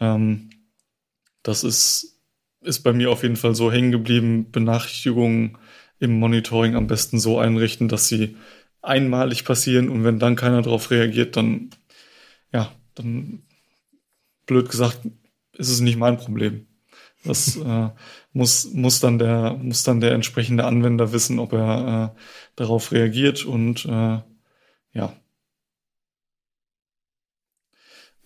Ähm, 0.00 0.50
das 1.42 1.64
ist, 1.64 2.20
ist 2.60 2.80
bei 2.80 2.92
mir 2.92 3.10
auf 3.10 3.22
jeden 3.22 3.36
Fall 3.36 3.54
so 3.54 3.70
hängen 3.70 3.92
geblieben. 3.92 4.50
Benachrichtigungen 4.50 5.58
im 5.98 6.18
Monitoring 6.18 6.76
am 6.76 6.86
besten 6.86 7.18
so 7.18 7.38
einrichten, 7.38 7.88
dass 7.88 8.08
sie 8.08 8.36
einmalig 8.82 9.44
passieren 9.44 9.88
und 9.88 10.04
wenn 10.04 10.18
dann 10.18 10.36
keiner 10.36 10.62
darauf 10.62 10.90
reagiert, 10.90 11.36
dann, 11.36 11.70
ja, 12.52 12.72
dann, 12.94 13.42
blöd 14.46 14.68
gesagt, 14.70 15.00
ist 15.52 15.68
es 15.70 15.80
nicht 15.80 15.98
mein 15.98 16.16
Problem. 16.16 16.66
Das 17.24 17.56
äh, 17.56 17.90
muss, 18.32 18.72
muss, 18.72 19.00
dann 19.00 19.18
der, 19.18 19.54
muss 19.60 19.82
dann 19.82 20.00
der 20.00 20.12
entsprechende 20.12 20.64
Anwender 20.64 21.12
wissen, 21.12 21.38
ob 21.38 21.52
er 21.52 22.14
äh, 22.16 22.20
darauf 22.58 22.92
reagiert 22.92 23.44
und 23.44 23.84
äh, 23.84 24.18
ja. 24.92 25.12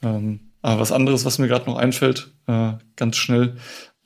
Ähm, 0.03 0.53
aber 0.63 0.81
was 0.81 0.93
anderes, 0.93 1.25
was 1.25 1.39
mir 1.39 1.49
gerade 1.49 1.67
noch 1.67 1.77
einfällt, 1.77 2.33
äh, 2.47 2.73
ganz 2.97 3.17
schnell, 3.17 3.57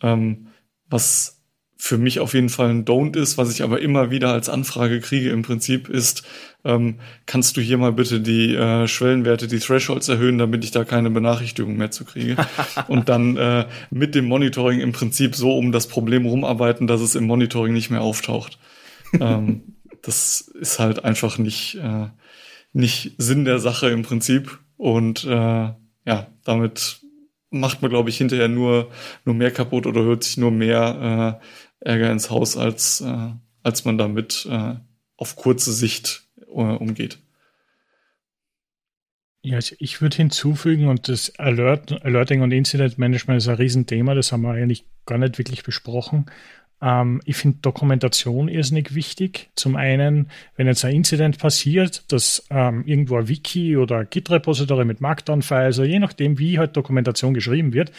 ähm, 0.02 0.48
was 0.88 1.36
für 1.78 1.98
mich 1.98 2.20
auf 2.20 2.32
jeden 2.34 2.48
Fall 2.48 2.70
ein 2.70 2.84
Don't 2.84 3.16
ist, 3.16 3.36
was 3.36 3.52
ich 3.52 3.62
aber 3.62 3.80
immer 3.80 4.10
wieder 4.10 4.32
als 4.32 4.48
Anfrage 4.48 5.00
kriege 5.00 5.30
im 5.30 5.42
Prinzip, 5.42 5.88
ist, 5.88 6.24
ähm, 6.64 6.98
kannst 7.26 7.56
du 7.56 7.60
hier 7.60 7.76
mal 7.76 7.92
bitte 7.92 8.20
die 8.20 8.54
äh, 8.54 8.88
Schwellenwerte, 8.88 9.46
die 9.46 9.58
Thresholds 9.58 10.08
erhöhen, 10.08 10.38
damit 10.38 10.64
ich 10.64 10.70
da 10.70 10.84
keine 10.84 11.10
Benachrichtigung 11.10 11.76
mehr 11.76 11.90
zu 11.90 12.04
kriege. 12.04 12.36
und 12.88 13.08
dann 13.10 13.36
äh, 13.36 13.66
mit 13.90 14.14
dem 14.14 14.24
Monitoring 14.24 14.80
im 14.80 14.92
Prinzip 14.92 15.36
so 15.36 15.56
um 15.56 15.70
das 15.70 15.86
Problem 15.86 16.24
rumarbeiten, 16.24 16.86
dass 16.86 17.02
es 17.02 17.14
im 17.14 17.26
Monitoring 17.26 17.74
nicht 17.74 17.90
mehr 17.90 18.00
auftaucht. 18.00 18.58
ähm, 19.20 19.75
das 20.06 20.40
ist 20.40 20.78
halt 20.78 21.04
einfach 21.04 21.36
nicht, 21.36 21.74
äh, 21.76 22.06
nicht 22.72 23.14
Sinn 23.18 23.44
der 23.44 23.58
Sache 23.58 23.90
im 23.90 24.02
Prinzip. 24.02 24.58
Und 24.76 25.24
äh, 25.24 25.28
ja, 25.28 26.26
damit 26.44 27.00
macht 27.50 27.82
man, 27.82 27.90
glaube 27.90 28.10
ich, 28.10 28.18
hinterher 28.18 28.48
nur, 28.48 28.90
nur 29.24 29.34
mehr 29.34 29.50
kaputt 29.50 29.86
oder 29.86 30.02
hört 30.02 30.22
sich 30.22 30.36
nur 30.36 30.52
mehr 30.52 31.40
äh, 31.82 31.88
Ärger 31.88 32.12
ins 32.12 32.30
Haus, 32.30 32.56
als, 32.56 33.00
äh, 33.00 33.30
als 33.62 33.84
man 33.84 33.98
damit 33.98 34.46
äh, 34.48 34.74
auf 35.16 35.34
kurze 35.34 35.72
Sicht 35.72 36.28
äh, 36.40 36.52
umgeht. 36.52 37.18
Ja, 39.42 39.58
ich 39.58 40.00
würde 40.00 40.16
hinzufügen, 40.16 40.88
und 40.88 41.08
das 41.08 41.38
Alert, 41.38 42.04
Alerting 42.04 42.42
und 42.42 42.50
Incident 42.50 42.98
Management 42.98 43.38
ist 43.38 43.48
ein 43.48 43.54
Riesenthema, 43.54 44.14
das 44.14 44.32
haben 44.32 44.42
wir 44.42 44.50
eigentlich 44.50 44.84
gar 45.04 45.18
nicht 45.18 45.38
wirklich 45.38 45.62
besprochen. 45.62 46.26
Ähm, 46.82 47.20
ich 47.24 47.36
finde 47.36 47.58
Dokumentation 47.62 48.48
irrsinnig 48.48 48.94
wichtig. 48.94 49.50
Zum 49.54 49.76
einen, 49.76 50.28
wenn 50.56 50.66
jetzt 50.66 50.84
ein 50.84 50.94
Incident 50.94 51.38
passiert, 51.38 52.10
dass 52.12 52.46
ähm, 52.50 52.84
irgendwo 52.86 53.16
ein 53.16 53.28
Wiki 53.28 53.76
oder 53.76 54.04
Git-Repository 54.04 54.84
mit 54.84 55.00
Markdown-Files, 55.00 55.78
also 55.78 55.84
je 55.84 55.98
nachdem, 55.98 56.38
wie 56.38 56.58
halt 56.58 56.76
Dokumentation 56.76 57.34
geschrieben 57.34 57.72
wird, 57.72 57.92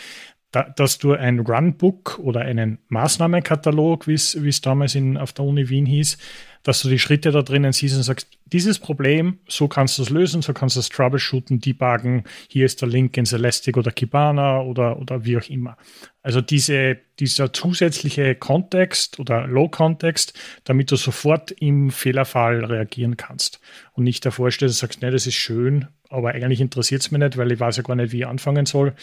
da, 0.52 0.64
dass 0.64 0.98
du 0.98 1.14
ein 1.14 1.40
Runbook 1.40 2.20
oder 2.20 2.42
einen 2.42 2.80
Maßnahmenkatalog, 2.88 4.08
wie 4.08 4.14
es 4.14 4.62
damals 4.62 4.96
in, 4.96 5.18
auf 5.18 5.34
der 5.34 5.46
Uni 5.46 5.68
Wien 5.70 5.86
hieß, 5.86 6.18
dass 6.64 6.82
du 6.82 6.90
die 6.90 7.00
Schritte 7.00 7.32
da 7.32 7.42
drinnen 7.42 7.74
siehst 7.74 7.96
und 7.96 8.04
sagst, 8.04 8.30
dieses 8.46 8.80
Problem, 8.80 9.40
so 9.48 9.68
kannst 9.68 9.98
du 9.98 10.04
es 10.04 10.10
lösen, 10.10 10.42
so 10.42 10.54
kannst 10.54 10.76
du 10.76 10.80
es 10.80 10.90
troubleshooten, 10.90 11.60
debuggen, 11.60 12.24
hier 12.50 12.66
ist 12.66 12.82
der 12.82 12.88
Link 12.88 13.16
in 13.18 13.26
Celestic 13.26 13.78
oder 13.78 13.92
Kibana 13.92 14.62
oder, 14.62 15.00
oder 15.00 15.26
wie 15.26 15.38
auch 15.38 15.50
immer. 15.50 15.78
Also 16.24 16.42
diese, 16.42 16.98
dieser 17.20 17.54
zusätzliche 17.54 18.36
Kontext 18.36 19.20
oder 19.20 19.48
Low-Kontext, 19.48 20.34
damit 20.64 20.92
du 20.92 20.96
sofort 20.96 21.52
im 21.52 21.90
Fehlerfall 21.90 22.66
reagieren 22.66 23.18
kannst 23.18 23.60
und 23.94 24.06
nicht 24.06 24.26
davor 24.26 24.52
stehst 24.52 24.76
und 24.76 24.88
sagst, 24.88 25.02
nee, 25.02 25.12
das 25.12 25.28
ist 25.28 25.36
schön, 25.36 25.88
aber 26.10 26.30
eigentlich 26.30 26.62
interessiert 26.62 27.02
es 27.02 27.12
mich 27.12 27.20
nicht, 27.20 27.38
weil 27.38 27.52
ich 27.52 27.60
weiß 27.60 27.78
ja 27.78 27.84
gar 27.84 27.96
nicht, 27.96 28.12
wie 28.12 28.20
ich 28.20 28.28
anfangen 28.28 28.66
soll 28.66 28.94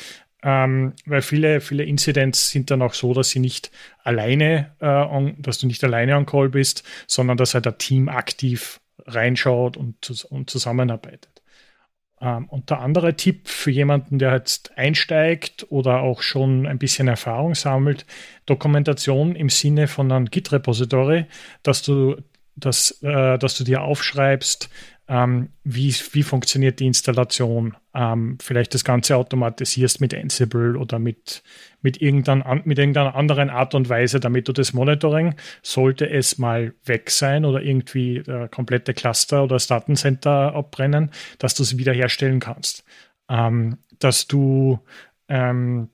ähm, 0.44 0.92
weil 1.06 1.22
viele, 1.22 1.62
viele 1.62 1.84
Incidents 1.84 2.50
sind 2.50 2.70
dann 2.70 2.82
auch 2.82 2.92
so, 2.92 3.14
dass 3.14 3.30
sie 3.30 3.38
nicht 3.38 3.70
alleine, 4.02 4.72
äh, 4.78 4.86
on, 4.86 5.40
dass 5.40 5.58
du 5.58 5.66
nicht 5.66 5.82
alleine 5.82 6.16
on 6.16 6.26
Call 6.26 6.50
bist, 6.50 6.84
sondern 7.06 7.38
dass 7.38 7.54
halt 7.54 7.66
ein 7.66 7.78
Team 7.78 8.10
aktiv 8.10 8.78
reinschaut 9.06 9.78
und, 9.78 10.26
und 10.28 10.50
zusammenarbeitet. 10.50 11.42
Ähm, 12.20 12.44
und 12.50 12.68
der 12.68 12.80
andere 12.80 13.16
Tipp 13.16 13.48
für 13.48 13.70
jemanden, 13.70 14.18
der 14.18 14.34
jetzt 14.34 14.76
einsteigt 14.76 15.66
oder 15.70 16.00
auch 16.00 16.20
schon 16.20 16.66
ein 16.66 16.78
bisschen 16.78 17.08
Erfahrung 17.08 17.54
sammelt, 17.54 18.04
Dokumentation 18.44 19.36
im 19.36 19.48
Sinne 19.48 19.88
von 19.88 20.12
einem 20.12 20.26
Git-Repository, 20.26 21.24
dass 21.62 21.80
du, 21.80 22.16
dass, 22.54 23.02
äh, 23.02 23.38
dass 23.38 23.56
du 23.56 23.64
dir 23.64 23.80
aufschreibst, 23.80 24.68
ähm, 25.06 25.50
wie, 25.64 25.94
wie 26.12 26.22
funktioniert 26.22 26.80
die 26.80 26.86
Installation, 26.86 27.76
ähm, 27.94 28.38
vielleicht 28.40 28.72
das 28.72 28.84
Ganze 28.84 29.16
automatisierst 29.16 30.00
mit 30.00 30.14
Ansible 30.14 30.76
oder 30.76 30.98
mit, 30.98 31.42
mit, 31.82 32.00
irgendein, 32.00 32.62
mit 32.64 32.78
irgendeiner 32.78 33.14
anderen 33.14 33.50
Art 33.50 33.74
und 33.74 33.88
Weise, 33.88 34.18
damit 34.18 34.48
du 34.48 34.52
das 34.52 34.72
Monitoring, 34.72 35.34
sollte 35.62 36.08
es 36.08 36.38
mal 36.38 36.74
weg 36.84 37.10
sein 37.10 37.44
oder 37.44 37.62
irgendwie 37.62 38.22
der 38.22 38.48
komplette 38.48 38.94
Cluster 38.94 39.44
oder 39.44 39.56
das 39.56 39.66
Datencenter 39.66 40.54
abbrennen, 40.54 41.10
dass 41.38 41.54
du 41.54 41.62
es 41.62 41.76
wiederherstellen 41.76 42.40
kannst. 42.40 42.84
Ähm, 43.28 43.78
dass 43.98 44.26
du 44.26 44.80
ähm, 45.28 45.88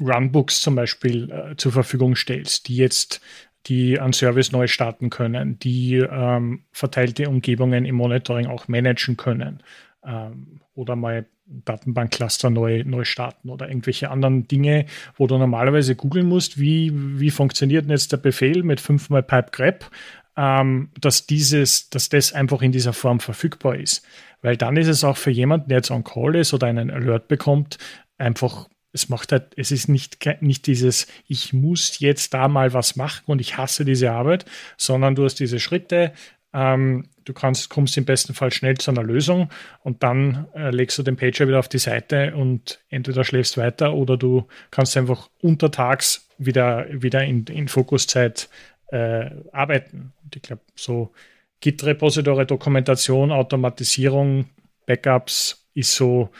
Runbooks 0.00 0.60
zum 0.60 0.74
Beispiel 0.74 1.30
äh, 1.30 1.56
zur 1.56 1.72
Verfügung 1.72 2.16
stellst, 2.16 2.68
die 2.68 2.76
jetzt 2.76 3.20
die 3.66 3.98
einen 3.98 4.12
Service 4.12 4.52
neu 4.52 4.66
starten 4.66 5.10
können, 5.10 5.58
die 5.58 5.96
ähm, 5.96 6.64
verteilte 6.72 7.28
Umgebungen 7.28 7.84
im 7.84 7.96
Monitoring 7.96 8.46
auch 8.46 8.68
managen 8.68 9.16
können 9.16 9.62
ähm, 10.04 10.60
oder 10.74 10.96
mal 10.96 11.26
Datenbankcluster 11.46 12.50
neu, 12.50 12.84
neu 12.84 13.04
starten 13.04 13.50
oder 13.50 13.68
irgendwelche 13.68 14.10
anderen 14.10 14.48
Dinge, 14.48 14.86
wo 15.16 15.26
du 15.26 15.36
normalerweise 15.36 15.94
googeln 15.94 16.26
musst, 16.26 16.58
wie, 16.58 16.90
wie 16.94 17.30
funktioniert 17.30 17.84
denn 17.84 17.90
jetzt 17.90 18.12
der 18.12 18.16
Befehl 18.16 18.62
mit 18.62 18.80
fünfmal 18.80 19.22
pipe 19.22 19.50
grep, 19.50 19.90
ähm, 20.36 20.90
dass 21.00 21.26
dieses, 21.26 21.90
dass 21.90 22.08
das 22.08 22.32
einfach 22.32 22.62
in 22.62 22.72
dieser 22.72 22.92
Form 22.92 23.20
verfügbar 23.20 23.76
ist. 23.76 24.06
Weil 24.42 24.56
dann 24.56 24.76
ist 24.76 24.88
es 24.88 25.04
auch 25.04 25.16
für 25.16 25.30
jemanden, 25.30 25.68
der 25.68 25.78
jetzt 25.78 25.90
on 25.90 26.04
call 26.04 26.36
ist 26.36 26.54
oder 26.54 26.66
einen 26.66 26.90
Alert 26.90 27.28
bekommt, 27.28 27.78
einfach 28.18 28.68
es 28.94 29.08
macht 29.08 29.32
halt, 29.32 29.52
es 29.56 29.72
ist 29.72 29.88
nicht, 29.88 30.18
nicht 30.40 30.66
dieses, 30.66 31.08
ich 31.26 31.52
muss 31.52 31.98
jetzt 31.98 32.32
da 32.32 32.46
mal 32.48 32.72
was 32.72 32.94
machen 32.94 33.24
und 33.26 33.40
ich 33.40 33.58
hasse 33.58 33.84
diese 33.84 34.12
Arbeit, 34.12 34.46
sondern 34.78 35.16
du 35.16 35.24
hast 35.24 35.34
diese 35.40 35.58
Schritte, 35.58 36.12
ähm, 36.52 37.08
du 37.24 37.32
kannst, 37.32 37.68
kommst 37.70 37.96
im 37.96 38.04
besten 38.04 38.34
Fall 38.34 38.52
schnell 38.52 38.78
zu 38.78 38.92
einer 38.92 39.02
Lösung 39.02 39.50
und 39.82 40.04
dann 40.04 40.46
äh, 40.54 40.70
legst 40.70 40.96
du 40.96 41.02
den 41.02 41.16
Pager 41.16 41.48
wieder 41.48 41.58
auf 41.58 41.68
die 41.68 41.78
Seite 41.78 42.36
und 42.36 42.80
entweder 42.88 43.24
schläfst 43.24 43.58
weiter 43.58 43.94
oder 43.94 44.16
du 44.16 44.46
kannst 44.70 44.96
einfach 44.96 45.28
untertags 45.42 46.28
wieder, 46.38 46.86
wieder 46.90 47.24
in, 47.24 47.44
in 47.46 47.66
Fokuszeit 47.66 48.48
äh, 48.92 49.28
arbeiten. 49.50 50.12
Und 50.22 50.36
ich 50.36 50.42
glaube, 50.42 50.62
so 50.76 51.12
Git-Repository, 51.60 52.46
Dokumentation, 52.46 53.32
Automatisierung, 53.32 54.50
Backups 54.86 55.66
ist 55.74 55.96
so, 55.96 56.30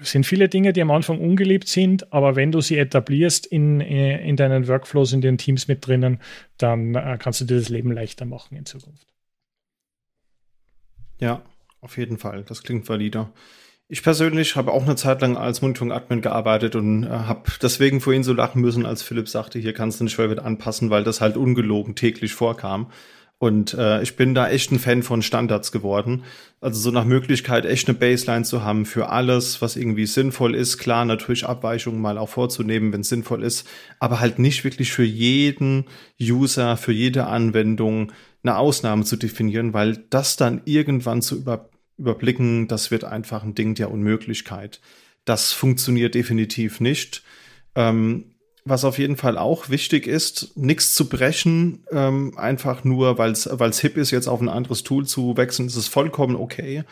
sind 0.00 0.26
viele 0.26 0.48
Dinge, 0.48 0.72
die 0.72 0.82
am 0.82 0.90
Anfang 0.90 1.20
ungeliebt 1.20 1.68
sind, 1.68 2.12
aber 2.12 2.36
wenn 2.36 2.52
du 2.52 2.60
sie 2.60 2.78
etablierst 2.78 3.46
in, 3.46 3.80
in 3.80 4.36
deinen 4.36 4.68
Workflows, 4.68 5.12
in 5.12 5.20
den 5.20 5.38
Teams 5.38 5.68
mit 5.68 5.86
drinnen, 5.86 6.20
dann 6.58 6.94
äh, 6.94 7.18
kannst 7.20 7.40
du 7.40 7.44
dir 7.44 7.58
das 7.58 7.68
Leben 7.68 7.92
leichter 7.92 8.24
machen 8.24 8.56
in 8.56 8.66
Zukunft. 8.66 9.06
Ja, 11.20 11.42
auf 11.80 11.96
jeden 11.96 12.18
Fall. 12.18 12.44
Das 12.44 12.62
klingt 12.62 12.88
valider. 12.88 13.32
Ich 13.86 14.02
persönlich 14.02 14.56
habe 14.56 14.72
auch 14.72 14.82
eine 14.82 14.96
Zeit 14.96 15.20
lang 15.20 15.36
als 15.36 15.60
Monitoring-Admin 15.60 16.22
gearbeitet 16.22 16.74
und 16.74 17.04
äh, 17.04 17.08
habe 17.08 17.50
deswegen 17.60 18.00
vorhin 18.00 18.24
so 18.24 18.32
lachen 18.32 18.60
müssen, 18.62 18.86
als 18.86 19.02
Philipp 19.02 19.28
sagte, 19.28 19.58
hier 19.58 19.74
kannst 19.74 20.00
du 20.00 20.04
nicht 20.04 20.14
Schwellwert 20.14 20.40
anpassen, 20.40 20.90
weil 20.90 21.04
das 21.04 21.20
halt 21.20 21.36
ungelogen 21.36 21.94
täglich 21.94 22.34
vorkam. 22.34 22.90
Und 23.38 23.74
äh, 23.74 24.02
ich 24.02 24.16
bin 24.16 24.34
da 24.34 24.48
echt 24.48 24.70
ein 24.70 24.78
Fan 24.78 25.02
von 25.02 25.20
Standards 25.20 25.72
geworden. 25.72 26.24
Also 26.60 26.80
so 26.80 26.90
nach 26.90 27.04
Möglichkeit 27.04 27.66
echt 27.66 27.88
eine 27.88 27.98
Baseline 27.98 28.44
zu 28.44 28.62
haben 28.62 28.86
für 28.86 29.10
alles, 29.10 29.60
was 29.60 29.76
irgendwie 29.76 30.06
sinnvoll 30.06 30.54
ist. 30.54 30.78
Klar, 30.78 31.04
natürlich 31.04 31.44
Abweichungen 31.44 32.00
mal 32.00 32.16
auch 32.16 32.28
vorzunehmen, 32.28 32.92
wenn 32.92 33.02
es 33.02 33.08
sinnvoll 33.08 33.42
ist, 33.42 33.68
aber 33.98 34.20
halt 34.20 34.38
nicht 34.38 34.64
wirklich 34.64 34.92
für 34.92 35.04
jeden 35.04 35.84
User, 36.20 36.76
für 36.76 36.92
jede 36.92 37.26
Anwendung 37.26 38.12
eine 38.42 38.56
Ausnahme 38.56 39.04
zu 39.04 39.16
definieren, 39.16 39.74
weil 39.74 40.04
das 40.10 40.36
dann 40.36 40.62
irgendwann 40.64 41.20
zu 41.20 41.36
über, 41.36 41.70
überblicken, 41.98 42.68
das 42.68 42.90
wird 42.90 43.04
einfach 43.04 43.42
ein 43.42 43.54
Ding 43.54 43.74
der 43.74 43.90
Unmöglichkeit. 43.90 44.80
Das 45.24 45.52
funktioniert 45.52 46.14
definitiv 46.14 46.80
nicht. 46.80 47.24
Ähm, 47.74 48.33
was 48.64 48.84
auf 48.84 48.98
jeden 48.98 49.16
Fall 49.16 49.36
auch 49.36 49.68
wichtig 49.68 50.06
ist, 50.06 50.56
nichts 50.56 50.94
zu 50.94 51.08
brechen, 51.08 51.84
ähm, 51.90 52.32
einfach 52.36 52.82
nur, 52.84 53.18
weil 53.18 53.32
es 53.32 53.80
hip 53.80 53.96
ist, 53.96 54.10
jetzt 54.10 54.26
auf 54.26 54.40
ein 54.40 54.48
anderes 54.48 54.82
Tool 54.82 55.06
zu 55.06 55.36
wechseln, 55.36 55.66
ist 55.66 55.76
es 55.76 55.88
vollkommen 55.88 56.34
okay, 56.34 56.84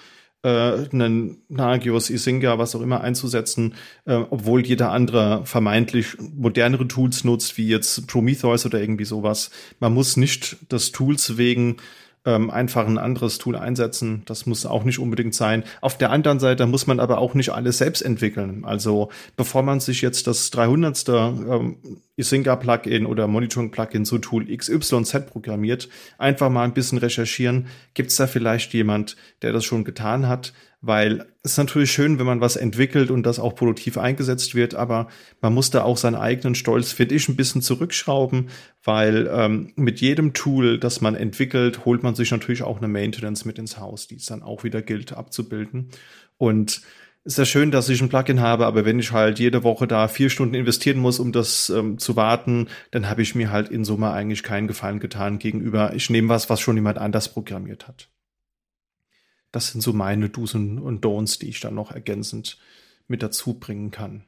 äh, 0.43 0.49
einen 0.49 1.43
Nagios, 1.49 2.11
Isinga, 2.11 2.59
was 2.59 2.74
auch 2.74 2.82
immer 2.82 3.01
einzusetzen, 3.01 3.74
äh, 4.05 4.15
obwohl 4.15 4.66
jeder 4.66 4.90
andere 4.90 5.47
vermeintlich 5.47 6.19
modernere 6.19 6.86
Tools 6.89 7.24
nutzt, 7.24 7.57
wie 7.57 7.69
jetzt 7.69 8.07
Prometheus 8.07 8.66
oder 8.66 8.81
irgendwie 8.81 9.05
sowas. 9.05 9.51
Man 9.81 9.94
muss 9.94 10.16
nicht 10.16 10.73
des 10.73 10.93
Tools 10.93 11.39
wegen 11.39 11.77
ähm, 12.24 12.51
einfach 12.51 12.86
ein 12.86 12.99
anderes 12.99 13.39
Tool 13.39 13.57
einsetzen. 13.57 14.23
Das 14.27 14.47
muss 14.47 14.66
auch 14.66 14.85
nicht 14.85 14.99
unbedingt 14.99 15.35
sein. 15.35 15.65
Auf 15.81 15.99
der 15.99 16.11
anderen 16.11 16.40
Seite 16.40 16.66
muss 16.66 16.86
man 16.86 17.01
aber 17.01 17.19
auch 17.19 17.35
nicht 17.35 17.51
alles 17.51 17.78
selbst 17.78 18.03
entwickeln. 18.03 18.65
Also 18.65 19.11
bevor 19.36 19.62
man 19.62 19.81
sich 19.81 20.03
jetzt 20.03 20.27
das 20.27 20.51
300. 20.51 21.09
Ähm, 21.09 21.77
Isinga-Plugin 22.16 23.07
oder 23.07 23.27
Monitoring-Plugin 23.27 24.05
zu 24.05 24.19
Tool 24.19 24.55
XYZ 24.55 25.27
programmiert, 25.27 25.89
einfach 26.19 26.51
mal 26.51 26.65
ein 26.65 26.74
bisschen 26.74 26.99
recherchieren. 26.99 27.69
Gibt 27.94 28.11
es 28.11 28.16
da 28.16 28.27
vielleicht 28.27 28.74
jemand, 28.74 29.16
der 29.40 29.53
das 29.53 29.65
schon 29.65 29.85
getan 29.85 30.28
hat? 30.28 30.53
Weil 30.83 31.27
es 31.45 31.53
ist 31.53 31.59
natürlich 31.59 31.93
schön, 31.93 32.19
wenn 32.19 32.27
man 32.27 32.41
was 32.41 32.57
entwickelt 32.57 33.11
und 33.11 33.23
das 33.25 33.39
auch 33.39 33.55
produktiv 33.55 33.97
eingesetzt 33.97 34.55
wird, 34.57 34.75
aber 34.75 35.09
man 35.41 35.55
muss 35.55 35.71
da 35.71 35.85
auch 35.85 35.97
seinen 35.97 36.17
eigenen 36.17 36.57
Stolz, 36.57 36.93
finde 36.93 37.15
ich, 37.15 37.29
ein 37.29 37.37
bisschen 37.37 37.63
zurückschrauben, 37.63 38.51
weil 38.83 39.31
ähm, 39.33 39.73
mit 39.77 40.01
jedem 40.01 40.33
Tool, 40.33 40.79
das 40.79 41.01
man 41.01 41.15
entwickelt, 41.15 41.85
holt 41.85 42.03
man 42.03 42.17
sich 42.17 42.33
natürlich 42.33 42.65
auch 42.65 42.79
eine 42.79 42.89
Maintenance 42.89 43.45
mit 43.45 43.59
ins 43.59 43.79
Haus, 43.79 44.09
die 44.09 44.17
es 44.17 44.27
dann 44.27 44.43
auch 44.43 44.65
wieder 44.65 44.83
gilt 44.83 45.13
abzubilden. 45.13 45.91
Und 46.37 46.83
ist 47.25 47.39
ja 47.39 47.45
schön, 47.45 47.71
dass 47.71 47.89
ich 47.89 48.03
ein 48.03 48.09
Plugin 48.09 48.41
habe, 48.41 48.67
aber 48.67 48.85
wenn 48.85 48.99
ich 48.99 49.13
halt 49.13 49.39
jede 49.39 49.63
Woche 49.63 49.87
da 49.87 50.09
vier 50.09 50.29
Stunden 50.29 50.57
investieren 50.57 50.99
muss, 50.99 51.21
um 51.21 51.31
das 51.31 51.71
ähm, 51.71 51.99
zu 51.99 52.17
warten, 52.17 52.67
dann 52.91 53.09
habe 53.09 53.23
ich 53.23 53.37
mir 53.37 53.53
halt 53.53 53.69
in 53.69 53.85
Summe 53.85 54.11
eigentlich 54.11 54.43
keinen 54.43 54.67
Gefallen 54.67 54.99
getan 54.99 55.39
gegenüber, 55.39 55.95
ich 55.95 56.11
nehme 56.11 56.29
was, 56.29 56.51
was 56.51 56.61
schon 56.61 56.75
jemand 56.75 56.99
anders 56.99 57.33
programmiert 57.33 57.87
hat. 57.87 58.09
Das 59.53 59.69
sind 59.69 59.83
so 59.83 59.93
meine 59.93 60.29
Do's 60.29 60.55
und 60.55 61.05
Don'ts, 61.05 61.39
die 61.39 61.49
ich 61.49 61.61
dann 61.61 61.74
noch 61.74 61.93
ergänzend 61.93 62.59
mit 63.07 63.23
dazu 63.23 63.55
bringen 63.55 63.91
kann. 63.91 64.24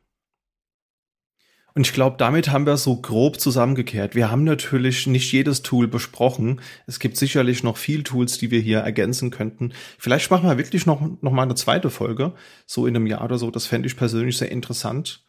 Und 1.77 1.89
ich 1.89 1.93
glaube, 1.93 2.17
damit 2.19 2.51
haben 2.51 2.67
wir 2.67 2.77
so 2.77 3.01
grob 3.01 3.41
zusammengekehrt. 3.41 4.15
Wir 4.15 4.31
haben 4.31 4.45
natürlich 4.45 5.09
nicht 5.09 5.33
jedes 5.33 5.63
Tool 5.63 5.89
besprochen. 5.89 6.61
Es 6.87 7.01
gibt 7.01 7.17
sicherlich 7.17 7.65
noch 7.65 7.79
viel 7.79 8.05
Tools, 8.05 8.39
die 8.39 8.53
wir 8.53 8.61
hier 8.61 8.79
ergänzen 8.79 9.33
könnten. 9.33 9.73
Vielleicht 9.99 10.31
machen 10.31 10.49
wir 10.49 10.57
wirklich 10.57 10.87
noch, 10.87 11.01
noch 11.21 11.33
mal 11.33 11.43
eine 11.43 11.57
zweite 11.57 11.91
Folge, 11.91 12.33
so 12.65 12.87
in 12.87 12.95
einem 12.95 13.09
Jahr 13.09 13.25
oder 13.25 13.39
so. 13.39 13.51
Das 13.51 13.67
fände 13.67 13.89
ich 13.89 13.97
persönlich 13.97 14.37
sehr 14.37 14.53
interessant. 14.53 15.25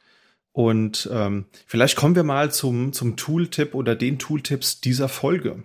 Und 0.51 1.09
ähm, 1.11 1.45
vielleicht 1.65 1.95
kommen 1.95 2.15
wir 2.15 2.23
mal 2.23 2.51
zum, 2.51 2.93
zum 2.93 3.17
Tooltip 3.17 3.73
oder 3.73 3.95
den 3.95 4.19
Tooltips 4.19 4.81
dieser 4.81 5.09
Folge. 5.09 5.63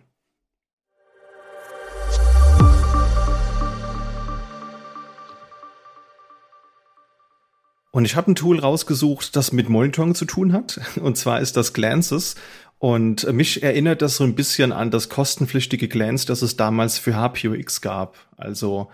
Und 7.92 8.04
ich 8.04 8.14
habe 8.14 8.30
ein 8.30 8.36
Tool 8.36 8.58
rausgesucht, 8.58 9.34
das 9.34 9.52
mit 9.52 9.68
Monitoring 9.68 10.14
zu 10.14 10.24
tun 10.24 10.52
hat. 10.52 10.80
Und 11.00 11.16
zwar 11.16 11.40
ist 11.40 11.56
das 11.56 11.72
Glances. 11.72 12.36
Und 12.78 13.30
mich 13.32 13.62
erinnert 13.62 14.00
das 14.00 14.16
so 14.16 14.24
ein 14.24 14.34
bisschen 14.34 14.72
an 14.72 14.90
das 14.90 15.08
kostenpflichtige 15.08 15.88
Glance, 15.88 16.26
das 16.26 16.40
es 16.40 16.56
damals 16.56 16.98
für 16.98 17.14
HPUX 17.14 17.82
gab. 17.82 18.16
Also 18.36 18.88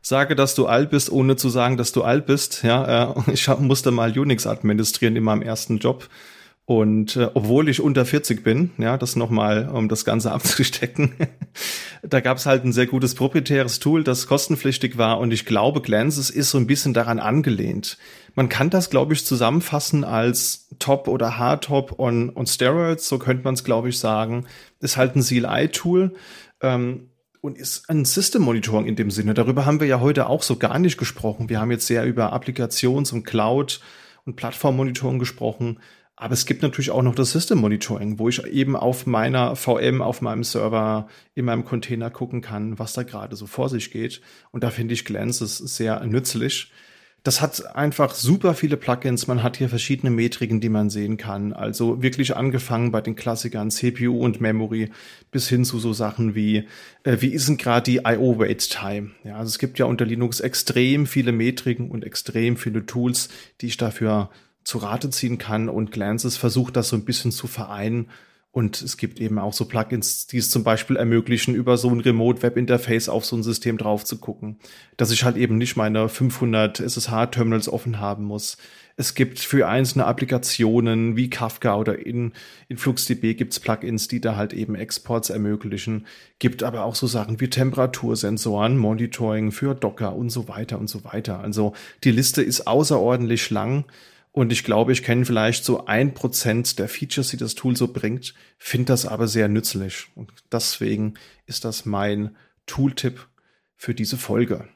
sage, 0.00 0.36
dass 0.36 0.54
du 0.54 0.66
alt 0.66 0.90
bist, 0.90 1.10
ohne 1.10 1.36
zu 1.36 1.48
sagen, 1.48 1.76
dass 1.76 1.92
du 1.92 2.04
alt 2.04 2.26
bist. 2.26 2.62
Ja, 2.62 3.14
äh, 3.14 3.14
ich 3.32 3.48
musste 3.58 3.90
mal 3.90 4.16
Unix 4.16 4.46
administrieren 4.46 5.16
in 5.16 5.24
meinem 5.24 5.42
ersten 5.42 5.78
Job. 5.78 6.08
Und 6.64 7.16
äh, 7.16 7.28
obwohl 7.34 7.68
ich 7.68 7.80
unter 7.80 8.04
40 8.04 8.44
bin, 8.44 8.70
ja, 8.78 8.96
das 8.96 9.16
nochmal, 9.16 9.68
um 9.68 9.88
das 9.88 10.04
Ganze 10.04 10.30
abzustecken, 10.32 11.12
da 12.02 12.20
gab 12.20 12.36
es 12.36 12.46
halt 12.46 12.64
ein 12.64 12.72
sehr 12.72 12.86
gutes 12.86 13.14
proprietäres 13.14 13.80
Tool, 13.80 14.04
das 14.04 14.26
kostenpflichtig 14.26 14.98
war. 14.98 15.18
Und 15.18 15.32
ich 15.32 15.46
glaube, 15.46 15.80
Glances 15.80 16.30
ist 16.30 16.50
so 16.50 16.58
ein 16.58 16.66
bisschen 16.66 16.94
daran 16.94 17.18
angelehnt. 17.18 17.98
Man 18.34 18.48
kann 18.48 18.70
das, 18.70 18.90
glaube 18.90 19.12
ich, 19.12 19.26
zusammenfassen 19.26 20.04
als 20.04 20.68
Top 20.78 21.08
oder 21.08 21.38
Hardtop 21.38 21.98
on, 21.98 22.34
on 22.34 22.46
Steroids, 22.46 23.08
so 23.08 23.18
könnte 23.18 23.44
man 23.44 23.54
es, 23.54 23.64
glaube 23.64 23.90
ich, 23.90 23.98
sagen. 23.98 24.46
Ist 24.80 24.96
halt 24.96 25.16
ein 25.16 25.22
CLI-Tool. 25.22 26.14
Ähm, 26.60 27.08
und 27.42 27.58
ist 27.58 27.90
ein 27.90 28.04
System 28.04 28.42
Monitoring 28.42 28.86
in 28.86 28.94
dem 28.94 29.10
Sinne. 29.10 29.34
Darüber 29.34 29.66
haben 29.66 29.80
wir 29.80 29.88
ja 29.88 30.00
heute 30.00 30.28
auch 30.28 30.44
so 30.44 30.56
gar 30.56 30.78
nicht 30.78 30.96
gesprochen. 30.96 31.48
Wir 31.48 31.60
haben 31.60 31.72
jetzt 31.72 31.88
sehr 31.88 32.04
über 32.06 32.32
Applikations- 32.32 33.12
und 33.12 33.24
Cloud- 33.24 33.80
und 34.24 34.36
Plattform-Monitoring 34.36 35.18
gesprochen. 35.18 35.80
Aber 36.14 36.34
es 36.34 36.46
gibt 36.46 36.62
natürlich 36.62 36.92
auch 36.92 37.02
noch 37.02 37.16
das 37.16 37.32
System 37.32 37.58
Monitoring, 37.58 38.20
wo 38.20 38.28
ich 38.28 38.44
eben 38.44 38.76
auf 38.76 39.06
meiner 39.06 39.56
VM, 39.56 40.02
auf 40.02 40.20
meinem 40.20 40.44
Server, 40.44 41.08
in 41.34 41.44
meinem 41.46 41.64
Container 41.64 42.10
gucken 42.10 42.42
kann, 42.42 42.78
was 42.78 42.92
da 42.92 43.02
gerade 43.02 43.34
so 43.34 43.46
vor 43.46 43.68
sich 43.68 43.90
geht. 43.90 44.20
Und 44.52 44.62
da 44.62 44.70
finde 44.70 44.94
ich 44.94 45.04
Glances 45.04 45.58
sehr 45.58 46.04
nützlich. 46.06 46.70
Das 47.24 47.40
hat 47.40 47.76
einfach 47.76 48.14
super 48.14 48.54
viele 48.54 48.76
Plugins. 48.76 49.28
Man 49.28 49.44
hat 49.44 49.56
hier 49.56 49.68
verschiedene 49.68 50.10
Metriken, 50.10 50.60
die 50.60 50.68
man 50.68 50.90
sehen 50.90 51.16
kann. 51.16 51.52
Also 51.52 52.02
wirklich 52.02 52.36
angefangen 52.36 52.90
bei 52.90 53.00
den 53.00 53.14
Klassikern 53.14 53.70
CPU 53.70 54.18
und 54.18 54.40
Memory 54.40 54.90
bis 55.30 55.48
hin 55.48 55.64
zu 55.64 55.78
so 55.78 55.92
Sachen 55.92 56.34
wie, 56.34 56.66
äh, 57.04 57.18
wie 57.20 57.28
ist 57.28 57.48
denn 57.48 57.58
gerade 57.58 57.84
die 57.84 58.00
IO 58.04 58.40
Wait 58.40 58.70
Time? 58.70 59.12
Ja, 59.22 59.36
also 59.36 59.50
es 59.50 59.60
gibt 59.60 59.78
ja 59.78 59.86
unter 59.86 60.04
Linux 60.04 60.40
extrem 60.40 61.06
viele 61.06 61.30
Metriken 61.30 61.90
und 61.90 62.04
extrem 62.04 62.56
viele 62.56 62.86
Tools, 62.86 63.28
die 63.60 63.66
ich 63.66 63.76
dafür 63.76 64.30
zu 64.64 64.78
Rate 64.78 65.10
ziehen 65.10 65.38
kann 65.38 65.68
und 65.68 65.92
Glances 65.92 66.36
versucht 66.36 66.76
das 66.76 66.88
so 66.88 66.96
ein 66.96 67.04
bisschen 67.04 67.30
zu 67.30 67.46
vereinen. 67.46 68.08
Und 68.52 68.82
es 68.82 68.98
gibt 68.98 69.18
eben 69.18 69.38
auch 69.38 69.54
so 69.54 69.64
Plugins, 69.64 70.26
die 70.26 70.36
es 70.36 70.50
zum 70.50 70.62
Beispiel 70.62 70.96
ermöglichen, 70.96 71.54
über 71.54 71.78
so 71.78 71.88
ein 71.88 72.00
Remote-Web-Interface 72.00 73.08
auf 73.08 73.24
so 73.24 73.34
ein 73.34 73.42
System 73.42 73.78
drauf 73.78 74.04
zu 74.04 74.18
gucken, 74.18 74.58
dass 74.98 75.10
ich 75.10 75.24
halt 75.24 75.38
eben 75.38 75.56
nicht 75.56 75.76
meine 75.76 76.10
500 76.10 76.78
SSH-Terminals 76.78 77.70
offen 77.70 77.98
haben 77.98 78.24
muss. 78.24 78.58
Es 78.96 79.14
gibt 79.14 79.38
für 79.40 79.68
einzelne 79.68 80.04
Applikationen 80.04 81.16
wie 81.16 81.30
Kafka 81.30 81.76
oder 81.76 82.04
in, 82.04 82.32
in 82.68 82.76
FluxDB 82.76 83.32
gibt's 83.32 83.58
Plugins, 83.58 84.06
die 84.06 84.20
da 84.20 84.36
halt 84.36 84.52
eben 84.52 84.74
Exports 84.74 85.30
ermöglichen. 85.30 86.06
Gibt 86.38 86.62
aber 86.62 86.84
auch 86.84 86.94
so 86.94 87.06
Sachen 87.06 87.40
wie 87.40 87.48
Temperatursensoren, 87.48 88.76
Monitoring 88.76 89.50
für 89.50 89.74
Docker 89.74 90.14
und 90.14 90.28
so 90.28 90.46
weiter 90.48 90.78
und 90.78 90.88
so 90.88 91.04
weiter. 91.04 91.40
Also 91.40 91.72
die 92.04 92.10
Liste 92.10 92.42
ist 92.42 92.66
außerordentlich 92.66 93.48
lang. 93.48 93.86
Und 94.32 94.50
ich 94.50 94.64
glaube, 94.64 94.92
ich 94.92 95.02
kenne 95.02 95.26
vielleicht 95.26 95.62
so 95.62 95.84
ein 95.84 96.14
Prozent 96.14 96.78
der 96.78 96.88
Features, 96.88 97.28
die 97.28 97.36
das 97.36 97.54
Tool 97.54 97.76
so 97.76 97.88
bringt, 97.88 98.34
finde 98.58 98.86
das 98.86 99.04
aber 99.04 99.28
sehr 99.28 99.46
nützlich. 99.48 100.06
Und 100.14 100.32
deswegen 100.50 101.14
ist 101.44 101.66
das 101.66 101.84
mein 101.84 102.34
Tooltip 102.66 103.28
für 103.76 103.94
diese 103.94 104.16
Folge. 104.16 104.68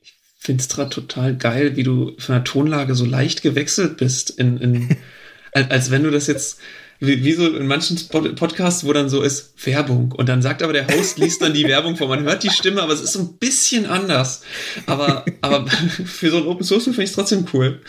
Ich 0.00 0.14
finde 0.38 0.62
es 0.62 0.68
gerade 0.68 0.90
total 0.90 1.36
geil, 1.36 1.74
wie 1.76 1.82
du 1.82 2.16
von 2.18 2.36
der 2.36 2.44
Tonlage 2.44 2.94
so 2.94 3.04
leicht 3.04 3.42
gewechselt 3.42 3.96
bist, 3.96 4.30
in, 4.30 4.58
in, 4.58 4.96
als 5.52 5.90
wenn 5.90 6.04
du 6.04 6.10
das 6.12 6.28
jetzt 6.28 6.60
wie, 7.04 7.24
wie, 7.24 7.32
so 7.32 7.48
in 7.48 7.66
manchen 7.66 7.98
Podcasts, 8.08 8.84
wo 8.84 8.92
dann 8.92 9.08
so 9.08 9.22
ist 9.22 9.54
Werbung 9.66 10.12
und 10.12 10.28
dann 10.28 10.40
sagt 10.40 10.62
aber 10.62 10.72
der 10.72 10.86
Host, 10.86 11.18
liest 11.18 11.42
dann 11.42 11.52
die 11.52 11.64
Werbung 11.64 11.96
vor. 11.96 12.06
Man 12.06 12.22
hört 12.22 12.44
die 12.44 12.50
Stimme, 12.50 12.80
aber 12.80 12.92
es 12.92 13.00
ist 13.00 13.14
so 13.14 13.18
ein 13.18 13.38
bisschen 13.38 13.86
anders. 13.86 14.42
Aber, 14.86 15.24
aber 15.40 15.66
für 16.04 16.30
so 16.30 16.36
ein 16.36 16.46
Open 16.46 16.64
Source 16.64 16.84
finde 16.84 17.02
ich 17.02 17.10
es 17.10 17.16
trotzdem 17.16 17.44
cool. 17.52 17.80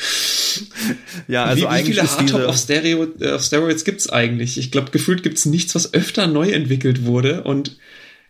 Ja, 1.27 1.45
also 1.45 1.61
wie, 1.61 1.67
eigentlich 1.67 1.97
wie 1.97 2.07
viele 2.07 2.11
Hardtop 2.11 2.41
auf, 2.41 2.57
Stereo, 2.57 3.07
äh, 3.19 3.33
auf 3.33 3.43
Steroids 3.43 3.83
gibt's 3.83 4.09
eigentlich? 4.09 4.57
Ich 4.57 4.71
glaube, 4.71 4.89
gefühlt 4.89 5.21
gibt's 5.21 5.45
nichts, 5.45 5.75
was 5.75 5.93
öfter 5.93 6.25
neu 6.25 6.49
entwickelt 6.49 7.05
wurde 7.05 7.43
und 7.43 7.77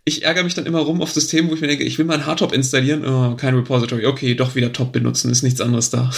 ich 0.03 0.23
ärgere 0.23 0.43
mich 0.43 0.53
dann 0.53 0.65
immer 0.65 0.79
rum 0.79 1.01
auf 1.01 1.13
Systemen, 1.13 1.49
wo 1.49 1.55
ich 1.55 1.61
mir 1.61 1.67
denke, 1.67 1.85
ich 1.85 1.97
will 1.97 2.05
mal 2.05 2.15
ein 2.15 2.25
Hardtop 2.25 2.51
installieren, 2.51 3.05
oh, 3.05 3.35
kein 3.37 3.55
Repository, 3.55 4.05
okay, 4.05 4.35
doch 4.35 4.55
wieder 4.55 4.73
Top 4.73 4.91
benutzen, 4.91 5.31
ist 5.31 5.43
nichts 5.43 5.61
anderes 5.61 5.91
da. 5.91 6.11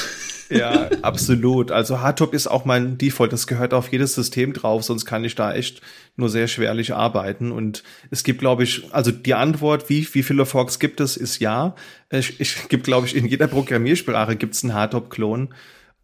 Ja, 0.50 0.90
absolut. 1.02 1.72
Also 1.72 2.02
Hardtop 2.02 2.34
ist 2.34 2.48
auch 2.48 2.66
mein 2.66 2.98
Default. 2.98 3.34
Das 3.34 3.48
gehört 3.48 3.74
auf 3.74 3.92
jedes 3.92 4.16
System 4.16 4.54
drauf, 4.54 4.84
sonst 4.84 5.06
kann 5.06 5.24
ich 5.24 5.36
da 5.36 5.54
echt 5.54 5.82
nur 6.16 6.30
sehr 6.30 6.48
schwerlich 6.48 6.94
arbeiten. 6.94 7.52
Und 7.52 7.84
es 8.12 8.24
gibt, 8.24 8.40
glaube 8.40 8.64
ich, 8.64 8.94
also 8.94 9.12
die 9.12 9.34
Antwort, 9.34 9.90
wie, 9.90 10.08
wie 10.14 10.24
viele 10.24 10.46
Forks 10.46 10.80
gibt 10.80 11.00
es, 11.00 11.18
ist 11.18 11.40
ja. 11.40 11.76
Ich, 12.10 12.40
ich 12.40 12.68
gibt, 12.70 12.86
glaube 12.86 13.08
ich, 13.08 13.16
in 13.16 13.26
jeder 13.26 13.48
Programmiersprache 13.48 14.36
gibt 14.36 14.54
es 14.56 14.64
einen 14.64 14.74
Hardtop-Klon. 14.74 15.54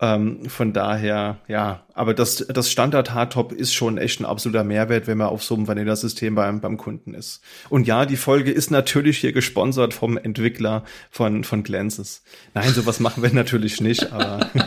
Ähm, 0.04 0.50
von 0.50 0.74
daher, 0.74 1.38
ja, 1.48 1.86
aber 1.94 2.16
das, 2.16 2.38
das 2.48 2.72
Standard 2.72 3.14
Hardtop 3.14 3.52
ist 3.52 3.72
schon 3.72 4.00
echt 4.00 4.20
ein 4.20 4.26
absoluter 4.26 4.64
Mehrwert, 4.64 5.06
wenn 5.06 5.20
man 5.20 5.28
auf 5.28 5.44
so 5.44 5.54
einem 5.54 5.68
Vanilla-System 5.68 6.34
beim, 6.34 6.60
beim 6.60 6.78
Kunden 6.78 7.14
ist. 7.14 7.44
Und 7.70 7.86
ja, 7.86 8.08
die 8.08 8.18
Folge 8.18 8.52
ist 8.52 8.72
natürlich 8.72 9.20
hier 9.20 9.32
gesponsert 9.32 9.94
vom 9.94 10.18
Entwickler 10.18 10.84
von, 11.12 11.44
von 11.44 11.62
Glances. 11.62 12.24
Nein, 12.56 12.70
sowas 12.70 13.00
machen 13.00 13.22
wir 13.22 13.32
natürlich 13.32 13.80
nicht, 13.80 14.12
aber 14.12 14.50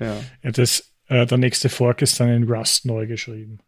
ja. 0.00 0.16
ja. 0.42 0.50
Das, 0.50 0.94
äh, 1.08 1.26
der 1.26 1.36
nächste 1.36 1.68
Fork 1.68 2.00
ist 2.00 2.18
dann 2.20 2.30
in 2.30 2.50
Rust 2.50 2.86
neu 2.86 3.06
geschrieben. 3.06 3.58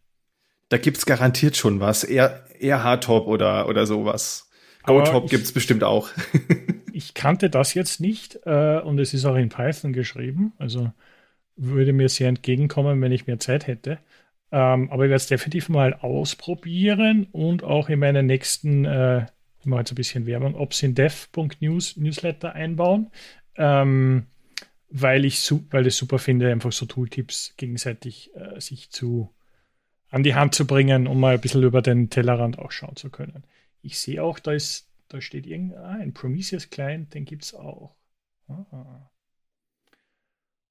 Da 0.71 0.79
gibt's 0.79 1.05
garantiert 1.05 1.59
schon 1.59 1.81
was. 1.81 2.05
Eher, 2.05 2.47
eher 2.59 2.83
Hardtop 2.83 3.27
oder, 3.27 3.69
oder 3.69 3.85
sowas. 3.85 4.49
GoTop 4.85 5.29
gibt's 5.29 5.53
bestimmt 5.53 5.85
auch. 5.85 6.09
ich 6.95 7.15
kannte 7.15 7.51
das 7.51 7.75
jetzt 7.75 8.01
nicht 8.01 8.41
äh, 8.45 8.81
und 8.81 8.99
es 8.99 9.15
ist 9.15 9.25
auch 9.25 9.37
in 9.37 9.49
Python 9.49 9.93
geschrieben. 9.93 10.53
Also 10.59 10.93
würde 11.57 11.93
mir 11.93 12.09
sehr 12.09 12.29
entgegenkommen, 12.29 13.01
wenn 13.01 13.13
ich 13.13 13.27
mehr 13.27 13.39
Zeit 13.39 13.67
hätte. 13.67 13.99
Ähm, 14.53 14.91
aber 14.91 15.05
ich 15.05 15.11
werde 15.11 15.17
es 15.17 15.27
definitiv 15.27 15.69
mal 15.69 15.95
ausprobieren 15.95 17.27
und 17.31 17.63
auch 17.63 17.89
in 17.89 18.01
meinen 18.01 18.27
nächsten, 18.27 18.85
äh, 18.85 19.27
ich 19.61 19.67
mache 19.67 19.81
jetzt 19.81 19.93
ein 19.93 19.97
bisschen 19.97 20.27
Werbung, 20.27 20.55
obsindev.news 20.55 21.97
Newsletter 21.97 22.53
einbauen, 22.55 23.11
ähm, 23.57 24.27
weil 24.89 25.25
ich 25.25 25.53
weil 25.71 25.87
ich 25.87 25.95
super 25.95 26.19
finde, 26.19 26.51
einfach 26.51 26.73
so 26.73 26.87
Tooltips 26.87 27.55
gegenseitig 27.57 28.31
äh, 28.35 28.61
sich 28.61 28.91
zu 28.91 29.31
an 30.11 30.25
die 30.25 30.35
Hand 30.35 30.55
zu 30.55 30.67
bringen, 30.67 31.07
um 31.07 31.21
mal 31.21 31.35
ein 31.35 31.41
bisschen 31.41 31.63
über 31.63 31.83
den 31.83 32.11
Tellerrand 32.11 32.59
auch 32.59 32.73
schauen 32.73 32.97
zu 32.97 33.11
können. 33.11 33.45
Ich 33.83 34.01
sehe 34.01 34.23
auch, 34.23 34.41
da 34.41 34.53
ist 34.53 34.90
da 35.11 35.21
steht 35.21 35.47
irgendein 35.47 35.79
ah, 35.79 35.99
ein 36.01 36.15
Prometheus 36.15 36.71
Client, 36.71 37.15
den 37.15 37.25
gibt 37.25 37.45
es 37.45 37.55
auch. 37.55 37.97
Ah. 38.49 39.11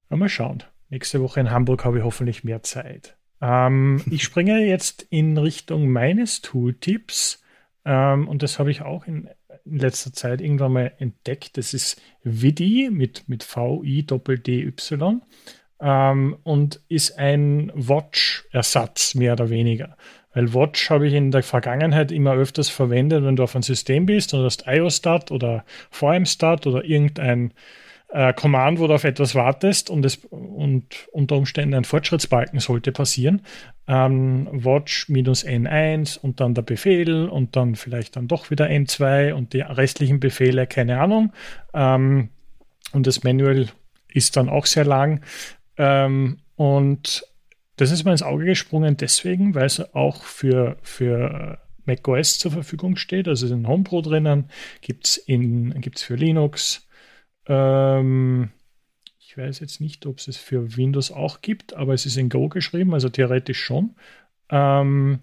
Mal 0.08 0.28
schauen. 0.28 0.64
Nächste 0.88 1.20
Woche 1.22 1.40
in 1.40 1.50
Hamburg 1.50 1.84
habe 1.84 1.98
ich 1.98 2.04
hoffentlich 2.04 2.42
mehr 2.42 2.62
Zeit. 2.62 3.16
Ähm, 3.40 4.02
ich 4.10 4.24
springe 4.24 4.64
jetzt 4.64 5.06
in 5.10 5.38
Richtung 5.38 5.90
meines 5.90 6.40
Tooltips 6.40 7.42
ähm, 7.84 8.28
und 8.28 8.42
das 8.42 8.58
habe 8.58 8.70
ich 8.70 8.82
auch 8.82 9.06
in, 9.06 9.28
in, 9.64 9.78
letzter 9.78 10.12
Zeit 10.12 10.40
irgendwann 10.40 10.72
mal 10.72 10.92
entdeckt. 10.98 11.56
Das 11.56 11.74
ist 11.74 12.00
Vidi 12.22 12.90
mit, 12.90 13.28
mit 13.28 13.44
V-I-D-Y 13.44 15.22
ähm, 15.80 16.36
und 16.42 16.80
ist 16.88 17.18
ein 17.18 17.70
Watch-Ersatz, 17.74 19.14
mehr 19.14 19.34
oder 19.34 19.50
weniger. 19.50 19.96
Weil 20.32 20.54
Watch 20.54 20.90
habe 20.90 21.08
ich 21.08 21.14
in 21.14 21.30
der 21.30 21.42
Vergangenheit 21.42 22.12
immer 22.12 22.34
öfters 22.34 22.68
verwendet, 22.68 23.24
wenn 23.24 23.36
du 23.36 23.42
auf 23.42 23.56
ein 23.56 23.62
System 23.62 24.06
bist 24.06 24.32
und 24.32 24.44
hast 24.44 24.64
IOStat 24.66 25.30
oder 25.30 25.64
VMstat 25.90 26.66
oder 26.66 26.84
irgendein 26.84 27.52
äh, 28.12 28.32
Command, 28.32 28.78
wo 28.78 28.86
du 28.86 28.94
auf 28.94 29.04
etwas 29.04 29.34
wartest 29.34 29.90
und, 29.90 30.04
es, 30.04 30.16
und 30.30 31.08
unter 31.12 31.36
Umständen 31.36 31.74
ein 31.74 31.84
Fortschrittsbalken 31.84 32.60
sollte 32.60 32.92
passieren. 32.92 33.42
Ähm, 33.86 34.48
Watch 34.52 35.08
minus 35.08 35.44
N1 35.44 36.18
und 36.18 36.40
dann 36.40 36.54
der 36.54 36.62
Befehl 36.62 37.28
und 37.28 37.56
dann 37.56 37.74
vielleicht 37.76 38.16
dann 38.16 38.28
doch 38.28 38.50
wieder 38.50 38.66
N2 38.66 39.32
und 39.32 39.52
die 39.52 39.60
restlichen 39.60 40.20
Befehle, 40.20 40.66
keine 40.66 41.00
Ahnung. 41.00 41.32
Ähm, 41.72 42.30
und 42.92 43.06
das 43.06 43.22
Manual 43.22 43.68
ist 44.08 44.36
dann 44.36 44.48
auch 44.48 44.66
sehr 44.66 44.84
lang. 44.84 45.22
Ähm, 45.76 46.38
und 46.56 47.24
das 47.80 47.90
ist 47.90 48.04
mir 48.04 48.12
ins 48.12 48.22
Auge 48.22 48.44
gesprungen 48.44 48.96
deswegen, 48.96 49.54
weil 49.54 49.66
es 49.66 49.94
auch 49.94 50.22
für, 50.22 50.76
für 50.82 51.58
macOS 51.86 52.38
zur 52.38 52.52
Verfügung 52.52 52.96
steht. 52.96 53.26
Also 53.26 53.46
in 53.46 53.66
HomePro 53.66 54.02
drinnen, 54.02 54.50
gibt 54.82 55.06
es 55.06 55.24
gibt's 55.26 56.02
für 56.02 56.14
Linux. 56.14 56.86
Ähm, 57.46 58.50
ich 59.18 59.36
weiß 59.38 59.60
jetzt 59.60 59.80
nicht, 59.80 60.04
ob 60.06 60.18
es 60.18 60.28
es 60.28 60.36
für 60.36 60.76
Windows 60.76 61.10
auch 61.10 61.40
gibt, 61.40 61.74
aber 61.74 61.94
es 61.94 62.04
ist 62.04 62.16
in 62.16 62.28
Go 62.28 62.48
geschrieben, 62.48 62.92
also 62.92 63.08
theoretisch 63.08 63.62
schon. 63.62 63.94
Ähm, 64.50 65.20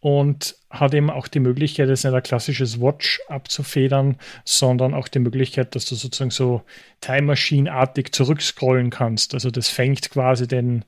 und 0.00 0.54
hat 0.70 0.94
eben 0.94 1.10
auch 1.10 1.26
die 1.26 1.40
Möglichkeit, 1.40 1.88
jetzt 1.88 2.04
nicht 2.04 2.14
ein 2.14 2.22
klassisches 2.22 2.80
Watch 2.80 3.20
abzufedern, 3.28 4.16
sondern 4.44 4.94
auch 4.94 5.08
die 5.08 5.18
Möglichkeit, 5.18 5.74
dass 5.74 5.86
du 5.86 5.96
sozusagen 5.96 6.30
so 6.30 6.62
Time 7.00 7.22
Machine-artig 7.22 8.12
zurückscrollen 8.12 8.90
kannst. 8.90 9.34
Also 9.34 9.50
das 9.50 9.68
fängt 9.68 10.08
quasi 10.10 10.46
den, 10.46 10.84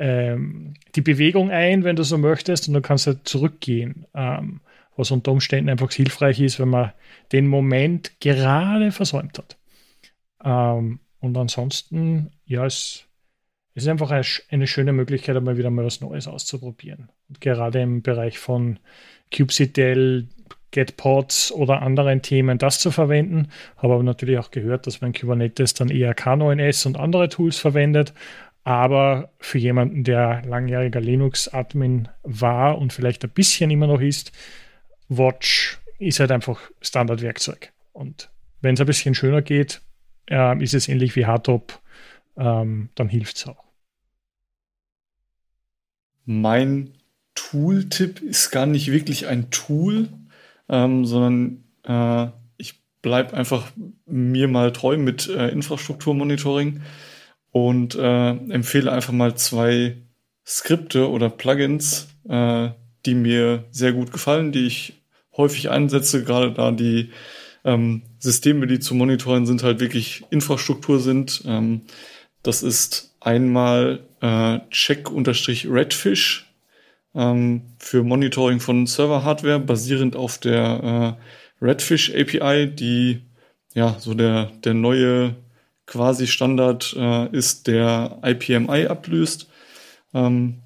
ähm, 0.00 0.74
die 0.94 1.02
Bewegung 1.02 1.50
ein, 1.50 1.84
wenn 1.84 1.96
du 1.96 2.02
so 2.02 2.18
möchtest, 2.18 2.66
und 2.68 2.74
du 2.74 2.80
kannst 2.80 3.06
halt 3.06 3.28
zurückgehen. 3.28 4.06
Ähm, 4.14 4.60
was 4.96 5.10
unter 5.10 5.32
Umständen 5.32 5.70
einfach 5.70 5.90
hilfreich 5.92 6.40
ist, 6.40 6.60
wenn 6.60 6.68
man 6.68 6.92
den 7.32 7.46
Moment 7.46 8.20
gerade 8.20 8.92
versäumt 8.92 9.38
hat. 9.38 9.56
Ähm, 10.44 11.00
und 11.20 11.36
ansonsten, 11.36 12.32
ja, 12.44 12.66
es 12.66 13.06
es 13.74 13.84
ist 13.84 13.88
einfach 13.88 14.10
eine 14.50 14.66
schöne 14.66 14.92
Möglichkeit, 14.92 15.36
einmal 15.36 15.56
wieder 15.56 15.70
mal 15.70 15.84
was 15.84 16.00
Neues 16.00 16.26
auszuprobieren. 16.26 17.08
Und 17.28 17.40
gerade 17.40 17.80
im 17.80 18.02
Bereich 18.02 18.38
von 18.38 18.80
kubectl, 19.34 20.26
GetPods 20.72 21.52
oder 21.52 21.82
anderen 21.82 22.20
Themen 22.22 22.58
das 22.58 22.78
zu 22.78 22.90
verwenden. 22.90 23.48
Habe 23.76 23.94
aber 23.94 24.02
natürlich 24.02 24.38
auch 24.38 24.50
gehört, 24.50 24.86
dass 24.86 25.00
man 25.00 25.12
Kubernetes 25.12 25.74
dann 25.74 25.88
eher 25.88 26.14
K9S 26.16 26.86
und 26.86 26.98
andere 26.98 27.28
Tools 27.28 27.58
verwendet. 27.58 28.12
Aber 28.70 29.32
für 29.40 29.58
jemanden, 29.58 30.04
der 30.04 30.42
langjähriger 30.46 31.00
Linux-Admin 31.00 32.06
war 32.22 32.78
und 32.78 32.92
vielleicht 32.92 33.24
ein 33.24 33.30
bisschen 33.30 33.68
immer 33.68 33.88
noch 33.88 34.00
ist, 34.00 34.30
Watch 35.08 35.80
ist 35.98 36.20
halt 36.20 36.30
einfach 36.30 36.60
Standardwerkzeug. 36.80 37.72
Und 37.92 38.30
wenn 38.60 38.74
es 38.74 38.80
ein 38.80 38.86
bisschen 38.86 39.16
schöner 39.16 39.42
geht, 39.42 39.80
äh, 40.30 40.62
ist 40.62 40.74
es 40.74 40.86
ähnlich 40.86 41.16
wie 41.16 41.26
Hardtop 41.26 41.80
ähm, 42.36 42.90
dann 42.94 43.08
hilft 43.08 43.38
es 43.38 43.48
auch. 43.48 43.64
Mein 46.24 46.92
Tooltip 47.34 48.20
ist 48.20 48.52
gar 48.52 48.66
nicht 48.66 48.92
wirklich 48.92 49.26
ein 49.26 49.50
Tool, 49.50 50.10
ähm, 50.68 51.04
sondern 51.06 51.64
äh, 51.82 52.30
ich 52.56 52.80
bleibe 53.02 53.36
einfach 53.36 53.72
mir 54.06 54.46
mal 54.46 54.72
treu 54.72 54.96
mit 54.96 55.28
äh, 55.28 55.48
Infrastrukturmonitoring 55.48 56.82
und 57.52 57.94
äh, 57.94 58.30
empfehle 58.30 58.92
einfach 58.92 59.12
mal 59.12 59.34
zwei 59.36 59.96
Skripte 60.46 61.08
oder 61.08 61.30
Plugins, 61.30 62.08
äh, 62.28 62.70
die 63.06 63.14
mir 63.14 63.64
sehr 63.70 63.92
gut 63.92 64.12
gefallen, 64.12 64.52
die 64.52 64.66
ich 64.66 65.02
häufig 65.36 65.70
einsetze, 65.70 66.24
gerade 66.24 66.52
da 66.52 66.70
die 66.70 67.10
ähm, 67.64 68.02
Systeme, 68.18 68.66
die 68.66 68.80
zu 68.80 68.94
monitoren 68.94 69.46
sind, 69.46 69.62
halt 69.62 69.80
wirklich 69.80 70.24
Infrastruktur 70.30 71.00
sind. 71.00 71.42
Ähm, 71.46 71.82
das 72.42 72.62
ist 72.62 73.14
einmal 73.20 74.00
äh, 74.20 74.60
check-redfish 74.70 76.46
ähm, 77.14 77.62
für 77.78 78.02
Monitoring 78.02 78.60
von 78.60 78.86
Server-Hardware, 78.86 79.60
basierend 79.60 80.16
auf 80.16 80.38
der 80.38 81.18
äh, 81.60 81.64
Redfish 81.64 82.12
API, 82.14 82.66
die 82.68 83.22
ja 83.74 83.96
so 83.98 84.14
der, 84.14 84.50
der 84.64 84.74
neue 84.74 85.36
quasi 85.90 86.28
Standard 86.28 86.94
äh, 86.96 87.28
ist, 87.36 87.66
der 87.66 88.20
IPMI 88.22 88.86
ablöst. 88.86 89.50
Ähm, 90.14 90.62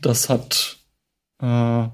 das 0.00 0.30
hat 0.30 0.78
äh, 1.42 1.88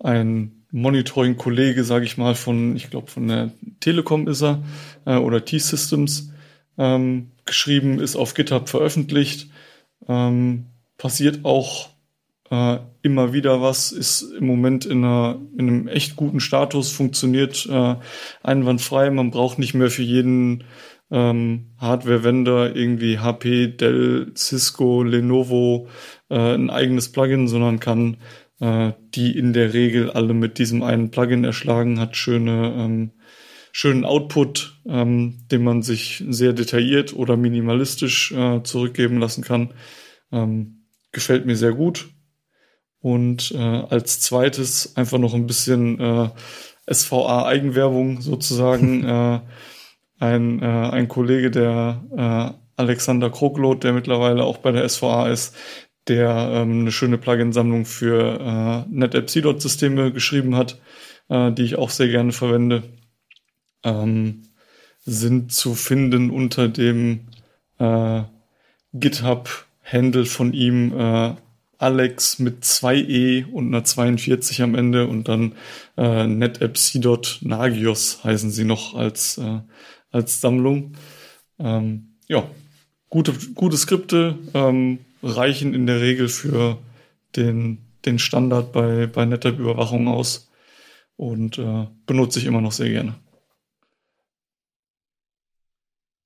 ein 0.00 0.66
Monitoring-Kollege, 0.72 1.84
sage 1.84 2.04
ich 2.04 2.18
mal, 2.18 2.34
von, 2.34 2.74
ich 2.74 2.90
glaube, 2.90 3.12
von 3.12 3.28
der 3.28 3.52
Telekom 3.78 4.26
ist 4.26 4.42
er, 4.42 4.64
äh, 5.06 5.16
oder 5.16 5.44
T-Systems, 5.44 6.32
ähm, 6.78 7.30
geschrieben, 7.44 8.00
ist 8.00 8.16
auf 8.16 8.34
GitHub 8.34 8.68
veröffentlicht. 8.68 9.48
Ähm, 10.08 10.66
passiert 10.98 11.44
auch 11.44 11.90
äh, 12.50 12.78
immer 13.02 13.32
wieder 13.32 13.62
was, 13.62 13.92
ist 13.92 14.22
im 14.22 14.48
Moment 14.48 14.84
in, 14.84 15.04
einer, 15.04 15.38
in 15.56 15.68
einem 15.68 15.88
echt 15.88 16.16
guten 16.16 16.40
Status, 16.40 16.90
funktioniert 16.90 17.68
äh, 17.70 17.94
einwandfrei. 18.42 19.10
Man 19.10 19.30
braucht 19.30 19.60
nicht 19.60 19.74
mehr 19.74 19.90
für 19.90 20.02
jeden 20.02 20.64
ähm, 21.14 21.66
Hardware-Vendor, 21.78 22.74
irgendwie 22.74 23.20
HP, 23.20 23.68
Dell, 23.68 24.32
Cisco, 24.36 25.04
Lenovo, 25.04 25.86
äh, 26.28 26.54
ein 26.54 26.70
eigenes 26.70 27.12
Plugin, 27.12 27.46
sondern 27.46 27.78
kann 27.78 28.16
äh, 28.58 28.92
die 29.14 29.38
in 29.38 29.52
der 29.52 29.72
Regel 29.72 30.10
alle 30.10 30.34
mit 30.34 30.58
diesem 30.58 30.82
einen 30.82 31.12
Plugin 31.12 31.44
erschlagen, 31.44 32.00
hat 32.00 32.16
schöne, 32.16 32.74
ähm, 32.76 33.12
schönen 33.70 34.04
Output, 34.04 34.80
ähm, 34.88 35.46
den 35.52 35.62
man 35.62 35.82
sich 35.82 36.24
sehr 36.28 36.52
detailliert 36.52 37.14
oder 37.14 37.36
minimalistisch 37.36 38.32
äh, 38.32 38.64
zurückgeben 38.64 39.20
lassen 39.20 39.44
kann. 39.44 39.72
Ähm, 40.32 40.86
gefällt 41.12 41.46
mir 41.46 41.56
sehr 41.56 41.72
gut. 41.72 42.08
Und 42.98 43.52
äh, 43.52 43.58
als 43.58 44.18
zweites 44.20 44.96
einfach 44.96 45.18
noch 45.18 45.34
ein 45.34 45.46
bisschen 45.46 46.00
äh, 46.00 46.30
SVA-Eigenwerbung 46.92 48.20
sozusagen. 48.20 49.04
äh, 49.08 49.40
ein, 50.18 50.62
äh, 50.62 50.66
ein 50.66 51.08
Kollege, 51.08 51.50
der 51.50 52.02
äh, 52.16 52.58
Alexander 52.76 53.30
Kroglot, 53.30 53.84
der 53.84 53.92
mittlerweile 53.92 54.44
auch 54.44 54.58
bei 54.58 54.72
der 54.72 54.88
SVA 54.88 55.28
ist, 55.28 55.56
der 56.08 56.50
ähm, 56.52 56.80
eine 56.80 56.92
schöne 56.92 57.18
Plugin-Sammlung 57.18 57.84
für 57.84 58.84
äh, 58.88 58.94
NetApp 58.94 59.30
CDOT-Systeme 59.30 60.12
geschrieben 60.12 60.56
hat, 60.56 60.78
äh, 61.28 61.52
die 61.52 61.62
ich 61.62 61.76
auch 61.76 61.90
sehr 61.90 62.08
gerne 62.08 62.32
verwende, 62.32 62.82
ähm, 63.84 64.42
sind 65.00 65.52
zu 65.52 65.74
finden 65.74 66.30
unter 66.30 66.68
dem 66.68 67.28
äh, 67.78 68.22
GitHub-Handle 68.92 70.26
von 70.26 70.52
ihm 70.52 70.92
äh, 70.98 71.34
Alex 71.78 72.38
mit 72.38 72.64
zwei 72.64 72.96
E 72.96 73.44
und 73.44 73.68
einer 73.68 73.84
42 73.84 74.62
am 74.62 74.74
Ende 74.74 75.06
und 75.06 75.28
dann 75.28 75.54
äh, 75.96 76.26
NetApp 76.26 76.76
CDOT 76.76 77.40
Nagios 77.42 78.24
heißen 78.24 78.50
sie 78.50 78.64
noch 78.64 78.94
als, 78.94 79.38
äh, 79.38 79.60
als 80.14 80.40
Sammlung. 80.40 80.94
Ähm, 81.58 82.16
ja, 82.28 82.48
gute, 83.10 83.32
gute 83.54 83.76
Skripte, 83.76 84.38
ähm, 84.54 85.00
reichen 85.22 85.74
in 85.74 85.86
der 85.86 86.00
Regel 86.00 86.28
für 86.28 86.78
den, 87.36 87.78
den 88.04 88.18
Standard 88.18 88.72
bei, 88.72 89.06
bei 89.06 89.24
NetApp-Überwachung 89.24 90.08
aus 90.08 90.50
und 91.16 91.58
äh, 91.58 91.86
benutze 92.06 92.38
ich 92.38 92.46
immer 92.46 92.60
noch 92.60 92.72
sehr 92.72 92.90
gerne. 92.90 93.14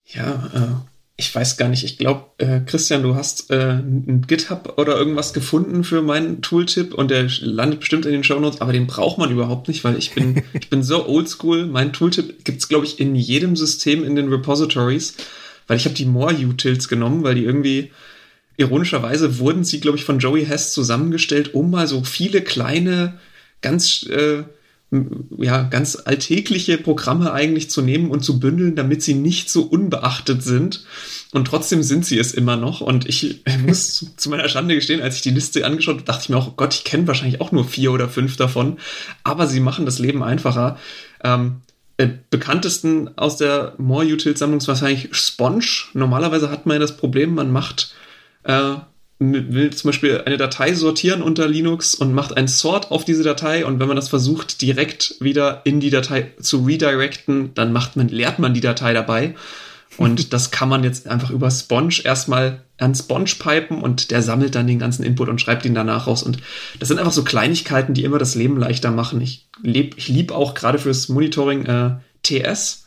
Ja, 0.04 0.46
äh, 0.54 0.87
ich 1.20 1.34
weiß 1.34 1.56
gar 1.56 1.68
nicht. 1.68 1.82
Ich 1.82 1.98
glaube, 1.98 2.26
äh, 2.38 2.60
Christian, 2.60 3.02
du 3.02 3.16
hast 3.16 3.50
äh, 3.50 3.72
ein 3.72 4.24
GitHub 4.28 4.74
oder 4.76 4.96
irgendwas 4.96 5.32
gefunden 5.32 5.82
für 5.82 6.00
meinen 6.00 6.42
Tooltip 6.42 6.94
und 6.94 7.10
der 7.10 7.26
landet 7.40 7.80
bestimmt 7.80 8.06
in 8.06 8.12
den 8.12 8.22
Show 8.22 8.38
Notes, 8.38 8.60
aber 8.60 8.72
den 8.72 8.86
braucht 8.86 9.18
man 9.18 9.32
überhaupt 9.32 9.66
nicht, 9.66 9.82
weil 9.82 9.98
ich 9.98 10.14
bin, 10.14 10.44
ich 10.52 10.70
bin 10.70 10.84
so 10.84 11.08
oldschool. 11.08 11.66
Mein 11.66 11.92
Tooltip 11.92 12.44
gibt's 12.44 12.68
glaube 12.68 12.86
ich, 12.86 13.00
in 13.00 13.16
jedem 13.16 13.56
System 13.56 14.04
in 14.04 14.14
den 14.14 14.28
Repositories, 14.28 15.16
weil 15.66 15.76
ich 15.76 15.86
habe 15.86 15.96
die 15.96 16.06
More-Utils 16.06 16.86
genommen, 16.86 17.24
weil 17.24 17.34
die 17.34 17.44
irgendwie 17.44 17.90
ironischerweise 18.56 19.40
wurden 19.40 19.64
sie, 19.64 19.80
glaube 19.80 19.98
ich, 19.98 20.04
von 20.04 20.20
Joey 20.20 20.46
Hess 20.46 20.72
zusammengestellt, 20.72 21.52
um 21.52 21.72
mal 21.72 21.88
so 21.88 22.04
viele 22.04 22.42
kleine, 22.42 23.18
ganz, 23.60 24.04
äh, 24.04 24.44
ja, 24.90 25.64
ganz 25.64 25.96
alltägliche 26.04 26.78
Programme 26.78 27.32
eigentlich 27.32 27.68
zu 27.68 27.82
nehmen 27.82 28.10
und 28.10 28.24
zu 28.24 28.40
bündeln, 28.40 28.74
damit 28.74 29.02
sie 29.02 29.14
nicht 29.14 29.50
so 29.50 29.62
unbeachtet 29.62 30.42
sind. 30.42 30.84
Und 31.32 31.46
trotzdem 31.46 31.82
sind 31.82 32.06
sie 32.06 32.18
es 32.18 32.32
immer 32.32 32.56
noch. 32.56 32.80
Und 32.80 33.06
ich 33.06 33.42
muss 33.66 34.14
zu 34.16 34.30
meiner 34.30 34.48
Schande 34.48 34.74
gestehen, 34.74 35.02
als 35.02 35.16
ich 35.16 35.22
die 35.22 35.30
Liste 35.30 35.66
angeschaut 35.66 35.96
habe, 35.96 36.04
dachte 36.04 36.22
ich 36.22 36.28
mir 36.30 36.38
auch, 36.38 36.56
Gott, 36.56 36.74
ich 36.74 36.84
kenne 36.84 37.06
wahrscheinlich 37.06 37.40
auch 37.40 37.52
nur 37.52 37.66
vier 37.66 37.92
oder 37.92 38.08
fünf 38.08 38.36
davon. 38.36 38.78
Aber 39.24 39.46
sie 39.46 39.60
machen 39.60 39.84
das 39.84 39.98
Leben 39.98 40.22
einfacher. 40.22 40.78
Ähm, 41.22 41.56
äh, 41.98 42.08
bekanntesten 42.30 43.10
aus 43.18 43.36
der 43.36 43.74
More 43.76 44.06
Utils 44.06 44.38
Sammlung 44.38 44.58
ist 44.58 44.68
wahrscheinlich 44.68 45.08
Sponge. 45.14 45.66
Normalerweise 45.92 46.50
hat 46.50 46.64
man 46.64 46.76
ja 46.76 46.80
das 46.80 46.96
Problem, 46.96 47.34
man 47.34 47.52
macht 47.52 47.92
äh, 48.44 48.76
will 49.18 49.70
zum 49.72 49.88
Beispiel 49.88 50.22
eine 50.24 50.36
Datei 50.36 50.74
sortieren 50.74 51.22
unter 51.22 51.48
Linux 51.48 51.94
und 51.94 52.14
macht 52.14 52.36
ein 52.36 52.46
Sort 52.46 52.92
auf 52.92 53.04
diese 53.04 53.24
Datei 53.24 53.66
und 53.66 53.80
wenn 53.80 53.88
man 53.88 53.96
das 53.96 54.08
versucht, 54.08 54.62
direkt 54.62 55.16
wieder 55.20 55.62
in 55.64 55.80
die 55.80 55.90
Datei 55.90 56.32
zu 56.40 56.64
redirecten, 56.64 57.52
dann 57.54 57.72
macht 57.72 57.96
man, 57.96 58.08
leert 58.08 58.38
man 58.38 58.54
die 58.54 58.60
Datei 58.60 58.92
dabei. 58.92 59.34
Und 59.96 60.32
das 60.32 60.52
kann 60.52 60.68
man 60.68 60.84
jetzt 60.84 61.08
einfach 61.08 61.30
über 61.30 61.50
Sponge 61.50 62.00
erstmal 62.04 62.62
an 62.78 62.94
Sponge 62.94 63.30
pipen 63.38 63.82
und 63.82 64.12
der 64.12 64.22
sammelt 64.22 64.54
dann 64.54 64.68
den 64.68 64.78
ganzen 64.78 65.02
Input 65.02 65.28
und 65.28 65.40
schreibt 65.40 65.64
ihn 65.64 65.74
danach 65.74 66.06
raus. 66.06 66.22
Und 66.22 66.38
das 66.78 66.86
sind 66.86 66.98
einfach 66.98 67.12
so 67.12 67.24
Kleinigkeiten, 67.24 67.94
die 67.94 68.04
immer 68.04 68.18
das 68.18 68.36
Leben 68.36 68.56
leichter 68.56 68.92
machen. 68.92 69.20
Ich, 69.20 69.48
leb, 69.62 69.96
ich 69.96 70.06
lieb 70.06 70.30
auch 70.30 70.54
gerade 70.54 70.78
fürs 70.78 71.08
Monitoring 71.08 71.66
äh, 71.66 71.96
TS. 72.22 72.86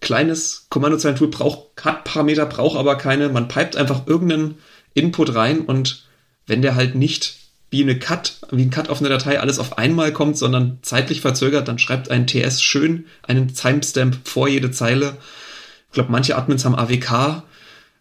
Kleines 0.00 0.66
Kommandozeilentool 0.70 1.28
braucht, 1.28 1.84
hat 1.84 2.04
Parameter, 2.04 2.46
braucht 2.46 2.78
aber 2.78 2.96
keine. 2.96 3.28
Man 3.28 3.48
pipet 3.48 3.76
einfach 3.76 4.06
irgendeinen 4.06 4.56
Input 4.96 5.34
rein 5.34 5.60
und 5.60 6.04
wenn 6.46 6.62
der 6.62 6.74
halt 6.74 6.94
nicht 6.94 7.36
wie 7.70 7.82
eine 7.82 7.98
Cut, 7.98 8.38
wie 8.50 8.62
ein 8.62 8.70
Cut 8.70 8.88
auf 8.88 9.00
eine 9.00 9.08
Datei 9.08 9.40
alles 9.40 9.58
auf 9.58 9.78
einmal 9.78 10.12
kommt, 10.12 10.38
sondern 10.38 10.78
zeitlich 10.82 11.20
verzögert, 11.20 11.68
dann 11.68 11.78
schreibt 11.78 12.10
ein 12.10 12.26
TS 12.26 12.62
schön 12.62 13.06
einen 13.22 13.54
Timestamp 13.54 14.16
vor 14.24 14.48
jede 14.48 14.70
Zeile. 14.70 15.16
Ich 15.88 15.94
glaube, 15.94 16.12
manche 16.12 16.36
Admins 16.36 16.64
haben 16.64 16.76
AWK 16.76 17.42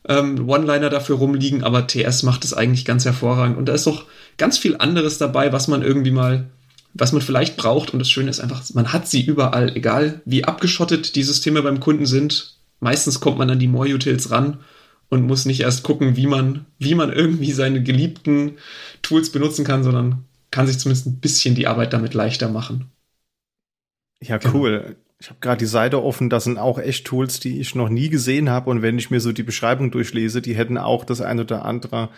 ähm, 0.07 0.48
One-Liner 0.48 0.90
dafür 0.90 1.17
rumliegen, 1.17 1.64
aber 1.64 1.88
TS 1.88 2.24
macht 2.24 2.45
es 2.45 2.53
eigentlich 2.53 2.85
ganz 2.85 3.06
hervorragend. 3.06 3.57
Und 3.57 3.65
da 3.65 3.74
ist 3.74 3.88
doch 3.88 4.06
ganz 4.38 4.57
viel 4.57 4.77
anderes 4.77 5.17
dabei, 5.17 5.51
was 5.51 5.67
man 5.67 5.82
irgendwie 5.82 6.11
mal, 6.11 6.45
was 6.93 7.11
man 7.11 7.22
vielleicht 7.22 7.57
braucht. 7.57 7.91
Und 7.91 7.99
das 7.99 8.09
Schöne 8.09 8.30
ist 8.30 8.40
einfach, 8.40 8.61
man 8.74 8.93
hat 8.93 9.07
sie 9.07 9.25
überall, 9.25 9.75
egal 9.75 10.22
wie 10.25 10.45
abgeschottet 10.45 11.15
die 11.15 11.24
Systeme 11.24 11.64
beim 11.64 11.80
Kunden 11.80 12.06
sind. 12.06 12.56
Meistens 12.80 13.19
kommt 13.19 13.40
man 13.40 13.49
an 13.49 13.59
die 13.59 13.67
More-Utils 13.67 14.30
ran 14.30 14.59
und 15.09 15.25
muss 15.25 15.45
nicht 15.45 15.61
erst 15.61 15.84
gucken, 15.84 16.16
wie 16.16 16.27
man, 16.27 16.66
wie 16.80 16.95
man 16.95 17.11
irgendwie 17.11 17.51
seine 17.51 17.84
geliebten 17.84 18.58
Tools 19.01 19.32
benutzen 19.32 19.66
kann, 19.66 19.84
sondern 19.84 20.25
kann 20.51 20.67
sich 20.67 20.80
zumindest 20.80 21.08
ein 21.08 21.19
bisschen 21.19 21.56
die 21.56 21.67
Arbeit 21.67 21.93
damit 21.93 22.14
leichter 22.14 22.50
machen. 22.50 22.92
Ja, 24.22 24.38
genau. 24.38 24.53
cool. 24.56 24.82
Genau. 24.84 24.95
Ich 25.17 25.30
habe 25.30 25.40
gerade 25.40 25.59
die 25.59 25.66
Seite 25.66 26.03
offen, 26.03 26.30
das 26.30 26.43
sind 26.43 26.58
auch 26.58 26.77
echt 26.77 27.06
Tools, 27.08 27.40
die 27.40 27.59
ich 27.59 27.74
noch 27.74 27.90
nie 27.90 28.09
gesehen 28.09 28.50
habe. 28.50 28.69
Und 28.69 28.82
wenn 28.82 29.00
ich 29.00 29.11
mir 29.11 29.22
so 29.22 29.32
die 29.32 29.43
Beschreibung 29.43 29.90
durchlese, 29.90 30.42
die 30.42 30.56
hätten 30.56 30.77
auch 30.77 31.06
das 31.06 31.22
ein 31.22 31.40
oder 31.40 31.64
andere 31.64 32.09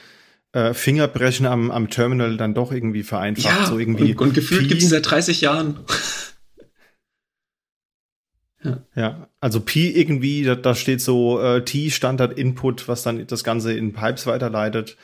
äh, 0.51 0.73
Fingerbrechen 0.73 1.45
am, 1.45 1.69
am 1.69 1.89
Terminal 1.89 2.37
dann 2.37 2.53
doch 2.53 2.71
irgendwie 2.71 3.03
vereinfacht. 3.03 3.59
Ja, 3.59 3.65
so 3.65 3.77
irgendwie 3.77 4.13
und, 4.13 4.21
und 4.21 4.33
gefühlt 4.33 4.67
gibt 4.67 4.81
es 4.81 4.89
seit 4.89 5.09
30 5.09 5.41
Jahren. 5.41 5.79
Ja. 8.63 8.83
ja, 8.95 9.26
also 9.39 9.61
Pi 9.61 9.89
irgendwie, 9.91 10.43
da, 10.43 10.55
da 10.55 10.75
steht 10.75 11.01
so 11.01 11.39
äh, 11.39 11.63
T 11.63 11.89
Standard 11.89 12.37
Input, 12.37 12.87
was 12.87 13.03
dann 13.03 13.25
das 13.27 13.43
Ganze 13.43 13.73
in 13.73 13.93
Pipes 13.93 14.25
weiterleitet. 14.25 14.97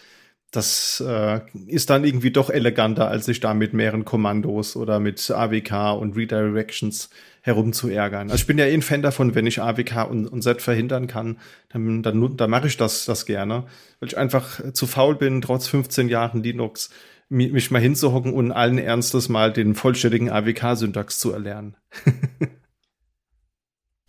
Das 0.52 1.04
äh, 1.06 1.42
ist 1.66 1.90
dann 1.90 2.04
irgendwie 2.04 2.32
doch 2.32 2.50
eleganter, 2.50 3.08
als 3.08 3.26
sich 3.26 3.40
da 3.40 3.54
mit 3.56 3.74
mehreren 3.74 4.06
Kommandos 4.06 4.76
oder 4.76 5.00
mit 5.00 5.32
AWK 5.32 6.00
und 6.00 6.16
Redirections 6.16 7.10
herumzuärgern. 7.42 8.30
Also 8.30 8.42
ich 8.42 8.48
bin 8.48 8.60
ja 8.60 8.66
eh 8.66 8.74
ein 8.74 8.84
Fan 8.84 9.02
davon, 9.02 9.36
wenn 9.36 9.48
ich 9.48 9.62
AWK 9.62 10.10
und, 10.10 10.28
und 10.28 10.44
Z 10.44 10.62
verhindern 10.62 11.08
kann, 11.08 11.40
dann, 11.70 12.04
dann, 12.04 12.38
dann 12.38 12.50
mache 12.50 12.68
ich 12.68 12.78
das, 12.78 13.06
das 13.06 13.26
gerne, 13.26 13.66
weil 14.00 14.10
ich 14.10 14.18
einfach 14.18 14.62
zu 14.74 14.86
faul 14.86 15.16
bin, 15.16 15.42
trotz 15.42 15.68
15 15.68 16.08
Jahren 16.08 16.44
Linux, 16.44 16.92
mich 17.30 17.72
mal 17.72 17.82
hinzuhocken 17.82 18.32
und 18.32 18.52
allen 18.52 18.78
Ernstes 18.78 19.30
mal 19.30 19.52
den 19.52 19.74
vollständigen 19.74 20.30
AWK-Syntax 20.30 21.20
zu 21.20 21.32
erlernen. 21.32 21.76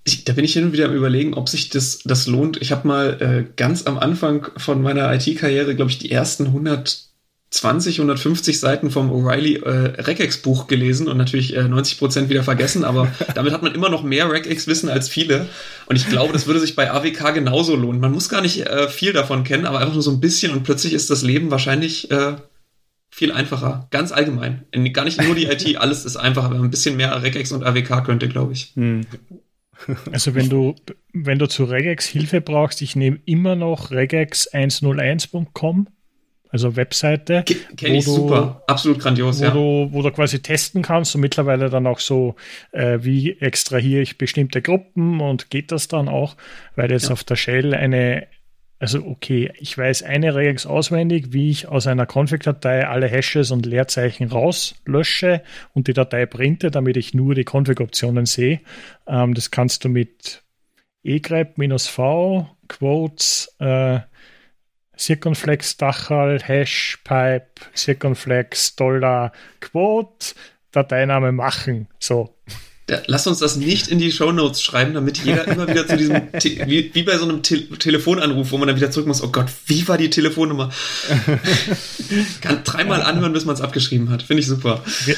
ich, 0.05 0.25
da 0.25 0.35
bin 0.35 0.45
ich 0.45 0.53
hin 0.53 0.65
und 0.65 0.73
wieder 0.73 0.87
am 0.87 0.95
überlegen, 0.95 1.35
ob 1.35 1.49
sich 1.49 1.71
das, 1.71 2.01
das 2.05 2.27
lohnt. 2.27 2.61
Ich 2.61 2.73
habe 2.73 2.87
mal 2.87 3.21
äh, 3.21 3.53
ganz 3.57 3.87
am 3.87 3.99
Anfang 3.99 4.47
von 4.57 4.83
meiner 4.83 5.13
IT-Karriere, 5.15 5.75
glaube 5.75 5.91
ich, 5.91 5.99
die 5.99 6.11
ersten 6.11 6.47
120, 6.47 8.01
150 8.01 8.61
Seiten 8.61 8.91
vom 8.91 9.11
O'Reilly 9.11 9.63
äh, 9.65 10.03
Regex-Buch 10.03 10.67
gelesen 10.67 11.09
und 11.09 11.17
natürlich 11.17 11.57
äh, 11.57 11.63
90 11.67 11.99
Prozent 11.99 12.29
wieder 12.29 12.43
vergessen, 12.43 12.85
aber 12.85 13.11
damit 13.35 13.55
hat 13.55 13.63
man 13.63 13.75
immer 13.75 13.89
noch 13.89 14.03
mehr 14.03 14.31
Regex-Wissen 14.31 14.91
als 14.91 15.09
viele. 15.09 15.49
Und 15.87 15.97
ich 15.97 16.07
glaube, 16.07 16.35
das 16.35 16.47
würde 16.47 16.61
sich 16.61 16.77
bei 16.77 16.91
AWK 16.91 17.33
genauso 17.33 17.75
lohnen. 17.75 18.01
Man 18.01 18.13
muss 18.13 18.29
gar 18.29 18.43
nicht 18.43 18.67
äh, 18.67 18.89
viel 18.89 19.15
davon 19.15 19.43
kennen, 19.43 19.65
aber 19.65 19.79
einfach 19.79 19.95
nur 19.95 20.03
so 20.03 20.11
ein 20.11 20.21
bisschen 20.21 20.53
und 20.53 20.65
plötzlich 20.65 20.93
ist 20.93 21.09
das 21.09 21.23
Leben 21.23 21.51
wahrscheinlich 21.51 22.11
äh, 22.11 22.37
viel 23.09 23.33
einfacher. 23.33 23.87
Ganz 23.91 24.13
allgemein. 24.13 24.67
Gar 24.93 25.05
nicht 25.05 25.23
nur 25.23 25.35
die 25.35 25.47
IT, 25.47 25.77
alles 25.79 26.05
ist 26.05 26.17
einfacher, 26.17 26.51
wenn 26.51 26.59
man 26.59 26.67
ein 26.67 26.73
bisschen 26.73 26.99
mehr 26.99 27.23
Regex 27.23 27.53
und 27.53 27.65
AWK 27.65 28.05
könnte, 28.05 28.29
glaube 28.29 28.53
ich. 28.53 28.73
Hm. 28.75 29.07
Also 30.13 30.35
wenn 30.35 30.49
du, 30.49 30.75
wenn 31.13 31.39
du 31.39 31.47
zu 31.47 31.65
Regex 31.65 32.07
Hilfe 32.07 32.41
brauchst, 32.41 32.83
ich 32.83 32.97
nehme 32.97 33.19
immer 33.25 33.57
noch 33.57 33.91
regex101.com, 33.91 35.89
also 36.51 36.77
Webseite. 36.77 37.45
Kenne 37.77 37.99
ich 37.99 38.05
super, 38.05 38.63
absolut 38.69 39.01
grandios, 39.01 39.41
wo 39.41 39.45
ja. 39.45 39.51
Du, 39.51 39.89
wo 39.91 40.03
du 40.03 40.11
quasi 40.13 40.41
testen 40.41 40.83
kannst 40.83 41.15
und 41.15 41.21
mittlerweile 41.21 41.69
dann 41.69 41.87
auch 41.87 41.99
so, 41.99 42.37
äh, 42.71 42.99
wie 43.03 43.33
extrahiere 43.41 44.03
ich 44.03 44.19
bestimmte 44.19 44.63
Gruppen 44.63 45.21
und 45.21 45.51
geht 45.51 45.73
das 45.73 45.89
dann 45.89 46.09
auch, 46.09 46.37
weil 46.77 46.93
jetzt 46.93 47.07
ja. 47.07 47.11
auf 47.11 47.25
der 47.25 47.37
Shell 47.37 47.75
eine 47.75 48.29
also 48.79 49.05
okay, 49.07 49.53
ich 49.59 49.77
weiß 49.79 50.03
eine 50.03 50.35
Regex 50.35 50.67
auswendig, 50.67 51.33
wie 51.33 51.51
ich 51.51 51.69
aus 51.69 51.87
einer 51.87 52.07
Config-Datei 52.07 52.87
alle 52.87 53.07
Hashes 53.07 53.51
und 53.51 53.67
Leerzeichen 53.67 54.29
rauslösche 54.29 55.43
und 55.73 55.89
die 55.89 55.93
Datei 55.93 56.27
printe, 56.27 56.71
damit 56.71 56.97
ich 56.97 57.15
nur 57.15 57.35
die 57.35 57.45
Config-Optionen 57.45 58.27
sehe. 58.27 58.61
Ähm, 59.07 59.35
das 59.35 59.51
kannst 59.51 59.85
du 59.85 59.89
mit 59.89 60.43
egrep-v, 61.05 62.49
Quotes, 62.69 63.55
äh, 63.59 64.01
Circumflex 64.99 65.77
Dachal, 65.77 66.41
Hash, 66.41 66.99
Pipe, 67.05 67.47
Circumflex, 67.75 68.77
Dollar, 68.77 69.33
Quote, 69.61 70.35
Dateiname 70.71 71.33
machen. 71.33 71.89
So. 71.99 72.35
Ja, 72.89 73.01
lass 73.07 73.27
uns 73.27 73.39
das 73.39 73.57
nicht 73.57 73.89
in 73.89 73.99
die 73.99 74.13
Show 74.13 74.31
Notes 74.31 74.61
schreiben, 74.61 74.93
damit 74.93 75.19
jeder 75.19 75.49
immer 75.49 75.67
wieder 75.67 75.87
zu 75.87 75.97
diesem, 75.97 76.21
wie, 76.67 76.95
wie, 76.95 77.03
bei 77.03 77.17
so 77.17 77.25
einem 77.25 77.43
Te 77.43 77.67
Telefonanruf, 77.79 78.53
wo 78.53 78.59
man 78.59 78.69
dann 78.69 78.77
wieder 78.77 78.91
zurück 78.91 79.07
muss, 79.07 79.23
oh 79.23 79.31
Gott, 79.33 79.47
wie 79.67 79.89
war 79.89 79.97
die 79.97 80.11
Telefonnummer? 80.11 80.71
Kann 82.43 82.63
dreimal 82.65 83.03
anhören, 83.03 83.33
bis 83.33 83.47
man 83.47 83.55
es 83.55 83.63
abgeschrieben 83.63 84.11
hat. 84.11 84.23
Finde 84.23 84.43
ich 84.43 84.47
super. 84.47 84.85
Wer, 85.07 85.17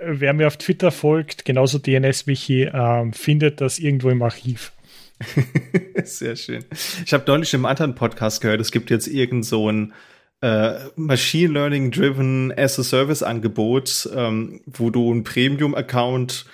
wer, 0.00 0.32
mir 0.32 0.46
auf 0.46 0.58
Twitter 0.58 0.92
folgt, 0.92 1.44
genauso 1.44 1.78
DNS-Wiki, 1.78 2.70
ähm, 2.72 3.12
findet 3.12 3.60
das 3.60 3.80
irgendwo 3.80 4.10
im 4.10 4.22
Archiv. 4.22 4.72
Sehr 6.04 6.36
schön. 6.36 6.64
Ich 7.04 7.12
habe 7.12 7.24
neulich 7.26 7.52
im 7.54 7.66
anderen 7.66 7.96
Podcast 7.96 8.40
gehört, 8.42 8.60
es 8.60 8.70
gibt 8.70 8.90
jetzt 8.90 9.08
irgend 9.08 9.44
so 9.44 9.68
ein 9.68 9.92
äh, 10.40 10.74
Machine 10.94 11.52
Learning 11.52 11.90
Driven 11.90 12.52
as 12.56 12.78
a 12.78 12.84
Service 12.84 13.24
Angebot, 13.24 14.08
ähm, 14.14 14.60
wo 14.66 14.90
du 14.90 15.10
einen 15.10 15.24
Premium 15.24 15.74
Account 15.74 16.44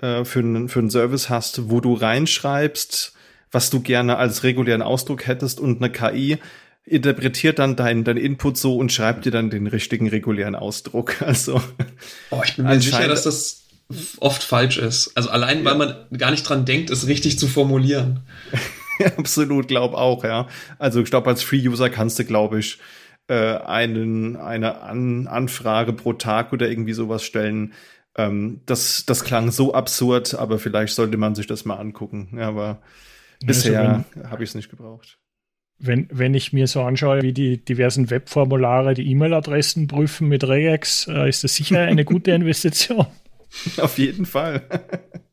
äh, 0.00 0.24
für, 0.24 0.40
einen, 0.40 0.68
für 0.68 0.80
einen 0.80 0.90
Service 0.90 1.28
hast, 1.28 1.70
wo 1.70 1.80
du 1.80 1.94
reinschreibst, 1.94 3.14
was 3.50 3.70
du 3.70 3.80
gerne 3.80 4.16
als 4.16 4.42
regulären 4.42 4.82
Ausdruck 4.82 5.26
hättest 5.26 5.60
und 5.60 5.82
eine 5.82 5.90
KI 5.90 6.38
interpretiert 6.84 7.58
dann 7.58 7.74
deinen 7.74 8.04
dein 8.04 8.16
Input 8.16 8.56
so 8.56 8.76
und 8.76 8.92
schreibt 8.92 9.24
dir 9.24 9.32
dann 9.32 9.50
den 9.50 9.66
richtigen 9.66 10.08
regulären 10.08 10.54
Ausdruck. 10.54 11.20
Also 11.26 11.60
oh, 12.30 12.42
ich 12.44 12.56
bin 12.56 12.66
mir 12.66 12.80
sicher, 12.80 13.08
dass 13.08 13.24
das 13.24 13.64
oft 14.18 14.42
falsch 14.42 14.78
ist. 14.78 15.12
Also 15.16 15.30
allein, 15.30 15.64
weil 15.64 15.76
man 15.76 15.96
gar 16.16 16.30
nicht 16.30 16.44
dran 16.44 16.64
denkt, 16.64 16.90
es 16.90 17.06
richtig 17.06 17.38
zu 17.38 17.48
formulieren. 17.48 18.20
Absolut, 19.16 19.68
glaub 19.68 19.94
auch, 19.94 20.24
ja. 20.24 20.48
Also 20.78 21.02
ich 21.02 21.10
glaube, 21.10 21.28
als 21.28 21.42
Free-User 21.42 21.90
kannst 21.90 22.18
du, 22.18 22.24
glaube 22.24 22.60
ich, 22.60 22.78
äh, 23.28 23.56
einen, 23.56 24.36
eine 24.36 24.80
An 24.82 25.26
Anfrage 25.26 25.92
pro 25.92 26.12
Tag 26.12 26.52
oder 26.52 26.68
irgendwie 26.68 26.92
sowas 26.92 27.24
stellen. 27.24 27.72
Ähm, 28.16 28.60
das, 28.66 29.04
das 29.06 29.24
klang 29.24 29.50
so 29.50 29.74
absurd, 29.74 30.34
aber 30.34 30.58
vielleicht 30.58 30.94
sollte 30.94 31.16
man 31.16 31.34
sich 31.34 31.46
das 31.46 31.64
mal 31.64 31.76
angucken. 31.76 32.28
Ja, 32.36 32.48
aber 32.48 32.80
also 33.42 33.46
bisher 33.46 34.04
habe 34.28 34.42
ich 34.42 34.50
es 34.50 34.54
nicht 34.54 34.70
gebraucht. 34.70 35.18
Wenn, 35.78 36.08
wenn 36.10 36.32
ich 36.32 36.54
mir 36.54 36.68
so 36.68 36.82
anschaue, 36.82 37.20
wie 37.20 37.34
die 37.34 37.62
diversen 37.62 38.08
Webformulare 38.08 38.94
die 38.94 39.10
E-Mail-Adressen 39.10 39.88
prüfen 39.88 40.28
mit 40.28 40.44
Regex, 40.44 41.06
äh, 41.08 41.28
ist 41.28 41.44
das 41.44 41.54
sicher 41.54 41.80
eine 41.80 42.04
gute 42.06 42.30
Investition. 42.30 43.06
Auf 43.76 43.98
jeden 43.98 44.24
Fall. 44.24 44.62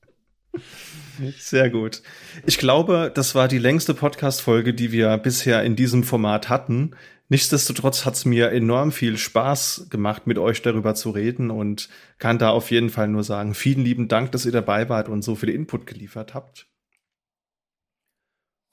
Sehr 1.38 1.70
gut. 1.70 2.02
Ich 2.45 2.58
glaube, 2.58 3.12
das 3.14 3.36
war 3.36 3.48
die 3.48 3.60
längste 3.60 3.94
Podcast-Folge, 3.94 4.74
die 4.74 4.92
wir 4.92 5.18
bisher 5.18 5.64
in 5.64 5.76
diesem 5.76 6.03
Format 6.03 6.50
hatten. 6.50 6.95
Nichtsdestotrotz 7.34 8.06
hat 8.06 8.14
es 8.14 8.26
mir 8.26 8.52
enorm 8.52 8.92
viel 8.92 9.18
Spaß 9.18 9.88
gemacht, 9.90 10.28
mit 10.28 10.38
euch 10.38 10.62
darüber 10.62 10.94
zu 10.94 11.10
reden 11.10 11.50
und 11.50 11.90
kann 12.20 12.38
da 12.38 12.52
auf 12.52 12.70
jeden 12.70 12.92
Fall 12.92 13.08
nur 13.08 13.24
sagen, 13.24 13.56
vielen 13.56 13.84
lieben 13.84 14.08
Dank, 14.08 14.32
dass 14.34 14.45
ihr 14.45 14.52
dabei 14.52 14.88
wart 14.88 15.10
und 15.10 15.24
so 15.24 15.34
viel 15.34 15.50
Input 15.50 15.88
geliefert 15.88 16.36
habt. 16.36 16.68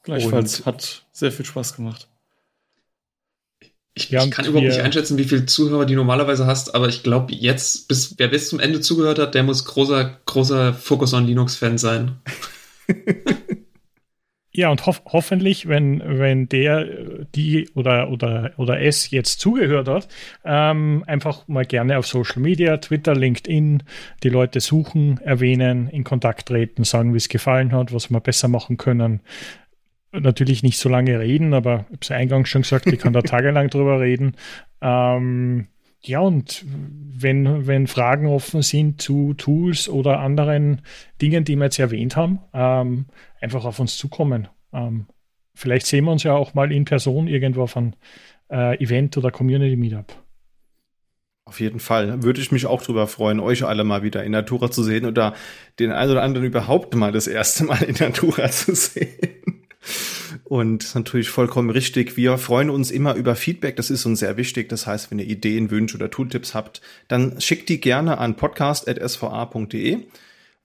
Gleichfalls 0.03 0.61
und 0.61 0.67
hat 0.67 1.07
sehr 1.11 1.33
viel 1.33 1.47
Spaß 1.47 1.75
gemacht. 1.75 2.09
Ich, 3.95 4.11
ja, 4.11 4.23
ich 4.23 4.31
kann 4.31 4.45
überhaupt 4.45 4.69
nicht 4.69 4.81
einschätzen, 4.81 5.17
wie 5.17 5.25
viele 5.25 5.47
Zuhörer 5.47 5.87
du 5.87 5.95
normalerweise 5.95 6.45
hast, 6.45 6.75
aber 6.75 6.87
ich 6.91 7.03
glaube, 7.03 7.33
jetzt, 7.33 7.89
bis, 7.89 8.19
wer 8.19 8.29
bis 8.29 8.51
zum 8.51 8.61
Ende 8.61 8.83
zugehört 8.83 9.19
hat, 9.19 9.35
der 9.35 9.43
muss 9.43 9.65
großer, 9.65 10.21
großer 10.27 10.75
Focus 10.75 11.15
on 11.15 11.27
Linux-Fan 11.27 11.79
sein. 11.79 12.21
Ja, 14.53 14.71
und 14.71 14.85
hof 14.85 15.03
hoffentlich, 15.07 15.69
wenn, 15.69 16.03
wenn 16.05 16.49
der, 16.49 16.85
die 17.37 17.69
oder, 17.75 18.11
oder, 18.11 18.53
oder 18.57 18.81
es 18.81 19.11
jetzt 19.13 19.39
zugehört 19.39 19.87
hat, 19.87 20.09
ähm, 20.45 21.05
einfach 21.07 21.47
mal 21.47 21.65
gerne 21.65 21.99
auf 21.99 22.07
Social 22.07 22.43
Media, 22.43 22.79
Twitter, 22.79 23.15
LinkedIn, 23.15 23.85
die 24.25 24.29
Leute 24.29 24.59
suchen, 24.59 25.21
erwähnen, 25.23 25.89
in 25.89 26.03
Kontakt 26.03 26.49
treten, 26.49 26.83
sagen, 26.83 27.13
wie 27.13 27.19
es 27.19 27.29
gefallen 27.29 27.71
hat, 27.71 27.93
was 27.93 28.11
wir 28.11 28.19
besser 28.19 28.49
machen 28.49 28.77
können. 28.77 29.21
Natürlich 30.11 30.65
nicht 30.65 30.79
so 30.79 30.89
lange 30.89 31.21
reden, 31.21 31.55
aber 31.55 31.85
ich 31.89 31.93
habe 31.93 31.99
es 32.01 32.11
eingangs 32.11 32.49
schon 32.49 32.63
gesagt, 32.63 32.87
ich 32.87 32.99
kann 32.99 33.13
da 33.13 33.23
tagelang 33.23 33.69
drüber 33.71 34.01
reden. 34.01 34.35
Ähm, 34.81 35.69
ja, 36.03 36.21
und 36.21 36.65
wenn, 36.67 37.67
wenn 37.67 37.87
Fragen 37.87 38.27
offen 38.27 38.63
sind 38.63 39.03
zu 39.03 39.35
Tools 39.35 39.89
oder 39.89 40.21
anderen 40.21 40.81
Dingen, 41.21 41.45
die 41.45 41.57
wir 41.57 41.65
jetzt 41.65 41.79
erwähnt 41.79 42.17
haben, 42.17 42.39
ähm, 42.55 43.07
einfach 43.41 43.65
auf 43.67 43.79
uns 43.81 43.99
zukommen. 43.99 44.49
Ähm, 44.73 45.07
vielleicht 45.55 45.87
sehen 45.87 46.05
wir 46.07 46.13
uns 46.13 46.23
ja 46.23 46.33
auch 46.35 46.55
mal 46.55 46.73
in 46.73 46.87
Person 46.87 47.29
irgendwo 47.29 47.63
auf 47.63 47.77
einem 47.77 47.93
äh, 48.51 48.83
Event 48.83 49.17
oder 49.19 49.31
Community 49.31 49.77
Meetup. 49.77 50.15
Auf 51.45 51.61
jeden 51.61 51.81
Fall. 51.81 52.23
Würde 52.23 52.41
ich 52.41 52.53
mich 52.53 52.65
auch 52.67 52.81
drüber 52.81 53.07
freuen, 53.07 53.41
euch 53.41 53.65
alle 53.65 53.85
mal 53.85 54.03
wieder 54.03 54.25
in 54.25 54.33
Natura 54.33 54.71
zu 54.71 54.83
sehen 54.83 55.05
oder 55.05 55.35
den 55.79 55.91
einen 55.93 56.13
oder 56.13 56.23
anderen 56.23 56.47
überhaupt 56.47 56.95
mal 56.95 57.13
das 57.13 57.27
erste 57.27 57.65
Mal 57.65 57.83
in 57.83 57.97
Natura 57.99 58.49
zu 58.51 58.75
sehen. 58.75 59.67
Und 60.45 60.95
natürlich 60.95 61.31
vollkommen 61.31 61.71
richtig. 61.71 62.17
Wir 62.17 62.39
freuen 62.39 62.71
uns 62.71 62.91
immer 62.91 63.15
über 63.15 63.37
Feedback. 63.37 63.77
Das 63.77 63.91
ist 63.91 64.07
uns 64.07 64.21
sehr 64.21 64.37
wichtig. 64.37 64.69
Das 64.69 64.87
heißt, 64.87 65.11
wenn 65.11 65.19
ihr 65.19 65.27
Ideen, 65.27 65.71
Wünsche 65.71 65.97
oder 65.97 66.11
Tooltips 66.11 66.55
habt, 66.55 66.81
dann 67.09 67.41
schickt 67.41 67.69
die 67.69 67.81
gerne 67.81 68.19
an 68.19 68.37
podcast.sva.de 68.37 70.07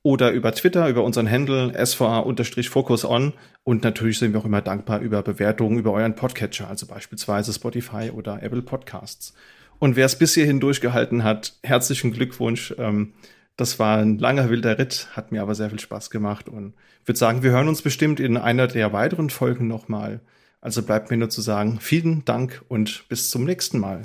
oder 0.03 0.31
über 0.31 0.51
Twitter, 0.51 0.87
über 0.87 1.03
unseren 1.03 1.29
Handle 1.29 1.73
sva-focus 1.83 3.05
on. 3.05 3.33
Und 3.63 3.83
natürlich 3.83 4.19
sind 4.19 4.33
wir 4.33 4.39
auch 4.39 4.45
immer 4.45 4.61
dankbar 4.61 4.99
über 4.99 5.23
Bewertungen 5.23 5.79
über 5.79 5.93
euren 5.93 6.15
Podcatcher, 6.15 6.69
also 6.69 6.85
beispielsweise 6.85 7.51
Spotify 7.51 8.11
oder 8.13 8.43
Apple 8.43 8.61
Podcasts. 8.61 9.33
Und 9.79 9.95
wer 9.95 10.05
es 10.05 10.17
bis 10.17 10.35
hierhin 10.35 10.59
durchgehalten 10.59 11.23
hat, 11.23 11.57
herzlichen 11.63 12.11
Glückwunsch. 12.11 12.73
Ähm, 12.77 13.13
das 13.57 13.79
war 13.79 13.97
ein 13.97 14.17
langer 14.17 14.49
wilder 14.49 14.77
Ritt, 14.77 15.07
hat 15.13 15.31
mir 15.31 15.41
aber 15.41 15.55
sehr 15.55 15.69
viel 15.69 15.79
Spaß 15.79 16.09
gemacht 16.09 16.49
und 16.49 16.73
würde 17.05 17.17
sagen, 17.17 17.43
wir 17.43 17.51
hören 17.51 17.67
uns 17.67 17.81
bestimmt 17.81 18.19
in 18.19 18.37
einer 18.37 18.67
der 18.67 18.91
weiteren 18.93 19.29
Folgen 19.29 19.67
nochmal. 19.67 20.19
Also 20.61 20.81
bleibt 20.83 21.11
mir 21.11 21.17
nur 21.17 21.29
zu 21.29 21.41
sagen, 21.41 21.79
vielen 21.79 22.25
Dank 22.25 22.63
und 22.67 23.07
bis 23.07 23.29
zum 23.29 23.45
nächsten 23.45 23.79
Mal. 23.79 24.01